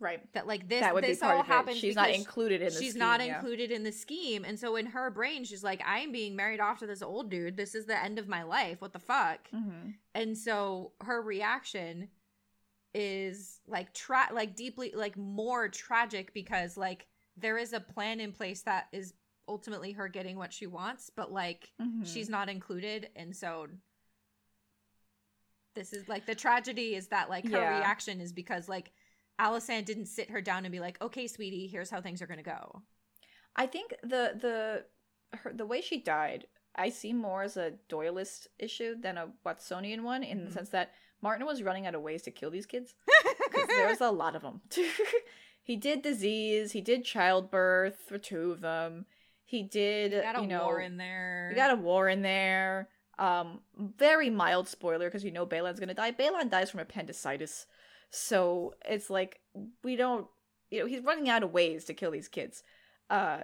right 0.00 0.20
that 0.32 0.46
like 0.46 0.68
this 0.68 0.80
that 0.80 0.94
would 0.94 1.04
this 1.04 1.18
be 1.18 1.26
part 1.26 1.36
all 1.36 1.42
happens. 1.42 1.78
she's 1.78 1.94
not 1.94 2.10
included 2.10 2.62
in 2.62 2.72
the 2.72 2.80
She's 2.80 2.90
scheme, 2.90 3.00
not 3.00 3.20
yeah. 3.24 3.36
included 3.36 3.70
in 3.70 3.84
the 3.84 3.92
scheme, 3.92 4.44
and 4.44 4.58
so 4.58 4.76
in 4.76 4.86
her 4.86 5.10
brain, 5.10 5.44
she's 5.44 5.62
like, 5.62 5.82
"I'm 5.86 6.10
being 6.12 6.34
married 6.34 6.60
off 6.60 6.78
to 6.80 6.86
this 6.86 7.02
old 7.02 7.30
dude. 7.30 7.56
This 7.56 7.74
is 7.74 7.86
the 7.86 8.02
end 8.02 8.18
of 8.18 8.28
my 8.28 8.42
life. 8.42 8.80
What 8.80 8.92
the 8.92 8.98
fuck?" 8.98 9.50
Mhm. 9.52 9.94
And 10.14 10.36
so 10.36 10.92
her 11.02 11.20
reaction 11.22 12.08
is 12.94 13.60
like 13.66 13.92
tra- 13.94 14.30
like 14.32 14.56
deeply 14.56 14.92
like 14.94 15.16
more 15.16 15.68
tragic 15.68 16.34
because 16.34 16.76
like 16.76 17.06
there 17.36 17.58
is 17.58 17.72
a 17.72 17.80
plan 17.80 18.20
in 18.20 18.32
place 18.32 18.62
that 18.62 18.88
is 18.92 19.14
ultimately 19.46 19.92
her 19.92 20.08
getting 20.08 20.36
what 20.36 20.52
she 20.52 20.66
wants, 20.66 21.10
but 21.14 21.30
like 21.32 21.70
mm-hmm. 21.80 22.04
she's 22.04 22.28
not 22.28 22.48
included 22.48 23.08
and 23.14 23.34
so 23.36 23.68
this 25.74 25.92
is 25.92 26.08
like 26.08 26.26
the 26.26 26.34
tragedy 26.34 26.96
is 26.96 27.08
that 27.08 27.28
like 27.30 27.44
her 27.44 27.60
yeah. 27.60 27.78
reaction 27.78 28.20
is 28.20 28.32
because 28.32 28.68
like 28.68 28.92
Alysanne 29.40 29.84
didn't 29.84 30.06
sit 30.06 30.30
her 30.30 30.40
down 30.40 30.64
and 30.64 30.72
be 30.72 30.80
like, 30.80 31.00
"Okay, 31.00 31.26
sweetie, 31.26 31.66
here's 31.66 31.90
how 31.90 32.00
things 32.00 32.20
are 32.20 32.26
going 32.26 32.38
to 32.38 32.44
go." 32.44 32.82
I 33.56 33.66
think 33.66 33.94
the 34.02 34.34
the 34.40 34.84
her, 35.38 35.52
the 35.54 35.66
way 35.66 35.80
she 35.80 36.00
died, 36.00 36.46
I 36.74 36.90
see 36.90 37.12
more 37.12 37.42
as 37.42 37.56
a 37.56 37.72
Doyleist 37.88 38.46
issue 38.58 38.94
than 39.00 39.18
a 39.18 39.28
Watsonian 39.44 40.02
one 40.02 40.22
in 40.22 40.38
mm-hmm. 40.38 40.46
the 40.46 40.52
sense 40.52 40.68
that 40.70 40.92
Martin 41.22 41.46
was 41.46 41.62
running 41.62 41.86
out 41.86 41.94
of 41.94 42.02
ways 42.02 42.22
to 42.22 42.30
kill 42.30 42.50
these 42.50 42.66
kids 42.66 42.94
because 43.52 43.68
there's 43.68 44.00
a 44.00 44.10
lot 44.10 44.36
of 44.36 44.42
them. 44.42 44.60
he 45.62 45.76
did 45.76 46.02
disease, 46.02 46.72
he 46.72 46.80
did 46.80 47.04
childbirth 47.04 47.98
for 48.06 48.18
two 48.18 48.52
of 48.52 48.60
them. 48.60 49.06
He 49.44 49.62
did, 49.62 50.12
he 50.12 50.20
got 50.20 50.38
a 50.38 50.42
you 50.42 50.46
know, 50.46 50.64
war 50.64 50.80
in 50.80 50.96
there. 50.96 51.48
He 51.50 51.56
got 51.56 51.72
a 51.72 51.76
war 51.76 52.08
in 52.08 52.22
there. 52.22 52.88
Um, 53.18 53.60
very 53.76 54.30
mild 54.30 54.68
spoiler 54.68 55.08
because 55.08 55.24
you 55.24 55.30
know 55.30 55.44
Baelon's 55.44 55.80
gonna 55.80 55.92
die. 55.92 56.12
Baelon 56.12 56.48
dies 56.48 56.70
from 56.70 56.80
appendicitis, 56.80 57.66
so 58.10 58.74
it's 58.84 59.08
like 59.08 59.40
we 59.82 59.96
don't, 59.96 60.26
you 60.70 60.80
know, 60.80 60.86
he's 60.86 61.02
running 61.02 61.28
out 61.28 61.42
of 61.42 61.52
ways 61.52 61.84
to 61.86 61.94
kill 61.94 62.10
these 62.10 62.28
kids. 62.28 62.62
Uh, 63.08 63.40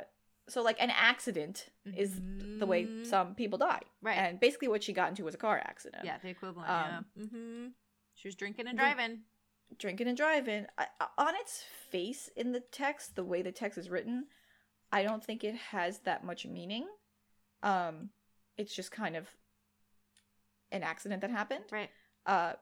so 0.48 0.62
like 0.62 0.80
an 0.80 0.90
accident 0.90 1.66
mm-hmm. 1.86 1.98
is 1.98 2.20
the 2.58 2.66
way 2.66 2.84
mm-hmm. 2.84 3.04
some 3.04 3.34
people 3.34 3.58
die, 3.58 3.80
right? 4.02 4.16
And 4.16 4.38
basically, 4.38 4.68
what 4.68 4.82
she 4.82 4.92
got 4.92 5.08
into 5.08 5.24
was 5.24 5.34
a 5.34 5.38
car 5.38 5.58
accident. 5.58 6.04
Yeah, 6.04 6.18
the 6.22 6.28
equivalent. 6.28 6.68
Um, 6.68 7.04
yeah. 7.16 7.24
Mm-hmm. 7.24 7.66
She 8.14 8.28
was 8.28 8.34
drinking 8.34 8.68
and 8.68 8.78
driving. 8.78 9.20
Drinking 9.78 10.06
and 10.06 10.16
driving. 10.16 10.66
I, 10.78 10.86
on 11.18 11.34
its 11.36 11.64
face 11.90 12.30
in 12.36 12.52
the 12.52 12.60
text, 12.60 13.16
the 13.16 13.24
way 13.24 13.42
the 13.42 13.52
text 13.52 13.76
is 13.76 13.90
written, 13.90 14.26
I 14.92 15.02
don't 15.02 15.22
think 15.22 15.42
it 15.42 15.56
has 15.56 15.98
that 16.00 16.24
much 16.24 16.46
meaning. 16.46 16.86
Um, 17.62 18.10
it's 18.56 18.74
just 18.74 18.92
kind 18.92 19.16
of 19.16 19.26
an 20.70 20.82
accident 20.82 21.20
that 21.22 21.30
happened. 21.30 21.64
Right. 21.72 21.90
Uh, 22.24 22.52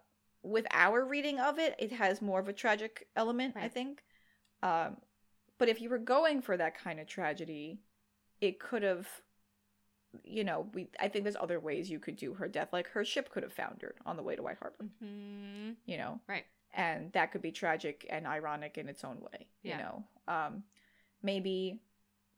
with 0.45 0.67
our 0.71 1.05
reading 1.05 1.41
of 1.41 1.59
it, 1.59 1.75
it 1.79 1.91
has 1.93 2.23
more 2.23 2.39
of 2.39 2.49
a 2.49 2.53
tragic 2.53 3.09
element, 3.17 3.57
right. 3.57 3.65
I 3.65 3.69
think. 3.69 4.03
Um, 4.63 4.99
but 5.59 5.69
if 5.69 5.81
you 5.81 5.89
were 5.89 5.99
going 5.99 6.43
for 6.43 6.57
that 6.57 6.79
kind 6.79 7.01
of 7.01 7.07
tragedy, 7.07 7.81
it 8.41 8.61
could 8.61 8.83
have 8.83 9.09
you 10.23 10.45
know, 10.45 10.69
we 10.75 10.87
I 11.01 11.09
think 11.09 11.25
there's 11.25 11.37
other 11.41 11.59
ways 11.59 11.91
you 11.91 11.99
could 11.99 12.17
do 12.17 12.35
her 12.35 12.47
death. 12.47 12.69
Like 12.73 12.89
her 12.91 13.05
ship 13.05 13.31
could 13.31 13.43
have 13.43 13.53
foundered 13.53 13.97
on 14.07 14.17
the 14.17 14.23
way 14.23 14.37
to 14.37 14.43
White 14.43 14.59
Harbor. 14.61 14.85
Mm-hmm. 15.03 15.73
You 15.87 15.99
know? 15.99 16.21
Right. 16.29 16.45
And 16.73 17.13
that 17.13 17.33
could 17.33 17.43
be 17.43 17.51
tragic 17.51 18.07
and 18.09 18.27
ironic 18.27 18.79
in 18.79 18.89
its 18.89 19.05
own 19.05 19.21
way. 19.21 19.49
Yeah. 19.63 19.77
You 19.77 19.83
know? 19.83 20.05
Um 20.29 20.63
maybe 21.23 21.81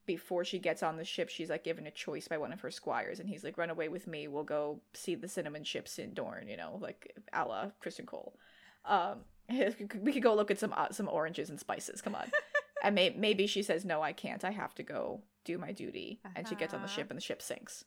before 0.07 0.45
she 0.45 0.59
gets 0.59 0.83
on 0.83 0.97
the 0.97 1.05
ship, 1.05 1.29
she's 1.29 1.51
like 1.51 1.65
given 1.65 1.87
a 1.87 1.91
choice 1.91 2.29
by 2.29 2.39
one 2.39 2.53
of 2.53 2.61
her 2.61 2.71
squires, 2.71 3.21
and 3.21 3.29
he's 3.29 3.45
like, 3.45 3.59
"Run 3.59 3.71
away 3.71 3.89
with 3.89 4.07
me. 4.07 4.29
We'll 4.29 4.45
go 4.45 4.81
see 4.95 5.15
the 5.15 5.29
cinnamon 5.29 5.65
ships 5.65 5.99
in 5.99 6.15
Dorne." 6.15 6.49
You 6.49 6.57
know, 6.57 6.79
like 6.81 7.15
a 7.33 7.45
la 7.45 7.71
Criston 7.83 8.07
Cole. 8.07 8.37
Um, 8.85 9.21
we 9.49 10.13
could 10.13 10.23
go 10.23 10.35
look 10.35 10.51
at 10.51 10.59
some 10.59 10.73
uh, 10.77 10.91
some 10.91 11.09
oranges 11.09 11.51
and 11.51 11.61
spices. 11.61 12.01
Come 12.01 12.15
on. 12.15 12.31
and 12.83 12.95
may- 12.95 13.15
maybe 13.17 13.47
she 13.47 13.63
says, 13.63 13.85
"No, 13.85 14.03
I 14.03 14.13
can't. 14.13 14.45
I 14.45 14.51
have 14.51 14.75
to 14.77 14.83
go 14.83 15.23
do 15.45 15.59
my 15.59 15.73
duty," 15.73 16.21
uh-huh. 16.25 16.35
and 16.37 16.49
she 16.49 16.55
gets 16.55 16.73
on 16.73 16.83
the 16.83 16.89
ship, 16.89 17.05
uh-huh. 17.05 17.07
and 17.11 17.19
the 17.19 17.25
ship 17.25 17.43
sinks. 17.43 17.85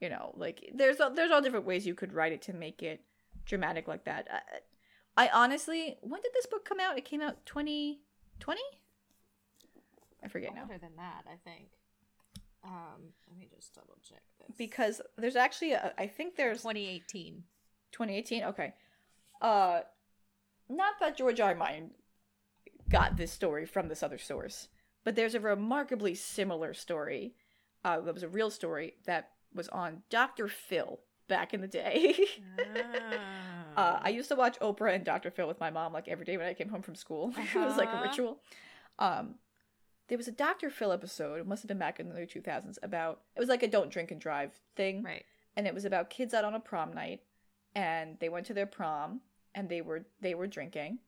You 0.00 0.08
know, 0.08 0.34
like 0.36 0.70
there's 0.74 0.98
there's 1.14 1.30
all 1.30 1.42
different 1.42 1.66
ways 1.66 1.86
you 1.86 1.94
could 1.94 2.12
write 2.12 2.32
it 2.32 2.42
to 2.42 2.52
make 2.52 2.82
it 2.82 3.00
dramatic 3.44 3.88
like 3.88 4.04
that. 4.04 4.28
I, 5.16 5.26
I 5.26 5.30
honestly, 5.32 5.96
when 6.00 6.20
did 6.20 6.32
this 6.34 6.46
book 6.46 6.64
come 6.64 6.80
out? 6.80 6.98
It 6.98 7.04
came 7.04 7.20
out 7.20 7.44
2020. 7.46 8.60
I 10.24 10.28
forget 10.28 10.54
now. 10.54 10.62
Older 10.62 10.78
than 10.78 10.96
that, 10.96 11.24
I 11.26 11.36
think. 11.48 11.68
Um, 12.64 13.12
let 13.28 13.38
me 13.38 13.48
just 13.54 13.74
double 13.74 13.96
check 14.08 14.22
this. 14.38 14.56
Because 14.56 15.00
there's 15.18 15.36
actually 15.36 15.72
a, 15.72 15.92
I 15.98 16.06
think 16.06 16.36
there's 16.36 16.58
2018. 16.58 17.42
2018. 17.90 18.44
Okay. 18.44 18.74
Uh, 19.40 19.80
not 20.68 20.94
that 21.00 21.16
George 21.16 21.40
R. 21.40 21.54
Martin 21.54 21.90
got 22.88 23.16
this 23.16 23.32
story 23.32 23.66
from 23.66 23.88
this 23.88 24.02
other 24.02 24.18
source, 24.18 24.68
but 25.04 25.16
there's 25.16 25.34
a 25.34 25.40
remarkably 25.40 26.14
similar 26.14 26.72
story. 26.72 27.34
Uh, 27.84 28.00
that 28.00 28.14
was 28.14 28.22
a 28.22 28.28
real 28.28 28.50
story 28.50 28.94
that 29.06 29.30
was 29.52 29.68
on 29.68 30.02
Dr. 30.08 30.46
Phil 30.46 31.00
back 31.28 31.52
in 31.52 31.60
the 31.60 31.66
day. 31.66 32.14
oh. 32.58 33.76
uh, 33.76 33.98
I 34.02 34.10
used 34.10 34.28
to 34.28 34.36
watch 34.36 34.58
Oprah 34.60 34.94
and 34.94 35.04
Dr. 35.04 35.30
Phil 35.30 35.48
with 35.48 35.58
my 35.58 35.70
mom 35.70 35.92
like 35.92 36.06
every 36.06 36.24
day 36.24 36.36
when 36.36 36.46
I 36.46 36.54
came 36.54 36.68
home 36.68 36.82
from 36.82 36.94
school. 36.94 37.32
Uh-huh. 37.36 37.60
it 37.60 37.64
was 37.64 37.76
like 37.76 37.88
a 37.88 37.92
uh-huh. 37.92 38.04
ritual. 38.04 38.40
Um, 38.98 39.34
there 40.12 40.18
was 40.18 40.28
a 40.28 40.32
Dr. 40.32 40.68
Phil 40.68 40.92
episode, 40.92 41.40
it 41.40 41.46
must 41.46 41.62
have 41.62 41.68
been 41.68 41.78
back 41.78 41.98
in 41.98 42.10
the 42.10 42.14
early 42.14 42.26
2000s, 42.26 42.76
about 42.82 43.22
it 43.34 43.40
was 43.40 43.48
like 43.48 43.62
a 43.62 43.66
don't 43.66 43.88
drink 43.88 44.10
and 44.10 44.20
drive 44.20 44.52
thing. 44.76 45.02
Right. 45.02 45.24
And 45.56 45.66
it 45.66 45.72
was 45.72 45.86
about 45.86 46.10
kids 46.10 46.34
out 46.34 46.44
on 46.44 46.52
a 46.54 46.60
prom 46.60 46.92
night 46.92 47.22
and 47.74 48.18
they 48.20 48.28
went 48.28 48.44
to 48.48 48.52
their 48.52 48.66
prom 48.66 49.22
and 49.54 49.70
they 49.70 49.80
were 49.80 50.04
they 50.20 50.34
were 50.34 50.46
drinking 50.46 50.98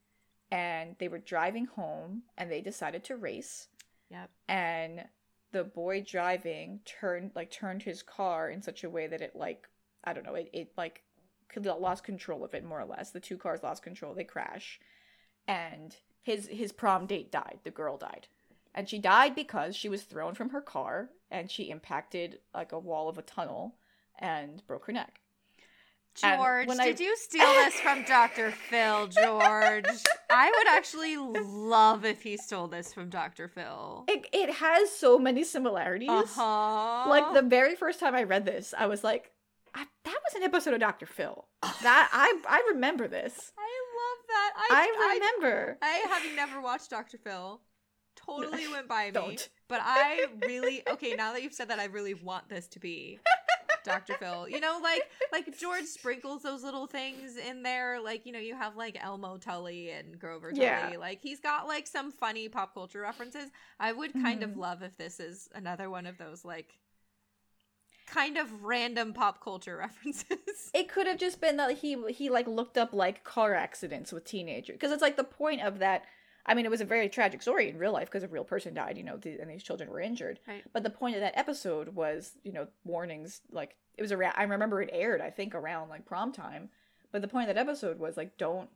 and 0.50 0.96
they 0.98 1.08
were 1.08 1.18
driving 1.18 1.66
home 1.66 2.22
and 2.38 2.50
they 2.50 2.62
decided 2.62 3.04
to 3.04 3.16
race. 3.16 3.68
Yep. 4.08 4.30
And 4.48 5.04
the 5.52 5.64
boy 5.64 6.00
driving 6.00 6.80
turned 6.86 7.32
like 7.34 7.50
turned 7.50 7.82
his 7.82 8.02
car 8.02 8.48
in 8.48 8.62
such 8.62 8.84
a 8.84 8.88
way 8.88 9.06
that 9.06 9.20
it 9.20 9.36
like 9.36 9.68
I 10.02 10.14
don't 10.14 10.24
know, 10.24 10.34
it, 10.36 10.48
it 10.54 10.72
like 10.78 11.02
lost 11.54 12.04
control 12.04 12.42
of 12.42 12.54
it 12.54 12.64
more 12.64 12.80
or 12.80 12.86
less. 12.86 13.10
The 13.10 13.20
two 13.20 13.36
cars 13.36 13.62
lost 13.62 13.82
control, 13.82 14.14
they 14.14 14.24
crash. 14.24 14.80
And 15.46 15.94
his 16.22 16.46
his 16.46 16.72
prom 16.72 17.04
date 17.04 17.30
died. 17.30 17.58
The 17.64 17.70
girl 17.70 17.98
died. 17.98 18.28
And 18.74 18.88
she 18.88 18.98
died 18.98 19.34
because 19.34 19.76
she 19.76 19.88
was 19.88 20.02
thrown 20.02 20.34
from 20.34 20.50
her 20.50 20.60
car 20.60 21.10
and 21.30 21.50
she 21.50 21.70
impacted 21.70 22.40
like 22.52 22.72
a 22.72 22.78
wall 22.78 23.08
of 23.08 23.18
a 23.18 23.22
tunnel 23.22 23.76
and 24.18 24.66
broke 24.66 24.86
her 24.86 24.92
neck. 24.92 25.20
George, 26.14 26.68
did 26.68 27.00
I... 27.00 27.02
you 27.02 27.16
steal 27.16 27.46
this 27.46 27.74
from 27.74 28.04
Dr. 28.06 28.52
Phil, 28.52 29.08
George? 29.08 29.86
I 30.30 30.52
would 30.56 30.68
actually 30.68 31.16
love 31.16 32.04
if 32.04 32.22
he 32.22 32.36
stole 32.36 32.68
this 32.68 32.94
from 32.94 33.10
Dr. 33.10 33.48
Phil. 33.48 34.04
It, 34.06 34.28
it 34.32 34.50
has 34.54 34.90
so 34.90 35.18
many 35.18 35.42
similarities. 35.42 36.08
Uh-huh. 36.08 37.10
Like 37.10 37.34
the 37.34 37.42
very 37.42 37.74
first 37.74 37.98
time 37.98 38.14
I 38.14 38.22
read 38.22 38.44
this, 38.46 38.74
I 38.78 38.86
was 38.86 39.02
like, 39.02 39.32
I, 39.74 39.86
that 40.04 40.18
was 40.24 40.34
an 40.36 40.44
episode 40.44 40.74
of 40.74 40.80
Dr. 40.80 41.06
Phil. 41.06 41.48
That 41.82 42.08
I 42.12 42.40
I 42.48 42.62
remember 42.72 43.08
this. 43.08 43.52
I 43.58 43.70
love 43.98 44.26
that. 44.28 44.52
I, 44.70 44.86
I 44.96 45.14
remember. 45.14 45.78
I, 45.82 46.04
I 46.06 46.14
have 46.14 46.36
never 46.36 46.60
watched 46.60 46.90
Dr. 46.90 47.18
Phil. 47.18 47.60
Totally 48.26 48.68
went 48.72 48.88
by 48.88 49.06
me. 49.06 49.12
Don't. 49.12 49.48
But 49.68 49.80
I 49.82 50.26
really 50.46 50.82
okay, 50.90 51.14
now 51.14 51.32
that 51.32 51.42
you've 51.42 51.54
said 51.54 51.68
that 51.68 51.78
I 51.78 51.84
really 51.84 52.14
want 52.14 52.48
this 52.48 52.66
to 52.68 52.78
be 52.78 53.18
Dr. 53.84 54.14
Phil. 54.18 54.48
You 54.48 54.60
know, 54.60 54.80
like 54.82 55.02
like 55.32 55.58
George 55.58 55.84
sprinkles 55.84 56.42
those 56.42 56.62
little 56.62 56.86
things 56.86 57.36
in 57.36 57.62
there. 57.62 58.00
Like, 58.00 58.26
you 58.26 58.32
know, 58.32 58.38
you 58.38 58.54
have 58.54 58.76
like 58.76 58.98
Elmo 59.02 59.36
Tully 59.36 59.90
and 59.90 60.18
Grover 60.18 60.50
Tully. 60.50 60.62
Yeah. 60.62 60.94
Like 60.98 61.20
he's 61.22 61.40
got 61.40 61.66
like 61.66 61.86
some 61.86 62.10
funny 62.10 62.48
pop 62.48 62.74
culture 62.74 63.00
references. 63.00 63.50
I 63.78 63.92
would 63.92 64.12
kind 64.12 64.40
mm-hmm. 64.40 64.50
of 64.50 64.56
love 64.56 64.82
if 64.82 64.96
this 64.96 65.20
is 65.20 65.48
another 65.54 65.90
one 65.90 66.06
of 66.06 66.18
those 66.18 66.44
like 66.44 66.78
kind 68.06 68.36
of 68.36 68.64
random 68.64 69.12
pop 69.12 69.42
culture 69.42 69.76
references. 69.80 70.70
It 70.72 70.88
could 70.88 71.06
have 71.06 71.18
just 71.18 71.40
been 71.40 71.56
that 71.58 71.78
he 71.78 71.96
he 72.10 72.30
like 72.30 72.46
looked 72.46 72.78
up 72.78 72.92
like 72.92 73.24
car 73.24 73.54
accidents 73.54 74.12
with 74.12 74.24
teenagers 74.24 74.74
because 74.74 74.92
it's 74.92 75.02
like 75.02 75.16
the 75.16 75.24
point 75.24 75.62
of 75.62 75.78
that 75.78 76.04
I 76.46 76.54
mean, 76.54 76.66
it 76.66 76.70
was 76.70 76.80
a 76.80 76.86
very 76.86 77.08
tragic 77.08 77.40
story 77.42 77.68
in 77.68 77.78
real 77.78 77.92
life 77.92 78.06
because 78.06 78.22
a 78.22 78.28
real 78.28 78.44
person 78.44 78.74
died, 78.74 78.98
you 78.98 79.04
know, 79.04 79.18
and 79.24 79.50
these 79.50 79.62
children 79.62 79.88
were 79.88 80.00
injured. 80.00 80.40
Right. 80.46 80.62
But 80.72 80.82
the 80.82 80.90
point 80.90 81.16
of 81.16 81.22
that 81.22 81.38
episode 81.38 81.94
was, 81.94 82.32
you 82.42 82.52
know, 82.52 82.66
warnings. 82.84 83.40
Like 83.50 83.76
it 83.96 84.02
was 84.02 84.12
around. 84.12 84.34
I 84.36 84.42
remember 84.44 84.82
it 84.82 84.90
aired, 84.92 85.20
I 85.20 85.30
think, 85.30 85.54
around 85.54 85.88
like 85.88 86.04
prom 86.04 86.32
time. 86.32 86.68
But 87.12 87.22
the 87.22 87.28
point 87.28 87.48
of 87.48 87.54
that 87.54 87.60
episode 87.60 88.00
was 88.00 88.16
like, 88.16 88.36
don't, 88.38 88.68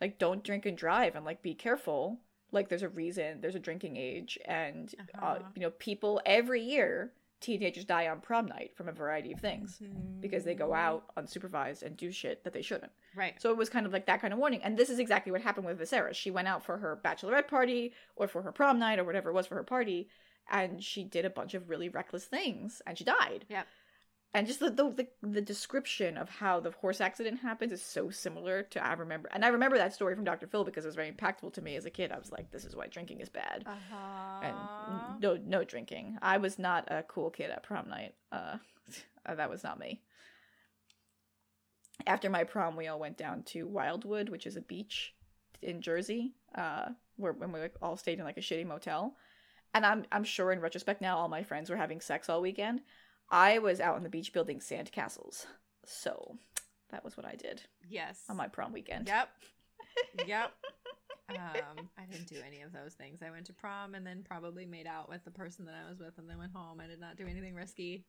like, 0.00 0.18
don't 0.18 0.42
drink 0.42 0.64
and 0.64 0.78
drive, 0.78 1.14
and 1.14 1.26
like, 1.26 1.42
be 1.42 1.52
careful. 1.52 2.20
Like, 2.50 2.70
there's 2.70 2.82
a 2.82 2.88
reason. 2.88 3.42
There's 3.42 3.54
a 3.54 3.60
drinking 3.60 3.98
age, 3.98 4.38
and 4.46 4.94
uh, 4.98 5.02
uh-huh. 5.18 5.26
uh, 5.26 5.38
you 5.54 5.60
know, 5.60 5.70
people 5.70 6.18
every 6.24 6.62
year 6.62 7.12
teenagers 7.40 7.84
die 7.84 8.08
on 8.08 8.20
prom 8.20 8.46
night 8.46 8.70
from 8.74 8.88
a 8.88 8.92
variety 8.92 9.32
of 9.32 9.40
things 9.40 9.78
mm-hmm. 9.82 10.20
because 10.20 10.44
they 10.44 10.54
go 10.54 10.72
out 10.72 11.14
unsupervised 11.16 11.82
and 11.82 11.96
do 11.96 12.10
shit 12.10 12.44
that 12.44 12.54
they 12.54 12.62
shouldn't. 12.62 12.92
Right. 13.14 13.40
So 13.40 13.50
it 13.50 13.56
was 13.56 13.68
kind 13.68 13.86
of 13.86 13.92
like 13.92 14.06
that 14.06 14.20
kind 14.20 14.32
of 14.32 14.38
warning. 14.38 14.62
And 14.62 14.76
this 14.76 14.90
is 14.90 14.98
exactly 14.98 15.32
what 15.32 15.42
happened 15.42 15.66
with 15.66 15.78
Viserys. 15.78 16.14
She 16.14 16.30
went 16.30 16.48
out 16.48 16.64
for 16.64 16.78
her 16.78 16.98
bachelorette 17.04 17.48
party 17.48 17.92
or 18.16 18.26
for 18.28 18.42
her 18.42 18.52
prom 18.52 18.78
night 18.78 18.98
or 18.98 19.04
whatever 19.04 19.30
it 19.30 19.34
was 19.34 19.46
for 19.46 19.54
her 19.56 19.64
party, 19.64 20.08
and 20.50 20.82
she 20.82 21.04
did 21.04 21.24
a 21.24 21.30
bunch 21.30 21.54
of 21.54 21.68
really 21.68 21.88
reckless 21.88 22.24
things 22.24 22.80
and 22.86 22.96
she 22.98 23.04
died. 23.04 23.44
Yeah. 23.48 23.62
and 24.34 24.46
just 24.46 24.60
the, 24.60 24.70
the, 24.70 25.06
the 25.22 25.42
description 25.42 26.16
of 26.16 26.28
how 26.30 26.58
the 26.58 26.70
horse 26.70 27.00
accident 27.00 27.40
happens 27.40 27.70
is 27.72 27.82
so 27.82 28.08
similar 28.10 28.62
to 28.62 28.84
I 28.84 28.94
remember, 28.94 29.28
and 29.32 29.44
I 29.44 29.48
remember 29.48 29.76
that 29.76 29.92
story 29.92 30.14
from 30.14 30.24
Dr. 30.24 30.46
Phil 30.46 30.64
because 30.64 30.84
it 30.84 30.88
was 30.88 30.94
very 30.96 31.12
impactful 31.12 31.52
to 31.52 31.62
me 31.62 31.76
as 31.76 31.84
a 31.84 31.90
kid. 31.90 32.10
I 32.12 32.18
was 32.18 32.32
like, 32.32 32.50
"This 32.50 32.64
is 32.64 32.74
why 32.74 32.86
drinking 32.86 33.20
is 33.20 33.28
bad," 33.28 33.64
uh-huh. 33.66 34.40
and 34.42 35.20
no, 35.20 35.38
no 35.44 35.64
drinking. 35.64 36.16
I 36.22 36.38
was 36.38 36.58
not 36.58 36.90
a 36.90 37.02
cool 37.02 37.30
kid 37.30 37.50
at 37.50 37.62
prom 37.62 37.88
night. 37.90 38.14
Uh, 38.30 38.56
that 39.36 39.50
was 39.50 39.62
not 39.62 39.78
me. 39.78 40.00
After 42.06 42.30
my 42.30 42.44
prom, 42.44 42.76
we 42.76 42.88
all 42.88 42.98
went 42.98 43.16
down 43.16 43.42
to 43.44 43.66
Wildwood, 43.66 44.28
which 44.28 44.46
is 44.46 44.56
a 44.56 44.60
beach, 44.60 45.14
in 45.62 45.80
Jersey, 45.80 46.34
uh, 46.54 46.88
where 47.16 47.32
when 47.32 47.52
we 47.52 47.60
like, 47.60 47.76
all 47.80 47.96
stayed 47.96 48.18
in 48.18 48.24
like 48.24 48.36
a 48.36 48.40
shitty 48.40 48.66
motel. 48.66 49.16
And 49.74 49.86
I'm 49.86 50.04
I'm 50.12 50.24
sure 50.24 50.52
in 50.52 50.60
retrospect 50.60 51.00
now, 51.00 51.16
all 51.16 51.28
my 51.28 51.42
friends 51.42 51.70
were 51.70 51.76
having 51.76 52.00
sex 52.00 52.28
all 52.28 52.42
weekend. 52.42 52.82
I 53.30 53.58
was 53.58 53.80
out 53.80 53.96
on 53.96 54.02
the 54.02 54.10
beach 54.10 54.32
building 54.32 54.60
sand 54.60 54.92
castles, 54.92 55.46
so 55.86 56.36
that 56.90 57.04
was 57.04 57.16
what 57.16 57.24
I 57.24 57.36
did. 57.36 57.62
Yes, 57.88 58.20
on 58.28 58.36
my 58.36 58.48
prom 58.48 58.72
weekend. 58.72 59.08
Yep, 59.08 59.28
yep. 60.26 60.52
um, 61.30 61.88
I 61.96 62.04
didn't 62.10 62.28
do 62.28 62.36
any 62.46 62.60
of 62.60 62.72
those 62.72 62.92
things. 62.92 63.22
I 63.22 63.30
went 63.30 63.46
to 63.46 63.54
prom 63.54 63.94
and 63.94 64.06
then 64.06 64.22
probably 64.22 64.66
made 64.66 64.86
out 64.86 65.08
with 65.08 65.24
the 65.24 65.30
person 65.30 65.64
that 65.64 65.74
I 65.74 65.88
was 65.88 65.98
with, 65.98 66.18
and 66.18 66.28
then 66.28 66.36
went 66.36 66.52
home. 66.52 66.78
I 66.78 66.86
did 66.86 67.00
not 67.00 67.16
do 67.16 67.26
anything 67.26 67.54
risky. 67.54 68.04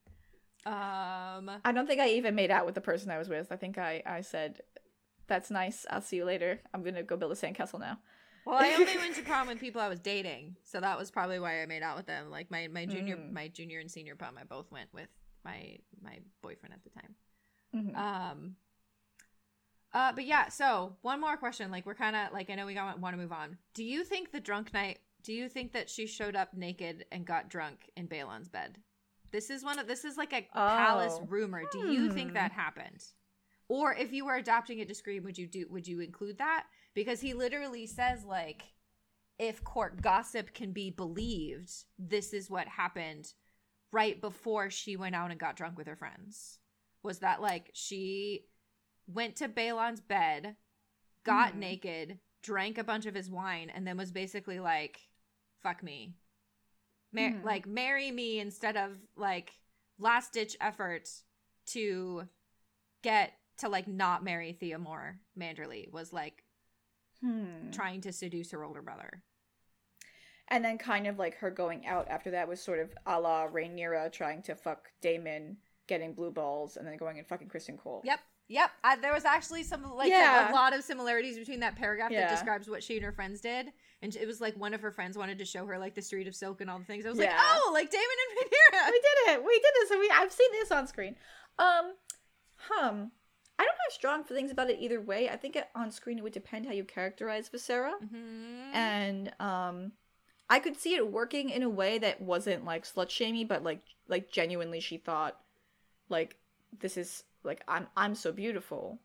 Um, 0.65 1.52
I 1.65 1.72
don't 1.73 1.88
think 1.88 1.99
I 1.99 2.10
even 2.10 2.35
made 2.35 2.52
out 2.52 2.65
with 2.65 2.76
the 2.76 2.81
person 2.81 3.11
I 3.11 3.18
was 3.18 3.30
with. 3.30 3.52
I 3.52 3.57
think 3.57 3.77
I 3.77 4.02
I 4.06 4.22
said, 4.22 4.61
"That's 5.27 5.52
nice. 5.52 5.85
I'll 5.90 6.02
see 6.02 6.18
you 6.18 6.26
later. 6.26 6.61
I'm 6.73 6.84
gonna 6.84 7.03
go 7.03 7.18
build 7.18 7.31
a 7.31 7.35
sandcastle 7.35 7.80
now." 7.80 7.99
Well, 8.45 8.57
I 8.60 8.73
only 8.73 8.98
went 8.98 9.15
to 9.15 9.23
prom 9.23 9.48
with 9.48 9.60
people 9.60 9.81
I 9.81 9.90
was 9.90 9.99
dating, 9.99 10.57
so 10.64 10.80
that 10.80 10.98
was 10.98 11.11
probably 11.11 11.40
why 11.40 11.61
I 11.61 11.65
made 11.65 11.84
out 11.84 11.98
with 11.98 12.06
them. 12.06 12.30
Like 12.30 12.49
my 12.49 12.68
my 12.68 12.85
junior 12.85 13.18
mm. 13.18 13.31
my 13.31 13.48
junior 13.49 13.80
and 13.80 13.91
senior 13.91 14.15
prom, 14.15 14.38
I 14.40 14.44
both 14.44 14.72
went 14.72 14.90
with 14.94 15.10
my 15.44 15.77
my 16.02 16.19
boyfriend 16.41 16.73
at 16.73 16.84
the 16.84 16.90
time. 16.90 17.15
Mm-hmm. 17.76 17.95
Um. 17.95 18.56
Uh, 19.94 20.11
but 20.11 20.26
yeah. 20.26 20.49
So 20.49 20.95
one 21.02 21.22
more 21.22 21.38
question. 21.38 21.72
Like 21.72 21.85
we're 21.85 21.94
kind 21.94 22.15
of 22.15 22.34
like 22.34 22.49
I 22.49 22.56
know 22.56 22.65
we 22.65 22.73
got 22.73 22.99
want 22.99 23.15
to 23.15 23.22
move 23.22 23.31
on. 23.31 23.57
Do 23.73 23.84
you 23.84 24.03
think 24.03 24.31
the 24.31 24.40
drunk 24.40 24.73
night? 24.73 24.99
Do 25.23 25.34
you 25.34 25.48
think 25.48 25.72
that 25.73 25.90
she 25.90 26.06
showed 26.06 26.35
up 26.35 26.53
naked 26.53 27.06
and 27.11 27.26
got 27.26 27.49
drunk 27.49 27.90
in 27.95 28.07
Baelon's 28.07 28.49
bed? 28.49 28.77
This 29.34 29.49
is 29.49 29.64
one 29.64 29.80
of 29.80 29.88
this 29.88 30.05
is 30.05 30.15
like 30.15 30.31
a 30.31 30.47
oh. 30.55 30.68
palace 30.68 31.19
rumor. 31.27 31.64
Do 31.72 31.91
you 31.91 32.11
think 32.11 32.30
hmm. 32.30 32.35
that 32.35 32.51
happened? 32.53 33.03
Or 33.68 33.93
if 33.93 34.14
you 34.14 34.26
were 34.26 34.35
adopting 34.35 34.80
it 34.80 34.88
to 34.88 34.95
Scream, 34.95 35.23
would 35.23 35.38
you 35.38 35.47
do 35.47 35.65
would 35.69 35.88
you 35.88 35.99
include 35.99 36.38
that? 36.38 36.65
Because 36.93 37.19
he 37.19 37.34
literally 37.34 37.88
says 37.88 38.23
like 38.23 38.64
if 39.39 39.64
court 39.64 40.01
gossip 40.01 40.53
can 40.53 40.72
be 40.72 40.91
believed, 40.91 41.72
this 41.97 42.31
is 42.31 42.49
what 42.49 42.68
happened 42.68 43.34
right 43.91 44.22
before 44.22 44.69
she 44.69 44.95
went 44.95 45.15
out 45.15 45.31
and 45.31 45.39
got 45.39 45.55
drunk 45.55 45.80
with 45.80 45.88
her 45.88 45.95
friends. 45.95 46.60
Was 47.01 47.19
that 47.19 47.41
like 47.41 47.72
she 47.73 48.45
went 49.07 49.35
to 49.38 49.49
Baelon's 49.49 49.99
bed, 49.99 50.55
got 51.26 51.53
mm. 51.53 51.60
naked, 51.60 52.19
drank 52.43 52.77
a 52.77 52.84
bunch 52.84 53.07
of 53.07 53.15
his 53.15 53.31
wine, 53.31 53.72
and 53.73 53.88
then 53.88 53.97
was 53.97 54.11
basically 54.11 54.60
like, 54.60 54.99
fuck 55.64 55.81
me. 55.81 56.14
Mar- 57.14 57.30
mm-hmm. 57.30 57.45
like 57.45 57.68
marry 57.68 58.11
me 58.11 58.40
instead 58.40 58.76
of 58.76 58.98
like 59.15 59.53
last 59.99 60.34
ditch 60.34 60.57
effort 60.60 61.10
to 61.68 62.27
get 63.03 63.34
to 63.60 63.69
like 63.69 63.88
not 63.88 64.23
marry 64.23 64.53
Thea 64.53 64.80
Moore 64.80 65.19
Manderley 65.40 65.91
was 65.91 66.11
like 66.11 66.44
hmm. 67.22 67.72
trying 67.72 68.02
to 68.02 68.11
seduce 68.11 68.52
her 68.52 68.64
older 68.64 68.81
brother. 68.81 69.23
And 70.49 70.64
then 70.64 70.77
kind 70.77 71.07
of 71.07 71.18
like 71.18 71.35
her 71.35 71.49
going 71.49 71.85
out 71.85 72.07
after 72.10 72.31
that 72.31 72.48
was 72.48 72.61
sort 72.61 72.80
of 72.80 72.91
a 73.06 73.19
la 73.19 73.48
Rhaenyra 73.48 74.11
trying 74.11 74.41
to 74.44 74.56
fuck 74.56 74.90
Daemon, 75.02 75.57
getting 75.88 76.14
blue 76.14 76.31
balls, 76.31 76.76
and 76.76 76.85
then 76.85 76.98
going 76.98 77.18
and 77.18 77.27
fucking 77.27 77.48
Criston 77.48 77.77
Cole. 77.77 78.02
Yep. 78.03 78.19
Yep, 78.49 78.72
I, 78.84 78.95
there 78.98 79.14
was 79.14 79.26
actually 79.26 79.64
some 79.64 79.84
like 79.95 80.10
yeah. 80.10 80.52
a 80.52 80.53
lot 80.53 80.74
of 80.74 80.84
similarities 80.84 81.38
between 81.38 81.61
that 81.61 81.76
paragraph 81.76 82.11
yeah. 82.11 82.22
that 82.22 82.32
describes 82.32 82.70
what 82.70 82.84
she 82.84 82.95
and 82.98 83.06
her 83.06 83.11
friends 83.11 83.41
did, 83.41 83.72
and 84.02 84.15
it 84.15 84.28
was 84.28 84.41
like 84.41 84.56
one 84.57 84.74
of 84.74 84.82
her 84.82 84.91
friends 84.91 85.18
wanted 85.18 85.38
to 85.40 85.45
show 85.45 85.65
her 85.65 85.78
like 85.80 85.95
the 85.95 86.02
Street 86.02 86.28
of 86.28 86.36
Silk 86.36 86.60
and 86.60 86.70
all 86.70 86.78
the 86.78 86.86
things. 86.86 87.06
I 87.06 87.10
was 87.10 87.20
yeah. 87.20 87.28
like, 87.28 87.38
oh, 87.40 87.72
like 87.74 87.90
Daemon 87.90 88.06
and 88.06 88.52
Rhaenyra. 88.52 88.91
We 88.91 89.02
did 89.02 89.34
it. 89.34 89.45
We 89.45 89.53
did 89.53 89.74
this. 89.76 89.91
And 89.91 89.99
We 89.99 90.11
I've 90.14 90.32
seen 90.32 90.52
this 90.52 90.72
on 90.72 90.88
screen. 90.88 91.15
Um, 91.57 91.94
hum. 92.57 93.11
I 93.60 93.64
don't 93.64 93.78
have 93.86 93.94
strong 93.94 94.24
feelings 94.24 94.52
about 94.52 94.70
it 94.70 94.80
either 94.80 94.99
way. 94.99 95.30
I 95.30 95.38
think 95.38 95.56
it, 95.56 95.70
on 95.76 95.91
screen 95.91 96.18
it 96.18 96.24
would 96.24 96.34
depend 96.34 96.65
how 96.65 96.74
you 96.74 96.84
characterize 96.84 97.49
Viserra, 97.49 97.94
mm-hmm. 98.03 98.74
and 98.74 99.32
um, 99.40 99.91
I 100.49 100.60
could 100.60 100.78
see 100.78 100.95
it 100.95 101.11
working 101.11 101.49
in 101.49 101.64
a 101.64 101.70
way 101.70 101.98
that 101.99 102.20
wasn't 102.20 102.65
like 102.65 102.84
slut 102.84 103.10
shamey, 103.10 103.45
but 103.45 103.64
like 103.64 103.82
like 104.07 104.32
genuinely 104.32 104.80
she 104.80 104.98
thought 104.98 105.40
like 106.10 106.36
this 106.80 106.98
is 106.98 107.24
like 107.44 107.64
I'm 107.68 107.88
I'm 107.95 108.15
so 108.15 108.32
beautiful. 108.32 108.99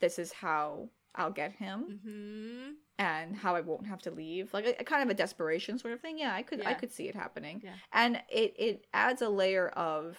This 0.00 0.18
is 0.18 0.32
how 0.32 0.88
I'll 1.14 1.30
get 1.30 1.52
him, 1.52 2.00
mm-hmm. 2.06 2.70
and 2.98 3.36
how 3.36 3.54
I 3.56 3.60
won't 3.60 3.86
have 3.86 4.02
to 4.02 4.10
leave. 4.10 4.52
Like 4.54 4.66
a, 4.66 4.80
a, 4.80 4.84
kind 4.84 5.02
of 5.02 5.10
a 5.10 5.14
desperation 5.14 5.78
sort 5.78 5.92
of 5.92 6.00
thing. 6.00 6.18
Yeah, 6.18 6.34
I 6.34 6.42
could 6.42 6.60
yeah. 6.60 6.68
I 6.68 6.74
could 6.74 6.92
see 6.92 7.08
it 7.08 7.14
happening, 7.14 7.60
yeah. 7.64 7.74
and 7.92 8.20
it 8.28 8.54
it 8.58 8.86
adds 8.94 9.22
a 9.22 9.28
layer 9.28 9.68
of 9.68 10.16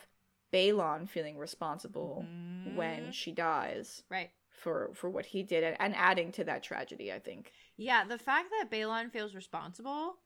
Baelon 0.54 1.10
feeling 1.10 1.38
responsible 1.38 2.26
mm-hmm. 2.28 2.76
when 2.76 3.12
she 3.12 3.32
dies, 3.32 4.04
right? 4.10 4.32
For 4.50 4.92
for 4.94 5.10
what 5.10 5.26
he 5.26 5.44
did, 5.44 5.64
and, 5.64 5.78
and 5.80 5.96
adding 5.96 6.32
to 6.34 6.44
that 6.44 6.64
tragedy, 6.64 7.12
I 7.12 7.20
think. 7.20 7.52
Yeah, 7.78 8.04
the 8.04 8.18
fact 8.18 8.50
that 8.52 8.70
Baelon 8.70 9.12
feels 9.12 9.34
responsible 9.34 10.18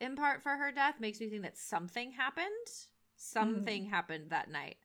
in 0.00 0.16
part 0.16 0.42
for 0.42 0.50
her 0.50 0.72
death 0.72 0.96
makes 1.00 1.20
me 1.20 1.28
think 1.28 1.42
that 1.42 1.58
something 1.58 2.12
happened. 2.12 2.46
Something 3.16 3.84
mm-hmm. 3.84 3.94
happened 3.94 4.30
that 4.30 4.50
night. 4.50 4.76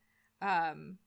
Um, 0.42 0.98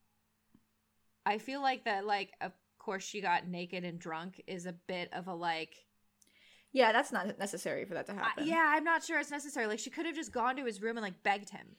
I 1.25 1.39
feel 1.39 1.63
like 1.63 1.85
that, 1.85 2.07
like, 2.07 2.33
of 2.41 2.53
course, 2.79 3.05
she 3.05 3.21
got 3.21 3.47
naked 3.47 3.85
and 3.85 3.99
drunk 3.99 4.43
is 4.47 4.67
a 4.67 4.73
bit 4.73 5.13
of 5.13 5.29
a 5.29 5.35
like. 5.35 5.75
Yeah, 6.73 6.93
that's 6.93 7.13
not 7.13 7.39
necessary 7.39 7.85
for 7.85 7.95
that 7.95 8.07
to 8.07 8.15
happen. 8.15 8.45
Uh, 8.45 8.47
yeah, 8.47 8.73
I'm 8.75 8.85
not 8.85 9.05
sure 9.05 9.19
it's 9.19 9.31
necessary. 9.31 9.67
Like, 9.67 9.79
she 9.79 9.91
could 9.91 10.07
have 10.07 10.15
just 10.15 10.33
gone 10.33 10.57
to 10.57 10.65
his 10.65 10.81
room 10.83 10.97
and 10.97 11.05
like 11.05 11.23
begged 11.23 11.51
him. 11.51 11.77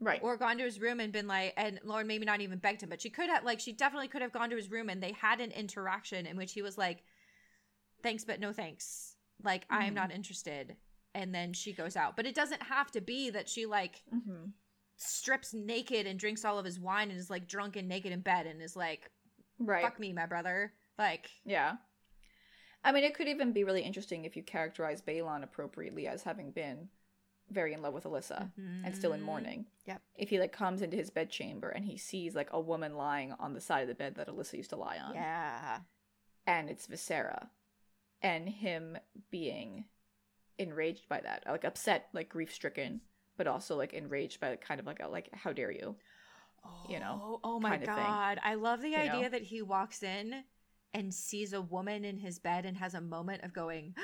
Right. 0.00 0.20
Or 0.22 0.36
gone 0.36 0.58
to 0.58 0.64
his 0.64 0.80
room 0.80 1.00
and 1.00 1.12
been 1.12 1.28
like, 1.28 1.54
and 1.56 1.78
Lauren 1.84 2.06
maybe 2.06 2.26
not 2.26 2.40
even 2.40 2.58
begged 2.58 2.82
him, 2.82 2.88
but 2.88 3.00
she 3.00 3.10
could 3.10 3.30
have, 3.30 3.44
like, 3.44 3.60
she 3.60 3.72
definitely 3.72 4.08
could 4.08 4.22
have 4.22 4.32
gone 4.32 4.50
to 4.50 4.56
his 4.56 4.70
room 4.70 4.88
and 4.88 5.02
they 5.02 5.12
had 5.12 5.40
an 5.40 5.50
interaction 5.52 6.26
in 6.26 6.36
which 6.36 6.52
he 6.52 6.62
was 6.62 6.76
like, 6.76 7.04
thanks, 8.02 8.24
but 8.24 8.40
no 8.40 8.52
thanks. 8.52 9.16
Like, 9.42 9.68
mm-hmm. 9.68 9.82
I 9.82 9.86
am 9.86 9.94
not 9.94 10.12
interested. 10.12 10.76
And 11.14 11.34
then 11.34 11.52
she 11.52 11.72
goes 11.72 11.96
out. 11.96 12.16
But 12.16 12.26
it 12.26 12.34
doesn't 12.34 12.62
have 12.64 12.90
to 12.92 13.00
be 13.00 13.30
that 13.30 13.48
she, 13.48 13.66
like, 13.66 14.02
mm-hmm 14.12 14.46
strips 14.96 15.52
naked 15.52 16.06
and 16.06 16.18
drinks 16.18 16.44
all 16.44 16.58
of 16.58 16.64
his 16.64 16.78
wine 16.78 17.10
and 17.10 17.18
is 17.18 17.30
like 17.30 17.48
drunk 17.48 17.76
and 17.76 17.88
naked 17.88 18.12
in 18.12 18.20
bed 18.20 18.46
and 18.46 18.62
is 18.62 18.76
like, 18.76 19.10
right, 19.58 19.82
fuck 19.82 19.98
me, 19.98 20.12
my 20.12 20.26
brother. 20.26 20.72
Like, 20.98 21.30
yeah. 21.44 21.74
I 22.84 22.92
mean, 22.92 23.04
it 23.04 23.14
could 23.14 23.28
even 23.28 23.52
be 23.52 23.64
really 23.64 23.82
interesting 23.82 24.24
if 24.24 24.36
you 24.36 24.42
characterize 24.42 25.00
Baelon 25.02 25.42
appropriately 25.42 26.06
as 26.06 26.22
having 26.22 26.50
been 26.50 26.88
very 27.50 27.72
in 27.72 27.82
love 27.82 27.94
with 27.94 28.04
Alyssa 28.04 28.50
mm-hmm. 28.58 28.84
and 28.84 28.94
still 28.94 29.12
in 29.12 29.22
mourning. 29.22 29.66
Yep. 29.86 30.02
If 30.16 30.30
he 30.30 30.38
like 30.38 30.52
comes 30.52 30.82
into 30.82 30.96
his 30.96 31.10
bedchamber 31.10 31.70
and 31.70 31.84
he 31.84 31.96
sees 31.96 32.34
like 32.34 32.48
a 32.52 32.60
woman 32.60 32.96
lying 32.96 33.32
on 33.38 33.54
the 33.54 33.60
side 33.60 33.82
of 33.82 33.88
the 33.88 33.94
bed 33.94 34.14
that 34.16 34.28
Alyssa 34.28 34.54
used 34.54 34.70
to 34.70 34.76
lie 34.76 34.98
on. 34.98 35.14
Yeah. 35.14 35.78
And 36.46 36.68
it's 36.68 36.86
Viserra. 36.86 37.48
And 38.22 38.48
him 38.48 38.98
being 39.30 39.84
enraged 40.58 41.08
by 41.08 41.20
that, 41.20 41.44
like 41.46 41.64
upset, 41.64 42.08
like 42.12 42.28
grief 42.28 42.52
stricken 42.52 43.00
but 43.36 43.46
also 43.46 43.76
like 43.76 43.92
enraged 43.92 44.40
by 44.40 44.56
kind 44.56 44.80
of 44.80 44.86
like 44.86 45.00
a 45.00 45.08
like 45.08 45.28
how 45.32 45.52
dare 45.52 45.70
you 45.70 45.94
oh, 46.64 46.68
you 46.88 46.98
know 46.98 47.20
oh, 47.22 47.40
oh 47.44 47.60
my 47.60 47.76
god 47.76 48.38
i 48.42 48.54
love 48.54 48.80
the 48.82 48.96
idea 48.96 49.22
know? 49.22 49.28
that 49.28 49.42
he 49.42 49.62
walks 49.62 50.02
in 50.02 50.44
and 50.92 51.12
sees 51.12 51.52
a 51.52 51.60
woman 51.60 52.04
in 52.04 52.16
his 52.16 52.38
bed 52.38 52.64
and 52.64 52.76
has 52.76 52.94
a 52.94 53.00
moment 53.00 53.42
of 53.42 53.52
going 53.52 53.94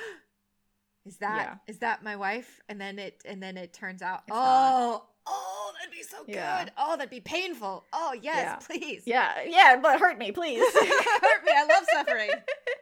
is 1.06 1.16
that 1.18 1.60
yeah. 1.66 1.72
is 1.72 1.78
that 1.78 2.02
my 2.02 2.16
wife 2.16 2.60
and 2.68 2.80
then 2.80 2.98
it 2.98 3.22
and 3.24 3.42
then 3.42 3.56
it 3.56 3.72
turns 3.72 4.02
out 4.02 4.22
it's 4.26 4.36
oh 4.36 4.90
not. 4.92 5.06
oh 5.26 5.72
that'd 5.78 5.92
be 5.92 6.02
so 6.02 6.18
yeah. 6.26 6.64
good 6.64 6.72
oh 6.76 6.96
that'd 6.96 7.10
be 7.10 7.20
painful 7.20 7.84
oh 7.92 8.14
yes 8.20 8.36
yeah. 8.36 8.56
please 8.56 9.02
yeah 9.06 9.32
yeah 9.46 9.78
but 9.80 9.98
hurt 9.98 10.18
me 10.18 10.30
please 10.30 10.62
hurt 10.74 11.44
me 11.44 11.52
i 11.56 11.66
love 11.66 11.84
suffering 11.92 12.30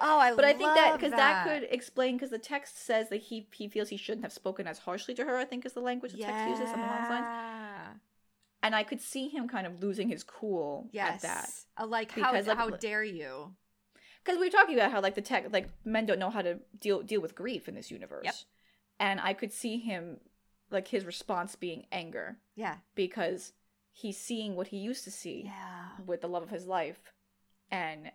Oh, 0.00 0.18
I 0.18 0.34
but 0.34 0.44
I 0.44 0.52
think 0.52 0.74
that 0.74 0.92
because 0.94 1.10
that. 1.12 1.44
that. 1.44 1.46
could 1.46 1.68
explain 1.70 2.16
because 2.16 2.30
the 2.30 2.38
text 2.38 2.84
says 2.84 3.08
that 3.10 3.18
he 3.22 3.46
he 3.52 3.68
feels 3.68 3.88
he 3.88 3.96
shouldn't 3.96 4.24
have 4.24 4.32
spoken 4.32 4.66
as 4.66 4.78
harshly 4.78 5.14
to 5.14 5.24
her. 5.24 5.36
I 5.36 5.44
think 5.44 5.66
is 5.66 5.72
the 5.72 5.80
language 5.80 6.12
the 6.12 6.18
yeah. 6.18 6.30
text 6.30 6.48
uses, 6.50 6.66
something 6.66 6.82
along 6.82 7.02
those 7.02 7.10
lines. 7.10 8.00
And 8.62 8.74
I 8.74 8.82
could 8.82 9.00
see 9.00 9.28
him 9.28 9.48
kind 9.48 9.66
of 9.66 9.82
losing 9.82 10.08
his 10.08 10.22
cool 10.22 10.88
yes. 10.92 11.24
at 11.24 11.66
that. 11.78 11.88
Like 11.88 12.14
because, 12.14 12.46
how 12.46 12.54
like, 12.54 12.58
how 12.58 12.70
dare 12.70 13.04
you? 13.04 13.54
Because 14.22 14.38
we 14.38 14.46
were 14.46 14.52
talking 14.52 14.74
about 14.74 14.92
how 14.92 15.00
like 15.00 15.14
the 15.14 15.22
tech 15.22 15.46
like 15.52 15.68
men 15.84 16.06
don't 16.06 16.18
know 16.18 16.30
how 16.30 16.42
to 16.42 16.58
deal 16.78 17.02
deal 17.02 17.20
with 17.20 17.34
grief 17.34 17.68
in 17.68 17.74
this 17.74 17.90
universe. 17.90 18.24
Yep. 18.24 18.34
And 18.98 19.20
I 19.20 19.32
could 19.32 19.52
see 19.52 19.78
him 19.78 20.18
like 20.70 20.88
his 20.88 21.04
response 21.04 21.56
being 21.56 21.86
anger. 21.90 22.36
Yeah. 22.54 22.76
Because 22.94 23.52
he's 23.92 24.18
seeing 24.18 24.56
what 24.56 24.68
he 24.68 24.76
used 24.76 25.04
to 25.04 25.10
see 25.10 25.44
yeah. 25.46 26.04
with 26.06 26.20
the 26.20 26.28
love 26.28 26.42
of 26.42 26.50
his 26.50 26.66
life 26.66 27.12
and 27.70 28.10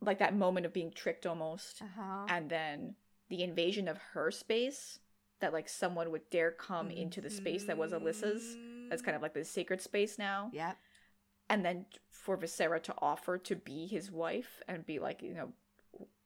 like 0.00 0.18
that 0.18 0.34
moment 0.34 0.66
of 0.66 0.72
being 0.72 0.90
tricked 0.92 1.26
almost. 1.26 1.82
Uh-huh. 1.82 2.26
and 2.28 2.48
then 2.50 2.94
the 3.28 3.42
invasion 3.42 3.86
of 3.86 3.98
her 4.12 4.30
space 4.30 4.98
that 5.40 5.52
like 5.52 5.68
someone 5.68 6.10
would 6.10 6.28
dare 6.30 6.50
come 6.50 6.88
mm-hmm. 6.88 6.98
into 6.98 7.20
the 7.20 7.30
space 7.30 7.64
that 7.64 7.78
was 7.78 7.92
Alyssa's. 7.92 8.56
That's 8.88 9.02
kind 9.02 9.14
of 9.14 9.22
like 9.22 9.34
the 9.34 9.44
sacred 9.44 9.80
space 9.80 10.18
now. 10.18 10.50
Yeah 10.52 10.72
and 11.50 11.64
then 11.64 11.84
for 12.08 12.38
Viserra 12.38 12.80
to 12.84 12.94
offer 13.02 13.36
to 13.36 13.56
be 13.56 13.86
his 13.86 14.10
wife 14.10 14.62
and 14.68 14.86
be 14.86 14.98
like 14.98 15.20
you 15.20 15.34
know 15.34 15.52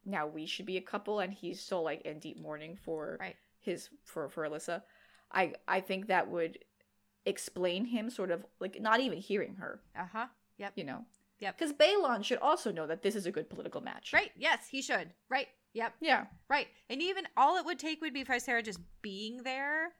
now 0.04 0.26
we 0.26 0.46
should 0.46 0.66
be 0.66 0.76
a 0.76 0.82
couple 0.82 1.18
and 1.18 1.32
he's 1.32 1.60
still 1.60 1.82
like 1.82 2.02
in 2.02 2.18
deep 2.18 2.38
mourning 2.40 2.76
for 2.76 3.16
right. 3.18 3.34
his 3.58 3.88
for 4.04 4.28
for 4.28 4.46
Alyssa. 4.46 4.82
I 5.32 5.54
I 5.66 5.80
think 5.80 6.06
that 6.06 6.30
would 6.30 6.58
explain 7.26 7.86
him 7.86 8.10
sort 8.10 8.30
of 8.30 8.44
like 8.60 8.80
not 8.80 9.00
even 9.00 9.18
hearing 9.18 9.56
her. 9.56 9.80
Uh-huh. 9.98 10.26
Yep. 10.58 10.72
You 10.76 10.84
know 10.84 11.04
Yep. 11.44 11.58
Because 11.58 11.74
Baelon 11.74 12.24
should 12.24 12.38
also 12.38 12.72
know 12.72 12.86
that 12.86 13.02
this 13.02 13.14
is 13.14 13.26
a 13.26 13.30
good 13.30 13.50
political 13.50 13.82
match. 13.82 14.14
Right. 14.14 14.30
Yes, 14.34 14.66
he 14.70 14.80
should. 14.80 15.10
Right. 15.28 15.48
Yep. 15.74 15.92
Yeah. 16.00 16.24
Right. 16.48 16.68
And 16.88 17.02
even 17.02 17.28
all 17.36 17.58
it 17.58 17.66
would 17.66 17.78
take 17.78 18.00
would 18.00 18.14
be 18.14 18.24
for 18.24 18.38
Sarah 18.38 18.62
just 18.62 18.80
being 19.02 19.42
there 19.42 19.92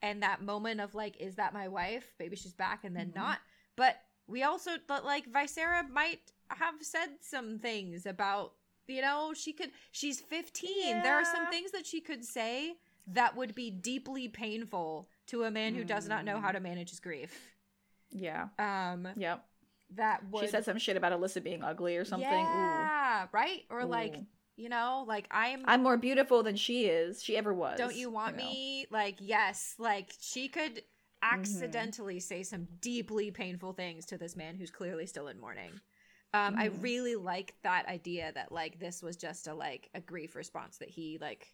and 0.00 0.22
that 0.22 0.40
moment 0.40 0.80
of 0.80 0.94
like, 0.94 1.20
is 1.20 1.34
that 1.34 1.52
my 1.52 1.68
wife? 1.68 2.14
Maybe 2.18 2.36
she's 2.36 2.54
back 2.54 2.84
and 2.84 2.96
then 2.96 3.08
mm-hmm. 3.08 3.20
not. 3.20 3.38
But 3.76 3.96
we 4.26 4.44
also 4.44 4.72
but 4.86 5.04
like 5.04 5.30
Viserra 5.30 5.86
might 5.90 6.32
have 6.48 6.76
said 6.80 7.08
some 7.20 7.58
things 7.58 8.06
about, 8.06 8.54
you 8.86 9.02
know, 9.02 9.34
she 9.34 9.52
could 9.52 9.70
she's 9.92 10.22
15. 10.22 10.70
Yeah. 10.86 11.02
There 11.02 11.16
are 11.16 11.24
some 11.24 11.50
things 11.50 11.70
that 11.72 11.84
she 11.84 12.00
could 12.00 12.24
say 12.24 12.76
that 13.08 13.36
would 13.36 13.54
be 13.54 13.70
deeply 13.70 14.28
painful 14.28 15.10
to 15.26 15.44
a 15.44 15.50
man 15.50 15.74
who 15.74 15.84
does 15.84 16.08
not 16.08 16.24
know 16.24 16.40
how 16.40 16.50
to 16.50 16.60
mm. 16.60 16.62
manage 16.62 16.88
his 16.88 17.00
grief. 17.00 17.52
Yeah. 18.10 18.48
Um 18.58 19.08
Yep. 19.18 19.44
That 19.96 20.22
would 20.30 20.42
She 20.42 20.48
said 20.48 20.64
some 20.64 20.78
shit 20.78 20.96
about 20.96 21.12
Alyssa 21.12 21.42
being 21.42 21.62
ugly 21.62 21.96
or 21.96 22.04
something. 22.04 22.28
Yeah, 22.28 23.24
Ooh. 23.24 23.28
right? 23.32 23.64
Or 23.70 23.80
Ooh. 23.80 23.86
like 23.86 24.16
you 24.58 24.68
know 24.68 25.04
like 25.06 25.26
i'm 25.30 25.62
i'm 25.66 25.82
more 25.82 25.96
beautiful 25.96 26.42
than 26.42 26.56
she 26.56 26.86
is 26.86 27.22
she 27.22 27.36
ever 27.36 27.54
was 27.54 27.78
don't 27.78 27.94
you 27.94 28.10
want 28.10 28.36
you 28.36 28.42
know? 28.42 28.50
me 28.50 28.86
like 28.90 29.14
yes 29.20 29.74
like 29.78 30.12
she 30.20 30.48
could 30.48 30.74
mm-hmm. 30.74 31.34
accidentally 31.34 32.16
mm-hmm. 32.16 32.20
say 32.20 32.42
some 32.42 32.66
deeply 32.80 33.30
painful 33.30 33.72
things 33.72 34.04
to 34.04 34.18
this 34.18 34.36
man 34.36 34.56
who's 34.56 34.70
clearly 34.70 35.06
still 35.06 35.28
in 35.28 35.40
mourning 35.40 35.70
um 36.34 36.52
mm-hmm. 36.52 36.60
i 36.60 36.66
really 36.80 37.14
like 37.14 37.54
that 37.62 37.86
idea 37.86 38.32
that 38.34 38.50
like 38.50 38.80
this 38.80 39.00
was 39.00 39.16
just 39.16 39.46
a 39.46 39.54
like 39.54 39.88
a 39.94 40.00
grief 40.00 40.34
response 40.34 40.78
that 40.78 40.90
he 40.90 41.18
like 41.20 41.46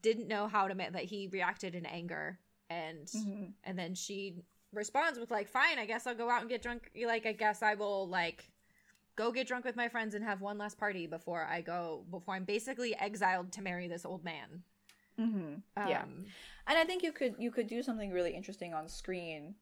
didn't 0.00 0.28
know 0.28 0.46
how 0.46 0.68
to 0.68 0.76
ma- 0.76 0.90
that 0.92 1.04
he 1.04 1.28
reacted 1.32 1.74
in 1.74 1.84
anger 1.86 2.38
and 2.70 3.06
mm-hmm. 3.06 3.44
and 3.64 3.78
then 3.78 3.94
she 3.94 4.36
responds 4.72 5.18
with 5.18 5.30
like 5.30 5.48
fine 5.48 5.78
i 5.78 5.86
guess 5.86 6.06
i'll 6.06 6.14
go 6.14 6.28
out 6.28 6.40
and 6.40 6.50
get 6.50 6.62
drunk 6.62 6.90
like 7.06 7.24
i 7.24 7.32
guess 7.32 7.62
i 7.62 7.74
will 7.74 8.06
like 8.06 8.50
go 9.18 9.32
get 9.32 9.48
drunk 9.48 9.64
with 9.64 9.74
my 9.74 9.88
friends 9.88 10.14
and 10.14 10.24
have 10.24 10.40
one 10.40 10.56
last 10.56 10.78
party 10.78 11.08
before 11.08 11.44
I 11.44 11.60
go 11.60 12.04
before 12.08 12.34
I'm 12.34 12.44
basically 12.44 12.94
exiled 12.96 13.50
to 13.52 13.62
marry 13.62 13.88
this 13.88 14.06
old 14.06 14.24
man. 14.24 14.62
Mm-hmm. 15.20 15.54
Um, 15.76 15.88
yeah, 15.88 16.04
and 16.68 16.78
I 16.78 16.84
think 16.84 17.02
you 17.02 17.10
could 17.10 17.34
you 17.38 17.50
could 17.50 17.66
do 17.66 17.82
something 17.82 18.12
really 18.12 18.34
interesting 18.34 18.72
on 18.72 18.88
screen. 18.88 19.56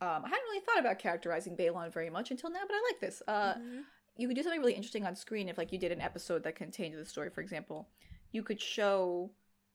Um, 0.00 0.24
I 0.24 0.28
hadn't 0.28 0.44
really 0.50 0.60
thought 0.60 0.80
about 0.80 0.98
characterizing 0.98 1.56
Baelon 1.56 1.92
very 1.92 2.10
much 2.10 2.30
until 2.30 2.50
now, 2.50 2.60
but 2.66 2.74
I 2.74 2.82
like 2.90 3.00
this. 3.00 3.22
Uh, 3.28 3.54
mm-hmm. 3.54 3.80
You 4.16 4.28
could 4.28 4.36
do 4.36 4.42
something 4.42 4.60
really 4.60 4.74
interesting 4.74 5.06
on 5.06 5.14
screen 5.14 5.48
if, 5.48 5.56
like, 5.56 5.72
you 5.72 5.78
did 5.78 5.92
an 5.92 6.02
episode 6.02 6.42
that 6.44 6.54
contained 6.54 6.98
the 6.98 7.04
story. 7.04 7.30
For 7.30 7.40
example, 7.40 7.88
you 8.32 8.42
could 8.42 8.60
show 8.60 9.30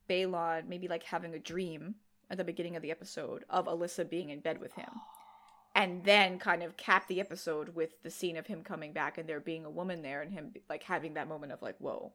Baelon 0.08 0.68
maybe 0.68 0.88
like 0.88 1.04
having 1.04 1.34
a 1.34 1.40
dream 1.40 1.96
at 2.32 2.38
the 2.38 2.44
beginning 2.44 2.78
of 2.78 2.82
the 2.82 2.92
episode 2.92 3.44
of 3.50 3.66
Alyssa 3.66 4.10
being 4.10 4.30
in 4.30 4.40
bed 4.40 4.60
with 4.60 4.74
him. 4.74 4.90
And 5.76 6.04
then 6.04 6.40
kind 6.40 6.64
of 6.64 6.78
cap 6.78 7.08
the 7.08 7.20
episode 7.20 7.76
with 7.76 8.02
the 8.04 8.10
scene 8.10 8.38
of 8.38 8.48
him 8.48 8.64
coming 8.64 8.94
back 8.94 9.18
and 9.18 9.28
there 9.28 9.40
being 9.40 9.66
a 9.66 9.70
woman 9.70 10.02
there 10.02 10.22
and 10.22 10.32
him 10.32 10.54
like 10.70 10.84
having 10.84 11.14
that 11.14 11.28
moment 11.28 11.54
of 11.54 11.62
like 11.62 11.78
whoa 11.80 12.12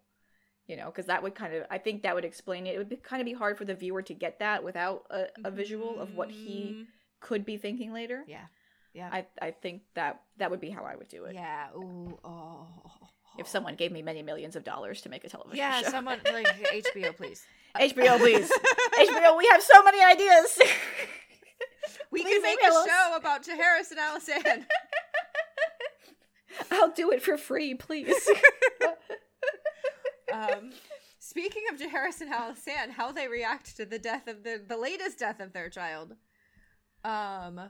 you 0.67 0.77
know 0.77 0.87
because 0.87 1.07
that 1.07 1.23
would 1.23 1.35
kind 1.35 1.55
of 1.55 1.65
i 1.71 1.79
think 1.79 2.03
that 2.03 2.15
would 2.15 2.25
explain 2.25 2.67
it. 2.67 2.75
It 2.75 2.79
would 2.79 2.89
be, 2.91 2.97
kind 2.97 3.23
of 3.23 3.25
be 3.25 3.33
hard 3.33 3.57
for 3.57 3.65
the 3.65 3.75
viewer 3.75 4.03
to 4.03 4.15
get 4.15 4.41
that 4.41 4.63
without 4.63 5.05
a, 5.11 5.27
a 5.45 5.51
visual 5.51 5.99
of 5.99 6.15
what 6.15 6.31
he 6.31 6.73
mm-hmm. 6.73 6.83
could 7.21 7.47
be 7.47 7.57
thinking 7.57 7.93
later. 7.93 8.25
Yeah. 8.27 8.47
Yeah. 8.93 9.11
I 9.13 9.27
i 9.41 9.51
think 9.51 9.83
that 9.95 10.23
that 10.39 10.51
would 10.51 10.61
be 10.61 10.71
how 10.71 10.85
i 10.85 10.97
would 10.97 11.09
do 11.09 11.25
it. 11.25 11.35
Yeah. 11.35 11.69
Ooh, 11.77 12.19
oh 12.25 12.67
if 13.39 13.47
someone 13.49 13.75
gave 13.77 13.93
me 13.93 14.03
many 14.03 14.23
millions 14.23 14.57
of 14.57 14.65
dollars 14.65 15.01
to 15.03 15.09
make 15.09 15.25
a 15.25 15.29
television 15.29 15.57
yeah 15.59 15.81
show. 15.81 15.87
Yeah, 15.87 15.91
someone 15.91 16.21
like 16.33 16.47
hbo 16.47 17.17
please 17.17 17.45
hbo 17.77 18.19
please 18.19 18.51
hbo 18.99 19.37
we 19.37 19.47
have 19.47 19.63
so 19.63 19.83
many 19.83 20.03
ideas 20.03 20.59
we 22.11 22.23
Please 22.23 22.35
can 22.35 22.43
make 22.43 22.59
a 22.63 22.67
us. 22.75 22.87
show 22.87 23.17
about 23.17 23.43
Jaehaerys 23.45 23.91
and 23.91 24.01
Alysanne. 24.01 24.65
I'll 26.71 26.91
do 26.91 27.11
it 27.11 27.23
for 27.23 27.37
free, 27.37 27.75
please. 27.75 28.15
um, 30.33 30.73
speaking 31.19 31.63
of 31.73 31.79
Jaehaerys 31.79 32.21
and 32.21 32.33
Alysanne, 32.33 32.91
how 32.91 33.13
they 33.13 33.29
react 33.29 33.77
to 33.77 33.85
the 33.85 33.99
death 33.99 34.27
of 34.27 34.43
the 34.45 34.63
the 34.67 34.77
latest 34.77 35.19
death 35.19 35.41
of 35.41 35.53
their 35.53 35.69
child. 35.69 36.15
Um, 37.05 37.61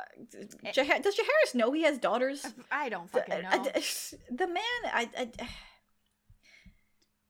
uh, 0.00 1.00
does 1.02 1.16
Jaehaerys 1.16 1.54
know 1.54 1.72
he 1.72 1.82
has 1.82 1.98
daughters? 1.98 2.46
I 2.70 2.88
don't 2.88 3.10
fucking 3.10 3.42
know. 3.42 3.50
the 4.30 4.46
man, 4.46 4.62
I, 4.84 5.08
I, 5.16 5.28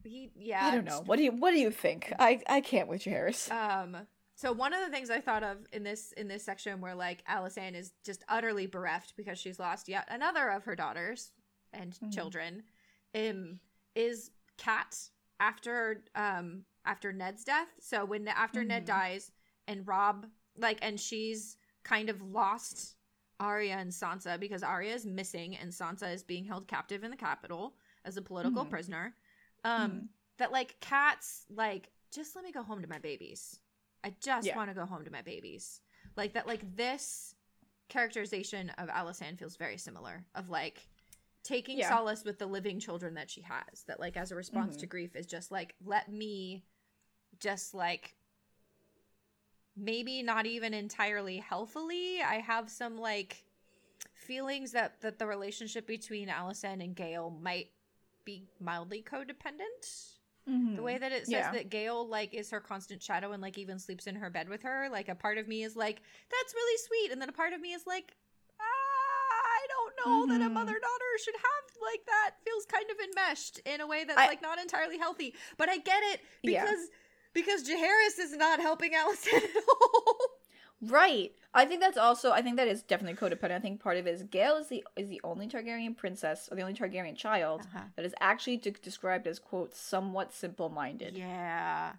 he, 0.05 0.31
yeah. 0.37 0.67
I 0.67 0.75
don't 0.75 0.85
know. 0.85 1.03
What 1.05 1.17
do 1.17 1.25
you 1.25 1.33
What 1.33 1.53
do 1.53 1.59
you 1.59 1.71
think? 1.71 2.13
I, 2.19 2.41
I 2.49 2.61
can't 2.61 2.89
with 2.89 3.05
Jaehaerys. 3.05 3.51
Um, 3.51 3.97
so 4.35 4.53
one 4.53 4.73
of 4.73 4.81
the 4.81 4.91
things 4.91 5.11
I 5.11 5.21
thought 5.21 5.43
of 5.43 5.59
in 5.73 5.83
this 5.83 6.13
in 6.17 6.27
this 6.27 6.43
section 6.43 6.81
where 6.81 6.95
like 6.95 7.23
Alysanne 7.27 7.75
is 7.75 7.93
just 8.07 8.25
utterly 8.29 8.67
bereft 8.67 9.15
because 9.17 9.39
she's 9.39 9.59
lost 9.59 9.89
yet 9.89 10.09
another 10.11 10.49
of 10.49 10.65
her 10.65 10.75
daughters 10.75 11.33
and 11.73 11.93
mm-hmm. 11.93 12.11
children, 12.11 12.63
um, 13.15 13.61
is 13.95 14.31
Cat 14.57 14.97
after 15.41 16.03
um 16.15 16.65
after 16.87 17.13
Ned's 17.13 17.45
death. 17.45 17.69
So 17.81 18.05
when 18.05 18.27
after 18.29 18.61
mm-hmm. 18.61 18.69
Ned 18.69 18.85
dies 18.87 19.31
and 19.69 19.87
Robb 19.87 20.27
like 20.57 20.79
and 20.83 20.99
she's 20.99 21.57
kind 21.85 22.11
of 22.11 22.21
lost 22.23 22.97
Arya 23.39 23.77
and 23.77 23.91
Sansa 23.91 24.39
because 24.39 24.63
Arya 24.63 24.95
is 24.95 25.07
missing 25.07 25.57
and 25.57 25.71
Sansa 25.71 26.13
is 26.13 26.23
being 26.23 26.45
held 26.45 26.69
captive 26.69 27.05
in 27.05 27.11
the 27.11 27.17
capital 27.17 27.75
as 28.05 28.17
a 28.17 28.23
political 28.23 28.63
mm-hmm. 28.63 28.71
prisoner. 28.71 29.15
Um, 29.65 29.91
mm-hmm. 29.91 29.99
that 30.39 30.53
like 30.53 30.77
Cat's 30.81 31.45
like 31.51 31.91
just 32.11 32.35
let 32.35 32.45
me 32.45 32.51
go 32.51 32.63
home 32.63 32.81
to 32.81 32.89
my 32.89 32.99
babies 32.99 33.61
I 34.05 34.15
just 34.23 34.47
yeah. 34.47 34.57
want 34.57 34.71
to 34.71 34.75
go 34.75 34.87
home 34.87 35.05
to 35.05 35.13
my 35.13 35.23
babies. 35.23 35.81
Like 36.17 36.35
that 36.35 36.47
like 36.47 36.77
this 36.77 37.35
characterization 37.89 38.71
of 38.79 38.89
Alysanne 38.89 39.39
feels 39.39 39.57
very 39.57 39.77
similar 39.77 40.25
of 40.35 40.49
like 40.49 40.87
taking 41.43 41.79
yeah. 41.79 41.89
solace 41.89 42.25
with 42.25 42.39
the 42.39 42.47
living 42.47 42.79
children 42.79 43.15
that 43.15 43.31
she 43.31 43.43
has 43.43 43.83
that 43.89 43.99
like 43.99 44.17
as 44.17 44.31
a 44.31 44.37
response 44.37 44.73
mm-hmm. 44.73 44.81
to 44.81 44.87
grief 44.87 45.17
is 45.17 45.27
just 45.27 45.51
like 45.51 45.75
let 45.85 46.11
me 46.13 46.65
just 47.39 47.75
like 47.75 48.15
maybe 49.77 50.23
not 50.23 50.47
even 50.47 50.75
entirely 50.75 51.39
healthily 51.39 52.21
i 52.23 52.37
have 52.37 52.69
some 52.69 52.99
like 52.99 53.45
feelings 54.15 54.73
that 54.73 55.01
that 55.01 55.19
the 55.19 55.27
relationship 55.27 55.87
between 55.87 56.29
Alysanne 56.29 56.85
and 56.85 56.95
Gael 56.95 57.31
might 57.43 57.71
be 58.25 58.45
mildly 58.61 59.03
codependent 59.03 60.11
Mm-hmm. 60.49 60.77
The 60.77 60.83
way 60.83 60.99
that 60.99 61.13
it 61.13 61.27
says 61.27 61.33
yeah. 61.33 61.53
that 61.53 61.71
Gael 61.71 62.09
like 62.09 62.35
is 62.35 62.51
her 62.51 62.61
constant 62.61 63.03
shadow 63.03 63.33
and 63.33 63.43
like 63.43 63.59
even 63.59 63.79
sleeps 63.79 64.07
in 64.07 64.17
her 64.17 64.31
bed 64.31 64.49
with 64.49 64.63
her, 64.63 64.89
like 64.91 65.09
a 65.09 65.15
part 65.15 65.39
of 65.39 65.47
me 65.47 65.63
is 65.63 65.77
like, 65.77 66.03
that's 66.31 66.55
really 66.55 66.79
sweet, 66.87 67.13
and 67.13 67.21
then 67.21 67.29
a 67.29 67.33
part 67.33 67.53
of 67.53 67.61
me 67.61 67.73
is 67.73 67.83
like, 67.87 68.17
ah, 68.59 68.63
I 68.63 69.67
don't 69.69 69.95
know 69.99 70.23
mm-hmm. 70.23 70.33
that 70.33 70.41
a 70.41 70.45
mm-hmm. 70.47 70.55
mother 70.55 70.73
daughter 70.73 71.13
should 71.23 71.35
have 71.35 71.83
like 71.83 72.05
that. 72.07 72.37
Feels 72.45 72.65
kind 72.67 72.87
of 72.91 72.97
enmeshed 72.99 73.61
in 73.65 73.81
a 73.81 73.87
way 73.87 74.05
that's 74.05 74.19
I, 74.19 74.27
like 74.27 74.43
not 74.43 74.59
entirely 74.59 74.99
healthy. 74.99 75.35
But 75.57 75.69
I 75.69 75.79
get 75.79 76.03
it 76.13 76.21
because 76.43 76.63
yeah. 76.63 76.97
Because 77.33 77.69
Jaehaerys 77.69 78.19
is 78.19 78.37
not 78.37 78.61
helping 78.61 78.93
Alysanne 78.93 79.45
at 79.45 79.65
all. 79.69 80.17
Right. 80.83 81.33
I 81.53 81.65
think 81.65 81.81
that's 81.81 81.99
also 81.99 82.31
I 82.31 82.43
think 82.43 82.57
that 82.57 82.69
is 82.69 82.83
definitely 82.83 83.17
codependent. 83.17 83.57
I 83.57 83.59
think 83.59 83.83
part 83.83 83.97
of 83.97 84.07
it 84.07 84.15
is 84.15 84.23
Gael 84.23 84.57
is 84.57 84.69
the 84.69 84.85
is 84.97 85.09
the 85.09 85.21
only 85.25 85.47
Targaryen 85.47 85.97
princess 85.97 86.49
or 86.51 86.57
the 86.57 86.63
only 86.63 86.75
Targaryen 86.75 87.17
child 87.17 87.63
uh-huh. 87.63 87.85
that 87.97 88.05
is 88.05 88.15
actually 88.21 88.57
de- 88.57 88.71
described 88.71 89.27
as 89.27 89.39
quote 89.39 89.75
somewhat 89.75 90.33
simple 90.33 90.69
minded. 90.69 91.17
Yeah. 91.17 91.93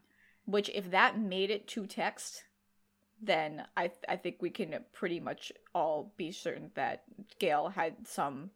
Which 0.45 0.69
if 0.73 0.89
that 0.91 1.19
made 1.19 1.51
it 1.51 1.67
to 1.69 1.85
text, 1.85 2.43
then 3.21 3.65
I 3.77 3.91
I 4.09 4.15
think 4.15 4.37
we 4.39 4.49
can 4.49 4.73
pretty 4.93 5.19
much 5.19 5.51
all 5.75 6.13
be 6.17 6.31
certain 6.31 6.71
that 6.75 7.03
Gael 7.39 7.69
had 7.69 8.07
some 8.07 8.51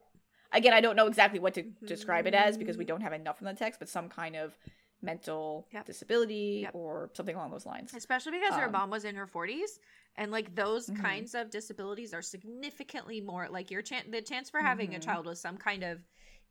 again, 0.54 0.74
I 0.74 0.82
don't 0.82 0.96
know 0.96 1.08
exactly 1.08 1.40
what 1.40 1.54
to 1.56 1.64
describe 1.86 2.26
it 2.26 2.34
as 2.34 2.58
because 2.58 2.78
we 2.78 2.86
don't 2.86 3.02
have 3.02 3.14
enough 3.14 3.42
in 3.42 3.46
the 3.46 3.54
text, 3.54 3.80
but 3.80 3.90
some 3.90 4.10
kind 4.10 4.36
of 4.36 4.58
mental 5.06 5.68
yep. 5.72 5.86
disability 5.86 6.62
yep. 6.64 6.76
or 6.76 7.10
something 7.14 7.36
along 7.36 7.52
those 7.52 7.66
lines. 7.66 7.94
Especially 7.94 8.34
because 8.34 8.54
um, 8.54 8.60
her 8.62 8.70
mom 8.70 8.90
was 8.90 9.06
in 9.06 9.16
her 9.16 9.28
40s 9.28 9.80
and 10.18 10.32
like 10.32 10.56
those 10.56 10.88
mm-hmm. 10.88 11.02
kinds 11.02 11.36
of 11.36 11.50
disabilities 11.50 12.14
are 12.14 12.22
significantly 12.22 13.22
more 13.22 13.48
like 13.50 13.72
your 13.72 13.82
chance 13.82 14.08
the 14.10 14.22
chance 14.22 14.50
for 14.50 14.60
having 14.60 14.90
mm-hmm. 14.90 14.98
a 14.98 15.00
child 15.00 15.26
with 15.26 15.38
some 15.38 15.58
kind 15.58 15.84
of 15.84 16.00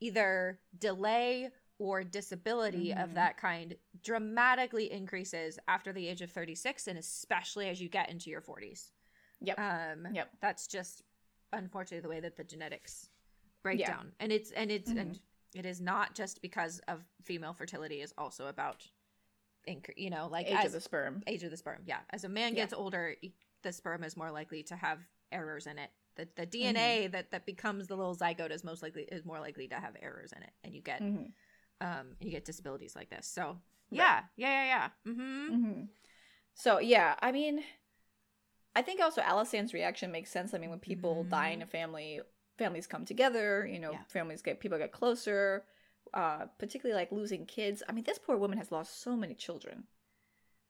either 0.01 0.59
delay 0.79 1.51
or 1.79 2.05
disability 2.05 2.91
mm-hmm. 2.91 3.03
of 3.03 3.15
that 3.15 3.37
kind 3.37 3.75
dramatically 4.03 4.91
increases 4.91 5.59
after 5.67 5.93
the 5.93 6.07
age 6.07 6.23
of 6.23 6.31
36 6.31 6.87
and 6.87 6.99
especially 6.99 7.69
as 7.69 7.81
you 7.81 7.89
get 7.89 8.11
into 8.11 8.31
your 8.31 8.41
40s. 8.41 8.91
Yep. 9.41 9.59
Um 9.59 10.15
yep. 10.15 10.31
that's 10.41 10.67
just 10.67 11.03
unfortunately 11.53 12.01
the 12.01 12.09
way 12.09 12.21
that 12.21 12.37
the 12.37 12.45
genetics 12.45 13.09
break 13.63 13.81
yeah. 13.81 13.89
down. 13.89 14.13
And 14.21 14.31
it's 14.31 14.53
and 14.53 14.71
it's 14.71 14.91
and 14.91 14.99
mm-hmm. 14.99 15.13
It 15.55 15.65
is 15.65 15.81
not 15.81 16.15
just 16.15 16.43
because 16.43 16.81
of 16.89 17.01
female 17.23 17.55
fertility 17.55 18.01
is 18.01 18.13
also 18.19 18.47
about 18.47 18.87
you 19.97 20.11
know 20.11 20.29
like 20.31 20.47
age 20.47 20.57
as, 20.57 20.67
of 20.67 20.73
the 20.73 20.81
sperm 20.81 21.23
age 21.27 21.43
of 21.43 21.51
the 21.51 21.57
sperm 21.57 21.79
yeah 21.87 22.01
as 22.11 22.25
a 22.25 22.29
man 22.29 22.53
gets 22.53 22.73
yeah. 22.73 22.79
older 22.79 23.15
the 23.65 23.73
sperm 23.73 24.05
is 24.05 24.17
more 24.17 24.31
likely 24.31 24.63
to 24.63 24.77
have 24.77 25.01
errors 25.33 25.67
in 25.67 25.79
it. 25.79 25.91
The, 26.17 26.29
the 26.37 26.47
DNA 26.47 26.75
mm-hmm. 26.75 27.13
that, 27.13 27.33
that 27.33 27.45
becomes 27.45 27.89
the 27.89 27.97
little 27.97 28.15
zygote 28.15 28.53
is 28.53 28.63
most 28.63 28.83
likely 28.85 29.03
is 29.03 29.25
more 29.25 29.41
likely 29.41 29.67
to 29.69 29.75
have 29.75 29.97
errors 30.01 30.33
in 30.35 30.45
it, 30.45 30.53
and 30.63 30.73
you 30.73 30.81
get 30.81 31.03
mm-hmm. 31.03 31.25
um 31.81 32.07
you 32.21 32.31
get 32.31 32.45
disabilities 32.45 32.95
like 32.95 33.11
this. 33.11 33.27
So 33.27 33.57
yeah, 33.91 34.15
right. 34.15 34.23
yeah, 34.37 34.49
yeah, 34.49 34.65
yeah. 35.07 35.13
Mm-hmm. 35.13 35.55
mm-hmm. 35.55 35.81
So 36.55 36.79
yeah, 36.79 37.17
I 37.21 37.33
mean, 37.33 37.65
I 38.77 38.83
think 38.83 39.01
also 39.01 39.23
Alysanne's 39.23 39.75
reaction 39.75 40.13
makes 40.13 40.31
sense. 40.31 40.55
I 40.55 40.59
mean, 40.59 40.71
when 40.71 40.79
people 40.79 41.25
die 41.25 41.49
in 41.49 41.63
a 41.63 41.65
mm-hmm. 41.65 41.71
family, 41.73 42.21
families 42.59 42.87
come 42.87 43.05
together. 43.05 43.67
You 43.67 43.79
know, 43.79 43.93
yeah. 43.93 43.99
families 44.09 44.43
get 44.43 44.61
people 44.61 44.79
get 44.79 44.93
closer. 44.93 45.65
Uh, 46.13 46.47
particularly 46.59 46.97
like 46.97 47.11
losing 47.11 47.45
kids. 47.45 47.83
I 47.89 47.93
mean, 47.93 48.05
this 48.05 48.21
poor 48.21 48.37
woman 48.37 48.57
has 48.59 48.71
lost 48.71 49.03
so 49.03 49.17
many 49.17 49.35
children. 49.35 49.85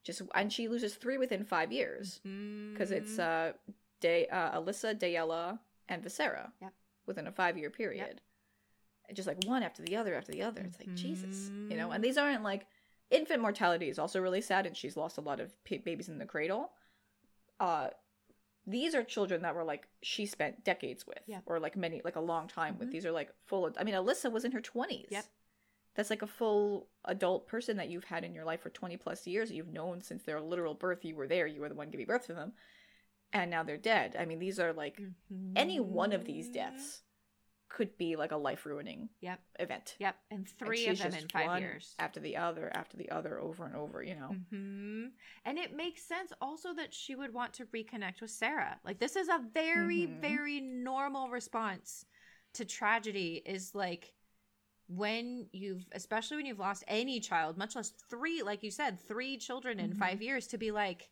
Just 0.02 0.22
and 0.34 0.50
she 0.50 0.68
loses 0.68 0.94
three 0.94 1.18
within 1.18 1.44
five 1.44 1.70
years 1.70 2.20
because 2.22 2.90
mm-hmm. 2.90 3.04
it's 3.04 3.18
uh, 3.18 3.52
De- 4.00 4.28
uh, 4.28 4.58
Alyssa, 4.58 4.98
Daella, 4.98 5.58
and 5.88 6.02
Viserra. 6.02 6.50
Yep. 6.62 6.72
Within 7.06 7.26
a 7.26 7.32
five 7.32 7.58
year 7.58 7.68
period. 7.68 8.20
Yep. 9.08 9.16
Just 9.16 9.28
like 9.28 9.44
one 9.44 9.62
after 9.62 9.82
the 9.82 9.96
other 9.96 10.14
after 10.14 10.32
the 10.32 10.42
other. 10.42 10.62
It's 10.62 10.78
like 10.78 10.88
mm-hmm. 10.88 10.96
Jesus, 10.96 11.50
you 11.68 11.76
know. 11.76 11.90
And 11.90 12.02
these 12.02 12.16
aren't 12.16 12.42
like 12.42 12.66
infant 13.10 13.42
mortality 13.42 13.88
is 13.90 13.98
also 13.98 14.20
really 14.20 14.40
sad, 14.40 14.66
and 14.66 14.76
she's 14.76 14.96
lost 14.96 15.18
a 15.18 15.22
lot 15.22 15.40
of 15.40 15.52
p- 15.64 15.78
babies 15.78 16.08
in 16.08 16.18
the 16.18 16.24
cradle. 16.24 16.70
Uh, 17.60 17.88
these 18.66 18.94
are 18.94 19.02
children 19.02 19.42
that 19.42 19.54
were 19.54 19.64
like 19.64 19.86
she 20.02 20.26
spent 20.26 20.64
decades 20.64 21.06
with, 21.06 21.20
yeah. 21.26 21.40
or 21.46 21.58
like 21.60 21.76
many, 21.76 22.00
like 22.04 22.16
a 22.16 22.20
long 22.20 22.48
time 22.48 22.74
mm-hmm. 22.74 22.80
with. 22.80 22.92
These 22.92 23.06
are 23.06 23.12
like 23.12 23.30
full. 23.46 23.70
I 23.78 23.84
mean, 23.84 23.94
Alyssa 23.94 24.32
was 24.32 24.44
in 24.44 24.52
her 24.52 24.60
twenties. 24.60 25.08
Yep. 25.10 25.24
That's 25.94 26.10
like 26.10 26.22
a 26.22 26.26
full 26.26 26.88
adult 27.04 27.46
person 27.46 27.76
that 27.76 27.88
you've 27.88 28.04
had 28.04 28.24
in 28.24 28.34
your 28.34 28.44
life 28.44 28.62
for 28.62 28.70
twenty 28.70 28.96
plus 28.96 29.26
years. 29.26 29.50
You've 29.50 29.72
known 29.72 30.00
since 30.00 30.22
their 30.22 30.40
literal 30.40 30.74
birth. 30.74 31.04
You 31.04 31.16
were 31.16 31.28
there. 31.28 31.46
You 31.46 31.60
were 31.60 31.68
the 31.68 31.74
one 31.74 31.90
giving 31.90 32.06
birth 32.06 32.26
to 32.26 32.34
them, 32.34 32.52
and 33.32 33.50
now 33.50 33.62
they're 33.62 33.76
dead. 33.76 34.16
I 34.18 34.24
mean, 34.24 34.38
these 34.38 34.58
are 34.58 34.72
like 34.72 34.96
mm-hmm. 34.96 35.52
any 35.56 35.78
one 35.78 36.12
of 36.12 36.24
these 36.24 36.48
deaths 36.48 37.02
could 37.74 37.98
be 37.98 38.14
like 38.14 38.30
a 38.30 38.36
life 38.36 38.66
ruining 38.66 39.08
yep. 39.20 39.40
event. 39.58 39.96
Yep. 39.98 40.14
And 40.30 40.48
three 40.60 40.86
and 40.86 40.92
of 40.96 41.10
them 41.10 41.20
in 41.22 41.28
five 41.28 41.60
years. 41.60 41.96
After 41.98 42.20
the 42.20 42.36
other, 42.36 42.70
after 42.72 42.96
the 42.96 43.10
other, 43.10 43.40
over 43.40 43.66
and 43.66 43.74
over, 43.74 44.00
you 44.00 44.14
know. 44.14 44.30
Mm-hmm. 44.30 45.06
And 45.44 45.58
it 45.58 45.74
makes 45.74 46.06
sense 46.06 46.32
also 46.40 46.72
that 46.74 46.94
she 46.94 47.16
would 47.16 47.34
want 47.34 47.52
to 47.54 47.64
reconnect 47.66 48.20
with 48.20 48.30
Saera. 48.30 48.76
Like, 48.84 49.00
this 49.00 49.16
is 49.16 49.28
a 49.28 49.40
very, 49.52 50.02
mm-hmm. 50.02 50.20
very 50.20 50.60
normal 50.60 51.30
response 51.30 52.06
to 52.52 52.64
tragedy, 52.64 53.42
is 53.44 53.74
like 53.74 54.12
when 54.86 55.48
you've, 55.50 55.84
especially 55.92 56.36
when 56.36 56.46
you've 56.46 56.60
lost 56.60 56.84
any 56.86 57.18
child, 57.18 57.58
much 57.58 57.74
less 57.74 57.92
three, 58.08 58.42
like 58.42 58.62
you 58.62 58.70
said, 58.70 59.00
three 59.00 59.36
children 59.36 59.80
in 59.80 59.90
mm-hmm. 59.90 59.98
five 59.98 60.22
years, 60.22 60.46
to 60.46 60.58
be 60.58 60.70
like, 60.70 61.10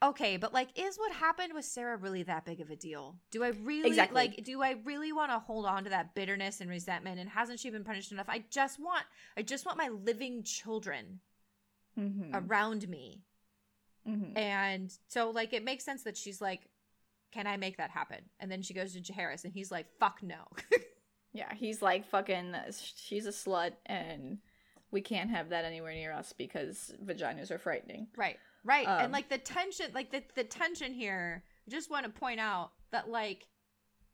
Okay, 0.00 0.36
but 0.36 0.54
like, 0.54 0.68
is 0.78 0.96
what 0.96 1.12
happened 1.12 1.54
with 1.54 1.64
Saera 1.64 2.00
really 2.00 2.22
that 2.22 2.44
big 2.44 2.60
of 2.60 2.70
a 2.70 2.76
deal? 2.76 3.16
Do 3.32 3.42
I 3.42 3.48
really 3.48 3.88
exactly. 3.88 4.14
like? 4.14 4.44
Do 4.44 4.62
I 4.62 4.76
really 4.84 5.12
want 5.12 5.32
to 5.32 5.40
hold 5.40 5.66
on 5.66 5.84
to 5.84 5.90
that 5.90 6.14
bitterness 6.14 6.60
and 6.60 6.70
resentment? 6.70 7.18
And 7.18 7.28
hasn't 7.28 7.58
she 7.58 7.70
been 7.70 7.82
punished 7.82 8.12
enough? 8.12 8.28
I 8.28 8.44
just 8.50 8.78
want, 8.78 9.04
I 9.36 9.42
just 9.42 9.66
want 9.66 9.76
my 9.76 9.88
living 9.88 10.44
children 10.44 11.18
mm-hmm. 11.98 12.30
around 12.32 12.88
me, 12.88 13.24
mm-hmm. 14.08 14.38
and 14.38 14.92
so 15.08 15.30
like, 15.30 15.52
it 15.52 15.64
makes 15.64 15.84
sense 15.84 16.04
that 16.04 16.16
she's 16.16 16.40
like, 16.40 16.68
"Can 17.32 17.48
I 17.48 17.56
make 17.56 17.78
that 17.78 17.90
happen?" 17.90 18.20
And 18.38 18.52
then 18.52 18.62
she 18.62 18.74
goes 18.74 18.92
to 18.92 19.00
Jaehaerys, 19.00 19.42
and 19.42 19.52
he's 19.52 19.72
like, 19.72 19.86
"Fuck 19.98 20.22
no." 20.22 20.46
yeah, 21.32 21.52
he's 21.54 21.82
like, 21.82 22.08
"Fucking, 22.08 22.54
she's 22.94 23.26
a 23.26 23.30
slut," 23.30 23.72
and 23.86 24.38
we 24.92 25.00
can't 25.00 25.30
have 25.30 25.48
that 25.48 25.64
anywhere 25.64 25.92
near 25.92 26.12
us 26.12 26.32
because 26.32 26.92
vaginas 27.04 27.50
are 27.50 27.58
frightening. 27.58 28.06
Right. 28.16 28.38
Right. 28.64 28.86
Um, 28.86 29.00
and 29.00 29.12
like 29.12 29.28
the 29.28 29.38
tension 29.38 29.86
like 29.94 30.10
the 30.10 30.22
the 30.34 30.44
tension 30.44 30.92
here, 30.92 31.44
just 31.68 31.90
want 31.90 32.04
to 32.04 32.10
point 32.10 32.40
out 32.40 32.72
that 32.90 33.08
like 33.08 33.46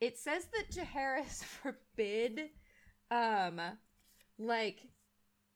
it 0.01 0.19
says 0.19 0.47
that 0.53 0.71
Jaehaerys 0.71 1.45
forbid 1.63 2.51
um 3.11 3.61
like 4.39 4.81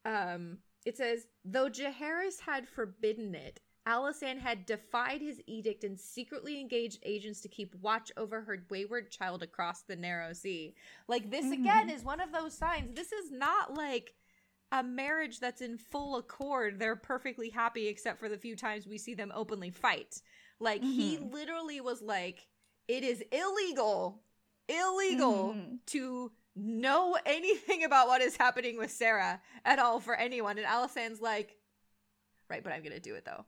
um 0.04 0.58
it 0.84 0.96
says 0.96 1.26
though 1.44 1.68
Jaehaerys 1.68 2.40
had 2.40 2.68
forbidden 2.68 3.34
it, 3.34 3.60
Alysanne 3.88 4.38
had 4.38 4.66
defied 4.66 5.20
his 5.22 5.40
edict 5.46 5.82
and 5.82 5.98
secretly 5.98 6.60
engaged 6.60 6.98
agents 7.04 7.40
to 7.40 7.48
keep 7.48 7.74
watch 7.76 8.12
over 8.16 8.42
her 8.42 8.64
wayward 8.70 9.10
child 9.10 9.42
across 9.42 9.82
the 9.82 9.96
narrow 9.96 10.32
sea. 10.32 10.74
Like 11.08 11.30
this 11.30 11.44
mm-hmm. 11.44 11.62
again 11.64 11.90
is 11.90 12.04
one 12.04 12.20
of 12.20 12.30
those 12.30 12.52
signs. 12.56 12.94
This 12.94 13.12
is 13.12 13.30
not 13.30 13.74
like 13.74 14.12
a 14.72 14.82
marriage 14.82 15.40
that's 15.40 15.60
in 15.60 15.78
full 15.78 16.16
accord. 16.16 16.78
They're 16.78 16.96
perfectly 16.96 17.50
happy 17.50 17.88
except 17.88 18.18
for 18.20 18.28
the 18.28 18.38
few 18.38 18.56
times 18.56 18.86
we 18.86 18.98
see 18.98 19.14
them 19.14 19.32
openly 19.34 19.70
fight. 19.70 20.20
Like 20.60 20.82
mm-hmm. 20.82 20.90
he 20.90 21.18
literally 21.18 21.80
was 21.80 22.02
like, 22.02 22.46
it 22.86 23.04
is 23.04 23.22
illegal, 23.32 24.22
illegal 24.68 25.54
mm-hmm. 25.54 25.74
to 25.86 26.32
know 26.56 27.16
anything 27.24 27.84
about 27.84 28.08
what 28.08 28.20
is 28.20 28.36
happening 28.36 28.76
with 28.76 28.90
Saera 28.90 29.40
at 29.64 29.78
all 29.78 30.00
for 30.00 30.14
anyone. 30.14 30.58
And 30.58 30.66
Alysanne's 30.66 31.20
like, 31.20 31.56
right, 32.50 32.62
but 32.62 32.72
I'm 32.72 32.82
gonna 32.82 33.00
do 33.00 33.14
it 33.14 33.24
though. 33.24 33.44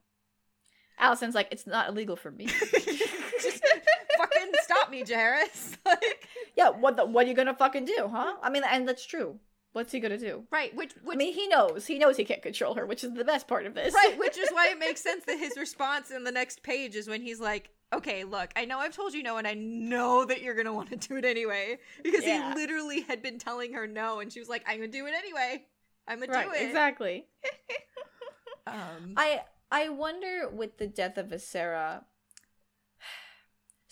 Alysanne's 1.01 1.35
like, 1.35 1.49
it's 1.51 1.67
not 1.67 1.89
illegal 1.89 2.17
for 2.17 2.31
me. 2.31 2.47
Just 2.47 3.65
fucking 4.19 4.53
stop 4.63 4.91
me, 4.91 5.03
Jaehaerys. 5.03 5.77
like, 5.85 6.29
yeah, 6.57 6.71
what 6.71 6.97
the, 6.97 7.05
what 7.05 7.27
are 7.27 7.29
you 7.29 7.35
gonna 7.35 7.55
fucking 7.55 7.85
do, 7.85 8.09
huh? 8.11 8.35
I 8.43 8.51
mean, 8.51 8.63
and 8.71 8.87
that's 8.87 9.05
true. 9.05 9.39
What's 9.73 9.93
he 9.93 10.01
gonna 10.01 10.19
do? 10.19 10.45
Right, 10.51 10.75
which, 10.75 10.95
which 11.05 11.15
I 11.15 11.19
mean, 11.19 11.33
he 11.33 11.47
knows. 11.47 11.87
He 11.87 11.99
knows 11.99 12.17
he 12.17 12.25
can't 12.25 12.43
control 12.43 12.75
her, 12.75 12.87
which 12.87 13.05
is 13.05 13.15
the 13.15 13.25
best 13.25 13.47
part 13.47 13.67
of 13.67 13.75
this. 13.75 13.95
Right, 13.95 14.19
which 14.19 14.37
is 14.37 14.49
why 14.51 14.69
it 14.69 14.79
makes 14.81 15.01
sense 15.01 15.25
that 15.27 15.39
his 15.39 15.57
response 15.57 16.11
in 16.11 16.25
the 16.25 16.33
next 16.33 16.63
page 16.65 16.97
is 16.97 17.09
when 17.09 17.23
he's 17.23 17.39
like, 17.39 17.71
"Okay, 17.93 18.25
look, 18.25 18.51
I 18.57 18.65
know 18.65 18.79
I've 18.79 18.95
told 18.95 19.15
you 19.15 19.23
no, 19.23 19.37
and 19.37 19.47
I 19.47 19.55
know 19.55 20.25
that 20.25 20.43
you're 20.43 20.57
gonna 20.57 20.73
want 20.73 20.91
to 20.91 20.97
do 20.97 21.17
it 21.17 21.25
anyway," 21.25 21.79
because 22.03 22.25
yeah. 22.25 22.49
he 22.49 22.55
literally 22.57 23.03
had 23.03 23.23
been 23.23 23.39
telling 23.39 23.73
her 23.75 23.87
no, 23.87 24.19
and 24.19 24.33
she 24.33 24.41
was 24.41 24.49
like, 24.49 24.65
"I'm 24.67 24.79
gonna 24.79 24.89
do 24.89 25.07
it 25.07 25.15
anyway. 25.17 25.65
I'm 26.09 26.19
gonna 26.19 26.33
right, 26.33 26.47
do 26.47 26.53
it." 26.53 26.67
Exactly. 26.67 27.27
um, 28.67 29.15
I 29.17 29.43
I 29.71 29.89
wonder 29.89 30.49
with 30.49 30.79
the 30.79 30.89
death 30.89 31.17
of 31.17 31.29
Viserra. 31.29 32.03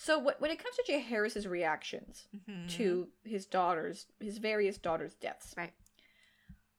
So 0.01 0.20
when 0.20 0.53
it 0.53 0.62
comes 0.62 0.77
to 0.77 0.93
Jaehaerys's 0.93 1.49
reactions 1.49 2.29
mm-hmm. 2.33 2.69
to 2.69 3.09
his 3.25 3.47
daughters, 3.47 4.07
his 4.20 4.39
various 4.39 4.79
daughters' 4.79 5.15
deaths, 5.15 5.55
right? 5.57 5.73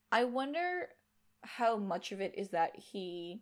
I 0.10 0.24
wonder 0.24 0.88
how 1.44 1.76
much 1.76 2.14
of 2.14 2.22
it 2.22 2.34
is 2.38 2.48
that 2.52 2.78
he, 2.78 3.42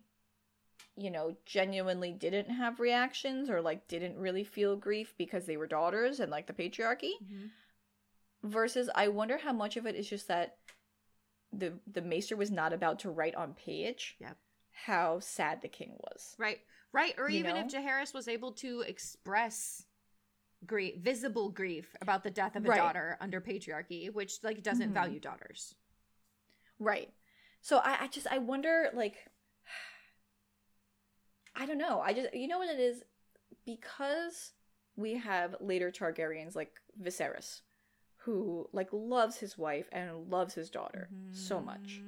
you 0.96 1.12
know, 1.12 1.36
genuinely 1.46 2.10
didn't 2.10 2.50
have 2.50 2.80
reactions 2.80 3.48
or 3.48 3.60
like 3.62 3.86
didn't 3.86 4.18
really 4.18 4.42
feel 4.42 4.74
grief 4.74 5.14
because 5.16 5.46
they 5.46 5.56
were 5.56 5.68
daughters 5.68 6.18
and 6.18 6.28
like 6.28 6.48
the 6.48 6.52
patriarchy, 6.52 7.12
mm-hmm. 7.22 7.46
versus 8.42 8.90
I 8.96 9.06
wonder 9.06 9.38
how 9.38 9.52
much 9.52 9.76
of 9.76 9.86
it 9.86 9.94
is 9.94 10.10
just 10.10 10.26
that 10.26 10.56
the 11.52 11.74
the 11.86 12.02
maester 12.02 12.34
was 12.34 12.50
not 12.50 12.72
about 12.72 12.98
to 13.00 13.10
write 13.10 13.36
on 13.36 13.54
page. 13.54 14.16
Yep. 14.18 14.36
How 14.86 15.20
sad 15.20 15.62
the 15.62 15.68
king 15.68 15.96
was. 15.98 16.34
Right. 16.38 16.58
Right, 16.92 17.14
or 17.18 17.28
you 17.28 17.40
even 17.40 17.54
know? 17.54 17.60
if 17.60 17.72
Jaehaerys 17.72 18.14
was 18.14 18.28
able 18.28 18.52
to 18.52 18.80
express 18.80 19.84
grief, 20.66 20.96
visible 21.00 21.50
grief 21.50 21.94
about 22.00 22.24
the 22.24 22.30
death 22.30 22.56
of 22.56 22.64
a 22.64 22.68
right. 22.68 22.78
daughter 22.78 23.18
under 23.20 23.40
patriarchy, 23.40 24.12
which 24.12 24.38
like 24.42 24.62
doesn't 24.62 24.86
mm-hmm. 24.86 24.94
value 24.94 25.20
daughters. 25.20 25.74
Right. 26.78 27.10
So 27.60 27.78
I, 27.78 28.04
I 28.04 28.06
just 28.08 28.26
I 28.26 28.38
wonder 28.38 28.88
like 28.94 29.16
I 31.56 31.66
don't 31.66 31.78
know. 31.78 32.00
I 32.00 32.14
just 32.14 32.34
you 32.34 32.48
know 32.48 32.58
what 32.58 32.70
it 32.70 32.80
is 32.80 33.02
because 33.66 34.52
we 34.96 35.14
have 35.14 35.56
later 35.60 35.90
Targaryens 35.90 36.56
like 36.56 36.72
Viserys 37.00 37.60
who 38.22 38.68
like 38.72 38.88
loves 38.92 39.36
his 39.36 39.56
wife 39.56 39.88
and 39.92 40.28
loves 40.28 40.54
his 40.54 40.70
daughter 40.70 41.08
mm-hmm. 41.12 41.34
so 41.34 41.60
much. 41.60 42.00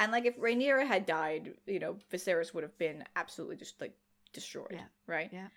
And 0.00 0.12
like 0.12 0.24
if 0.24 0.38
Rhaenyra 0.38 0.86
had 0.86 1.04
died, 1.04 1.52
you 1.66 1.78
know, 1.78 1.96
Viserys 2.10 2.54
would 2.54 2.64
have 2.64 2.76
been 2.78 3.04
absolutely 3.16 3.56
just 3.56 3.80
like 3.80 3.92
destroyed, 4.32 4.72
yeah. 4.72 4.84
right? 5.06 5.28
Yeah. 5.30 5.48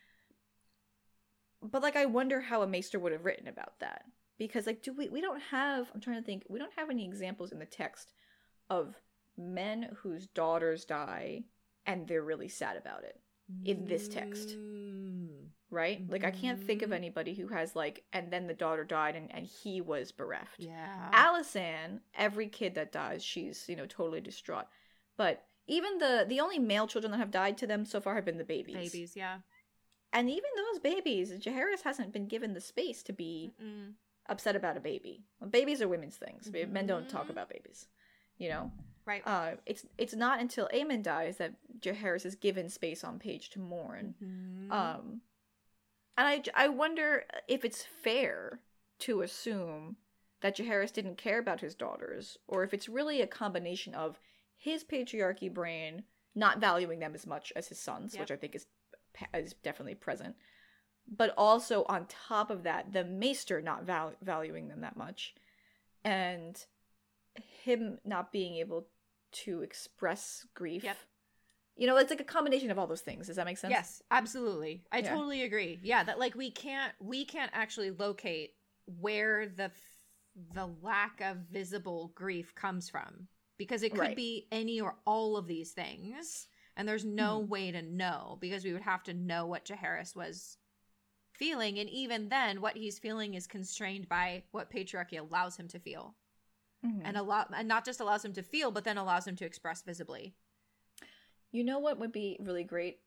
But 1.61 1.81
like 1.81 1.95
I 1.95 2.05
wonder 2.05 2.41
how 2.41 2.61
a 2.61 2.67
maester 2.67 2.99
would 2.99 3.13
have 3.13 3.23
written 3.23 3.47
about 3.47 3.79
that. 3.79 4.03
Because 4.37 4.67
like 4.67 4.83
do 4.83 4.93
we 4.93 5.07
we 5.07 5.21
don't 5.21 5.41
have 5.49 5.89
I'm 5.95 6.01
trying 6.01 6.17
to 6.19 6.25
think, 6.25 6.43
we 6.49 6.59
don't 6.59 6.73
have 6.75 6.89
any 6.89 7.05
examples 7.05 7.53
in 7.53 7.59
the 7.59 7.65
text 7.65 8.11
of 8.69 8.95
men 9.37 9.95
whose 10.01 10.27
daughters 10.27 10.83
die 10.83 11.45
and 11.85 12.05
they're 12.05 12.21
really 12.21 12.49
sad 12.49 12.75
about 12.75 13.05
it 13.05 13.19
in 13.63 13.85
this 13.85 14.09
text. 14.09 14.49
Mm 14.49 15.12
right? 15.73 16.01
Mm-hmm. 16.01 16.11
Like 16.11 16.23
I 16.23 16.31
can't 16.31 16.61
think 16.61 16.81
of 16.81 16.87
mm-hmm. 16.87 16.97
anybody 16.97 17.33
who 17.33 17.47
has 17.47 17.75
like 17.75 18.03
and 18.13 18.31
then 18.31 18.47
the 18.47 18.53
daughter 18.53 18.83
died 18.83 19.15
and, 19.15 19.33
and 19.33 19.45
he 19.45 19.81
was 19.81 20.11
bereft. 20.11 20.59
Yeah. 20.59 21.09
Alysanne, 21.13 21.99
every 22.15 22.47
kid 22.47 22.75
that 22.75 22.91
dies, 22.91 23.23
she's, 23.23 23.65
you 23.67 23.75
know, 23.75 23.85
totally 23.85 24.21
distraught. 24.21 24.67
But 25.17 25.43
even 25.67 25.97
the 25.97 26.25
the 26.27 26.39
only 26.39 26.59
male 26.59 26.87
children 26.87 27.11
that 27.11 27.17
have 27.17 27.31
died 27.31 27.57
to 27.59 27.67
them 27.67 27.85
so 27.85 27.99
far 27.99 28.15
have 28.15 28.25
been 28.25 28.37
the 28.37 28.43
babies. 28.43 28.91
Babies, 28.91 29.13
yeah. 29.15 29.39
And 30.11 30.29
even 30.29 30.43
those 30.55 30.79
babies, 30.79 31.31
Jaehaerys 31.31 31.81
hasn't 31.83 32.13
been 32.13 32.27
given 32.27 32.53
the 32.53 32.61
space 32.61 33.01
to 33.03 33.13
be 33.13 33.55
Mm-mm. 33.61 33.93
upset 34.29 34.55
about 34.55 34.77
a 34.77 34.79
baby. 34.79 35.23
Well, 35.39 35.49
babies 35.49 35.81
are 35.81 35.87
women's 35.87 36.17
things. 36.17 36.49
Mm-hmm. 36.49 36.71
Men 36.71 36.85
don't 36.85 37.09
talk 37.09 37.23
mm-hmm. 37.23 37.31
about 37.31 37.49
babies. 37.49 37.87
You 38.37 38.49
know? 38.49 38.71
Right. 39.05 39.21
Uh, 39.25 39.51
it's 39.65 39.85
it's 39.97 40.13
not 40.13 40.39
until 40.39 40.69
Aemon 40.73 41.03
dies 41.03 41.37
that 41.37 41.55
Jaehaerys 41.79 42.25
is 42.25 42.35
given 42.35 42.69
space 42.69 43.03
on 43.03 43.19
page 43.19 43.49
to 43.51 43.59
mourn. 43.59 44.15
Mm-hmm. 44.23 44.71
Um, 44.71 45.21
and 46.17 46.27
I, 46.27 46.43
I 46.65 46.67
wonder 46.67 47.23
if 47.47 47.65
it's 47.65 47.85
fair 48.03 48.59
to 48.99 49.21
assume 49.21 49.97
that 50.41 50.57
Jaehaerys 50.57 50.93
didn't 50.93 51.17
care 51.17 51.39
about 51.39 51.61
his 51.61 51.73
daughters, 51.75 52.37
or 52.47 52.63
if 52.63 52.73
it's 52.73 52.89
really 52.89 53.21
a 53.21 53.27
combination 53.27 53.95
of 53.95 54.19
his 54.57 54.83
patriarchy 54.83 55.51
brain 55.51 56.03
not 56.35 56.59
valuing 56.59 56.99
them 56.99 57.15
as 57.15 57.25
much 57.25 57.53
as 57.55 57.67
his 57.67 57.79
sons, 57.79 58.13
yep. 58.13 58.21
which 58.21 58.31
I 58.31 58.35
think 58.35 58.55
is 58.55 58.67
is 59.33 59.53
definitely 59.63 59.95
present, 59.95 60.35
but 61.07 61.33
also 61.37 61.85
on 61.87 62.07
top 62.07 62.49
of 62.49 62.63
that, 62.63 62.91
the 62.91 63.03
Maester 63.03 63.61
not 63.61 63.83
val- 63.83 64.15
valuing 64.21 64.67
them 64.67 64.81
that 64.81 64.97
much, 64.97 65.35
and 66.03 66.65
him 67.63 67.99
not 68.03 68.31
being 68.31 68.55
able 68.55 68.87
to 69.31 69.61
express 69.61 70.45
grief. 70.53 70.83
Yep. 70.83 70.97
You 71.75 71.87
know, 71.87 71.97
it's 71.97 72.11
like 72.11 72.21
a 72.21 72.25
combination 72.25 72.69
of 72.71 72.77
all 72.77 72.87
those 72.87 73.01
things. 73.01 73.27
Does 73.27 73.37
that 73.37 73.45
make 73.45 73.57
sense? 73.57 73.71
Yes, 73.71 74.01
absolutely. 74.11 74.83
I 74.91 75.01
Yeah. 75.01 75.15
totally 75.15 75.41
agree. 75.41 75.79
Yeah, 75.83 76.03
that 76.03 76.19
like 76.19 76.35
we 76.35 76.51
can't 76.51 76.93
we 76.99 77.25
can't 77.25 77.51
actually 77.53 77.91
locate 77.91 78.53
where 78.85 79.47
the 79.47 79.65
f- 79.65 79.97
the 80.53 80.67
lack 80.81 81.21
of 81.21 81.37
visible 81.51 82.11
grief 82.15 82.53
comes 82.55 82.89
from 82.89 83.27
because 83.57 83.83
it 83.83 83.91
could 83.91 83.99
Right. 83.99 84.15
be 84.15 84.47
any 84.51 84.81
or 84.81 84.95
all 85.05 85.37
of 85.37 85.47
these 85.47 85.71
things 85.71 86.47
and 86.75 86.87
there's 86.87 87.05
no 87.05 87.41
Mhm. 87.41 87.47
way 87.47 87.71
to 87.71 87.81
know 87.81 88.37
because 88.41 88.63
we 88.63 88.73
would 88.73 88.81
have 88.81 89.03
to 89.03 89.13
know 89.13 89.45
what 89.45 89.65
Jaehaerys 89.65 90.15
was 90.15 90.57
feeling 91.33 91.79
and 91.79 91.89
even 91.89 92.29
then 92.29 92.61
what 92.61 92.77
he's 92.77 92.99
feeling 92.99 93.35
is 93.35 93.47
constrained 93.47 94.07
by 94.09 94.43
what 94.51 94.71
patriarchy 94.71 95.19
allows 95.19 95.55
him 95.55 95.67
to 95.67 95.79
feel 95.79 96.15
Mhm. 96.83 97.01
and 97.05 97.17
a 97.17 97.23
lot 97.23 97.49
and 97.55 97.67
not 97.67 97.85
just 97.85 97.99
allows 97.99 98.23
him 98.25 98.33
to 98.33 98.43
feel 98.43 98.71
but 98.71 98.83
then 98.83 98.97
allows 98.97 99.27
him 99.27 99.35
to 99.35 99.45
express 99.45 99.81
visibly 99.81 100.35
You 101.53 101.63
know 101.63 101.79
what 101.79 101.99
would 101.99 102.11
be 102.11 102.37
really 102.41 102.63
great? 102.65 102.99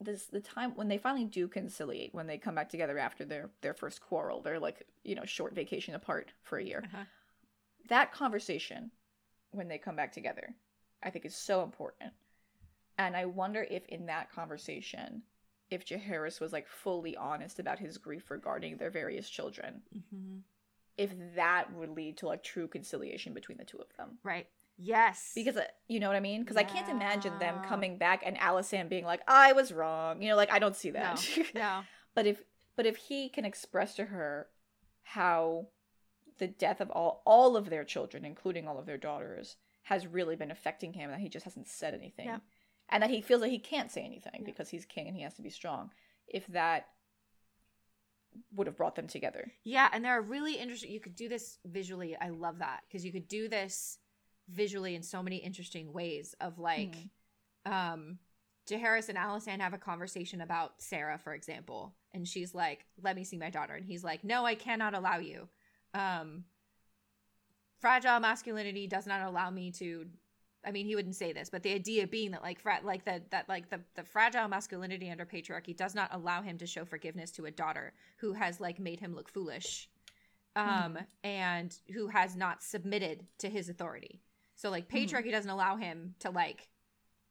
This 0.00 0.26
the 0.26 0.40
time 0.40 0.74
when 0.76 0.86
they 0.88 0.96
finally 0.98 1.24
do 1.24 1.48
conciliate, 1.48 2.14
when 2.14 2.28
they 2.28 2.38
come 2.38 2.54
back 2.54 2.68
together 2.70 2.96
after 2.98 3.24
their 3.24 3.50
their 3.60 3.74
first 3.74 4.00
quarrel, 4.00 4.40
they're 4.40 4.60
like 4.60 4.86
you 5.04 5.14
know 5.16 5.24
short 5.26 5.54
vacation 5.54 5.94
apart 5.94 6.32
for 6.44 6.58
a 6.58 6.64
year. 6.64 6.84
uh-huh. 6.86 7.04
That 7.88 8.12
conversation, 8.12 8.92
when 9.50 9.66
they 9.68 9.78
come 9.78 9.96
back 9.96 10.12
together, 10.12 10.54
I 11.02 11.10
think 11.10 11.24
is 11.26 11.34
so 11.34 11.62
important. 11.64 12.12
And 12.96 13.16
I 13.16 13.24
wonder 13.26 13.66
if 13.68 13.84
in 13.86 14.06
that 14.06 14.30
conversation, 14.30 15.22
if 15.70 15.84
Jaehaerys 15.84 16.40
was 16.40 16.52
like 16.52 16.68
fully 16.68 17.16
honest 17.16 17.58
about 17.58 17.78
his 17.80 17.98
grief 17.98 18.30
regarding 18.30 18.76
their 18.76 18.90
various 18.90 19.28
children, 19.28 19.82
Mhm. 19.96 20.42
if 20.96 21.12
that 21.34 21.72
would 21.72 21.90
lead 21.90 22.18
to 22.18 22.26
like 22.26 22.42
true 22.42 22.68
conciliation 22.68 23.34
between 23.34 23.58
the 23.58 23.64
two 23.64 23.78
of 23.78 23.92
them. 23.96 24.18
right 24.22 24.46
yes 24.78 25.32
Because 25.34 25.56
uh, 25.56 25.64
you 25.88 25.98
know 26.00 26.06
what 26.08 26.16
I 26.16 26.20
mean? 26.20 26.42
Because 26.42 26.56
I 26.56 26.62
can't 26.62 26.88
imagine 26.88 27.38
them 27.38 27.56
coming 27.66 27.98
back 27.98 28.22
and 28.24 28.36
Alysanne 28.38 28.88
being 28.88 29.04
like, 29.04 29.20
"I 29.26 29.52
was 29.52 29.72
wrong," 29.72 30.22
you 30.22 30.28
know, 30.28 30.36
like 30.36 30.52
I 30.52 30.58
don't 30.58 30.76
see 30.76 30.90
no 30.90 31.00
that. 31.00 31.28
no 31.54 31.80
but 32.14 32.26
if 32.26 32.42
but 32.76 32.86
if 32.86 32.96
he 32.96 33.28
can 33.28 33.44
express 33.44 33.94
to 33.96 34.06
her 34.06 34.46
how 35.02 35.66
the 36.38 36.46
death 36.46 36.80
of 36.80 36.90
all 36.90 37.22
all 37.26 37.56
of 37.56 37.68
their 37.70 37.84
children, 37.84 38.24
including 38.24 38.66
all 38.68 38.78
of 38.78 38.86
their 38.86 38.96
daughters, 38.98 39.56
has 39.82 40.06
really 40.06 40.36
been 40.36 40.50
affecting 40.50 40.92
him, 40.92 41.10
that 41.10 41.18
he 41.20 41.28
just 41.28 41.44
hasn't 41.44 41.66
said 41.68 41.94
anything, 41.94 42.26
Yeah. 42.26 42.38
and 42.88 43.02
that 43.02 43.10
he 43.10 43.20
feels 43.20 43.40
like 43.42 43.50
he 43.50 43.58
can't 43.58 43.90
say 43.90 44.02
anything 44.04 44.40
Yeah. 44.40 44.44
because 44.46 44.68
he's 44.70 44.84
king 44.84 45.08
and 45.08 45.16
he 45.16 45.22
has 45.22 45.34
to 45.34 45.42
be 45.42 45.50
strong. 45.50 45.90
If 46.28 46.46
that 46.48 46.88
would 48.54 48.66
have 48.66 48.76
brought 48.76 48.94
them 48.94 49.08
together. 49.08 49.50
Yeah, 49.64 49.88
and 49.92 50.04
there 50.04 50.12
are 50.12 50.22
really 50.22 50.54
interesting. 50.54 50.92
You 50.92 51.00
could 51.00 51.16
do 51.16 51.28
this 51.28 51.58
visually. 51.64 52.16
I 52.20 52.28
love 52.28 52.58
that 52.58 52.82
because 52.86 53.04
you 53.04 53.10
could 53.12 53.26
do 53.26 53.48
this 53.48 53.98
visually 54.48 54.94
in 54.94 55.02
so 55.02 55.22
many 55.22 55.36
interesting 55.36 55.92
ways. 55.92 56.34
Of 56.40 56.58
like, 56.58 56.94
um, 57.66 58.18
Jaehaerys 58.68 59.08
and 59.08 59.18
Alysanne 59.18 59.60
have 59.60 59.74
a 59.74 59.78
conversation 59.78 60.40
about 60.40 60.78
Saera, 60.78 61.20
for 61.20 61.34
example, 61.34 61.94
and 62.12 62.26
she's 62.26 62.54
like, 62.54 62.84
"Let 63.02 63.16
me 63.16 63.24
see 63.24 63.38
my 63.38 63.50
daughter," 63.50 63.74
and 63.74 63.84
he's 63.84 64.04
like, 64.04 64.24
"No, 64.24 64.44
I 64.44 64.54
cannot 64.54 64.94
allow 64.94 65.18
you. 65.18 65.48
Um, 65.94 66.44
fragile 67.80 68.20
masculinity 68.20 68.86
does 68.86 69.06
not 69.06 69.22
allow 69.22 69.50
me 69.50 69.70
to." 69.72 70.06
I 70.64 70.72
mean, 70.72 70.86
he 70.86 70.96
wouldn't 70.96 71.14
say 71.14 71.32
this, 71.32 71.48
but 71.48 71.62
the 71.62 71.72
idea 71.72 72.06
being 72.06 72.32
that 72.32 72.42
like 72.42 72.60
fra- 72.60 72.80
like 72.82 73.04
that 73.04 73.30
that 73.30 73.48
like 73.48 73.70
the 73.70 73.80
the 73.94 74.04
fragile 74.04 74.48
masculinity 74.48 75.10
under 75.10 75.24
patriarchy 75.24 75.76
does 75.76 75.94
not 75.94 76.12
allow 76.12 76.42
him 76.42 76.58
to 76.58 76.66
show 76.66 76.84
forgiveness 76.84 77.30
to 77.32 77.46
a 77.46 77.50
daughter 77.50 77.92
who 78.18 78.32
has 78.32 78.60
like 78.60 78.78
made 78.78 79.00
him 79.00 79.14
look 79.14 79.28
foolish 79.28 79.88
um 80.56 80.98
and 81.22 81.78
who 81.94 82.08
has 82.08 82.34
not 82.36 82.62
submitted 82.62 83.24
to 83.38 83.48
his 83.48 83.68
authority. 83.68 84.20
So 84.58 84.70
like 84.70 84.88
patriarchy 84.88 85.30
doesn't 85.30 85.50
allow 85.50 85.76
him 85.76 86.16
to 86.18 86.30
like 86.30 86.68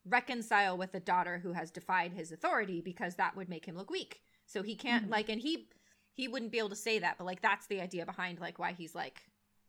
reconcile 0.06 0.78
with 0.78 0.96
a 0.96 1.02
daughter 1.02 1.40
who 1.40 1.52
has 1.52 1.70
defied 1.72 2.14
his 2.14 2.32
authority 2.32 2.80
because 2.80 3.16
that 3.16 3.36
would 3.36 3.50
make 3.50 3.66
him 3.66 3.76
look 3.76 3.90
weak. 3.90 4.22
So 4.46 4.64
he 4.64 4.76
can't 4.76 5.08
Mhm. 5.08 5.12
like 5.12 5.28
and 5.30 5.42
he 5.42 5.68
he 6.14 6.30
wouldn't 6.30 6.54
be 6.54 6.58
able 6.58 6.70
to 6.70 6.76
say 6.76 7.00
that, 7.00 7.18
but 7.18 7.26
like 7.26 7.42
that's 7.42 7.68
the 7.68 7.82
idea 7.82 8.06
behind 8.06 8.40
like 8.40 8.58
why 8.60 8.72
he's 8.72 8.96
like 8.96 9.22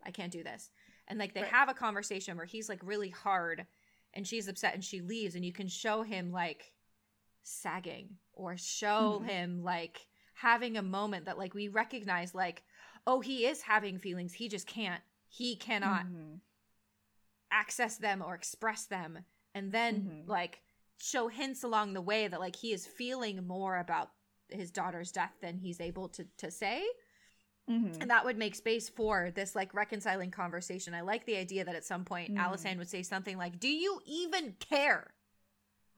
I 0.04 0.12
can't 0.12 0.32
do 0.32 0.44
this. 0.44 0.70
And 1.08 1.18
like 1.18 1.34
they 1.34 1.42
Right. 1.42 1.50
have 1.50 1.68
a 1.68 1.74
conversation 1.74 2.36
where 2.36 2.46
he's 2.46 2.68
like 2.68 2.80
really 2.84 3.10
hard 3.10 3.66
and 4.14 4.24
she's 4.26 4.46
upset 4.46 4.74
and 4.74 4.84
she 4.84 5.00
leaves 5.00 5.34
and 5.34 5.44
you 5.44 5.52
can 5.52 5.66
show 5.68 6.02
him 6.02 6.30
like 6.30 6.72
sagging 7.42 8.18
or 8.32 8.56
show 8.56 9.20
Mhm. 9.20 9.26
him 9.26 9.62
like 9.64 10.06
having 10.34 10.76
a 10.76 10.82
moment 10.82 11.24
that 11.24 11.38
like 11.38 11.54
we 11.54 11.66
recognize 11.66 12.34
like 12.36 12.62
oh 13.06 13.20
he 13.20 13.46
is 13.46 13.62
having 13.62 13.98
feelings 13.98 14.32
he 14.32 14.48
just 14.48 14.66
can't 14.68 15.02
he 15.28 15.56
cannot 15.56 16.06
Mhm. 16.06 16.40
Access 17.50 17.96
them 17.96 18.22
or 18.22 18.34
express 18.34 18.84
them 18.86 19.24
and 19.54 19.72
then 19.72 20.24
Mhm. 20.26 20.28
like 20.28 20.60
show 20.98 21.28
hints 21.28 21.62
along 21.64 21.94
the 21.94 22.00
way 22.02 22.28
that 22.28 22.40
like 22.40 22.56
he 22.56 22.72
is 22.72 22.86
feeling 22.86 23.46
more 23.46 23.78
about 23.78 24.10
his 24.48 24.70
daughter's 24.70 25.12
death 25.12 25.34
than 25.40 25.56
he's 25.58 25.80
able 25.80 26.08
to 26.10 26.24
to 26.36 26.50
say 26.50 26.84
Mhm. 27.68 28.00
and 28.00 28.10
that 28.10 28.24
would 28.24 28.36
make 28.36 28.54
space 28.54 28.88
for 28.88 29.30
this 29.30 29.54
like 29.54 29.72
reconciling 29.74 30.30
conversation 30.30 30.94
i 30.94 31.00
like 31.00 31.24
the 31.26 31.36
idea 31.36 31.64
that 31.64 31.74
at 31.74 31.84
some 31.84 32.04
point 32.04 32.34
Mhm. 32.34 32.38
Alysanne 32.38 32.78
would 32.78 32.88
say 32.88 33.02
something 33.02 33.36
like 33.38 33.58
do 33.60 33.68
you 33.68 34.00
even 34.06 34.54
care 34.54 35.14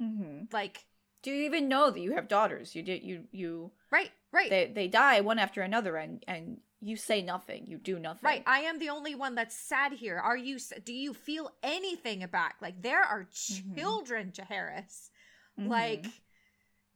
Mhm. 0.00 0.52
like 0.52 0.86
Do 1.22 1.30
you 1.30 1.44
even 1.44 1.68
know 1.68 1.90
that 1.90 2.00
you 2.00 2.12
have 2.14 2.28
daughters? 2.28 2.74
You 2.74 2.82
did 2.82 3.02
you 3.02 3.28
you 3.30 3.72
right 3.90 4.10
right 4.32 4.48
they 4.50 4.66
they 4.72 4.88
die 4.88 5.20
one 5.20 5.38
after 5.38 5.62
another 5.62 5.96
and 5.96 6.24
and 6.26 6.60
you 6.80 6.96
say 6.96 7.20
nothing 7.22 7.66
you 7.68 7.76
do 7.78 7.98
nothing 7.98 8.20
Right, 8.26 8.42
I 8.46 8.60
am 8.60 8.78
the 8.78 8.88
only 8.90 9.14
one 9.14 9.34
that's 9.34 9.54
sad 9.56 9.92
here. 9.92 10.18
Are 10.18 10.36
you? 10.36 10.58
Do 10.84 10.92
you 10.94 11.12
feel 11.14 11.52
anything 11.62 12.24
back? 12.32 12.56
Like 12.60 12.80
there 12.82 13.02
are 13.02 13.24
Mhm. 13.26 13.74
children, 13.76 14.32
Jaehaerys. 14.32 15.10
Mhm. 15.58 15.68
Like, 15.68 16.06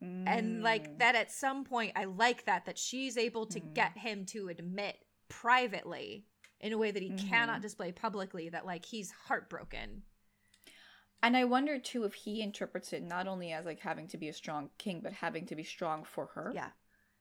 and 0.01 0.63
like 0.63 0.89
Mm. 0.89 0.99
that. 0.99 1.15
At 1.15 1.31
some 1.31 1.65
point, 1.65 1.93
I 1.97 2.05
like 2.05 2.45
that 2.47 2.65
that 2.67 2.79
she's 2.79 3.17
able 3.19 3.47
to 3.47 3.61
Mhm. 3.61 3.75
get 3.75 3.99
him 3.99 4.25
to 4.27 4.49
admit 4.49 5.05
privately 5.29 6.27
in 6.61 6.73
a 6.73 6.79
way 6.79 6.91
that 6.91 7.03
he 7.03 7.11
cannot 7.11 7.59
Mhm. 7.59 7.63
display 7.63 7.93
publicly 7.93 8.49
that 8.49 8.65
like 8.65 8.85
he's 8.87 9.11
heartbroken. 9.11 10.05
and 11.23 11.39
i 11.39 11.45
wonder 11.45 11.79
too 11.79 12.05
if 12.05 12.13
he 12.13 12.43
interprets 12.43 12.93
it 12.93 13.03
not 13.03 13.27
only 13.27 13.51
as 13.51 13.65
like 13.65 13.81
having 13.81 14.07
to 14.07 14.19
be 14.19 14.29
a 14.29 14.33
strong 14.33 14.69
king 14.77 15.01
but 15.01 15.13
having 15.15 15.47
to 15.47 15.57
be 15.57 15.65
strong 15.65 16.05
for 16.05 16.27
her 16.27 16.53
Yeah. 16.55 16.71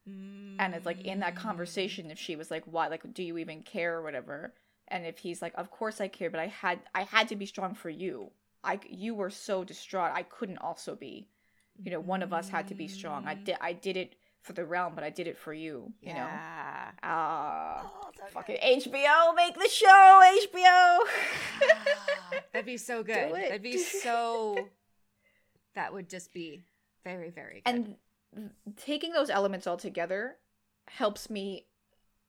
And 0.06 0.76
it's 0.76 0.86
like 0.86 1.02
in 1.02 1.20
that 1.22 1.34
Mm. 1.36 1.38
conversation 1.38 2.12
if 2.12 2.20
she 2.20 2.36
was 2.36 2.52
like 2.52 2.64
why 2.66 2.88
like 2.88 3.14
do 3.14 3.24
you 3.24 3.38
even 3.38 3.62
care 3.64 3.96
or 3.98 4.02
whatever 4.04 4.54
and 4.90 5.06
if 5.06 5.18
he's 5.20 5.42
like 5.42 5.54
of 5.56 5.72
course 5.72 6.02
i 6.02 6.08
care 6.08 6.30
but 6.30 6.40
i 6.40 6.48
had 6.48 6.80
i 6.94 7.04
had 7.04 7.28
to 7.30 7.36
be 7.38 7.46
strong 7.46 7.74
for 7.74 7.90
you 7.90 8.30
i 8.64 8.80
you 8.90 9.16
were 9.16 9.30
so 9.30 9.64
distraught 9.64 10.12
i 10.14 10.24
couldn't 10.24 10.58
also 10.60 10.96
be 10.96 11.28
you 11.82 11.90
know 11.92 12.00
one 12.02 12.22
of 12.22 12.34
us 12.34 12.50
had 12.50 12.68
to 12.68 12.76
be 12.76 12.88
strong 12.88 13.26
i 13.28 13.36
Mm. 13.36 13.44
did 13.46 13.58
i 13.62 13.72
did 13.74 13.96
it 13.98 14.16
for 14.42 14.52
the 14.54 14.66
realm 14.66 14.94
but 14.94 15.04
i 15.06 15.10
did 15.10 15.26
it 15.28 15.38
for 15.38 15.54
you 15.54 15.94
you 16.02 16.14
know 16.14 16.20
Yeah. 16.20 16.92
ah 17.02 17.92
Oh, 18.04 18.12
fucking 18.32 18.58
hbo 18.62 19.36
make 19.36 19.56
the 19.56 19.70
show 19.70 20.22
hbo 20.52 21.00
That'd 22.52 22.66
be 22.66 22.78
so 22.78 23.04
good. 23.12 23.34
That'd 23.34 23.64
be 23.64 23.78
so. 23.78 24.70
That 25.76 25.92
would 25.94 26.08
just 26.10 26.34
be 26.34 26.64
very, 27.04 27.30
very 27.32 27.62
good. 27.66 27.74
and 27.74 27.96
taking 28.78 29.12
those 29.14 29.30
elements 29.30 29.68
all 29.68 29.78
together 29.78 30.36
helps 30.88 31.30
me 31.30 31.68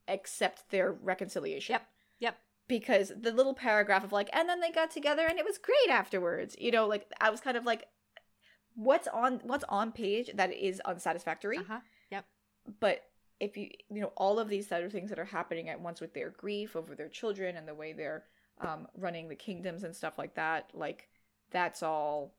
accept 0.08 0.70
their 0.70 0.92
reconciliation 0.92 1.72
Yep. 1.74 1.86
Yep. 2.20 2.36
because 2.68 3.12
the 3.20 3.32
little 3.32 3.54
paragraph 3.54 4.04
of 4.04 4.12
like 4.12 4.28
and 4.32 4.48
then 4.48 4.60
they 4.60 4.70
got 4.70 4.90
together 4.90 5.26
and 5.26 5.38
it 5.38 5.44
was 5.44 5.58
great 5.58 5.90
afterwards 5.90 6.54
you 6.58 6.70
know 6.70 6.86
like 6.86 7.06
i 7.20 7.30
was 7.30 7.40
kind 7.40 7.56
of 7.56 7.64
like 7.64 7.84
what's 8.74 9.08
on 9.08 9.40
what's 9.44 9.64
on 9.68 9.92
page 9.92 10.30
that 10.34 10.52
is 10.52 10.80
unsatisfactory 10.84 11.58
Uh 11.58 11.62
huh. 11.68 11.80
Yep. 12.10 12.24
but 12.80 13.02
if 13.40 13.56
you 13.56 13.70
you 13.90 14.00
know 14.00 14.12
all 14.16 14.38
of 14.38 14.48
these 14.48 14.70
other 14.72 14.90
things 14.90 15.10
that 15.10 15.18
are 15.18 15.24
happening 15.24 15.68
at 15.68 15.80
once 15.80 16.00
with 16.00 16.12
their 16.14 16.30
grief 16.30 16.76
over 16.76 16.94
their 16.94 17.08
children 17.08 17.56
and 17.56 17.66
the 17.66 17.74
way 17.74 17.92
they're 17.92 18.24
um 18.60 18.86
running 18.96 19.28
the 19.28 19.34
kingdoms 19.34 19.84
and 19.84 19.94
stuff 19.96 20.18
like 20.18 20.34
that 20.34 20.70
like 20.74 21.08
that's 21.50 21.82
all 21.82 22.34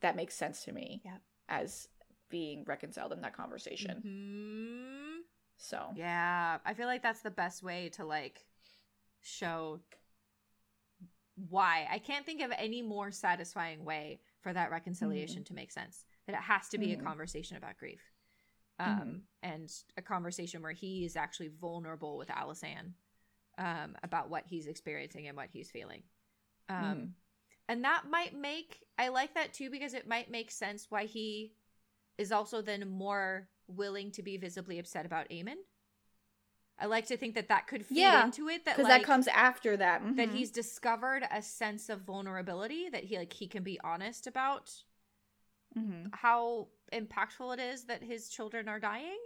that 0.00 0.16
makes 0.16 0.34
sense 0.34 0.64
to 0.64 0.72
me 0.72 1.02
Yep. 1.04 1.20
as 1.48 1.88
being 2.30 2.64
reconciled 2.64 3.12
in 3.12 3.20
that 3.20 3.36
conversation 3.36 4.00
Mhm. 4.02 5.18
so 5.56 5.92
Yeah, 5.94 6.58
I 6.64 6.74
feel 6.74 6.86
like 6.86 7.02
that's 7.02 7.22
the 7.22 7.30
best 7.30 7.62
way 7.62 7.88
to 7.90 8.04
like 8.04 8.46
show 9.20 9.80
why. 11.48 11.86
I 11.90 11.98
can't 11.98 12.26
think 12.26 12.42
of 12.42 12.52
any 12.56 12.82
more 12.82 13.10
satisfying 13.10 13.84
way 13.84 14.20
for 14.40 14.52
that 14.52 14.70
reconciliation 14.70 15.44
to 15.44 15.54
make 15.54 15.72
sense. 15.72 16.04
That 16.26 16.34
it 16.34 16.42
has 16.42 16.68
to 16.70 16.78
be 16.78 16.92
Mhm. 16.92 17.00
a 17.00 17.02
conversation 17.02 17.56
about 17.56 17.78
grief. 17.78 18.00
Um 18.78 19.22
and 19.42 19.70
a 19.96 20.02
conversation 20.02 20.62
where 20.62 20.72
he 20.72 21.04
is 21.04 21.16
actually 21.16 21.48
vulnerable 21.48 22.16
with 22.18 22.28
Alysanne 22.28 22.94
um 23.58 23.96
about 24.02 24.30
what 24.30 24.46
he's 24.46 24.66
experiencing 24.66 25.28
and 25.28 25.36
what 25.36 25.50
he's 25.50 25.70
feeling. 25.70 26.02
Um 26.68 26.84
Mhm. 26.86 27.14
and 27.68 27.84
that 27.84 28.06
might 28.08 28.34
make 28.34 28.84
I 28.98 29.08
like 29.08 29.34
that 29.34 29.52
too 29.52 29.70
because 29.70 29.94
it 29.94 30.06
might 30.08 30.30
make 30.30 30.50
sense 30.50 30.90
why 30.90 31.04
he 31.04 31.54
is 32.20 32.32
also 32.32 32.60
then 32.60 32.88
more 32.88 33.48
willing 33.66 34.10
to 34.12 34.22
be 34.22 34.36
visibly 34.36 34.78
upset 34.78 35.06
about 35.06 35.28
Aemon. 35.30 35.56
I 36.78 36.86
like 36.86 37.06
to 37.06 37.16
think 37.16 37.34
that 37.34 37.48
that 37.48 37.66
could 37.66 37.84
feed 37.84 37.98
yeah, 37.98 38.24
into 38.24 38.48
it 38.48 38.64
that 38.64 38.76
because 38.76 38.88
like, 38.88 39.02
that 39.02 39.06
comes 39.06 39.26
after 39.28 39.76
that 39.76 40.02
mm-hmm. 40.02 40.16
that 40.16 40.30
he's 40.30 40.50
discovered 40.50 41.24
a 41.30 41.42
sense 41.42 41.88
of 41.88 42.02
vulnerability 42.02 42.88
that 42.90 43.04
he 43.04 43.18
like 43.18 43.32
he 43.32 43.46
can 43.46 43.62
be 43.62 43.78
honest 43.84 44.26
about 44.26 44.70
mm-hmm. 45.76 46.08
how 46.12 46.68
impactful 46.92 47.52
it 47.54 47.60
is 47.60 47.84
that 47.84 48.02
his 48.02 48.28
children 48.28 48.68
are 48.68 48.80
dying. 48.80 49.18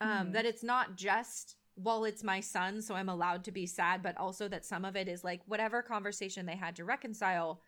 Um, 0.00 0.08
mm-hmm. 0.08 0.32
That 0.32 0.46
it's 0.46 0.62
not 0.62 0.96
just 0.96 1.56
well, 1.76 2.04
it's 2.04 2.22
my 2.22 2.40
son, 2.40 2.82
so 2.82 2.94
I'm 2.94 3.08
allowed 3.08 3.44
to 3.44 3.52
be 3.52 3.64
sad, 3.64 4.02
but 4.02 4.18
also 4.18 4.46
that 4.48 4.66
some 4.66 4.84
of 4.84 4.94
it 4.94 5.08
is 5.08 5.24
like 5.24 5.40
whatever 5.46 5.80
conversation 5.80 6.44
they 6.44 6.56
had 6.56 6.76
to 6.76 6.84
reconcile 6.84 7.62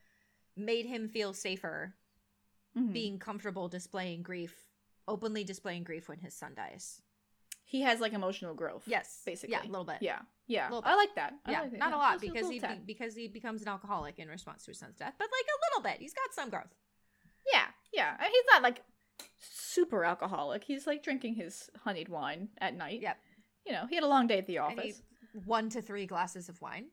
made 0.56 0.84
him 0.84 1.08
feel 1.08 1.32
safer 1.32 1.94
mm-hmm. 2.76 2.92
being 2.92 3.18
comfortable 3.18 3.68
displaying 3.68 4.22
grief, 4.22 4.54
openly 5.08 5.44
displaying 5.44 5.84
grief 5.84 6.08
when 6.08 6.18
his 6.18 6.34
son 6.34 6.52
dies. 6.54 7.00
He 7.64 7.82
has 7.82 8.00
like 8.00 8.12
emotional 8.12 8.54
growth. 8.54 8.84
Yes, 8.86 9.22
basically. 9.24 9.52
Yeah, 9.52 9.64
a 9.64 9.70
little 9.70 9.84
bit. 9.84 9.96
Yeah, 10.00 10.20
yeah. 10.46 10.68
I 10.70 10.94
like 10.94 11.14
that. 11.16 11.34
I 11.46 11.52
yeah, 11.52 11.60
like 11.62 11.70
that. 11.72 11.78
not 11.78 11.90
yeah. 11.90 11.96
a 11.96 11.98
lot 11.98 12.12
Just 12.20 12.32
because 12.32 12.48
a 12.48 12.52
he 12.52 12.58
be, 12.58 12.66
because 12.86 13.14
he 13.14 13.28
becomes 13.28 13.62
an 13.62 13.68
alcoholic 13.68 14.18
in 14.18 14.28
response 14.28 14.64
to 14.64 14.70
his 14.70 14.78
son's 14.78 14.96
death, 14.96 15.14
but 15.18 15.24
like 15.24 15.46
a 15.46 15.58
little 15.70 15.90
bit. 15.90 16.00
He's 16.00 16.14
got 16.14 16.34
some 16.34 16.50
growth. 16.50 16.74
Yeah, 17.52 17.66
yeah. 17.92 18.14
And 18.18 18.28
he's 18.28 18.44
not 18.52 18.62
like 18.62 18.82
super 19.38 20.04
alcoholic. 20.04 20.64
He's 20.64 20.86
like 20.86 21.02
drinking 21.02 21.34
his 21.34 21.70
honeyed 21.84 22.08
wine 22.08 22.48
at 22.58 22.76
night. 22.76 23.00
Yep. 23.00 23.16
You 23.66 23.72
know, 23.72 23.86
he 23.88 23.94
had 23.94 24.04
a 24.04 24.08
long 24.08 24.26
day 24.26 24.38
at 24.38 24.46
the 24.46 24.58
office. 24.58 25.02
one 25.44 25.68
to 25.70 25.82
three 25.82 26.06
glasses 26.06 26.48
of 26.48 26.60
wine. 26.60 26.86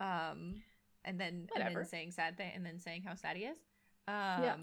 Um, 0.00 0.62
and 1.04 1.20
then 1.20 1.46
Whatever. 1.52 1.68
and 1.68 1.76
then 1.76 1.84
saying 1.86 2.10
sad 2.12 2.36
thing, 2.36 2.50
and 2.54 2.66
then 2.66 2.80
saying 2.80 3.02
how 3.06 3.14
sad 3.14 3.36
he 3.36 3.44
is. 3.44 3.56
Um, 4.08 4.14
yeah. 4.14 4.56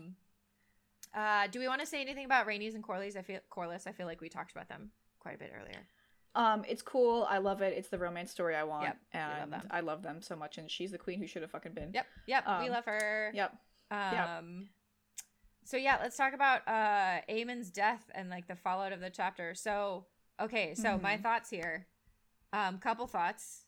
Uh, 1.14 1.48
do 1.48 1.60
we 1.60 1.68
want 1.68 1.80
to 1.82 1.88
say 1.88 2.02
anything 2.02 2.26
about 2.26 2.48
Rhaenys 2.48 2.76
and 2.76 2.84
Corlys? 2.84 3.16
I 3.16 3.22
feel 3.22 3.40
Corlys. 3.52 3.86
I 3.88 3.92
feel 3.92 4.08
like 4.08 4.22
we 4.22 4.30
talked 4.30 4.52
about 4.52 4.68
them 4.68 4.92
quite 5.20 5.36
a 5.36 5.38
bit 5.38 5.52
earlier. 5.60 5.88
Um, 6.36 6.64
it's 6.68 6.82
cool. 6.82 7.28
I 7.30 7.38
love 7.38 7.62
it. 7.62 7.74
It's 7.78 7.90
the 7.90 8.00
romance 8.00 8.32
story 8.32 8.56
I 8.56 8.64
want, 8.64 8.86
yep, 8.86 8.98
and 9.14 9.52
love 9.52 9.62
I 9.70 9.80
love 9.82 10.02
them 10.02 10.22
so 10.22 10.36
much. 10.36 10.58
And 10.58 10.70
she's 10.70 10.92
the 10.92 10.98
queen 10.98 11.20
who 11.20 11.28
should 11.28 11.44
have 11.44 11.52
fucking 11.52 11.74
been. 11.74 11.92
Yep, 11.94 12.08
yep. 12.28 12.48
Um, 12.48 12.64
we 12.64 12.70
love 12.70 12.86
her. 12.86 13.32
Yep. 13.36 13.56
Um, 13.92 14.00
yep. 14.12 14.44
So 15.66 15.78
yeah, 15.78 15.98
let's 16.02 16.18
talk 16.18 16.34
about 16.34 16.68
uh 16.68 17.22
Aemon's 17.30 17.70
death 17.70 18.10
and 18.16 18.30
like 18.30 18.48
the 18.48 18.56
fallout 18.56 18.92
of 18.92 19.00
the 19.00 19.12
chapter. 19.12 19.54
So 19.54 20.06
okay, 20.42 20.74
so 20.74 20.90
mm-hmm. 20.90 21.04
my 21.04 21.18
thoughts 21.18 21.50
here. 21.50 21.88
Um, 22.52 22.80
couple 22.80 23.06
thoughts. 23.08 23.66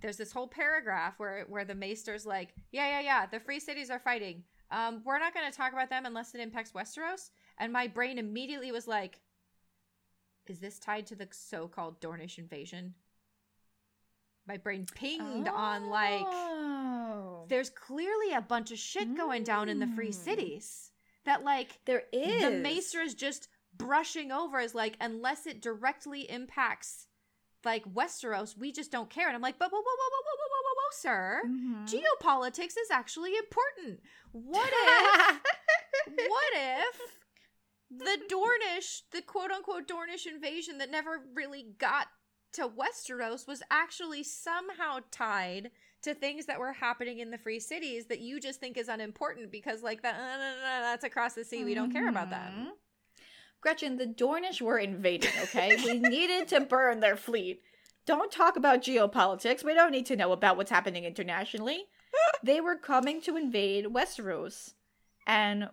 There's 0.00 0.16
this 0.16 0.32
whole 0.32 0.48
paragraph 0.48 1.14
where 1.18 1.44
where 1.48 1.64
the 1.64 1.74
Maester's 1.74 2.24
like, 2.24 2.54
yeah, 2.70 2.88
yeah, 2.88 3.00
yeah, 3.00 3.26
the 3.26 3.40
free 3.40 3.58
cities 3.58 3.90
are 3.90 3.98
fighting. 3.98 4.44
Um, 4.70 5.02
we're 5.04 5.18
not 5.18 5.34
going 5.34 5.50
to 5.50 5.56
talk 5.56 5.72
about 5.72 5.90
them 5.90 6.06
unless 6.06 6.34
it 6.34 6.40
impacts 6.40 6.72
Westeros. 6.72 7.30
And 7.58 7.72
my 7.72 7.86
brain 7.86 8.18
immediately 8.18 8.72
was 8.72 8.88
like, 8.88 9.20
is 10.46 10.58
this 10.58 10.78
tied 10.78 11.06
to 11.06 11.14
the 11.14 11.28
so-called 11.30 12.00
Dornish 12.00 12.38
invasion? 12.38 12.94
My 14.46 14.56
brain 14.56 14.86
pinged 14.94 15.48
oh. 15.48 15.54
on 15.54 15.90
like, 15.90 16.24
oh. 16.24 17.46
there's 17.48 17.70
clearly 17.70 18.32
a 18.32 18.40
bunch 18.40 18.70
of 18.70 18.78
shit 18.78 19.08
mm. 19.08 19.16
going 19.16 19.42
down 19.42 19.68
in 19.68 19.80
the 19.80 19.88
free 19.88 20.06
hmm. 20.06 20.12
cities 20.12 20.92
that 21.24 21.44
like 21.44 21.80
there 21.84 22.04
is 22.12 22.42
the 22.42 22.50
Maester 22.52 23.00
is 23.00 23.14
just 23.14 23.48
brushing 23.76 24.32
over 24.32 24.58
as 24.58 24.74
like 24.74 24.96
unless 25.00 25.46
it 25.46 25.60
directly 25.60 26.30
impacts 26.30 27.08
like 27.64 27.84
Westeros, 27.92 28.56
we 28.56 28.72
just 28.72 28.92
don't 28.92 29.10
care. 29.10 29.26
And 29.26 29.34
I'm 29.34 29.42
like, 29.42 29.58
but 29.58 29.70
whoa, 29.70 29.80
whoa, 29.80 29.84
whoa, 29.84 30.08
whoa, 30.10 30.36
whoa, 30.38 30.45
sir. 30.92 31.42
Mm-hmm. 31.46 31.84
Geopolitics 31.84 32.76
is 32.78 32.90
actually 32.90 33.32
important. 33.36 34.00
What 34.32 34.70
if, 34.72 35.40
what 36.28 36.52
if 36.54 37.00
the 37.90 38.18
Dornish, 38.30 39.02
the 39.12 39.22
quote 39.22 39.50
unquote 39.50 39.88
Dornish 39.88 40.26
invasion 40.26 40.78
that 40.78 40.90
never 40.90 41.22
really 41.34 41.66
got 41.78 42.08
to 42.54 42.68
Westeros 42.68 43.46
was 43.46 43.62
actually 43.70 44.22
somehow 44.22 45.00
tied 45.10 45.70
to 46.02 46.14
things 46.14 46.46
that 46.46 46.58
were 46.58 46.72
happening 46.72 47.18
in 47.18 47.30
the 47.30 47.38
free 47.38 47.60
cities 47.60 48.06
that 48.06 48.20
you 48.20 48.40
just 48.40 48.60
think 48.60 48.76
is 48.76 48.88
unimportant 48.88 49.50
because 49.50 49.82
like 49.82 50.02
that 50.02 50.14
uh, 50.14 50.80
that's 50.80 51.04
across 51.04 51.34
the 51.34 51.44
sea 51.44 51.64
we 51.64 51.74
don't 51.74 51.92
care 51.92 52.08
about 52.08 52.30
them 52.30 52.52
mm-hmm. 52.52 52.68
Gretchen, 53.60 53.96
the 53.96 54.06
Dornish 54.06 54.60
were 54.60 54.78
invading, 54.78 55.32
okay? 55.42 55.76
we 55.84 55.98
needed 55.98 56.46
to 56.48 56.60
burn 56.60 57.00
their 57.00 57.16
fleet. 57.16 57.62
Don't 58.06 58.30
talk 58.30 58.56
about 58.56 58.82
geopolitics. 58.82 59.64
We 59.64 59.74
don't 59.74 59.90
need 59.90 60.06
to 60.06 60.16
know 60.16 60.32
about 60.32 60.56
what's 60.56 60.70
happening 60.70 61.04
internationally. 61.04 61.86
they 62.42 62.60
were 62.60 62.76
coming 62.76 63.20
to 63.22 63.36
invade 63.36 63.86
Westeros. 63.86 64.74
And 65.26 65.68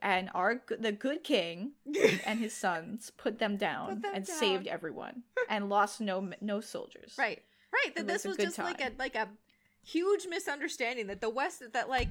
and 0.00 0.28
our 0.34 0.62
the 0.78 0.92
good 0.92 1.22
king 1.22 1.72
and 2.26 2.40
his 2.40 2.52
sons 2.52 3.12
put 3.16 3.38
them 3.38 3.56
down 3.56 3.90
put 3.90 4.02
them 4.02 4.12
and 4.14 4.26
down. 4.26 4.36
saved 4.36 4.66
everyone 4.66 5.22
and 5.48 5.68
lost 5.68 6.00
no 6.00 6.30
no 6.40 6.60
soldiers. 6.60 7.14
Right. 7.16 7.42
Right. 7.72 7.94
That 7.94 8.06
this 8.06 8.24
was, 8.24 8.36
was 8.36 8.46
just 8.46 8.56
time. 8.56 8.66
like 8.66 8.80
a 8.80 8.90
like 8.98 9.14
a 9.14 9.28
huge 9.84 10.26
misunderstanding 10.28 11.06
that 11.08 11.20
the 11.20 11.30
west 11.30 11.62
that 11.72 11.88
like 11.88 12.10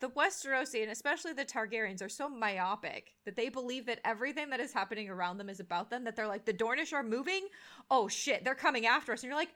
the 0.00 0.10
Westerosi 0.10 0.82
and 0.82 0.90
especially 0.90 1.32
the 1.32 1.44
Targaryens 1.44 2.02
are 2.02 2.08
so 2.08 2.28
myopic 2.28 3.14
that 3.24 3.36
they 3.36 3.48
believe 3.48 3.86
that 3.86 4.00
everything 4.04 4.50
that 4.50 4.60
is 4.60 4.72
happening 4.72 5.08
around 5.08 5.38
them 5.38 5.48
is 5.48 5.60
about 5.60 5.90
them. 5.90 6.04
That 6.04 6.16
they're 6.16 6.26
like, 6.26 6.44
the 6.44 6.52
Dornish 6.52 6.92
are 6.92 7.02
moving. 7.02 7.48
Oh 7.90 8.08
shit, 8.08 8.44
they're 8.44 8.54
coming 8.54 8.86
after 8.86 9.12
us. 9.12 9.22
And 9.22 9.30
you're 9.30 9.38
like, 9.38 9.54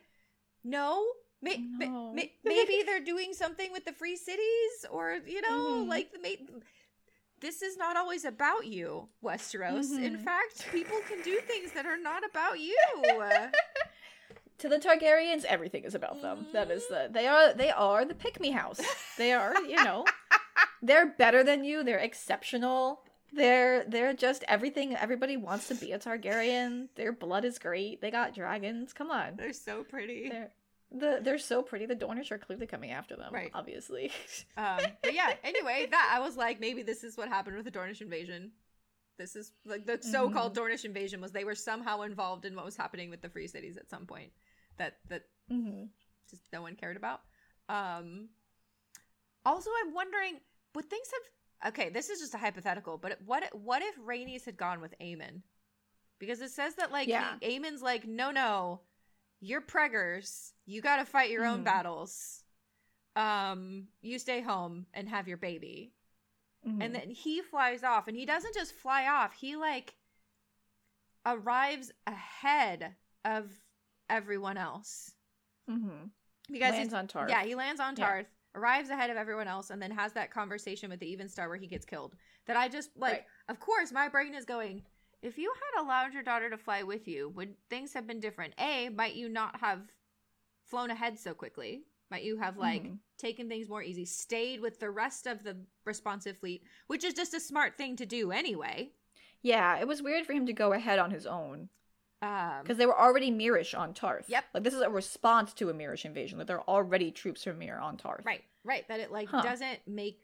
no, 0.64 1.04
may- 1.42 1.58
no. 1.58 2.12
May- 2.12 2.32
maybe 2.44 2.82
they're 2.86 3.04
doing 3.04 3.32
something 3.32 3.70
with 3.72 3.84
the 3.84 3.92
free 3.92 4.16
cities, 4.16 4.86
or 4.90 5.18
you 5.26 5.42
know, 5.42 5.72
mm-hmm. 5.72 5.88
like 5.88 6.12
the. 6.12 6.38
This 7.40 7.62
is 7.62 7.78
not 7.78 7.96
always 7.96 8.26
about 8.26 8.66
you, 8.66 9.08
Westeros. 9.24 9.86
Mm-hmm. 9.86 10.04
In 10.04 10.18
fact, 10.18 10.70
people 10.70 10.98
can 11.08 11.22
do 11.22 11.40
things 11.46 11.72
that 11.72 11.86
are 11.86 11.96
not 11.96 12.22
about 12.28 12.60
you. 12.60 12.76
to 14.61 14.69
the 14.69 14.78
Targaryens, 14.78 15.45
everything 15.45 15.85
is 15.85 15.95
about 15.95 16.23
them. 16.23 16.39
Mm-hmm. 16.39 16.53
That 16.53 16.70
is 16.70 16.87
the 16.89 17.09
they 17.11 17.27
are 17.27 17.53
they 17.55 17.70
are 17.70 18.05
the 18.05 18.15
pick 18.15 18.41
me 18.41 18.51
house. 18.51 18.81
They 19.19 19.32
are, 19.32 19.55
you 19.62 19.77
know, 19.77 20.05
they're 20.82 21.07
better 21.07 21.43
than 21.43 21.65
you. 21.65 21.82
They're 21.82 21.99
exceptional. 21.99 23.03
They're 23.32 23.85
they're 23.85 24.15
just 24.15 24.45
everything. 24.49 24.95
Everybody 24.97 25.37
wants 25.37 25.69
to 25.69 25.74
be 25.74 25.93
a 25.93 25.99
Targaryen. 25.99 26.89
Their 26.97 27.12
blood 27.12 27.45
is 27.45 27.59
great. 27.59 28.01
They 28.01 28.11
got 28.11 28.35
dragons. 28.35 28.93
Come 28.93 29.11
on, 29.11 29.37
they're 29.37 29.53
so 29.53 29.82
pretty. 29.82 30.28
They're 30.28 30.51
the 30.93 31.20
they're 31.23 31.39
so 31.39 31.62
pretty. 31.62 31.87
The 31.87 31.97
Dornish 31.97 32.31
are 32.31 32.39
clearly 32.39 32.66
coming 32.66 32.91
after 32.91 33.16
them. 33.16 33.32
Right, 33.32 33.51
obviously. 33.55 34.11
um, 34.57 34.81
but 35.03 35.15
yeah. 35.15 35.35
Anyway, 35.45 35.87
that 35.91 36.12
I 36.15 36.20
was 36.20 36.37
like, 36.37 36.61
maybe 36.61 36.82
this 36.82 37.05
is 37.05 37.16
what 37.16 37.28
happened 37.28 37.57
with 37.57 37.65
the 37.65 37.70
Dornish 37.70 38.01
invasion. 38.01 38.51
This 39.16 39.37
is 39.37 39.53
like 39.66 39.85
the 39.85 39.99
so-called 40.01 40.55
mm-hmm. 40.55 40.65
Dornish 40.65 40.85
invasion 40.87 41.20
was 41.20 41.31
they 41.31 41.45
were 41.45 41.55
somehow 41.55 42.03
involved 42.03 42.47
in 42.47 42.57
what 42.57 42.65
was 42.65 42.74
happening 42.74 43.11
with 43.11 43.20
the 43.20 43.28
free 43.28 43.47
cities 43.47 43.77
at 43.77 43.91
some 43.91 44.07
point 44.07 44.32
that 44.81 44.97
that 45.09 45.23
mm-hmm. 45.52 45.85
just 46.28 46.43
no 46.52 46.62
one 46.62 46.74
cared 46.74 46.97
about. 46.97 47.20
Um, 47.69 48.31
also, 49.44 49.70
I'm 49.85 49.94
wondering, 49.94 50.40
would 50.74 50.90
things 50.90 51.09
have? 51.12 51.73
Okay, 51.73 51.90
this 51.90 52.09
is 52.11 52.20
just 52.20 52.35
a 52.35 52.39
hypothetical, 52.39 52.98
but 52.98 53.19
what 53.24 53.44
what 53.52 53.82
if 53.82 53.97
Rhaenys 54.01 54.44
had 54.44 54.57
gone 54.57 54.81
with 54.81 54.94
Aemon? 55.01 55.43
Because 56.19 56.40
it 56.40 56.51
says 56.51 56.74
that 56.77 56.90
like 56.90 57.09
yeah. 57.09 57.35
Aemon's 57.43 57.82
like, 57.82 58.07
no, 58.07 58.31
no, 58.31 58.81
you're 59.40 59.62
preggers. 59.62 60.52
You 60.66 60.81
got 60.81 60.97
to 60.97 61.05
fight 61.05 61.31
your 61.31 61.43
mm-hmm. 61.43 61.55
own 61.55 61.65
battles. 61.65 62.43
Um, 63.16 63.89
you 64.02 64.19
stay 64.19 64.40
home 64.40 64.86
and 64.94 65.09
have 65.09 65.28
your 65.28 65.36
baby. 65.36 65.93
Mm-hmm. 66.66 66.82
And 66.82 66.94
then 66.94 67.11
he 67.11 67.40
flies 67.43 67.85
off, 67.85 68.09
and 68.09 68.16
he 68.16 68.27
doesn't 68.27 68.55
just 68.55 68.74
fly 68.74 69.07
off. 69.07 69.32
He 69.32 69.57
like 69.57 69.94
arrives 71.27 71.93
ahead 72.07 72.94
of 73.24 73.51
everyone 74.11 74.57
else. 74.57 75.12
Mm-hmm. 75.70 76.07
Because 76.53 76.73
lands 76.73 76.95
on 76.95 77.07
Tarth. 77.07 77.31
Yeah, 77.31 77.45
he 77.45 77.55
lands 77.55 77.81
on 77.81 77.95
Tarth, 77.95 78.27
yeah. 78.27 78.61
arrives 78.61 78.91
ahead 78.91 79.11
of 79.11 79.16
everyone 79.16 79.47
else, 79.49 79.70
and 79.70 79.81
then 79.81 79.91
has 79.93 80.12
that 80.15 80.31
conversation 80.32 80.91
with 80.91 81.01
the 81.01 81.11
Even 81.11 81.28
Star 81.28 81.49
where 81.49 81.59
he 81.59 81.66
gets 81.66 81.87
killed. 81.87 82.16
That 82.47 82.57
I 82.57 82.69
just 82.69 82.91
like. 82.97 83.12
Right. 83.12 83.24
Of 83.49 83.61
course, 83.61 83.93
my 83.93 84.09
brain 84.09 84.35
is 84.35 84.45
going. 84.45 84.82
If 85.23 85.39
you 85.39 85.53
had 85.55 85.82
allowed 85.82 86.15
your 86.15 86.23
daughter 86.23 86.49
to 86.51 86.57
fly 86.57 86.82
with 86.82 87.07
you, 87.07 87.28
would 87.31 87.55
things 87.69 87.93
have 87.93 88.07
been 88.07 88.20
different? 88.20 88.55
A, 88.59 88.89
might 88.89 89.15
you 89.15 89.28
not 89.28 89.61
have 89.61 89.81
flown 90.65 90.91
ahead 90.91 91.19
so 91.19 91.35
quickly? 91.35 91.82
Might 92.11 92.24
you 92.24 92.39
have 92.39 92.57
like 92.57 92.82
mm-hmm. 92.82 92.95
taken 93.19 93.49
things 93.49 93.69
more 93.69 93.82
easy, 93.82 94.05
stayed 94.05 94.61
with 94.61 94.81
the 94.81 94.91
rest 94.91 95.27
of 95.27 95.45
the 95.45 95.57
responsive 95.85 96.39
fleet, 96.39 96.62
which 96.89 97.05
is 97.05 97.15
just 97.15 97.35
a 97.35 97.41
smart 97.41 97.77
thing 97.77 97.97
to 97.97 98.07
do 98.07 98.32
anyway. 98.32 98.91
Yeah, 99.43 99.78
it 99.78 99.87
was 99.87 100.03
weird 100.03 100.27
for 100.27 100.32
him 100.32 100.47
to 100.47 100.53
go 100.53 100.73
ahead 100.73 100.99
on 100.99 101.11
his 101.11 101.27
own. 101.27 101.69
Um, 102.22 102.62
because 102.62 102.76
they 102.76 102.86
were 102.86 102.98
already 102.98 103.30
Myrish 103.30 103.78
on 103.78 103.94
Tarth. 103.94 104.28
Yep. 104.28 104.44
Like 104.52 104.62
this 104.62 104.74
is 104.74 104.82
a 104.82 104.90
response 104.90 105.55
to 105.55 105.70
a 105.70 105.74
Myrish 105.74 106.05
invasion. 106.05 106.38
Like 106.38 106.47
there 106.47 106.59
are 106.59 106.68
already 106.68 107.10
troops 107.10 107.44
from 107.44 107.59
Myr 107.59 107.78
on 107.78 107.97
Tarth. 107.97 108.24
Right. 108.26 108.42
Right. 108.62 108.86
That 108.88 109.01
it 109.01 109.10
like 109.10 109.28
huh. 109.28 109.42
doesn't 109.42 109.80
make 109.86 110.20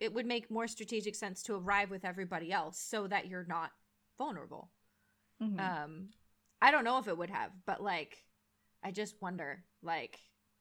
it 0.00 0.12
would 0.12 0.26
make 0.26 0.50
more 0.50 0.68
strategic 0.68 1.14
sense 1.14 1.42
to 1.44 1.54
arrive 1.54 1.90
with 1.90 2.04
everybody 2.04 2.52
else 2.52 2.78
so 2.78 3.06
that 3.06 3.28
you're 3.28 3.46
not 3.48 3.70
vulnerable. 4.18 4.70
Mm-hmm. 5.42 5.58
Um, 5.60 6.08
I 6.60 6.70
don't 6.70 6.84
know 6.84 6.98
if 6.98 7.08
it 7.08 7.16
would 7.16 7.30
have, 7.30 7.50
but 7.66 7.82
like, 7.82 8.24
I 8.82 8.90
just 8.90 9.14
wonder, 9.20 9.64
like, 9.82 10.20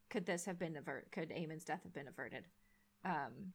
could 0.09 0.25
this 0.25 0.45
have 0.45 0.59
been 0.59 0.77
averted? 0.77 1.11
Could 1.11 1.31
Aemon's 1.31 1.65
death 1.65 1.81
have 1.83 1.93
been 1.93 2.07
averted? 2.07 2.45
Um, 3.03 3.53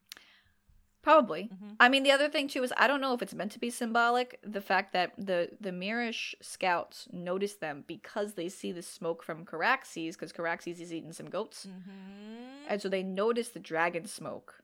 Probably. 1.03 1.45
Mm-hmm. 1.53 1.75
I 1.81 1.89
mean, 1.89 2.03
the 2.03 2.11
other 2.11 2.29
thing 2.29 2.47
too 2.47 2.63
is 2.63 2.73
I 2.77 2.87
don't 2.87 3.01
know 3.01 3.15
if 3.15 3.23
it's 3.23 3.35
meant 3.35 3.53
to 3.53 3.59
be 3.59 3.71
symbolic. 3.71 4.39
The 4.43 4.61
fact 4.61 4.93
that 4.93 5.13
the 5.17 5.49
the 5.61 5.71
Myrish 5.71 6.35
scouts 6.43 7.09
notice 7.11 7.55
them 7.55 7.85
because 7.87 8.35
they 8.35 8.51
see 8.51 8.71
the 8.71 8.83
smoke 8.83 9.23
from 9.23 9.47
Caraxes, 9.47 10.13
because 10.13 10.33
Caraxes 10.33 10.79
is 10.81 10.93
eating 10.93 11.13
some 11.13 11.31
goats, 11.31 11.67
mm-hmm. 11.67 12.69
and 12.69 12.83
so 12.83 12.89
they 12.89 13.03
notice 13.03 13.49
the 13.49 13.61
dragon 13.61 14.05
smoke, 14.05 14.63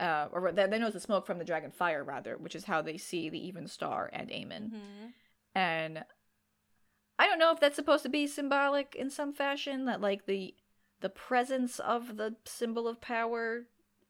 uh, 0.00 0.28
or 0.32 0.52
they, 0.52 0.66
they 0.66 0.78
notice 0.78 0.94
the 0.94 1.00
smoke 1.00 1.26
from 1.26 1.38
the 1.38 1.44
dragon 1.44 1.70
fire 1.70 2.02
rather, 2.02 2.38
which 2.38 2.54
is 2.54 2.64
how 2.64 2.80
they 2.80 2.96
see 2.96 3.28
the 3.28 3.46
Even 3.46 3.66
Star 3.66 4.08
and 4.12 4.30
Aemon. 4.30 4.70
Mm-hmm. 4.70 5.06
And 5.54 6.04
I 7.18 7.26
don't 7.26 7.38
know 7.38 7.52
if 7.52 7.60
that's 7.60 7.76
supposed 7.76 8.02
to 8.04 8.08
be 8.08 8.26
symbolic 8.26 8.94
in 8.94 9.10
some 9.10 9.32
fashion 9.34 9.84
that 9.84 10.00
like 10.00 10.24
the 10.24 10.54
the 11.00 11.10
presence 11.10 11.78
of 11.78 12.16
the 12.16 12.36
symbol 12.46 12.88
of 12.88 13.02
power 13.02 13.66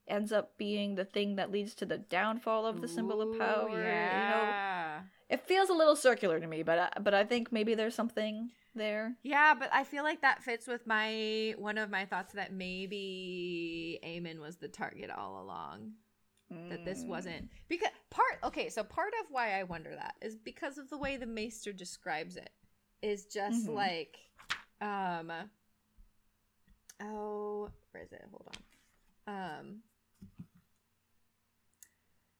ends 0.06 0.32
up 0.32 0.56
being 0.58 0.94
the 0.94 1.04
thing 1.04 1.36
that 1.36 1.50
leads 1.50 1.74
to 1.76 1.86
the 1.86 1.98
downfall 1.98 2.66
of 2.66 2.80
the 2.80 2.88
symbol 2.88 3.22
of 3.22 3.38
power. 3.38 3.82
Yeah. 3.82 4.94
You 4.96 5.00
know, 5.00 5.08
it 5.30 5.46
feels 5.46 5.70
a 5.70 5.74
little 5.74 5.96
circular 5.96 6.38
to 6.38 6.46
me, 6.46 6.62
but 6.62 6.78
I, 6.78 7.00
but 7.00 7.14
I 7.14 7.24
think 7.24 7.50
maybe 7.50 7.74
there's 7.74 7.94
something 7.94 8.50
there. 8.74 9.16
Yeah, 9.22 9.54
but 9.54 9.70
I 9.72 9.84
feel 9.84 10.04
like 10.04 10.20
that 10.22 10.42
fits 10.42 10.66
with 10.66 10.86
my 10.86 11.54
one 11.58 11.78
of 11.78 11.90
my 11.90 12.04
thoughts 12.04 12.34
that 12.34 12.52
maybe 12.52 13.98
Aemon 14.04 14.40
was 14.40 14.56
the 14.56 14.68
target 14.68 15.10
all 15.10 15.42
along. 15.42 15.92
Mm. 16.52 16.68
That 16.68 16.84
this 16.84 17.04
mm. 17.04 17.08
wasn't 17.08 17.48
because 17.68 17.88
part 18.10 18.38
okay, 18.44 18.68
so 18.68 18.84
part 18.84 19.12
of 19.20 19.26
why 19.30 19.58
I 19.58 19.62
wonder 19.62 19.90
that 19.94 20.14
is 20.20 20.36
because 20.36 20.78
of 20.78 20.90
the 20.90 20.98
way 20.98 21.16
the 21.16 21.26
Maester 21.26 21.72
describes 21.72 22.36
it 22.36 22.50
is 23.02 23.24
just 23.26 23.66
mm-hmm. 23.66 23.74
like 23.74 24.18
um 24.80 25.32
oh 27.02 27.70
where 27.92 28.02
is 28.02 28.12
it? 28.12 28.24
Hold 28.30 28.56
on. 29.26 29.58
Um 29.58 29.76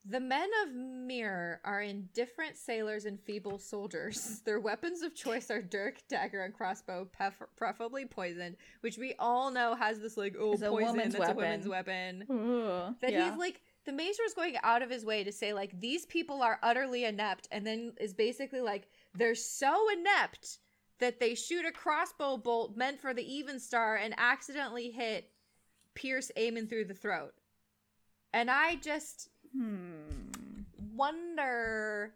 the 0.06 0.20
men 0.20 0.50
of 0.62 0.74
Myr 0.74 1.60
are 1.64 1.80
indifferent 1.80 2.58
sailors 2.58 3.06
and 3.06 3.18
feeble 3.18 3.58
soldiers. 3.58 4.42
Their 4.44 4.60
weapons 4.60 5.02
of 5.02 5.14
choice 5.14 5.50
are 5.50 5.62
dirk, 5.62 6.02
dagger, 6.08 6.42
and 6.42 6.52
crossbow, 6.52 7.06
pref- 7.06 7.42
preferably 7.56 8.04
poisoned, 8.04 8.56
which 8.82 8.98
we 8.98 9.14
all 9.18 9.50
know 9.50 9.74
has 9.74 10.00
this 10.00 10.16
like 10.16 10.34
oh 10.38 10.52
it's 10.52 10.62
poison. 10.62 10.96
That's 10.96 11.16
weapon. 11.16 11.32
a 11.32 11.36
woman's 11.36 11.68
weapon. 11.68 12.26
Ooh, 12.30 12.94
that 13.00 13.12
yeah. 13.12 13.30
he's 13.30 13.38
like 13.38 13.62
the 13.86 13.92
Maester 13.92 14.22
is 14.26 14.34
going 14.34 14.56
out 14.62 14.82
of 14.82 14.90
his 14.90 15.04
way 15.04 15.24
to 15.24 15.32
say 15.32 15.54
like 15.54 15.78
these 15.80 16.04
people 16.06 16.42
are 16.42 16.58
utterly 16.62 17.06
inept, 17.06 17.48
and 17.50 17.66
then 17.66 17.92
is 17.98 18.12
basically 18.12 18.60
like 18.60 18.88
they're 19.14 19.34
so 19.34 19.88
inept 19.90 20.58
that 20.98 21.18
they 21.18 21.34
shoot 21.34 21.64
a 21.64 21.72
crossbow 21.72 22.36
bolt 22.36 22.76
meant 22.76 23.00
for 23.00 23.14
the 23.14 23.34
even 23.34 23.58
star 23.58 23.96
and 23.96 24.14
accidentally 24.18 24.90
hit 24.90 25.30
Pierce 25.94 26.30
Aemon 26.36 26.68
through 26.68 26.84
the 26.84 26.94
throat. 26.94 27.32
And 28.32 28.50
I 28.50 28.76
just 28.76 29.28
Hmm. 29.56 30.62
Wonder. 30.96 32.14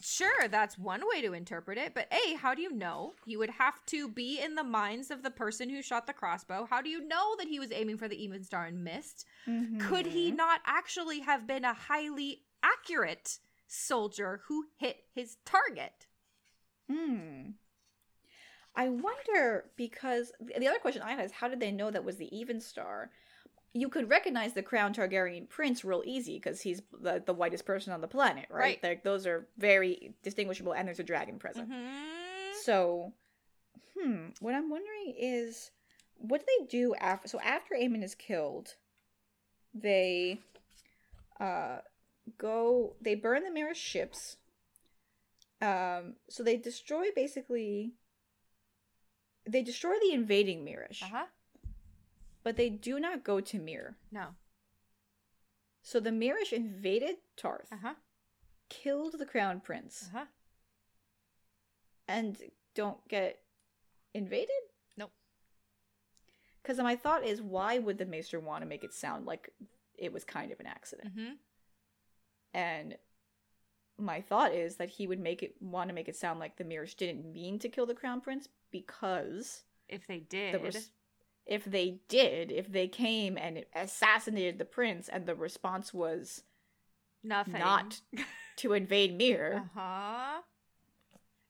Sure, 0.00 0.48
that's 0.48 0.76
one 0.76 1.02
way 1.12 1.22
to 1.22 1.32
interpret 1.32 1.78
it, 1.78 1.94
but 1.94 2.12
A, 2.12 2.34
how 2.34 2.54
do 2.54 2.62
you 2.62 2.72
know? 2.72 3.14
You 3.24 3.38
would 3.38 3.50
have 3.50 3.84
to 3.86 4.08
be 4.08 4.40
in 4.40 4.56
the 4.56 4.64
minds 4.64 5.12
of 5.12 5.22
the 5.22 5.30
person 5.30 5.70
who 5.70 5.80
shot 5.80 6.08
the 6.08 6.12
crossbow. 6.12 6.66
How 6.68 6.82
do 6.82 6.90
you 6.90 7.06
know 7.06 7.36
that 7.38 7.46
he 7.46 7.60
was 7.60 7.70
aiming 7.70 7.98
for 7.98 8.08
the 8.08 8.20
even 8.20 8.42
star 8.42 8.66
and 8.66 8.82
missed? 8.82 9.26
Mm-hmm. 9.46 9.78
Could 9.78 10.06
he 10.06 10.32
not 10.32 10.60
actually 10.66 11.20
have 11.20 11.46
been 11.46 11.64
a 11.64 11.72
highly 11.72 12.42
accurate 12.64 13.38
soldier 13.68 14.40
who 14.48 14.66
hit 14.76 15.04
his 15.14 15.36
target? 15.44 16.06
Hmm. 16.90 17.50
I 18.74 18.88
wonder 18.88 19.66
because 19.76 20.32
the 20.40 20.66
other 20.66 20.78
question 20.78 21.02
I 21.02 21.12
had 21.12 21.26
is 21.26 21.32
how 21.32 21.48
did 21.48 21.60
they 21.60 21.72
know 21.72 21.90
that 21.90 22.04
was 22.04 22.16
the 22.16 22.34
even 22.36 22.60
star? 22.60 23.10
You 23.74 23.88
could 23.88 24.10
recognize 24.10 24.52
the 24.52 24.62
crown 24.62 24.92
Targaryen 24.92 25.48
prince 25.48 25.84
real 25.84 26.02
easy 26.04 26.34
because 26.34 26.60
he's 26.60 26.82
the, 27.00 27.22
the 27.24 27.32
whitest 27.32 27.64
person 27.64 27.92
on 27.92 28.00
the 28.00 28.08
planet, 28.08 28.46
right? 28.50 28.58
right. 28.58 28.82
Like 28.82 29.04
those 29.04 29.26
are 29.26 29.46
very 29.56 30.14
distinguishable, 30.22 30.72
and 30.72 30.86
there's 30.86 31.00
a 31.00 31.04
dragon 31.04 31.38
present. 31.38 31.70
Mm-hmm. 31.70 32.52
So, 32.64 33.12
hmm, 33.98 34.26
what 34.40 34.54
I'm 34.54 34.68
wondering 34.68 35.14
is, 35.18 35.70
what 36.16 36.40
do 36.40 36.46
they 36.58 36.66
do 36.66 36.94
after? 36.94 37.28
So 37.28 37.40
after 37.40 37.74
Aemon 37.74 38.04
is 38.04 38.14
killed, 38.14 38.74
they 39.74 40.40
uh 41.40 41.78
go. 42.36 42.94
They 43.00 43.14
burn 43.14 43.44
the 43.44 43.50
Myrish 43.58 43.76
ships. 43.76 44.36
Um, 45.62 46.16
so 46.28 46.42
they 46.42 46.56
destroy 46.56 47.06
basically. 47.16 47.92
They 49.48 49.62
destroy 49.62 49.94
the 50.00 50.12
invading 50.12 50.64
Myrish. 50.64 51.02
Uh-huh 51.02 51.24
but 52.42 52.56
they 52.56 52.68
do 52.68 52.98
not 52.98 53.24
go 53.24 53.40
to 53.40 53.58
Myr. 53.58 53.96
No. 54.10 54.28
So 55.82 56.00
the 56.00 56.10
Myrish 56.10 56.52
invaded 56.52 57.16
Tarth, 57.36 57.72
uh-huh. 57.72 57.94
killed 58.68 59.18
the 59.18 59.26
crown 59.26 59.60
prince, 59.60 60.08
uh-huh. 60.14 60.26
and 62.06 62.38
don't 62.74 63.06
get 63.08 63.40
invaded. 64.14 64.50
Nope. 64.96 65.10
Because 66.62 66.78
my 66.78 66.94
thought 66.94 67.24
is, 67.24 67.42
why 67.42 67.78
would 67.78 67.98
the 67.98 68.06
Maester 68.06 68.38
want 68.38 68.62
to 68.62 68.68
make 68.68 68.84
it 68.84 68.94
sound 68.94 69.26
like 69.26 69.50
it 69.98 70.12
was 70.12 70.24
kind 70.24 70.52
of 70.52 70.60
an 70.60 70.66
accident? 70.66 71.16
Mm-hmm. 71.16 71.32
And 72.54 72.96
my 73.98 74.20
thought 74.20 74.54
is 74.54 74.76
that 74.76 74.90
he 74.90 75.06
would 75.06 75.20
make 75.20 75.42
it 75.42 75.54
want 75.60 75.88
to 75.88 75.94
make 75.94 76.08
it 76.08 76.16
sound 76.16 76.38
like 76.38 76.56
the 76.56 76.64
Myrish 76.64 76.96
didn't 76.96 77.32
mean 77.32 77.58
to 77.58 77.68
kill 77.68 77.86
the 77.86 77.94
crown 77.94 78.20
prince 78.20 78.48
because 78.70 79.62
if 79.88 80.06
they 80.06 80.20
did, 80.20 80.62
res- 80.62 80.90
if 81.46 81.64
they 81.64 82.00
did, 82.08 82.50
if 82.50 82.70
they 82.70 82.88
came 82.88 83.36
and 83.36 83.64
assassinated 83.74 84.58
the 84.58 84.64
prince 84.64 85.08
and 85.08 85.26
the 85.26 85.34
response 85.34 85.92
was 85.92 86.42
nothing, 87.22 87.58
not 87.58 88.00
to 88.56 88.72
invade 88.72 89.16
Myr. 89.16 89.64
Uh 89.74 89.80
huh. 89.80 90.40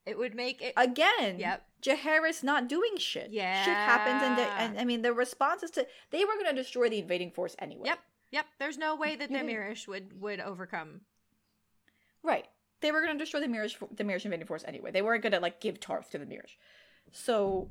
It 0.04 0.18
would 0.18 0.34
make 0.34 0.60
it 0.60 0.72
again. 0.76 1.38
Yep. 1.38 1.64
Jaehaerys 1.82 2.42
not 2.42 2.68
doing 2.68 2.96
shit. 2.96 3.30
Yeah. 3.30 3.64
Shit 3.64 3.74
happens, 3.74 4.22
and, 4.22 4.38
and 4.38 4.80
I 4.80 4.84
mean 4.84 5.02
the 5.02 5.12
response 5.12 5.62
is 5.62 5.70
to 5.72 5.86
they 6.10 6.24
were 6.24 6.34
going 6.34 6.54
to 6.54 6.60
destroy 6.60 6.88
the 6.88 6.98
invading 6.98 7.30
force 7.30 7.54
anyway. 7.58 7.86
Yep. 7.86 7.98
Yep. 8.32 8.46
There's 8.58 8.78
no 8.78 8.96
way 8.96 9.14
that 9.16 9.28
the 9.28 9.38
Myrish 9.38 9.86
would 9.86 10.20
would 10.20 10.40
overcome. 10.40 11.02
Right. 12.22 12.46
They 12.80 12.90
were 12.90 13.00
going 13.00 13.16
to 13.16 13.18
destroy 13.18 13.40
the 13.40 13.46
Myrish 13.46 13.76
the 13.96 14.04
Myrish 14.04 14.24
invading 14.24 14.46
force 14.46 14.64
anyway. 14.66 14.90
They 14.90 15.02
weren't 15.02 15.22
going 15.22 15.32
to 15.32 15.40
like 15.40 15.60
give 15.60 15.78
Tarth 15.78 16.10
to 16.10 16.18
the 16.18 16.26
Myrish. 16.26 16.56
So 17.12 17.70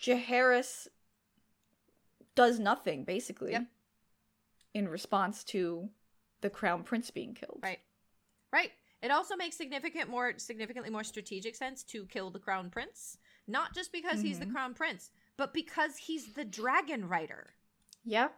Jaehaerys 0.00 0.88
does 2.34 2.58
nothing 2.58 3.04
basically 3.04 3.52
yep. 3.52 3.64
in 4.74 4.88
response 4.88 5.42
to 5.44 5.88
the 6.42 6.50
crown 6.50 6.82
prince 6.82 7.10
being 7.10 7.34
killed. 7.34 7.60
Right. 7.62 7.80
Right. 8.52 8.72
It 9.02 9.10
also 9.10 9.36
makes 9.36 9.56
significant 9.56 10.08
more 10.08 10.34
significantly 10.36 10.90
more 10.90 11.04
strategic 11.04 11.54
sense 11.54 11.82
to 11.84 12.06
kill 12.06 12.30
the 12.30 12.38
crown 12.38 12.70
prince, 12.70 13.18
not 13.46 13.74
just 13.74 13.92
because 13.92 14.18
mm-hmm. 14.18 14.26
he's 14.26 14.38
the 14.38 14.46
mm-hmm. 14.46 14.54
crown 14.54 14.74
prince, 14.74 15.10
but 15.36 15.52
because 15.52 15.96
he's 15.96 16.32
the 16.32 16.44
dragon 16.44 17.08
rider. 17.08 17.50
Yeah. 18.04 18.28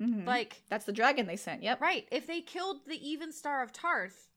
Mm-hmm. 0.00 0.26
Like 0.26 0.62
that's 0.68 0.84
the 0.84 0.92
dragon 0.92 1.26
they 1.26 1.36
sent. 1.36 1.62
Yep. 1.62 1.80
Right. 1.80 2.06
If 2.10 2.26
they 2.26 2.40
killed 2.40 2.78
the 2.86 3.08
even 3.08 3.32
star 3.32 3.62
of 3.62 3.72
Tarth, 3.72 4.28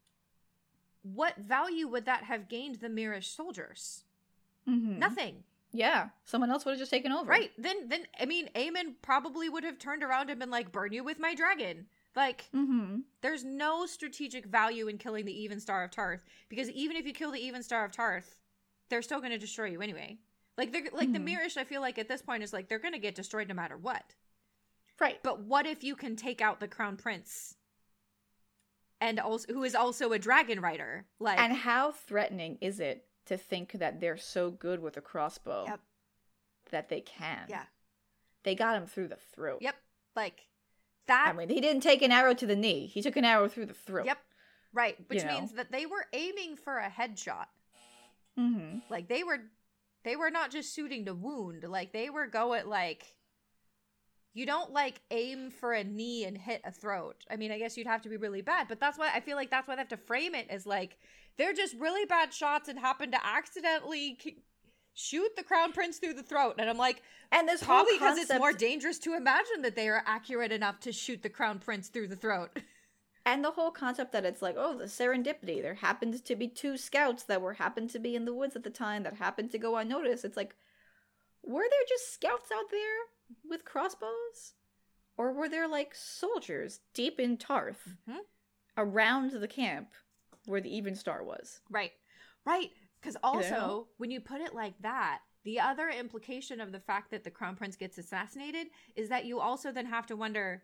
what 1.03 1.37
value 1.37 1.87
would 1.87 2.05
that 2.05 2.23
have 2.23 2.49
gained 2.49 2.75
the 2.75 2.87
Myrish 2.87 3.35
soldiers? 3.35 4.03
Mm-hmm. 4.69 4.99
Nothing. 4.99 5.43
Yeah, 5.73 6.09
someone 6.25 6.51
else 6.51 6.65
would 6.65 6.71
have 6.71 6.79
just 6.79 6.91
taken 6.91 7.11
over. 7.11 7.29
Right. 7.29 7.51
Then 7.57 7.87
then 7.87 8.05
I 8.19 8.25
mean 8.25 8.49
Aemon 8.55 8.95
probably 9.01 9.49
would 9.49 9.63
have 9.63 9.79
turned 9.79 10.03
around 10.03 10.29
and 10.29 10.39
been 10.39 10.49
like, 10.49 10.71
burn 10.71 10.93
you 10.93 11.03
with 11.03 11.19
my 11.19 11.33
dragon. 11.33 11.87
Like 12.15 12.49
mm-hmm. 12.53 12.99
there's 13.21 13.45
no 13.45 13.85
strategic 13.85 14.45
value 14.45 14.87
in 14.87 14.97
killing 14.97 15.25
the 15.25 15.41
even 15.43 15.59
star 15.59 15.83
of 15.83 15.91
Tarth. 15.91 16.23
Because 16.49 16.69
even 16.71 16.97
if 16.97 17.05
you 17.05 17.13
kill 17.13 17.31
the 17.31 17.39
even 17.39 17.63
star 17.63 17.85
of 17.85 17.91
Tarth, 17.91 18.35
they're 18.89 19.01
still 19.01 19.21
gonna 19.21 19.37
destroy 19.37 19.67
you 19.67 19.81
anyway. 19.81 20.17
Like 20.57 20.73
they're 20.73 20.83
like 20.91 21.09
mm-hmm. 21.09 21.25
the 21.25 21.31
Myrish, 21.31 21.57
I 21.57 21.63
feel 21.63 21.81
like 21.81 21.97
at 21.97 22.09
this 22.09 22.21
point 22.21 22.43
is 22.43 22.51
like 22.51 22.67
they're 22.67 22.79
gonna 22.79 22.99
get 22.99 23.15
destroyed 23.15 23.47
no 23.47 23.55
matter 23.55 23.77
what. 23.77 24.03
Right. 24.99 25.19
But 25.23 25.41
what 25.41 25.65
if 25.65 25.83
you 25.83 25.95
can 25.95 26.15
take 26.15 26.41
out 26.41 26.59
the 26.59 26.67
crown 26.67 26.97
prince? 26.97 27.55
And 28.99 29.19
also 29.19 29.51
who 29.53 29.63
is 29.63 29.73
also 29.73 30.11
a 30.11 30.19
dragon 30.19 30.59
rider? 30.59 31.05
Like 31.19 31.39
And 31.39 31.53
how 31.53 31.91
threatening 31.91 32.57
is 32.59 32.81
it 32.81 33.05
to 33.25 33.37
think 33.37 33.73
that 33.73 33.99
they're 33.99 34.17
so 34.17 34.49
good 34.49 34.81
with 34.81 34.97
a 34.97 35.01
crossbow 35.01 35.65
yep. 35.67 35.79
that 36.71 36.89
they 36.89 37.01
can. 37.01 37.45
Yeah. 37.47 37.63
They 38.43 38.55
got 38.55 38.75
him 38.75 38.87
through 38.87 39.09
the 39.09 39.17
throat. 39.35 39.59
Yep. 39.61 39.75
Like 40.15 40.47
that. 41.07 41.29
I 41.29 41.37
mean, 41.37 41.49
he 41.49 41.61
didn't 41.61 41.83
take 41.83 42.01
an 42.01 42.11
arrow 42.11 42.33
to 42.33 42.45
the 42.45 42.55
knee. 42.55 42.87
He 42.87 43.01
took 43.01 43.15
an 43.15 43.25
arrow 43.25 43.47
through 43.47 43.67
the 43.67 43.73
throat. 43.73 44.05
Yep. 44.05 44.17
Right. 44.73 44.97
Which 45.07 45.23
you 45.23 45.29
means 45.29 45.51
know? 45.51 45.57
that 45.57 45.71
they 45.71 45.85
were 45.85 46.05
aiming 46.13 46.55
for 46.55 46.77
a 46.77 46.89
headshot. 46.89 47.47
Mm-hmm. 48.39 48.79
Like 48.89 49.07
they 49.07 49.23
were, 49.23 49.39
they 50.03 50.15
were 50.15 50.31
not 50.31 50.51
just 50.51 50.75
shooting 50.75 51.05
to 51.05 51.13
wound. 51.13 51.63
Like 51.63 51.93
they 51.93 52.09
were 52.09 52.27
going 52.27 52.61
at, 52.61 52.67
like. 52.67 53.15
You 54.33 54.45
don't 54.45 54.71
like 54.71 55.01
aim 55.11 55.51
for 55.51 55.73
a 55.73 55.83
knee 55.83 56.23
and 56.23 56.37
hit 56.37 56.61
a 56.63 56.71
throat. 56.71 57.17
I 57.29 57.35
mean, 57.35 57.51
I 57.51 57.59
guess 57.59 57.75
you'd 57.75 57.85
have 57.85 58.01
to 58.03 58.09
be 58.09 58.15
really 58.15 58.41
bad, 58.41 58.69
but 58.69 58.79
that's 58.79 58.97
why 58.97 59.11
I 59.13 59.19
feel 59.19 59.35
like 59.35 59.49
that's 59.51 59.67
why 59.67 59.75
they 59.75 59.81
have 59.81 59.89
to 59.89 59.97
frame 59.97 60.35
it 60.35 60.47
as 60.49 60.65
like 60.65 60.97
they're 61.37 61.53
just 61.53 61.75
really 61.75 62.05
bad 62.05 62.33
shots 62.33 62.69
and 62.69 62.79
happen 62.79 63.11
to 63.11 63.25
accidentally 63.25 64.17
shoot 64.93 65.35
the 65.35 65.43
crown 65.43 65.71
prince 65.71 65.97
through 65.97 66.13
the 66.13 66.23
throat. 66.23 66.55
And 66.57 66.69
I'm 66.69 66.77
like, 66.77 67.01
and 67.31 67.47
this 67.47 67.63
probably 67.63 67.93
because 67.93 68.17
concept... 68.17 68.31
it's 68.31 68.39
more 68.39 68.53
dangerous 68.53 68.99
to 68.99 69.15
imagine 69.15 69.61
that 69.61 69.75
they 69.75 69.87
are 69.87 70.03
accurate 70.05 70.51
enough 70.51 70.79
to 70.81 70.91
shoot 70.91 71.23
the 71.23 71.29
crown 71.29 71.59
prince 71.59 71.87
through 71.87 72.07
the 72.07 72.15
throat. 72.15 72.51
And 73.25 73.43
the 73.43 73.51
whole 73.51 73.71
concept 73.71 74.13
that 74.13 74.25
it's 74.25 74.41
like, 74.41 74.55
oh, 74.57 74.75
the 74.77 74.85
serendipity. 74.85 75.61
There 75.61 75.75
happened 75.75 76.25
to 76.25 76.35
be 76.35 76.47
two 76.47 76.75
scouts 76.75 77.23
that 77.23 77.41
were 77.41 77.53
happened 77.53 77.91
to 77.91 77.99
be 77.99 78.15
in 78.15 78.25
the 78.25 78.33
woods 78.33 78.55
at 78.55 78.63
the 78.63 78.71
time 78.71 79.03
that 79.03 79.15
happened 79.15 79.51
to 79.51 79.59
go 79.59 79.77
unnoticed. 79.77 80.25
It's 80.25 80.37
like, 80.37 80.55
were 81.43 81.61
there 81.61 81.87
just 81.87 82.13
scouts 82.13 82.49
out 82.51 82.71
there 82.71 82.79
with 83.47 83.65
crossbows? 83.65 84.53
Or 85.17 85.31
were 85.33 85.49
there 85.49 85.67
like 85.67 85.93
soldiers 85.93 86.79
deep 86.95 87.19
in 87.19 87.37
Tarth 87.37 87.89
mm-hmm. 88.09 88.21
around 88.75 89.31
the 89.31 89.47
camp 89.47 89.89
where 90.45 90.61
the 90.61 90.75
Even 90.75 90.95
Star 90.95 91.23
was? 91.23 91.61
Right. 91.69 91.91
Right. 92.45 92.69
Because 92.99 93.17
also, 93.23 93.49
know? 93.49 93.87
when 93.97 94.11
you 94.11 94.19
put 94.19 94.41
it 94.41 94.53
like 94.53 94.75
that, 94.81 95.19
the 95.43 95.59
other 95.59 95.89
implication 95.89 96.61
of 96.61 96.71
the 96.71 96.79
fact 96.79 97.11
that 97.11 97.23
the 97.23 97.31
crown 97.31 97.55
prince 97.55 97.75
gets 97.75 97.97
assassinated 97.97 98.67
is 98.95 99.09
that 99.09 99.25
you 99.25 99.39
also 99.39 99.71
then 99.71 99.87
have 99.87 100.05
to 100.07 100.15
wonder, 100.15 100.63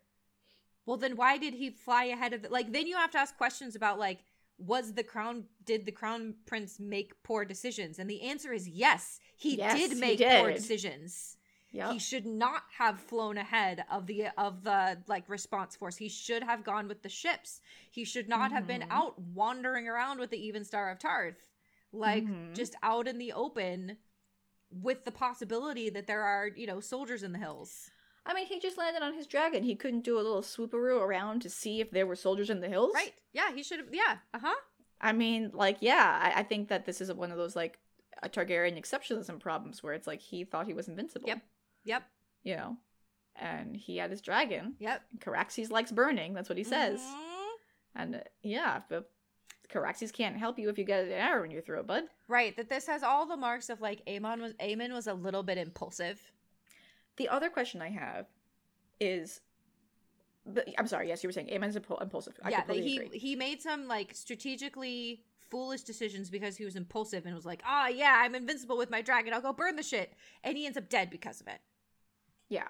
well, 0.86 0.98
then 0.98 1.16
why 1.16 1.38
did 1.38 1.56
he 1.56 1.72
fly 1.72 2.06
ahead 2.06 2.34
of 2.34 2.44
the, 2.44 2.49
like? 2.49 2.72
Then 2.72 2.88
you 2.88 2.95
have 2.95 3.12
to 3.12 3.18
ask 3.18 3.36
questions 3.38 3.76
about 3.76 3.98
like, 3.98 4.20
was 4.60 4.94
the 4.94 5.04
crown 5.04 5.45
did 5.66 5.86
the 5.86 5.91
crown 5.91 6.36
prince 6.45 6.80
make 6.80 7.24
poor 7.24 7.45
decisions? 7.45 7.99
And 7.99 8.10
the 8.10 8.22
answer 8.22 8.54
is 8.54 8.68
yes, 8.68 9.20
he 9.36 9.58
yes, 9.58 9.78
did 9.78 9.98
make 9.98 10.20
he 10.20 10.26
did. 10.26 10.41
poor 10.41 10.52
decisions. 10.52 11.37
Yep. 11.72 11.91
He 11.91 11.99
should 11.99 12.26
not 12.26 12.64
have 12.77 12.99
flown 12.99 13.38
ahead 13.38 13.84
of 13.91 14.07
the 14.07 14.27
of 14.38 14.64
the 14.64 14.98
like 15.07 15.27
response 15.27 15.76
force. 15.76 15.98
He 15.98 16.10
should 16.10 16.44
have 16.44 16.64
gone 16.64 16.88
with 16.88 17.03
the 17.03 17.10
ships. 17.10 17.61
He 17.91 18.06
should 18.06 18.30
not 18.30 18.48
mm-hmm. 18.48 18.56
have 18.56 18.68
been 18.68 18.81
mm-hmm. 18.81 18.91
out 18.91 19.19
wandering 19.19 19.88
around 19.88 20.19
with 20.19 20.30
the 20.30 20.44
Even 20.44 20.64
Star 20.64 20.89
of 20.89 20.99
Tarth 20.99 21.48
like 21.94 22.23
mm-hmm. 22.23 22.53
just 22.53 22.76
out 22.84 23.07
in 23.07 23.18
the 23.18 23.34
open 23.34 23.98
with 24.72 25.06
the 25.06 25.11
possibility 25.11 25.89
that 25.89 26.07
there 26.07 26.22
are, 26.22 26.49
you 26.56 26.68
know, 26.68 26.80
soldiers 26.80 27.23
in 27.23 27.31
the 27.31 27.39
hills. 27.39 27.89
I 28.26 28.34
mean, 28.34 28.45
he 28.45 28.60
just 28.60 28.77
landed 28.77 29.03
on 29.03 29.14
his 29.14 29.26
dragon. 29.26 29.64
He 29.64 29.76
couldn't 29.76 30.03
do 30.03 30.15
a 30.15 30.22
little 30.22 30.41
swooparoo 30.41 31.02
around 31.02 31.41
to 31.44 31.49
see 31.49 31.80
if 31.80 31.91
there 31.91 32.06
were 32.06 32.15
soldiers 32.15 32.49
in 32.49 32.60
the 32.60 32.68
hills. 32.68 32.91
Right. 32.94 33.14
Yeah, 33.31 33.53
he 33.53 33.64
should 33.64 33.80
have. 33.80 33.88
Yeah. 33.91 34.18
Uh 34.34 34.39
huh. 34.44 34.56
I 34.99 35.14
mean, 35.14 35.52
like, 35.53 35.77
yeah, 35.80 36.19
I, 36.22 36.39
I, 36.39 36.44
think 36.44 36.69
that 36.69 36.88
this 36.88 37.02
is 37.02 37.14
one 37.14 37.31
of 37.31 37.38
those, 37.38 37.56
like, 37.56 37.77
a 38.23 38.27
Targaryen 38.27 38.81
exceptionalism 38.81 39.39
problems 39.39 39.84
where 39.84 39.94
it's 39.94 40.07
like 40.07 40.19
he 40.22 40.44
thought 40.44 40.65
he 40.65 40.73
was 40.73 40.88
invincible. 40.88 41.27
Yep. 41.27 41.41
Yep. 41.88 42.04
You 42.44 42.56
know? 42.56 42.78
And 43.36 43.76
he 43.76 43.98
had 43.98 44.12
his 44.12 44.22
dragon. 44.22 44.76
Yep. 44.80 45.02
Caraxes 45.20 45.72
likes 45.72 45.92
burning. 45.92 46.34
That's 46.34 46.50
what 46.50 46.58
he 46.58 46.64
says. 46.64 47.00
Mm-hmm. 47.00 48.02
And 48.02 48.16
uh, 48.16 48.20
yeah, 48.42 48.82
but 48.90 49.10
Caraxes 49.72 50.14
can't 50.14 50.38
help 50.38 50.58
you 50.58 50.70
if 50.70 50.78
you 50.78 50.84
get 50.84 51.06
an 51.06 51.12
arrow 51.12 51.44
in 51.44 51.52
your 51.52 51.62
throat, 51.62 51.88
bud. 51.88 52.04
Right. 52.28 52.56
That 52.58 52.70
this 52.70 52.88
has 52.88 53.04
all 53.04 53.26
the 53.26 53.38
marks 53.38 53.70
of 53.70 53.82
like 53.82 54.06
Aemon 54.06 54.42
was 54.42 54.54
Aemon 54.54 54.94
was 54.94 55.08
a 55.08 55.14
little 55.14 55.44
bit 55.44 55.58
impulsive. 55.58 56.20
The 57.18 57.30
other 57.30 57.50
question 57.50 57.82
I 57.82 57.90
have 57.90 58.28
is 59.00 59.42
but 60.48 60.68
I'm 60.78 60.88
sorry, 60.88 61.10
yes, 61.10 61.24
you 61.24 61.28
were 61.28 61.34
saying 61.34 61.50
Aemon's 61.50 61.76
impulsive. 61.76 62.34
I 62.44 62.50
yeah, 62.50 62.64
he 62.70 62.98
agree. 62.98 63.20
he 63.20 63.36
made 63.36 63.62
some 63.62 63.88
like 63.88 64.16
strategically 64.16 65.24
foolish 65.50 65.82
decisions 65.82 66.30
because 66.30 66.56
he 66.56 66.66
was 66.66 66.76
impulsive 66.76 67.26
and 67.26 67.36
was 67.36 67.46
like, 67.46 67.62
"Ah, 67.66 67.86
oh, 67.86 67.90
yeah, 67.90 68.22
I'm 68.24 68.36
invincible 68.36 68.78
with 68.78 68.90
my 68.90 69.02
dragon. 69.02 69.34
I'll 69.34 69.42
go 69.42 69.54
burn 69.54 69.76
the 69.76 69.84
shit." 69.84 70.14
And 70.44 70.58
he 70.58 70.66
ends 70.66 70.78
up 70.78 70.90
dead 70.90 71.10
because 71.10 71.42
of 71.42 71.48
it. 71.48 71.60
Yeah. 72.49 72.68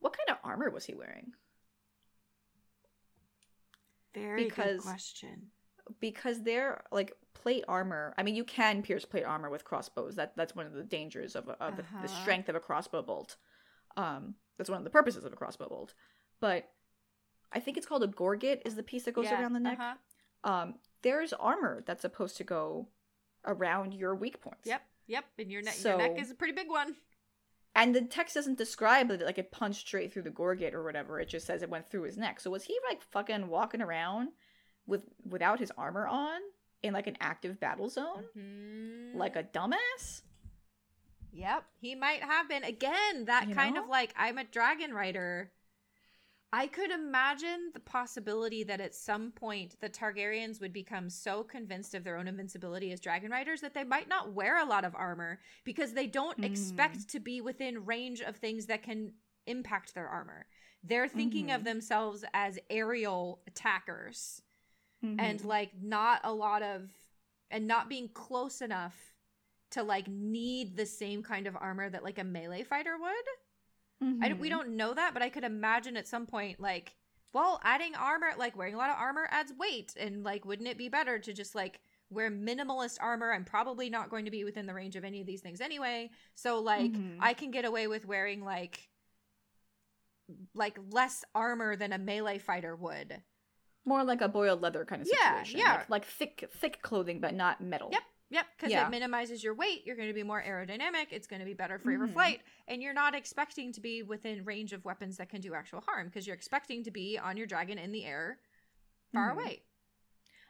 What 0.00 0.16
kind 0.16 0.36
of 0.36 0.44
armor 0.44 0.70
was 0.70 0.84
he 0.84 0.94
wearing? 0.94 1.32
Very 4.14 4.44
because, 4.44 4.78
good 4.78 4.82
question 4.82 5.50
because 6.00 6.42
they're 6.42 6.82
like 6.90 7.12
plate 7.34 7.64
armor. 7.68 8.14
I 8.18 8.22
mean, 8.22 8.34
you 8.34 8.44
can 8.44 8.82
pierce 8.82 9.04
plate 9.04 9.24
armor 9.24 9.50
with 9.50 9.64
crossbows. 9.64 10.16
That 10.16 10.32
that's 10.36 10.54
one 10.54 10.66
of 10.66 10.72
the 10.72 10.82
dangers 10.82 11.36
of, 11.36 11.48
of 11.48 11.56
uh-huh. 11.60 11.70
the, 11.70 11.82
the, 11.82 12.08
uh-huh. 12.08 12.22
strength 12.22 12.48
of 12.48 12.54
a 12.54 12.60
crossbow 12.60 13.02
bolt. 13.02 13.36
Um, 13.96 14.34
that's 14.58 14.70
one 14.70 14.78
of 14.78 14.84
the 14.84 14.90
purposes 14.90 15.24
of 15.24 15.32
a 15.32 15.36
crossbow 15.36 15.68
bolt. 15.68 15.94
But 16.40 16.68
I 17.52 17.60
think 17.60 17.76
it's 17.76 17.86
called 17.86 18.02
a 18.02 18.08
gorget 18.08 18.62
is 18.64 18.74
the 18.74 18.82
piece 18.82 19.04
that 19.04 19.14
goes 19.14 19.26
yeah, 19.26 19.40
around 19.40 19.52
the 19.52 19.60
neck. 19.60 19.78
Uh-huh. 19.80 20.52
Um, 20.52 20.74
there's 21.02 21.32
armor 21.32 21.82
that's 21.86 22.02
supposed 22.02 22.36
to 22.38 22.44
go 22.44 22.88
around 23.46 23.94
your 23.94 24.14
weak 24.14 24.40
points. 24.40 24.66
Yep, 24.66 24.82
yep. 25.06 25.24
And 25.38 25.50
your 25.50 25.62
neck, 25.62 25.74
so, 25.74 25.90
your 25.90 25.98
neck 25.98 26.20
is 26.20 26.30
a 26.30 26.34
pretty 26.34 26.52
big 26.52 26.68
one. 26.68 26.94
And 27.76 27.94
the 27.94 28.00
text 28.00 28.34
doesn't 28.34 28.58
describe 28.58 29.10
it 29.10 29.20
like 29.20 29.38
it 29.38 29.52
punched 29.52 29.86
straight 29.86 30.12
through 30.12 30.22
the 30.22 30.30
gorget 30.30 30.74
or 30.74 30.82
whatever. 30.82 31.20
It 31.20 31.28
just 31.28 31.46
says 31.46 31.62
it 31.62 31.70
went 31.70 31.88
through 31.88 32.02
his 32.04 32.16
neck. 32.16 32.40
So 32.40 32.50
was 32.50 32.64
he 32.64 32.76
like 32.88 33.02
fucking 33.02 33.48
walking 33.48 33.82
around 33.82 34.30
with 34.86 35.04
without 35.28 35.58
his 35.58 35.70
armor 35.76 36.06
on 36.06 36.40
in 36.82 36.94
like 36.94 37.06
an 37.06 37.16
active 37.20 37.58
battle 37.60 37.88
zone 37.88 38.24
mm-hmm. 38.36 39.18
like 39.18 39.36
a 39.36 39.42
dumbass 39.42 40.22
yep 41.32 41.64
he 41.80 41.94
might 41.94 42.22
have 42.22 42.48
been 42.48 42.64
again 42.64 43.24
that 43.26 43.48
you 43.48 43.54
kind 43.54 43.74
know? 43.74 43.82
of 43.82 43.88
like 43.88 44.14
i'm 44.16 44.38
a 44.38 44.44
dragon 44.44 44.92
rider 44.94 45.50
i 46.52 46.66
could 46.66 46.90
imagine 46.90 47.70
the 47.74 47.80
possibility 47.80 48.64
that 48.64 48.80
at 48.80 48.94
some 48.94 49.30
point 49.32 49.76
the 49.80 49.88
targaryens 49.88 50.60
would 50.60 50.72
become 50.72 51.10
so 51.10 51.42
convinced 51.42 51.94
of 51.94 52.04
their 52.04 52.16
own 52.16 52.28
invincibility 52.28 52.92
as 52.92 53.00
dragon 53.00 53.30
riders 53.30 53.60
that 53.60 53.74
they 53.74 53.84
might 53.84 54.08
not 54.08 54.32
wear 54.32 54.60
a 54.60 54.66
lot 54.66 54.84
of 54.84 54.94
armor 54.94 55.38
because 55.64 55.92
they 55.92 56.06
don't 56.06 56.40
mm. 56.40 56.44
expect 56.44 57.08
to 57.08 57.20
be 57.20 57.40
within 57.40 57.84
range 57.84 58.20
of 58.20 58.36
things 58.36 58.66
that 58.66 58.82
can 58.82 59.12
impact 59.46 59.94
their 59.94 60.08
armor 60.08 60.46
they're 60.82 61.08
thinking 61.08 61.46
mm-hmm. 61.46 61.56
of 61.56 61.64
themselves 61.64 62.24
as 62.32 62.58
aerial 62.70 63.40
attackers 63.46 64.42
mm-hmm. 65.04 65.18
and 65.18 65.44
like 65.44 65.70
not 65.80 66.20
a 66.24 66.32
lot 66.32 66.62
of 66.62 66.90
and 67.50 67.66
not 67.66 67.88
being 67.88 68.08
close 68.12 68.60
enough 68.60 68.96
to 69.70 69.82
like 69.82 70.08
need 70.08 70.76
the 70.76 70.86
same 70.86 71.22
kind 71.22 71.46
of 71.46 71.56
armor 71.56 71.88
that 71.88 72.04
like 72.04 72.18
a 72.18 72.24
melee 72.24 72.62
fighter 72.62 72.96
would. 72.98 73.24
Mm-hmm. 74.02 74.24
I, 74.24 74.32
we 74.34 74.48
don't 74.48 74.76
know 74.76 74.94
that, 74.94 75.14
but 75.14 75.22
I 75.22 75.28
could 75.28 75.44
imagine 75.44 75.96
at 75.96 76.06
some 76.08 76.26
point 76.26 76.60
like, 76.60 76.94
well, 77.32 77.60
adding 77.64 77.94
armor, 77.94 78.28
like 78.38 78.56
wearing 78.56 78.74
a 78.74 78.78
lot 78.78 78.90
of 78.90 78.96
armor 78.96 79.28
adds 79.30 79.52
weight, 79.58 79.94
and 79.98 80.24
like, 80.24 80.44
wouldn't 80.44 80.68
it 80.68 80.78
be 80.78 80.88
better 80.88 81.18
to 81.18 81.32
just 81.32 81.54
like 81.54 81.80
wear 82.10 82.30
minimalist 82.30 82.98
armor? 83.00 83.32
I'm 83.32 83.44
probably 83.44 83.90
not 83.90 84.10
going 84.10 84.24
to 84.24 84.30
be 84.30 84.44
within 84.44 84.66
the 84.66 84.74
range 84.74 84.96
of 84.96 85.04
any 85.04 85.20
of 85.20 85.26
these 85.26 85.40
things 85.40 85.60
anyway, 85.60 86.10
so 86.34 86.60
like 86.60 86.92
mm-hmm. 86.92 87.18
I 87.20 87.34
can 87.34 87.50
get 87.50 87.64
away 87.64 87.86
with 87.86 88.06
wearing 88.06 88.44
like 88.44 88.88
like 90.54 90.78
less 90.90 91.24
armor 91.34 91.76
than 91.76 91.92
a 91.92 91.98
melee 91.98 92.38
fighter 92.38 92.74
would 92.74 93.22
more 93.86 94.04
like 94.04 94.20
a 94.20 94.28
boiled 94.28 94.60
leather 94.60 94.84
kind 94.84 95.00
of 95.00 95.08
situation. 95.08 95.58
Yeah, 95.58 95.64
yeah. 95.64 95.78
Like, 95.78 95.90
like 95.90 96.04
thick, 96.04 96.50
thick 96.58 96.82
clothing, 96.82 97.20
but 97.20 97.34
not 97.34 97.60
metal. 97.60 97.88
Yep, 97.92 98.02
yep. 98.30 98.46
Because 98.56 98.72
yeah. 98.72 98.86
it 98.86 98.90
minimizes 98.90 99.42
your 99.42 99.54
weight. 99.54 99.82
You're 99.84 99.96
going 99.96 100.08
to 100.08 100.14
be 100.14 100.22
more 100.22 100.42
aerodynamic. 100.42 101.06
It's 101.10 101.26
going 101.26 101.40
to 101.40 101.46
be 101.46 101.54
better 101.54 101.78
for 101.78 101.90
mm-hmm. 101.90 102.04
your 102.04 102.08
flight, 102.08 102.40
and 102.68 102.82
you're 102.82 102.94
not 102.94 103.14
expecting 103.14 103.72
to 103.72 103.80
be 103.80 104.02
within 104.02 104.44
range 104.44 104.72
of 104.72 104.84
weapons 104.84 105.16
that 105.18 105.28
can 105.28 105.40
do 105.40 105.54
actual 105.54 105.80
harm 105.80 106.06
because 106.06 106.26
you're 106.26 106.36
expecting 106.36 106.84
to 106.84 106.90
be 106.90 107.18
on 107.18 107.36
your 107.36 107.46
dragon 107.46 107.78
in 107.78 107.92
the 107.92 108.04
air, 108.04 108.38
far 109.12 109.30
mm-hmm. 109.30 109.40
away. 109.40 109.62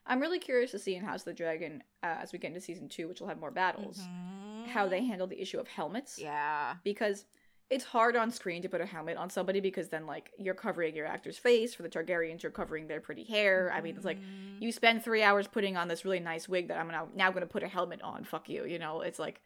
I'm 0.07 0.21
really 0.21 0.39
curious 0.39 0.71
to 0.71 0.79
see 0.79 0.95
in 0.95 1.05
House 1.05 1.23
of 1.23 1.27
the 1.27 1.35
Dragon 1.35 1.83
uh, 2.03 2.19
as 2.21 2.33
we 2.33 2.39
get 2.39 2.49
into 2.49 2.61
season 2.61 2.89
two, 2.89 3.09
which 3.09 3.21
will 3.21 3.29
have 3.29 3.41
more 3.41 3.51
battles, 3.51 3.99
mm-hmm. 3.99 4.71
how 4.71 4.87
they 4.87 5.05
handle 5.05 5.27
the 5.27 5.41
issue 5.41 5.59
of 5.59 5.67
helmets. 5.67 6.19
Yeah, 6.19 6.75
because 6.85 7.25
it's 7.69 7.85
hard 7.85 8.15
on 8.15 8.31
screen 8.31 8.63
to 8.63 8.69
put 8.69 8.81
a 8.81 8.87
helmet 8.87 9.17
on 9.17 9.29
somebody 9.29 9.61
because 9.61 9.89
then 9.89 10.07
like 10.07 10.31
you're 10.39 10.55
covering 10.55 10.95
your 10.95 11.07
actor's 11.07 11.39
face. 11.39 11.75
For 11.75 11.83
the 11.83 11.89
targaryens 11.89 12.43
you're 12.43 12.53
covering 12.53 12.87
their 12.87 13.01
pretty 13.01 13.25
hair. 13.25 13.73
I 13.75 13.81
mean 13.81 13.97
it's 13.97 14.05
like 14.05 14.19
mm-hmm. 14.19 14.63
you 14.63 14.73
spend 14.73 15.03
three 15.03 15.23
hours 15.23 15.47
putting 15.47 15.77
on 15.77 15.89
this 15.89 16.05
really 16.05 16.21
nice 16.21 16.49
wig 16.49 16.69
that 16.69 16.79
i'm 16.79 16.89
now, 16.89 17.09
now 17.15 17.31
gonna 17.31 17.47
put 17.47 17.63
a 17.63 17.69
helmet 17.69 18.03
on. 18.03 18.25
Fuck 18.25 18.49
you 18.49 18.65
you 18.65 18.79
know? 18.79 19.01
It's 19.01 19.19
like 19.19 19.41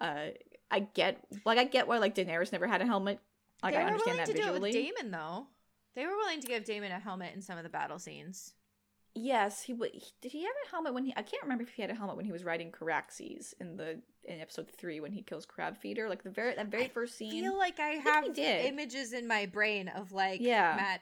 uh 0.00 0.26
i 0.70 0.80
get 0.80 1.24
like 1.44 1.58
i 1.58 1.64
get 1.64 1.86
why 1.86 1.98
like 1.98 2.14
daenerys 2.14 2.52
never 2.52 2.66
had 2.66 2.82
a 2.82 2.86
helmet. 2.86 3.20
Like 3.62 3.74
they 3.74 3.80
i 3.80 3.84
understand 3.84 4.18
that 4.18 4.26
to 4.26 4.32
visually 4.32 4.72
do 4.72 4.78
it 4.78 4.84
with 4.84 4.96
daemon 4.96 5.10
though. 5.12 5.46
They 5.96 6.06
were 6.06 6.16
willing 6.16 6.40
to 6.40 6.46
give 6.46 6.64
Daemon 6.64 6.92
a 6.92 7.00
helmet 7.00 7.32
in 7.34 7.42
some 7.42 7.58
of 7.58 7.64
the 7.64 7.68
battle 7.68 7.98
scenes 7.98 8.54
Yes, 9.14 9.62
he 9.62 9.72
would. 9.72 9.90
Did 10.20 10.32
he 10.32 10.42
have 10.42 10.52
a 10.66 10.70
helmet 10.70 10.94
when 10.94 11.04
he? 11.04 11.12
I 11.16 11.22
can't 11.22 11.42
remember 11.42 11.64
if 11.64 11.70
he 11.70 11.82
had 11.82 11.90
a 11.90 11.94
helmet 11.94 12.16
when 12.16 12.24
he 12.24 12.32
was 12.32 12.44
riding 12.44 12.70
Caraxes 12.70 13.54
in 13.60 13.76
the 13.76 14.00
in 14.24 14.40
episode 14.40 14.68
three 14.68 15.00
when 15.00 15.12
he 15.12 15.22
kills 15.22 15.44
Crab 15.46 15.76
Feeder. 15.76 16.08
Like 16.08 16.22
the 16.22 16.30
very 16.30 16.54
that 16.54 16.68
very 16.68 16.88
first 16.88 17.16
scene. 17.16 17.44
I 17.44 17.48
feel 17.48 17.58
like 17.58 17.80
I, 17.80 17.92
I 17.92 17.94
have 17.96 18.38
images 18.38 19.12
in 19.12 19.26
my 19.26 19.46
brain 19.46 19.88
of 19.88 20.12
like 20.12 20.40
yeah. 20.40 20.74
Matt 20.76 21.00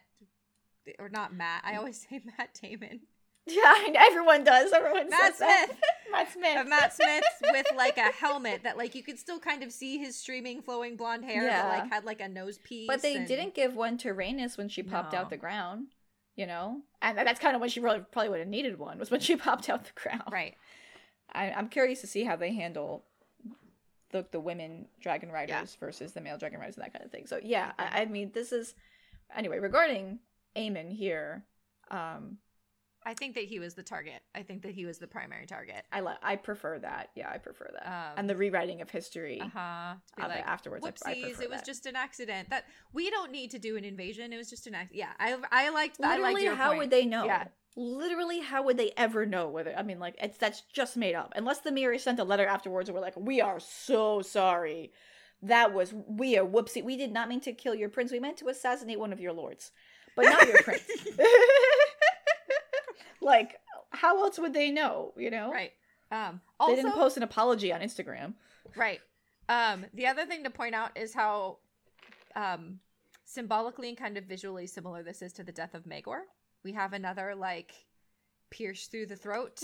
or 0.98 1.10
not 1.10 1.34
Matt. 1.34 1.62
I 1.64 1.76
always 1.76 2.06
say 2.10 2.22
Matt 2.38 2.58
Damon. 2.60 3.00
Yeah, 3.50 3.72
everyone 3.96 4.44
does. 4.44 4.74
Everyone 4.74 5.08
Matt 5.08 5.38
Smith. 5.38 5.78
Matt 6.12 6.30
Smith. 6.30 6.58
Of 6.58 6.68
Matt 6.68 6.94
Smith 6.94 7.24
with 7.50 7.66
like 7.74 7.96
a 7.96 8.12
helmet 8.12 8.62
that 8.64 8.76
like 8.76 8.94
you 8.94 9.02
could 9.02 9.18
still 9.18 9.38
kind 9.38 9.62
of 9.62 9.72
see 9.72 9.96
his 9.96 10.16
streaming 10.16 10.60
flowing 10.60 10.96
blonde 10.96 11.24
hair 11.24 11.44
yeah. 11.44 11.62
that 11.62 11.78
like 11.78 11.90
had 11.90 12.04
like 12.04 12.20
a 12.20 12.28
nose 12.28 12.58
piece. 12.58 12.86
But 12.86 13.00
they 13.00 13.16
and... 13.16 13.26
didn't 13.26 13.54
give 13.54 13.74
one 13.74 13.96
to 13.98 14.12
Rhaenys 14.12 14.58
when 14.58 14.68
she 14.68 14.82
popped 14.82 15.14
no. 15.14 15.20
out 15.20 15.30
the 15.30 15.38
ground 15.38 15.86
you 16.38 16.46
know? 16.46 16.80
And 17.02 17.18
that's 17.18 17.40
kind 17.40 17.54
of 17.54 17.60
when 17.60 17.68
she 17.68 17.80
really 17.80 18.00
probably 18.12 18.30
would 18.30 18.38
have 18.38 18.48
needed 18.48 18.78
one 18.78 18.98
was 18.98 19.10
when 19.10 19.20
she 19.20 19.36
popped 19.48 19.68
out 19.68 19.84
the 19.84 19.92
crown. 19.92 20.22
Right. 20.30 20.54
I, 21.30 21.46
am 21.46 21.68
curious 21.68 22.00
to 22.00 22.06
see 22.06 22.24
how 22.24 22.36
they 22.36 22.54
handle 22.54 23.04
the 24.10 24.24
the 24.30 24.40
women 24.40 24.86
dragon 25.02 25.30
riders 25.30 25.50
yeah. 25.50 25.80
versus 25.86 26.12
the 26.12 26.22
male 26.22 26.38
dragon 26.38 26.58
riders 26.58 26.76
and 26.76 26.84
that 26.84 26.94
kind 26.94 27.04
of 27.04 27.10
thing. 27.10 27.26
So 27.26 27.38
yeah 27.42 27.72
I, 27.78 28.02
I 28.02 28.04
mean 28.06 28.30
this 28.32 28.52
is 28.52 28.74
anyway 29.36 29.58
regarding 29.58 30.20
Aemon 30.56 30.90
here 30.90 31.44
um 31.90 32.38
I 33.04 33.14
think 33.14 33.34
that 33.36 33.44
he 33.44 33.58
was 33.58 33.74
the 33.74 33.82
target. 33.82 34.20
I 34.34 34.42
think 34.42 34.62
that 34.62 34.72
he 34.72 34.84
was 34.84 34.98
the 34.98 35.06
primary 35.06 35.46
target. 35.46 35.84
I 35.92 36.00
like. 36.00 36.18
I 36.22 36.36
prefer 36.36 36.78
that. 36.80 37.10
Yeah, 37.14 37.30
I 37.32 37.38
prefer 37.38 37.70
that. 37.72 37.86
Um, 37.86 38.18
and 38.18 38.30
the 38.30 38.36
rewriting 38.36 38.80
of 38.80 38.90
history. 38.90 39.40
Uh 39.40 39.48
huh. 39.48 39.94
To 40.16 40.22
be 40.22 40.28
like 40.28 40.46
afterwards. 40.46 40.84
Whoopsies! 40.84 41.06
I, 41.06 41.12
I 41.12 41.42
it 41.42 41.50
was 41.50 41.60
that. 41.60 41.66
just 41.66 41.86
an 41.86 41.96
accident. 41.96 42.50
That 42.50 42.64
we 42.92 43.10
don't 43.10 43.30
need 43.32 43.50
to 43.52 43.58
do 43.58 43.76
an 43.76 43.84
invasion. 43.84 44.32
It 44.32 44.36
was 44.36 44.50
just 44.50 44.66
an 44.66 44.74
accident. 44.74 44.98
Yeah, 44.98 45.12
I 45.18 45.36
I 45.50 45.70
liked. 45.70 46.00
Literally, 46.00 46.20
I 46.20 46.32
liked 46.32 46.42
your 46.42 46.54
how 46.54 46.68
point. 46.68 46.78
would 46.80 46.90
they 46.90 47.06
know? 47.06 47.24
Yeah. 47.24 47.44
Literally, 47.76 48.40
how 48.40 48.64
would 48.64 48.76
they 48.76 48.92
ever 48.96 49.24
know 49.24 49.48
whether? 49.48 49.72
I 49.76 49.82
mean, 49.82 50.00
like 50.00 50.16
it's 50.20 50.36
that's 50.36 50.62
just 50.72 50.96
made 50.96 51.14
up. 51.14 51.32
Unless 51.36 51.60
the 51.60 51.72
mirror 51.72 51.96
sent 51.98 52.18
a 52.18 52.24
letter 52.24 52.46
afterwards, 52.46 52.88
and 52.88 52.96
we're 52.96 53.02
like, 53.02 53.16
we 53.16 53.40
are 53.40 53.60
so 53.60 54.20
sorry. 54.22 54.92
That 55.40 55.72
was 55.72 55.94
we 56.08 56.36
are 56.36 56.44
whoopsie. 56.44 56.82
We 56.82 56.96
did 56.96 57.12
not 57.12 57.28
mean 57.28 57.40
to 57.42 57.52
kill 57.52 57.74
your 57.74 57.88
prince. 57.88 58.10
We 58.10 58.18
meant 58.18 58.38
to 58.38 58.48
assassinate 58.48 58.98
one 58.98 59.12
of 59.12 59.20
your 59.20 59.32
lords, 59.32 59.70
but 60.16 60.24
not 60.24 60.46
your 60.48 60.62
prince. 60.62 60.82
like 63.20 63.56
how 63.90 64.22
else 64.22 64.38
would 64.38 64.54
they 64.54 64.70
know? 64.70 65.12
You 65.16 65.30
know, 65.30 65.50
right? 65.50 65.72
Um, 66.10 66.40
also, 66.58 66.74
they 66.74 66.82
didn't 66.82 66.94
post 66.94 67.16
an 67.16 67.22
apology 67.22 67.72
on 67.72 67.80
Instagram, 67.80 68.34
right? 68.76 69.00
Um, 69.48 69.86
the 69.94 70.06
other 70.06 70.26
thing 70.26 70.44
to 70.44 70.50
point 70.50 70.74
out 70.74 70.96
is 70.96 71.14
how 71.14 71.58
um, 72.36 72.80
symbolically 73.24 73.88
and 73.88 73.96
kind 73.96 74.16
of 74.16 74.24
visually 74.24 74.66
similar 74.66 75.02
this 75.02 75.22
is 75.22 75.32
to 75.34 75.44
the 75.44 75.52
death 75.52 75.74
of 75.74 75.84
Maegor. 75.84 76.20
We 76.64 76.72
have 76.72 76.92
another 76.92 77.34
like 77.34 77.72
pierce 78.50 78.86
through 78.86 79.06
the 79.06 79.16
throat 79.16 79.60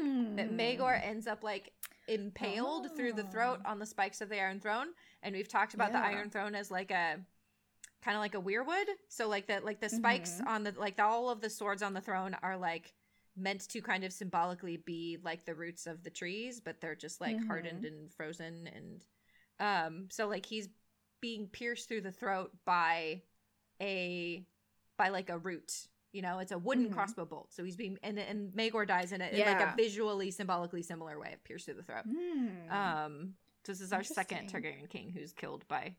mm. 0.00 0.36
that 0.36 0.56
Maegor 0.56 1.00
ends 1.04 1.26
up 1.26 1.42
like 1.42 1.72
impaled 2.06 2.88
oh. 2.90 2.96
through 2.96 3.12
the 3.12 3.24
throat 3.24 3.60
oh. 3.64 3.70
on 3.70 3.78
the 3.78 3.86
spikes 3.86 4.20
of 4.20 4.28
the 4.28 4.40
Iron 4.40 4.60
Throne, 4.60 4.88
and 5.22 5.34
we've 5.34 5.48
talked 5.48 5.74
about 5.74 5.92
yeah. 5.92 6.00
the 6.00 6.06
Iron 6.06 6.30
Throne 6.30 6.54
as 6.54 6.70
like 6.70 6.90
a 6.90 7.16
kind 8.02 8.16
of 8.16 8.20
like 8.20 8.34
a 8.34 8.40
weirwood. 8.40 8.86
So 9.08 9.28
like 9.28 9.46
the 9.46 9.60
like 9.60 9.80
the 9.80 9.88
spikes 9.88 10.32
mm-hmm. 10.32 10.48
on 10.48 10.64
the 10.64 10.74
like 10.76 10.98
all 11.00 11.30
of 11.30 11.40
the 11.40 11.50
swords 11.50 11.82
on 11.82 11.94
the 11.94 12.00
throne 12.00 12.36
are 12.42 12.56
like 12.56 12.92
meant 13.38 13.68
to 13.68 13.80
kind 13.80 14.04
of 14.04 14.12
symbolically 14.12 14.76
be 14.76 15.18
like 15.22 15.44
the 15.44 15.54
roots 15.54 15.86
of 15.86 16.02
the 16.02 16.10
trees, 16.10 16.60
but 16.60 16.80
they're 16.80 16.94
just 16.94 17.20
like 17.20 17.36
mm-hmm. 17.36 17.46
hardened 17.46 17.84
and 17.84 18.12
frozen 18.12 18.68
and 18.74 19.04
um 19.60 20.06
so 20.10 20.28
like 20.28 20.46
he's 20.46 20.68
being 21.20 21.46
pierced 21.48 21.88
through 21.88 22.00
the 22.00 22.12
throat 22.12 22.52
by 22.64 23.22
a 23.80 24.44
by 24.96 25.08
like 25.08 25.30
a 25.30 25.38
root. 25.38 25.72
You 26.12 26.22
know, 26.22 26.38
it's 26.38 26.52
a 26.52 26.58
wooden 26.58 26.86
mm-hmm. 26.86 26.94
crossbow 26.94 27.26
bolt. 27.26 27.52
So 27.52 27.64
he's 27.64 27.76
being 27.76 27.98
and 28.02 28.18
and 28.18 28.52
Maegor 28.52 28.86
dies 28.86 29.12
in 29.12 29.20
it 29.20 29.34
yeah. 29.34 29.52
in 29.52 29.58
like 29.58 29.68
a 29.68 29.76
visually 29.76 30.30
symbolically 30.30 30.82
similar 30.82 31.18
way 31.18 31.32
of 31.34 31.44
pierced 31.44 31.66
through 31.66 31.74
the 31.74 31.82
throat. 31.82 32.04
Mm. 32.08 32.72
Um 32.72 33.34
so 33.64 33.72
this 33.72 33.80
is 33.80 33.92
our 33.92 34.02
second 34.02 34.50
Targaryen 34.50 34.88
king 34.88 35.12
who's 35.14 35.32
killed 35.32 35.66
by 35.68 35.94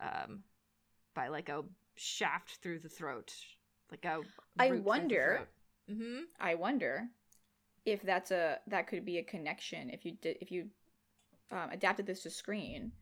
um 0.00 0.42
by 1.14 1.28
like 1.28 1.48
a 1.48 1.62
shaft 1.96 2.58
through 2.62 2.80
the 2.80 2.88
throat. 2.88 3.34
Like 3.90 4.04
a 4.04 4.22
I 4.58 4.72
wonder 4.72 5.46
Mm-hmm. 5.90 6.20
I 6.40 6.54
wonder 6.54 7.08
if 7.84 8.02
that's 8.02 8.30
a 8.30 8.58
that 8.68 8.86
could 8.86 9.04
be 9.04 9.18
a 9.18 9.22
connection 9.22 9.90
if 9.90 10.04
you 10.04 10.12
did 10.20 10.36
if 10.40 10.50
you 10.50 10.66
um, 11.50 11.70
adapted 11.70 12.06
this 12.06 12.22
to 12.22 12.30
screen. 12.30 12.92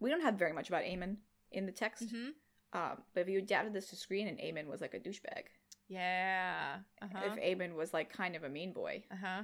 We 0.00 0.10
don't 0.10 0.22
have 0.22 0.34
very 0.34 0.52
much 0.52 0.68
about 0.68 0.82
Aemon 0.82 1.16
in 1.52 1.66
the 1.66 1.72
text, 1.72 2.06
mm-hmm. 2.06 2.30
um, 2.72 3.02
but 3.14 3.20
if 3.20 3.28
you 3.28 3.38
adapted 3.38 3.74
this 3.74 3.90
to 3.90 3.96
screen 3.96 4.28
and 4.28 4.38
Aemon 4.38 4.66
was 4.66 4.80
like 4.80 4.94
a 4.94 4.98
douchebag, 4.98 5.44
yeah, 5.88 6.76
uh-huh. 7.02 7.18
if 7.26 7.58
Aemon 7.58 7.74
was 7.74 7.92
like 7.92 8.12
kind 8.12 8.34
of 8.34 8.44
a 8.44 8.48
mean 8.48 8.72
boy, 8.72 9.04
uh 9.12 9.16
huh, 9.22 9.42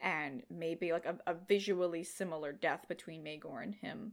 and 0.00 0.42
maybe 0.50 0.92
like 0.92 1.06
a, 1.06 1.16
a 1.26 1.34
visually 1.34 2.04
similar 2.04 2.52
death 2.52 2.86
between 2.88 3.24
Maegor 3.24 3.62
and 3.62 3.74
him 3.74 4.12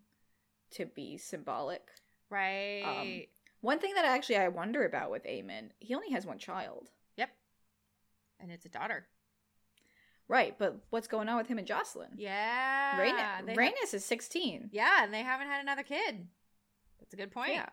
to 0.72 0.86
be 0.86 1.18
symbolic, 1.18 1.82
right? 2.30 2.84
Um, 2.86 3.22
one 3.62 3.80
thing 3.80 3.94
that 3.96 4.06
actually 4.06 4.38
I 4.38 4.48
wonder 4.48 4.86
about 4.86 5.12
with 5.12 5.26
Aemon, 5.26 5.70
he 5.80 5.96
only 5.96 6.12
has 6.12 6.26
one 6.26 6.40
child 6.40 6.90
and 8.44 8.52
it's 8.52 8.66
a 8.66 8.70
daughter. 8.70 9.08
Right, 10.28 10.58
but 10.58 10.78
what's 10.90 11.08
going 11.08 11.28
on 11.30 11.38
with 11.38 11.48
him 11.48 11.58
and 11.58 11.68
Jocelyn? 11.68 12.12
Yeah, 12.18 12.98
Rhaenys, 13.00 13.56
Rhaenys 13.56 13.94
is 13.94 14.06
sixteen. 14.06 14.70
Yeah, 14.72 15.04
and 15.04 15.14
they 15.14 15.24
haven't 15.24 15.48
had 15.48 15.62
another 15.62 15.84
kid. 15.84 16.28
That's 17.00 17.14
a 17.14 17.18
good 17.18 17.32
point. 17.32 17.54
Yeah, 17.54 17.70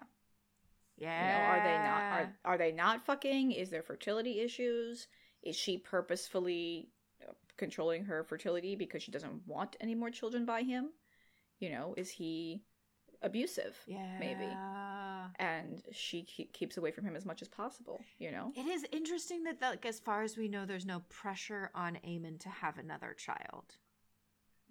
yeah. 0.96 1.26
You 1.26 1.38
know, 1.38 1.44
are 1.44 1.64
they 1.64 1.78
not? 1.78 2.02
Are 2.02 2.36
are 2.44 2.58
they 2.58 2.72
not 2.72 3.04
fucking? 3.04 3.52
Is 3.52 3.70
there 3.70 3.82
fertility 3.82 4.40
issues? 4.40 5.06
Is 5.42 5.56
she 5.56 5.78
purposefully 5.78 6.88
controlling 7.56 8.04
her 8.04 8.24
fertility 8.24 8.74
because 8.74 9.02
she 9.02 9.12
doesn't 9.12 9.46
want 9.46 9.76
any 9.80 9.94
more 9.94 10.10
children 10.10 10.44
by 10.44 10.62
him? 10.62 10.90
You 11.60 11.70
know, 11.70 11.94
is 11.96 12.10
he 12.10 12.64
abusive? 13.22 13.76
Yeah, 13.86 14.18
maybe 14.18 14.48
and 15.40 15.82
she 15.90 16.22
keeps 16.22 16.76
away 16.76 16.90
from 16.90 17.04
him 17.04 17.16
as 17.16 17.24
much 17.24 17.42
as 17.42 17.48
possible 17.48 18.00
you 18.18 18.30
know? 18.30 18.52
It 18.54 18.66
is 18.66 18.84
interesting 18.92 19.44
that 19.44 19.56
like 19.60 19.86
as 19.86 19.98
far 19.98 20.22
as 20.22 20.36
we 20.36 20.48
know 20.48 20.66
there's 20.66 20.86
no 20.86 21.02
pressure 21.08 21.70
on 21.74 21.98
Aemon 22.06 22.38
to 22.40 22.48
have 22.48 22.78
another 22.78 23.14
child. 23.16 23.76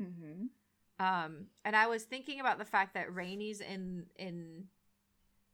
Mm-hmm. 0.01 1.05
um 1.05 1.47
and 1.65 1.75
i 1.75 1.85
was 1.85 2.03
thinking 2.03 2.39
about 2.39 2.57
the 2.57 2.63
fact 2.63 2.93
that 2.93 3.13
Rhaenys 3.13 3.59
in 3.59 4.05
in 4.15 4.63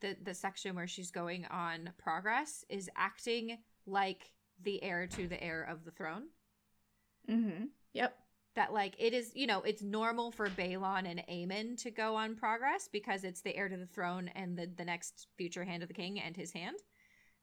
the 0.01 0.15
the 0.21 0.35
section 0.35 0.75
where 0.75 0.87
she's 0.87 1.09
going 1.09 1.45
on 1.45 1.89
progress 1.97 2.63
is 2.69 2.87
acting 2.95 3.57
like 3.87 4.31
the 4.61 4.83
heir 4.83 5.07
to 5.07 5.27
the 5.27 5.43
heir 5.43 5.63
of 5.63 5.83
the 5.83 5.91
throne. 5.91 6.25
Mm-hmm. 7.27 7.65
Yep 7.93 8.15
that 8.55 8.73
like 8.73 8.95
it 8.97 9.13
is 9.13 9.31
you 9.35 9.47
know 9.47 9.61
it's 9.61 9.81
normal 9.81 10.31
for 10.31 10.47
Baelon 10.49 11.09
and 11.09 11.21
Aemon 11.29 11.81
to 11.83 11.91
go 11.91 12.15
on 12.15 12.35
progress 12.35 12.89
because 12.91 13.23
it's 13.23 13.41
the 13.41 13.55
heir 13.55 13.69
to 13.69 13.77
the 13.77 13.85
throne 13.85 14.29
and 14.35 14.57
the 14.57 14.69
the 14.75 14.85
next 14.85 15.27
future 15.37 15.63
hand 15.63 15.83
of 15.83 15.89
the 15.89 15.93
king 15.93 16.19
and 16.19 16.35
his 16.35 16.51
hand 16.51 16.77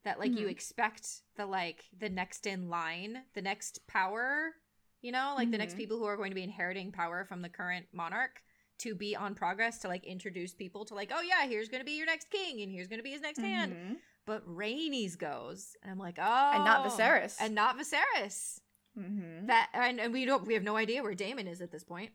that 0.05 0.18
like 0.18 0.30
mm-hmm. 0.30 0.40
you 0.40 0.48
expect 0.48 1.22
the 1.36 1.47
like 1.47 1.84
the 1.98 2.09
next 2.09 2.47
in 2.47 2.68
line 2.68 3.18
the 3.34 3.43
next 3.43 3.86
power 3.86 4.52
you 5.01 5.12
know 5.12 5.34
like 5.36 5.44
mm-hmm. 5.44 5.52
the 5.52 5.59
next 5.59 5.72
mm-hmm. 5.72 5.80
people 5.80 5.98
who 5.98 6.05
are 6.05 6.16
going 6.16 6.30
to 6.30 6.34
be 6.34 6.43
inheriting 6.43 6.90
power 6.90 7.24
from 7.24 7.43
the 7.43 7.48
current 7.48 7.86
monarch 7.93 8.43
to 8.78 8.94
be 8.94 9.14
on 9.14 9.34
progress 9.34 9.78
to 9.78 9.89
like 9.89 10.05
introduce 10.05 10.55
people 10.55 10.84
to 10.84 10.94
like 10.94 11.12
oh 11.14 11.22
yeah 11.22 11.47
here's 11.47 11.68
going 11.68 11.80
to 11.80 11.84
be 11.84 11.93
your 11.93 12.06
next 12.06 12.30
king 12.30 12.62
and 12.62 12.72
here's 12.72 12.89
going 12.89 12.98
to 12.98 13.05
be 13.05 13.12
his 13.12 13.22
next 13.22 13.39
mm-hmm. 13.39 13.48
hand 13.48 13.97
but 14.24 14.47
Rhaenys 14.48 15.18
goes 15.18 15.76
and 15.82 15.93
I'm 15.93 15.98
like 15.98 16.18
oh 16.18 16.51
and 16.55 16.64
not 16.64 16.86
Viserys 16.86 17.36
and 17.40 17.55
not 17.55 17.78
Viserys 17.78 18.60
Mm-hmm. 18.98 19.47
That 19.47 19.69
and, 19.73 20.01
and, 20.01 20.12
we 20.12 20.24
don't 20.24 20.47
we 20.47 20.55
have 20.55 20.62
no 20.62 20.77
idea 20.77 21.02
where 21.02 21.14
Daemon 21.14 21.48
is 21.48 21.60
at 21.60 21.70
this 21.70 21.85
point. 21.85 22.10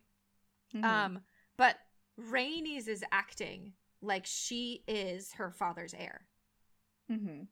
Mm-hmm. 0.76 0.86
Um, 0.86 1.20
but 1.58 1.78
Rhaenys 2.20 2.88
is 2.88 3.04
acting 3.12 3.74
like 4.02 4.26
she 4.26 4.84
is 4.88 5.34
her 5.34 5.52
father's 5.52 5.94
heir. 5.94 6.28
Mm-hmm. 7.12 7.44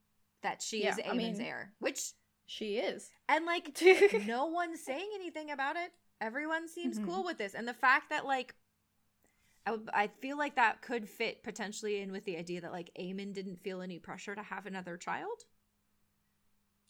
That 0.43 0.61
she 0.61 0.83
yeah, 0.83 0.91
is 0.91 0.99
Aemon's 0.99 1.09
I 1.09 1.15
mean, 1.15 1.41
heir, 1.41 1.73
which 1.79 2.01
she 2.45 2.77
is, 2.77 3.09
and 3.27 3.45
like 3.45 3.81
no 4.27 4.45
one's 4.45 4.81
saying 4.81 5.09
anything 5.15 5.49
about 5.51 5.75
it. 5.75 5.91
Everyone 6.21 6.67
seems 6.67 6.99
cool 6.99 7.17
mm-hmm. 7.17 7.25
with 7.25 7.37
this, 7.37 7.55
and 7.55 7.67
the 7.67 7.73
fact 7.73 8.11
that 8.11 8.25
like 8.25 8.53
I, 9.65 9.77
I 9.93 10.07
feel 10.07 10.37
like 10.37 10.55
that 10.55 10.81
could 10.81 11.09
fit 11.09 11.43
potentially 11.43 11.99
in 11.99 12.11
with 12.11 12.25
the 12.25 12.37
idea 12.37 12.61
that 12.61 12.71
like 12.71 12.91
Aemon 12.99 13.33
didn't 13.33 13.63
feel 13.63 13.81
any 13.81 13.99
pressure 13.99 14.35
to 14.35 14.43
have 14.43 14.65
another 14.65 14.97
child. 14.97 15.45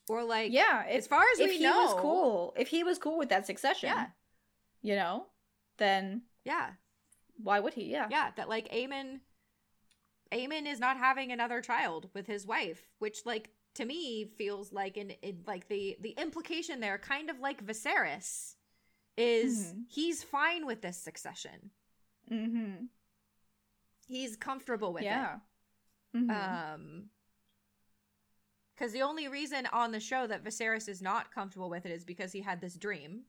Or 0.07 0.23
like 0.23 0.51
yeah, 0.51 0.83
if, 0.85 0.99
as 0.99 1.07
far 1.07 1.23
as 1.33 1.39
if 1.39 1.49
we 1.49 1.57
he 1.57 1.63
know, 1.63 1.77
was 1.77 1.93
cool. 1.99 2.53
If 2.57 2.67
he 2.67 2.83
was 2.83 2.99
cool 2.99 3.17
with 3.17 3.29
that 3.29 3.47
succession, 3.47 3.89
yeah, 3.89 4.07
you 4.81 4.95
know, 4.95 5.25
then 5.77 6.23
yeah, 6.43 6.71
why 7.41 7.59
would 7.59 7.73
he? 7.73 7.85
Yeah, 7.85 8.07
yeah, 8.11 8.29
that 8.37 8.47
like 8.47 8.71
Aemon, 8.71 9.21
Aemon 10.31 10.67
is 10.67 10.79
not 10.79 10.97
having 10.97 11.31
another 11.31 11.59
child 11.61 12.09
with 12.13 12.27
his 12.27 12.45
wife, 12.45 12.81
which 12.99 13.25
like 13.25 13.49
to 13.75 13.85
me 13.85 14.25
feels 14.37 14.71
like 14.71 14.97
an 14.97 15.13
like 15.47 15.67
the 15.69 15.97
the 16.01 16.11
implication 16.11 16.79
there, 16.79 16.99
kind 16.99 17.29
of 17.29 17.39
like 17.39 17.65
Viserys, 17.65 18.53
is 19.17 19.67
mm-hmm. 19.67 19.79
he's 19.89 20.23
fine 20.23 20.65
with 20.65 20.81
this 20.81 20.97
succession. 20.97 21.71
Mm-hmm. 22.31 22.85
He's 24.07 24.35
comfortable 24.35 24.93
with 24.93 25.03
yeah. 25.03 25.37
it. 26.13 26.17
Mm-hmm. 26.17 26.73
Um 26.73 27.09
because 28.75 28.91
the 28.91 29.01
only 29.01 29.27
reason 29.27 29.67
on 29.71 29.91
the 29.91 29.99
show 29.99 30.27
that 30.27 30.43
Viserys 30.43 30.89
is 30.89 31.01
not 31.01 31.33
comfortable 31.33 31.69
with 31.69 31.85
it 31.85 31.91
is 31.91 32.03
because 32.03 32.31
he 32.31 32.41
had 32.41 32.59
this 32.59 32.75
dream 32.75 33.21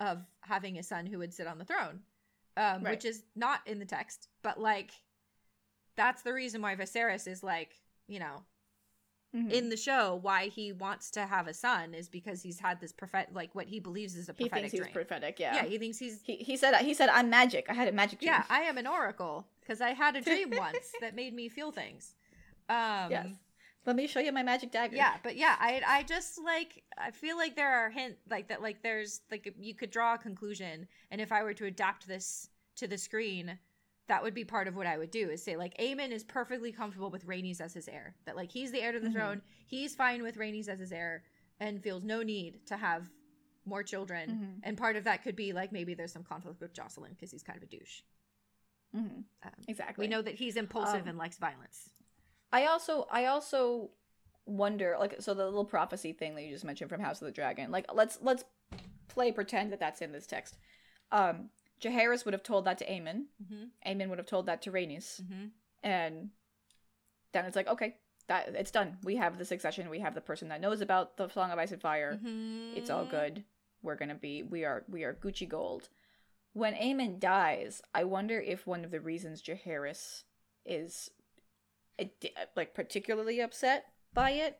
of 0.00 0.24
having 0.40 0.78
a 0.78 0.82
son 0.82 1.06
who 1.06 1.18
would 1.18 1.32
sit 1.32 1.46
on 1.46 1.58
the 1.58 1.64
throne, 1.64 2.00
um, 2.56 2.82
right. 2.82 2.90
which 2.90 3.04
is 3.04 3.22
not 3.36 3.60
in 3.66 3.78
the 3.78 3.84
text. 3.84 4.28
But 4.42 4.60
like, 4.60 4.90
that's 5.96 6.22
the 6.22 6.32
reason 6.32 6.62
why 6.62 6.74
Viserys 6.74 7.28
is 7.28 7.42
like, 7.42 7.70
you 8.08 8.18
know, 8.18 8.42
mm-hmm. 9.34 9.50
in 9.50 9.68
the 9.68 9.76
show, 9.76 10.18
why 10.20 10.48
he 10.48 10.72
wants 10.72 11.12
to 11.12 11.26
have 11.26 11.46
a 11.46 11.54
son 11.54 11.94
is 11.94 12.08
because 12.08 12.42
he's 12.42 12.58
had 12.58 12.80
this 12.80 12.92
prophet, 12.92 13.28
like 13.32 13.54
what 13.54 13.66
he 13.66 13.78
believes 13.78 14.16
is 14.16 14.28
a 14.28 14.34
prophetic. 14.34 14.52
He 14.52 14.60
thinks 14.60 14.72
he's 14.72 14.80
dream. 14.80 14.92
prophetic. 14.92 15.38
Yeah. 15.38 15.54
Yeah. 15.56 15.64
He 15.66 15.78
thinks 15.78 15.98
he's. 15.98 16.20
He, 16.24 16.36
he 16.36 16.56
said 16.56 16.76
he 16.76 16.94
said 16.94 17.08
I'm 17.08 17.30
magic. 17.30 17.66
I 17.68 17.74
had 17.74 17.86
a 17.86 17.92
magic 17.92 18.18
dream. 18.18 18.32
Yeah, 18.32 18.44
I 18.50 18.62
am 18.62 18.78
an 18.78 18.86
oracle 18.86 19.46
because 19.60 19.80
I 19.80 19.90
had 19.90 20.16
a 20.16 20.20
dream 20.20 20.50
once 20.56 20.92
that 21.00 21.14
made 21.14 21.34
me 21.34 21.48
feel 21.48 21.70
things. 21.70 22.14
Um, 22.70 23.10
yes 23.10 23.28
let 23.88 23.96
me 23.96 24.06
show 24.06 24.20
you 24.20 24.32
my 24.32 24.42
magic 24.42 24.70
dagger. 24.70 24.96
Yeah, 24.96 25.14
but 25.22 25.36
yeah, 25.36 25.56
I 25.58 25.80
I 25.86 26.02
just 26.02 26.38
like 26.44 26.84
I 26.98 27.10
feel 27.10 27.38
like 27.38 27.56
there 27.56 27.72
are 27.72 27.88
hint 27.88 28.16
like 28.28 28.48
that 28.48 28.60
like 28.60 28.82
there's 28.82 29.22
like 29.30 29.50
you 29.58 29.74
could 29.74 29.90
draw 29.90 30.14
a 30.14 30.18
conclusion 30.18 30.86
and 31.10 31.22
if 31.22 31.32
I 31.32 31.42
were 31.42 31.54
to 31.54 31.64
adapt 31.64 32.06
this 32.06 32.50
to 32.76 32.86
the 32.86 32.98
screen, 32.98 33.58
that 34.08 34.22
would 34.22 34.34
be 34.34 34.44
part 34.44 34.68
of 34.68 34.76
what 34.76 34.86
I 34.86 34.98
would 34.98 35.10
do 35.10 35.30
is 35.30 35.42
say 35.42 35.56
like 35.56 35.74
Aemon 35.78 36.10
is 36.10 36.22
perfectly 36.22 36.70
comfortable 36.70 37.08
with 37.10 37.26
Rhaenys 37.26 37.62
as 37.62 37.72
his 37.72 37.88
heir. 37.88 38.14
That 38.26 38.36
like 38.36 38.52
he's 38.52 38.72
the 38.72 38.82
heir 38.82 38.92
to 38.92 39.00
the 39.00 39.06
mm-hmm. 39.06 39.16
throne. 39.16 39.42
He's 39.66 39.94
fine 39.94 40.22
with 40.22 40.36
Rhaenys 40.36 40.68
as 40.68 40.78
his 40.78 40.92
heir. 40.92 41.24
and 41.60 41.82
feels 41.82 42.04
no 42.04 42.22
need 42.22 42.64
to 42.66 42.76
have 42.76 43.10
more 43.64 43.82
children. 43.82 44.30
Mhm. 44.30 44.60
And 44.62 44.78
part 44.78 44.94
of 44.96 45.04
that 45.04 45.24
could 45.24 45.34
be 45.34 45.52
like 45.52 45.72
maybe 45.72 45.94
there's 45.94 46.12
some 46.12 46.22
conflict 46.22 46.60
with 46.60 46.72
Jocelyn 46.72 47.12
because 47.14 47.32
he's 47.32 47.42
kind 47.42 47.56
of 47.56 47.62
a 47.64 47.66
douche. 47.66 48.02
Mhm. 48.94 49.24
Um, 49.42 49.52
Exactly. 49.66 50.04
we 50.04 50.08
know 50.08 50.22
that 50.22 50.34
he's 50.36 50.56
impulsive 50.56 51.02
Um, 51.02 51.08
and 51.08 51.18
likes 51.18 51.36
violence. 51.38 51.90
I 52.52 52.66
also 52.66 53.06
I 53.10 53.26
also 53.26 53.90
wonder 54.46 54.96
like 54.98 55.16
so 55.20 55.34
the 55.34 55.44
little 55.44 55.64
prophecy 55.64 56.12
thing 56.12 56.34
that 56.34 56.42
you 56.42 56.50
just 56.50 56.64
mentioned 56.64 56.90
from 56.90 57.00
House 57.00 57.20
of 57.20 57.26
the 57.26 57.32
Dragon. 57.32 57.70
Like 57.70 57.86
let's 57.92 58.18
let's 58.22 58.44
play 59.08 59.32
pretend 59.32 59.72
that 59.72 59.80
that's 59.80 60.00
in 60.00 60.12
this 60.12 60.26
text. 60.26 60.56
Um 61.12 61.50
Jaehaerys 61.80 62.24
would 62.24 62.34
have 62.34 62.42
told 62.42 62.64
that 62.64 62.78
to 62.78 62.86
Aemon. 62.86 63.24
Mm-hmm. 63.42 63.64
Aemon 63.86 64.08
would 64.08 64.18
have 64.18 64.26
told 64.26 64.46
that 64.46 64.62
to 64.62 64.72
Rhaenys. 64.72 65.22
Mm-hmm. 65.22 65.46
And 65.84 66.30
then 67.32 67.44
it's 67.44 67.54
like, 67.54 67.68
okay, 67.68 67.96
that 68.26 68.48
it's 68.54 68.70
done. 68.70 68.96
We 69.04 69.16
have 69.16 69.38
the 69.38 69.44
succession. 69.44 69.90
We 69.90 70.00
have 70.00 70.14
the 70.14 70.20
person 70.20 70.48
that 70.48 70.60
knows 70.60 70.80
about 70.80 71.16
the 71.16 71.28
Song 71.28 71.50
of 71.50 71.58
Ice 71.58 71.72
and 71.72 71.80
Fire. 71.80 72.14
Mm-hmm. 72.14 72.76
It's 72.76 72.90
all 72.90 73.04
good. 73.04 73.44
We're 73.82 73.96
gonna 73.96 74.14
be 74.14 74.42
we 74.42 74.64
are 74.64 74.84
we 74.88 75.04
are 75.04 75.14
Gucci 75.14 75.48
gold. 75.48 75.88
When 76.52 76.74
Aemon 76.74 77.20
dies, 77.20 77.80
I 77.94 78.04
wonder 78.04 78.40
if 78.40 78.66
one 78.66 78.84
of 78.84 78.90
the 78.90 79.00
reasons 79.00 79.42
Jaehaerys 79.42 80.24
is 80.64 81.10
like 82.56 82.74
particularly 82.74 83.40
upset 83.40 83.86
by 84.14 84.30
it, 84.30 84.58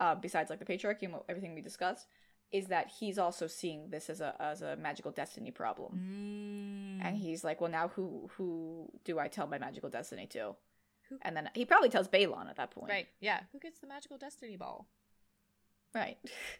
uh, 0.00 0.14
besides 0.14 0.50
like 0.50 0.58
the 0.58 0.64
patriarchy 0.64 1.02
and 1.02 1.14
everything 1.28 1.54
we 1.54 1.60
discussed, 1.60 2.06
is 2.52 2.66
that 2.66 2.88
he's 3.00 3.18
also 3.18 3.46
seeing 3.46 3.90
this 3.90 4.08
as 4.08 4.20
a 4.20 4.34
as 4.40 4.62
a 4.62 4.76
magical 4.76 5.10
destiny 5.10 5.50
problem, 5.50 5.92
Mm. 7.00 7.04
and 7.06 7.16
he's 7.16 7.42
like, 7.44 7.60
well, 7.60 7.70
now 7.70 7.88
who 7.88 8.28
who 8.36 8.88
do 9.04 9.18
I 9.18 9.28
tell 9.28 9.46
my 9.46 9.58
magical 9.58 9.90
destiny 9.90 10.26
to? 10.28 10.54
Who- 11.08 11.18
And 11.22 11.36
then 11.36 11.50
he 11.54 11.64
probably 11.64 11.88
tells 11.88 12.08
Baelon 12.08 12.48
at 12.50 12.56
that 12.56 12.70
point, 12.72 12.90
Right. 12.90 13.08
Yeah. 13.20 13.40
Who 13.52 13.58
gets 13.60 13.78
the 13.80 13.86
magical 13.86 14.18
destiny 14.18 14.56
ball? 14.56 14.88
Right. 15.94 16.18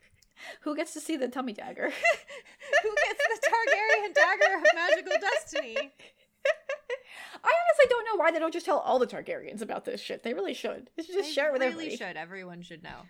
who 0.62 0.76
gets 0.76 0.92
to 0.94 1.00
see 1.00 1.16
the 1.16 1.28
tummy 1.28 1.52
dagger? 1.52 1.90
Who 2.82 2.94
gets 3.06 3.22
the 3.26 3.48
Targaryen 3.48 4.14
dagger 4.14 4.56
of 4.56 4.64
magical 4.74 5.12
destiny? 5.20 5.90
I 8.16 8.18
honestly 8.18 8.18
don't 8.18 8.18
know 8.18 8.24
why 8.24 8.30
they 8.32 8.38
don't 8.38 8.52
just 8.52 8.66
tell 8.66 8.78
all 8.78 8.98
the 8.98 9.06
Targaryens 9.06 9.62
about 9.62 9.84
this 9.84 10.00
shit. 10.00 10.22
They 10.22 10.34
really 10.34 10.54
should. 10.54 10.90
They 10.96 11.02
should 11.02 11.14
just 11.14 11.28
They 11.28 11.32
share 11.34 11.48
it 11.48 11.52
with 11.52 11.62
really 11.62 11.72
everybody. 11.72 11.96
should. 11.96 12.16
Everyone 12.16 12.62
should 12.62 12.82
know. 12.82 13.02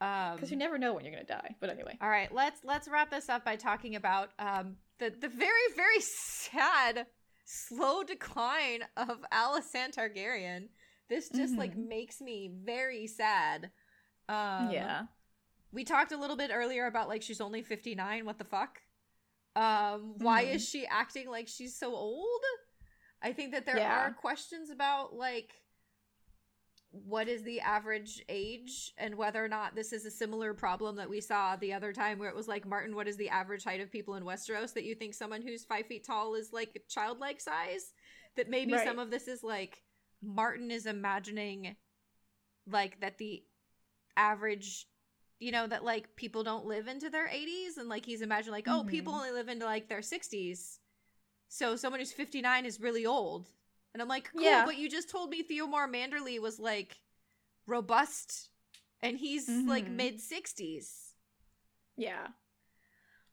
Um, 0.00 0.34
Because 0.36 0.50
you 0.50 0.56
never 0.56 0.76
know 0.78 0.92
when 0.94 1.04
you're 1.04 1.14
gonna 1.14 1.24
die. 1.24 1.56
But 1.60 1.70
anyway. 1.70 1.96
All 2.00 2.08
right, 2.10 2.32
let's 2.32 2.60
let's 2.64 2.86
wrap 2.88 3.10
this 3.10 3.28
up 3.28 3.44
by 3.44 3.56
talking 3.56 3.96
about 3.96 4.30
um 4.38 4.76
the 4.98 5.10
the 5.10 5.28
very 5.28 5.66
very 5.74 6.00
sad 6.00 7.06
slow 7.44 8.02
decline 8.02 8.82
of 8.96 9.24
Alysanne 9.32 9.94
Targaryen. 9.94 10.68
This 11.08 11.28
just 11.30 11.56
like 11.56 11.74
Mhm. 11.76 11.88
makes 11.88 12.20
me 12.20 12.50
very 12.64 13.06
sad. 13.06 13.70
Um 14.28 14.70
yeah. 14.70 15.02
We 15.72 15.84
talked 15.84 16.12
a 16.12 16.16
little 16.16 16.36
bit 16.36 16.50
earlier 16.52 16.86
about 16.86 17.08
like 17.08 17.22
she's 17.22 17.40
only 17.40 17.62
59, 17.62 18.24
what 18.26 18.38
the 18.38 18.44
fuck? 18.44 18.80
Um 19.54 20.14
why 20.18 20.44
Mhm. 20.44 20.54
is 20.56 20.68
she 20.68 20.86
acting 20.86 21.30
like 21.30 21.48
she's 21.48 21.74
so 21.78 21.94
old? 21.94 22.40
I 23.22 23.32
think 23.32 23.52
that 23.52 23.66
there 23.66 23.76
Yeah. 23.76 24.06
are 24.06 24.12
questions 24.12 24.70
about 24.70 25.14
like 25.14 25.52
what 26.90 27.28
is 27.28 27.42
the 27.42 27.60
average 27.60 28.22
age 28.28 28.92
and 28.96 29.16
whether 29.16 29.44
or 29.44 29.48
not 29.48 29.74
this 29.74 29.92
is 29.92 30.06
a 30.06 30.10
similar 30.10 30.54
problem 30.54 30.96
that 30.96 31.10
we 31.10 31.20
saw 31.20 31.54
the 31.56 31.72
other 31.72 31.92
time 31.92 32.18
where 32.18 32.30
it 32.30 32.36
was 32.36 32.48
like 32.48 32.66
martin 32.66 32.94
what 32.94 33.08
is 33.08 33.16
the 33.18 33.28
average 33.28 33.64
height 33.64 33.80
of 33.80 33.90
people 33.92 34.14
in 34.14 34.22
westeros 34.24 34.72
that 34.72 34.84
you 34.84 34.94
think 34.94 35.12
someone 35.12 35.42
who's 35.42 35.64
five 35.64 35.84
feet 35.86 36.06
tall 36.06 36.34
is 36.34 36.52
like 36.52 36.82
childlike 36.88 37.40
size 37.40 37.92
that 38.36 38.48
maybe 38.48 38.72
Right. 38.72 38.86
some 38.86 38.98
of 38.98 39.10
this 39.10 39.28
is 39.28 39.42
like 39.42 39.82
martin 40.22 40.70
is 40.70 40.86
imagining 40.86 41.76
like 42.66 42.98
that 43.00 43.18
the 43.18 43.42
average 44.16 44.86
you 45.38 45.52
know 45.52 45.66
that 45.66 45.84
like 45.84 46.16
people 46.16 46.42
don't 46.44 46.64
live 46.64 46.88
into 46.88 47.10
their 47.10 47.28
80s 47.28 47.76
and 47.76 47.90
like 47.90 48.06
he's 48.06 48.22
imagining 48.22 48.52
like 48.52 48.68
oh 48.68 48.84
people 48.84 49.12
Mhm. 49.12 49.16
only 49.16 49.32
live 49.32 49.48
into 49.48 49.66
like 49.66 49.88
their 49.88 50.00
60s 50.00 50.78
so 51.48 51.76
someone 51.76 52.00
who's 52.00 52.12
59 52.12 52.64
is 52.66 52.80
really 52.80 53.06
old 53.06 53.48
and 53.92 54.02
i'm 54.02 54.08
like 54.08 54.30
cool 54.32 54.42
Yeah. 54.42 54.64
but 54.66 54.76
you 54.78 54.88
just 54.90 55.08
told 55.10 55.30
me 55.30 55.42
Theomore 55.42 55.88
Manderly 55.90 56.38
was 56.40 56.58
like 56.58 56.96
robust 57.66 58.50
and 59.02 59.16
he's 59.18 59.48
like 59.48 59.86
Mhm. 59.86 59.96
mid 59.96 60.14
60s 60.20 61.12
Yeah. 61.96 62.28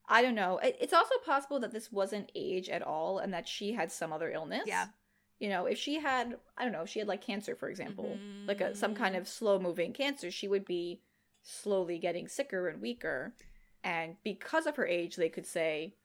I 0.05 0.21
don't 0.21 0.35
know. 0.35 0.59
It's 0.61 0.91
also 0.93 1.15
possible 1.25 1.59
that 1.61 1.71
this 1.71 1.89
wasn't 1.91 2.29
age 2.35 2.67
at 2.69 2.81
all 2.81 3.19
and 3.19 3.33
that 3.33 3.47
she 3.47 3.71
had 3.71 3.89
some 3.91 4.11
other 4.11 4.29
illness. 4.31 4.63
Yeah. 4.65 4.87
You 5.39 5.47
know, 5.49 5.65
if 5.65 5.77
she 5.77 5.95
had, 5.99 6.37
I 6.57 6.63
don't 6.63 6.73
know, 6.73 6.81
if 6.83 6.89
she 6.89 6.99
had 6.99 7.07
like 7.07 7.21
cancer, 7.21 7.55
for 7.55 7.69
example, 7.69 8.17
like 8.45 8.59
a, 8.59 8.75
some 8.75 8.95
kind 8.95 9.15
of 9.15 9.27
slow 9.29 9.59
moving 9.59 9.93
cancer, 9.93 10.29
she 10.29 10.47
would 10.49 10.65
be 10.65 11.01
slowly 11.41 11.97
getting 11.99 12.27
sicker 12.27 12.67
and 12.67 12.81
weaker. 12.81 13.33
And 13.83 14.17
because 14.23 14.65
of 14.65 14.75
her 14.75 14.85
age, 14.85 15.15
they 15.15 15.29
could 15.29 15.45
say 15.45 15.95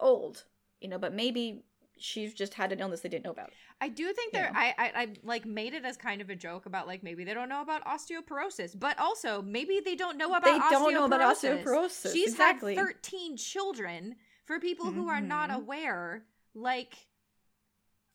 old, 0.00 0.44
you 0.80 0.88
know, 0.88 0.98
but 0.98 1.12
maybe 1.14 1.64
she's 2.00 2.32
just 2.32 2.54
had 2.54 2.70
an 2.72 2.78
illness 2.80 3.00
they 3.00 3.08
didn't 3.08 3.24
know 3.24 3.32
about. 3.32 3.50
I 3.80 3.88
do 3.88 4.12
think 4.12 4.32
there. 4.32 4.50
I, 4.54 4.74
I 4.78 4.92
I 5.02 5.08
like 5.22 5.44
made 5.46 5.74
it 5.74 5.84
as 5.84 5.96
kind 5.96 6.20
of 6.20 6.30
a 6.30 6.36
joke 6.36 6.66
about 6.66 6.86
like 6.86 7.02
maybe 7.02 7.24
they 7.24 7.34
don't 7.34 7.48
know 7.48 7.62
about 7.62 7.84
osteoporosis, 7.84 8.78
but 8.78 8.98
also 8.98 9.42
maybe 9.42 9.80
they 9.84 9.94
don't 9.96 10.16
know 10.16 10.28
about 10.34 10.44
they 10.44 10.58
osteoporosis. 10.58 10.70
don't 10.70 10.94
know 10.94 11.04
about 11.04 11.36
osteoporosis. 11.36 12.12
She's 12.12 12.32
exactly. 12.32 12.74
had 12.74 12.84
thirteen 12.86 13.36
children. 13.36 14.16
For 14.46 14.58
people 14.58 14.90
who 14.92 15.08
are 15.08 15.20
not 15.20 15.50
Mhm. 15.50 15.56
aware, 15.56 16.24
like 16.54 16.94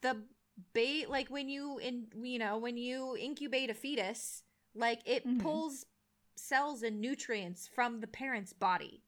the 0.02 0.18
bait, 0.74 1.10
like 1.10 1.30
when 1.30 1.48
you 1.50 1.78
in 1.78 2.08
you 2.22 2.40
know 2.40 2.58
when 2.58 2.78
you 2.78 3.16
incubate 3.18 3.70
a 3.70 3.74
fetus, 3.74 4.44
like 4.74 5.02
it 5.06 5.26
Mhm. 5.26 5.40
pulls 5.40 5.86
cells 6.36 6.82
and 6.84 7.00
nutrients 7.00 7.68
from 7.68 8.00
the 8.02 8.08
parent's 8.08 8.54
body. 8.54 9.03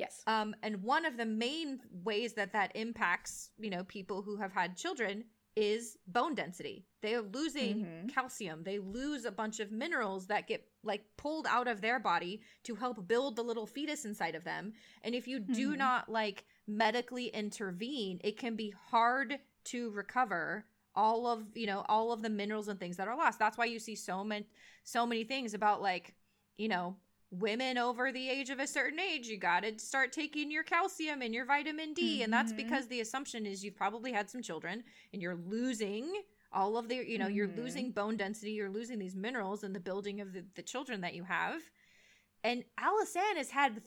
Yes. 0.00 0.22
Um, 0.26 0.54
and 0.62 0.82
one 0.82 1.04
of 1.04 1.16
the 1.16 1.26
main 1.26 1.80
ways 2.04 2.32
that 2.34 2.52
that 2.52 2.72
impacts, 2.74 3.50
you 3.58 3.70
know, 3.70 3.84
people 3.84 4.22
who 4.22 4.36
have 4.36 4.52
had 4.52 4.76
children 4.76 5.24
is 5.56 5.98
bone 6.06 6.34
density. 6.34 6.86
They 7.02 7.14
are 7.14 7.22
losing 7.22 7.84
Mhm. 7.84 8.08
calcium. 8.14 8.62
They 8.62 8.78
lose 8.78 9.24
a 9.24 9.32
bunch 9.32 9.60
of 9.60 9.72
minerals 9.72 10.26
that 10.28 10.46
get 10.46 10.66
like 10.82 11.04
pulled 11.16 11.46
out 11.46 11.68
of 11.68 11.80
their 11.80 11.98
body 11.98 12.40
to 12.62 12.74
help 12.74 13.06
build 13.06 13.36
the 13.36 13.42
little 13.42 13.66
fetus 13.66 14.04
inside 14.04 14.34
of 14.34 14.44
them. 14.44 14.72
And 15.02 15.14
if 15.14 15.26
you 15.28 15.38
do 15.40 15.74
Mhm. 15.74 15.78
not 15.78 16.08
like 16.08 16.44
medically 16.66 17.26
intervene, 17.26 18.20
it 18.24 18.38
can 18.38 18.56
be 18.56 18.70
hard 18.70 19.38
to 19.64 19.90
recover 19.90 20.64
all 20.94 21.26
of, 21.26 21.56
you 21.56 21.66
know, 21.66 21.84
all 21.88 22.12
of 22.12 22.22
the 22.22 22.30
minerals 22.30 22.68
and 22.68 22.78
things 22.78 22.96
that 22.96 23.08
are 23.08 23.16
lost. 23.16 23.38
That's 23.38 23.58
why 23.58 23.66
you 23.66 23.78
see 23.78 23.94
so 23.96 24.24
many 24.24 24.46
so 24.84 25.04
many 25.06 25.24
things 25.24 25.52
about 25.54 25.82
like, 25.82 26.14
you 26.58 26.68
know, 26.68 26.96
women 27.30 27.78
over 27.78 28.10
the 28.10 28.28
age 28.28 28.50
of 28.50 28.58
a 28.58 28.66
certain 28.66 28.98
age, 28.98 29.28
you 29.28 29.36
got 29.36 29.62
to 29.62 29.78
start 29.78 30.12
taking 30.12 30.50
your 30.50 30.64
calcium 30.64 31.22
and 31.22 31.32
your 31.32 31.44
vitamin 31.44 31.94
D. 31.94 32.22
And 32.22 32.32
that's 32.32 32.52
Mhm. 32.52 32.56
because 32.56 32.88
the 32.88 33.00
assumption 33.00 33.46
is 33.46 33.64
you've 33.64 33.76
probably 33.76 34.12
had 34.12 34.28
some 34.28 34.42
children 34.42 34.82
and 35.12 35.22
you're 35.22 35.36
losing 35.36 36.22
all 36.52 36.76
of 36.76 36.88
the, 36.88 36.96
you 36.96 37.18
know, 37.18 37.28
you're 37.28 37.46
Mhm. 37.46 37.56
losing 37.58 37.92
bone 37.92 38.16
density, 38.16 38.52
you're 38.52 38.68
losing 38.68 38.98
these 38.98 39.14
minerals 39.14 39.62
in 39.62 39.72
the 39.72 39.78
building 39.78 40.20
of 40.20 40.32
the, 40.32 40.44
the 40.54 40.62
children 40.62 41.00
that 41.02 41.14
you 41.14 41.22
have. 41.22 41.62
And 42.42 42.64
Alysanne 42.78 43.36
has 43.36 43.50
had 43.50 43.80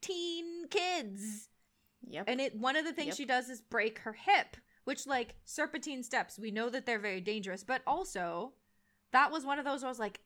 13 0.00 0.68
kids. 0.68 1.50
Yep. 2.06 2.24
And 2.28 2.40
it 2.40 2.54
one 2.56 2.76
of 2.76 2.84
the 2.86 2.92
things 2.92 3.08
Yep. 3.08 3.16
she 3.16 3.24
does 3.26 3.50
is 3.50 3.60
break 3.60 3.98
her 4.00 4.14
hip, 4.14 4.56
which 4.84 5.06
like 5.06 5.34
serpentine 5.44 6.02
steps, 6.02 6.38
we 6.38 6.50
know 6.50 6.70
that 6.70 6.86
they're 6.86 6.98
very 6.98 7.20
dangerous, 7.20 7.62
but 7.64 7.82
also 7.86 8.54
that 9.10 9.30
was 9.30 9.44
one 9.44 9.58
of 9.58 9.64
those 9.66 9.82
where 9.82 9.88
I 9.88 9.90
was 9.90 9.98
like, 9.98 10.20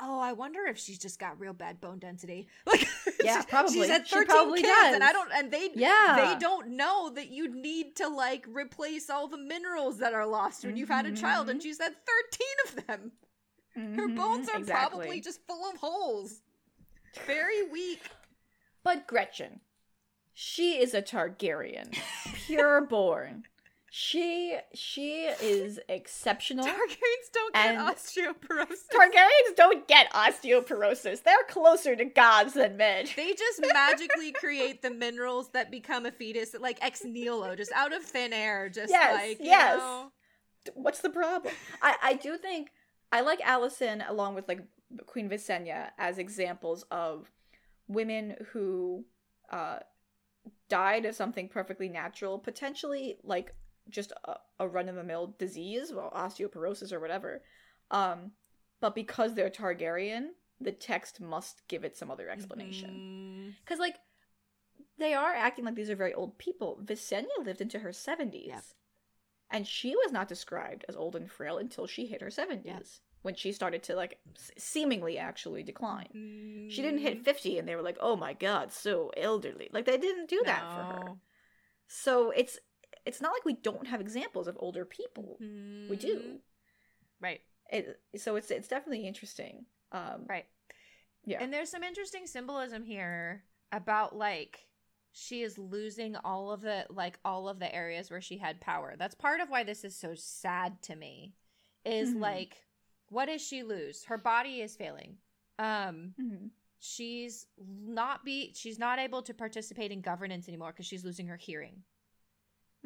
oh, 0.00 0.18
I 0.20 0.32
wonder 0.32 0.60
if 0.66 0.78
she's 0.78 0.98
just 0.98 1.18
got 1.18 1.38
real 1.40 1.52
bad 1.52 1.80
bone 1.80 1.98
density. 1.98 2.48
Like, 2.66 2.86
Yeah, 3.24 3.42
probably. 3.42 3.72
She's 3.74 3.88
had 3.88 4.06
She 4.06 4.14
13 4.14 4.26
probably 4.28 4.62
kids, 4.62 4.94
and 4.94 5.02
I 5.02 5.12
don't, 5.12 5.30
and 5.34 5.50
they, 5.50 5.70
yeah. 5.74 6.32
they 6.34 6.38
don't 6.38 6.70
know 6.76 7.10
that 7.10 7.28
you 7.30 7.48
need 7.54 7.96
to 7.96 8.08
like 8.08 8.46
replace 8.48 9.10
all 9.10 9.26
the 9.28 9.36
minerals 9.38 9.98
that 9.98 10.14
are 10.14 10.26
lost 10.26 10.64
when 10.64 10.76
you've 10.76 10.88
had 10.88 11.04
a 11.06 11.12
child, 11.12 11.48
and 11.50 11.58
Mhm. 11.60 11.62
she's 11.64 11.78
had 11.80 11.94
13 12.06 12.78
of 12.78 12.86
them. 12.86 13.12
Her 13.74 14.08
Mhm, 14.08 14.16
bones 14.16 14.48
are 14.48 14.58
exactly. 14.58 14.98
probably 14.98 15.20
just 15.20 15.40
full 15.46 15.68
of 15.68 15.76
holes. 15.78 16.42
Very 17.26 17.62
weak. 17.68 18.02
But 18.84 19.06
Gretchen, 19.06 19.60
she 20.32 20.78
is 20.80 20.94
a 20.94 21.02
Targaryen, 21.02 21.92
pure 22.46 22.80
born. 22.86 23.44
She 23.90 24.56
she 24.74 25.22
is 25.24 25.80
exceptional. 25.88 26.66
Targaryens 26.66 27.32
don't 27.32 27.54
get 27.54 27.78
osteoporosis. 27.78 28.86
Targaryens 28.92 29.56
don't 29.56 29.88
get 29.88 30.12
osteoporosis. 30.12 31.22
They're 31.22 31.36
closer 31.48 31.96
to 31.96 32.04
gods 32.04 32.52
than 32.52 32.76
men. 32.76 33.06
They 33.16 33.32
just 33.32 33.62
magically 33.72 34.32
create 34.32 34.82
the 34.82 34.90
minerals 34.90 35.50
that 35.52 35.70
become 35.70 36.04
a 36.04 36.12
fetus, 36.12 36.54
like 36.60 36.78
ex 36.82 37.02
nihilo, 37.02 37.56
just 37.56 37.72
out 37.72 37.94
of 37.94 38.02
thin 38.02 38.34
air. 38.34 38.68
Just 38.68 38.90
Yes, 38.90 39.14
like, 39.14 39.38
you 39.40 39.46
yes. 39.46 39.78
know. 39.78 40.12
What's 40.74 41.00
the 41.00 41.10
problem? 41.10 41.54
I 41.80 41.96
I 42.02 42.14
do 42.14 42.36
think 42.36 42.70
I 43.10 43.22
like 43.22 43.40
Alysanne 43.40 44.06
along 44.08 44.34
with 44.34 44.48
like 44.48 44.60
Queen 45.06 45.30
Visenya 45.30 45.90
as 45.98 46.18
examples 46.18 46.84
of 46.90 47.30
women 47.86 48.36
who 48.52 49.06
uh 49.50 49.78
died 50.68 51.06
of 51.06 51.14
something 51.14 51.48
perfectly 51.48 51.88
natural, 51.88 52.38
potentially 52.38 53.16
like 53.22 53.54
just 53.90 54.12
a, 54.24 54.36
a 54.58 54.68
run 54.68 54.88
of 54.88 54.94
the 54.94 55.04
mill 55.04 55.34
disease, 55.38 55.92
well, 55.92 56.12
osteoporosis 56.14 56.92
or 56.92 57.00
whatever. 57.00 57.42
Um, 57.90 58.32
but 58.80 58.94
because 58.94 59.34
they're 59.34 59.50
Targaryen, 59.50 60.28
the 60.60 60.72
text 60.72 61.20
must 61.20 61.66
give 61.68 61.84
it 61.84 61.96
some 61.96 62.10
other 62.10 62.28
explanation. 62.28 63.54
Because, 63.64 63.76
mm-hmm. 63.76 63.82
like, 63.82 63.96
they 64.98 65.14
are 65.14 65.32
acting 65.32 65.64
like 65.64 65.74
these 65.74 65.90
are 65.90 65.96
very 65.96 66.14
old 66.14 66.38
people. 66.38 66.80
Visenya 66.84 67.26
lived 67.44 67.60
into 67.60 67.78
her 67.78 67.90
70s. 67.90 68.48
Yep. 68.48 68.64
And 69.50 69.66
she 69.66 69.94
was 69.96 70.12
not 70.12 70.28
described 70.28 70.84
as 70.88 70.96
old 70.96 71.16
and 71.16 71.30
frail 71.30 71.58
until 71.58 71.86
she 71.86 72.06
hit 72.06 72.20
her 72.20 72.28
70s. 72.28 72.64
Yep. 72.64 72.86
When 73.22 73.34
she 73.34 73.52
started 73.52 73.82
to, 73.84 73.96
like, 73.96 74.18
seemingly 74.56 75.18
actually 75.18 75.62
decline. 75.62 76.08
Mm. 76.14 76.70
She 76.70 76.82
didn't 76.82 77.00
hit 77.00 77.14
mm-hmm. 77.14 77.24
50 77.24 77.58
and 77.58 77.68
they 77.68 77.74
were 77.74 77.82
like, 77.82 77.98
oh 78.00 78.16
my 78.16 78.32
god, 78.32 78.72
so 78.72 79.10
elderly. 79.16 79.68
Like, 79.72 79.86
they 79.86 79.98
didn't 79.98 80.28
do 80.28 80.36
no. 80.36 80.42
that 80.44 80.60
for 80.60 80.82
her. 80.82 81.12
So 81.88 82.30
it's 82.30 82.58
it's 83.08 83.22
not 83.22 83.32
like 83.32 83.46
we 83.46 83.54
don't 83.54 83.86
have 83.86 84.02
examples 84.02 84.48
of 84.48 84.56
older 84.60 84.84
people. 84.84 85.38
Mm. 85.42 85.88
We 85.88 85.96
do. 85.96 86.16
Mm-hmm. 86.16 86.36
Right. 87.22 87.40
It, 87.72 87.98
so 88.18 88.36
it's 88.36 88.50
it's 88.50 88.68
definitely 88.68 89.06
interesting. 89.06 89.64
Um, 89.92 90.26
right. 90.28 90.44
Yeah. 91.24 91.38
And 91.40 91.50
there's 91.50 91.70
some 91.70 91.82
interesting 91.82 92.26
symbolism 92.26 92.84
here 92.84 93.44
about 93.72 94.14
like 94.14 94.60
she 95.12 95.40
is 95.40 95.56
losing 95.58 96.16
all 96.16 96.52
of 96.52 96.60
the 96.60 96.84
like 96.90 97.18
all 97.24 97.48
of 97.48 97.58
the 97.58 97.74
areas 97.74 98.10
where 98.10 98.20
she 98.20 98.36
had 98.36 98.60
power. 98.60 98.94
That's 98.98 99.14
part 99.14 99.40
of 99.40 99.48
why 99.48 99.64
this 99.64 99.84
is 99.84 99.96
so 99.96 100.14
sad 100.14 100.82
to 100.82 100.94
me. 100.94 101.34
Is 101.86 102.10
mm-hmm. 102.10 102.20
like 102.20 102.56
what 103.08 103.26
does 103.26 103.40
she 103.40 103.62
lose? 103.62 104.04
Her 104.04 104.18
body 104.18 104.60
is 104.60 104.76
failing. 104.76 105.16
Um 105.58 106.12
mm-hmm. 106.20 106.46
she's 106.78 107.46
not 107.58 108.22
be 108.22 108.52
she's 108.54 108.78
not 108.78 108.98
able 108.98 109.22
to 109.22 109.32
participate 109.32 109.92
in 109.92 110.02
governance 110.02 110.46
anymore 110.46 110.72
because 110.72 110.86
she's 110.86 111.06
losing 111.06 111.26
her 111.28 111.38
hearing. 111.38 111.84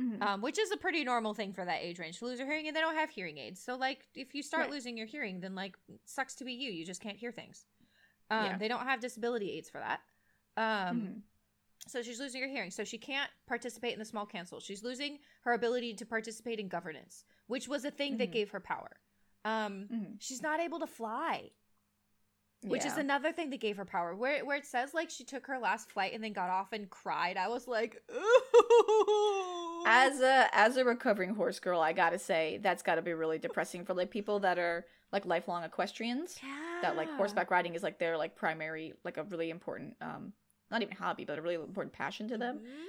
Mm-hmm. 0.01 0.23
Um, 0.23 0.41
which 0.41 0.59
is 0.59 0.73
a 0.73 0.79
pretty 0.79 1.05
normal 1.05 1.35
thing 1.35 1.53
for 1.53 1.67
that 1.67 1.81
age 1.83 1.99
range 1.99 2.19
to 2.21 2.25
lose 2.25 2.39
your 2.39 2.49
hearing, 2.49 2.67
and 2.67 2.75
they 2.75 2.81
don't 2.81 2.95
have 2.95 3.11
hearing 3.11 3.37
aids. 3.37 3.63
So, 3.63 3.77
like, 3.77 4.07
if 4.15 4.35
you 4.35 4.43
start 4.43 4.63
right. 4.63 4.71
losing 4.71 4.97
your 4.97 5.07
hearing, 5.07 5.41
then 5.41 5.55
like, 5.55 5.77
sucks 6.07 6.35
to 6.37 6.45
be 6.45 6.55
you. 6.55 6.71
You 6.73 6.87
just 6.87 7.03
can't 7.03 7.19
hear 7.19 7.31
things. 7.31 7.67
Um, 8.31 8.45
yeah. 8.47 8.59
They 8.59 8.69
don't 8.69 8.87
have 8.87 9.01
disability 9.01 9.51
aids 9.53 9.69
for 9.69 9.81
that. 9.81 10.01
Um, 10.57 10.97
mm-hmm. 10.97 11.19
So 11.89 12.01
she's 12.01 12.19
losing 12.19 12.41
her 12.41 12.49
hearing. 12.49 12.71
So 12.71 12.85
she 12.85 12.97
can't 12.97 13.31
participate 13.47 13.93
in 13.93 13.99
the 13.99 14.05
small 14.05 14.25
council. 14.25 14.61
She's 14.61 14.83
losing 14.83 15.19
her 15.43 15.53
ability 15.53 15.95
to 15.95 16.07
participate 16.07 16.59
in 16.59 16.69
governance, 16.69 17.25
which 17.49 17.69
was 17.69 17.85
a 17.85 17.91
thing 17.91 18.13
mm-hmm. 18.13 18.19
that 18.19 18.33
gave 18.33 18.51
her 18.51 18.61
power. 18.61 18.89
Um, 19.45 19.89
mm-hmm. 19.93 20.13
She's 20.21 20.41
not 20.41 20.61
able 20.61 20.79
to 20.81 20.87
fly 20.87 21.51
which 22.65 22.85
yeah. 22.85 22.93
is 22.93 22.99
another 22.99 23.33
thing 23.33 23.51
that 23.51 23.61
gave 23.61 23.77
her 23.77 23.85
power. 23.85 24.15
Where 24.15 24.45
where 24.45 24.57
it 24.57 24.67
says 24.67 24.95
like 24.95 25.11
she 25.11 25.25
took 25.25 25.47
her 25.47 25.59
last 25.59 25.91
flight 25.91 26.13
and 26.15 26.23
then 26.23 26.33
got 26.33 26.51
off 26.51 26.73
and 26.73 26.89
cried. 26.89 27.37
I 27.37 27.49
was 27.49 27.67
like, 27.67 28.01
Ooh. 28.15 29.85
as 29.87 30.21
a 30.21 30.49
as 30.53 30.77
a 30.77 30.85
recovering 30.85 31.35
horse 31.35 31.59
girl, 31.59 31.81
I 31.81 31.93
gotta 31.93 32.19
say 32.19 32.59
that's 32.63 32.83
got 32.83 32.97
to 32.97 33.03
be 33.03 33.13
really 33.13 33.39
depressing 33.39 33.85
for 33.85 33.95
like 33.95 34.11
people 34.11 34.41
that 34.41 34.59
are 34.59 34.87
like 35.13 35.27
lifelong 35.27 35.65
equestrians. 35.65 36.39
Yeah. 36.43 36.81
That 36.83 36.97
like 36.97 37.11
horseback 37.17 37.51
riding 37.51 37.75
is 37.75 37.83
like 37.83 37.99
their 37.99 38.17
like 38.17 38.37
primary 38.37 38.95
like 39.05 39.17
a 39.17 39.25
really 39.25 39.51
important 39.51 39.97
um 40.01 40.33
not 40.71 40.83
even 40.83 40.97
hobby 40.97 41.25
but 41.25 41.39
a 41.39 41.43
really 41.43 41.57
important 41.57 41.93
passion 41.93 42.29
to 42.29 42.39
them. 42.39 42.59
Mm-hmm. 42.59 42.85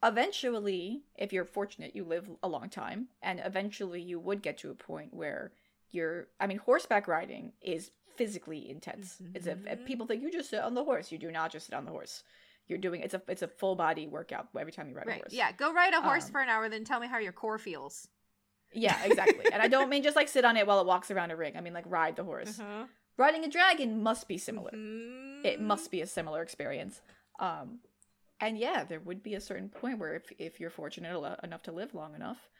Eventually, 0.00 1.02
if 1.16 1.32
you're 1.32 1.44
fortunate, 1.44 1.96
you 1.96 2.04
live 2.04 2.30
a 2.44 2.48
long 2.48 2.68
time, 2.68 3.08
and 3.20 3.40
eventually 3.44 4.00
you 4.00 4.20
would 4.20 4.42
get 4.42 4.56
to 4.58 4.70
a 4.70 4.74
point 4.74 5.12
where 5.12 5.50
you're. 5.90 6.28
I 6.38 6.46
mean, 6.46 6.58
horseback 6.58 7.08
riding 7.08 7.52
is 7.60 7.90
physically 8.18 8.68
intense. 8.68 9.16
Mm-hmm. 9.22 9.36
It's 9.36 9.46
a, 9.46 9.76
people 9.86 10.06
think 10.06 10.22
you 10.22 10.30
just 10.30 10.50
sit 10.50 10.60
on 10.60 10.74
the 10.74 10.84
horse. 10.84 11.10
You 11.10 11.18
do 11.18 11.30
not 11.30 11.52
just 11.52 11.66
sit 11.66 11.74
on 11.74 11.84
the 11.84 11.92
horse. 11.92 12.24
You're 12.66 12.78
doing 12.78 13.00
it's 13.00 13.14
a 13.14 13.22
it's 13.28 13.40
a 13.40 13.48
full 13.48 13.76
body 13.76 14.06
workout 14.06 14.48
every 14.58 14.72
time 14.72 14.90
you 14.90 14.94
ride 14.94 15.06
right. 15.06 15.16
a 15.16 15.20
horse. 15.20 15.32
Yeah, 15.32 15.52
go 15.52 15.72
ride 15.72 15.94
a 15.94 16.02
horse 16.02 16.26
um, 16.26 16.32
for 16.32 16.40
an 16.42 16.50
hour, 16.50 16.68
then 16.68 16.84
tell 16.84 17.00
me 17.00 17.06
how 17.06 17.18
your 17.18 17.32
core 17.32 17.56
feels. 17.56 18.08
Yeah, 18.74 19.02
exactly. 19.04 19.46
and 19.50 19.62
I 19.62 19.68
don't 19.68 19.88
mean 19.88 20.02
just 20.02 20.16
like 20.16 20.28
sit 20.28 20.44
on 20.44 20.58
it 20.58 20.66
while 20.66 20.80
it 20.80 20.86
walks 20.86 21.10
around 21.10 21.30
a 21.30 21.36
ring. 21.36 21.56
I 21.56 21.62
mean 21.62 21.72
like 21.72 21.86
ride 21.86 22.16
the 22.16 22.24
horse. 22.24 22.60
Uh-huh. 22.60 22.84
Riding 23.16 23.44
a 23.44 23.48
dragon 23.48 24.02
must 24.02 24.28
be 24.28 24.36
similar. 24.36 24.70
Mm-hmm. 24.72 25.46
It 25.46 25.60
must 25.60 25.90
be 25.90 26.02
a 26.02 26.06
similar 26.06 26.42
experience. 26.42 27.00
Um, 27.40 27.78
and 28.40 28.58
yeah, 28.58 28.84
there 28.84 29.00
would 29.00 29.22
be 29.22 29.34
a 29.34 29.40
certain 29.40 29.68
point 29.68 29.98
where 29.98 30.14
if 30.14 30.30
if 30.38 30.60
you're 30.60 30.70
fortunate 30.70 31.38
enough 31.42 31.62
to 31.64 31.72
live 31.72 31.94
long 31.94 32.14
enough, 32.14 32.50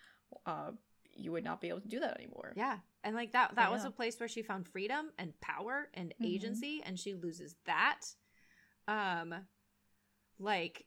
uh, 0.47 0.71
you 1.19 1.33
would 1.33 1.45
not 1.45 1.61
be 1.61 1.69
able 1.69 1.81
to 1.81 1.89
do 1.89 2.01
that 2.01 2.17
anymore. 2.17 2.53
Yeah. 2.57 2.79
And 3.05 3.15
like 3.15 3.33
that 3.33 3.55
that 3.57 3.71
was 3.71 3.85
a 3.85 3.91
place 3.91 4.19
where 4.19 4.29
she 4.29 4.43
found 4.43 4.67
freedom 4.69 5.11
and 5.19 5.39
power 5.41 5.89
and 5.95 6.11
mm-hmm. 6.11 6.25
agency 6.25 6.83
and 6.85 6.99
she 6.99 7.15
loses 7.15 7.57
that. 7.67 8.01
Um 8.87 9.35
like 10.39 10.85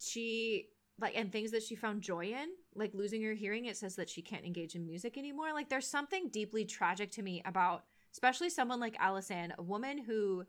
she 0.00 0.68
like 1.00 1.16
and 1.16 1.30
things 1.30 1.52
that 1.52 1.62
she 1.62 1.76
found 1.76 2.02
joy 2.02 2.26
in, 2.26 2.48
like 2.74 2.92
losing 2.94 3.22
her 3.22 3.32
hearing, 3.32 3.66
it 3.66 3.76
says 3.76 3.96
that 3.96 4.08
she 4.08 4.22
can't 4.22 4.44
engage 4.44 4.74
in 4.74 4.84
music 4.84 5.16
anymore. 5.16 5.52
Like 5.52 5.68
there's 5.68 5.86
something 5.86 6.28
deeply 6.28 6.64
tragic 6.64 7.10
to 7.12 7.22
me 7.22 7.42
about 7.44 7.84
especially 8.12 8.50
someone 8.50 8.80
like 8.80 8.98
Alysanne, 8.98 9.52
a 9.58 9.62
woman 9.62 9.98
who 9.98 10.44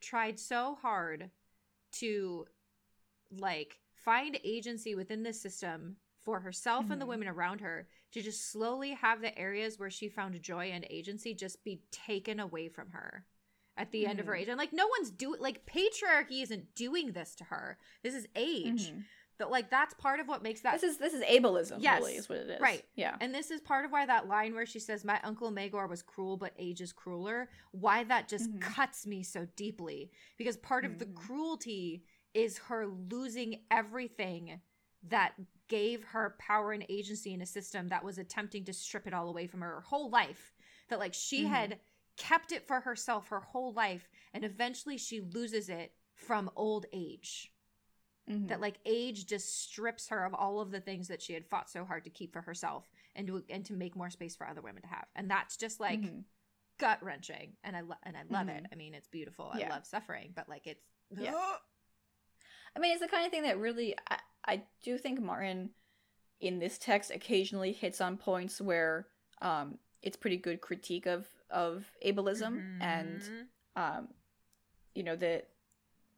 tried 0.00 0.38
so 0.38 0.76
hard 0.80 1.30
to 1.92 2.44
like 3.38 3.78
find 3.94 4.38
agency 4.44 4.94
within 4.94 5.22
the 5.22 5.32
system 5.32 5.96
for 6.24 6.40
herself 6.40 6.84
mm-hmm. 6.84 6.92
and 6.92 7.00
the 7.00 7.04
mm-hmm. 7.04 7.10
women 7.10 7.28
around 7.28 7.60
her 7.60 7.86
to 8.12 8.22
just 8.22 8.50
slowly 8.50 8.92
have 8.92 9.20
the 9.20 9.36
areas 9.38 9.78
where 9.78 9.90
she 9.90 10.08
found 10.08 10.40
joy 10.42 10.70
and 10.72 10.86
agency 10.90 11.34
just 11.34 11.62
be 11.64 11.82
taken 11.90 12.40
away 12.40 12.68
from 12.68 12.90
her 12.90 13.24
at 13.76 13.90
the 13.90 14.02
mm-hmm. 14.02 14.10
end 14.10 14.20
of 14.20 14.26
her 14.26 14.32
mm-hmm. 14.32 14.42
age. 14.42 14.48
And 14.48 14.58
like 14.58 14.72
no 14.72 14.86
one's 14.86 15.10
doing 15.10 15.40
like 15.40 15.66
patriarchy 15.66 16.42
isn't 16.42 16.74
doing 16.74 17.12
this 17.12 17.34
to 17.36 17.44
her. 17.44 17.78
This 18.02 18.14
is 18.14 18.26
age. 18.34 18.88
Mm-hmm. 18.88 19.00
But 19.36 19.50
like 19.50 19.68
that's 19.68 19.94
part 19.94 20.20
of 20.20 20.28
what 20.28 20.42
makes 20.42 20.60
that 20.60 20.80
This 20.80 20.84
is 20.84 20.98
this 20.98 21.12
is 21.12 21.22
ableism, 21.24 21.78
yes, 21.80 22.00
really, 22.00 22.14
is 22.14 22.28
what 22.28 22.38
it 22.38 22.48
is. 22.50 22.60
Right. 22.60 22.84
Yeah. 22.94 23.16
And 23.20 23.34
this 23.34 23.50
is 23.50 23.60
part 23.60 23.84
of 23.84 23.90
why 23.90 24.06
that 24.06 24.28
line 24.28 24.54
where 24.54 24.66
she 24.66 24.78
says, 24.78 25.04
My 25.04 25.20
uncle 25.24 25.50
Maegor 25.50 25.88
was 25.88 26.02
cruel, 26.02 26.36
but 26.36 26.52
age 26.56 26.80
is 26.80 26.92
crueler, 26.92 27.48
why 27.72 28.04
that 28.04 28.28
just 28.28 28.48
mm-hmm. 28.48 28.60
cuts 28.60 29.06
me 29.06 29.24
so 29.24 29.46
deeply. 29.56 30.12
Because 30.38 30.56
part 30.56 30.84
of 30.84 30.98
the 30.98 31.06
cruelty 31.06 32.04
is 32.32 32.58
her 32.58 32.86
losing 32.86 33.60
everything 33.70 34.60
that 35.08 35.34
gave 35.68 36.04
her 36.04 36.36
power 36.38 36.72
and 36.72 36.84
agency 36.88 37.32
in 37.32 37.40
a 37.40 37.46
system 37.46 37.88
that 37.88 38.04
was 38.04 38.18
attempting 38.18 38.64
to 38.64 38.72
strip 38.72 39.06
it 39.06 39.14
all 39.14 39.28
away 39.28 39.46
from 39.46 39.60
her, 39.60 39.76
her 39.76 39.80
whole 39.80 40.10
life. 40.10 40.52
That 40.88 40.98
like 40.98 41.14
she 41.14 41.44
mm-hmm. 41.44 41.52
had 41.52 41.78
kept 42.16 42.52
it 42.52 42.66
for 42.66 42.80
herself 42.80 43.28
her 43.28 43.40
whole 43.40 43.72
life 43.72 44.08
and 44.32 44.44
eventually 44.44 44.96
she 44.96 45.20
loses 45.20 45.68
it 45.68 45.92
from 46.14 46.50
old 46.56 46.86
age. 46.92 47.50
Mm-hmm. 48.30 48.46
That 48.46 48.60
like 48.60 48.76
age 48.86 49.26
just 49.26 49.62
strips 49.62 50.08
her 50.08 50.24
of 50.24 50.32
all 50.32 50.60
of 50.60 50.70
the 50.70 50.80
things 50.80 51.08
that 51.08 51.20
she 51.20 51.34
had 51.34 51.44
fought 51.44 51.68
so 51.68 51.84
hard 51.84 52.04
to 52.04 52.10
keep 52.10 52.32
for 52.32 52.40
herself 52.40 52.88
and 53.14 53.26
to 53.26 53.42
and 53.50 53.64
to 53.66 53.74
make 53.74 53.96
more 53.96 54.08
space 54.08 54.34
for 54.34 54.46
other 54.46 54.62
women 54.62 54.82
to 54.82 54.88
have. 54.88 55.06
And 55.14 55.30
that's 55.30 55.58
just 55.58 55.78
like 55.78 56.00
mm-hmm. 56.00 56.20
gut 56.78 57.02
wrenching. 57.02 57.52
And 57.62 57.76
I 57.76 57.82
lo- 57.82 57.96
and 58.02 58.16
I 58.16 58.22
love 58.30 58.48
it. 58.48 58.62
Mm-hmm. 58.62 58.72
I 58.72 58.76
mean, 58.76 58.94
it's 58.94 59.08
beautiful. 59.08 59.52
Yeah. 59.58 59.66
I 59.66 59.70
love 59.74 59.86
suffering, 59.86 60.32
but 60.34 60.48
like 60.48 60.66
it's 60.66 60.82
yeah. 61.10 61.34
I 62.76 62.80
mean, 62.80 62.92
it's 62.92 63.02
the 63.02 63.08
kind 63.08 63.26
of 63.26 63.30
thing 63.30 63.42
that 63.42 63.58
really 63.58 63.94
I, 64.10 64.16
I 64.46 64.62
do 64.82 64.98
think 64.98 65.20
Martin 65.20 65.70
in 66.40 66.58
this 66.58 66.78
text 66.78 67.10
occasionally 67.10 67.72
hits 67.72 68.00
on 68.00 68.16
points 68.16 68.60
where 68.60 69.06
um, 69.40 69.78
it's 70.02 70.16
pretty 70.16 70.36
good 70.36 70.60
critique 70.60 71.06
of 71.06 71.26
of 71.50 71.84
ableism 72.04 72.56
mm-hmm. 72.56 72.82
and 72.82 73.22
um, 73.76 74.08
you 74.94 75.02
know 75.02 75.16
the 75.16 75.42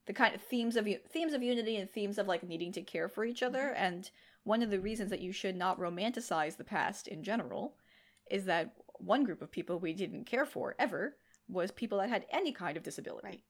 the 0.07 0.13
kind 0.13 0.35
of 0.35 0.41
themes 0.41 0.77
of 0.77 0.89
themes 1.11 1.33
of 1.33 1.43
unity 1.43 1.77
and 1.77 1.91
themes 1.91 2.19
of 2.19 2.27
like 2.27 2.43
needing 2.43 2.73
to 2.73 2.83
care 2.83 3.09
for 3.09 3.25
each 3.25 3.43
other 3.43 3.73
mm-hmm. 3.75 3.85
and 3.85 4.11
one 4.47 4.63
of 4.63 4.71
the 4.71 4.79
reasons 4.79 5.11
that 5.11 5.21
you 5.21 5.33
should 5.33 5.57
not 5.57 5.79
romanticize 5.79 6.57
the 6.57 6.65
past 6.65 7.09
in 7.09 7.25
general 7.25 7.75
is 8.31 8.45
that 8.45 8.73
one 8.99 9.25
group 9.25 9.43
of 9.43 9.51
people 9.51 9.79
we 9.79 9.93
didn't 9.93 10.25
care 10.25 10.47
for 10.47 10.77
ever 10.79 11.17
was 11.49 11.73
people 11.73 11.99
that 11.99 12.09
had 12.09 12.27
any 12.31 12.53
kind 12.53 12.77
of 12.77 12.85
disability. 12.85 13.27
Right. 13.27 13.43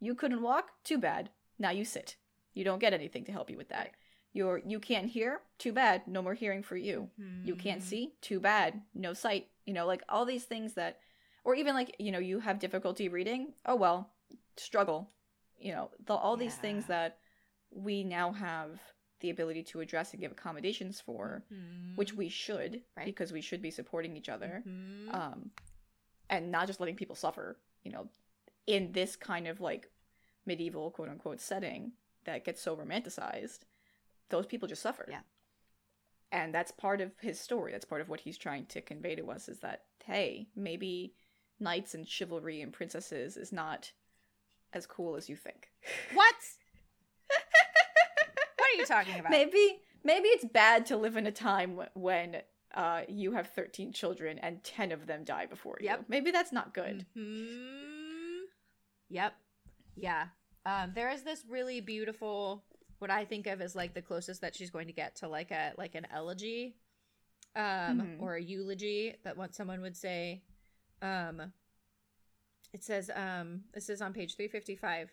You 0.00 0.16
couldn't 0.16 0.42
walk? 0.42 0.70
Too 0.82 0.98
bad. 0.98 1.30
Now 1.56 1.70
you 1.70 1.84
sit. 1.84 2.16
You 2.58 2.64
don't 2.64 2.80
get 2.80 2.92
anything 2.92 3.24
to 3.26 3.32
help 3.32 3.50
you 3.50 3.56
with 3.56 3.68
that. 3.68 3.92
You're 4.32 4.60
you 4.66 4.80
can't 4.80 5.06
hear? 5.06 5.40
Too 5.58 5.72
bad. 5.72 6.02
No 6.08 6.22
more 6.22 6.34
hearing 6.34 6.64
for 6.64 6.76
you. 6.76 7.08
Mm-hmm. 7.20 7.46
You 7.46 7.54
can't 7.54 7.80
mm-hmm. 7.80 7.88
see? 7.88 8.14
Too 8.20 8.40
bad. 8.40 8.82
No 8.94 9.14
sight. 9.14 9.46
You 9.64 9.74
know, 9.74 9.86
like 9.86 10.02
all 10.08 10.24
these 10.24 10.42
things 10.42 10.74
that 10.74 10.98
or 11.44 11.54
even 11.54 11.74
like, 11.76 11.94
you 12.00 12.10
know, 12.10 12.18
you 12.18 12.40
have 12.40 12.58
difficulty 12.58 13.08
reading? 13.08 13.52
Oh 13.64 13.76
well, 13.76 14.10
struggle. 14.56 15.08
You 15.56 15.70
know, 15.70 15.90
the, 16.04 16.14
all 16.14 16.36
yeah. 16.36 16.46
these 16.46 16.56
things 16.56 16.86
that 16.86 17.18
we 17.70 18.02
now 18.02 18.32
have 18.32 18.80
the 19.20 19.30
ability 19.30 19.62
to 19.62 19.80
address 19.80 20.12
and 20.12 20.20
give 20.20 20.32
accommodations 20.32 21.00
for, 21.00 21.44
mm-hmm. 21.52 21.94
which 21.94 22.12
we 22.12 22.28
should 22.28 22.82
right. 22.96 23.06
because 23.06 23.32
we 23.32 23.40
should 23.40 23.62
be 23.62 23.70
supporting 23.70 24.16
each 24.16 24.28
other. 24.28 24.64
Mm-hmm. 24.66 25.14
Um 25.14 25.50
and 26.28 26.50
not 26.50 26.66
just 26.66 26.80
letting 26.80 26.96
people 26.96 27.14
suffer, 27.14 27.56
you 27.84 27.92
know, 27.92 28.08
in 28.66 28.90
this 28.90 29.14
kind 29.14 29.46
of 29.46 29.60
like 29.60 29.88
medieval 30.44 30.90
quote 30.90 31.08
unquote 31.08 31.40
setting 31.40 31.92
that 32.28 32.44
gets 32.44 32.62
so 32.62 32.76
romanticized, 32.76 33.60
those 34.30 34.46
people 34.46 34.68
just 34.68 34.82
suffer. 34.82 35.06
Yeah. 35.08 35.20
And 36.30 36.54
that's 36.54 36.70
part 36.70 37.00
of 37.00 37.12
his 37.20 37.40
story. 37.40 37.72
That's 37.72 37.86
part 37.86 38.02
of 38.02 38.08
what 38.08 38.20
he's 38.20 38.36
trying 38.36 38.66
to 38.66 38.82
convey 38.82 39.14
to 39.16 39.30
us 39.30 39.48
is 39.48 39.60
that, 39.60 39.84
hey, 40.04 40.48
maybe 40.54 41.14
knights 41.58 41.94
and 41.94 42.06
chivalry 42.06 42.60
and 42.60 42.72
princesses 42.72 43.36
is 43.36 43.50
not 43.50 43.92
as 44.74 44.86
cool 44.86 45.16
as 45.16 45.28
you 45.28 45.36
think. 45.36 45.70
What? 46.12 46.34
what 48.56 48.68
are 48.74 48.78
you 48.78 48.84
talking 48.84 49.18
about? 49.18 49.30
Maybe 49.30 49.80
maybe 50.04 50.28
it's 50.28 50.44
bad 50.44 50.86
to 50.86 50.96
live 50.96 51.16
in 51.16 51.26
a 51.26 51.32
time 51.32 51.80
when 51.94 52.36
uh, 52.74 53.02
you 53.08 53.32
have 53.32 53.48
13 53.48 53.92
children 53.92 54.38
and 54.38 54.62
10 54.62 54.92
of 54.92 55.06
them 55.06 55.24
die 55.24 55.46
before 55.46 55.78
you. 55.80 55.86
Yep. 55.86 56.04
Maybe 56.08 56.30
that's 56.30 56.52
not 56.52 56.74
good. 56.74 57.06
Mm-hmm. 57.16 58.44
Yep. 59.08 59.32
Yeah. 59.96 60.26
Um, 60.68 60.92
there 60.94 61.10
is 61.10 61.22
this 61.22 61.44
really 61.48 61.80
beautiful, 61.80 62.62
what 62.98 63.10
I 63.10 63.24
think 63.24 63.46
of 63.46 63.62
as 63.62 63.74
like 63.74 63.94
the 63.94 64.02
closest 64.02 64.42
that 64.42 64.54
she's 64.54 64.70
going 64.70 64.88
to 64.88 64.92
get 64.92 65.16
to 65.16 65.28
like 65.28 65.50
a 65.50 65.72
like 65.78 65.94
an 65.94 66.06
elegy, 66.12 66.76
um, 67.56 67.64
mm-hmm. 67.64 68.22
or 68.22 68.34
a 68.34 68.42
eulogy 68.42 69.14
that 69.24 69.38
what 69.38 69.54
someone 69.54 69.80
would 69.80 69.96
say. 69.96 70.42
Um, 71.00 71.52
it 72.74 72.84
says, 72.84 73.10
um, 73.14 73.62
this 73.72 73.88
is 73.88 74.02
on 74.02 74.12
page 74.12 74.36
three 74.36 74.48
fifty 74.48 74.76
five. 74.76 75.10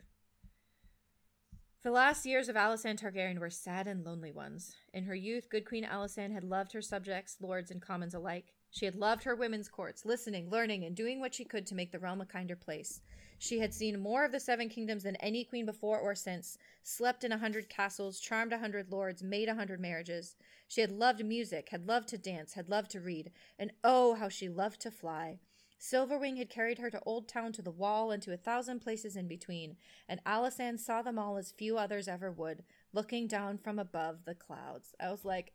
The 1.84 1.92
last 1.92 2.26
years 2.26 2.50
of 2.50 2.58
Alysanne 2.58 3.00
Targaryen 3.00 3.40
were 3.40 3.50
sad 3.50 3.88
and 3.88 4.04
lonely 4.04 4.34
ones. 4.34 4.76
In 4.94 5.06
her 5.06 5.16
youth, 5.16 5.50
good 5.50 5.66
Queen 5.66 5.86
Alysanne 5.86 6.34
had 6.34 6.44
loved 6.44 6.74
her 6.74 6.82
subjects, 6.82 7.38
lords, 7.40 7.72
and 7.72 7.82
commons 7.82 8.14
alike. 8.14 8.55
She 8.76 8.84
had 8.84 8.96
loved 8.96 9.24
her 9.24 9.38
women's 9.38 9.70
courts, 9.70 10.04
listening, 10.04 10.50
learning, 10.50 10.84
and 10.84 10.94
doing 10.94 11.22
what 11.22 11.34
she 11.34 11.46
could 11.46 11.66
to 11.68 11.76
make 11.76 11.94
the 11.94 12.00
realm 12.00 12.20
a 12.20 12.26
kinder 12.26 12.58
place. 12.58 13.00
She 13.40 13.60
had 13.60 13.74
seen 13.74 14.02
more 14.02 14.26
of 14.26 14.34
the 14.34 14.40
Seven 14.42 14.68
Kingdoms 14.68 15.04
than 15.04 15.16
any 15.18 15.46
queen 15.46 15.66
before 15.66 15.98
or 15.98 16.14
since, 16.14 16.58
slept 16.84 17.24
in 17.24 17.32
a 17.32 17.38
hundred 17.38 17.70
castles, 17.70 18.20
charmed 18.20 18.52
a 18.52 18.58
hundred 18.58 18.92
lords, 18.92 19.24
made 19.24 19.48
a 19.48 19.56
hundred 19.56 19.80
marriages. 19.80 20.36
She 20.68 20.82
had 20.82 20.92
loved 20.92 21.24
music, 21.24 21.70
had 21.70 21.88
loved 21.88 22.10
to 22.10 22.18
dance, 22.18 22.56
had 22.56 22.68
loved 22.68 22.92
to 22.92 23.00
read, 23.00 23.32
and 23.58 23.72
oh, 23.82 24.16
how 24.16 24.28
she 24.28 24.50
loved 24.50 24.82
to 24.82 24.92
fly. 24.92 25.40
Silverwing 25.80 26.38
had 26.38 26.50
carried 26.50 26.80
her 26.80 26.90
to 26.90 27.02
Oldtown, 27.08 27.54
to 27.54 27.62
the 27.62 27.72
Wall, 27.72 28.12
and 28.12 28.22
to 28.24 28.34
a 28.34 28.38
thousand 28.38 28.82
places 28.82 29.16
in 29.16 29.30
between, 29.30 29.78
and 30.10 30.22
Alysanne 30.26 30.80
saw 30.80 31.02
them 31.02 31.18
all 31.18 31.38
as 31.38 31.54
few 31.54 31.78
others 31.78 32.10
ever 32.10 32.30
would, 32.30 32.66
looking 32.92 33.26
down 33.26 33.58
from 33.58 33.80
above 33.80 34.26
the 34.26 34.36
clouds. 34.36 34.94
I 35.00 35.12
was 35.12 35.24
like, 35.24 35.54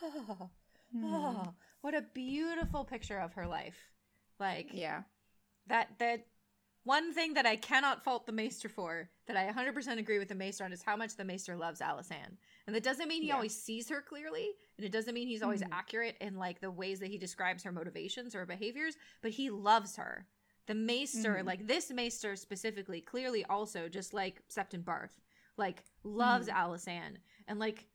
oh, 0.00 0.50
oh 0.96 1.54
what 1.84 1.94
a 1.94 2.02
beautiful 2.14 2.82
picture 2.82 3.18
of 3.18 3.34
her 3.34 3.46
life. 3.46 3.76
Like, 4.40 4.70
yeah, 4.72 5.02
that 5.66 5.90
that 5.98 6.24
one 6.84 7.12
thing 7.12 7.34
that 7.34 7.44
I 7.44 7.56
cannot 7.56 8.02
fault 8.02 8.24
the 8.24 8.32
Maester 8.32 8.70
for, 8.70 9.10
that 9.26 9.36
I 9.36 9.50
100% 9.50 9.98
agree 9.98 10.18
with 10.18 10.28
the 10.28 10.34
Maester 10.34 10.64
on, 10.64 10.72
is 10.72 10.82
how 10.82 10.96
much 10.96 11.16
the 11.16 11.24
Maester 11.24 11.56
loves 11.56 11.80
Alysanne. 11.80 12.36
And 12.66 12.74
that 12.74 12.82
doesn't 12.82 13.08
mean 13.08 13.22
he 13.22 13.28
yeah. 13.28 13.34
always 13.34 13.54
sees 13.54 13.88
her 13.90 14.00
clearly, 14.00 14.48
and 14.78 14.86
it 14.86 14.92
doesn't 14.92 15.12
mean 15.12 15.28
he's 15.28 15.42
always 15.42 15.62
mm-hmm. 15.62 15.74
accurate 15.74 16.16
in 16.22 16.38
like 16.38 16.60
the 16.60 16.70
ways 16.70 17.00
that 17.00 17.10
he 17.10 17.18
describes 17.18 17.62
her 17.64 17.72
motivations 17.72 18.34
or 18.34 18.46
behaviors, 18.46 18.96
but 19.20 19.32
he 19.32 19.50
loves 19.50 19.96
her. 19.96 20.26
The 20.66 20.74
Maester, 20.74 21.34
mm-hmm. 21.34 21.46
like 21.46 21.66
this 21.66 21.90
Maester 21.90 22.34
specifically, 22.34 23.02
clearly 23.02 23.44
also 23.44 23.88
just 23.90 24.14
like 24.14 24.42
Septon 24.50 24.84
Barth, 24.84 25.20
like 25.58 25.82
loves. 26.02 26.48
Alysanne. 26.48 27.16
And 27.46 27.58
like 27.58 27.86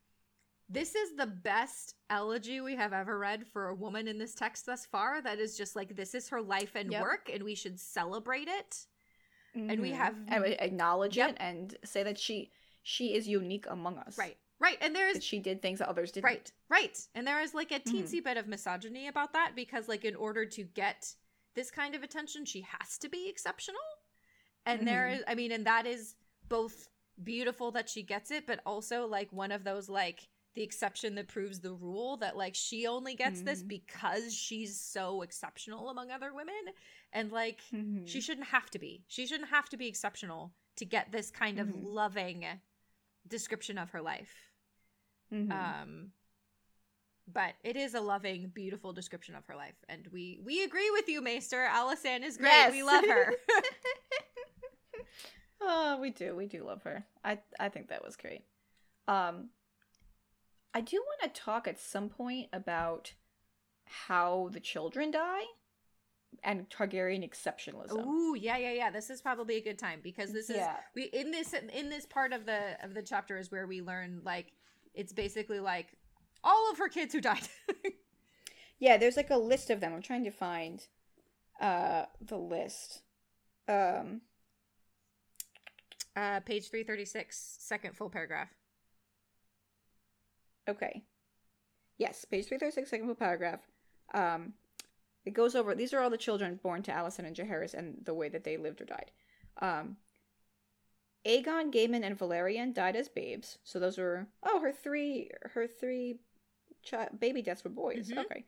this 0.70 0.94
is 0.94 1.16
the 1.16 1.26
best 1.26 1.96
elegy 2.10 2.62
we 2.62 2.76
have 2.76 2.94
ever 2.94 3.18
read 3.18 3.48
for 3.48 3.70
a 3.70 3.76
woman 3.76 4.08
in 4.08 4.20
this 4.20 4.36
text 4.36 4.68
thus 4.68 4.86
far. 4.86 5.22
That 5.22 5.40
is 5.40 5.58
just 5.58 5.76
like 5.76 5.96
this 5.96 6.14
is 6.14 6.30
her 6.30 6.42
life 6.42 6.76
and 6.76 6.92
yep. 6.92 7.02
work, 7.02 7.30
and 7.34 7.44
we 7.44 7.56
should 7.56 7.80
celebrate 7.80 8.48
it. 8.48 8.86
Mm-hmm. 9.58 9.70
And 9.70 9.82
we 9.82 9.90
mm-hmm. 9.90 9.98
have 9.98 10.16
and 10.28 10.44
we 10.44 10.50
acknowledge 10.52 11.18
yep. 11.18 11.32
it 11.32 11.38
and 11.40 11.76
say 11.84 12.04
that 12.04 12.20
she 12.20 12.52
she 12.84 13.16
is 13.16 13.28
unique 13.28 13.66
among 13.68 13.98
us. 13.98 14.18
Right. 14.18 14.38
Right. 14.60 14.78
And 14.82 14.96
there 14.96 15.10
is 15.10 15.24
she 15.24 15.40
did 15.40 15.62
things 15.62 15.80
that 15.80 15.90
others 15.90 16.12
didn't. 16.12 16.26
Right. 16.26 16.52
Right. 16.70 17.00
And 17.16 17.26
there 17.26 17.42
is 17.42 17.54
like 17.54 17.72
a 17.72 17.80
mm-hmm. 17.80 17.98
teensy 17.98 18.16
mm-hmm. 18.16 18.26
bit 18.26 18.38
of 18.38 18.48
misogyny 18.48 19.08
about 19.08 19.34
that 19.34 19.54
because 19.56 19.88
like 19.88 20.06
in 20.06 20.16
order 20.16 20.46
to 20.46 20.64
get 20.64 21.16
this 21.56 21.72
kind 21.72 21.96
of 21.96 22.04
attention, 22.04 22.46
she 22.46 22.62
has 22.62 22.98
to 23.00 23.10
be 23.10 23.28
exceptional. 23.28 23.80
And 24.68 24.80
mm-hmm. 24.80 24.86
there 24.86 25.08
is 25.08 25.24
I 25.28 25.34
mean, 25.34 25.52
and 25.52 25.66
that 25.66 25.88
is 25.88 26.16
both 26.48 26.90
beautiful 27.24 27.72
that 27.72 27.90
she 27.90 28.04
gets 28.04 28.30
it, 28.30 28.46
but 28.46 28.60
also 28.66 29.08
like 29.08 29.34
one 29.34 29.52
of 29.52 29.64
those 29.64 29.90
like 29.90 30.28
the 30.56 30.64
exception 30.64 31.16
that 31.16 31.28
proves 31.28 31.60
the 31.60 31.74
rule 31.74 32.18
that 32.18 32.36
like 32.36 32.56
she 32.56 32.88
only 32.88 33.16
gets 33.16 33.38
mm-hmm. 33.38 33.46
this 33.46 33.64
because 33.64 34.34
she's 34.34 34.80
so 34.80 35.22
exceptional 35.22 35.90
among 35.90 36.12
other 36.12 36.34
women 36.34 36.54
and 37.14 37.32
like 37.32 37.62
mm-hmm. 37.74 38.06
she 38.06 38.22
shouldn't 38.22 38.48
have 38.48 38.70
to 38.70 38.80
be 38.80 39.04
she 39.08 39.26
shouldn't 39.26 39.50
have 39.50 39.70
to 39.70 39.78
be 39.78 39.88
exceptional 39.88 40.52
to 40.76 40.86
get 40.86 41.12
this 41.12 41.30
kind 41.30 41.58
mm-hmm. 41.58 41.70
of 41.70 41.84
loving 41.84 42.46
description 43.28 43.78
of 43.78 43.92
her 43.92 44.02
life 44.02 44.34
mm-hmm. 45.34 45.52
um 45.52 46.12
but 47.32 47.54
it 47.64 47.76
is 47.76 47.94
a 47.94 48.02
loving 48.02 48.52
beautiful 48.54 48.92
description 48.92 49.36
of 49.36 49.46
her 49.46 49.56
life 49.56 49.76
and 49.88 50.08
we 50.12 50.40
we 50.44 50.64
agree 50.64 50.90
with 50.92 51.08
you 51.08 51.22
maester 51.22 51.68
Alysanne 51.72 52.24
is 52.24 52.38
great 52.38 52.50
yes. 52.50 52.72
we 52.72 52.82
love 52.82 53.06
her 53.06 53.34
oh 55.62 56.00
we 56.02 56.10
do 56.10 56.36
we 56.36 56.48
do 56.48 56.64
love 56.64 56.82
her 56.84 57.06
i 57.24 57.38
i 57.60 57.70
think 57.70 57.90
that 57.90 58.04
was 58.04 58.16
great 58.16 58.42
um 59.08 59.50
I 60.74 60.82
do 60.82 60.98
want 60.98 61.34
to 61.34 61.42
talk 61.42 61.68
at 61.68 61.80
some 61.80 62.10
point 62.10 62.48
about 62.54 63.14
how 63.86 64.50
the 64.52 64.60
children 64.60 65.12
die 65.12 65.44
and 66.44 66.70
Targaryen 66.70 67.28
exceptionalism. 67.28 68.06
Ooh, 68.06 68.36
yeah, 68.36 68.58
yeah, 68.58 68.72
yeah. 68.72 68.92
This 68.92 69.10
is 69.10 69.22
probably 69.22 69.56
a 69.56 69.62
good 69.62 69.80
time 69.80 70.00
because 70.04 70.32
this 70.32 70.50
is 70.50 70.58
yeah. 70.58 70.78
we 70.96 71.04
in 71.06 71.32
this 71.32 71.54
in 71.54 71.90
this 71.90 72.06
part 72.06 72.34
of 72.34 72.46
the 72.46 72.78
of 72.84 72.94
the 72.94 73.02
chapter 73.02 73.38
is 73.38 73.52
where 73.52 73.68
we 73.68 73.82
learn 73.82 74.22
like 74.24 74.52
it's 74.94 75.14
basically 75.14 75.60
like 75.60 75.88
all 76.44 76.72
of 76.72 76.78
her 76.78 76.88
kids 76.88 77.14
who 77.14 77.22
died. 77.22 77.48
yeah, 78.80 78.98
there's 78.98 79.18
like 79.18 79.30
a 79.30 79.38
list 79.38 79.70
of 79.70 79.82
them. 79.82 79.94
I'm 79.94 80.02
trying 80.02 80.24
to 80.24 80.32
find 80.32 80.86
uh 81.60 82.06
the 82.22 82.38
list. 82.38 83.02
Um 83.68 84.22
uh 86.16 86.42
page 86.42 86.70
336 86.70 87.58
second 87.60 87.96
full 87.96 88.10
paragraph. 88.10 88.50
Okay. 90.70 91.04
Yes, 91.98 92.24
page 92.26 92.46
336, 92.46 92.90
second 92.90 93.06
full 93.08 93.16
paragraph. 93.16 93.60
Um, 94.14 94.54
it 95.26 95.34
goes 95.34 95.56
over, 95.56 95.76
these 95.76 95.94
are 95.94 96.00
all 96.00 96.10
the 96.10 96.18
children 96.18 96.60
born 96.64 96.82
to 96.84 96.92
Alysanne 96.92 97.28
and 97.28 97.36
Jaehaerys 97.36 97.74
and 97.74 97.98
the 98.04 98.14
way 98.14 98.30
that 98.30 98.44
they 98.44 98.58
lived 98.58 98.82
or 98.82 98.86
died. 98.86 99.12
Um, 99.62 99.98
Aegon, 101.26 101.74
Gaemon, 101.74 102.04
and 102.06 102.18
Valerion 102.18 102.74
died 102.74 102.96
as 102.96 103.10
babes. 103.10 103.58
So 103.64 103.80
those 103.80 103.98
were, 103.98 104.28
oh, 104.44 104.62
her 104.62 104.72
three, 104.72 105.30
her 105.54 105.68
three 105.68 106.20
chi- 106.90 107.10
baby 107.20 107.42
deaths 107.42 107.64
were 107.64 107.70
boys. 107.70 108.10
Mm-hmm. 108.10 108.20
Okay. 108.20 108.46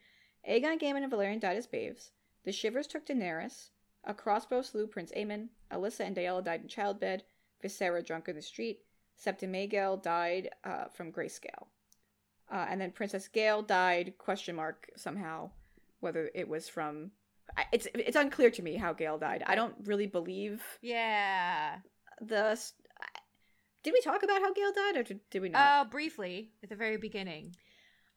Aegon, 0.50 0.82
Gaemon, 0.82 1.04
and 1.04 1.12
Valerion 1.12 1.42
died 1.42 1.58
as 1.58 1.68
babes. 1.68 2.12
The 2.46 2.52
Shivers 2.52 2.88
took 2.88 3.06
Daenerys. 3.06 3.70
A 4.06 4.14
crossbow 4.14 4.62
slew 4.62 4.88
Prince 4.88 5.12
Aemon. 5.16 5.50
Alyssa 5.72 6.00
and 6.02 6.16
Daella 6.16 6.44
died 6.44 6.62
in 6.62 6.68
childbed. 6.68 7.24
Viserra 7.62 8.04
drunk 8.04 8.28
in 8.30 8.36
the 8.36 8.42
street. 8.42 8.80
Septa 9.16 9.46
Maegelle 9.46 10.02
died 10.02 10.50
uh, 10.64 10.86
from 10.86 11.12
grayscale. 11.12 11.68
Uh, 12.52 12.66
and 12.70 12.82
then 12.82 12.92
Princess 12.92 13.28
Gael 13.28 13.62
died. 13.62 14.14
Question 14.18 14.56
mark 14.56 14.90
somehow 14.98 15.52
whether 16.02 16.30
it 16.36 16.48
was 16.48 16.68
from. 16.68 17.12
It's 17.72 17.88
it's 17.96 18.18
unclear 18.18 18.50
to 18.52 18.62
me 18.62 18.76
how 18.76 18.94
Gael 18.94 19.18
died. 19.18 19.44
I 19.46 19.56
don't 19.56 19.76
really 19.86 20.08
believe. 20.08 20.62
Yeah. 20.82 21.78
The. 22.20 22.60
Did 23.84 23.94
we 23.94 24.02
talk 24.02 24.22
about 24.24 24.42
how 24.42 24.54
Gael 24.54 24.74
died, 24.74 24.98
or 24.98 25.04
did 25.04 25.42
we 25.42 25.50
not? 25.50 25.62
Uh, 25.62 25.90
briefly 25.90 26.52
at 26.62 26.70
the 26.70 26.76
very 26.76 26.98
beginning. 26.98 27.56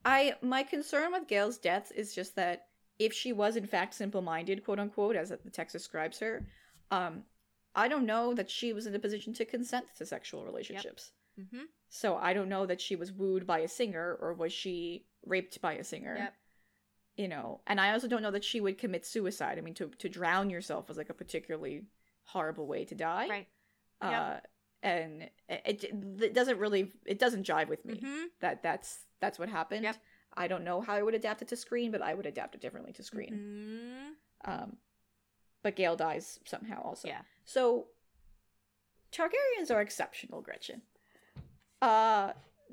I 0.05 0.35
my 0.43 0.63
concern 0.63 1.13
with 1.13 1.29
Gael's 1.29 1.59
death 1.59 1.91
is 1.95 2.15
just 2.15 2.37
that 2.37 2.67
if 2.99 3.13
she 3.13 3.33
was 3.33 3.57
in 3.57 3.67
fact 3.67 3.95
simple-minded, 3.95 4.65
quote 4.65 4.79
unquote, 4.79 5.17
as 5.17 5.31
the 5.31 5.51
text 5.51 5.73
describes 5.73 6.19
her, 6.21 6.47
um, 6.91 7.23
I 7.75 7.89
don't 7.89 8.07
know 8.07 8.35
that 8.35 8.51
she 8.51 8.73
was 8.73 8.87
in 8.87 8.95
a 8.95 8.99
position 8.99 9.33
to 9.35 9.45
consent 9.45 9.87
to 9.97 10.07
sexual 10.07 10.45
relationships. 10.45 11.13
Mm-hmm. 11.41 11.65
So 11.89 12.17
I 12.17 12.33
don't 12.33 12.49
know 12.49 12.67
that 12.67 12.81
she 12.81 12.97
was 12.97 13.13
wooed 13.13 13.47
by 13.47 13.61
a 13.61 13.69
singer 13.69 14.17
or 14.21 14.35
was 14.35 14.53
she 14.53 15.07
raped 15.25 15.61
by 15.61 15.75
a 15.75 15.85
singer. 15.85 16.17
Yep. 16.19 16.35
You 17.17 17.29
know, 17.29 17.61
and 17.67 17.81
I 17.81 17.93
also 17.93 18.09
don't 18.09 18.23
know 18.23 18.33
that 18.33 18.45
she 18.45 18.61
would 18.61 18.79
commit 18.79 19.07
suicide. 19.07 19.59
I 19.59 19.61
mean, 19.61 19.75
to 19.75 19.87
to 19.87 20.09
drown 20.09 20.51
yourself 20.51 20.89
was 20.89 20.97
like 20.97 21.11
a 21.11 21.15
particularly 21.15 21.85
horrible 22.25 22.67
way 22.67 22.85
to 22.87 22.95
die. 22.97 23.29
Right. 23.29 23.47
Uh, 24.01 24.11
yep. 24.11 24.47
and 24.83 25.31
it, 25.49 25.85
it, 26.21 26.35
doesn't 26.35 26.59
really 26.59 26.93
it 27.07 27.21
doesn't 27.21 27.47
jive 27.47 27.69
with 27.69 27.85
me 27.85 27.95
mm-hmm. 27.95 28.25
that 28.41 28.65
that's 28.65 29.05
that's 29.21 29.39
what 29.39 29.49
happened. 29.49 29.85
Yep. 29.85 29.97
I 30.37 30.49
don't 30.49 30.65
know 30.65 30.81
how 30.81 30.95
I 30.95 31.03
would 31.03 31.15
adapt 31.15 31.43
it 31.43 31.49
to 31.49 31.57
screen, 31.57 31.93
but 31.93 32.03
I 32.03 32.15
would 32.15 32.27
adapt 32.27 32.57
it 32.57 32.61
differently 32.61 32.93
to 32.95 33.05
screen. 33.05 34.11
Mm-hmm. 34.45 34.53
Um, 34.53 34.77
but 35.63 35.77
Gael 35.77 35.95
dies 35.95 36.41
somehow 36.45 36.83
also. 36.83 37.07
Yeah. 37.07 37.21
So 37.45 37.87
Targaryens 39.13 39.71
are 39.71 39.81
exceptional, 39.81 40.41
Gretchen 40.41 40.83
uh 41.85 42.33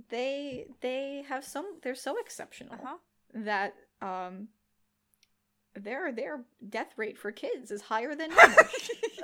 they 0.09 0.65
they 0.81 1.23
have 1.27 1.43
some 1.43 1.65
they're 1.83 1.95
so 1.95 2.15
exceptional 2.19 2.73
uh-huh. 2.73 2.95
that 3.33 3.73
um 4.01 4.47
their 5.75 6.11
their 6.13 6.41
death 6.69 6.93
rate 6.97 7.17
for 7.17 7.31
kids 7.31 7.71
is 7.71 7.81
higher 7.81 8.15
than 8.15 8.29
normal. 8.29 8.57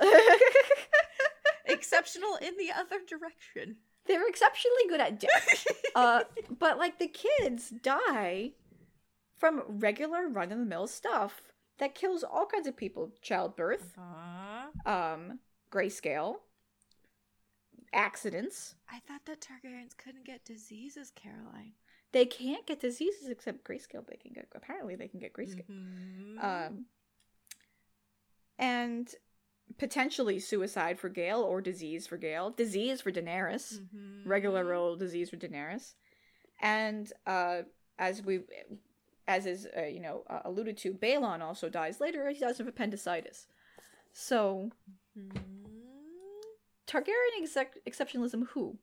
exceptional 1.66 2.36
in 2.36 2.54
the 2.56 2.70
other 2.74 3.00
direction 3.06 3.76
they're 4.06 4.28
exceptionally 4.28 4.88
good 4.88 5.00
at 5.00 5.20
death 5.20 5.66
uh 5.94 6.22
but 6.58 6.78
like 6.78 6.98
the 6.98 7.08
kids 7.08 7.72
die 7.82 8.52
from 9.36 9.62
regular 9.68 10.28
run-of-the-mill 10.28 10.86
stuff 10.86 11.42
that 11.78 11.94
kills 11.94 12.24
all 12.24 12.46
kinds 12.46 12.66
of 12.66 12.76
people 12.76 13.10
childbirth 13.22 13.94
uh-huh. 13.98 14.90
um 14.90 15.38
grayscale 15.70 16.36
accidents. 17.92 18.74
I 18.90 19.00
thought 19.00 19.24
that 19.26 19.40
Targaryens 19.40 19.96
couldn't 19.96 20.24
get 20.24 20.44
diseases, 20.44 21.12
Caroline. 21.14 21.72
They 22.12 22.24
can't 22.24 22.66
get 22.66 22.80
diseases 22.80 23.28
except 23.28 23.64
grayscale. 23.64 24.06
They 24.06 24.16
can 24.16 24.32
get 24.32 24.48
apparently 24.54 24.96
they 24.96 25.08
can 25.08 25.20
get 25.20 25.32
grayscale. 25.32 25.68
Mm-hmm. 25.70 26.44
Um, 26.44 26.86
and 28.58 29.14
potentially 29.76 30.38
suicide 30.38 30.98
for 30.98 31.08
Gael 31.08 31.42
or 31.42 31.60
disease 31.60 32.06
for 32.06 32.16
Gael, 32.16 32.50
disease 32.50 33.00
for 33.00 33.12
Daenerys, 33.12 33.80
mm-hmm. 33.80 34.28
regular 34.28 34.72
old 34.72 34.98
disease 34.98 35.30
for 35.30 35.36
Daenerys, 35.36 35.94
and 36.60 37.12
uh, 37.26 37.62
as 37.98 38.22
we, 38.22 38.40
as 39.26 39.46
is 39.46 39.68
uh, 39.76 39.82
you 39.82 40.00
know 40.00 40.24
uh, 40.30 40.40
alluded 40.44 40.78
to, 40.78 40.94
Baelon 40.94 41.40
also 41.40 41.68
dies 41.68 42.00
later. 42.00 42.28
He 42.30 42.40
dies 42.40 42.60
of 42.60 42.66
appendicitis. 42.66 43.46
So, 44.12 44.70
mm-hmm. 45.18 45.57
Targaryen 46.88 47.42
exec- 47.42 47.84
exceptionalism. 47.86 48.48
Who? 48.48 48.78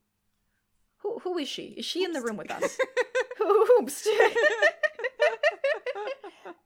Who? 0.99 1.19
Who 1.19 1.37
is 1.37 1.47
she? 1.49 1.63
Is 1.77 1.85
she 1.85 1.99
Oops. 2.01 2.07
in 2.07 2.13
the 2.13 2.21
room 2.21 2.37
with 2.37 2.51
us? 2.51 2.77
Oops. 3.79 4.07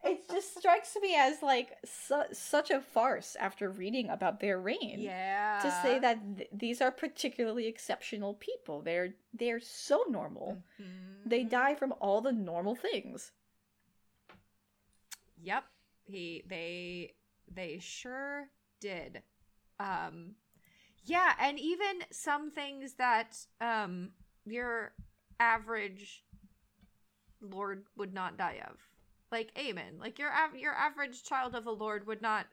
it 0.03 0.29
just 0.29 0.57
strikes 0.57 0.95
me 1.01 1.15
as 1.15 1.41
like 1.41 1.71
su- 1.85 2.33
such 2.33 2.71
a 2.71 2.81
farce 2.81 3.35
after 3.39 3.69
reading 3.69 4.09
about 4.09 4.39
their 4.39 4.59
reign. 4.59 4.97
Yeah. 4.99 5.59
To 5.61 5.71
say 5.83 5.99
that 5.99 6.19
th- 6.37 6.49
these 6.51 6.81
are 6.81 6.91
particularly 6.91 7.67
exceptional 7.67 8.33
people. 8.35 8.81
They're 8.81 9.13
they're 9.33 9.59
so 9.59 10.03
normal. 10.09 10.57
Mm-hmm. 10.81 11.29
They 11.29 11.43
die 11.43 11.75
from 11.75 11.93
all 11.99 12.21
the 12.21 12.31
normal 12.31 12.75
things. 12.75 13.31
Yep. 15.41 15.63
He 16.05 16.43
they 16.47 17.13
they 17.53 17.79
sure 17.79 18.47
did. 18.79 19.21
Um 19.79 20.35
yeah, 21.09 21.33
and 21.39 21.59
even 21.59 22.03
some 22.11 22.51
things 22.51 22.93
that 22.95 23.37
um 23.61 24.09
your 24.45 24.93
average 25.39 26.23
lord 27.41 27.85
would 27.97 28.13
not 28.13 28.37
die 28.37 28.61
of 28.69 28.77
like 29.31 29.53
Aemon. 29.55 29.99
Like 29.99 30.19
your 30.19 30.31
av- 30.31 30.55
your 30.57 30.73
average 30.73 31.23
child 31.23 31.55
of 31.55 31.65
a 31.65 31.71
lord 31.71 32.07
would 32.07 32.21
not 32.21 32.45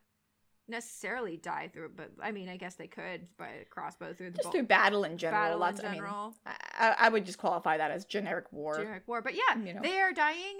necessarily 0.69 1.37
die 1.37 1.71
through 1.73 1.91
but 1.97 2.11
I 2.21 2.33
mean 2.33 2.49
I 2.49 2.57
guess 2.57 2.75
they 2.75 2.89
could 2.89 3.29
by 3.39 3.51
crossbow 3.71 4.15
through 4.15 4.33
the 4.33 4.39
just 4.39 4.53
through 4.53 4.65
battle 4.65 5.05
in 5.05 5.17
general. 5.17 5.43
Battle 5.43 5.59
Lots, 5.59 5.81
in 5.81 5.93
general. 5.93 6.35
I, 6.45 6.51
mean, 6.51 6.57
I, 6.79 6.95
I, 6.99 7.09
would 7.09 7.25
just 7.25 7.39
qualify 7.39 7.77
that 7.77 7.91
as 7.91 8.05
generic 8.05 8.53
war. 8.53 8.79
Generic 8.79 9.05
war, 9.07 9.23
but 9.23 9.35
yeah, 9.35 9.57
you 9.65 9.75
know. 9.75 9.81
they 9.83 10.01
are 10.01 10.13
dying 10.13 10.59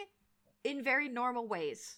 in 0.65 0.83
very 0.83 1.09
normal 1.09 1.49
ways. 1.49 1.97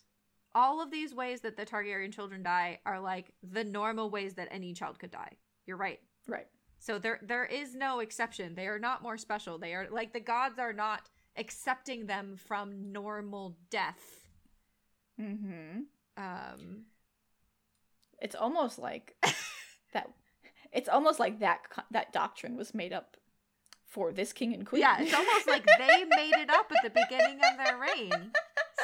All 0.54 0.82
of 0.82 0.90
these 0.90 1.14
ways 1.14 1.42
that 1.42 1.56
the 1.56 1.66
Targaryen 1.66 2.12
children 2.12 2.42
die 2.42 2.80
are 2.86 2.98
like 2.98 3.32
the 3.42 3.64
normal 3.64 4.10
ways 4.10 4.34
that 4.34 4.48
any 4.50 4.72
child 4.72 4.98
could 4.98 5.10
die. 5.10 5.36
You're 5.68 5.76
right. 5.76 6.00
Right. 6.26 6.46
So 6.78 6.98
there 6.98 7.20
there 7.22 7.44
is 7.44 7.74
no 7.74 8.00
exception. 8.00 8.54
They 8.54 8.66
are 8.68 8.78
not 8.78 9.02
more 9.02 9.18
special. 9.18 9.58
They 9.58 9.74
are 9.74 9.86
like 9.90 10.14
the 10.14 10.20
gods 10.20 10.58
are 10.58 10.72
not 10.72 11.10
accepting 11.36 12.06
them 12.06 12.36
from 12.36 12.90
normal 12.90 13.58
death. 13.68 14.26
Mm-hmm. 15.20 15.80
Um, 16.16 16.84
it's 18.18 18.34
almost 18.34 18.78
like 18.78 19.14
that. 19.92 20.10
It's 20.72 20.88
almost 20.88 21.20
like 21.20 21.40
that 21.40 21.60
that 21.90 22.14
doctrine 22.14 22.56
was 22.56 22.74
made 22.74 22.94
up 22.94 23.18
for 23.84 24.10
this 24.10 24.32
king 24.32 24.54
and 24.54 24.66
queen. 24.66 24.80
Yeah, 24.80 25.00
it's 25.00 25.12
almost 25.12 25.46
like 25.46 25.66
they 25.78 26.04
made 26.04 26.34
it 26.34 26.48
up 26.48 26.72
at 26.72 26.82
the 26.82 27.00
beginning 27.00 27.40
of 27.50 27.58
their 27.62 27.78
reign 27.78 28.32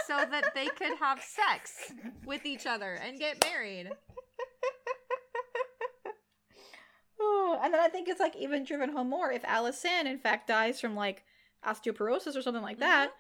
so 0.07 0.17
that 0.31 0.55
they 0.55 0.67
could 0.67 0.99
have 0.99 1.23
sex 1.23 1.93
with 2.27 2.45
each 2.45 2.67
other 2.67 2.95
and 2.95 3.19
get 3.19 3.43
married. 3.43 3.91
Oh, 7.27 7.61
and 7.63 7.73
then 7.73 7.81
I 7.81 7.89
think 7.89 8.09
it's 8.09 8.21
like 8.21 8.37
even 8.37 8.65
driven 8.65 8.93
home 8.93 9.09
more 9.09 9.33
if 9.33 9.43
Alysanne 9.43 10.07
in 10.07 10.19
fact 10.19 10.49
dies 10.49 10.81
from 10.81 10.95
like 10.95 11.25
osteoporosis 11.67 12.37
or 12.37 12.43
something 12.43 12.63
like 12.63 12.81
that. 12.81 13.09
Mm-hmm. 13.09 13.19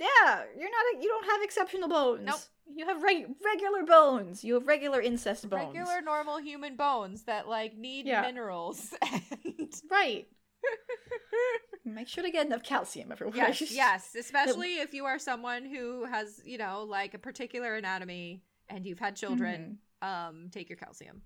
Yeah, 0.00 0.42
you're 0.58 0.70
not. 0.70 0.84
A, 0.94 1.02
you 1.02 1.08
don't 1.08 1.26
have 1.26 1.42
exceptional 1.42 1.88
bones. 1.88 2.24
Nope. 2.24 2.40
You 2.74 2.86
have 2.86 3.02
reg- 3.02 3.34
regular 3.44 3.84
bones. 3.84 4.42
You 4.42 4.54
have 4.54 4.66
regular 4.66 5.00
incest 5.00 5.48
bones. 5.48 5.74
Regular 5.74 6.00
normal 6.00 6.38
human 6.38 6.76
bones 6.76 7.24
that 7.24 7.48
like 7.48 7.76
need 7.76 8.06
yeah. 8.06 8.22
minerals. 8.22 8.94
And... 9.12 9.72
Right. 9.90 10.26
Make 11.84 12.08
sure 12.08 12.24
to 12.24 12.30
get 12.30 12.46
enough 12.46 12.62
calcium 12.62 13.12
everyone. 13.12 13.36
Yes, 13.36 13.60
yes, 13.72 14.14
especially 14.18 14.78
if 14.78 14.94
you 14.94 15.04
are 15.04 15.18
someone 15.18 15.64
who 15.64 16.04
has, 16.04 16.40
you 16.44 16.58
know, 16.58 16.84
like 16.88 17.14
a 17.14 17.18
particular 17.18 17.74
anatomy 17.74 18.42
and 18.68 18.86
you've 18.86 18.98
had 18.98 19.16
children. 19.16 19.78
Mm-hmm. 20.02 20.36
Um, 20.36 20.50
take 20.50 20.68
your 20.68 20.76
calcium. 20.76 21.22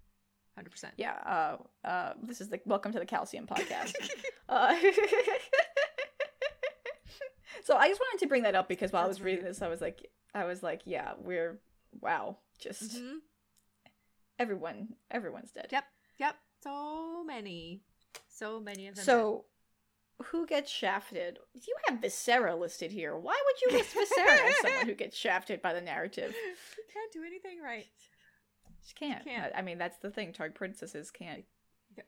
100%. 0.59 0.91
Yeah, 0.97 1.13
uh, 1.13 1.57
uh, 1.87 2.13
this 2.23 2.41
is 2.41 2.49
the 2.49 2.61
welcome 2.65 2.93
to 2.93 2.99
the 2.99 3.07
calcium 3.07 3.47
podcast. 3.47 3.95
uh, 4.49 4.75
so 7.65 7.77
I 7.77 7.89
just 7.89 8.01
wanted 8.01 8.21
to 8.21 8.27
bring 8.27 8.43
that 8.45 8.55
up 8.55 8.69
because 8.69 8.93
while 8.93 9.03
That's 9.03 9.19
I 9.19 9.21
was 9.21 9.23
reading 9.23 9.45
this, 9.45 9.61
I 9.61 9.69
was 9.69 9.81
like, 9.81 10.11
I 10.35 10.45
was 10.45 10.63
like, 10.63 10.83
yeah, 10.85 11.13
we're 11.19 11.59
wow, 12.01 12.39
just 12.59 12.97
mm-hmm. 12.97 13.17
everyone, 14.39 14.95
everyone's 15.11 15.51
dead. 15.51 15.69
Yep, 15.71 15.85
yep. 16.19 16.37
So 16.63 17.23
many, 17.25 17.83
so 18.29 18.59
many 18.59 18.89
of 18.89 18.95
them. 18.95 19.05
So, 19.05 19.45
dead. 20.19 20.27
who 20.29 20.47
gets 20.47 20.71
shafted? 20.71 21.39
You 21.55 21.75
have 21.87 22.01
Viserra 22.01 22.59
listed 22.59 22.93
here. 22.93 23.15
Why 23.17 23.39
would 23.45 23.61
you 23.63 23.79
list 23.79 23.95
Viserra 23.95 24.49
as 24.49 24.57
someone 24.63 24.87
who 24.87 24.95
gets 24.95 25.17
shafted 25.17 25.61
by 25.61 25.75
the 25.75 25.83
narrative? 25.83 26.35
can't 26.93 27.13
do 27.13 27.23
anything 27.25 27.61
right. 27.63 27.87
She 28.87 28.95
can't. 28.95 29.25
can't. 29.25 29.53
I 29.55 29.63
mean, 29.63 29.79
that's 29.79 29.99
the 29.99 30.11
thing. 30.11 30.33
Targ 30.33 30.55
princesses 30.55 31.11
can't 31.11 31.45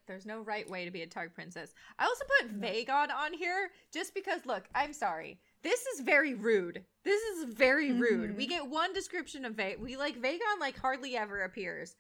there's 0.07 0.27
no 0.27 0.41
right 0.41 0.69
way 0.69 0.85
to 0.85 0.91
be 0.91 1.03
a 1.03 1.07
Targ 1.07 1.35
princess. 1.35 1.73
I 1.99 2.05
also 2.05 2.25
put 2.41 2.61
Vaegon 2.61 3.11
on 3.11 3.33
here 3.33 3.71
just 3.93 4.15
because, 4.15 4.45
look, 4.47 4.65
I'm 4.75 4.93
sorry. 4.93 5.39
This 5.63 5.85
is 5.87 6.01
very 6.01 6.35
rude. 6.35 6.85
This 7.05 7.21
is 7.23 7.55
very 7.55 7.91
mm-hmm. 7.91 8.01
rude. 8.01 8.37
We 8.37 8.47
get 8.47 8.67
one 8.67 8.93
description 8.93 9.45
of 9.45 9.55
Vaegon. 9.55 9.81
We 9.81 9.97
like 9.97 10.21
Vaegon 10.21 10.61
like 10.61 10.79
hardly 10.79 11.17
ever 11.17 11.43
appears. 11.43 11.97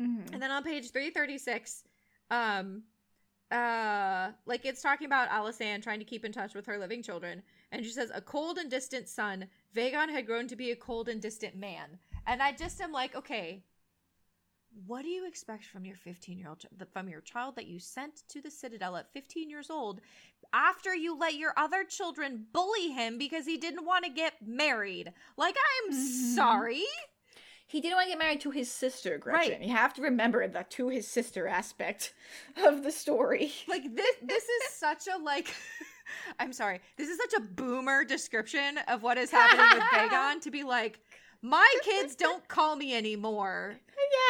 Mm-hmm. 0.00 0.32
And 0.32 0.42
then 0.42 0.50
on 0.50 0.62
page 0.62 0.90
336, 0.90 1.82
um, 2.30 2.82
uh, 3.50 4.30
like 4.46 4.64
it's 4.64 4.82
talking 4.82 5.06
about 5.06 5.30
Alysanne 5.30 5.82
trying 5.82 5.98
to 5.98 6.04
keep 6.04 6.24
in 6.24 6.32
touch 6.32 6.54
with 6.54 6.66
her 6.66 6.78
living 6.78 7.02
children. 7.02 7.42
And 7.72 7.84
she 7.84 7.90
says, 7.90 8.10
a 8.14 8.20
cold 8.20 8.58
and 8.58 8.70
distant 8.70 9.08
son, 9.08 9.46
Vagon 9.74 10.10
had 10.10 10.26
grown 10.26 10.46
to 10.48 10.56
be 10.56 10.70
a 10.70 10.76
cold 10.76 11.08
and 11.08 11.20
distant 11.20 11.56
man. 11.56 11.98
And 12.26 12.42
I 12.42 12.52
just 12.52 12.80
am 12.80 12.92
like, 12.92 13.16
okay, 13.16 13.64
what 14.86 15.02
do 15.02 15.08
you 15.08 15.26
expect 15.26 15.64
from 15.64 15.84
your 15.84 15.96
15 15.96 16.38
year 16.38 16.48
old 16.48 16.64
from 16.92 17.08
your 17.08 17.20
child 17.20 17.56
that 17.56 17.66
you 17.66 17.78
sent 17.78 18.22
to 18.28 18.40
the 18.40 18.50
citadel 18.50 18.96
at 18.96 19.12
15 19.12 19.50
years 19.50 19.70
old 19.70 20.00
after 20.52 20.94
you 20.94 21.18
let 21.18 21.34
your 21.34 21.52
other 21.56 21.84
children 21.84 22.46
bully 22.52 22.90
him 22.90 23.18
because 23.18 23.46
he 23.46 23.56
didn't 23.56 23.84
want 23.84 24.04
to 24.04 24.10
get 24.10 24.34
married 24.44 25.12
like 25.36 25.56
i'm 25.56 25.92
mm-hmm. 25.92 26.34
sorry 26.34 26.84
he 27.66 27.82
didn't 27.82 27.96
want 27.96 28.06
to 28.06 28.12
get 28.12 28.18
married 28.18 28.40
to 28.40 28.50
his 28.50 28.70
sister 28.70 29.18
gretchen 29.18 29.52
right. 29.52 29.62
you 29.62 29.74
have 29.74 29.94
to 29.94 30.02
remember 30.02 30.46
the 30.46 30.64
to 30.68 30.88
his 30.88 31.06
sister 31.06 31.46
aspect 31.46 32.14
of 32.66 32.82
the 32.82 32.92
story 32.92 33.52
like 33.68 33.82
this 33.94 34.16
this 34.22 34.44
is 34.44 34.72
such 34.72 35.06
a 35.06 35.22
like 35.22 35.54
i'm 36.38 36.52
sorry 36.52 36.80
this 36.96 37.08
is 37.08 37.18
such 37.18 37.34
a 37.34 37.40
boomer 37.40 38.04
description 38.04 38.78
of 38.88 39.02
what 39.02 39.18
is 39.18 39.30
happening 39.30 39.66
with 39.74 39.82
Vaegon 39.92 40.40
to 40.40 40.50
be 40.50 40.62
like 40.62 41.00
my 41.42 41.72
kids 41.82 42.16
don't 42.16 42.46
call 42.48 42.74
me 42.74 42.94
anymore. 42.96 43.76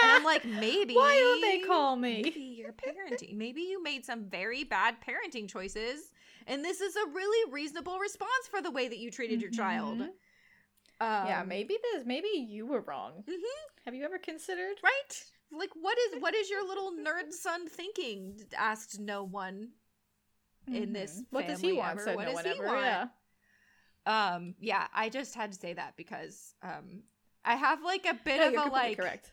Yeah. 0.02 0.08
And 0.08 0.16
I'm 0.16 0.24
like, 0.24 0.44
maybe. 0.44 0.94
Why 0.94 1.16
don't 1.16 1.40
they 1.40 1.66
call 1.66 1.96
me? 1.96 2.22
Maybe 2.22 2.40
you're 2.40 2.72
parenting. 2.72 3.36
maybe 3.36 3.62
you 3.62 3.82
made 3.82 4.04
some 4.04 4.24
very 4.24 4.64
bad 4.64 4.96
parenting 5.00 5.48
choices. 5.48 6.12
And 6.46 6.64
this 6.64 6.80
is 6.80 6.96
a 6.96 7.06
really 7.10 7.52
reasonable 7.52 7.98
response 7.98 8.48
for 8.50 8.62
the 8.62 8.70
way 8.70 8.88
that 8.88 8.98
you 8.98 9.10
treated 9.10 9.40
your 9.40 9.50
child. 9.50 10.00
Um, 10.00 10.10
yeah, 11.00 11.44
maybe 11.46 11.76
this. 11.92 12.04
Maybe 12.06 12.28
you 12.28 12.66
were 12.66 12.80
wrong. 12.80 13.22
Mm-hmm. 13.28 13.84
Have 13.84 13.94
you 13.94 14.04
ever 14.04 14.18
considered? 14.18 14.76
Right. 14.82 15.24
Like, 15.52 15.70
what 15.80 15.96
is 15.98 16.20
what 16.20 16.34
is 16.34 16.50
your 16.50 16.66
little 16.66 16.92
nerd 16.92 17.32
son 17.32 17.68
thinking? 17.68 18.40
Asked 18.56 18.98
no 18.98 19.24
one 19.24 19.68
in 20.66 20.74
mm-hmm. 20.74 20.92
this. 20.92 21.22
What 21.30 21.46
does 21.46 21.60
he 21.60 21.72
want? 21.72 22.00
Said 22.00 22.16
what 22.16 22.26
no 22.26 22.32
does 22.32 22.44
he 22.44 22.50
ever. 22.58 22.66
want? 22.66 22.80
Yeah. 22.84 23.06
Um, 24.06 24.54
yeah, 24.58 24.86
I 24.94 25.08
just 25.08 25.34
had 25.34 25.52
to 25.52 25.58
say 25.58 25.74
that 25.74 25.94
because 25.96 26.54
um, 26.62 27.02
I 27.44 27.54
have 27.54 27.82
like 27.82 28.06
a 28.06 28.14
bit 28.24 28.38
no, 28.38 28.62
of 28.62 28.68
a 28.68 28.72
like 28.72 28.98
correct. 28.98 29.32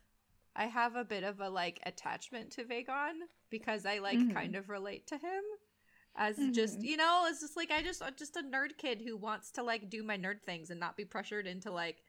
I 0.55 0.65
have 0.65 0.95
a 0.95 1.03
bit 1.03 1.23
of 1.23 1.39
a 1.39 1.49
like 1.49 1.79
attachment 1.85 2.51
to 2.51 2.63
Vaegon 2.63 3.13
because 3.49 3.85
I 3.85 3.99
like 3.99 4.17
mm-hmm. 4.17 4.31
kind 4.31 4.55
of 4.55 4.69
relate 4.69 5.07
to 5.07 5.15
him 5.15 5.41
as 6.17 6.37
mm-hmm. 6.37 6.53
just 6.53 6.81
you 6.81 6.97
know 6.97 7.25
it's 7.27 7.41
just 7.41 7.57
like 7.57 7.71
I 7.71 7.81
just 7.81 8.01
just 8.17 8.37
a 8.37 8.41
nerd 8.41 8.77
kid 8.77 9.01
who 9.05 9.17
wants 9.17 9.51
to 9.51 9.63
like 9.63 9.89
do 9.89 10.03
my 10.03 10.17
nerd 10.17 10.41
things 10.45 10.69
and 10.69 10.79
not 10.79 10.95
be 10.95 11.05
pressured 11.05 11.45
into 11.45 11.71
like 11.71 12.03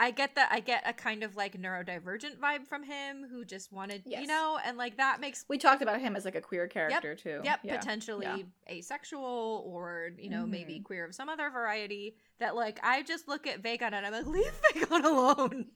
I 0.00 0.12
get 0.12 0.36
that 0.36 0.50
I 0.52 0.60
get 0.60 0.84
a 0.86 0.92
kind 0.92 1.24
of 1.24 1.34
like 1.34 1.60
neurodivergent 1.60 2.38
vibe 2.38 2.68
from 2.68 2.84
him 2.84 3.26
who 3.28 3.44
just 3.44 3.72
wanted, 3.72 4.02
yes. 4.06 4.20
you 4.20 4.28
know, 4.28 4.58
and 4.64 4.76
like 4.76 4.96
that 4.98 5.20
makes 5.20 5.44
We 5.48 5.58
talked 5.58 5.82
about 5.82 6.00
him 6.00 6.14
as 6.14 6.24
like 6.24 6.36
a 6.36 6.40
queer 6.40 6.68
character 6.68 7.10
yep, 7.10 7.18
too. 7.18 7.40
Yep, 7.42 7.60
yeah. 7.64 7.76
potentially 7.76 8.26
yeah. 8.26 8.76
asexual 8.76 9.64
or, 9.66 10.10
you 10.16 10.30
know, 10.30 10.42
mm-hmm. 10.42 10.52
maybe 10.52 10.80
queer 10.80 11.04
of 11.04 11.14
some 11.16 11.28
other 11.28 11.50
variety 11.50 12.14
that 12.38 12.54
like 12.54 12.78
I 12.84 13.02
just 13.02 13.26
look 13.26 13.48
at 13.48 13.60
Vaegon 13.60 13.92
and 13.92 14.06
I'm 14.06 14.12
like, 14.12 14.26
leave 14.26 14.52
Vaegon 14.72 15.04
alone. 15.04 15.66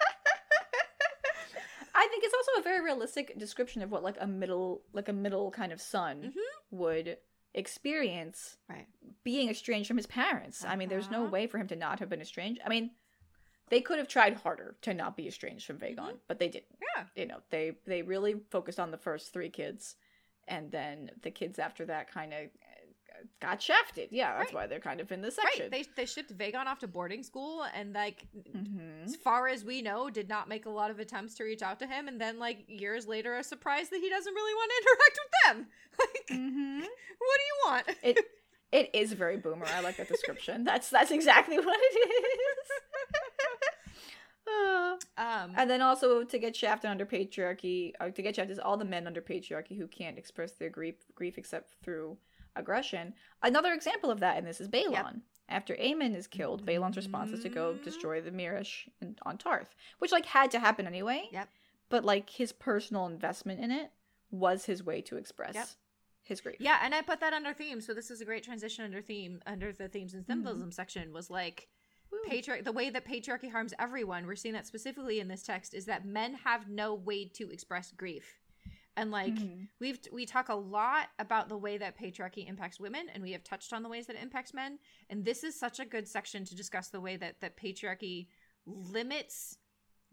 I 2.00 2.08
think 2.08 2.24
it's 2.24 2.34
also 2.34 2.60
a 2.60 2.62
very 2.62 2.82
realistic 2.82 3.38
description 3.38 3.82
of 3.82 3.90
what 3.90 4.02
like 4.02 4.16
a 4.18 4.26
middle 4.26 4.80
like 4.94 5.10
a 5.10 5.12
middle 5.12 5.50
kind 5.50 5.70
of 5.70 5.82
son 5.82 6.16
mm-hmm. 6.22 6.76
would 6.78 7.18
experience 7.52 8.56
right 8.70 8.86
being 9.22 9.50
estranged 9.50 9.86
from 9.88 9.98
his 9.98 10.06
parents. 10.06 10.64
Uh-huh. 10.64 10.72
I 10.72 10.76
mean, 10.76 10.88
there's 10.88 11.10
no 11.10 11.24
uh-huh. 11.24 11.30
way 11.30 11.46
for 11.46 11.58
him 11.58 11.68
to 11.68 11.76
not 11.76 11.98
have 11.98 12.08
been 12.08 12.22
estranged. 12.22 12.62
I 12.64 12.70
mean, 12.70 12.92
they 13.68 13.82
could 13.82 13.98
have 13.98 14.08
tried 14.08 14.34
harder 14.34 14.76
to 14.80 14.94
not 14.94 15.14
be 15.14 15.28
estranged 15.28 15.66
from 15.66 15.76
Vaegon, 15.76 15.96
mm-hmm. 15.96 16.26
but 16.26 16.38
they 16.38 16.48
didn't. 16.48 16.78
Yeah. 16.96 17.04
You 17.14 17.26
know, 17.26 17.40
they 17.50 17.72
they 17.86 18.00
really 18.00 18.36
focused 18.50 18.80
on 18.80 18.90
the 18.90 18.96
first 18.96 19.34
three 19.34 19.50
kids, 19.50 19.96
and 20.48 20.72
then 20.72 21.10
the 21.20 21.30
kids 21.30 21.58
after 21.58 21.84
that 21.84 22.10
kind 22.10 22.32
of 22.32 22.48
got 23.40 23.62
shafted. 23.62 24.08
Yeah, 24.10 24.36
that's 24.36 24.52
right. 24.52 24.62
why 24.62 24.66
they're 24.66 24.80
kind 24.80 25.00
of 25.00 25.10
in 25.12 25.20
this 25.20 25.36
section. 25.36 25.62
Right. 25.64 25.70
They 25.70 26.02
they 26.02 26.06
shipped 26.06 26.36
Vaegon 26.36 26.66
off 26.66 26.78
to 26.80 26.88
boarding 26.88 27.22
school, 27.22 27.64
and 27.74 27.94
like 27.94 28.26
mm-hmm. 28.36 29.04
as 29.04 29.16
far 29.16 29.48
as 29.48 29.64
we 29.64 29.82
know, 29.82 30.10
did 30.10 30.28
not 30.28 30.48
make 30.48 30.66
a 30.66 30.70
lot 30.70 30.90
of 30.90 30.98
attempts 30.98 31.34
to 31.36 31.44
reach 31.44 31.62
out 31.62 31.78
to 31.80 31.86
him. 31.86 32.08
And 32.08 32.20
then 32.20 32.38
like 32.38 32.64
years 32.66 33.06
later, 33.06 33.36
a 33.36 33.44
surprise 33.44 33.88
that 33.90 34.00
he 34.00 34.08
doesn't 34.08 34.34
really 34.34 34.54
want 34.54 34.70
to 34.70 34.76
interact 34.82 35.18
with 35.22 35.32
them. 35.46 35.66
Like, 36.00 36.38
mm-hmm. 36.38 36.80
what 37.18 37.38
do 37.38 37.44
you 37.44 37.56
want? 37.66 37.86
It 38.02 38.18
it 38.72 38.90
is 38.94 39.12
very 39.12 39.36
boomer. 39.36 39.66
I 39.66 39.80
like 39.80 39.98
that 39.98 40.08
description. 40.08 40.64
that's 40.64 40.88
that's 40.88 41.10
exactly 41.10 41.58
what 41.58 41.78
it 41.78 41.96
is. 41.98 42.70
um, 45.18 45.52
and 45.56 45.68
then 45.68 45.82
also 45.82 46.24
to 46.24 46.38
get 46.38 46.56
shafted 46.56 46.90
under 46.90 47.04
patriarchy, 47.04 47.92
or 48.00 48.10
to 48.10 48.22
get 48.22 48.36
shafted 48.36 48.52
is 48.52 48.58
all 48.58 48.76
the 48.76 48.84
men 48.84 49.06
under 49.06 49.20
patriarchy 49.20 49.76
who 49.76 49.86
can't 49.86 50.16
express 50.16 50.52
their 50.52 50.70
grief 50.70 50.94
grief 51.14 51.36
except 51.36 51.74
through 51.82 52.16
aggression. 52.56 53.14
Another 53.42 53.72
example 53.72 54.10
of 54.10 54.20
that 54.20 54.38
in 54.38 54.44
this 54.44 54.60
is 54.60 54.68
Baelon. 54.68 54.92
Yep. 54.92 55.16
After 55.48 55.74
Aemon 55.74 56.14
is 56.14 56.28
killed, 56.28 56.64
Baelon's 56.64 56.96
response 56.96 57.32
is 57.32 57.42
to 57.42 57.48
go 57.48 57.72
mm-hmm. 57.72 57.82
destroy 57.82 58.20
the 58.20 58.30
Myrish 58.30 58.88
on 59.24 59.36
Tarth, 59.36 59.74
which 59.98 60.12
like 60.12 60.26
had 60.26 60.50
to 60.52 60.60
happen 60.60 60.86
anyway. 60.86 61.24
Yep. 61.32 61.48
But 61.88 62.04
like 62.04 62.30
his 62.30 62.52
personal 62.52 63.06
investment 63.06 63.60
in 63.60 63.72
it 63.72 63.90
was 64.30 64.64
his 64.64 64.84
way 64.84 65.00
to 65.02 65.16
express 65.16 65.56
yep. 65.56 65.68
his 66.22 66.40
grief. 66.40 66.56
Yeah, 66.60 66.78
and 66.84 66.94
I 66.94 67.02
put 67.02 67.18
that 67.18 67.32
under 67.32 67.52
theme, 67.52 67.80
so 67.80 67.94
this 67.94 68.12
is 68.12 68.20
a 68.20 68.24
great 68.24 68.44
transition 68.44 68.84
under 68.84 69.02
theme 69.02 69.42
under 69.44 69.72
the 69.72 69.88
themes 69.88 70.14
and 70.14 70.24
symbolism 70.24 70.68
mm-hmm. 70.68 70.70
section 70.70 71.12
was 71.12 71.30
like 71.30 71.68
patriarch 72.26 72.64
the 72.64 72.72
way 72.72 72.90
that 72.90 73.06
patriarchy 73.06 73.50
harms 73.50 73.72
everyone 73.78 74.26
we're 74.26 74.34
seeing 74.34 74.52
that 74.52 74.66
specifically 74.66 75.20
in 75.20 75.28
this 75.28 75.42
text 75.42 75.74
is 75.74 75.86
that 75.86 76.04
men 76.04 76.34
have 76.34 76.68
no 76.68 76.94
way 76.94 77.24
to 77.24 77.50
express 77.50 77.92
grief 77.92 78.40
and 78.96 79.10
like 79.10 79.34
mm-hmm. 79.34 79.64
we've 79.80 79.98
we 80.12 80.26
talk 80.26 80.48
a 80.48 80.54
lot 80.54 81.08
about 81.18 81.48
the 81.48 81.56
way 81.56 81.78
that 81.78 81.98
patriarchy 81.98 82.48
impacts 82.48 82.80
women 82.80 83.06
and 83.12 83.22
we 83.22 83.32
have 83.32 83.44
touched 83.44 83.72
on 83.72 83.82
the 83.82 83.88
ways 83.88 84.06
that 84.06 84.16
it 84.16 84.22
impacts 84.22 84.52
men 84.52 84.78
and 85.08 85.24
this 85.24 85.44
is 85.44 85.58
such 85.58 85.78
a 85.80 85.84
good 85.84 86.06
section 86.06 86.44
to 86.44 86.54
discuss 86.54 86.88
the 86.88 87.00
way 87.00 87.16
that 87.16 87.40
that 87.40 87.56
patriarchy 87.56 88.26
limits 88.66 89.58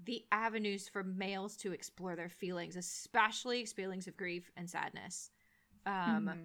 the 0.04 0.24
avenues 0.32 0.88
for 0.88 1.04
males 1.04 1.58
to 1.58 1.72
explore 1.72 2.16
their 2.16 2.30
feelings 2.30 2.76
especially 2.76 3.66
feelings 3.66 4.08
of 4.08 4.16
grief 4.16 4.52
and 4.56 4.70
sadness 4.70 5.32
um 5.86 5.94
mm-hmm. 5.94 6.40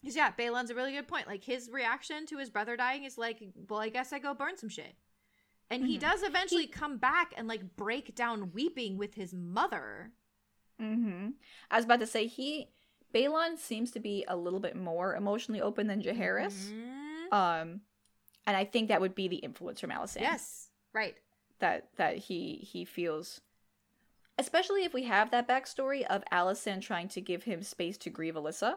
Because 0.00 0.16
yeah, 0.16 0.30
Baelon's 0.30 0.70
a 0.70 0.74
really 0.74 0.92
good 0.92 1.08
point. 1.08 1.26
Like 1.26 1.42
his 1.42 1.68
reaction 1.70 2.26
to 2.26 2.38
his 2.38 2.50
brother 2.50 2.76
dying 2.76 3.04
is 3.04 3.18
like, 3.18 3.42
well, 3.68 3.80
I 3.80 3.88
guess 3.88 4.12
I 4.12 4.18
go 4.18 4.32
burn 4.34 4.56
some 4.56 4.68
shit. 4.68 4.94
And 5.70 5.82
mm-hmm. 5.82 5.90
he 5.90 5.98
does 5.98 6.22
eventually 6.22 6.62
he- 6.62 6.68
come 6.68 6.98
back 6.98 7.34
and 7.36 7.48
like 7.48 7.76
break 7.76 8.14
down 8.14 8.52
weeping 8.52 8.96
with 8.96 9.14
his 9.14 9.34
mother. 9.34 10.12
Mm-hmm. 10.80 11.28
I 11.70 11.76
was 11.76 11.84
about 11.84 12.00
to 12.00 12.06
say 12.06 12.26
he 12.26 12.68
Baelon 13.14 13.58
seems 13.58 13.90
to 13.92 14.00
be 14.00 14.24
a 14.28 14.36
little 14.36 14.60
bit 14.60 14.76
more 14.76 15.14
emotionally 15.14 15.60
open 15.60 15.86
than 15.86 16.02
Jaehaerys. 16.02 16.70
Mm-hmm. 16.70 17.34
Um 17.34 17.80
and 18.46 18.56
I 18.56 18.64
think 18.64 18.88
that 18.88 19.00
would 19.00 19.14
be 19.14 19.28
the 19.28 19.36
influence 19.36 19.80
from 19.80 19.90
Alysanne. 19.90 20.22
Yes. 20.22 20.68
Right. 20.94 21.16
That 21.60 21.88
that 21.96 22.16
he 22.16 22.56
he 22.56 22.84
feels 22.84 23.40
especially 24.38 24.84
if 24.84 24.94
we 24.94 25.02
have 25.04 25.30
that 25.32 25.48
backstory 25.48 26.04
of 26.04 26.22
Alysanne 26.32 26.80
trying 26.80 27.08
to 27.08 27.20
give 27.20 27.42
him 27.42 27.62
space 27.62 27.98
to 27.98 28.10
grieve 28.10 28.34
Alyssa. 28.34 28.74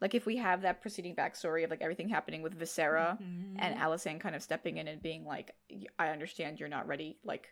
Like 0.00 0.14
if 0.14 0.26
we 0.26 0.36
have 0.36 0.62
that 0.62 0.82
preceding 0.82 1.14
backstory 1.14 1.64
of 1.64 1.70
like 1.70 1.82
everything 1.82 2.08
happening 2.08 2.42
with 2.42 2.58
Viserra 2.58 3.18
mm-hmm. 3.20 3.56
and 3.58 3.78
Alysanne 3.78 4.20
kind 4.20 4.34
of 4.34 4.42
stepping 4.42 4.78
in 4.78 4.88
and 4.88 5.00
being 5.02 5.24
like, 5.24 5.54
I 5.98 6.08
understand 6.08 6.58
you're 6.58 6.68
not 6.68 6.88
ready, 6.88 7.18
like 7.24 7.48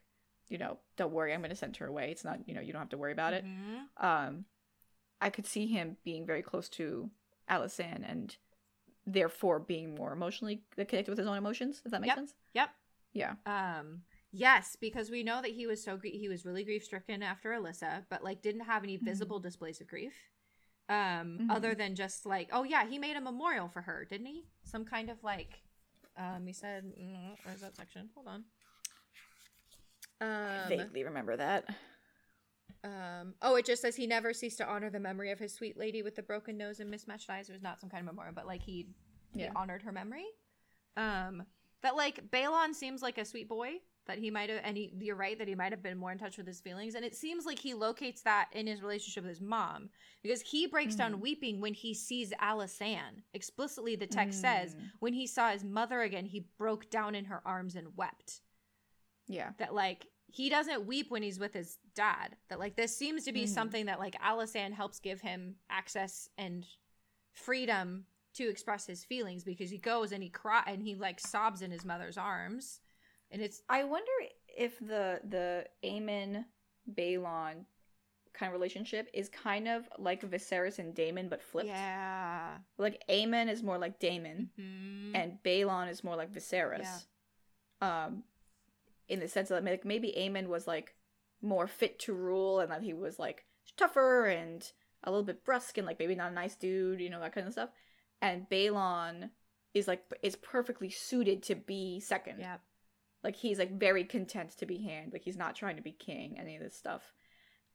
you 0.52 0.58
know, 0.58 0.78
don't 0.96 1.12
worry, 1.12 1.32
I'm 1.32 1.40
going 1.40 1.50
to 1.50 1.56
send 1.56 1.76
her 1.78 1.86
away. 1.86 2.10
It's 2.10 2.24
not, 2.24 2.46
you 2.46 2.54
know, 2.54 2.60
you 2.60 2.72
don't 2.72 2.82
have 2.82 2.90
to 2.90 2.98
worry 2.98 3.12
about 3.12 3.32
it. 3.32 3.44
Mm-hmm. 3.44 4.06
Um, 4.06 4.44
I 5.20 5.30
could 5.30 5.46
see 5.46 5.66
him 5.66 5.96
being 6.04 6.26
very 6.26 6.42
close 6.42 6.68
to 6.70 7.10
Alysanne 7.50 8.08
and 8.08 8.36
therefore 9.06 9.58
being 9.58 9.94
more 9.94 10.12
emotionally 10.12 10.62
connected 10.76 11.08
with 11.08 11.18
his 11.18 11.26
own 11.26 11.38
emotions. 11.38 11.80
If 11.84 11.90
that 11.92 12.00
makes 12.00 12.10
yep. 12.10 12.16
sense. 12.16 12.34
Yep. 12.54 12.70
Yeah. 13.14 13.34
Um. 13.46 14.02
Yes, 14.34 14.76
because 14.80 15.10
we 15.10 15.22
know 15.22 15.42
that 15.42 15.50
he 15.50 15.66
was 15.66 15.84
so 15.84 15.98
he 16.02 16.28
was 16.28 16.46
really 16.46 16.64
grief 16.64 16.84
stricken 16.84 17.22
after 17.22 17.50
Alyssa, 17.50 18.04
but 18.08 18.24
like 18.24 18.40
didn't 18.40 18.62
have 18.62 18.82
any 18.82 18.96
visible 18.96 19.38
mm-hmm. 19.38 19.48
displays 19.48 19.80
of 19.80 19.88
grief. 19.88 20.14
Um, 20.88 20.96
mm-hmm. 20.96 21.50
other 21.50 21.74
than 21.74 21.94
just 21.94 22.24
like, 22.26 22.48
oh 22.52 22.64
yeah, 22.64 22.86
he 22.86 22.98
made 22.98 23.16
a 23.16 23.20
memorial 23.20 23.68
for 23.68 23.82
her, 23.82 24.06
didn't 24.08 24.26
he? 24.26 24.44
Some 24.64 24.84
kind 24.84 25.10
of 25.10 25.22
like, 25.22 25.60
um, 26.18 26.46
he 26.46 26.52
said, 26.52 26.84
mm, 26.84 27.36
where's 27.44 27.60
that 27.60 27.76
section? 27.76 28.08
Hold 28.14 28.28
on. 28.28 28.44
Um, 30.22 30.28
I 30.28 30.68
vaguely 30.68 31.04
remember 31.04 31.36
that. 31.36 31.64
Um, 32.84 33.34
oh, 33.42 33.56
it 33.56 33.64
just 33.64 33.82
says 33.82 33.94
he 33.94 34.06
never 34.06 34.32
ceased 34.32 34.58
to 34.58 34.66
honor 34.66 34.90
the 34.90 35.00
memory 35.00 35.30
of 35.30 35.38
his 35.38 35.52
sweet 35.52 35.76
lady 35.76 36.02
with 36.02 36.16
the 36.16 36.22
broken 36.22 36.56
nose 36.56 36.80
and 36.80 36.90
mismatched 36.90 37.30
eyes. 37.30 37.48
It 37.48 37.52
was 37.52 37.62
not 37.62 37.80
some 37.80 37.90
kind 37.90 38.00
of 38.00 38.06
memorial, 38.06 38.34
but 38.34 38.46
like 38.46 38.62
he, 38.62 38.88
yeah. 39.34 39.46
he 39.46 39.52
honored 39.54 39.82
her 39.82 39.92
memory. 39.92 40.26
Um, 40.96 41.44
that 41.82 41.96
like 41.96 42.30
Baelon 42.30 42.74
seems 42.74 43.02
like 43.02 43.18
a 43.18 43.24
sweet 43.24 43.48
boy 43.48 43.74
that 44.06 44.18
he 44.18 44.30
might 44.30 44.50
have, 44.50 44.60
and 44.64 44.76
he, 44.76 44.92
you're 44.98 45.16
right 45.16 45.38
that 45.38 45.46
he 45.46 45.54
might 45.54 45.70
have 45.70 45.82
been 45.82 45.96
more 45.96 46.10
in 46.10 46.18
touch 46.18 46.36
with 46.36 46.46
his 46.46 46.60
feelings, 46.60 46.94
and 46.94 47.04
it 47.04 47.14
seems 47.14 47.46
like 47.46 47.58
he 47.58 47.72
locates 47.72 48.22
that 48.22 48.48
in 48.52 48.66
his 48.66 48.82
relationship 48.82 49.22
with 49.22 49.30
his 49.30 49.40
mom 49.40 49.88
because 50.22 50.40
he 50.40 50.66
breaks 50.66 50.94
mm. 50.94 50.98
down 50.98 51.20
weeping 51.20 51.60
when 51.60 51.74
he 51.74 51.94
sees 51.94 52.32
Alysanne. 52.42 53.22
Explicitly, 53.34 53.94
the 53.94 54.06
text 54.06 54.38
mm. 54.38 54.42
says 54.42 54.76
when 54.98 55.12
he 55.12 55.26
saw 55.26 55.50
his 55.50 55.62
mother 55.62 56.00
again, 56.00 56.26
he 56.26 56.46
broke 56.58 56.90
down 56.90 57.14
in 57.14 57.26
her 57.26 57.42
arms 57.44 57.76
and 57.76 57.96
wept. 57.96 58.40
Yeah, 59.28 59.50
that 59.58 59.72
like 59.72 60.06
he 60.32 60.48
doesn't 60.48 60.86
weep 60.86 61.10
when 61.10 61.22
he's 61.22 61.38
with 61.38 61.52
his 61.52 61.78
dad. 61.94 62.36
That 62.48 62.58
like 62.58 62.74
this 62.74 62.96
seems 62.96 63.24
to 63.24 63.32
be 63.32 63.42
mm-hmm. 63.42 63.52
something 63.52 63.86
that 63.86 63.98
like 63.98 64.16
Alysanne 64.20 64.72
helps 64.72 64.98
give 64.98 65.20
him 65.20 65.56
access 65.70 66.28
and 66.38 66.66
freedom 67.34 68.06
to 68.34 68.48
express 68.48 68.86
his 68.86 69.04
feelings 69.04 69.44
because 69.44 69.70
he 69.70 69.76
goes 69.76 70.10
and 70.10 70.22
he 70.22 70.30
cry 70.30 70.62
and 70.66 70.82
he 70.82 70.94
like 70.94 71.20
sobs 71.20 71.60
in 71.60 71.70
his 71.70 71.84
mother's 71.84 72.16
arms. 72.16 72.80
And 73.30 73.42
it's 73.42 73.62
I 73.68 73.84
wonder 73.84 74.10
if 74.48 74.78
the 74.78 75.20
the 75.28 75.66
Aemon 75.84 76.46
Baelon 76.94 77.66
kind 78.32 78.48
of 78.48 78.54
relationship 78.54 79.08
is 79.12 79.28
kind 79.28 79.68
of 79.68 79.86
like 79.98 80.22
Viserys 80.22 80.78
and 80.78 80.94
Daemon 80.94 81.28
but 81.28 81.42
flipped. 81.42 81.68
Yeah. 81.68 82.56
Like 82.78 83.02
Aemon 83.10 83.50
is 83.50 83.62
more 83.62 83.76
like 83.76 83.98
Daemon 83.98 84.48
mm-hmm. 84.58 85.14
and 85.14 85.38
Baelon 85.44 85.90
is 85.90 86.02
more 86.02 86.16
like 86.16 86.32
Viserys. 86.32 87.04
Yeah. 87.82 88.04
Um 88.04 88.22
in 89.12 89.20
the 89.20 89.28
sense 89.28 89.50
that 89.50 89.62
like 89.62 89.84
maybe 89.84 90.14
Aemon 90.18 90.48
was 90.48 90.66
like 90.66 90.94
more 91.42 91.66
fit 91.66 91.98
to 92.00 92.14
rule 92.14 92.60
and 92.60 92.70
that 92.70 92.82
he 92.82 92.94
was 92.94 93.18
like 93.18 93.44
tougher 93.76 94.24
and 94.24 94.72
a 95.04 95.10
little 95.10 95.24
bit 95.24 95.44
brusque 95.44 95.76
and 95.76 95.86
like 95.86 95.98
maybe 95.98 96.14
not 96.14 96.32
a 96.32 96.34
nice 96.34 96.56
dude, 96.56 97.00
you 97.00 97.10
know, 97.10 97.20
that 97.20 97.34
kind 97.34 97.46
of 97.46 97.52
stuff. 97.52 97.68
And 98.22 98.48
Baelon 98.48 99.28
is 99.74 99.86
like 99.86 100.02
is 100.22 100.34
perfectly 100.36 100.88
suited 100.88 101.42
to 101.44 101.54
be 101.54 102.00
second. 102.00 102.36
Yeah. 102.40 102.56
Like 103.22 103.36
he's 103.36 103.58
like 103.58 103.78
very 103.78 104.04
content 104.04 104.56
to 104.58 104.66
be 104.66 104.82
hand. 104.82 105.12
Like 105.12 105.22
he's 105.24 105.36
not 105.36 105.56
trying 105.56 105.76
to 105.76 105.82
be 105.82 105.92
king, 105.92 106.36
any 106.38 106.56
of 106.56 106.62
this 106.62 106.74
stuff. 106.74 107.12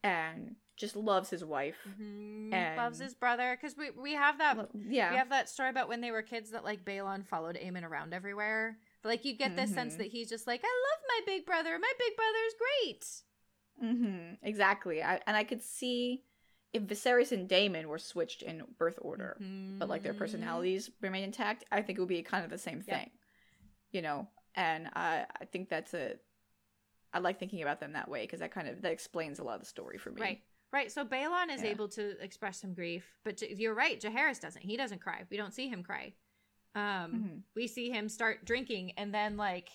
And 0.04 0.56
just 0.76 0.96
loves 0.96 1.30
his 1.30 1.44
wife 1.44 1.78
mm-hmm. 1.88 2.54
and 2.54 2.78
loves 2.78 3.00
his 3.00 3.14
brother 3.14 3.58
because 3.60 3.76
we 3.76 3.90
we 4.00 4.14
have 4.14 4.38
that 4.38 4.70
yeah 4.88 5.10
we 5.10 5.18
have 5.18 5.32
that 5.32 5.50
story 5.50 5.70
about 5.70 5.90
when 5.90 6.02
they 6.02 6.12
were 6.12 6.22
kids 6.22 6.52
that 6.52 6.64
like 6.64 6.86
Baelon 6.86 7.26
followed 7.26 7.58
Aemon 7.58 7.84
around 7.84 8.14
everywhere 8.14 8.78
like 9.04 9.26
you 9.26 9.36
get 9.36 9.56
this 9.56 9.70
mm-hmm. 9.70 9.76
sense 9.76 9.96
that 9.96 10.08
he's 10.08 10.30
just 10.30 10.48
like, 10.48 10.62
I 10.64 10.68
love 10.68 11.04
my 11.08 11.34
big 11.34 11.46
brother. 11.46 11.78
My 11.80 11.94
big 12.00 12.16
brother 12.16 12.38
is 12.48 12.54
great. 12.60 13.06
Mm-hmm. 13.84 14.48
Exactly. 14.48 15.04
I, 15.04 15.20
and 15.28 15.38
I 15.38 15.44
could 15.44 15.62
see 15.62 16.24
if 16.74 16.84
Viserys 16.84 17.32
and 17.32 17.48
Daemon 17.48 17.88
were 17.88 18.00
switched 18.00 18.42
in 18.42 18.64
birth 18.78 19.00
order, 19.02 19.38
mm-hmm. 19.42 19.80
but 19.80 19.90
like 19.90 20.04
their 20.04 20.14
personalities 20.14 20.90
remain 21.02 21.24
intact, 21.24 21.64
I 21.72 21.82
think 21.82 21.98
it 21.98 22.02
would 22.02 22.10
be 22.10 22.22
kind 22.24 22.44
of 22.44 22.52
the 22.52 22.58
same 22.58 22.82
thing. 22.82 23.10
You 23.92 24.02
know, 24.02 24.28
and 24.54 24.90
I 24.94 25.26
I 25.42 25.46
think 25.46 25.70
that's 25.70 25.94
a 25.94 26.16
I 27.14 27.20
like 27.20 27.40
thinking 27.40 27.62
about 27.62 27.80
them 27.80 27.94
that 27.94 28.10
way 28.10 28.22
because 28.22 28.42
that 28.42 28.52
kind 28.52 28.68
of 28.68 28.82
that 28.82 28.92
explains 28.92 29.40
a 29.40 29.44
lot 29.44 29.56
of 29.56 29.62
the 29.62 29.66
story 29.66 29.98
for 29.98 30.12
me. 30.12 30.22
Right. 30.22 30.42
Right. 30.74 30.92
So 30.92 31.06
Baelon 31.06 31.54
is 31.54 31.64
yeah. 31.64 31.70
able 31.70 31.88
to 31.90 32.22
express 32.22 32.60
some 32.60 32.74
grief, 32.74 33.06
but 33.24 33.42
you're 33.42 33.74
right. 33.74 34.00
Jaehaerys 34.00 34.42
doesn't. 34.42 34.62
He 34.62 34.76
doesn't 34.76 35.00
cry. 35.00 35.24
We 35.32 35.38
don't 35.38 35.54
see 35.54 35.70
him 35.70 35.82
cry. 35.82 36.14
Um, 36.78 37.12
mm-hmm. 37.12 37.38
we 37.56 37.68
see 37.68 37.90
him 37.90 38.08
start 38.08 38.46
drinking, 38.46 38.92
and 38.98 39.12
then 39.12 39.36
like 39.36 39.70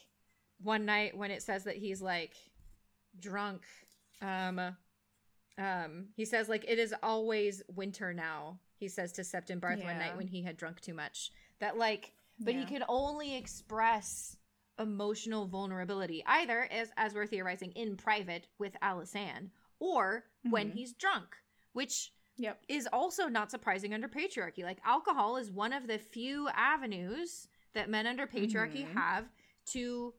one 0.63 0.85
night 0.85 1.17
when 1.17 1.33
it 1.33 1.43
says 1.43 1.65
that 1.65 1.77
he's 1.77 2.01
like 2.01 2.35
drunk, 3.19 3.63
um, 4.21 4.61
um, 5.59 6.07
he 6.15 6.25
says 6.25 6.49
like 6.49 6.65
it 6.69 6.79
is 6.79 6.95
always 7.03 7.61
winter 7.75 8.15
now. 8.15 8.61
He 8.77 8.87
says 8.87 9.11
to 9.15 9.23
Septon 9.23 9.61
Barth 9.61 9.81
yeah. 9.81 9.87
one 9.87 9.99
night 9.99 10.17
when 10.17 10.29
he 10.29 10.43
had 10.43 10.57
drunk 10.57 10.81
too 10.81 10.95
much. 10.95 11.33
That 11.59 11.77
like, 11.77 12.13
but 12.39 12.55
yeah. 12.55 12.61
he 12.61 12.67
can 12.67 12.85
only 12.89 13.35
express 13.35 14.37
emotional 14.79 15.47
vulnerability 15.47 16.23
either 16.27 16.69
as 16.71 16.91
as 16.97 17.15
we're 17.15 17.27
theorizing 17.27 17.73
in 17.73 17.97
private 17.97 18.47
with 18.61 18.77
Alysanne 18.81 19.51
or 19.81 20.25
mm-hmm. 20.47 20.51
when 20.53 20.71
he's 20.71 20.93
drunk, 20.93 21.35
which 21.73 22.13
Yep. 22.39 22.63
Is 22.69 22.89
also 22.93 23.29
not 23.29 23.51
surprising 23.51 23.95
under 23.95 24.09
patriarchy. 24.09 24.65
Like 24.65 24.79
alcohol 24.85 25.37
is 25.37 25.51
one 25.51 25.73
of 25.73 25.87
the 25.87 25.99
few 25.99 26.49
avenues 26.55 27.49
that 27.75 27.91
men 27.91 28.07
under 28.07 28.27
patriarchy 28.27 28.85
mm-hmm. 28.85 28.97
have 28.97 29.27
to 29.67 30.15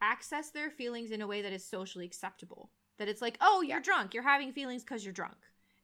access 0.00 0.50
their 0.50 0.70
feelings 0.70 1.10
in 1.10 1.22
a 1.22 1.26
way 1.26 1.42
that 1.42 1.52
is 1.52 1.64
socially 1.64 2.06
acceptable. 2.06 2.70
That 2.98 3.08
it's 3.08 3.22
like, 3.22 3.36
oh, 3.40 3.60
you're 3.60 3.78
yeah. 3.78 3.82
drunk. 3.82 4.14
You're 4.14 4.22
having 4.22 4.52
feelings 4.52 4.82
because 4.82 5.04
you're 5.04 5.12
drunk. 5.12 5.36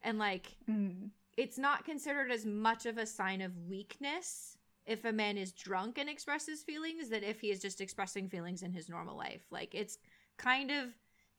And 0.03 0.19
like, 0.19 0.57
mm. 0.69 1.11
it's 1.37 1.59
not 1.59 1.85
considered 1.85 2.31
as 2.31 2.45
much 2.45 2.87
of 2.87 2.99
a 2.99 3.07
sign 3.07 3.41
of 3.41 3.57
weakness 3.69 4.57
if 4.87 5.05
a 5.05 5.13
man 5.13 5.39
is 5.39 5.53
drunk 5.53 5.99
and 5.99 6.11
expresses 6.11 6.63
feelings 6.63 7.09
than 7.09 7.23
if 7.23 7.41
he 7.41 7.51
is 7.51 7.61
just 7.61 7.81
expressing 7.81 8.29
feelings 8.29 8.63
in 8.63 8.73
his 8.73 8.89
normal 8.89 9.17
life. 9.17 9.47
Like, 9.51 9.75
it's 9.75 9.99
kind 10.37 10.71
of 10.71 10.89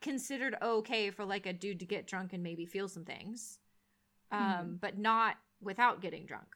considered 0.01 0.55
okay 0.61 1.09
for 1.09 1.25
like 1.25 1.45
a 1.45 1.53
dude 1.53 1.79
to 1.79 1.85
get 1.85 2.07
drunk 2.07 2.33
and 2.33 2.43
maybe 2.43 2.65
feel 2.65 2.87
some 2.87 3.05
things, 3.05 3.59
um, 4.35 4.65
mm. 4.65 4.79
but 4.79 4.97
not 4.97 5.35
without 5.61 6.01
getting 6.01 6.25
drunk. 6.25 6.47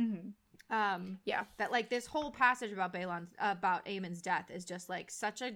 Mm-hmm. 0.00 0.74
Um, 0.74 1.18
yeah, 1.24 1.44
that 1.58 1.70
like 1.70 1.90
this 1.90 2.06
whole 2.06 2.30
passage 2.30 2.72
about 2.72 2.94
Baelon 2.94 3.26
about 3.38 3.86
Aemon's 3.86 4.22
death 4.22 4.50
is 4.50 4.64
just 4.64 4.88
like 4.88 5.10
such 5.10 5.42
a 5.42 5.52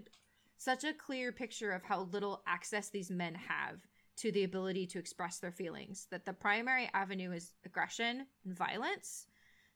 such 0.58 0.84
a 0.84 0.92
clear 0.92 1.32
picture 1.32 1.70
of 1.72 1.82
how 1.82 2.08
little 2.12 2.42
access 2.46 2.88
these 2.88 3.10
men 3.10 3.34
have 3.34 3.78
to 4.16 4.32
the 4.32 4.44
ability 4.44 4.86
to 4.86 4.98
express 4.98 5.38
their 5.38 5.52
feelings. 5.52 6.06
That 6.10 6.24
the 6.24 6.32
primary 6.32 6.90
avenue 6.94 7.32
is 7.32 7.52
aggression 7.64 8.26
and 8.44 8.56
violence. 8.56 9.26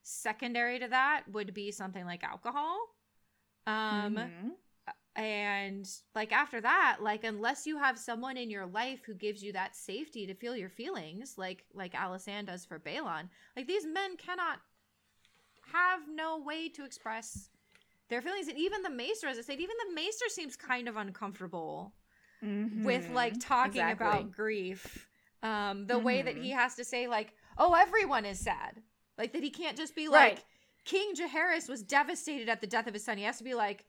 Secondary 0.02 0.78
to 0.78 0.88
that 0.88 1.24
would 1.30 1.52
be 1.52 1.70
something 1.70 2.04
like 2.04 2.24
alcohol. 2.24 2.78
Um, 3.66 4.16
mm-hmm. 4.16 4.48
And 5.16 5.88
like 6.14 6.32
after 6.32 6.60
that, 6.60 6.98
like 7.00 7.24
unless 7.24 7.66
you 7.66 7.78
have 7.78 7.98
someone 7.98 8.36
in 8.36 8.48
your 8.48 8.66
life 8.66 9.00
who 9.04 9.14
gives 9.14 9.42
you 9.42 9.52
that 9.52 9.74
safety 9.74 10.26
to 10.26 10.34
feel 10.34 10.56
your 10.56 10.68
feelings, 10.68 11.34
like 11.36 11.64
like 11.74 11.94
Alysanne 11.94 12.46
does 12.46 12.64
for 12.64 12.78
Baelon, 12.78 13.28
like 13.56 13.66
these 13.66 13.86
men 13.86 14.16
cannot 14.16 14.60
have 15.72 16.00
no 16.12 16.38
way 16.38 16.68
to 16.68 16.84
express 16.84 17.48
their 18.08 18.22
feelings. 18.22 18.48
And 18.48 18.58
even 18.58 18.82
the 18.82 18.90
maester, 18.90 19.28
as 19.28 19.38
I 19.38 19.42
said, 19.42 19.60
even 19.60 19.76
the 19.88 19.94
maester 19.94 20.26
seems 20.28 20.56
kind 20.56 20.88
of 20.88 20.96
uncomfortable 20.96 21.94
mm-hmm. 22.44 22.84
with 22.84 23.10
like 23.10 23.34
talking 23.40 23.80
exactly. 23.80 24.06
about 24.06 24.32
grief. 24.32 25.06
Um, 25.42 25.86
the 25.86 25.94
mm-hmm. 25.94 26.04
way 26.04 26.22
that 26.22 26.36
he 26.36 26.50
mm-hmm. 26.50 26.58
has 26.58 26.74
to 26.74 26.84
say, 26.84 27.06
like, 27.06 27.32
oh, 27.56 27.74
everyone 27.74 28.26
is 28.26 28.38
sad. 28.38 28.82
Like 29.16 29.32
that 29.32 29.42
he 29.42 29.50
can't 29.50 29.76
just 29.76 29.94
be 29.94 30.08
like 30.08 30.34
right. 30.34 30.44
King 30.84 31.14
Jaehaerys 31.14 31.68
was 31.68 31.82
devastated 31.82 32.48
at 32.48 32.60
the 32.60 32.66
death 32.66 32.86
of 32.86 32.94
his 32.94 33.04
son. 33.04 33.18
He 33.18 33.24
has 33.24 33.38
to 33.38 33.44
be 33.44 33.54
like, 33.54 33.84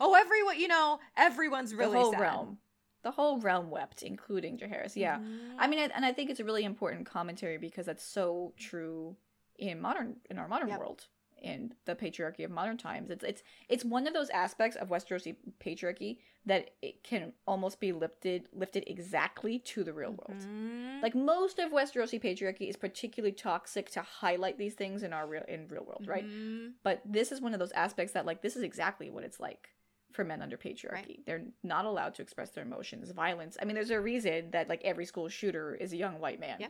oh, 0.00 0.14
everyone, 0.14 0.58
you 0.58 0.68
know, 0.68 1.00
everyone's 1.16 1.74
really 1.74 1.92
the 1.92 2.00
whole 2.00 2.12
sad. 2.12 2.20
realm. 2.20 2.58
The 3.02 3.10
whole 3.12 3.38
realm 3.38 3.70
wept, 3.70 4.02
including 4.02 4.58
Jaehaerys. 4.58 4.96
Yeah, 4.96 5.18
mm-hmm. 5.18 5.60
I 5.60 5.68
mean, 5.68 5.78
and 5.78 6.04
I 6.04 6.12
think 6.12 6.28
it's 6.28 6.40
a 6.40 6.44
really 6.44 6.64
important 6.64 7.06
commentary 7.06 7.56
because 7.56 7.86
that's 7.86 8.04
so 8.04 8.52
true 8.56 9.16
in 9.58 9.80
modern 9.80 10.16
in 10.28 10.38
our 10.38 10.48
modern 10.48 10.68
yep. 10.68 10.80
world 10.80 11.06
in 11.42 11.72
the 11.84 11.94
patriarchy 11.94 12.44
of 12.44 12.50
modern 12.50 12.76
times. 12.76 13.10
It's 13.10 13.24
it's 13.24 13.42
it's 13.68 13.84
one 13.84 14.06
of 14.06 14.14
those 14.14 14.30
aspects 14.30 14.76
of 14.76 14.88
Westerosi 14.88 15.36
patriarchy 15.64 16.18
that 16.46 16.70
it 16.82 17.02
can 17.02 17.32
almost 17.46 17.80
be 17.80 17.92
lifted 17.92 18.48
lifted 18.52 18.84
exactly 18.86 19.58
to 19.60 19.84
the 19.84 19.92
real 19.92 20.10
world. 20.10 20.40
Mm-hmm. 20.40 21.02
Like 21.02 21.14
most 21.14 21.58
of 21.58 21.72
Westerosi 21.72 22.22
patriarchy 22.22 22.68
is 22.68 22.76
particularly 22.76 23.32
toxic 23.32 23.90
to 23.92 24.02
highlight 24.02 24.58
these 24.58 24.74
things 24.74 25.02
in 25.02 25.12
our 25.12 25.26
real 25.26 25.44
in 25.48 25.68
real 25.68 25.84
world, 25.84 26.06
right? 26.06 26.26
Mm-hmm. 26.26 26.68
But 26.82 27.02
this 27.04 27.32
is 27.32 27.40
one 27.40 27.52
of 27.52 27.60
those 27.60 27.72
aspects 27.72 28.12
that 28.14 28.26
like 28.26 28.42
this 28.42 28.56
is 28.56 28.62
exactly 28.62 29.10
what 29.10 29.24
it's 29.24 29.40
like 29.40 29.68
for 30.16 30.24
men 30.24 30.42
under 30.42 30.56
patriarchy. 30.56 30.92
Right. 30.92 31.20
They're 31.24 31.44
not 31.62 31.84
allowed 31.84 32.14
to 32.16 32.22
express 32.22 32.50
their 32.50 32.64
emotions, 32.64 33.10
violence. 33.12 33.56
I 33.60 33.64
mean, 33.64 33.74
there's 33.74 33.90
a 33.90 34.00
reason 34.00 34.50
that 34.50 34.68
like 34.68 34.82
every 34.82 35.04
school 35.04 35.28
shooter 35.28 35.74
is 35.74 35.92
a 35.92 35.96
young 35.96 36.18
white 36.18 36.40
man. 36.40 36.56
Yeah. 36.58 36.68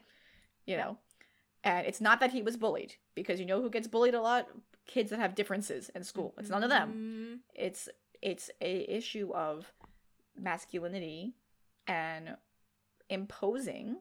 You 0.67 0.77
know, 0.77 0.99
and 1.65 1.87
it's 1.87 2.01
not 2.01 2.21
that 2.21 2.33
he 2.33 2.43
was 2.43 2.57
bullied, 2.57 2.97
because 3.15 3.41
you 3.41 3.47
know 3.47 3.63
who 3.63 3.71
gets 3.71 3.87
bullied 3.87 4.15
a 4.15 4.21
lot? 4.21 4.49
Kids 4.87 5.11
that 5.11 5.21
have 5.21 5.35
differences 5.35 5.91
in 5.95 6.03
school. 6.05 6.35
It's 6.39 6.51
none 6.51 6.65
of 6.65 6.71
them. 6.71 6.89
Mm-hmm. 6.91 7.35
It's 7.55 7.89
it's 8.21 8.51
a 8.61 8.81
issue 8.95 9.33
of 9.33 9.73
masculinity 10.37 11.35
and 11.87 12.37
imposing 13.09 13.97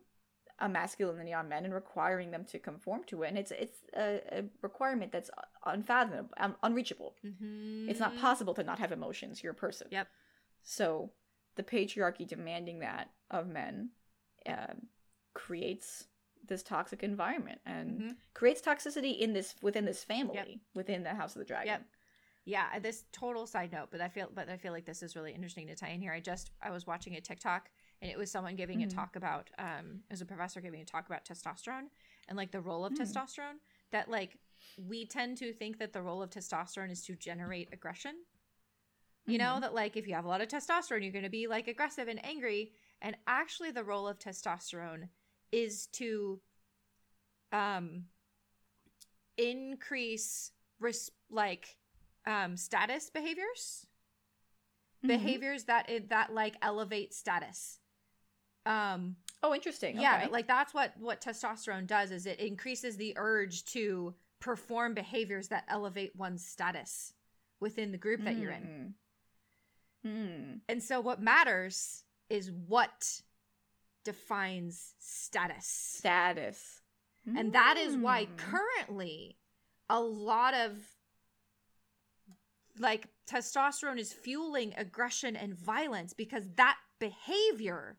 a 0.60 0.70
masculinity 0.70 1.34
on 1.34 1.50
men 1.50 1.66
and 1.66 1.74
requiring 1.74 2.32
them 2.32 2.46
to 2.46 2.58
conform 2.58 3.04
to 3.06 3.24
it 3.24 3.28
and 3.28 3.38
it's 3.38 3.52
it's 3.52 3.80
a, 3.98 4.22
a 4.32 4.44
requirement 4.62 5.12
that's 5.12 5.30
unfathomable 5.66 6.30
un- 6.38 6.56
unreachable 6.64 7.16
mm-hmm. 7.26 7.90
it's 7.90 8.00
not 8.00 8.18
possible 8.18 8.54
to 8.54 8.64
not 8.64 8.80
have 8.80 8.92
emotions 8.92 9.44
you're 9.44 9.52
a 9.52 9.56
person 9.56 9.88
yep 9.92 10.08
so 10.64 11.12
the 11.56 11.64
patriarchy 11.64 12.26
demanding 12.28 12.80
that 12.80 13.10
of 13.32 13.48
men 13.48 13.90
uh, 14.48 14.74
creates 15.34 16.06
this 16.48 16.64
toxic 16.64 17.04
environment 17.04 17.60
and 17.66 17.92
mm-hmm. 17.92 18.10
creates 18.34 18.62
toxicity 18.62 19.20
in 19.20 19.34
this 19.34 19.56
within 19.62 19.84
this 19.84 20.04
family 20.04 20.36
yep. 20.36 20.48
within 20.74 21.04
the 21.04 21.10
house 21.10 21.36
of 21.36 21.40
the 21.40 21.46
dragon 21.46 21.68
yep. 21.68 21.86
yeah 22.46 22.80
this 22.80 23.04
total 23.12 23.46
side 23.46 23.72
note 23.74 23.88
but 23.92 24.00
i 24.00 24.08
feel 24.08 24.30
but 24.34 24.48
i 24.48 24.56
feel 24.56 24.72
like 24.72 24.86
this 24.86 25.04
is 25.04 25.16
really 25.16 25.34
interesting 25.34 25.68
to 25.68 25.76
tie 25.76 25.90
in 25.90 26.02
here 26.02 26.14
i 26.14 26.20
just 26.20 26.52
i 26.62 26.70
was 26.70 26.88
watching 26.88 27.16
a 27.16 27.22
tiktok 27.22 27.70
and 28.02 28.12
it 28.12 28.18
was 28.18 28.32
someone 28.32 28.56
giving 28.56 28.80
mm-hmm. 28.80 28.90
a 28.90 28.92
talk 28.92 29.16
about 29.16 29.50
um 29.60 30.02
as 30.12 30.22
a 30.22 30.26
professor 30.26 30.62
giving 30.62 30.82
a 30.82 30.86
talk 30.86 31.06
about 31.06 31.26
testosterone 31.26 31.88
and 32.28 32.38
like 32.38 32.52
the 32.52 32.62
role 32.62 32.86
of 32.86 32.94
mm. 32.94 32.98
testosterone 32.98 33.60
that 33.92 34.10
like 34.10 34.38
we 34.88 35.06
tend 35.06 35.38
to 35.38 35.54
think 35.54 35.80
that 35.80 35.94
the 35.94 36.02
role 36.02 36.22
of 36.22 36.30
testosterone 36.30 36.92
is 36.92 37.02
to 37.02 37.16
generate 37.16 37.70
aggression 37.72 38.14
you 39.26 39.38
mm-hmm. 39.38 39.46
know 39.46 39.60
that 39.60 39.74
like 39.74 39.98
if 39.98 40.08
you 40.08 40.14
have 40.14 40.26
a 40.26 40.28
lot 40.28 40.42
of 40.42 40.48
testosterone 40.48 41.02
you're 41.02 41.12
going 41.12 41.24
to 41.24 41.30
be 41.30 41.48
like 41.48 41.68
aggressive 41.68 42.08
and 42.08 42.24
angry 42.26 42.72
and 43.02 43.16
actually 43.28 43.72
the 43.72 43.84
role 43.84 44.08
of 44.08 44.20
testosterone 44.20 45.08
is 45.52 45.88
to 45.88 46.40
um 47.52 48.04
increase 49.38 50.52
res- 50.80 51.12
like 51.30 51.78
um 52.26 52.58
status 52.58 53.10
behaviors 53.10 53.88
mm-hmm. 54.98 55.08
behaviors 55.08 55.66
that 55.66 55.90
it, 55.90 56.10
that 56.10 56.34
like 56.34 56.56
elevate 56.62 57.14
status 57.14 57.80
um 58.66 59.16
oh 59.44 59.54
interesting 59.54 60.00
yeah 60.00 60.22
okay. 60.24 60.32
like 60.32 60.48
that's 60.48 60.74
what 60.74 60.94
what 61.00 61.22
testosterone 61.22 61.86
does 61.86 62.12
is 62.12 62.26
it 62.26 62.40
increases 62.40 62.98
the 62.98 63.14
urge 63.18 63.64
to 63.66 64.14
perform 64.40 64.94
behaviors 64.94 65.48
that 65.48 65.66
elevate 65.70 66.16
one's 66.16 66.46
status 66.46 67.14
within 67.60 67.92
the 67.92 67.98
group 67.98 68.24
that 68.24 68.36
mm. 68.36 68.42
you're 68.42 68.52
in 68.52 68.94
mm. 70.06 70.60
and 70.68 70.84
so 70.84 71.00
what 71.00 71.22
matters 71.22 72.04
is 72.30 72.52
what 72.68 73.22
defines 74.06 74.94
status. 75.00 75.66
Status. 75.66 76.82
And 77.36 77.54
that 77.54 77.76
is 77.76 77.98
why 77.98 78.26
hmm. 78.26 78.36
currently 78.36 79.38
a 79.90 80.00
lot 80.00 80.54
of 80.54 80.74
like 82.78 83.08
testosterone 83.28 83.98
is 83.98 84.14
fueling 84.14 84.76
aggression 84.78 85.36
and 85.36 85.58
violence 85.58 86.14
because 86.14 86.44
that 86.58 86.78
behavior 87.00 87.98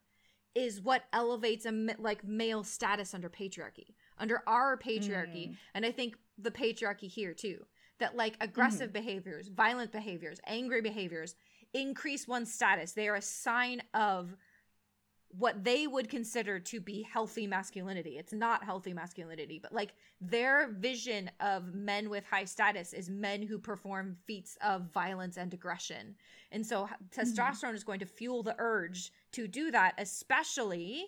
is 0.56 0.80
what 0.80 1.04
elevates 1.12 1.66
a 1.66 1.86
like 1.98 2.24
male 2.24 2.64
status 2.64 3.12
under 3.14 3.28
patriarchy 3.28 3.94
under 4.18 4.42
our 4.46 4.76
patriarchy 4.76 5.50
mm. 5.50 5.56
and 5.74 5.84
i 5.84 5.92
think 5.92 6.16
the 6.38 6.50
patriarchy 6.50 7.08
here 7.08 7.34
too 7.34 7.64
that 8.00 8.16
like 8.16 8.36
aggressive 8.40 8.90
mm. 8.90 8.94
behaviors 8.94 9.48
violent 9.48 9.92
behaviors 9.92 10.40
angry 10.46 10.80
behaviors 10.80 11.34
increase 11.74 12.26
one's 12.26 12.52
status 12.52 12.92
they 12.92 13.06
are 13.06 13.16
a 13.16 13.22
sign 13.22 13.82
of 13.92 14.34
what 15.38 15.64
they 15.64 15.86
would 15.86 16.08
consider 16.08 16.58
to 16.58 16.80
be 16.80 17.02
healthy 17.02 17.46
masculinity. 17.46 18.16
It's 18.18 18.32
not 18.32 18.64
healthy 18.64 18.92
masculinity, 18.92 19.58
but 19.58 19.72
like 19.72 19.94
their 20.20 20.70
vision 20.72 21.30
of 21.40 21.74
men 21.74 22.08
with 22.08 22.24
high 22.24 22.44
status 22.44 22.92
is 22.92 23.10
men 23.10 23.42
who 23.42 23.58
perform 23.58 24.16
feats 24.24 24.56
of 24.64 24.92
violence 24.92 25.36
and 25.36 25.52
aggression. 25.52 26.14
And 26.52 26.64
so 26.64 26.88
testosterone 27.14 27.54
mm-hmm. 27.54 27.74
is 27.74 27.84
going 27.84 28.00
to 28.00 28.06
fuel 28.06 28.42
the 28.42 28.54
urge 28.58 29.12
to 29.32 29.46
do 29.46 29.70
that, 29.72 29.94
especially 29.98 31.06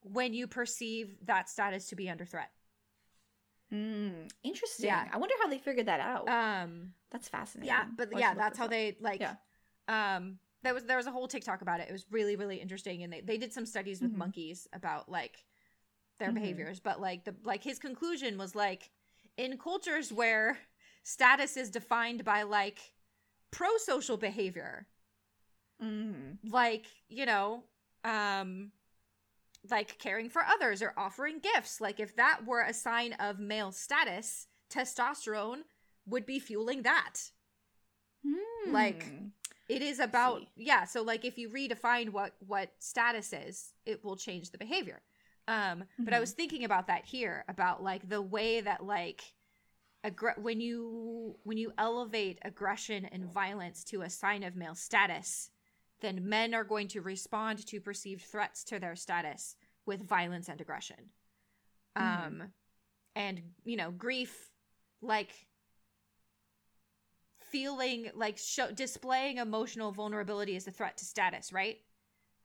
when 0.00 0.32
you 0.32 0.46
perceive 0.46 1.16
that 1.24 1.48
status 1.48 1.88
to 1.88 1.96
be 1.96 2.08
under 2.08 2.24
threat. 2.24 2.50
Mm, 3.72 4.30
interesting. 4.42 4.86
Yeah. 4.86 5.08
I 5.12 5.18
wonder 5.18 5.34
how 5.42 5.48
they 5.48 5.58
figured 5.58 5.86
that 5.86 6.00
out. 6.00 6.28
Um, 6.28 6.92
that's 7.10 7.28
fascinating. 7.28 7.74
Yeah, 7.74 7.84
but 7.96 8.16
yeah, 8.16 8.34
that's 8.34 8.56
how 8.56 8.66
up. 8.66 8.70
they 8.70 8.96
like. 9.00 9.20
Yeah. 9.20 9.34
Um, 9.88 10.38
there 10.62 10.74
was 10.74 10.84
there 10.84 10.96
was 10.96 11.06
a 11.06 11.12
whole 11.12 11.28
TikTok 11.28 11.62
about 11.62 11.80
it. 11.80 11.88
It 11.88 11.92
was 11.92 12.06
really 12.10 12.36
really 12.36 12.56
interesting, 12.56 13.02
and 13.02 13.12
they 13.12 13.20
they 13.20 13.38
did 13.38 13.52
some 13.52 13.66
studies 13.66 14.00
with 14.00 14.10
mm-hmm. 14.10 14.20
monkeys 14.20 14.68
about 14.72 15.08
like 15.08 15.44
their 16.18 16.28
mm-hmm. 16.28 16.38
behaviors. 16.38 16.80
But 16.80 17.00
like 17.00 17.24
the 17.24 17.34
like 17.44 17.62
his 17.62 17.78
conclusion 17.78 18.38
was 18.38 18.54
like 18.54 18.90
in 19.36 19.58
cultures 19.58 20.12
where 20.12 20.58
status 21.02 21.56
is 21.56 21.70
defined 21.70 22.24
by 22.24 22.42
like 22.42 22.78
pro 23.50 23.76
social 23.78 24.16
behavior, 24.16 24.86
mm-hmm. 25.82 26.50
like 26.50 26.86
you 27.08 27.26
know, 27.26 27.62
um, 28.04 28.72
like 29.70 29.98
caring 29.98 30.28
for 30.28 30.42
others 30.42 30.82
or 30.82 30.94
offering 30.96 31.38
gifts. 31.38 31.80
Like 31.80 32.00
if 32.00 32.16
that 32.16 32.40
were 32.46 32.62
a 32.62 32.74
sign 32.74 33.12
of 33.14 33.38
male 33.38 33.72
status, 33.72 34.46
testosterone 34.70 35.62
would 36.06 36.26
be 36.26 36.38
fueling 36.38 36.82
that. 36.82 37.14
Mm. 38.26 38.72
Like 38.72 39.06
it 39.68 39.82
is 39.82 39.98
about 39.98 40.40
See. 40.40 40.48
yeah, 40.56 40.84
so 40.84 41.02
like 41.02 41.24
if 41.24 41.38
you 41.38 41.48
redefine 41.50 42.10
what 42.10 42.34
what 42.46 42.70
status 42.78 43.32
is, 43.32 43.72
it 43.84 44.04
will 44.04 44.16
change 44.16 44.50
the 44.50 44.58
behavior. 44.58 45.02
Um 45.48 45.56
mm-hmm. 45.56 46.04
but 46.04 46.12
I 46.12 46.16
mm-hmm. 46.16 46.20
was 46.22 46.32
thinking 46.32 46.64
about 46.64 46.86
that 46.86 47.04
here 47.04 47.44
about 47.48 47.82
like 47.82 48.08
the 48.08 48.22
way 48.22 48.60
that 48.60 48.84
like 48.84 49.22
aggr- 50.04 50.38
when 50.38 50.60
you 50.60 51.36
when 51.42 51.58
you 51.58 51.72
elevate 51.78 52.38
aggression 52.42 53.06
and 53.06 53.32
violence 53.32 53.82
to 53.84 54.02
a 54.02 54.10
sign 54.10 54.42
of 54.42 54.56
male 54.56 54.74
status, 54.74 55.50
then 56.00 56.28
men 56.28 56.54
are 56.54 56.64
going 56.64 56.88
to 56.88 57.00
respond 57.00 57.66
to 57.66 57.80
perceived 57.80 58.22
threats 58.22 58.64
to 58.64 58.78
their 58.78 58.96
status 58.96 59.56
with 59.84 60.06
violence 60.06 60.48
and 60.48 60.60
aggression. 60.60 61.10
Mm-hmm. 61.96 62.26
Um 62.26 62.42
and 63.16 63.42
you 63.64 63.76
know, 63.76 63.90
grief 63.90 64.50
like 65.02 65.30
feeling 67.50 68.10
like 68.14 68.38
show, 68.38 68.70
displaying 68.70 69.38
emotional 69.38 69.92
vulnerability 69.92 70.56
is 70.56 70.66
a 70.66 70.70
threat 70.70 70.96
to 70.98 71.04
status, 71.04 71.52
right? 71.52 71.78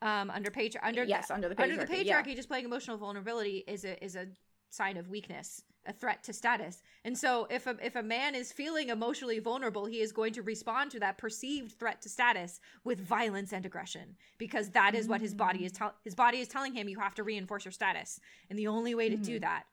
Um, 0.02 0.32
under 0.32 0.50
patri- 0.50 0.82
under 0.82 1.04
yes, 1.04 1.30
under 1.30 1.48
the 1.48 1.56
patriarchy, 1.56 1.64
under 1.64 1.86
the 1.86 1.94
patriarchy, 1.94 2.28
yeah. 2.28 2.36
displaying 2.36 2.66
emotional 2.66 2.98
vulnerability 2.98 3.64
is 3.68 3.86
a 3.86 4.04
is 4.04 4.16
a 4.16 4.28
sign 4.72 4.98
of 4.98 5.10
weakness, 5.10 5.64
a 5.86 5.94
threat 5.94 6.24
to 6.24 6.34
status. 6.34 6.82
And 7.06 7.16
so, 7.16 7.48
if 7.52 7.68
a 7.68 7.78
if 7.84 7.96
a 7.96 8.02
man 8.02 8.34
is 8.34 8.52
feeling 8.52 8.90
emotionally 8.90 9.38
vulnerable, 9.38 9.86
he 9.86 10.02
is 10.02 10.12
going 10.12 10.34
to 10.34 10.42
respond 10.42 10.90
to 10.92 11.00
that 11.02 11.20
perceived 11.20 11.78
threat 11.78 12.02
to 12.02 12.10
status 12.10 12.60
with 12.84 13.00
violence 13.00 13.54
and 13.54 13.66
aggression 13.66 14.16
because 14.40 14.70
that 14.70 14.96
is 14.96 15.04
mm-hmm. 15.04 15.12
what 15.12 15.22
his 15.22 15.36
body 15.36 15.66
is 15.66 15.72
telling 15.72 15.94
his 16.04 16.16
body 16.16 16.40
is 16.40 16.48
telling 16.48 16.74
him. 16.74 16.90
You 16.90 17.00
have 17.00 17.16
to 17.16 17.24
reinforce 17.24 17.66
your 17.66 17.72
status, 17.72 18.20
and 18.50 18.58
the 18.58 18.68
only 18.68 18.96
way 18.96 19.10
to 19.10 19.16
mm-hmm. 19.16 19.24
do 19.24 19.40
that 19.40 19.66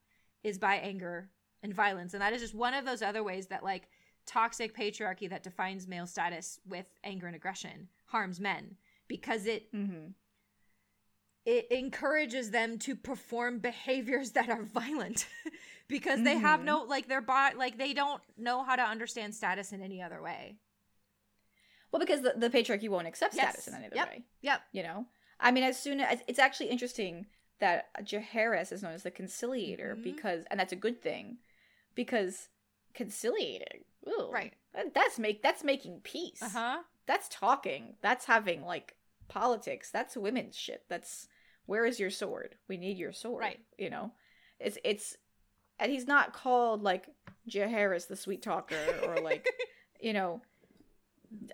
is 0.44 0.58
by 0.58 0.74
anger 0.76 1.31
and 1.62 1.74
violence. 1.74 2.15
And 2.15 2.23
that 2.23 2.32
is 2.32 2.40
just 2.40 2.55
one 2.55 2.74
of 2.74 2.84
those 2.84 3.02
other 3.02 3.23
ways 3.23 3.47
that 3.48 3.65
like 3.65 3.89
toxic 4.28 4.76
patriarchy 4.76 5.28
that 5.28 5.42
defines 5.42 5.89
male 5.89 6.07
status 6.07 6.60
with 6.68 6.84
anger 7.02 7.26
and 7.26 7.34
aggression 7.34 7.89
harms 8.07 8.39
men 8.39 8.76
because 9.08 9.47
it 9.47 9.73
mm-hmm. 9.74 10.10
it 11.47 11.66
encourages 11.70 12.50
them 12.50 12.78
to 12.78 12.94
perform 12.94 13.58
behaviors 13.58 14.32
that 14.32 14.50
are 14.50 14.62
violent 14.62 15.26
because 15.89 16.16
mm-hmm. 16.16 16.24
they 16.24 16.36
have 16.36 16.60
mm-hmm. 16.60 16.66
no 16.66 16.84
like 16.84 17.08
their 17.08 17.23
body 17.23 17.57
like 17.57 17.78
they 17.78 17.94
don't 17.94 18.20
know 18.36 18.62
how 18.62 18.76
to 18.76 18.82
understand 18.82 19.34
status 19.34 19.73
in 19.73 19.82
any 19.82 20.02
other 20.02 20.20
way 20.20 20.57
well 21.90 22.00
because 22.00 22.20
the, 22.20 22.34
the 22.36 22.50
patriarchy 22.50 22.89
won't 22.89 23.07
accept 23.07 23.34
yes. 23.34 23.48
status 23.48 23.66
in 23.68 23.74
any 23.74 23.86
other 23.86 23.97
yep. 23.97 24.08
way 24.08 24.23
yep 24.42 24.60
you 24.73 24.82
know 24.82 25.07
i 25.40 25.50
mean 25.50 25.65
as 25.65 25.81
soon 25.81 26.00
as 26.00 26.20
it's 26.28 26.39
actually 26.39 26.68
interesting 26.68 27.24
that 27.60 27.86
Jaehaerys 28.05 28.73
is 28.73 28.82
known 28.82 28.92
as 28.92 29.02
the 29.02 29.10
conciliator 29.10 29.94
mm-hmm. 29.94 30.02
because 30.02 30.44
and 30.50 30.60
that's 30.60 30.73
a 30.73 30.76
good 30.76 31.02
thing 31.02 31.39
because 31.94 32.50
conciliating. 32.94 33.84
Ooh, 34.08 34.31
right. 34.31 34.55
That's 34.94 35.18
make 35.18 35.42
that's 35.42 35.65
making 35.65 36.00
peace. 36.02 36.42
Uh-huh. 36.42 36.78
That's 37.07 37.28
talking. 37.28 37.94
That's 38.02 38.26
having 38.26 38.65
like 38.65 38.97
politics. 39.28 39.91
That's 39.91 40.17
women's 40.17 40.57
shit. 40.57 40.84
That's 40.89 41.28
where 41.67 41.84
is 41.84 42.00
your 42.00 42.10
sword? 42.10 42.55
We 42.68 42.76
need 42.76 42.99
your 42.99 43.12
sword 43.12 43.42
right. 43.42 43.60
you 43.76 43.91
know? 43.91 44.12
It's 44.60 44.78
it's 44.84 45.17
and 45.78 45.92
he's 45.92 46.07
not 46.07 46.33
called 46.33 46.83
like 46.83 47.08
Jaehaerys 47.49 48.08
the 48.08 48.17
sweet 48.17 48.42
talker 48.42 48.76
or 49.07 49.20
like 49.20 49.47
you 50.00 50.12
know 50.12 50.42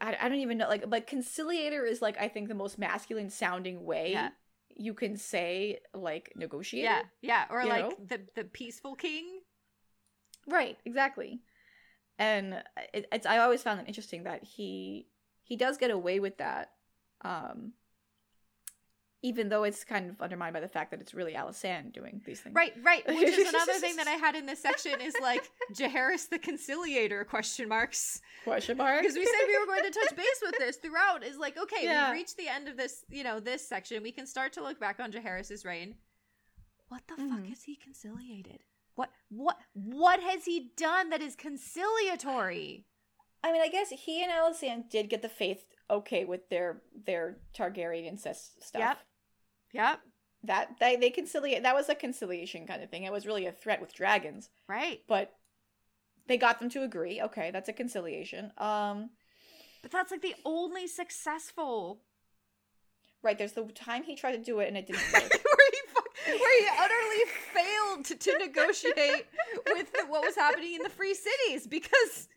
I, 0.01 0.17
I 0.21 0.29
don't 0.29 0.39
even 0.39 0.59
know 0.59 0.69
like 0.69 0.85
like 0.87 1.07
conciliator 1.07 1.85
is 1.85 2.01
like 2.01 2.21
I 2.21 2.29
think 2.29 2.49
the 2.49 2.55
most 2.55 2.79
masculine 2.79 3.31
sounding 3.31 3.85
way 3.85 4.13
yeah. 4.13 4.31
you 4.77 4.95
can 4.95 5.17
say 5.17 5.81
like 5.93 6.33
negotiator 6.37 6.85
yeah 6.85 7.03
yeah 7.23 7.45
or 7.51 7.67
like 7.67 7.83
know? 7.83 7.97
the 8.09 8.21
the 8.35 8.45
peaceful 8.45 8.95
king 8.95 9.41
right 10.47 10.79
exactly 10.85 11.41
and 12.19 12.63
it, 12.93 13.07
it's 13.13 13.27
I 13.27 13.39
always 13.39 13.63
found 13.63 13.81
it 13.81 13.89
interesting 13.89 14.25
that 14.25 14.45
he 14.45 15.07
he 15.43 15.57
does 15.57 15.79
get 15.79 15.91
away 15.91 16.21
with 16.21 16.39
that 16.39 16.73
um 17.23 17.73
even 19.25 19.49
though 19.49 19.65
it's 19.65 19.85
kind 19.85 20.11
of 20.11 20.21
undermined 20.21 20.53
by 20.53 20.61
the 20.61 20.69
fact 20.69 20.91
that 20.91 21.01
it's 21.01 21.15
really 21.15 21.33
Alysanne 21.33 21.91
doing 21.95 22.21
these 22.27 22.41
things. 22.41 22.55
Right, 22.55 22.75
right. 22.83 23.03
Which 23.09 23.23
is 23.23 23.49
another 23.55 23.73
thing 23.73 23.97
that 23.97 24.07
I 24.07 24.17
had 24.17 24.35
in 24.35 24.45
this 24.45 24.61
section 24.61 25.01
is 25.01 25.15
like 25.23 25.51
Jaehaerys 25.73 26.29
the 26.29 26.39
conciliator 26.39 27.25
question 27.25 27.67
marks. 27.67 28.21
Question 28.45 28.77
mark. 28.77 29.01
Because 29.01 29.17
we 29.17 29.25
said 29.25 29.47
we 29.47 29.59
were 29.59 29.65
going 29.65 29.91
to 29.91 29.99
touch 29.99 30.15
base 30.15 30.43
with 30.43 30.59
this 30.59 30.77
throughout. 30.77 31.25
Is 31.25 31.39
like, 31.39 31.57
okay, 31.57 31.85
yeah. 31.85 32.11
we've 32.11 32.19
reached 32.19 32.37
the 32.37 32.49
end 32.49 32.69
of 32.69 32.77
this, 32.77 33.03
you 33.09 33.25
know, 33.25 33.41
this 33.41 33.67
section. 33.67 34.03
We 34.03 34.13
can 34.13 34.27
start 34.27 34.53
to 34.53 34.63
look 34.63 34.79
back 34.79 35.01
on 35.01 35.11
Jaehaerys's 35.11 35.65
reign. 35.65 35.95
What 36.89 37.01
the 37.09 37.15
mm-hmm. 37.15 37.31
fuck 37.31 37.51
is 37.51 37.63
he 37.63 37.77
conciliated? 37.77 38.59
What 38.95 39.11
what 39.29 39.57
what 39.73 40.21
has 40.21 40.45
he 40.45 40.71
done 40.77 41.11
that 41.11 41.21
is 41.23 41.35
conciliatory? 41.37 42.87
I 43.43 43.53
mean, 43.53 43.61
I 43.61 43.69
guess 43.69 43.91
he 43.91 44.23
and 44.23 44.33
Alysanne 44.33 44.89
did 44.89 45.11
get 45.11 45.21
the 45.23 45.29
faith 45.29 45.65
okay 45.91 46.25
with 46.25 46.49
their 46.49 46.83
their 47.07 47.39
Targaryen 47.57 48.07
incest 48.07 48.63
stuff. 48.63 48.81
Yep. 48.81 48.99
Yep. 49.73 50.01
That 50.45 50.69
they 50.81 50.97
they 50.97 51.11
conciliate 51.11 51.63
that 51.63 51.75
was 51.75 51.89
a 51.89 51.95
conciliation 51.95 52.67
kind 52.67 52.83
of 52.83 52.91
thing. 52.91 53.03
It 53.05 53.13
was 53.13 53.27
really 53.27 53.47
a 53.47 53.53
threat 53.53 53.81
with 53.81 53.95
dragons. 53.95 54.49
Right. 54.69 55.01
But 55.09 55.33
they 56.27 56.37
got 56.39 56.59
them 56.59 56.71
to 56.71 56.83
agree. 56.83 57.21
Okay, 57.21 57.51
that's 57.51 57.69
a 57.69 57.73
conciliation. 57.73 58.53
Um 58.59 59.11
But 59.83 59.91
that's 59.91 60.11
like 60.11 60.23
the 60.23 60.37
only 60.45 60.87
successful 60.87 62.01
Right, 63.23 63.39
there's 63.39 63.53
the 63.53 63.65
time 63.65 64.03
he 64.05 64.17
tried 64.17 64.33
to 64.33 64.39
do 64.39 64.61
it 64.61 64.69
and 64.69 64.77
it 64.77 64.87
didn't 64.87 65.01
work. 65.13 65.23
where, 65.23 65.71
he, 65.73 65.74
where 66.27 66.61
he 66.61 66.69
utterly 66.79 67.25
failed 67.53 68.05
to, 68.07 68.15
to 68.17 68.39
negotiate 68.39 69.27
with 69.75 69.93
the, 69.93 70.07
what 70.09 70.23
was 70.25 70.37
happening 70.37 70.75
in 70.75 70.83
the 70.83 70.89
free 70.91 71.15
cities 71.15 71.67
because 71.67 72.29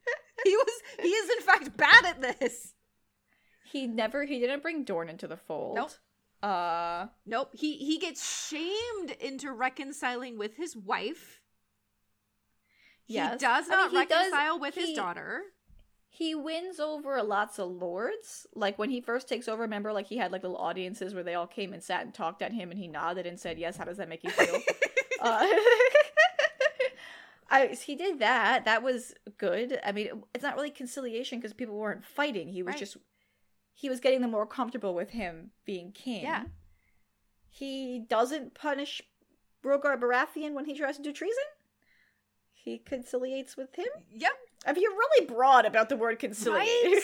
he 0.44 0.56
was 0.56 0.82
he 1.02 1.10
is 1.10 1.30
in 1.38 1.44
fact 1.44 1.78
bad 1.78 2.06
at 2.06 2.22
this. 2.40 2.74
He 3.72 3.88
never 3.88 4.26
he 4.26 4.40
didn't 4.40 4.62
bring 4.62 4.84
Dorne 4.84 5.10
into 5.10 5.28
the 5.28 5.38
fold. 5.38 5.76
Nope. 5.76 5.92
Uh 6.42 7.08
nope. 7.26 7.50
He 7.54 7.78
he 7.78 7.98
gets 7.98 8.48
shamed 8.48 9.12
into 9.20 9.52
reconciling 9.52 10.38
with 10.38 10.56
his 10.56 10.76
wife. 10.76 11.42
Yes. 13.08 13.34
He 13.34 13.38
does 13.40 13.68
not 13.68 13.86
I 13.86 13.88
mean, 13.88 14.00
reconcile 14.00 14.54
does, 14.54 14.62
with 14.62 14.76
he, 14.76 14.88
his 14.88 14.96
daughter. 14.96 15.42
He 16.10 16.34
wins 16.34 16.80
over 16.80 17.22
lots 17.22 17.60
of 17.60 17.70
lords. 17.70 18.48
Like 18.56 18.80
when 18.80 18.90
he 18.90 19.02
first 19.02 19.28
takes 19.30 19.48
over, 19.48 19.62
remember 19.62 19.94
like 19.94 20.08
he 20.08 20.18
had 20.18 20.32
like 20.32 20.44
little 20.44 20.58
audiences 20.58 21.14
where 21.14 21.24
they 21.24 21.36
all 21.36 21.48
came 21.48 21.74
and 21.74 21.84
sat 21.84 22.04
and 22.04 22.14
talked 22.14 22.42
at 22.42 22.54
him 22.54 22.72
and 22.72 22.80
he 22.80 22.88
nodded 22.88 23.26
and 23.26 23.40
said, 23.40 23.60
Yes, 23.60 23.78
how 23.78 23.86
does 23.86 23.98
that 23.98 24.10
make 24.10 24.24
you 24.24 24.32
feel? 24.32 24.56
uh, 25.22 25.48
I, 27.50 27.68
he 27.68 27.96
did 27.96 28.20
that. 28.20 28.66
That 28.66 28.84
was 28.84 29.14
good. 29.38 29.80
I 29.86 29.92
mean, 29.92 30.24
it's 30.34 30.44
not 30.44 30.56
really 30.56 30.70
conciliation 30.70 31.40
because 31.40 31.54
people 31.54 31.76
weren't 31.76 32.06
fighting. 32.06 32.50
He 32.50 32.64
was 32.64 32.74
right. 32.74 32.80
just 32.80 32.98
he 33.74 33.90
was 33.90 34.00
getting 34.00 34.22
them 34.22 34.32
more 34.32 34.48
comfortable 34.48 34.96
with 34.96 35.12
him 35.12 35.52
being 35.66 35.92
king. 35.92 36.24
Yeah. 36.24 36.46
He 37.50 38.00
doesn't 38.00 38.56
punish 38.56 39.02
Rogar 39.64 40.00
Baratheon 40.00 40.54
when 40.54 40.66
he 40.66 40.76
tries 40.76 40.98
to 40.98 41.04
do 41.04 41.14
treason. 41.14 41.44
He 42.54 42.80
conciliates 42.80 43.56
with 43.56 43.76
him. 43.76 43.88
Yep. 44.12 44.32
I 44.68 44.74
mean, 44.74 44.84
you're 44.84 44.92
really 44.92 45.26
broad 45.26 45.66
about 45.66 45.90
the 45.90 45.96
word 45.96 46.20
conciliate. 46.20 46.68
Right? 46.84 47.02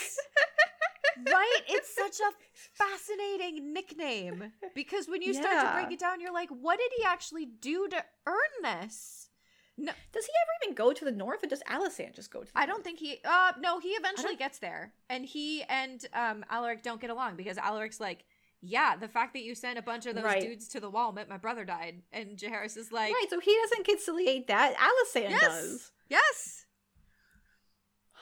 right? 1.32 1.60
It's 1.68 1.94
such 1.94 2.20
a 2.20 2.30
fascinating 2.74 3.72
nickname 3.72 4.52
because 4.74 5.08
when 5.08 5.22
you 5.22 5.32
yeah. 5.32 5.40
start 5.40 5.66
to 5.66 5.72
break 5.72 5.92
it 5.92 5.98
down, 5.98 6.20
you're 6.20 6.32
like, 6.32 6.50
what 6.50 6.78
did 6.78 6.92
he 6.96 7.04
actually 7.04 7.46
do 7.46 7.88
to 7.88 8.04
earn 8.26 8.62
this? 8.62 9.30
No, 9.76 9.92
does 10.12 10.24
he 10.24 10.32
ever 10.42 10.64
even 10.64 10.74
go 10.76 10.92
to 10.92 11.04
the 11.04 11.10
north, 11.10 11.42
or 11.42 11.48
does 11.48 11.62
Alysanne 11.68 12.14
just 12.14 12.30
go 12.30 12.44
to? 12.44 12.50
I 12.54 12.64
don't 12.64 12.84
think 12.84 13.00
he. 13.00 13.18
Uh, 13.24 13.52
no, 13.58 13.80
he 13.80 13.88
eventually 13.88 14.36
gets 14.36 14.60
there, 14.60 14.92
and 15.10 15.24
he 15.26 15.64
and 15.64 16.04
um 16.14 16.44
Alaric 16.48 16.84
don't 16.84 17.00
get 17.00 17.10
along 17.10 17.34
because 17.34 17.56
Alaric's 17.56 17.98
like, 17.98 18.24
yeah, 18.60 18.94
the 18.96 19.08
fact 19.08 19.32
that 19.34 19.42
you 19.42 19.56
sent 19.56 19.76
a 19.76 19.82
bunch 19.82 20.06
of 20.06 20.14
those 20.14 20.24
right. 20.24 20.40
dudes 20.40 20.68
to 20.68 20.80
the 20.80 20.88
wall 20.88 21.10
meant 21.10 21.28
my 21.28 21.38
brother 21.38 21.64
died, 21.64 22.02
and 22.12 22.36
Jaehaerys 22.36 22.76
is 22.76 22.92
like, 22.92 23.12
right, 23.12 23.26
so 23.28 23.40
he 23.40 23.56
doesn't 23.62 23.84
conciliate 23.84 24.46
that. 24.46 24.76
Alysanne 24.76 25.30
yes. 25.30 25.40
does. 25.40 25.90
Yes. 26.08 26.63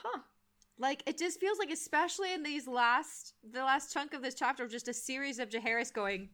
Huh. 0.03 0.19
Like 0.79 1.03
it 1.05 1.17
just 1.17 1.39
feels 1.39 1.59
like, 1.59 1.71
especially 1.71 2.33
in 2.33 2.43
these 2.43 2.67
last, 2.67 3.33
the 3.49 3.63
last 3.63 3.93
chunk 3.93 4.13
of 4.13 4.21
this 4.21 4.35
chapter, 4.35 4.67
just 4.67 4.87
a 4.87 4.93
series 4.93 5.39
of 5.39 5.49
Jaehaerys 5.49 5.93
going 5.93 6.29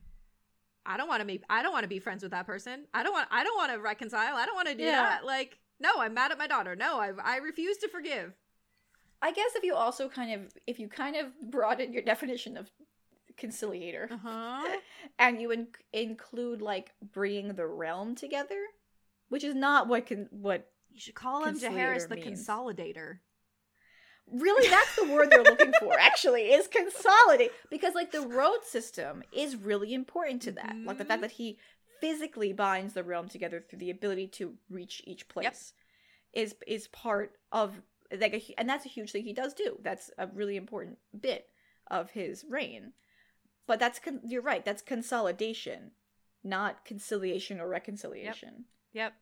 I 0.86 0.98
don't 0.98 1.08
want 1.08 1.22
to 1.22 1.26
be 1.26 1.42
I 1.50 1.62
don't 1.62 1.72
want 1.72 1.84
to 1.84 1.90
be 1.90 2.00
friends 2.00 2.24
with 2.24 2.32
that 2.32 2.48
person. 2.48 2.86
I 2.94 3.04
don't 3.04 3.14
want 3.14 3.28
I 3.32 3.44
don't 3.44 3.58
want 3.58 3.72
to 3.72 3.80
reconcile. 3.80 4.36
I 4.36 4.46
don't 4.46 4.56
want 4.56 4.70
to 4.70 4.76
do 4.76 4.84
yeah. 4.84 5.02
that. 5.02 5.26
Like, 5.26 5.60
no, 5.80 5.92
I'm 6.00 6.14
mad 6.14 6.32
at 6.32 6.38
my 6.38 6.48
daughter. 6.48 6.76
No, 6.76 7.00
I 7.00 7.12
I 7.24 7.38
refuse 7.38 7.78
to 7.78 7.90
forgive. 7.90 8.34
I 9.22 9.32
guess 9.32 9.52
if 9.56 9.64
you 9.64 9.76
also 9.76 10.10
kind 10.10 10.34
of 10.34 10.54
if 10.66 10.80
you 10.80 10.88
kind 10.88 11.16
of 11.16 11.28
broaden 11.52 11.94
your 11.94 12.02
definition 12.02 12.58
of 12.58 12.72
conciliator 13.38 14.10
uh-huh. 14.12 14.78
and 15.20 15.42
you 15.42 15.52
in- 15.52 15.68
include 15.94 16.62
like 16.62 16.92
bringing 17.14 17.54
the 17.54 17.68
realm 17.68 18.16
together, 18.16 18.60
which 19.30 19.44
is 19.44 19.56
not 19.56 19.88
what 19.88 20.08
can 20.08 20.28
what 20.32 20.72
you 20.92 21.00
should 21.00 21.16
call 21.16 21.46
him 21.46 21.60
Jaehaerys 21.60 22.10
the 22.10 22.18
consolidator 22.18 23.20
really 24.32 24.68
that's 24.70 24.96
the 24.96 25.12
word 25.12 25.30
they're 25.30 25.44
looking 25.44 25.74
for 25.80 25.98
actually 26.00 26.52
is 26.52 26.68
consolidate 26.68 27.52
because 27.70 27.96
like 27.96 28.12
the 28.12 28.22
road 28.22 28.60
system 28.64 29.24
is 29.32 29.56
really 29.56 29.94
important 29.94 30.42
to 30.42 30.52
that 30.52 30.70
mm-hmm. 30.70 30.88
like 30.88 30.98
the 30.98 31.06
fact 31.06 31.18
mm-hmm. 31.18 31.24
that 31.24 31.32
he 31.32 31.58
physically 32.00 32.54
binds 32.54 32.94
the 32.94 33.04
realm 33.04 33.28
together 33.28 33.64
through 33.68 33.80
the 33.80 33.90
ability 33.90 34.28
to 34.28 34.54
reach 34.70 35.02
each 35.06 35.28
place 35.28 35.74
yep. 36.34 36.46
is 36.46 36.56
is 36.68 36.88
part 36.88 37.34
of 37.52 37.82
like 38.20 38.34
a, 38.34 38.60
and 38.60 38.70
that's 38.70 38.86
a 38.86 38.90
huge 38.90 39.12
thing 39.12 39.24
he 39.24 39.34
does 39.34 39.54
do 39.54 39.78
that's 39.84 40.10
a 40.18 40.28
really 40.28 40.56
important 40.56 40.98
bit 41.20 41.48
of 41.88 42.12
his 42.12 42.46
reign 42.50 42.94
but 43.68 43.80
that's 43.80 44.00
con- 44.00 44.22
you're 44.24 44.42
right 44.42 44.66
that's 44.66 44.82
consolidation 44.82 45.92
not 46.44 46.86
conciliation 46.86 47.60
or 47.60 47.68
reconciliation 47.68 48.66
yep, 48.94 49.12
yep. 49.12 49.14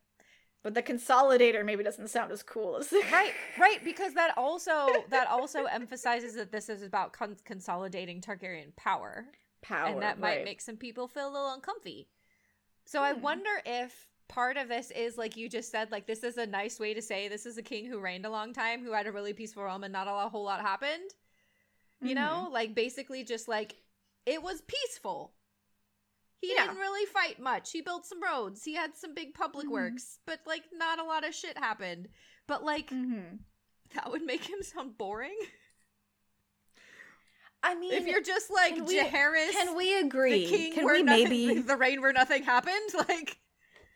But 0.63 0.73
the 0.73 0.83
consolidator 0.83 1.63
maybe 1.65 1.83
doesn't 1.83 2.09
sound 2.09 2.31
as 2.31 2.43
cool 2.43 2.77
as 2.77 2.93
right 3.11 3.33
right 3.59 3.83
because 3.83 4.13
that 4.13 4.33
also 4.37 5.05
that 5.09 5.27
also 5.27 5.65
emphasizes 5.65 6.35
that 6.35 6.51
this 6.51 6.69
is 6.69 6.81
about 6.81 7.13
con- 7.13 7.37
consolidating 7.45 8.21
targaryen 8.21 8.75
power 8.75 9.25
power 9.61 9.87
and 9.89 10.01
that 10.01 10.19
right. 10.19 10.19
might 10.19 10.43
make 10.43 10.61
some 10.61 10.77
people 10.77 11.07
feel 11.07 11.29
a 11.29 11.31
little 11.31 11.53
uncomfy 11.53 12.07
so 12.85 13.01
i 13.01 13.13
Hmm. 13.13 13.21
wonder 13.21 13.61
if 13.65 14.07
part 14.27 14.57
of 14.57 14.67
this 14.69 14.91
is 14.91 15.17
like 15.17 15.37
you 15.37 15.49
just 15.49 15.71
said 15.71 15.91
like 15.91 16.07
this 16.07 16.23
is 16.23 16.37
a 16.37 16.45
nice 16.45 16.79
way 16.79 16.93
to 16.93 17.01
say 17.01 17.27
this 17.27 17.45
is 17.45 17.57
a 17.57 17.63
king 17.63 17.85
who 17.85 17.99
reigned 17.99 18.25
a 18.25 18.29
long 18.29 18.53
time 18.53 18.83
who 18.83 18.91
had 18.93 19.07
a 19.07 19.11
really 19.11 19.33
peaceful 19.33 19.63
realm 19.63 19.83
and 19.83 19.93
not 19.93 20.07
a 20.07 20.29
whole 20.29 20.43
lot 20.43 20.61
happened 20.61 21.11
you 22.01 22.15
Mhm. 22.15 22.15
know 22.15 22.49
like 22.51 22.75
basically 22.75 23.23
just 23.23 23.47
like 23.47 23.75
it 24.25 24.41
was 24.43 24.61
peaceful 24.61 25.33
he 26.41 26.53
Yeah. 26.53 26.65
didn't 26.67 26.77
really 26.77 27.05
fight 27.07 27.39
much 27.39 27.71
he 27.71 27.81
built 27.81 28.05
some 28.05 28.21
roads 28.21 28.63
he 28.63 28.73
had 28.75 28.95
some 28.95 29.13
big 29.13 29.33
public 29.33 29.67
Mhm. 29.67 29.71
works 29.71 30.19
but 30.25 30.39
like 30.45 30.63
not 30.73 30.99
a 30.99 31.03
lot 31.03 31.25
of 31.27 31.33
shit 31.33 31.57
happened 31.57 32.09
but 32.47 32.63
like 32.63 32.89
Mhm. 32.91 33.39
that 33.95 34.11
would 34.11 34.23
make 34.23 34.43
him 34.49 34.61
sound 34.61 34.97
boring 34.97 35.37
I 37.63 37.73
mean, 37.75 37.91
if 37.93 38.05
you're 38.05 38.21
just 38.21 38.49
like 38.51 38.75
can 38.75 38.85
we- 38.85 38.97
Jaehaerys, 38.99 39.51
can 39.51 39.75
we 39.75 39.97
agree? 39.99 40.45
the 40.45 40.49
king 40.49 40.73
can 40.73 40.85
we 40.85 41.03
nothing, 41.03 41.23
maybe 41.29 41.59
the 41.59 41.75
reign 41.75 42.01
where 42.01 42.13
nothing 42.13 42.43
happened 42.43 42.89
like 43.09 43.39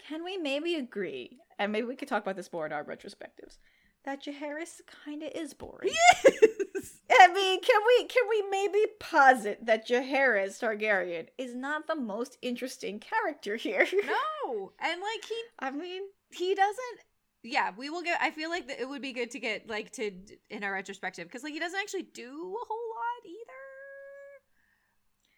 can 0.07 0.23
we 0.23 0.35
maybe 0.37 0.75
agree? 0.75 1.39
And 1.59 1.71
maybe 1.71 1.85
we 1.85 1.95
could 1.95 2.07
talk 2.07 2.23
about 2.23 2.35
this 2.35 2.51
more 2.51 2.65
in 2.65 2.73
our 2.73 2.83
retrospectives. 2.83 3.59
That 4.03 4.23
Jaehaerys 4.23 4.81
kind 5.05 5.21
of 5.23 5.29
is 5.35 5.53
boring. 5.53 5.91
yes 5.93 6.97
I 7.19 7.27
mean, 7.27 7.61
can 7.61 7.81
we 7.85 8.05
can 8.05 8.23
we 8.29 8.41
maybe 8.49 8.79
posit 8.99 9.65
that 9.65 9.87
Jaehaerys 9.87 10.59
Targaryen 10.59 11.27
is 11.37 11.53
not 11.53 11.85
the 11.87 11.95
most 11.95 12.37
interesting 12.41 12.99
character 12.99 13.57
here? 13.57 13.85
no 14.05 14.71
and 14.79 15.01
like 15.01 15.25
he 15.27 15.35
I 15.59 15.71
mean, 15.71 16.03
he 16.31 16.55
doesn't 16.55 16.99
yeah 17.43 17.71
we 17.75 17.89
will 17.89 18.03
get 18.03 18.19
i 18.21 18.29
feel 18.29 18.51
like 18.51 18.69
it 18.69 18.87
would 18.87 19.01
be 19.01 19.13
good 19.13 19.31
to 19.31 19.39
get 19.39 19.67
like 19.67 19.91
to 19.91 20.11
in 20.51 20.63
our 20.63 20.71
retrospective 20.73 21.25
because 21.27 21.41
like 21.41 21.53
he 21.53 21.59
doesn't 21.59 21.79
actually 21.79 22.03
do 22.03 22.23
a 22.23 22.65
whole 22.67 22.89
lot 22.95 23.25
either 23.25 23.61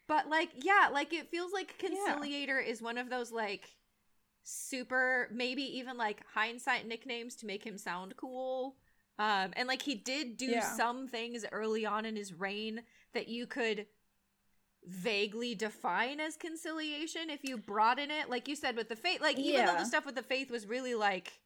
but 0.07 0.29
like 0.29 0.49
yeah 0.55 0.89
like 0.91 1.13
it 1.13 1.29
feels 1.31 1.53
like 1.53 1.73
Yeah. 1.81 1.89
conciliator 1.89 2.59
is 2.59 2.81
one 2.81 2.97
of 2.97 3.09
those 3.09 3.31
like 3.31 3.69
super 4.43 5.29
maybe 5.31 5.63
even 5.77 5.97
like 5.97 6.21
hindsight 6.33 6.87
nicknames 6.87 7.35
to 7.35 7.45
make 7.45 7.63
him 7.65 7.77
sound 7.77 8.15
cool 8.17 8.75
um 9.19 9.51
and 9.53 9.67
like 9.67 9.81
he 9.81 9.95
did 9.95 10.35
do 10.37 10.45
Yeah. 10.47 10.61
some 10.75 11.07
things 11.07 11.45
early 11.51 11.85
on 11.85 12.05
in 12.05 12.15
his 12.15 12.33
reign 12.33 12.81
that 13.13 13.29
you 13.29 13.47
could 13.47 13.85
vaguely 14.85 15.55
define 15.55 16.19
as 16.19 16.35
conciliation 16.35 17.29
if 17.29 17.41
you 17.43 17.57
broaden 17.57 18.11
it 18.11 18.29
like 18.29 18.49
you 18.49 18.55
said 18.55 18.75
with 18.75 18.89
the 18.89 18.97
faith 18.97 19.21
like 19.21 19.39
even 19.39 19.65
though 19.65 19.75
the 19.77 19.85
stuff 19.85 20.05
with 20.05 20.15
the 20.15 20.23
faith 20.23 20.51
was 20.51 20.67
really 20.67 20.93
like 20.93 21.39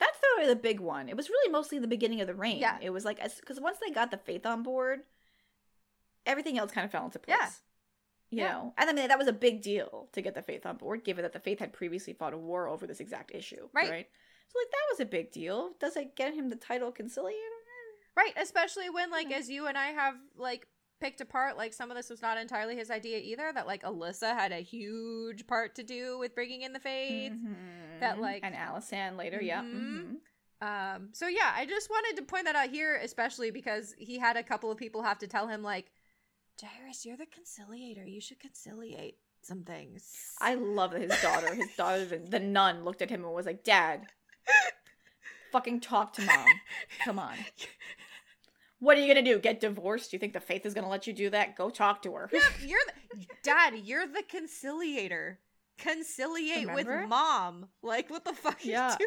that's 0.00 0.18
the 0.18 0.46
the 0.46 0.56
big 0.56 0.80
one. 0.80 1.10
It 1.10 1.16
was 1.18 1.28
really 1.28 1.52
mostly 1.52 1.78
the 1.78 1.86
beginning 1.86 2.22
of 2.22 2.26
the 2.26 2.34
reign. 2.34 2.58
Yeah. 2.58 2.78
It 2.80 2.88
was 2.88 3.04
like 3.04 3.22
because 3.22 3.60
once 3.60 3.76
they 3.86 3.92
got 3.92 4.10
the 4.10 4.16
faith 4.16 4.46
on 4.46 4.62
board, 4.62 5.00
everything 6.24 6.56
else 6.56 6.70
kind 6.72 6.86
of 6.86 6.90
fell 6.90 7.04
into 7.04 7.18
place. 7.18 7.60
Yeah. 8.30 8.42
You 8.42 8.42
Yeah. 8.48 8.52
know, 8.52 8.74
and 8.78 8.90
I 8.90 8.92
mean 8.92 9.08
that 9.08 9.18
was 9.18 9.28
a 9.28 9.32
big 9.32 9.60
deal 9.62 10.08
to 10.12 10.22
get 10.22 10.34
the 10.34 10.42
faith 10.42 10.64
on 10.66 10.76
board, 10.76 11.04
given 11.04 11.22
that 11.22 11.32
the 11.32 11.40
faith 11.40 11.58
had 11.58 11.72
previously 11.72 12.12
fought 12.12 12.32
a 12.34 12.38
war 12.38 12.68
over 12.68 12.86
this 12.86 13.00
exact 13.00 13.32
issue. 13.34 13.68
Right. 13.72 13.90
Right. 13.90 14.08
So 14.48 14.58
like 14.58 14.70
that 14.70 14.86
was 14.92 15.00
a 15.00 15.04
big 15.06 15.30
deal. 15.32 15.72
Does 15.80 15.96
it 15.96 16.16
get 16.16 16.34
him 16.34 16.48
the 16.48 16.56
title 16.56 16.90
conciliator? 16.92 17.38
Right, 18.16 18.32
especially 18.36 18.90
when 18.90 19.10
like 19.10 19.30
Yeah. 19.30 19.36
as 19.38 19.48
you 19.50 19.66
and 19.66 19.76
I 19.78 19.88
have 19.88 20.14
like 20.36 20.66
picked 21.00 21.20
apart 21.22 21.56
like 21.56 21.72
some 21.72 21.90
of 21.90 21.96
this 21.96 22.10
was 22.10 22.20
not 22.20 22.36
entirely 22.36 22.76
his 22.76 22.90
idea 22.90 23.18
either 23.18 23.50
that 23.52 23.66
like 23.66 23.82
Alyssa 23.84 24.34
had 24.36 24.52
a 24.52 24.60
huge 24.60 25.46
part 25.46 25.74
to 25.76 25.82
do 25.82 26.18
with 26.18 26.34
bringing 26.34 26.62
in 26.62 26.72
the 26.72 26.80
faith. 26.80 27.32
that, 28.00 28.16
Mhm. 28.16 28.20
like- 28.20 28.42
and 28.44 28.54
Alysanne 28.54 29.16
later. 29.16 29.40
Yeah. 29.42 29.62
Mhm. 29.62 30.18
mhm. 30.62 30.66
Um 30.66 31.10
so 31.14 31.26
yeah, 31.26 31.52
I 31.56 31.64
just 31.66 31.88
wanted 31.88 32.16
to 32.16 32.22
point 32.22 32.44
that 32.44 32.56
out 32.56 32.68
here 32.70 32.96
especially 32.96 33.50
because 33.50 33.94
he 33.98 34.18
had 34.18 34.36
a 34.36 34.42
couple 34.42 34.70
of 34.70 34.76
people 34.78 35.02
have 35.02 35.18
to 35.18 35.26
tell 35.26 35.46
him 35.48 35.62
like 35.62 35.90
Jaehaerys, 36.62 37.04
you're 37.04 37.16
the 37.16 37.26
conciliator. 37.26 38.04
You 38.04 38.20
should 38.20 38.40
conciliate 38.40 39.16
some 39.42 39.62
things. 39.62 40.12
I 40.40 40.54
love 40.54 40.90
that 40.92 41.00
his 41.02 41.20
daughter, 41.22 41.54
his 41.54 41.68
daughter, 41.76 42.04
the, 42.04 42.40
nun, 42.40 42.84
looked 42.84 43.02
at 43.02 43.10
him 43.10 43.24
and 43.24 43.32
was 43.32 43.46
like, 43.46 43.64
"Dad, 43.64 44.06
fucking 45.52 45.80
talk 45.80 46.12
to 46.14 46.22
mom. 46.22 46.46
Come 47.04 47.18
on. 47.18 47.34
What 48.78 48.96
are 48.96 49.00
you 49.00 49.08
gonna 49.08 49.24
do? 49.24 49.38
Get 49.38 49.60
divorced? 49.60 50.10
Do 50.10 50.16
you 50.16 50.18
think 50.18 50.32
the 50.32 50.40
faith 50.40 50.64
is 50.66 50.74
gonna 50.74 50.88
let 50.88 51.06
you 51.06 51.12
do 51.12 51.30
that? 51.30 51.56
Go 51.56 51.70
talk 51.70 52.02
to 52.02 52.12
her." 52.14 52.28
Yep, 52.32 52.42
you're 52.66 52.80
the 53.14 53.24
Dad, 53.42 53.74
you're 53.84 54.06
the 54.06 54.22
conciliator. 54.28 55.38
Conciliate 55.78 56.66
Remember? 56.68 57.00
with 57.00 57.08
mom. 57.08 57.68
Like 57.82 58.10
what 58.10 58.24
the 58.24 58.34
fuck 58.34 58.64
you 58.64 58.72
Yeah. 58.72 58.96
do? 58.98 59.06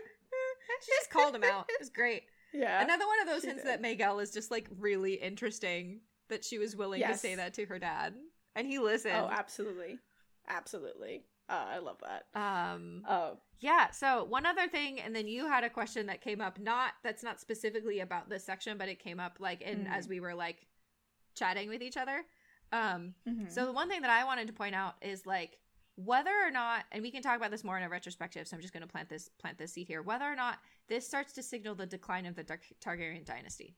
she 0.81 0.91
just 0.99 1.11
called 1.11 1.35
him 1.35 1.43
out. 1.43 1.65
It 1.69 1.79
was 1.79 1.89
great. 1.89 2.23
yeah. 2.53 2.83
Another 2.83 3.05
one 3.05 3.21
of 3.21 3.27
those 3.27 3.43
hints 3.43 3.63
did. 3.63 3.69
that 3.69 3.81
Maegelle 3.83 4.21
is 4.23 4.31
just 4.31 4.49
like 4.49 4.67
really 4.79 5.13
interesting 5.13 5.99
that 6.33 6.43
she 6.43 6.57
was 6.57 6.75
willing 6.75 6.99
to 7.13 7.17
say 7.17 7.35
that 7.35 7.53
to 7.55 7.65
her 7.65 7.79
dad. 7.79 8.13
And 8.55 8.67
he 8.67 8.79
listened. 8.79 9.15
Oh, 9.17 9.29
absolutely, 9.31 9.99
absolutely. 10.47 11.23
Uh, 11.49 11.65
I 11.75 11.77
love 11.79 11.97
that. 12.01 12.25
um 12.39 13.03
Oh, 13.07 13.37
yeah, 13.59 13.91
so 13.91 14.23
one 14.23 14.45
other 14.45 14.67
thing 14.67 14.99
and 14.99 15.15
then 15.15 15.27
you 15.27 15.47
had 15.47 15.63
a 15.63 15.69
question 15.69 16.05
that 16.07 16.21
came 16.21 16.41
up 16.41 16.59
not 16.59 16.93
that's 17.03 17.23
not 17.23 17.39
specifically 17.39 17.99
about 17.99 18.29
this 18.29 18.43
section 18.45 18.77
but 18.77 18.87
it 18.89 18.99
came 18.99 19.19
up 19.19 19.37
like 19.39 19.61
in 19.61 19.85
Mhm. 19.85 19.91
as 19.91 20.07
we 20.07 20.19
were 20.19 20.33
like 20.35 20.65
chatting 21.35 21.69
with 21.69 21.81
each 21.81 21.97
other. 21.97 22.23
Um 22.71 23.13
mhm. 23.27 23.51
So 23.51 23.65
the 23.65 23.73
one 23.73 23.89
thing 23.89 24.01
that 24.01 24.09
I 24.09 24.23
wanted 24.25 24.47
to 24.47 24.53
point 24.53 24.73
out 24.75 24.95
is 25.01 25.25
like 25.25 25.59
whether 25.95 26.31
or 26.31 26.49
not, 26.49 26.85
and 26.91 27.03
we 27.03 27.11
can 27.11 27.21
talk 27.21 27.37
about 27.37 27.51
this 27.51 27.63
more 27.63 27.77
in 27.77 27.83
a 27.83 27.89
retrospective. 27.89 28.47
So 28.47 28.55
I'm 28.55 28.61
just 28.61 28.73
going 28.73 28.81
to 28.81 28.87
plant 28.91 29.09
this 29.09 29.29
plant 29.37 29.59
this 29.59 29.73
seed 29.73 29.87
here. 29.87 30.01
Whether 30.01 30.25
or 30.25 30.35
not 30.35 30.57
this 30.87 31.05
starts 31.05 31.33
to 31.33 31.43
signal 31.43 31.75
the 31.75 31.85
decline 31.85 32.25
of 32.25 32.35
the 32.35 32.43
Tar- 32.43 32.59
Targaryen 32.83 33.23
dynasty, 33.25 33.75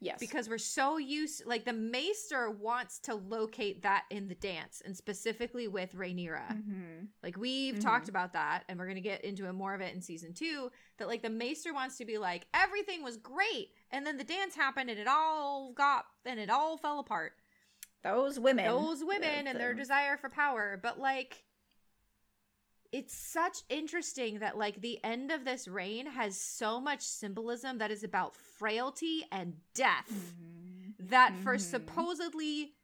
yes, 0.00 0.18
because 0.18 0.48
we're 0.48 0.58
so 0.58 0.96
used, 0.98 1.44
like 1.46 1.64
the 1.64 1.72
Maester 1.72 2.50
wants 2.50 2.98
to 3.00 3.14
locate 3.14 3.82
that 3.82 4.04
in 4.10 4.28
the 4.28 4.34
dance, 4.34 4.82
and 4.84 4.96
specifically 4.96 5.68
with 5.68 5.94
Rhaenyra. 5.94 6.48
Mhm. 6.62 7.08
Like 7.22 7.36
we've 7.36 7.76
Mhm. 7.76 7.80
talked 7.80 8.08
about 8.08 8.32
that, 8.32 8.64
and 8.68 8.78
we're 8.78 8.88
gonna 8.88 9.00
get 9.00 9.24
into 9.24 9.46
it 9.46 9.52
more 9.52 9.74
of 9.74 9.80
it 9.80 9.94
in 9.94 10.00
season 10.02 10.34
two. 10.34 10.70
That 10.98 11.08
like 11.08 11.22
the 11.22 11.30
Maester 11.30 11.72
wants 11.72 11.96
to 11.98 12.04
be 12.04 12.18
like 12.18 12.46
everything 12.54 13.02
was 13.02 13.16
great, 13.16 13.74
and 13.90 14.06
then 14.06 14.16
the 14.16 14.24
dance 14.24 14.54
happened, 14.54 14.90
and 14.90 14.98
it 14.98 15.06
all 15.08 15.72
got 15.72 16.06
and 16.24 16.40
it 16.40 16.50
all 16.50 16.76
fell 16.76 16.98
apart 16.98 17.32
those 18.02 18.38
women, 18.38 18.64
those 18.64 19.04
women 19.04 19.46
and 19.46 19.60
their 19.60 19.74
desire 19.74 20.16
for 20.16 20.30
power 20.30 20.78
but 20.82 20.98
like 20.98 21.44
it's 22.92 23.14
such 23.14 23.58
interesting 23.68 24.40
that 24.40 24.58
like 24.58 24.80
the 24.80 24.98
end 25.04 25.30
of 25.30 25.44
this 25.44 25.68
reign 25.68 26.06
has 26.06 26.36
so 26.38 26.80
much 26.80 27.02
symbolism 27.02 27.78
that 27.78 27.90
is 27.90 28.02
about 28.02 28.34
frailty 28.36 29.24
and 29.30 29.54
death 29.74 30.10
Mhm. 30.10 30.94
that 30.98 31.34
for 31.42 31.56
Mhm. 31.56 31.60
supposedly 31.60 32.74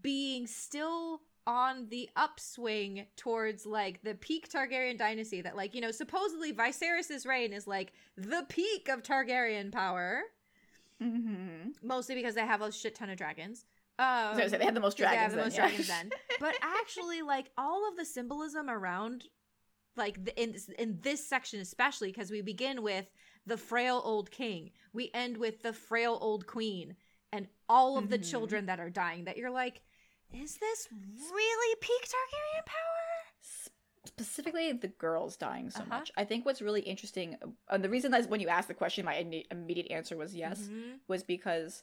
being 0.00 0.46
still 0.46 1.22
on 1.46 1.88
the 1.88 2.08
upswing 2.14 3.06
towards 3.16 3.64
like 3.66 4.02
the 4.02 4.14
peak 4.14 4.48
Targaryen 4.48 4.96
dynasty 4.98 5.40
that 5.40 5.56
like 5.56 5.74
you 5.74 5.80
know 5.80 5.90
supposedly 5.90 6.52
Viserys's 6.52 7.24
reign 7.26 7.52
is 7.52 7.66
like 7.66 7.92
the 8.16 8.44
peak 8.48 8.88
of 8.88 9.02
Targaryen 9.02 9.72
power 9.72 10.22
Mhm. 11.00 11.74
mostly 11.82 12.14
because 12.14 12.34
they 12.34 12.46
have 12.46 12.60
a 12.60 12.72
shit 12.72 12.94
ton 12.94 13.08
of 13.10 13.16
dragons 13.16 13.64
um, 13.98 14.04
I 14.04 14.28
was 14.30 14.38
gonna 14.38 14.50
say, 14.50 14.58
they 14.58 14.64
had 14.64 14.74
the 14.74 14.80
most 14.80 14.96
'cause 14.96 15.08
they 15.10 15.16
have 15.16 15.32
dragons. 15.32 15.32
the 15.32 15.36
then, 15.36 15.46
most 15.46 15.54
yeah. 15.56 15.66
dragons 15.68 15.88
then. 15.88 16.10
But 16.40 16.54
actually, 16.62 17.22
like 17.22 17.50
all 17.56 17.88
of 17.88 17.96
the 17.96 18.04
symbolism 18.04 18.68
around, 18.70 19.24
like 19.96 20.24
the, 20.24 20.40
in 20.40 20.54
in 20.78 20.98
this 21.02 21.26
section 21.28 21.60
especially, 21.60 22.08
because 22.12 22.30
we 22.30 22.40
begin 22.42 22.82
with 22.82 23.06
the 23.46 23.56
frail 23.56 24.00
old 24.04 24.30
king, 24.30 24.70
we 24.92 25.10
end 25.14 25.36
with 25.36 25.62
the 25.62 25.72
frail 25.72 26.18
old 26.20 26.46
queen, 26.46 26.96
and 27.32 27.48
all 27.68 27.98
of 27.98 28.08
the 28.10 28.18
Mhm. 28.18 28.30
children 28.30 28.66
that 28.66 28.78
are 28.80 28.90
dying. 28.90 29.24
That 29.24 29.36
you're 29.36 29.50
like, 29.50 29.82
is 30.32 30.56
this 30.58 30.88
really 30.92 31.74
peak 31.80 32.02
Targaryen 32.02 32.66
power? 32.66 33.64
specifically 34.04 34.72
the 34.72 34.88
girls 34.88 35.36
dying 35.36 35.70
so 35.70 35.80
Uh-huh. 35.80 35.88
much. 35.98 36.10
I 36.16 36.24
think 36.24 36.46
what's 36.46 36.62
really 36.62 36.80
interesting, 36.80 37.36
and 37.68 37.84
the 37.84 37.90
reason 37.90 38.10
that 38.12 38.28
when 38.30 38.40
you 38.40 38.48
asked 38.48 38.68
the 38.68 38.74
question, 38.74 39.04
my 39.04 39.14
imme- 39.14 39.46
immediate 39.50 39.90
answer 39.90 40.16
was 40.16 40.34
yes, 40.34 40.62
Mhm. 40.68 41.00
was 41.08 41.22
because 41.22 41.82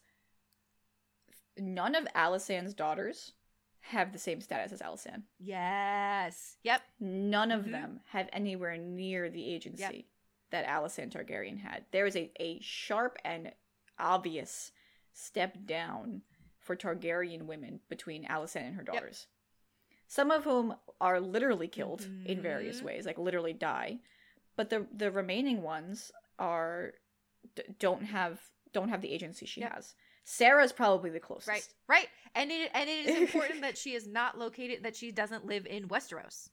none 1.57 1.95
of 1.95 2.05
Alysanne's 2.15 2.73
daughters 2.73 3.33
have 3.81 4.11
the 4.11 4.19
same 4.19 4.41
status 4.41 4.71
as 4.71 4.81
Alysanne. 4.81 5.23
Yes. 5.39 6.57
Yep. 6.63 6.81
None 6.99 7.51
of 7.51 7.65
Mhm. 7.65 7.71
them 7.71 7.99
have 8.07 8.29
anywhere 8.33 8.77
near 8.77 9.29
the 9.29 9.53
agency 9.53 10.07
that 10.49 10.65
Alysanne 10.65 11.11
Targaryen 11.11 11.59
had. 11.59 11.85
There 11.91 12.05
is 12.05 12.15
a, 12.15 12.31
a 12.41 12.59
sharp 12.61 13.17
and 13.23 13.53
obvious 13.99 14.71
step 15.13 15.57
down 15.65 16.23
for 16.59 16.75
Targaryen 16.75 17.43
women 17.43 17.79
between 17.89 18.25
Alicent 18.25 18.63
and 18.65 18.75
her 18.75 18.83
daughters. 18.83 19.27
Some 20.07 20.31
of 20.31 20.43
whom 20.43 20.75
are 20.99 21.19
literally 21.19 21.67
killed 21.67 22.01
in 22.25 22.41
various 22.41 22.81
Mhm. 22.81 22.85
ways, 22.85 23.05
like 23.05 23.17
literally 23.17 23.53
die. 23.53 23.99
But 24.55 24.69
the 24.69 24.87
the 24.91 25.11
remaining 25.11 25.61
ones 25.61 26.11
are 26.39 26.93
d- 27.55 27.63
don't 27.79 28.03
have 28.05 28.41
don't 28.71 28.89
have 28.89 29.01
the 29.01 29.13
agency 29.13 29.45
she 29.45 29.61
Yep. 29.61 29.73
has. 29.73 29.95
Saera's 30.25 30.73
probably 30.73 31.11
the 31.11 31.19
closest. 31.19 31.47
Right. 31.47 31.67
Right. 31.87 32.07
And 32.33 32.51
it 32.51 32.71
and 32.73 32.89
it 32.89 33.05
is 33.05 33.15
important 33.15 33.61
that 33.61 33.77
she 33.77 33.93
is 33.93 34.07
not 34.07 34.37
located 34.37 34.83
that 34.83 34.95
she 34.95 35.11
doesn't 35.11 35.45
live 35.45 35.65
in 35.67 35.87
Westeros. 35.87 36.49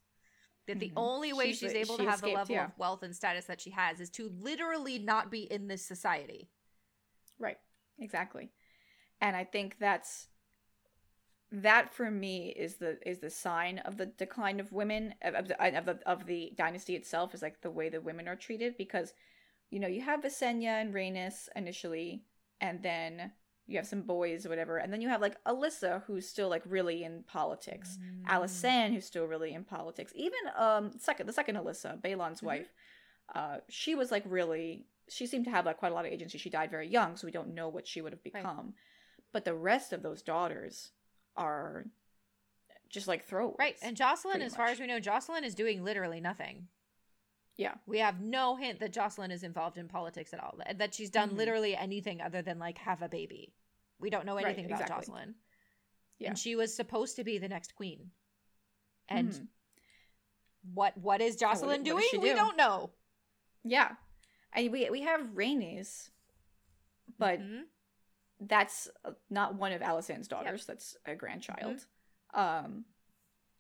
That 0.69 0.79
the 0.79 0.89
mm-hmm. 0.89 0.99
only 0.99 1.33
way 1.33 1.49
she's, 1.49 1.59
she's 1.59 1.73
able 1.73 1.97
she 1.97 2.05
to 2.05 2.11
have 2.11 2.21
escaped, 2.21 2.33
the 2.33 2.39
level 2.39 2.55
yeah. 2.55 2.65
of 2.67 2.79
wealth 2.79 3.03
and 3.03 3.17
status 3.17 3.47
that 3.47 3.61
she 3.61 3.71
has 3.71 3.99
is 3.99 4.11
to 4.11 4.31
literally 4.41 4.99
not 4.99 5.31
be 5.31 5.51
in 5.51 5.67
this 5.67 5.85
society. 5.85 6.49
Right. 7.39 7.57
Exactly. 7.99 8.53
And 9.21 9.35
I 9.35 9.45
think 9.45 9.77
that's 9.81 10.29
that 11.51 11.93
for 11.93 12.11
me 12.11 12.49
is 12.49 12.77
the 12.77 12.99
is 13.07 13.19
the 13.19 13.31
sign 13.31 13.79
of 13.81 13.97
the 13.97 14.07
decline 14.07 14.61
of 14.61 14.73
women 14.73 15.15
of 15.23 15.49
the, 15.49 15.77
of 15.77 15.85
the 15.85 15.99
of 16.07 16.27
the 16.27 16.53
dynasty 16.57 16.95
itself 16.95 17.35
is 17.35 17.43
like 17.43 17.61
the 17.61 17.71
way 17.71 17.89
the 17.89 18.01
women 18.01 18.29
are 18.29 18.37
treated 18.37 18.77
because 18.79 19.13
you 19.71 19.79
know 19.79 19.89
you 19.89 20.01
have 20.01 20.23
Visenya 20.23 20.81
and 20.81 20.95
Rhaenys 20.95 21.49
initially 21.55 22.25
and 22.61 22.83
then 22.83 23.33
you 23.73 23.79
have 23.79 23.87
some 23.87 24.03
boys 24.03 24.45
or 24.45 24.49
whatever 24.49 24.77
and 24.77 24.93
then 24.93 25.01
you 25.01 25.09
have 25.09 25.21
like 25.21 25.43
Alyssa 25.45 26.03
who's 26.05 26.29
still 26.29 26.49
like 26.49 26.63
really 26.67 27.05
in 27.05 27.25
politics 27.27 27.99
mm. 28.01 28.25
Alysanne 28.31 28.93
who's 28.93 29.07
still 29.07 29.27
really 29.27 29.55
in 29.55 29.65
politics 29.65 30.13
even 30.15 30.39
um 30.57 30.91
second 30.99 31.27
the 31.27 31.33
second 31.33 31.57
Alyssa 31.57 32.01
Baelon's 32.01 32.39
mm-hmm. 32.39 32.47
wife 32.47 32.73
uh 33.35 33.57
she 33.69 33.95
was 33.95 34.11
like 34.11 34.25
really 34.27 34.87
she 35.09 35.27
seemed 35.27 35.45
to 35.45 35.51
have 35.51 35.67
like 35.67 35.79
quite 35.79 35.93
a 35.93 35.95
lot 35.95 36.07
of 36.07 36.13
agency 36.13 36.39
she 36.39 36.51
died 36.51 36.71
very 36.71 36.89
young 36.89 37.17
so 37.17 37.27
we 37.27 37.33
don't 37.33 37.55
know 37.55 37.69
what 37.69 37.87
she 37.87 38.01
would 38.01 38.13
have 38.13 38.23
become 38.23 38.45
right. 38.45 38.75
but 39.33 39.45
the 39.45 39.55
rest 39.55 39.93
of 39.93 40.03
those 40.03 40.23
daughters 40.23 40.91
are 41.37 41.87
just 42.89 43.09
like 43.09 43.25
throw 43.25 43.55
right 43.59 43.77
and 43.83 43.97
jocelyn 43.97 44.43
as 44.43 44.53
much. 44.53 44.57
far 44.59 44.67
as 44.67 44.79
we 44.79 44.87
know 44.87 45.01
jocelyn 45.01 45.45
is 45.45 45.55
doing 45.55 45.83
literally 45.83 46.21
nothing 46.21 46.69
yeah 47.57 47.75
we 47.87 47.99
have 47.99 48.21
no 48.21 48.57
hint 48.57 48.81
that 48.81 48.93
jocelyn 48.93 49.31
is 49.31 49.43
involved 49.43 49.79
in 49.79 49.89
politics 49.89 50.33
at 50.33 50.41
all 50.41 50.59
that 50.77 50.95
she's 50.95 51.11
done 51.11 51.29
mm-hmm. 51.29 51.39
literally 51.39 51.77
anything 51.77 52.21
other 52.21 52.43
than 52.43 52.59
like 52.59 52.79
have 52.79 53.03
a 53.03 53.09
baby 53.09 53.53
we 54.03 54.11
don't 54.11 54.27
know 54.27 54.37
anything 54.37 54.65
right, 54.65 54.73
about 54.73 54.83
exactly. 54.83 55.07
jocelyn 55.07 55.35
yeah. 56.19 56.29
and 56.29 56.39
she 56.39 56.55
was 56.57 56.75
supposed 56.75 57.17
to 57.17 57.25
be 57.25 57.39
the 57.39 57.49
next 57.49 57.75
queen 57.75 58.11
and 59.09 59.31
mm-hmm. 59.31 59.45
what 60.75 60.97
what 60.99 61.21
is 61.21 61.37
jocelyn 61.37 61.81
what, 61.81 61.85
doing 61.85 62.09
what 62.13 62.23
we 62.23 62.29
do? 62.31 62.35
don't 62.37 62.57
know 62.57 62.91
yeah 63.65 63.93
I, 64.55 64.69
we, 64.71 64.91
we 64.91 65.01
have 65.01 65.21
Rhaenys 65.35 66.11
but 67.19 67.41
mm-hmm 67.41 67.63
that's 68.49 68.89
not 69.31 69.55
one 69.55 69.73
of 69.73 69.81
Alysanne's 69.81 70.29
daughters. 70.29 70.63
Yep. 70.63 70.67
That's 70.67 70.97
a 71.07 71.15
grandchild. 71.15 71.85
Mm-hmm. 72.35 72.41
Um, 72.41 72.85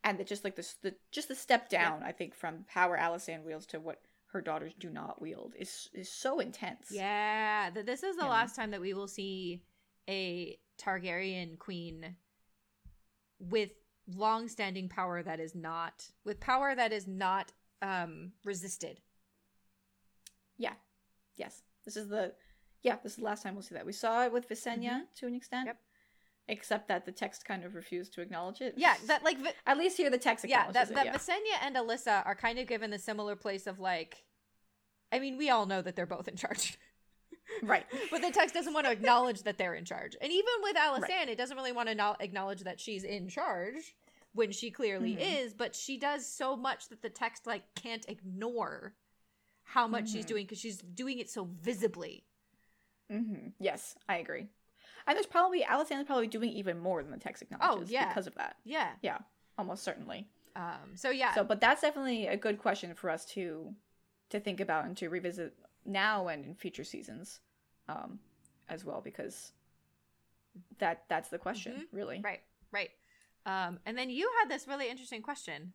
and 0.05 0.19
the, 0.19 0.25
just 0.25 0.45
like 0.45 0.57
this, 0.57 0.75
the 0.83 0.95
just 1.13 1.29
the 1.29 1.35
step 1.35 1.69
down. 1.69 2.03
I 2.03 2.13
think, 2.13 2.35
from 2.35 2.65
power 2.69 2.99
Alysanne 2.99 3.45
wields 3.45 3.67
to 3.67 3.81
what 3.81 4.01
her 4.33 4.41
daughters 4.41 4.73
do 4.79 4.91
not 4.91 5.21
wield 5.23 5.55
is 5.59 5.89
is 5.95 6.11
so 6.11 6.41
intense. 6.41 6.89
Yeah, 6.91 7.71
this 7.71 8.03
is 8.03 8.17
the 8.17 8.25
yeah. 8.25 8.31
last 8.31 8.57
time 8.57 8.73
that 8.73 8.81
we 8.81 8.95
will 8.95 9.07
see 9.07 9.63
a 10.09 10.59
Targaryen 10.81 11.59
queen 11.59 12.17
with 13.39 13.71
long-standing 14.09 14.89
power 14.89 15.23
that 15.23 15.39
is 15.39 15.55
not 15.55 16.07
with 16.25 16.41
power 16.41 16.75
that 16.75 16.93
is 16.93 17.07
not 17.07 17.53
um 17.81 18.33
resisted. 18.45 19.01
Yeah. 20.59 20.75
Yes. 21.37 21.63
This 21.85 21.97
is 21.97 22.09
the 22.09 22.33
yeah, 22.83 22.97
this 23.03 23.13
is 23.13 23.19
the 23.19 23.25
last 23.25 23.43
time 23.43 23.55
we'll 23.55 23.63
see 23.63 23.77
that. 23.77 23.87
We 23.87 23.93
saw 23.93 24.25
it 24.25 24.33
with 24.33 24.49
Visenya 24.49 24.91
mm-hmm. 24.91 25.01
to 25.17 25.27
an 25.27 25.35
extent. 25.35 25.67
Yep. 25.67 25.79
Except 26.49 26.89
that 26.89 27.07
the 27.07 27.13
text 27.13 27.45
kind 27.45 27.65
of 27.65 27.77
refused 27.77 28.13
to 28.15 28.21
acknowledge 28.21 28.61
it. 28.61 28.75
Yeah, 28.77 28.95
that 29.07 29.23
like 29.23 29.39
at 29.67 29.79
least 29.79 29.97
here 29.97 30.11
the 30.11 30.19
text 30.19 30.45
yeah 30.49 30.71
that 30.73 30.91
it, 30.91 30.95
that 30.95 31.07
yeah. 31.07 31.17
Visenya 31.17 31.59
and 31.63 31.77
Alyssa 31.77 32.27
are 32.27 32.35
kind 32.35 32.59
of 32.59 32.67
given 32.67 32.91
the 32.91 32.99
similar 32.99 33.37
place 33.37 33.69
of 33.69 33.79
like, 33.79 34.25
I 35.13 35.21
mean, 35.21 35.39
we 35.39 35.51
all 35.51 35.67
know 35.67 35.81
that 35.81 35.95
they're 35.95 36.07
both 36.07 36.27
in 36.27 36.37
charge, 36.37 36.79
right? 37.63 37.85
but 38.11 38.23
the 38.23 38.31
text 38.31 38.55
doesn't 38.55 38.73
want 38.73 38.87
to 38.87 38.93
acknowledge 38.93 39.43
that 39.43 39.59
they're 39.59 39.75
in 39.75 39.85
charge, 39.85 40.17
and 40.21 40.33
even 40.33 40.53
with 40.63 40.77
Alysanne, 40.77 41.09
right. 41.09 41.29
it 41.29 41.39
doesn't 41.39 41.57
really 41.57 41.73
want 41.73 41.89
to 41.89 41.95
no- 41.95 42.17
acknowledge 42.21 42.61
that 42.61 42.81
she's 42.81 43.05
in 43.05 43.29
charge 43.29 43.95
when 44.35 44.51
she 44.51 44.71
clearly 44.71 45.13
mm-hmm. 45.13 45.45
is. 45.45 45.55
But 45.55 45.75
she 45.75 45.99
does 45.99 46.27
so 46.27 46.57
much 46.57 46.89
that 46.89 47.03
the 47.03 47.11
text 47.11 47.47
like 47.47 47.63
can't 47.75 48.05
ignore 48.09 48.95
how 49.65 49.87
much 49.87 50.05
mm-hmm. 50.05 50.17
she's 50.17 50.25
doing 50.25 50.45
because 50.45 50.59
she's 50.59 50.79
doing 50.79 51.19
it 51.19 51.31
so 51.31 51.49
visibly. 51.61 52.25
Mm-hmm. 53.11 53.49
Yes, 53.59 53.97
I 54.09 54.17
agree. 54.17 54.47
And 55.07 55.17
there's 55.17 55.27
probably 55.27 55.63
Alysanne's 55.63 56.05
probably 56.05 56.29
doing 56.29 56.51
even 56.51 56.79
more 56.79 57.03
than 57.03 57.11
the 57.11 57.19
text 57.19 57.43
acknowledges. 57.43 57.89
Oh, 57.89 57.93
yeah. 57.93 58.09
because 58.09 58.27
of 58.27 58.35
that. 58.37 58.57
Yeah, 58.65 58.89
yeah, 59.03 59.19
almost 59.59 59.83
certainly. 59.83 60.29
Um. 60.55 60.95
So 60.95 61.11
yeah. 61.11 61.35
So, 61.35 61.45
but 61.45 61.61
that's 61.61 61.81
definitely 61.81 62.27
a 62.27 62.37
good 62.37 62.59
question 62.59 62.95
for 62.95 63.11
us 63.11 63.25
to 63.27 63.75
to 64.31 64.41
think 64.41 64.61
about 64.61 64.85
and 64.85 64.97
to 64.97 65.09
revisit 65.09 65.55
now 65.85 66.29
and 66.29 66.45
in 66.45 66.55
future 66.55 66.85
seasons, 66.85 67.41
um, 67.89 68.19
as 68.69 68.85
well 68.85 69.01
because 69.03 69.53
that 70.79 71.05
that's 71.09 71.29
the 71.29 71.39
question, 71.39 71.73
mm-hmm. 71.73 71.97
really. 71.97 72.21
Right. 72.23 72.41
Right. 72.71 72.91
Um. 73.47 73.81
And 73.87 73.99
then 73.99 74.11
you 74.11 74.31
had 74.41 74.51
this 74.51 74.69
really 74.69 74.89
interesting 74.89 75.23
question 75.23 75.73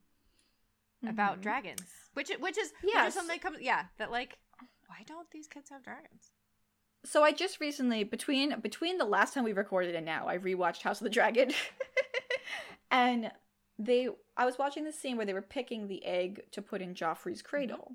mm-hmm. 1.04 1.14
about 1.14 1.42
dragons, 1.42 1.84
which 2.14 2.32
which 2.40 2.58
is 2.58 2.72
yeah 2.84 3.04
which 3.04 3.10
is 3.10 3.14
something 3.14 3.36
that 3.36 3.42
comes 3.42 3.58
yeah 3.62 3.86
that 3.98 4.12
like 4.12 4.38
why 4.88 5.04
don't 5.06 5.30
these 5.32 5.48
kids 5.48 5.70
have 5.70 5.84
dragons? 5.84 6.32
so 7.08 7.24
I 7.24 7.32
just 7.32 7.60
recently 7.60 8.04
between 8.04 8.60
between 8.60 8.98
the 8.98 9.06
last 9.06 9.34
time 9.34 9.44
we 9.44 9.54
recorded 9.54 9.96
and 9.96 10.06
now 10.06 10.28
I 10.28 10.38
rewatched 10.38 10.82
House 10.82 11.00
of 11.00 11.06
the 11.06 11.10
Dragon, 11.10 11.52
and 12.92 13.32
they 13.80 14.10
I 14.36 14.46
was 14.46 14.58
watching 14.58 14.84
the 14.84 14.92
scene 14.92 15.18
where 15.18 15.26
they 15.26 15.34
were 15.34 15.42
picking 15.42 15.88
the 15.88 16.06
egg 16.06 16.44
to 16.52 16.62
put 16.62 16.82
in 16.82 16.96
Joffrey's 16.96 17.42
cradle, 17.42 17.78
mm-hmm. 17.78 17.94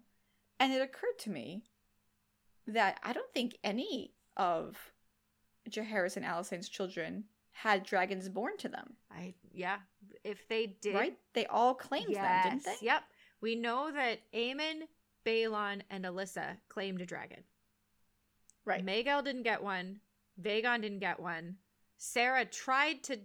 and 0.60 0.72
it 0.72 0.80
occurred 0.80 1.18
to 1.20 1.30
me 1.30 1.64
that 2.66 2.98
I 3.02 3.12
don't 3.12 3.32
think 3.32 3.56
any 3.64 4.12
of 4.36 4.76
Jaehaerys 5.70 6.16
and 6.16 6.24
Alysanne's 6.24 6.68
children 6.68 7.24
had 7.52 7.84
dragons 7.84 8.28
born 8.28 8.56
to 8.58 8.68
them. 8.68 8.94
I 9.10 9.34
yeah, 9.52 9.78
if 10.24 10.48
they 10.48 10.76
did, 10.80 10.94
right? 10.94 11.16
They 11.34 11.46
all 11.46 11.74
claimed 11.74 12.06
yes, 12.08 12.44
them, 12.44 12.52
didn't 12.52 12.64
they? 12.64 12.86
Yep. 12.86 13.02
We 13.40 13.56
know 13.56 13.90
that 13.92 14.20
Aemon, 14.32 14.82
Baelon, 15.26 15.82
and 15.90 16.04
Alyssa 16.04 16.56
claimed 16.68 17.00
a 17.00 17.06
dragon. 17.06 17.42
Right. 18.64 18.84
Maegelle 18.84 19.24
didn't 19.24 19.42
get 19.42 19.62
one. 19.62 20.00
Vaegon 20.40 20.80
didn't 20.80 21.00
get 21.00 21.20
one. 21.20 21.56
Saera 21.98 22.50
tried 22.50 23.02
to 23.04 23.18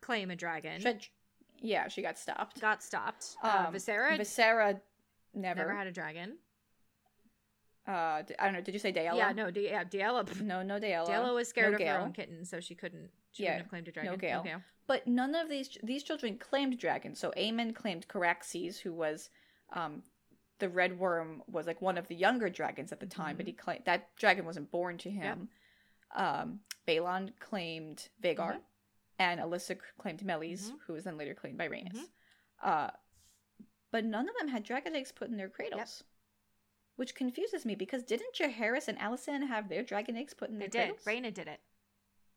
claim 0.00 0.30
a 0.30 0.36
dragon. 0.36 0.80
She, 0.80 0.98
yeah, 1.60 1.88
she 1.88 2.02
got 2.02 2.18
stopped. 2.18 2.60
Got 2.60 2.82
stopped. 2.82 3.36
Uh, 3.42 3.46
um, 3.46 3.66
uh, 3.66 3.70
Viserra. 3.70 4.18
Viserra 4.18 4.80
never. 5.34 5.60
Never 5.60 5.74
had 5.74 5.86
a 5.86 5.92
dragon. 5.92 6.38
Uh, 7.88 8.22
I 8.38 8.44
don't 8.44 8.52
know. 8.52 8.60
Did 8.60 8.74
you 8.74 8.78
say 8.78 8.92
Daella? 8.92 9.16
Yeah, 9.16 9.32
no, 9.32 9.50
D- 9.50 9.68
yeah, 9.70 9.82
Daella. 9.82 10.40
No, 10.42 10.62
no 10.62 10.78
Daella. 10.78 11.08
Daella 11.08 11.34
was 11.34 11.48
scared 11.48 11.70
no 11.70 11.74
of 11.76 11.78
Gael. 11.78 11.96
her 11.96 12.00
own 12.02 12.12
kitten, 12.12 12.44
so 12.44 12.60
she 12.60 12.74
couldn't. 12.74 13.08
She 13.32 13.44
yeah, 13.44 13.56
have 13.56 13.68
claimed 13.68 13.88
a 13.88 13.92
dragon. 13.92 14.12
No 14.12 14.18
Gael. 14.18 14.40
Okay. 14.40 14.56
But 14.86 15.06
none 15.06 15.34
of 15.34 15.48
these 15.48 15.78
these 15.82 16.02
children 16.02 16.36
claimed 16.36 16.78
dragons. 16.78 17.18
So 17.18 17.32
Aemon 17.36 17.74
claimed 17.74 18.06
Caraxes, 18.06 18.78
who 18.78 18.92
was 18.92 19.30
um, 19.72 20.02
the 20.58 20.68
red 20.68 20.98
worm 20.98 21.42
was 21.50 21.66
like 21.66 21.80
one 21.80 21.96
of 21.96 22.08
the 22.08 22.14
younger 22.14 22.50
dragons 22.50 22.92
at 22.92 23.00
the 23.00 23.06
time, 23.06 23.28
mm-hmm. 23.28 23.36
but 23.38 23.46
he 23.46 23.52
claimed 23.52 23.82
that 23.86 24.14
dragon 24.16 24.44
wasn't 24.44 24.70
born 24.70 24.98
to 24.98 25.10
him. 25.10 25.48
Um, 26.14 26.60
Baelon 26.86 27.32
claimed 27.38 28.08
Vhagar, 28.22 28.36
mm-hmm. 28.36 28.58
and 29.18 29.40
Alyssa 29.40 29.78
claimed 29.98 30.20
Meleys, 30.20 30.64
mm-hmm. 30.64 30.76
who 30.86 30.92
was 30.94 31.04
then 31.04 31.16
later 31.16 31.34
claimed 31.34 31.58
by 31.58 31.68
Rhaenys. 31.68 31.94
Mm-hmm. 31.94 32.68
Uh, 32.68 32.90
but 33.90 34.04
none 34.04 34.28
of 34.28 34.34
them 34.38 34.48
had 34.48 34.62
dragon 34.62 34.94
eggs 34.94 35.12
put 35.12 35.28
in 35.28 35.36
their 35.36 35.48
cradles. 35.48 36.02
Yep. 36.02 36.06
Which 36.98 37.14
confuses 37.14 37.64
me 37.64 37.76
because 37.76 38.02
didn't 38.02 38.34
Jaehaerys 38.34 38.88
and 38.88 38.98
Alysanne 38.98 39.46
have 39.46 39.68
their 39.68 39.84
dragon 39.84 40.16
eggs 40.16 40.34
put 40.34 40.50
in 40.50 40.58
their 40.58 40.66
they 40.68 40.78
cradles? 40.80 41.04
did. 41.04 41.08
Rhaena 41.08 41.32
did 41.32 41.46
it. 41.46 41.60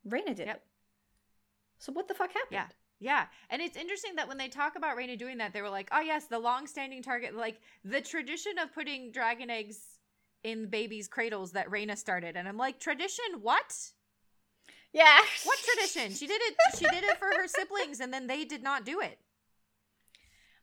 Rhaena 0.07 0.35
did 0.35 0.45
yep. 0.45 0.57
it. 0.57 0.61
So 1.79 1.91
what 1.91 2.07
the 2.07 2.13
fuck 2.13 2.31
happened? 2.31 2.51
Yeah. 2.51 2.67
Yeah. 2.99 3.25
And 3.49 3.59
it's 3.59 3.75
interesting 3.75 4.17
that 4.17 4.27
when 4.27 4.37
they 4.37 4.49
talk 4.49 4.75
about 4.75 4.95
Rhaena 4.95 5.17
doing 5.17 5.39
that, 5.39 5.51
they 5.51 5.63
were 5.63 5.69
like, 5.71 5.89
oh, 5.91 6.01
yes, 6.01 6.27
the 6.27 6.37
long 6.37 6.67
standing 6.67 7.01
target, 7.01 7.35
like 7.35 7.59
the 7.83 8.01
tradition 8.01 8.59
of 8.59 8.71
putting 8.71 9.11
dragon 9.11 9.49
eggs 9.49 9.79
in 10.43 10.67
babies' 10.67 11.07
cradles 11.07 11.53
that 11.53 11.67
Rhaena 11.67 11.97
started. 11.97 12.37
And 12.37 12.47
I'm 12.47 12.57
like, 12.57 12.79
tradition, 12.79 13.25
what? 13.41 13.75
Yeah. 14.93 15.21
What 15.43 15.57
tradition? 15.57 16.13
She 16.13 16.27
did 16.27 16.39
it 16.39 16.55
she 16.77 16.85
did 16.85 17.03
it 17.03 17.17
for 17.17 17.31
her 17.35 17.47
siblings 17.47 17.99
and 17.99 18.13
then 18.13 18.27
they 18.27 18.45
did 18.45 18.61
not 18.61 18.85
do 18.85 18.99
it. 18.99 19.17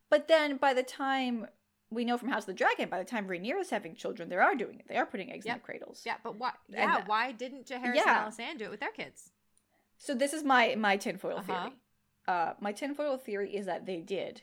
But 0.09 0.29
then 0.29 0.57
by 0.57 0.73
the 0.73 0.85
time 0.85 1.49
we 1.91 2.05
know 2.05 2.19
from 2.19 2.29
House 2.29 2.43
of 2.43 2.49
the 2.49 2.53
Dragon, 2.55 2.89
by 2.89 2.99
the 2.99 3.05
time 3.05 3.27
Rhaenyra 3.27 3.61
is 3.61 3.71
having 3.71 3.95
children, 3.95 4.29
they 4.29 4.37
are 4.37 4.55
doing 4.55 4.79
it. 4.79 4.87
They 4.89 4.97
are 4.97 5.07
putting 5.07 5.33
eggs 5.33 5.47
yep. 5.47 5.57
in 5.57 5.59
their 5.59 5.65
cradles. 5.65 6.03
Yeah, 6.05 6.17
but 6.23 6.37
why? 6.37 6.53
Yeah, 6.69 6.99
and, 6.99 7.09
why 7.09 7.33
didn't 7.33 7.67
Jaehaerys 7.67 7.95
yeah. 7.95 8.27
and 8.27 8.35
Alysanne 8.35 8.59
do 8.59 8.65
it 8.65 8.71
with 8.71 8.81
their 8.81 8.91
kids? 8.91 9.31
So 9.97 10.15
this 10.15 10.33
is 10.33 10.45
my 10.45 10.75
my 10.77 10.97
tinfoil 10.97 11.39
uh-huh. 11.39 11.63
theory. 11.63 11.77
Uh, 12.27 12.53
my 12.61 12.73
tinfoil 12.73 13.17
theory 13.17 13.57
is 13.57 13.67
that 13.67 13.87
they 13.87 14.01
did 14.01 14.43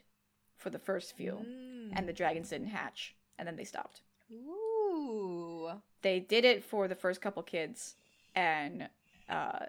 for 0.57 0.69
the 0.69 0.79
first 0.79 1.15
few, 1.15 1.33
mm. 1.33 1.89
and 1.93 2.07
the 2.07 2.13
dragons 2.13 2.49
didn't 2.49 2.67
hatch, 2.67 3.15
and 3.37 3.47
then 3.47 3.55
they 3.55 3.63
stopped. 3.63 4.01
Ooh. 4.31 5.69
They 6.01 6.19
did 6.19 6.45
it 6.45 6.63
for 6.63 6.87
the 6.87 6.95
first 6.95 7.21
couple 7.21 7.43
kids, 7.43 7.95
and 8.33 8.89
uh, 9.29 9.65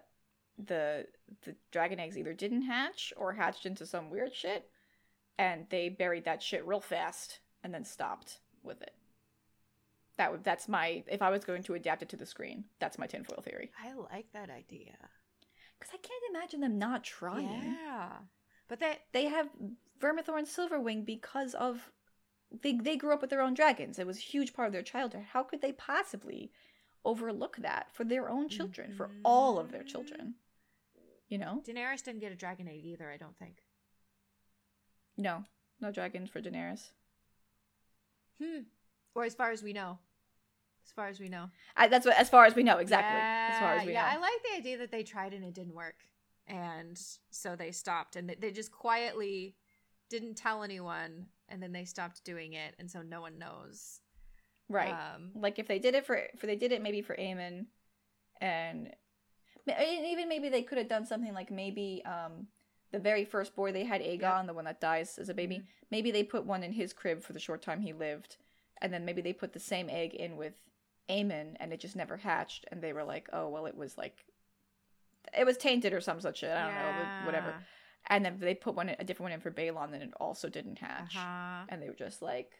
the 0.58 1.06
the 1.44 1.54
dragon 1.70 2.00
eggs 2.00 2.16
either 2.16 2.32
didn't 2.32 2.62
hatch 2.62 3.12
or 3.16 3.34
hatched 3.34 3.66
into 3.66 3.84
some 3.84 4.08
weird 4.08 4.34
shit, 4.34 4.70
and 5.38 5.66
they 5.68 5.90
buried 5.90 6.24
that 6.24 6.42
shit 6.42 6.66
real 6.66 6.80
fast 6.80 7.40
and 7.66 7.74
then 7.74 7.84
stopped 7.84 8.38
with 8.62 8.80
it. 8.80 8.94
That 10.18 10.30
would 10.30 10.44
that's 10.44 10.68
my 10.68 11.02
if 11.08 11.20
I 11.20 11.30
was 11.30 11.44
going 11.44 11.64
to 11.64 11.74
adapt 11.74 12.00
it 12.00 12.08
to 12.10 12.16
the 12.16 12.24
screen, 12.24 12.64
that's 12.78 12.96
my 12.96 13.06
tinfoil 13.06 13.42
theory. 13.42 13.70
I 13.84 13.92
like 13.92 14.32
that 14.32 14.48
idea. 14.48 14.96
Because 15.78 15.92
I 15.92 15.98
can't 15.98 16.22
imagine 16.30 16.60
them 16.60 16.78
not 16.78 17.04
trying. 17.04 17.76
Yeah. 17.84 18.12
But 18.68 18.78
they 18.80 18.98
they 19.12 19.24
have 19.26 19.48
Vermithor 20.00 20.38
and 20.38 20.46
Silverwing 20.46 21.04
because 21.04 21.54
of 21.54 21.90
they 22.62 22.74
they 22.74 22.96
grew 22.96 23.12
up 23.12 23.20
with 23.20 23.30
their 23.30 23.42
own 23.42 23.52
dragons. 23.52 23.98
It 23.98 24.06
was 24.06 24.18
a 24.18 24.20
huge 24.20 24.54
part 24.54 24.68
of 24.68 24.72
their 24.72 24.82
childhood. 24.82 25.24
How 25.32 25.42
could 25.42 25.60
they 25.60 25.72
possibly 25.72 26.52
overlook 27.04 27.56
that 27.58 27.88
for 27.92 28.04
their 28.04 28.30
own 28.30 28.48
children, 28.48 28.88
mm-hmm. 28.90 28.96
for 28.96 29.10
all 29.24 29.58
of 29.58 29.72
their 29.72 29.82
children? 29.82 30.36
You 31.28 31.38
know? 31.38 31.62
Daenerys 31.66 32.04
didn't 32.04 32.20
get 32.20 32.32
a 32.32 32.36
dragon 32.36 32.68
egg 32.68 32.84
either, 32.84 33.10
I 33.10 33.16
don't 33.16 33.36
think. 33.36 33.56
No. 35.18 35.44
No 35.80 35.90
dragons 35.90 36.30
for 36.30 36.40
Daenerys. 36.40 36.90
Hmm. 38.42 38.62
Or 39.14 39.24
as 39.24 39.34
far 39.34 39.50
as 39.50 39.62
we 39.62 39.72
know. 39.72 39.98
As 40.84 40.92
far 40.92 41.08
as 41.08 41.18
we 41.18 41.28
know. 41.28 41.50
I, 41.76 41.88
that's 41.88 42.06
what 42.06 42.16
as 42.16 42.28
far 42.28 42.44
as 42.44 42.54
we 42.54 42.62
know, 42.62 42.78
exactly. 42.78 43.16
Yeah, 43.16 43.48
as 43.52 43.58
far 43.58 43.74
as 43.74 43.86
we 43.86 43.92
yeah, 43.92 44.02
know. 44.02 44.18
I 44.18 44.20
like 44.20 44.42
the 44.50 44.58
idea 44.58 44.78
that 44.78 44.92
they 44.92 45.02
tried 45.02 45.34
and 45.34 45.44
it 45.44 45.54
didn't 45.54 45.74
work. 45.74 45.96
And 46.46 47.00
so 47.30 47.56
they 47.56 47.72
stopped 47.72 48.14
and 48.14 48.28
they, 48.28 48.36
they 48.36 48.52
just 48.52 48.70
quietly 48.70 49.56
didn't 50.08 50.36
tell 50.36 50.62
anyone 50.62 51.26
and 51.48 51.62
then 51.62 51.72
they 51.72 51.84
stopped 51.84 52.24
doing 52.24 52.52
it 52.52 52.74
and 52.78 52.90
so 52.90 53.02
no 53.02 53.20
one 53.20 53.38
knows 53.38 54.00
right 54.68 54.92
um, 54.92 55.30
like 55.34 55.58
if 55.58 55.66
they 55.66 55.78
did 55.78 55.94
it 55.94 56.06
for 56.06 56.20
for 56.38 56.46
they 56.46 56.56
did 56.56 56.72
it 56.72 56.82
maybe 56.82 57.02
for 57.02 57.14
Aemon 57.16 57.66
and 58.40 58.94
even 59.68 60.28
maybe 60.28 60.48
they 60.48 60.62
could 60.62 60.78
have 60.78 60.88
done 60.88 61.06
something 61.06 61.34
like 61.34 61.50
maybe 61.50 62.02
um 62.04 62.46
the 62.96 63.02
very 63.02 63.26
first 63.26 63.54
boy 63.54 63.72
they 63.72 63.84
had 63.84 64.00
Aegon 64.00 64.20
yep. 64.20 64.46
the 64.46 64.54
one 64.54 64.64
that 64.64 64.80
dies 64.80 65.18
as 65.18 65.28
a 65.28 65.34
baby 65.34 65.56
mm-hmm. 65.56 65.66
maybe 65.90 66.10
they 66.10 66.22
put 66.22 66.46
one 66.46 66.62
in 66.62 66.72
his 66.72 66.94
crib 66.94 67.22
for 67.22 67.34
the 67.34 67.38
short 67.40 67.60
time 67.60 67.82
he 67.82 67.92
lived 67.92 68.38
and 68.80 68.90
then 68.92 69.04
maybe 69.04 69.20
they 69.20 69.34
put 69.34 69.52
the 69.52 69.60
same 69.60 69.90
egg 69.90 70.14
in 70.14 70.36
with 70.36 70.54
Aemon 71.10 71.56
and 71.60 71.72
it 71.72 71.80
just 71.80 71.94
never 71.94 72.16
hatched 72.16 72.64
and 72.70 72.82
they 72.82 72.94
were 72.94 73.04
like 73.04 73.28
oh 73.34 73.48
well 73.48 73.66
it 73.66 73.76
was 73.76 73.98
like 73.98 74.24
it 75.36 75.44
was 75.44 75.58
tainted 75.58 75.92
or 75.92 76.00
some 76.00 76.20
such 76.20 76.38
shit 76.38 76.50
i 76.50 76.64
don't 76.64 76.74
yeah. 76.74 77.20
know 77.20 77.26
whatever 77.26 77.54
and 78.08 78.24
then 78.24 78.38
they 78.38 78.54
put 78.54 78.74
one 78.74 78.88
a 78.88 79.04
different 79.04 79.30
one 79.30 79.32
in 79.32 79.40
for 79.40 79.50
Baelon, 79.50 79.92
and 79.92 80.02
it 80.02 80.12
also 80.20 80.48
didn't 80.48 80.78
hatch. 80.78 81.16
Uh-huh. 81.16 81.64
And 81.68 81.82
they 81.82 81.88
were 81.88 81.94
just 81.94 82.22
like, 82.22 82.52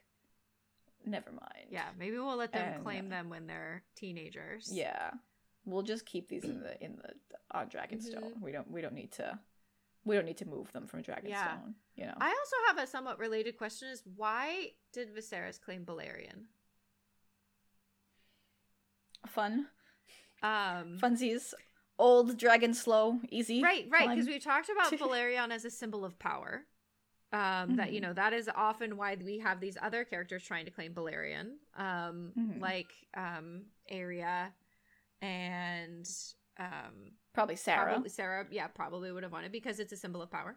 never 1.05 1.31
mind. 1.31 1.69
Yeah, 1.71 1.87
maybe 1.99 2.19
we'll 2.19 2.37
let 2.37 2.53
them 2.53 2.75
and, 2.75 2.83
claim 2.83 3.09
them 3.09 3.31
when 3.31 3.47
they're 3.47 3.83
teenagers. 3.95 4.69
Yeah, 4.73 5.11
we'll 5.65 5.83
just 5.83 6.05
keep 6.05 6.29
these 6.29 6.45
in 6.45 6.61
the 6.61 6.83
in 6.83 6.97
the 6.97 7.57
on 7.57 7.69
Dragonstone. 7.69 8.25
Mm-hmm. 8.25 8.45
We 8.45 8.53
don't 8.53 8.71
we 8.71 8.81
don't 8.81 8.95
need 8.95 9.13
to 9.13 9.39
we 10.07 10.15
don't 10.15 10.25
need 10.25 10.39
to 10.39 10.49
move 10.49 10.73
them 10.73 10.87
from 10.87 11.03
Dragonstone. 11.03 11.27
Yeah. 11.27 11.57
You 11.97 12.07
know. 12.07 12.15
I 12.19 12.29
also 12.29 12.57
have 12.69 12.79
a 12.79 12.87
somewhat 12.87 13.19
related 13.19 13.59
question: 13.59 13.89
Is 13.89 14.03
why 14.15 14.71
did 14.93 15.15
Viserys 15.15 15.61
claim 15.61 15.85
Balerion? 15.85 16.45
Fun. 19.27 19.67
Um, 20.43 20.99
Funsies 21.03 21.53
old 21.99 22.37
dragon 22.37 22.75
slow 22.75 23.19
easy 23.31 23.63
right 23.63 23.87
right 23.91 24.11
because 24.11 24.27
we 24.27 24.39
talked 24.39 24.69
about 24.69 24.93
Balerion 25.01 25.51
as 25.51 25.65
a 25.65 25.71
symbol 25.71 26.05
of 26.05 26.19
power 26.19 26.65
um 27.33 27.41
mm-hmm. 27.41 27.77
that 27.77 27.93
you 27.93 28.01
mm-hmm. 28.01 28.09
know 28.09 28.13
that 28.13 28.33
is 28.33 28.51
often 28.55 28.97
why 28.97 29.17
we 29.25 29.39
have 29.39 29.61
these 29.61 29.79
other 29.81 30.05
characters 30.05 30.45
trying 30.45 30.67
to 30.67 30.71
claim 30.71 30.93
Balerion 30.93 31.53
um 31.77 32.33
mm-hmm. 32.39 32.61
like 32.61 32.93
um 33.17 33.63
Aerea 33.91 34.49
and 35.23 36.07
um 36.59 37.13
probably 37.37 37.55
Saera 37.55 37.85
probably 37.85 38.11
Saera 38.11 38.47
yeah 38.51 38.67
probably 38.67 39.13
would 39.13 39.23
have 39.23 39.33
wanted 39.33 39.53
because 39.53 39.79
it's 39.79 39.93
a 39.93 39.97
symbol 39.97 40.23
of 40.23 40.31
power 40.31 40.57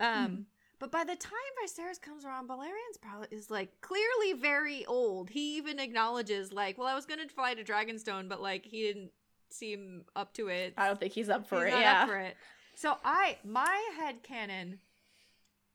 um 0.00 0.08
mm-hmm. 0.08 0.42
But 0.80 0.90
by 0.90 1.04
the 1.04 1.16
time 1.16 1.32
Viserys 1.64 2.00
comes 2.00 2.24
around, 2.24 2.48
Balerion's 2.48 2.98
probably 3.00 3.28
is 3.30 3.50
like 3.50 3.80
clearly 3.80 4.34
very 4.38 4.84
old. 4.84 5.30
He 5.30 5.56
even 5.56 5.78
acknowledges, 5.78 6.52
like, 6.52 6.76
well, 6.76 6.88
I 6.88 6.94
was 6.94 7.06
gonna 7.06 7.28
fly 7.28 7.54
to 7.54 7.64
Dragonstone, 7.64 8.28
but 8.28 8.42
like 8.42 8.66
he 8.66 8.82
didn't 8.82 9.10
seem 9.50 10.04
up 10.16 10.34
to 10.34 10.48
it. 10.48 10.74
I 10.76 10.86
don't 10.88 10.98
think 10.98 11.12
he's 11.12 11.28
up 11.28 11.46
for 11.46 11.64
he's 11.64 11.74
it. 11.74 11.80
yeah. 11.80 12.06
For 12.06 12.18
it. 12.18 12.36
So 12.74 12.96
I 13.04 13.38
my 13.44 13.82
head 13.96 14.22
canon 14.22 14.78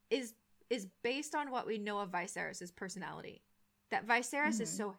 is 0.10 0.34
is 0.70 0.88
based 1.02 1.34
on 1.34 1.50
what 1.50 1.66
we 1.66 1.78
know 1.78 2.00
of 2.00 2.12
Viserys' 2.12 2.76
personality. 2.76 3.42
That 3.90 4.06
Viserys 4.06 4.34
mm-hmm. 4.34 4.64
is 4.64 4.70
so 4.70 4.96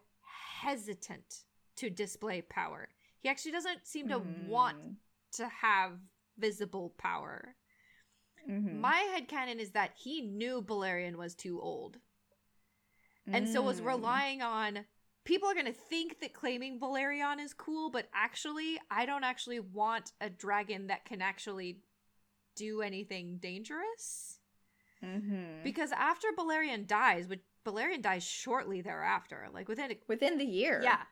hesitant 0.61 1.43
to 1.77 1.89
display 1.89 2.41
power. 2.41 2.89
He 3.21 3.29
actually 3.29 3.51
doesn't 3.51 3.87
seem 3.87 4.09
to 4.09 4.19
mm-hmm. 4.19 4.49
want 4.49 4.77
to 5.33 5.47
have 5.47 5.93
visible 6.37 6.93
power. 6.97 7.55
Mm-hmm. 8.49 8.81
My 8.81 8.97
head 9.13 9.27
canon 9.27 9.59
is 9.59 9.71
that 9.71 9.91
he 9.95 10.21
knew 10.21 10.61
Balerion 10.61 11.15
was 11.15 11.35
too 11.35 11.61
old. 11.61 11.97
And 13.31 13.47
so 13.47 13.61
was 13.61 13.79
mm. 13.79 13.85
relying 13.85 14.41
on 14.41 14.79
people 15.25 15.47
are 15.49 15.53
going 15.53 15.67
to 15.67 15.71
think 15.71 16.19
that 16.21 16.33
claiming 16.33 16.79
Balerion 16.79 17.39
is 17.39 17.53
cool, 17.53 17.89
but 17.89 18.07
actually, 18.13 18.79
I 18.89 19.05
don't 19.05 19.23
actually 19.23 19.59
want 19.59 20.11
a 20.19 20.29
dragon 20.29 20.87
that 20.87 21.05
can 21.05 21.21
actually 21.21 21.79
do 22.55 22.81
anything 22.81 23.37
dangerous. 23.39 24.39
Mm-hmm. 25.03 25.63
Because 25.63 25.91
after 25.91 26.27
Balerion 26.37 26.87
dies, 26.87 27.27
which 27.27 27.41
Balerion 27.65 28.01
dies 28.01 28.23
shortly 28.23 28.81
thereafter, 28.81 29.47
like 29.53 29.67
within 29.67 29.91
a, 29.91 29.97
within 30.07 30.37
the 30.37 30.45
year, 30.45 30.81
yeah, 30.83 31.03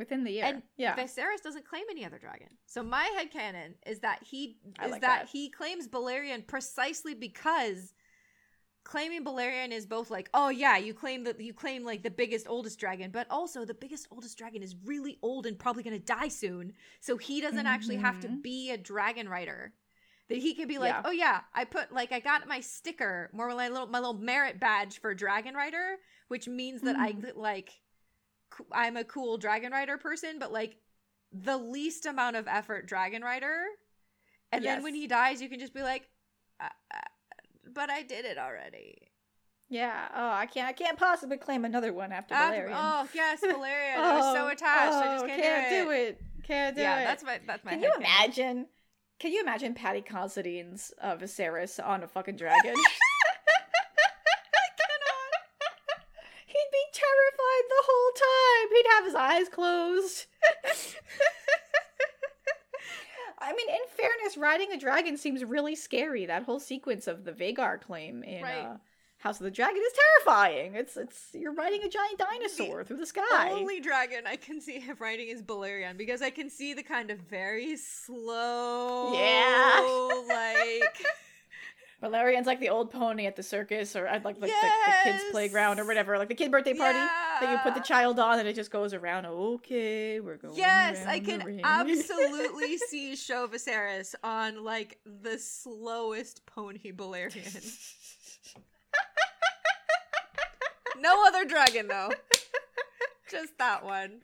within 0.00 0.24
the 0.24 0.32
year, 0.32 0.46
and 0.46 0.62
yeah. 0.78 0.96
Viserys 0.96 1.42
doesn't 1.44 1.68
claim 1.68 1.84
any 1.90 2.04
other 2.04 2.18
dragon. 2.18 2.48
So 2.66 2.82
my 2.82 3.04
head 3.16 3.30
canon 3.30 3.74
is 3.86 4.00
that 4.00 4.20
he 4.22 4.56
is 4.82 4.90
like 4.90 5.02
that, 5.02 5.20
that 5.20 5.28
he 5.28 5.50
claims 5.50 5.86
Balerion 5.86 6.46
precisely 6.46 7.14
because 7.14 7.92
claiming 8.82 9.24
Balerion 9.24 9.72
is 9.72 9.84
both 9.84 10.10
like, 10.10 10.30
oh 10.32 10.48
yeah, 10.48 10.78
you 10.78 10.94
claim 10.94 11.22
that 11.24 11.38
you 11.38 11.52
claim 11.52 11.84
like 11.84 12.02
the 12.02 12.10
biggest 12.10 12.48
oldest 12.48 12.80
dragon, 12.80 13.10
but 13.10 13.26
also 13.30 13.66
the 13.66 13.74
biggest 13.74 14.08
oldest 14.10 14.38
dragon 14.38 14.62
is 14.62 14.74
really 14.86 15.18
old 15.22 15.44
and 15.44 15.58
probably 15.58 15.82
gonna 15.82 15.98
die 15.98 16.28
soon. 16.28 16.72
So 17.00 17.18
he 17.18 17.42
doesn't 17.42 17.58
mm-hmm. 17.58 17.66
actually 17.66 17.96
have 17.96 18.20
to 18.20 18.28
mm-hmm. 18.28 18.40
be 18.40 18.70
a 18.70 18.78
dragon 18.78 19.28
rider. 19.28 19.74
That 20.30 20.38
he 20.38 20.54
can 20.54 20.66
be 20.68 20.78
like, 20.78 20.94
yeah. 20.94 21.02
oh 21.04 21.10
yeah, 21.10 21.40
I 21.52 21.64
put 21.64 21.92
like 21.92 22.10
I 22.10 22.20
got 22.20 22.48
my 22.48 22.60
sticker, 22.60 23.30
more 23.34 23.48
my 23.48 23.68
little 23.68 23.88
my 23.88 23.98
little 23.98 24.14
merit 24.14 24.58
badge 24.58 25.00
for 25.00 25.12
dragon 25.12 25.54
rider, 25.54 25.96
which 26.28 26.48
means 26.48 26.80
that 26.82 26.96
mm. 26.96 27.00
I 27.00 27.32
like 27.36 27.72
I'm 28.72 28.96
a 28.96 29.04
cool 29.04 29.38
dragon 29.38 29.72
rider 29.72 29.98
person, 29.98 30.38
but 30.38 30.52
like 30.52 30.76
the 31.32 31.56
least 31.56 32.06
amount 32.06 32.36
of 32.36 32.48
effort 32.48 32.86
dragon 32.86 33.22
rider. 33.22 33.64
And 34.52 34.64
yes. 34.64 34.76
then 34.76 34.82
when 34.82 34.94
he 34.94 35.06
dies, 35.06 35.40
you 35.40 35.48
can 35.48 35.60
just 35.60 35.74
be 35.74 35.82
like, 35.82 36.08
uh, 36.60 36.68
uh, 36.92 36.98
but 37.72 37.90
I 37.90 38.02
did 38.02 38.24
it 38.24 38.36
already. 38.36 39.10
Yeah. 39.68 40.08
Oh, 40.14 40.30
I 40.30 40.46
can't. 40.46 40.68
I 40.68 40.72
can't 40.72 40.98
possibly 40.98 41.36
claim 41.36 41.64
another 41.64 41.92
one 41.92 42.10
after 42.10 42.34
Balerion. 42.34 42.72
oh 42.74 43.08
yes, 43.14 43.40
Valerian. 43.42 43.98
oh, 43.98 44.02
I 44.02 44.16
was 44.16 44.34
so 44.34 44.46
oh, 44.46 44.48
attached. 44.48 44.92
Oh, 44.92 45.00
I 45.00 45.04
just 45.14 45.24
oh, 45.24 45.28
can't, 45.28 45.42
can't 45.42 45.70
do, 45.70 45.76
it. 45.76 45.84
do 45.84 45.90
it. 45.90 46.20
Can't 46.42 46.76
do 46.76 46.82
yeah, 46.82 46.96
it. 46.96 47.00
Yeah, 47.02 47.06
that's 47.06 47.22
my. 47.22 47.40
That's 47.46 47.64
my. 47.64 47.70
Can 47.70 47.82
you 47.82 47.92
imagine? 47.96 48.66
Can 49.20 49.32
you 49.32 49.42
imagine 49.42 49.74
Paddy 49.74 50.00
Considine's 50.00 50.92
uh, 51.00 51.14
Viserys 51.14 51.78
on 51.78 52.02
a 52.02 52.08
fucking 52.08 52.36
dragon? 52.36 52.74
I 52.74 52.76
cannot. 54.80 55.32
He'd 56.46 56.70
be 56.72 56.84
terrified 56.92 57.64
the 57.68 57.82
whole 57.86 58.12
time. 58.16 58.68
He'd 58.74 58.88
have 58.96 59.04
his 59.04 59.08
eyes 59.20 59.48
closed. 59.48 60.26
I 63.42 63.52
mean, 63.54 63.68
in 63.68 63.80
fairness, 63.96 64.36
riding 64.36 64.72
a 64.72 64.78
dragon 64.78 65.16
seems 65.16 65.44
really 65.44 65.74
scary. 65.74 66.26
That 66.26 66.42
whole 66.42 66.60
sequence 66.60 67.06
of 67.06 67.24
the 67.24 67.32
Vhagar 67.32 67.80
claim 67.80 68.22
in 68.22 68.42
right. 68.42 68.66
uh, 68.66 68.76
House 69.18 69.38
of 69.38 69.44
the 69.44 69.50
Dragon 69.50 69.82
is 69.84 69.92
terrifying. 70.24 70.74
It's 70.74 70.96
it's 70.96 71.28
you're 71.34 71.52
riding 71.52 71.82
a 71.82 71.88
giant 71.88 72.18
dinosaur 72.18 72.78
the 72.78 72.84
through 72.84 72.96
the 72.98 73.06
sky. 73.06 73.50
Only 73.50 73.80
dragon 73.80 74.26
I 74.26 74.36
can 74.36 74.60
see 74.62 74.78
him 74.80 74.96
riding 74.98 75.28
is 75.28 75.42
Balerion 75.42 75.98
because 75.98 76.22
I 76.22 76.30
can 76.30 76.48
see 76.48 76.72
the 76.72 76.82
kind 76.82 77.10
of 77.10 77.18
very 77.18 77.76
slow, 77.76 79.12
yeah, 79.12 80.24
like 80.28 81.04
Balerion's 82.02 82.46
like 82.46 82.60
the 82.60 82.70
old 82.70 82.90
pony 82.90 83.26
at 83.26 83.36
the 83.36 83.42
circus 83.42 83.94
or 83.94 84.04
like, 84.04 84.24
like 84.24 84.46
yes! 84.46 85.04
the, 85.04 85.10
the, 85.10 85.18
kids' 85.18 85.30
playground 85.30 85.78
or 85.78 85.84
whatever, 85.84 86.16
like 86.16 86.28
the 86.28 86.34
kid 86.34 86.50
birthday 86.50 86.72
party 86.72 86.98
yeah! 86.98 87.36
that 87.40 87.52
you 87.52 87.58
put 87.58 87.74
the 87.74 87.86
child 87.86 88.18
on 88.18 88.38
and 88.38 88.48
it 88.48 88.54
just 88.54 88.70
goes 88.70 88.94
around. 88.94 89.26
Okay, 89.26 90.20
we're 90.20 90.38
going. 90.38 90.56
Yes, 90.56 91.04
I 91.06 91.20
can 91.20 91.60
absolutely 91.62 92.78
see 92.88 93.16
Show 93.16 93.46
Viserys 93.48 94.14
on 94.24 94.64
like 94.64 94.98
the 95.04 95.38
slowest 95.38 96.46
pony 96.46 96.90
Balerion. 96.90 97.78
no 101.00 101.26
other 101.26 101.44
dragon 101.44 101.86
though. 101.86 102.12
Just 103.30 103.58
that 103.58 103.84
one. 103.84 104.20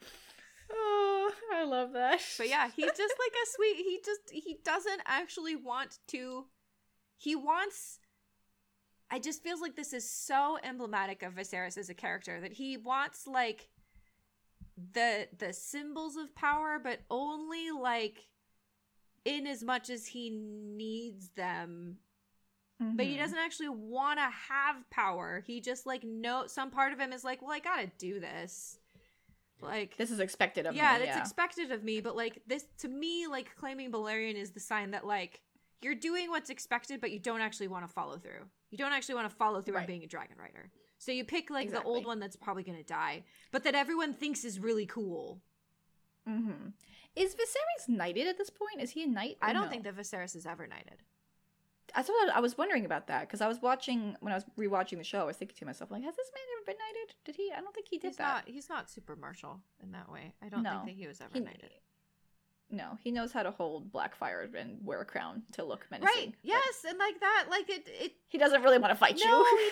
Oh, 0.71 1.31
I 1.53 1.63
love 1.63 1.93
that. 1.93 2.21
But 2.37 2.49
yeah, 2.49 2.69
he's 2.75 2.91
just 2.91 3.15
like 3.19 3.33
a 3.33 3.45
sweet. 3.55 3.75
He 3.77 3.99
just 4.03 4.21
he 4.31 4.57
doesn't 4.65 5.01
actually 5.05 5.55
want 5.55 5.99
to 6.07 6.45
he 7.17 7.35
wants 7.35 7.99
I 9.09 9.19
just 9.19 9.41
feels 9.41 9.61
like 9.61 9.75
this 9.75 9.93
is 9.93 10.09
so 10.09 10.57
emblematic 10.63 11.23
of 11.23 11.33
Viserys 11.33 11.77
as 11.77 11.89
a 11.89 11.93
character 11.93 12.41
that 12.41 12.51
he 12.53 12.77
wants 12.77 13.25
like 13.25 13.69
the 14.93 15.27
the 15.37 15.53
symbols 15.53 16.17
of 16.17 16.35
power, 16.35 16.79
but 16.81 16.99
only 17.09 17.71
like 17.71 18.27
in 19.25 19.47
as 19.47 19.63
much 19.63 19.89
as 19.89 20.05
he 20.07 20.29
needs 20.29 21.29
them. 21.29 21.97
Mm-hmm. 22.81 22.95
But 22.95 23.05
he 23.05 23.13
mm-hmm. 23.13 23.21
doesn't 23.21 23.37
actually 23.37 23.69
want 23.69 24.19
to 24.19 24.29
have 24.49 24.89
power. 24.89 25.43
He 25.45 25.61
just 25.61 25.85
like 25.85 26.03
no 26.03 26.45
some 26.47 26.69
part 26.69 26.91
of 26.91 26.99
him 26.99 27.13
is 27.13 27.23
like, 27.23 27.41
well, 27.41 27.51
I 27.51 27.59
gotta 27.59 27.89
do 27.97 28.19
this. 28.19 28.77
Like 29.61 29.97
this 29.97 30.11
is 30.11 30.19
expected 30.19 30.65
of 30.65 30.75
yeah, 30.75 30.97
me. 30.97 31.05
Yeah, 31.05 31.09
it's 31.11 31.17
expected 31.17 31.71
of 31.71 31.83
me. 31.83 32.01
But 32.01 32.15
like 32.15 32.41
this 32.45 32.65
to 32.79 32.89
me, 32.89 33.25
like 33.27 33.55
claiming 33.55 33.91
Balerion 33.91 34.35
is 34.35 34.51
the 34.51 34.59
sign 34.59 34.91
that 34.91 35.05
like 35.05 35.41
you're 35.81 35.95
doing 35.95 36.29
what's 36.29 36.49
expected, 36.49 36.99
but 37.01 37.11
you 37.11 37.19
don't 37.19 37.41
actually 37.41 37.67
want 37.67 37.85
to 37.87 37.91
follow 37.93 38.17
through. 38.17 38.45
You 38.71 38.77
don't 38.77 38.93
actually 38.93 39.15
want 39.15 39.29
to 39.29 39.35
follow 39.35 39.61
through 39.61 39.75
Right. 39.75 39.81
on 39.81 39.87
being 39.87 40.03
a 40.03 40.07
dragon 40.07 40.37
rider. 40.39 40.69
So 40.97 41.11
you 41.11 41.23
pick 41.23 41.49
like 41.49 41.71
the 41.71 41.83
old 41.83 42.05
one 42.05 42.19
that's 42.19 42.35
probably 42.35 42.63
going 42.63 42.77
to 42.79 42.83
die, 42.83 43.23
but 43.51 43.63
that 43.63 43.75
everyone 43.75 44.13
thinks 44.13 44.43
is 44.43 44.59
really 44.59 44.85
cool. 44.87 45.41
Mm-hmm. 46.27 46.69
Is 47.15 47.35
Viserys 47.35 47.87
knighted 47.89 48.27
at 48.27 48.37
this 48.37 48.49
point? 48.49 48.81
Is 48.81 48.91
he 48.91 49.03
a 49.03 49.07
knight? 49.07 49.37
I 49.41 49.53
don't 49.53 49.65
no? 49.65 49.69
think 49.69 49.83
that 49.83 49.95
Viserys 49.95 50.35
is 50.35 50.45
ever 50.45 50.67
knighted. 50.67 51.03
I, 51.95 52.03
I 52.35 52.39
was 52.41 52.57
wondering 52.57 52.83
about 52.85 53.07
that 53.07 53.21
because 53.21 53.39
I 53.41 53.47
was 53.47 53.61
watching 53.61 54.15
when 54.19 54.33
I 54.33 54.35
was 54.35 54.45
rewatching 54.59 54.97
the 54.97 55.03
show. 55.05 55.21
I 55.21 55.23
was 55.23 55.37
thinking 55.37 55.55
to 55.59 55.65
myself, 55.65 55.89
like, 55.89 56.03
has 56.03 56.15
this 56.15 56.29
man 56.33 56.43
ever 56.57 56.65
been 56.65 56.75
knighted? 56.77 57.15
Did 57.23 57.35
he? 57.35 57.51
I 57.55 57.61
don't 57.61 57.73
think 57.73 57.87
he 57.89 57.97
did 57.97 58.07
He's 58.09 58.17
that. 58.17 58.45
not. 58.45 58.53
He's 58.53 58.69
not 58.69 58.89
super 58.89 59.15
martial 59.15 59.61
in 59.81 59.91
that 59.93 60.11
way. 60.11 60.33
I 60.43 60.49
don't 60.49 60.63
No. 60.63 60.71
think 60.83 60.85
that 60.85 60.95
he 61.01 61.07
was 61.07 61.21
ever 61.21 61.31
He- 61.33 61.39
knighted. 61.39 61.71
No, 62.69 62.97
he 63.01 63.11
knows 63.11 63.31
how 63.31 63.43
to 63.43 63.51
hold 63.51 63.93
Blackfyre 63.93 64.53
and 64.53 64.77
wear 64.83 64.99
a 64.99 65.05
crown 65.05 65.43
to 65.53 65.63
look 65.63 65.85
menacing. 65.89 66.13
Right? 66.13 66.33
Yes, 66.43 66.83
and 66.87 66.97
like 66.99 67.17
that, 67.21 67.45
like 67.49 67.69
it. 67.69 67.87
It. 67.87 68.11
He 68.27 68.37
doesn't 68.37 68.61
really 68.61 68.77
want 68.77 68.91
to 68.91 68.95
fight 68.99 69.17
No, 69.17 69.23
you. 69.23 69.31
No, 69.31 69.57
he 69.57 69.69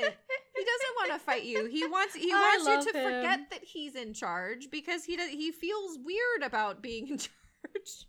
doesn't. 0.00 0.14
He 0.56 0.64
doesn't 0.64 0.94
want 0.96 1.12
to 1.12 1.18
fight 1.18 1.44
you. 1.44 1.66
He 1.66 1.86
wants. 1.86 2.14
He 2.14 2.30
I 2.34 2.58
wants 2.64 2.86
you 2.86 2.92
to 2.92 2.98
him. 2.98 3.04
forget 3.04 3.50
that 3.50 3.62
he's 3.64 3.94
in 3.96 4.14
charge 4.14 4.70
because 4.70 5.04
he 5.04 5.16
does, 5.18 5.28
he 5.28 5.52
feels 5.52 5.98
weird 6.02 6.42
about 6.42 6.80
being 6.82 7.08
in 7.08 7.18
charge. 7.18 8.06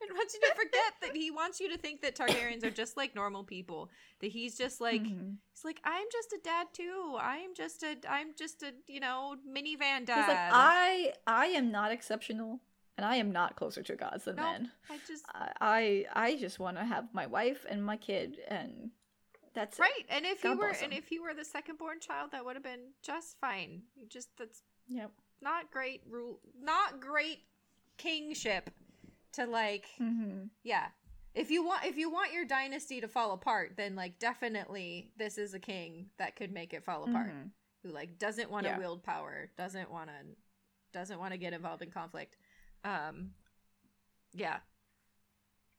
And 0.00 0.10
wants 0.14 0.34
you 0.34 0.40
to 0.40 0.54
forget 0.54 0.92
that 1.02 1.16
he 1.16 1.30
wants 1.30 1.58
you 1.58 1.70
to 1.70 1.78
think 1.78 2.02
that 2.02 2.14
Targaryens 2.16 2.62
are 2.64 2.70
just 2.70 2.96
like 2.98 3.14
normal 3.14 3.44
people. 3.44 3.90
That 4.20 4.28
he's 4.28 4.56
just 4.56 4.80
like 4.80 5.02
Mhm. 5.02 5.36
he's 5.52 5.64
like 5.64 5.80
I'm 5.84 6.06
just 6.12 6.32
a 6.32 6.38
dad 6.42 6.66
too. 6.72 7.16
I'm 7.20 7.54
just 7.54 7.82
a 7.82 7.96
I'm 8.08 8.28
just 8.38 8.62
a 8.62 8.72
you 8.86 9.00
know 9.00 9.36
minivan 9.46 10.00
He's 10.00 10.06
dad. 10.08 10.28
like, 10.28 10.38
I, 10.52 11.12
I 11.26 11.46
am 11.46 11.70
not 11.72 11.92
exceptional, 11.92 12.60
and 12.96 13.04
I 13.06 13.16
am 13.16 13.30
not 13.32 13.56
closer 13.56 13.82
to 13.82 13.96
gods 13.96 14.24
than 14.24 14.36
No. 14.36 14.42
men. 14.42 14.70
I 14.90 14.98
just 15.06 15.24
I, 15.60 16.06
I, 16.14 16.36
just 16.36 16.58
want 16.58 16.76
to 16.78 16.84
have 16.84 17.12
my 17.12 17.26
wife 17.26 17.64
and 17.68 17.84
my 17.84 17.96
kid, 17.96 18.38
and 18.48 18.90
that's 19.54 19.78
it. 19.78 19.82
right. 19.82 20.06
And 20.08 20.24
if 20.24 20.42
God 20.42 20.50
you 20.52 20.58
were 20.58 20.74
and 20.82 20.92
if 20.92 21.10
you 21.10 21.22
were 21.22 21.34
the 21.34 21.44
second 21.44 21.78
born 21.78 22.00
child, 22.00 22.30
that 22.32 22.44
would 22.44 22.56
have 22.56 22.62
been 22.64 22.92
just 23.02 23.38
fine. 23.40 23.82
You 23.94 24.06
just 24.06 24.28
that's 24.38 24.62
Yep. 24.88 25.10
not 25.42 25.70
great 25.70 26.02
rule. 26.08 26.40
Not 26.60 27.00
great 27.00 27.40
kingship 27.96 28.70
to 29.32 29.46
like 29.46 29.86
Mm-hmm. 30.00 30.44
yeah. 30.62 30.86
If 31.34 31.50
you 31.50 31.64
want 31.64 31.84
if 31.84 31.96
you 31.98 32.10
want 32.10 32.32
your 32.32 32.44
dynasty 32.46 33.00
to 33.02 33.08
fall 33.08 33.32
apart, 33.32 33.72
then 33.76 33.94
like 33.94 34.18
definitely 34.18 35.10
this 35.18 35.36
is 35.38 35.52
a 35.54 35.58
king 35.58 36.06
that 36.18 36.36
could 36.36 36.52
make 36.52 36.72
it 36.72 36.84
fall 36.84 37.04
apart. 37.04 37.30
Mhm. 37.34 37.50
Who 37.82 37.90
like 37.90 38.18
doesn't 38.18 38.50
want 38.50 38.64
to 38.64 38.70
Yeah. 38.70 38.78
wield 38.78 39.02
power, 39.02 39.50
doesn't 39.58 39.90
want 39.90 40.08
to 40.08 40.14
doesn't 40.92 41.18
want 41.18 41.32
to 41.32 41.38
get 41.38 41.52
involved 41.52 41.82
in 41.82 41.90
conflict. 41.90 42.36
Um 42.86 43.30
yeah. 44.32 44.58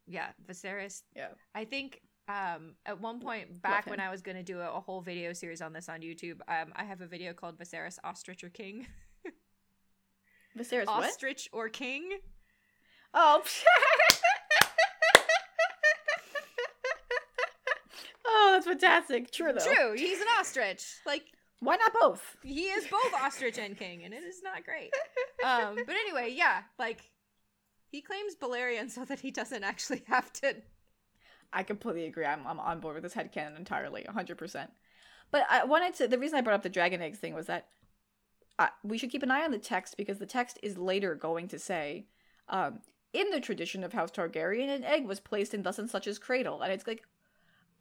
Yeah, 0.08 0.28
Viserys 0.48 1.04
Yeah. 1.16 1.30
I 1.56 1.64
think 1.66 2.02
um 2.28 2.76
at 2.86 3.00
one 3.00 3.20
point 3.22 3.62
back 3.62 3.86
when. 3.88 4.00
I 4.02 4.12
was 4.12 4.22
going 4.22 4.36
to 4.38 4.44
do 4.44 4.60
a, 4.60 4.70
a 4.70 4.80
whole 4.82 5.02
video 5.02 5.32
series 5.32 5.62
on 5.62 5.72
this 5.74 5.88
on 5.88 6.02
YouTube, 6.02 6.40
um 6.48 6.74
I 6.76 6.84
have 6.84 7.02
a 7.02 7.08
video 7.08 7.34
called 7.34 7.58
Viserys 7.58 7.98
Ostrich 8.04 8.44
or 8.44 8.50
King. 8.50 8.88
Viserys 10.58 10.88
what? 10.88 11.06
Ostrich 11.06 11.48
or 11.54 11.70
King? 11.70 12.18
Oh. 13.14 13.42
oh, 18.26 18.50
that's 18.54 18.66
fantastic. 18.66 19.32
True 19.32 19.54
though. 19.54 19.64
True, 19.74 19.94
he's 19.96 20.20
an 20.20 20.28
ostrich. 20.40 20.84
Like 21.06 21.24
Why 21.60 21.76
not 21.76 21.94
both? 22.00 22.38
he 22.44 22.66
is 22.66 22.88
both 22.88 23.14
ostrich 23.22 23.58
and 23.58 23.78
king 23.78 24.04
and 24.04 24.14
it 24.14 24.24
is 24.24 24.42
not 24.44 24.64
great 24.64 24.92
um 25.44 25.76
but 25.76 25.96
anyway 25.96 26.34
yeah 26.36 26.62
like 26.78 27.02
he 27.90 28.02
claims 28.02 28.36
Balerion 28.36 28.90
so 28.92 29.06
that 29.06 29.20
he 29.22 29.32
doesn't 29.32 29.64
actually 29.64 30.04
have 30.08 30.32
to 30.34 30.56
I 31.54 31.64
completely 31.64 32.06
agree. 32.06 32.26
I'm, 32.26 32.46
I'm 32.46 32.60
on 32.60 32.80
board 32.80 32.96
with 32.96 33.04
this 33.04 33.14
headcanon 33.14 33.58
entirely, 33.58 34.06
100%. 34.08 34.68
But 35.32 35.46
I 35.50 35.64
wanted 35.64 35.94
to, 35.96 36.08
the 36.08 36.20
reason 36.20 36.38
I 36.38 36.42
brought 36.42 36.56
up 36.56 36.64
the 36.64 36.70
dragon 36.70 37.02
eggs 37.02 37.20
thing 37.20 37.34
was 37.34 37.46
that 37.48 37.68
uh, 38.60 38.68
we 38.84 38.98
should 38.98 39.12
keep 39.12 39.24
an 39.24 39.32
eye 39.32 39.44
on 39.44 39.52
the 39.52 39.58
text 39.58 39.96
because 39.98 40.20
the 40.20 40.26
text 40.26 40.60
is 40.62 40.78
later 40.78 41.16
going 41.16 41.48
to 41.48 41.58
say, 41.60 42.08
um, 42.50 42.80
in 43.14 43.30
the 43.32 43.40
tradition 43.40 43.84
of 43.84 43.94
House 43.94 44.12
Targaryen, 44.12 44.68
an 44.70 44.84
egg 44.84 45.06
was 45.06 45.20
placed 45.20 45.54
in 45.54 45.64
thus 45.64 45.80
and 45.80 45.90
such's 45.90 46.20
cradle. 46.20 46.62
And 46.62 46.72
it's 46.74 46.86
like 46.86 47.04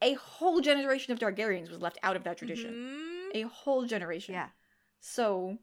a 0.00 0.14
whole 0.14 0.60
generation 0.60 1.12
of 1.12 1.18
Targaryens 1.18 1.70
was 1.70 1.82
left 1.82 1.98
out 2.02 2.14
of 2.16 2.24
that 2.24 2.38
tradition. 2.38 2.72
Mhm. 2.72 3.15
A 3.34 3.42
whole 3.42 3.84
generation. 3.86 4.34
yeah 4.34 4.48
So, 5.00 5.58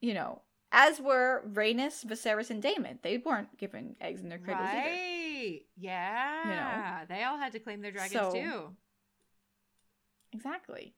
you 0.00 0.14
know, 0.14 0.42
as 0.72 1.00
were 1.00 1.42
Rhaenys, 1.52 2.04
Viserys, 2.04 2.50
and 2.50 2.60
Daemon. 2.62 2.98
They 3.02 3.18
weren't 3.18 3.56
given 3.56 3.96
eggs 4.00 4.20
in 4.20 4.28
their 4.28 4.38
cradles 4.38 4.68
either. 4.68 4.78
right 4.90 5.60
yeah 5.76 7.04
they 7.08 7.22
all 7.24 7.38
had 7.38 7.52
to 7.52 7.58
claim 7.60 7.80
their 7.82 7.92
dragons 7.92 8.12
So- 8.20 8.32
too 8.32 8.76
Exactly. 10.32 10.94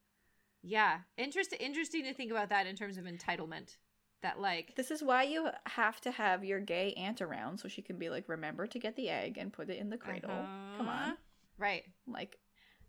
yeah 0.63 0.99
interesting 1.17 1.59
interesting 1.61 2.05
to 2.05 2.15
think 2.15 2.31
about 2.31 2.49
that 2.49 2.67
in 2.67 2.75
terms 2.77 2.97
of 2.99 3.05
entitlement 3.05 3.77
that 4.23 4.41
like 4.41 4.75
This 4.75 4.91
is 4.91 5.03
why 5.03 5.23
you 5.25 5.49
have 5.67 6.01
to 6.01 6.11
have 6.11 6.45
your 6.45 6.59
gay 6.61 6.93
aunt 6.95 7.21
around 7.23 7.59
so 7.59 7.69
she 7.69 7.83
can 7.83 7.99
be 7.99 8.11
like, 8.11 8.29
remember 8.29 8.67
to 8.67 8.79
get 8.79 8.97
the 8.97 9.09
egg 9.11 9.39
and 9.39 9.53
put 9.53 9.71
it 9.71 9.79
in 9.79 9.91
the 9.91 9.97
cradle. 9.97 10.31
Come 10.77 10.89
Uh-huh. 10.89 11.11
on. 11.11 11.17
right 11.57 11.85
Like, 12.07 12.39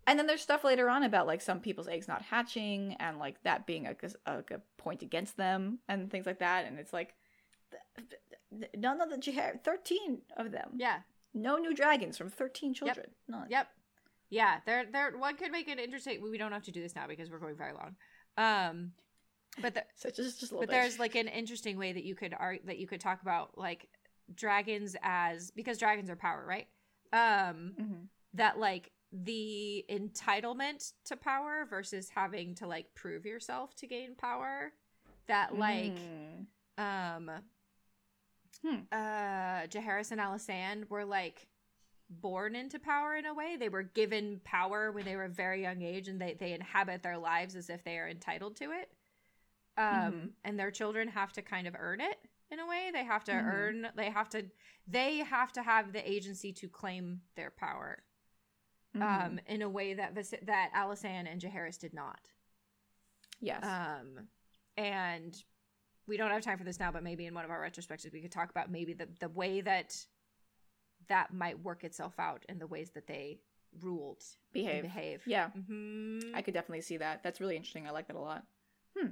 and 0.10 0.18
then 0.20 0.28
there's 0.28 0.42
stuff 0.42 0.64
later 0.64 0.90
on 0.90 1.04
about 1.04 1.28
like 1.28 1.42
some 1.42 1.60
people's 1.62 1.88
eggs 1.88 2.08
not 2.08 2.22
hatching 2.24 2.96
and 3.00 3.20
like 3.20 3.42
that 3.44 3.66
being 3.66 3.88
a, 3.88 3.96
a, 4.26 4.40
a 4.40 4.60
point 4.78 5.02
against 5.04 5.38
them 5.38 5.80
and 5.88 6.10
things 6.12 6.26
like 6.26 6.40
that. 6.40 6.66
And 6.66 6.80
it's 6.80 6.92
like, 6.94 7.14
none 8.76 9.02
of 9.02 9.10
the 9.10 9.18
Jahar- 9.18 9.64
13 9.64 10.22
of 10.38 10.52
them. 10.52 10.72
yeah 10.76 11.00
No 11.34 11.58
new 11.58 11.74
dragons 11.76 12.18
from 12.18 12.30
13 12.30 12.74
children. 12.74 13.08
None. 13.28 13.48
Yep. 13.50 13.68
Yeah, 14.32 14.60
there 14.66 14.86
there 14.92 15.18
one 15.18 15.36
could 15.38 15.52
make 15.52 15.68
it 15.68 15.80
interesting. 15.80 16.22
We 16.22 16.38
don't 16.38 16.52
have 16.52 16.64
to 16.64 16.72
do 16.72 16.82
this 16.82 16.96
now 16.96 17.08
because 17.08 17.30
we're 17.32 17.40
going 17.40 17.56
very 17.58 17.74
long. 17.74 17.96
Um 18.38 18.92
but 19.62 19.74
the, 19.74 19.84
So 19.96 20.10
just, 20.10 20.40
just 20.40 20.52
but 20.52 20.62
bit. 20.62 20.70
there's 20.70 21.00
like 21.00 21.16
an 21.16 21.28
interesting 21.28 21.78
way 21.78 21.92
that 21.94 22.04
you 22.04 22.16
could 22.16 22.34
art 22.38 22.62
that 22.66 22.78
you 22.78 22.88
could 22.88 23.02
talk 23.02 23.22
about 23.22 23.58
like 23.58 23.88
dragons 24.34 24.96
as 25.02 25.52
because 25.52 25.78
dragons 25.80 26.10
are 26.10 26.16
power, 26.16 26.46
right? 26.48 26.68
Um 27.14 27.74
Mhm. 27.80 28.08
that 28.36 28.60
like 28.60 28.92
the 29.12 29.86
entitlement 29.90 30.94
to 31.06 31.16
power 31.16 31.66
versus 31.70 32.10
having 32.10 32.54
to 32.56 32.68
like 32.68 32.94
prove 32.96 33.26
yourself 33.26 33.76
to 33.76 33.88
gain 33.88 34.16
power 34.16 34.72
that 35.28 35.58
like 35.58 35.94
Mm. 35.98 36.46
um 36.78 37.32
Hmm. 38.62 38.76
uh 38.92 39.68
Jaehaerys 39.68 40.12
and 40.12 40.20
Alysanne 40.20 40.90
were 40.90 41.06
like 41.06 41.48
born 42.10 42.56
into 42.56 42.80
power 42.80 43.16
in 43.16 43.26
a 43.26 43.34
way. 43.34 43.56
They 43.58 43.70
were 43.70 43.84
given 43.84 44.42
power 44.44 44.92
when 44.92 45.06
they 45.06 45.16
were 45.16 45.26
a 45.26 45.30
very 45.30 45.62
young 45.62 45.82
age 45.84 46.08
and 46.08 46.20
they, 46.20 46.34
they 46.34 46.54
inhabit 46.54 47.04
their 47.04 47.18
lives 47.18 47.56
as 47.56 47.70
if 47.70 47.84
they 47.84 47.98
are 48.00 48.08
entitled 48.10 48.56
to 48.58 48.72
it. 48.72 48.92
Um 49.78 50.14
Mhm. 50.14 50.34
and 50.44 50.60
their 50.60 50.72
children 50.72 51.08
have 51.10 51.32
to 51.34 51.42
kind 51.42 51.68
of 51.68 51.76
earn 51.80 52.02
it 52.02 52.18
in 52.52 52.60
a 52.60 52.68
way. 52.68 52.90
They 52.92 53.04
have 53.06 53.24
to 53.26 53.32
Mhm. 53.32 53.46
earn 53.46 53.88
they 53.96 54.10
have 54.10 54.30
to 54.30 54.50
they 54.88 55.18
have 55.20 55.52
to 55.54 55.64
have 55.64 55.94
the 55.94 56.10
agency 56.10 56.52
to 56.54 56.68
claim 56.70 57.22
their 57.36 57.52
power. 57.52 58.04
Mhm. 59.00 59.26
Um 59.26 59.40
in 59.48 59.62
a 59.62 59.70
way 59.70 59.94
that 59.96 60.14
Vis- 60.14 60.34
that 60.44 60.72
Alysanne 60.76 61.28
and 61.32 61.42
Jaehaerys 61.42 61.78
did 61.80 61.94
not. 61.94 62.20
yes. 63.40 63.64
Um, 63.64 64.28
and 64.78 65.36
we 66.08 66.18
don't 66.18 66.32
have 66.32 66.42
time 66.42 66.58
for 66.58 66.64
this 66.64 66.80
now, 66.80 66.92
but 66.92 67.04
maybe 67.04 67.26
in 67.26 67.34
one 67.34 67.46
of 67.46 67.52
our 67.52 67.62
retrospectives 67.62 68.12
we 68.14 68.22
could 68.22 68.32
talk 68.32 68.50
about 68.50 68.72
maybe 68.72 68.94
the 68.94 69.08
the 69.20 69.30
way 69.30 69.62
that 69.62 69.96
that 71.08 71.34
might 71.34 71.60
work 71.64 71.84
itself 71.84 72.14
out 72.20 72.46
in 72.50 72.60
the 72.60 72.68
ways 72.68 72.92
that 72.92 73.08
they 73.08 73.40
ruled 73.82 74.24
behave. 74.52 74.74
and 74.74 74.94
behave. 74.94 75.22
Yeah. 75.26 75.50
hmm 75.50 76.20
I 76.34 76.42
could 76.42 76.54
definitely 76.54 76.82
see 76.82 76.98
that. 76.98 77.24
That's 77.24 77.40
really 77.40 77.56
interesting. 77.56 77.88
I 77.88 77.92
like 77.92 78.08
that 78.08 78.16
a 78.16 78.20
lot. 78.20 78.44
Hmm. 78.98 79.12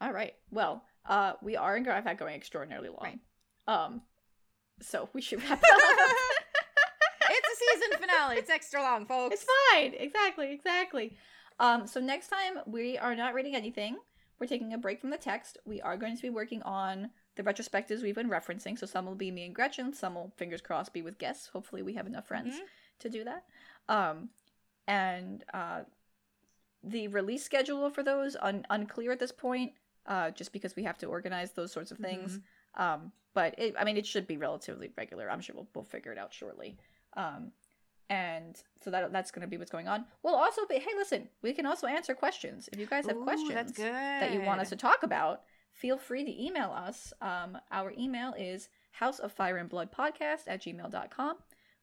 All 0.00 0.12
right. 0.12 0.34
Well, 0.50 0.84
uh, 1.06 1.34
we 1.42 1.56
are 1.56 1.76
in 1.76 1.84
fact 1.84 2.18
going 2.18 2.34
extraordinarily 2.34 2.88
long. 2.88 2.98
Right. 3.02 3.20
Um, 3.68 4.02
so 4.80 5.08
we 5.12 5.20
should 5.20 5.42
wrap 5.42 5.62
up. 5.72 5.80
It's 7.82 7.96
season 7.96 8.08
finale. 8.08 8.36
It's 8.36 8.50
extra 8.50 8.80
long, 8.82 9.06
folks. 9.06 9.34
it's 9.34 9.46
fine. 9.72 9.94
Exactly. 9.98 10.52
Exactly. 10.52 11.16
Um, 11.58 11.86
so 11.86 12.00
next 12.00 12.28
time 12.28 12.58
we 12.66 12.98
are 12.98 13.14
not 13.14 13.34
reading 13.34 13.54
anything. 13.54 13.96
We're 14.38 14.46
taking 14.46 14.72
a 14.72 14.78
break 14.78 15.00
from 15.00 15.10
the 15.10 15.18
text. 15.18 15.58
We 15.64 15.80
are 15.82 15.96
going 15.96 16.16
to 16.16 16.22
be 16.22 16.30
working 16.30 16.62
on 16.62 17.10
the 17.36 17.42
retrospectives 17.42 18.02
we've 18.02 18.14
been 18.14 18.28
referencing. 18.30 18.78
So 18.78 18.86
some 18.86 19.06
will 19.06 19.14
be 19.14 19.30
me 19.30 19.44
and 19.46 19.54
Gretchen. 19.54 19.92
Some 19.94 20.14
will, 20.16 20.32
fingers 20.36 20.60
crossed, 20.60 20.92
be 20.92 21.02
with 21.02 21.18
guests. 21.18 21.48
Hopefully, 21.52 21.82
we 21.82 21.94
have 21.94 22.06
enough 22.06 22.26
friends 22.26 22.56
Mhm. 22.56 22.60
to 23.00 23.08
do 23.08 23.24
that. 23.24 23.44
Um, 23.88 24.30
and 24.88 25.44
uh, 25.54 25.82
the 26.82 27.08
release 27.08 27.44
schedule 27.44 27.88
for 27.90 28.02
those 28.02 28.36
un- 28.40 28.66
unclear 28.70 29.12
at 29.12 29.20
this 29.20 29.32
point, 29.32 29.72
uh, 30.06 30.30
just 30.32 30.52
because 30.52 30.74
we 30.74 30.82
have 30.82 30.98
to 30.98 31.06
organize 31.06 31.52
those 31.52 31.70
sorts 31.72 31.90
of 31.92 31.98
things. 31.98 32.40
Um, 32.74 33.12
but 33.34 33.54
it, 33.58 33.74
I 33.78 33.84
mean, 33.84 33.96
it 33.96 34.06
should 34.06 34.26
be 34.26 34.36
relatively 34.36 34.90
regular. 34.96 35.30
I'm 35.30 35.40
sure 35.40 35.54
we'll, 35.54 35.68
we'll 35.74 35.84
figure 35.84 36.10
it 36.12 36.18
out 36.18 36.34
shortly. 36.34 36.76
Um, 37.16 37.52
and 38.12 38.62
so 38.84 38.90
that 38.90 39.10
that's 39.10 39.30
going 39.30 39.40
to 39.40 39.48
be 39.48 39.56
what's 39.56 39.70
going 39.70 39.88
on. 39.88 40.04
We'll 40.22 40.34
also 40.34 40.66
be. 40.68 40.74
Hey, 40.74 40.90
listen, 40.96 41.28
we 41.40 41.54
can 41.54 41.64
also 41.64 41.86
answer 41.86 42.14
questions 42.14 42.68
if 42.70 42.78
you 42.78 42.84
guys 42.84 43.06
have 43.06 43.16
Ooh, 43.16 43.24
questions 43.24 43.72
that 43.72 44.34
you 44.34 44.42
want 44.42 44.60
us 44.60 44.68
to 44.68 44.76
talk 44.76 45.02
about. 45.02 45.40
Feel 45.72 45.96
free 45.96 46.22
to 46.22 46.44
email 46.44 46.70
us. 46.70 47.14
Um, 47.22 47.56
our 47.70 47.94
email 47.98 48.34
is 48.38 48.68
House 48.90 49.18
of 49.18 49.32
Fire 49.32 49.56
and 49.56 49.70
Blood 49.70 49.90
Podcast 49.90 50.42
at 50.46 50.60
gmail.com. 50.60 51.36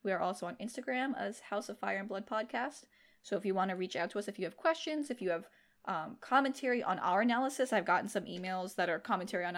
We 0.03 0.11
are 0.11 0.19
also 0.19 0.45
on 0.45 0.55
Instagram 0.57 1.17
as 1.17 1.39
House 1.39 1.67
of 1.67 1.79
Fire 1.79 1.97
and 1.97 2.07
Blood 2.07 2.27
Podcast. 2.27 2.83
So 3.23 3.35
if 3.35 3.43
you 3.43 3.55
want 3.55 3.71
to 3.71 3.75
reach 3.75 3.95
out 3.95 4.11
to 4.11 4.19
us, 4.19 4.27
if 4.27 4.37
you 4.37 4.45
have 4.45 4.55
questions, 4.55 5.09
if 5.09 5.23
you 5.23 5.31
have 5.31 5.49
um, 5.85 6.17
commentary 6.21 6.83
on 6.83 6.99
our 6.99 7.21
analysis, 7.21 7.73
I've 7.73 7.85
gotten 7.87 8.07
some 8.07 8.25
emails 8.25 8.75
that 8.75 8.87
are 8.87 8.99
commentary 8.99 9.45
on, 9.45 9.55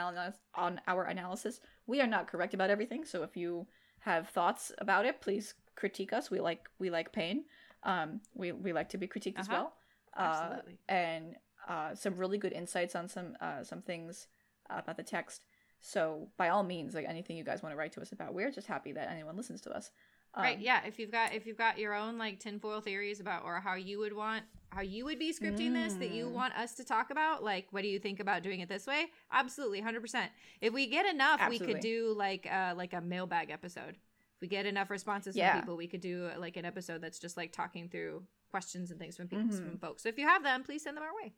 on 0.55 0.81
our 0.87 1.03
analysis. 1.03 1.59
We 1.85 1.99
are 1.99 2.07
not 2.07 2.27
correct 2.27 2.53
about 2.53 2.69
everything, 2.69 3.03
so 3.03 3.23
if 3.23 3.35
you 3.35 3.67
have 3.99 4.29
thoughts 4.29 4.71
about 4.77 5.05
it, 5.05 5.19
please 5.19 5.53
critique 5.81 6.13
us. 6.13 6.31
We 6.31 6.39
like 6.39 6.69
we 6.79 6.89
like 6.89 7.11
pain. 7.11 7.43
Um, 7.83 8.21
we 8.33 8.53
we 8.53 8.71
like 8.71 8.89
to 8.89 8.97
be 8.97 9.07
critiqued 9.07 9.39
uh-huh. 9.39 9.41
as 9.41 9.49
well. 9.49 9.73
Uh, 10.15 10.21
Absolutely. 10.21 10.77
and 10.87 11.35
uh, 11.67 11.95
some 11.95 12.15
really 12.15 12.37
good 12.37 12.53
insights 12.53 12.95
on 12.95 13.09
some 13.09 13.35
uh, 13.41 13.63
some 13.63 13.81
things 13.81 14.27
about 14.69 14.95
the 14.95 15.03
text. 15.03 15.45
So 15.81 16.29
by 16.37 16.49
all 16.49 16.63
means, 16.63 16.93
like 16.93 17.07
anything 17.07 17.35
you 17.35 17.43
guys 17.43 17.63
want 17.63 17.73
to 17.73 17.77
write 17.77 17.91
to 17.93 18.01
us 18.01 18.11
about, 18.11 18.33
we're 18.33 18.51
just 18.51 18.67
happy 18.67 18.91
that 18.93 19.09
anyone 19.09 19.35
listens 19.35 19.61
to 19.61 19.71
us. 19.71 19.89
Um, 20.33 20.43
right. 20.43 20.59
Yeah. 20.59 20.81
If 20.85 20.99
you've 20.99 21.11
got 21.11 21.33
if 21.33 21.45
you've 21.45 21.57
got 21.57 21.77
your 21.77 21.93
own 21.93 22.17
like 22.17 22.39
tinfoil 22.39 22.79
theories 22.79 23.19
about 23.19 23.43
or 23.43 23.59
how 23.59 23.75
you 23.75 23.99
would 23.99 24.15
want 24.15 24.43
how 24.69 24.81
you 24.81 25.03
would 25.03 25.19
be 25.19 25.33
scripting 25.33 25.71
mm. 25.71 25.73
this 25.73 25.93
that 25.95 26.11
you 26.11 26.27
mm. 26.27 26.31
want 26.31 26.53
us 26.55 26.75
to 26.75 26.85
talk 26.85 27.09
about, 27.09 27.43
like 27.43 27.67
what 27.71 27.81
do 27.81 27.89
you 27.89 27.99
think 27.99 28.19
about 28.21 28.43
doing 28.43 28.61
it 28.61 28.69
this 28.69 28.87
way? 28.87 29.07
Absolutely, 29.31 29.81
hundred 29.81 30.01
percent. 30.01 30.31
If 30.61 30.71
we 30.73 30.87
get 30.87 31.05
enough, 31.05 31.41
Absolutely. 31.41 31.67
we 31.67 31.73
could 31.73 31.81
do 31.81 32.13
like 32.15 32.47
uh 32.49 32.73
like 32.77 32.93
a 32.93 33.01
mailbag 33.01 33.49
episode. 33.49 33.97
We 34.41 34.47
get 34.47 34.65
enough 34.65 34.89
responses 34.89 35.35
yeah. 35.35 35.51
from 35.51 35.61
people, 35.61 35.77
we 35.77 35.87
could 35.87 36.01
do 36.01 36.29
like 36.37 36.57
an 36.57 36.65
episode 36.65 37.01
that's 37.01 37.19
just 37.19 37.37
like 37.37 37.51
talking 37.51 37.89
through 37.89 38.23
questions 38.49 38.89
and 38.91 38.99
things 38.99 39.15
from 39.15 39.27
people 39.27 39.45
mm-hmm. 39.45 39.65
from 39.65 39.77
folks. 39.77 40.03
So 40.03 40.09
if 40.09 40.17
you 40.17 40.27
have 40.27 40.43
them, 40.43 40.63
please 40.63 40.83
send 40.83 40.97
them 40.97 41.03
our 41.03 41.15
way. 41.23 41.33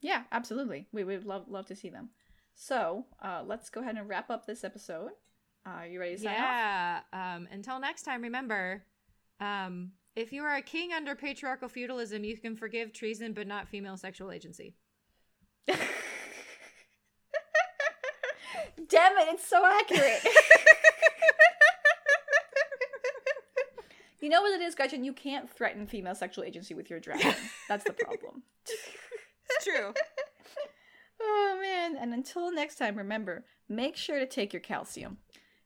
Yeah, 0.00 0.24
absolutely. 0.32 0.86
We 0.92 1.04
would 1.04 1.24
love 1.24 1.44
love 1.48 1.66
to 1.66 1.76
see 1.76 1.88
them. 1.88 2.10
So 2.54 3.06
uh, 3.22 3.42
let's 3.46 3.70
go 3.70 3.80
ahead 3.80 3.96
and 3.96 4.08
wrap 4.08 4.30
up 4.30 4.46
this 4.46 4.64
episode. 4.64 5.10
Uh, 5.64 5.84
you 5.90 5.98
ready 6.00 6.16
to 6.16 6.22
sign 6.22 6.32
yeah. 6.32 7.00
off? 7.00 7.04
Yeah. 7.12 7.34
Um, 7.36 7.48
until 7.50 7.80
next 7.80 8.02
time, 8.02 8.22
remember, 8.22 8.84
um, 9.40 9.92
if 10.14 10.32
you 10.32 10.42
are 10.44 10.56
a 10.56 10.62
king 10.62 10.92
under 10.92 11.14
patriarchal 11.14 11.68
feudalism, 11.68 12.24
you 12.24 12.36
can 12.38 12.56
forgive 12.56 12.92
treason, 12.92 13.32
but 13.32 13.46
not 13.46 13.68
female 13.68 13.96
sexual 13.96 14.30
agency. 14.30 14.74
Damn 15.68 15.78
it! 19.18 19.28
It's 19.28 19.46
so 19.46 19.64
accurate. 19.66 20.24
you 24.26 24.30
know 24.30 24.42
what 24.42 24.60
it 24.60 24.60
is, 24.60 24.74
Gretchen? 24.74 25.04
You 25.04 25.12
can't 25.12 25.48
threaten 25.48 25.86
female 25.86 26.16
sexual 26.16 26.42
agency 26.42 26.74
with 26.74 26.90
your 26.90 26.98
dragon. 26.98 27.32
That's 27.68 27.84
the 27.84 27.92
problem. 27.92 28.42
it's 28.66 29.64
true. 29.64 29.94
Oh 31.18 31.58
man. 31.62 31.96
And 31.96 32.12
until 32.12 32.52
next 32.52 32.76
time, 32.76 32.94
remember, 32.94 33.46
make 33.70 33.96
sure 33.96 34.18
to 34.18 34.26
take 34.26 34.52
your 34.52 34.60
calcium. 34.60 35.16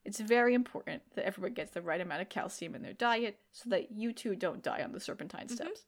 It's 0.05 0.21
very 0.21 0.55
important 0.55 1.03
that 1.17 1.27
everyone 1.27 1.55
gets 1.55 1.73
the 1.73 1.83
right 1.83 2.01
amount 2.01 2.23
of 2.23 2.29
calcium 2.29 2.77
in 2.77 2.83
their 2.83 2.93
diet 2.93 3.37
so 3.51 3.69
that 3.71 3.91
you 3.91 4.13
too 4.13 4.37
don't 4.37 4.63
die 4.63 4.83
on 4.85 4.93
the 4.93 5.01
serpentine 5.01 5.47
mm-hmm. 5.47 5.57
steps. 5.57 5.87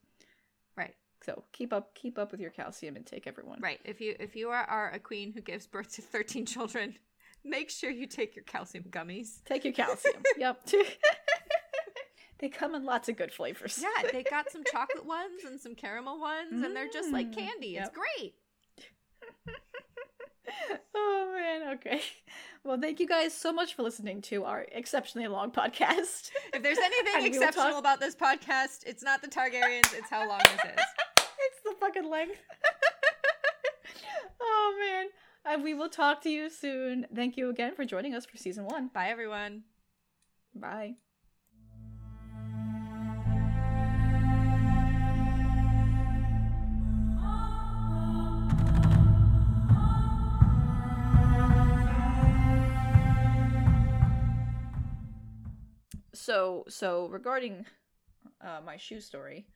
Right. 0.76 0.96
So 1.24 1.44
keep 1.52 1.72
up 1.72 1.94
keep 1.94 2.18
up 2.18 2.32
with 2.32 2.40
your 2.40 2.50
calcium 2.50 2.96
intake, 2.96 3.28
everyone. 3.28 3.60
Right. 3.60 3.78
If 3.84 4.00
you 4.00 4.16
if 4.18 4.34
you 4.34 4.48
are, 4.48 4.64
are 4.64 4.90
a 4.90 4.98
queen 4.98 5.32
who 5.32 5.40
gives 5.40 5.68
birth 5.68 5.94
to 5.94 6.02
thirteen 6.02 6.44
children, 6.44 6.96
make 7.44 7.70
sure 7.70 7.88
you 7.88 8.08
take 8.08 8.34
your 8.34 8.44
calcium 8.44 8.86
gummies. 8.90 9.44
Take 9.44 9.62
your 9.62 9.74
calcium. 9.74 10.24
yep. 10.36 10.66
They 12.42 12.48
come 12.48 12.74
in 12.74 12.84
lots 12.84 13.08
of 13.08 13.16
good 13.16 13.32
flavors. 13.32 13.80
Yeah, 13.80 14.10
they 14.10 14.22
got 14.30 14.50
some 14.50 14.64
chocolate 14.70 15.06
ones 15.06 15.44
and 15.46 15.60
some 15.60 15.76
caramel 15.76 16.20
ones, 16.20 16.52
mm. 16.52 16.66
and 16.66 16.74
they're 16.76 16.90
just 16.92 17.12
like 17.12 17.30
mm, 17.30 17.36
candy. 17.36 17.68
Yep. 17.68 17.86
It's 17.86 17.96
great. 17.96 18.34
oh 20.94 21.32
man, 21.32 21.74
okay. 21.74 22.02
Well, 22.64 22.80
thank 22.80 22.98
you 22.98 23.06
guys 23.06 23.32
so 23.32 23.52
much 23.52 23.74
for 23.74 23.84
listening 23.84 24.22
to 24.22 24.44
our 24.44 24.66
exceptionally 24.72 25.28
long 25.28 25.52
podcast. 25.52 26.30
If 26.52 26.64
there's 26.64 26.78
anything 26.82 27.26
exceptional 27.26 27.70
talk- 27.70 27.78
about 27.78 28.00
this 28.00 28.16
podcast, 28.16 28.80
it's 28.86 29.04
not 29.04 29.22
the 29.22 29.28
Targaryens, 29.28 29.94
it's 29.94 30.10
how 30.10 30.28
long 30.28 30.40
this 30.40 30.64
is. 30.64 30.84
it's 31.16 31.62
the 31.64 31.74
fucking 31.80 32.10
length. 32.10 32.40
oh 34.40 34.76
man. 34.80 35.06
And 35.44 35.62
we 35.62 35.74
will 35.74 35.88
talk 35.88 36.22
to 36.22 36.30
you 36.30 36.50
soon. 36.50 37.06
Thank 37.14 37.36
you 37.36 37.50
again 37.50 37.76
for 37.76 37.84
joining 37.84 38.14
us 38.14 38.26
for 38.26 38.36
season 38.36 38.64
one. 38.64 38.88
Bye 38.92 39.10
everyone. 39.10 39.62
Bye. 40.54 40.94
So 56.22 56.64
so 56.68 57.08
regarding 57.08 57.66
uh, 58.40 58.60
my 58.64 58.76
shoe 58.76 59.00
story, 59.00 59.46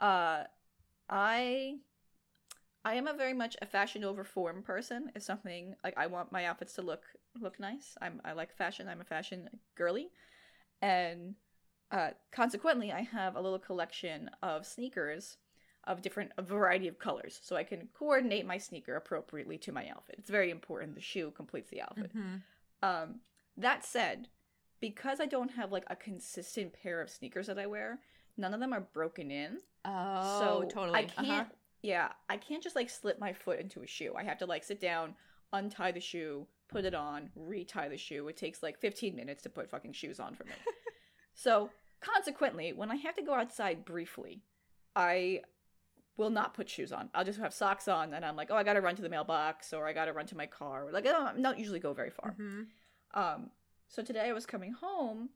uh, 0.00 0.44
I 1.08 1.76
I 2.84 2.94
am 2.94 3.06
a 3.06 3.14
very 3.14 3.32
much 3.32 3.56
a 3.62 3.66
fashion 3.66 4.04
over 4.04 4.24
form 4.24 4.62
person. 4.62 5.10
It's 5.14 5.24
something 5.26 5.74
like 5.82 5.94
I 5.96 6.06
want 6.06 6.32
my 6.32 6.44
outfits 6.44 6.74
to 6.74 6.82
look 6.82 7.02
look 7.40 7.58
nice. 7.58 7.96
I'm 8.02 8.20
I 8.24 8.32
like 8.32 8.54
fashion. 8.54 8.88
I'm 8.88 9.00
a 9.00 9.04
fashion 9.04 9.48
girly, 9.74 10.10
and 10.82 11.34
uh, 11.90 12.10
consequently, 12.30 12.92
I 12.92 13.02
have 13.02 13.36
a 13.36 13.40
little 13.40 13.58
collection 13.58 14.30
of 14.42 14.66
sneakers 14.66 15.38
of 15.84 16.02
different 16.02 16.32
a 16.36 16.42
variety 16.42 16.88
of 16.88 16.98
colors, 16.98 17.40
so 17.42 17.56
I 17.56 17.64
can 17.64 17.88
coordinate 17.98 18.46
my 18.46 18.58
sneaker 18.58 18.96
appropriately 18.96 19.58
to 19.58 19.72
my 19.72 19.88
outfit. 19.88 20.16
It's 20.18 20.30
very 20.30 20.50
important. 20.50 20.94
The 20.94 21.00
shoe 21.00 21.32
completes 21.34 21.70
the 21.70 21.80
outfit. 21.80 22.14
Mm-hmm. 22.14 22.36
Um, 22.82 23.20
that 23.56 23.84
said, 23.84 24.28
because 24.82 25.20
I 25.20 25.26
don't 25.26 25.52
have 25.52 25.72
like 25.72 25.84
a 25.88 25.96
consistent 25.96 26.74
pair 26.74 27.00
of 27.00 27.08
sneakers 27.08 27.46
that 27.46 27.58
I 27.58 27.66
wear, 27.66 28.00
none 28.36 28.52
of 28.52 28.60
them 28.60 28.74
are 28.74 28.80
broken 28.80 29.30
in. 29.30 29.58
Oh, 29.84 30.40
so 30.40 30.68
totally. 30.68 30.98
I 30.98 31.04
can't. 31.04 31.30
Uh-huh. 31.30 31.44
Yeah, 31.82 32.08
I 32.28 32.36
can't 32.36 32.62
just 32.62 32.76
like 32.76 32.90
slip 32.90 33.18
my 33.18 33.32
foot 33.32 33.60
into 33.60 33.82
a 33.82 33.86
shoe. 33.86 34.12
I 34.18 34.24
have 34.24 34.38
to 34.38 34.46
like 34.46 34.64
sit 34.64 34.80
down, 34.80 35.14
untie 35.52 35.92
the 35.92 36.00
shoe, 36.00 36.46
put 36.68 36.84
it 36.84 36.94
on, 36.94 37.30
retie 37.36 37.88
the 37.88 37.96
shoe. 37.96 38.26
It 38.28 38.36
takes 38.36 38.62
like 38.62 38.78
15 38.80 39.14
minutes 39.14 39.44
to 39.44 39.48
put 39.48 39.70
fucking 39.70 39.92
shoes 39.92 40.18
on 40.18 40.34
for 40.34 40.44
me. 40.44 40.50
so, 41.34 41.70
consequently, 42.00 42.72
when 42.72 42.90
I 42.90 42.96
have 42.96 43.14
to 43.16 43.22
go 43.22 43.34
outside 43.34 43.84
briefly, 43.84 44.42
I 44.96 45.42
will 46.16 46.30
not 46.30 46.54
put 46.54 46.68
shoes 46.68 46.92
on. 46.92 47.08
I'll 47.14 47.24
just 47.24 47.38
have 47.38 47.54
socks 47.54 47.86
on, 47.86 48.14
and 48.14 48.24
I'm 48.24 48.36
like, 48.36 48.50
oh, 48.50 48.56
I 48.56 48.64
gotta 48.64 48.80
run 48.80 48.96
to 48.96 49.02
the 49.02 49.08
mailbox, 49.08 49.72
or 49.72 49.86
I 49.86 49.92
gotta 49.92 50.12
run 50.12 50.26
to 50.26 50.36
my 50.36 50.46
car. 50.46 50.88
Like, 50.92 51.06
I 51.06 51.12
don't, 51.12 51.38
I 51.38 51.40
don't 51.40 51.58
usually 51.58 51.80
go 51.80 51.92
very 51.94 52.10
far. 52.10 52.32
Mm-hmm. 52.32 53.20
Um, 53.20 53.50
so 53.92 54.02
today 54.02 54.30
I 54.30 54.32
was 54.32 54.46
coming 54.46 54.72
home 54.72 55.28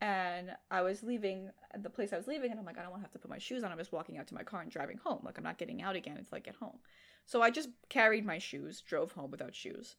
and 0.00 0.52
I 0.70 0.82
was 0.82 1.02
leaving 1.02 1.50
the 1.76 1.90
place 1.90 2.12
I 2.12 2.16
was 2.16 2.28
leaving, 2.28 2.52
and 2.52 2.60
I'm 2.60 2.66
like, 2.66 2.78
I 2.78 2.82
don't 2.82 2.92
want 2.92 3.02
to 3.02 3.06
have 3.06 3.12
to 3.12 3.18
put 3.18 3.30
my 3.30 3.38
shoes 3.38 3.64
on. 3.64 3.72
I'm 3.72 3.78
just 3.78 3.92
walking 3.92 4.18
out 4.18 4.28
to 4.28 4.34
my 4.34 4.44
car 4.44 4.60
and 4.60 4.70
driving 4.70 4.98
home. 4.98 5.20
Like, 5.24 5.36
I'm 5.36 5.42
not 5.44 5.58
getting 5.58 5.82
out 5.82 5.96
again 5.96 6.16
until 6.16 6.36
I 6.36 6.40
get 6.40 6.54
home. 6.54 6.78
So 7.26 7.42
I 7.42 7.50
just 7.50 7.70
carried 7.88 8.24
my 8.24 8.38
shoes, 8.38 8.80
drove 8.82 9.12
home 9.12 9.32
without 9.32 9.54
shoes. 9.54 9.96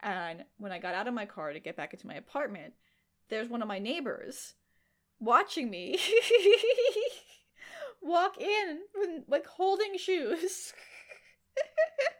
And 0.00 0.44
when 0.58 0.72
I 0.72 0.78
got 0.78 0.94
out 0.94 1.08
of 1.08 1.14
my 1.14 1.24
car 1.24 1.54
to 1.54 1.60
get 1.60 1.76
back 1.76 1.94
into 1.94 2.06
my 2.06 2.14
apartment, 2.14 2.74
there's 3.30 3.48
one 3.48 3.62
of 3.62 3.68
my 3.68 3.78
neighbors 3.78 4.54
watching 5.18 5.70
me 5.70 5.98
walk 8.02 8.38
in, 8.38 8.80
like 9.26 9.46
holding 9.46 9.96
shoes. 9.96 10.74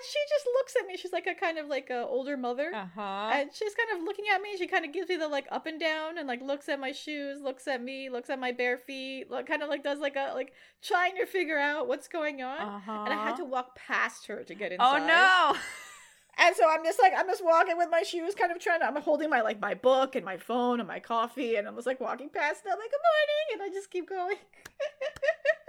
and 0.00 0.08
she 0.10 0.18
just 0.28 0.46
looks 0.54 0.74
at 0.80 0.86
me. 0.86 0.96
She's 0.96 1.12
like 1.12 1.26
a 1.26 1.34
kind 1.34 1.58
of 1.58 1.66
like 1.66 1.90
a 1.90 2.06
older 2.06 2.36
mother, 2.36 2.72
uh-huh. 2.74 3.30
and 3.32 3.50
she's 3.52 3.74
kind 3.74 3.98
of 3.98 4.04
looking 4.04 4.24
at 4.34 4.40
me. 4.40 4.56
She 4.56 4.66
kind 4.66 4.84
of 4.84 4.92
gives 4.92 5.08
me 5.08 5.16
the 5.16 5.28
like 5.28 5.46
up 5.50 5.66
and 5.66 5.78
down, 5.78 6.16
and 6.16 6.26
like 6.26 6.40
looks 6.40 6.68
at 6.68 6.80
my 6.80 6.92
shoes, 6.92 7.40
looks 7.42 7.68
at 7.68 7.82
me, 7.82 8.08
looks 8.08 8.30
at 8.30 8.40
my 8.40 8.52
bare 8.52 8.78
feet, 8.78 9.30
look, 9.30 9.46
kind 9.46 9.62
of 9.62 9.68
like 9.68 9.84
does 9.84 9.98
like 9.98 10.16
a 10.16 10.32
like 10.34 10.52
trying 10.82 11.16
to 11.16 11.26
figure 11.26 11.58
out 11.58 11.86
what's 11.86 12.08
going 12.08 12.42
on. 12.42 12.60
Uh-huh. 12.60 13.04
And 13.04 13.12
I 13.12 13.22
had 13.22 13.36
to 13.36 13.44
walk 13.44 13.76
past 13.76 14.26
her 14.26 14.42
to 14.42 14.54
get 14.54 14.72
inside. 14.72 15.02
Oh 15.02 15.06
no! 15.06 15.58
And 16.38 16.56
so 16.56 16.64
I'm 16.70 16.82
just 16.84 16.98
like 16.98 17.12
I'm 17.14 17.26
just 17.26 17.44
walking 17.44 17.76
with 17.76 17.88
my 17.90 18.02
shoes, 18.02 18.34
kind 18.34 18.50
of 18.50 18.58
trying 18.58 18.80
to. 18.80 18.86
I'm 18.86 18.96
holding 19.02 19.28
my 19.28 19.42
like 19.42 19.60
my 19.60 19.74
book 19.74 20.16
and 20.16 20.24
my 20.24 20.38
phone 20.38 20.80
and 20.80 20.88
my 20.88 20.98
coffee, 20.98 21.56
and 21.56 21.68
I'm 21.68 21.74
just 21.74 21.86
like 21.86 22.00
walking 22.00 22.30
past 22.30 22.64
And 22.64 22.72
I'm 22.72 22.78
like 22.78 22.90
good 22.90 22.98
morning, 23.10 23.46
and 23.52 23.62
I 23.62 23.68
just 23.74 23.90
keep 23.90 24.08
going. 24.08 24.36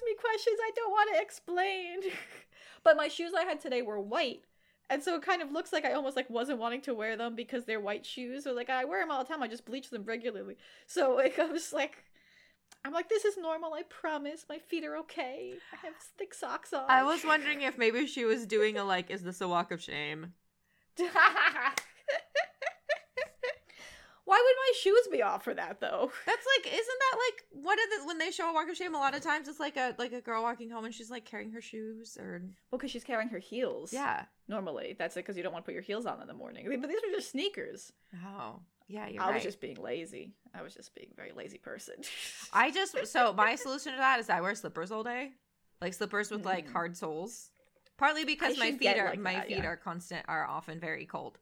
ask 0.00 0.06
me 0.06 0.14
questions. 0.20 0.58
I 0.62 0.70
don't 0.74 0.90
want 0.90 1.10
to 1.14 1.22
explain. 1.22 2.00
but 2.84 2.96
my 2.96 3.08
shoes 3.08 3.32
I 3.36 3.44
had 3.44 3.60
today 3.60 3.82
were 3.82 4.00
white. 4.00 4.44
And 4.88 5.02
so 5.02 5.14
it 5.14 5.22
kind 5.22 5.40
of 5.40 5.52
looks 5.52 5.72
like 5.72 5.84
I 5.84 5.92
almost 5.92 6.16
like 6.16 6.28
wasn't 6.28 6.58
wanting 6.58 6.80
to 6.82 6.94
wear 6.94 7.16
them 7.16 7.36
because 7.36 7.64
they're 7.64 7.80
white 7.80 8.04
shoes. 8.04 8.46
Or 8.46 8.52
like 8.52 8.70
I 8.70 8.84
wear 8.84 9.02
them 9.02 9.10
all 9.10 9.22
the 9.22 9.28
time. 9.28 9.42
I 9.42 9.48
just 9.48 9.66
bleach 9.66 9.90
them 9.90 10.04
regularly. 10.04 10.56
So 10.86 11.14
like 11.16 11.38
I 11.38 11.46
was 11.46 11.72
like 11.72 12.04
I'm 12.84 12.92
like, 12.92 13.10
this 13.10 13.26
is 13.26 13.36
normal, 13.36 13.74
I 13.74 13.82
promise. 13.82 14.46
My 14.48 14.58
feet 14.58 14.84
are 14.84 14.96
okay. 14.98 15.54
I 15.72 15.76
have 15.84 15.94
thick 16.16 16.32
socks 16.32 16.72
on. 16.72 16.84
I 16.88 17.02
was 17.02 17.24
wondering 17.24 17.60
if 17.60 17.76
maybe 17.76 18.06
she 18.06 18.24
was 18.24 18.46
doing 18.46 18.78
a 18.78 18.84
like, 18.84 19.10
is 19.10 19.22
this 19.22 19.42
a 19.42 19.48
walk 19.48 19.70
of 19.70 19.82
shame? 19.82 20.32
Why 24.30 24.36
would 24.36 24.56
my 24.68 24.72
shoes 24.80 25.08
be 25.10 25.22
off 25.24 25.42
for 25.42 25.54
that 25.54 25.80
though? 25.80 26.12
That's 26.26 26.46
like, 26.56 26.72
isn't 26.72 26.98
that 27.00 27.18
like 27.18 27.64
what 27.64 27.78
is 27.80 27.86
it 28.00 28.06
when 28.06 28.18
they 28.18 28.30
show 28.30 28.48
a 28.48 28.54
walk 28.54 28.68
of 28.70 28.76
shame? 28.76 28.94
A 28.94 28.98
lot 28.98 29.16
of 29.16 29.22
times 29.22 29.48
it's 29.48 29.58
like 29.58 29.76
a 29.76 29.96
like 29.98 30.12
a 30.12 30.20
girl 30.20 30.44
walking 30.44 30.70
home 30.70 30.84
and 30.84 30.94
she's 30.94 31.10
like 31.10 31.24
carrying 31.24 31.50
her 31.50 31.60
shoes 31.60 32.16
or 32.16 32.40
well, 32.70 32.78
because 32.78 32.92
she's 32.92 33.02
carrying 33.02 33.28
her 33.30 33.40
heels. 33.40 33.92
Yeah, 33.92 34.26
normally 34.46 34.94
that's 34.96 35.16
it 35.16 35.20
because 35.24 35.36
you 35.36 35.42
don't 35.42 35.52
want 35.52 35.64
to 35.64 35.66
put 35.66 35.74
your 35.74 35.82
heels 35.82 36.06
on 36.06 36.20
in 36.22 36.28
the 36.28 36.34
morning. 36.34 36.64
But 36.80 36.88
these 36.88 36.98
are 36.98 37.10
just 37.12 37.32
sneakers. 37.32 37.92
Oh, 38.24 38.60
yeah, 38.86 39.08
you're 39.08 39.20
I 39.20 39.26
right. 39.26 39.34
was 39.34 39.42
just 39.42 39.60
being 39.60 39.78
lazy. 39.82 40.36
I 40.54 40.62
was 40.62 40.74
just 40.74 40.94
being 40.94 41.08
a 41.12 41.16
very 41.16 41.32
lazy 41.32 41.58
person. 41.58 41.96
I 42.52 42.70
just 42.70 42.94
so 43.08 43.32
my 43.32 43.56
solution 43.56 43.94
to 43.94 43.98
that 43.98 44.20
is 44.20 44.30
I 44.30 44.40
wear 44.42 44.54
slippers 44.54 44.92
all 44.92 45.02
day, 45.02 45.32
like 45.80 45.94
slippers 45.94 46.30
with 46.30 46.44
like 46.44 46.68
Mm. 46.68 46.72
hard 46.72 46.96
soles. 46.96 47.50
Partly 47.98 48.24
because 48.24 48.56
I 48.56 48.70
my 48.70 48.76
feet 48.78 48.96
are 48.96 49.06
like 49.10 49.18
my 49.18 49.34
that, 49.34 49.48
feet 49.48 49.56
yeah. 49.58 49.66
are 49.66 49.76
constant 49.76 50.24
are 50.28 50.46
often 50.46 50.78
very 50.78 51.04
cold. 51.04 51.38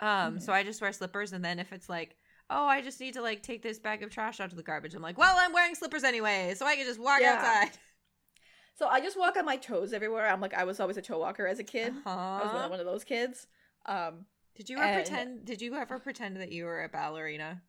Um, 0.00 0.38
Mhm. 0.38 0.42
so 0.42 0.52
I 0.52 0.64
just 0.64 0.82
wear 0.82 0.92
slippers, 0.92 1.32
and 1.32 1.44
then 1.44 1.60
if 1.60 1.72
it's 1.72 1.88
like, 1.88 2.16
oh, 2.50 2.66
I 2.66 2.80
just 2.82 3.00
need 3.00 3.14
to 3.14 3.22
like 3.22 3.42
take 3.42 3.62
this 3.62 3.78
bag 3.78 4.02
of 4.02 4.10
trash 4.10 4.40
out 4.40 4.50
to 4.50 4.56
the 4.56 4.62
garbage, 4.62 4.94
I'm 4.94 5.02
like, 5.02 5.18
well, 5.18 5.36
I'm 5.38 5.52
wearing 5.52 5.74
slippers 5.74 6.04
anyway, 6.04 6.54
so 6.56 6.66
I 6.66 6.76
can 6.76 6.86
just 6.86 7.00
walk 7.00 7.20
Yeah. 7.20 7.34
outside. 7.34 7.78
so 8.74 8.86
I 8.88 9.00
just 9.00 9.18
walk 9.18 9.36
on 9.36 9.44
my 9.44 9.56
toes 9.56 9.92
everywhere. 9.92 10.28
I'm 10.28 10.40
like 10.40 10.54
I 10.54 10.64
was 10.64 10.80
always 10.80 10.96
a 10.96 11.02
toe 11.02 11.18
walker 11.18 11.46
as 11.46 11.58
a 11.58 11.64
kid. 11.64 11.92
I 12.06 12.40
was 12.42 12.50
Uh-huh. 12.52 12.68
one- 12.68 12.80
of 12.80 12.86
those 12.86 13.04
kids. 13.04 13.46
Um, 13.86 14.26
Did 14.54 14.68
you 14.68 14.76
ever 14.76 14.86
And- 14.86 15.04
pretend? 15.06 15.44
Did 15.46 15.62
you 15.62 15.74
ever 15.74 15.98
pretend 15.98 16.36
that 16.36 16.52
you 16.52 16.64
were 16.66 16.84
a 16.84 16.88
ballerina 16.88 17.62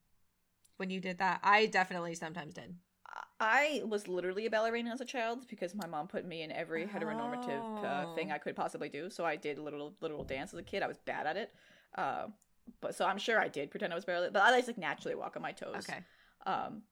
when 0.78 0.90
you 0.90 1.00
did 1.00 1.20
that? 1.20 1.40
I 1.44 1.66
definitely 1.68 2.16
sometimes 2.16 2.54
did. 2.54 2.76
I 3.40 3.82
was 3.86 4.08
literally 4.08 4.46
a 4.46 4.50
ballerina 4.50 4.92
as 4.92 5.02
a 5.02 5.06
child 5.06 5.48
because 5.48 5.76
my 5.76 5.86
mom 5.86 6.08
put 6.08 6.26
me 6.26 6.42
in 6.44 6.52
every 6.52 6.86
heteronormative 6.88 7.84
uh, 7.84 8.14
thing 8.16 8.32
Oh. 8.32 8.36
I 8.36 8.38
could 8.38 8.56
possibly 8.56 8.90
do. 8.90 9.10
So 9.10 9.24
I 9.26 9.36
did 9.36 9.60
little 9.60 9.96
little 10.02 10.24
dance 10.24 10.54
as 10.54 10.60
a 10.60 10.64
kid. 10.64 10.82
I 10.84 10.88
was 10.88 10.98
bad 10.98 11.28
at 11.28 11.38
it, 11.38 11.54
uh, 11.96 12.28
but 12.82 12.96
so 12.96 13.06
I'm 13.06 13.18
sure 13.18 13.40
I 13.40 13.48
did 13.48 13.72
pretend 13.72 13.94
I 13.94 13.96
was 13.96 14.06
barely, 14.06 14.30
But 14.32 14.42
I 14.42 14.56
just 14.58 14.68
like 14.68 14.78
naturally 14.78 15.16
walk 15.16 15.36
on 15.36 15.42
my 15.42 15.52
toes. 15.52 15.76
Okay. 15.78 16.00
Um, 16.46 16.84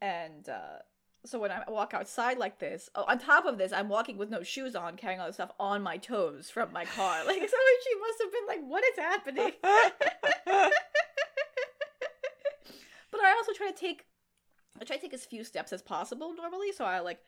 and 0.00 0.48
uh, 0.48 0.78
so 1.24 1.38
when 1.38 1.52
I 1.52 1.62
walk 1.68 1.94
outside 1.94 2.38
like 2.38 2.58
this, 2.58 2.90
oh, 2.94 3.04
on 3.04 3.18
top 3.18 3.46
of 3.46 3.58
this, 3.58 3.72
I'm 3.72 3.88
walking 3.88 4.16
with 4.16 4.30
no 4.30 4.42
shoes 4.42 4.74
on, 4.74 4.96
carrying 4.96 5.20
all 5.20 5.26
this 5.26 5.36
stuff 5.36 5.52
on 5.60 5.82
my 5.82 5.96
toes 5.96 6.50
from 6.50 6.72
my 6.72 6.84
car. 6.84 7.20
Like, 7.26 7.40
so 7.40 7.56
she 7.84 7.94
must 8.00 8.22
have 8.22 8.32
been 8.32 8.46
like, 8.48 8.60
"What 8.68 8.84
is 8.84 8.98
happening?" 8.98 9.52
but 13.10 13.20
I 13.20 13.34
also 13.36 13.52
try 13.52 13.70
to 13.70 13.76
take, 13.76 14.06
I 14.80 14.84
try 14.84 14.96
to 14.96 15.02
take 15.02 15.14
as 15.14 15.24
few 15.24 15.44
steps 15.44 15.72
as 15.72 15.82
possible 15.82 16.34
normally. 16.34 16.72
So 16.72 16.84
I 16.84 16.98
like, 17.00 17.20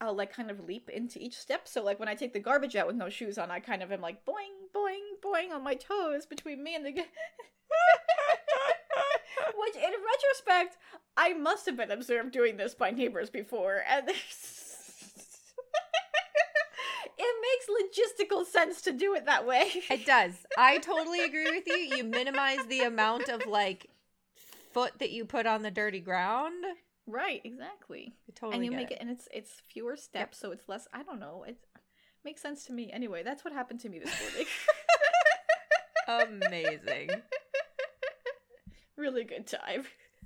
I'll 0.00 0.14
like 0.14 0.32
kind 0.32 0.50
of 0.50 0.58
leap 0.60 0.90
into 0.90 1.22
each 1.22 1.38
step. 1.38 1.68
So 1.68 1.84
like 1.84 2.00
when 2.00 2.08
I 2.08 2.16
take 2.16 2.32
the 2.32 2.40
garbage 2.40 2.74
out 2.74 2.88
with 2.88 2.96
no 2.96 3.08
shoes 3.08 3.38
on, 3.38 3.52
I 3.52 3.60
kind 3.60 3.82
of 3.82 3.92
am 3.92 4.00
like 4.00 4.24
boing, 4.26 4.61
boing, 4.74 5.20
boing 5.22 5.52
on 5.52 5.62
my 5.62 5.74
toes 5.74 6.26
between 6.26 6.62
me 6.62 6.74
and 6.74 6.84
the. 6.84 6.90
Which, 9.56 9.76
in 9.76 9.82
retrospect, 9.82 10.76
I 11.16 11.32
must 11.34 11.66
have 11.66 11.76
been 11.76 11.90
observed 11.90 12.32
doing 12.32 12.56
this 12.56 12.74
by 12.74 12.90
neighbors 12.90 13.30
before, 13.30 13.82
and 13.88 14.08
it 14.08 14.16
makes 17.18 17.66
logistical 17.68 18.44
sense 18.46 18.82
to 18.82 18.92
do 18.92 19.14
it 19.14 19.26
that 19.26 19.46
way. 19.46 19.70
It 19.90 20.06
does. 20.06 20.32
I 20.56 20.78
totally 20.78 21.20
agree 21.20 21.50
with 21.50 21.66
you. 21.66 21.74
You 21.96 22.04
minimize 22.04 22.64
the 22.68 22.80
amount 22.80 23.28
of 23.28 23.46
like 23.46 23.88
foot 24.72 24.98
that 24.98 25.10
you 25.10 25.24
put 25.24 25.46
on 25.46 25.62
the 25.62 25.70
dirty 25.70 26.00
ground. 26.00 26.64
right, 27.06 27.40
exactly. 27.44 28.14
I 28.28 28.32
totally 28.34 28.56
and 28.56 28.64
you 28.64 28.72
make 28.72 28.90
it. 28.90 28.98
and 29.00 29.10
it's 29.10 29.28
it's 29.32 29.62
fewer 29.68 29.96
steps, 29.96 30.38
so 30.38 30.50
it's 30.50 30.68
less. 30.68 30.88
I 30.92 31.02
don't 31.02 31.20
know. 31.20 31.44
It 31.46 31.58
makes 32.24 32.40
sense 32.40 32.64
to 32.66 32.72
me. 32.72 32.90
Anyway, 32.92 33.22
that's 33.22 33.44
what 33.44 33.52
happened 33.52 33.80
to 33.80 33.88
me 33.88 33.98
this 33.98 34.12
morning. 34.22 34.46
Amazing. 36.46 37.10
really 38.96 39.24
good 39.24 39.46
time. 39.46 39.84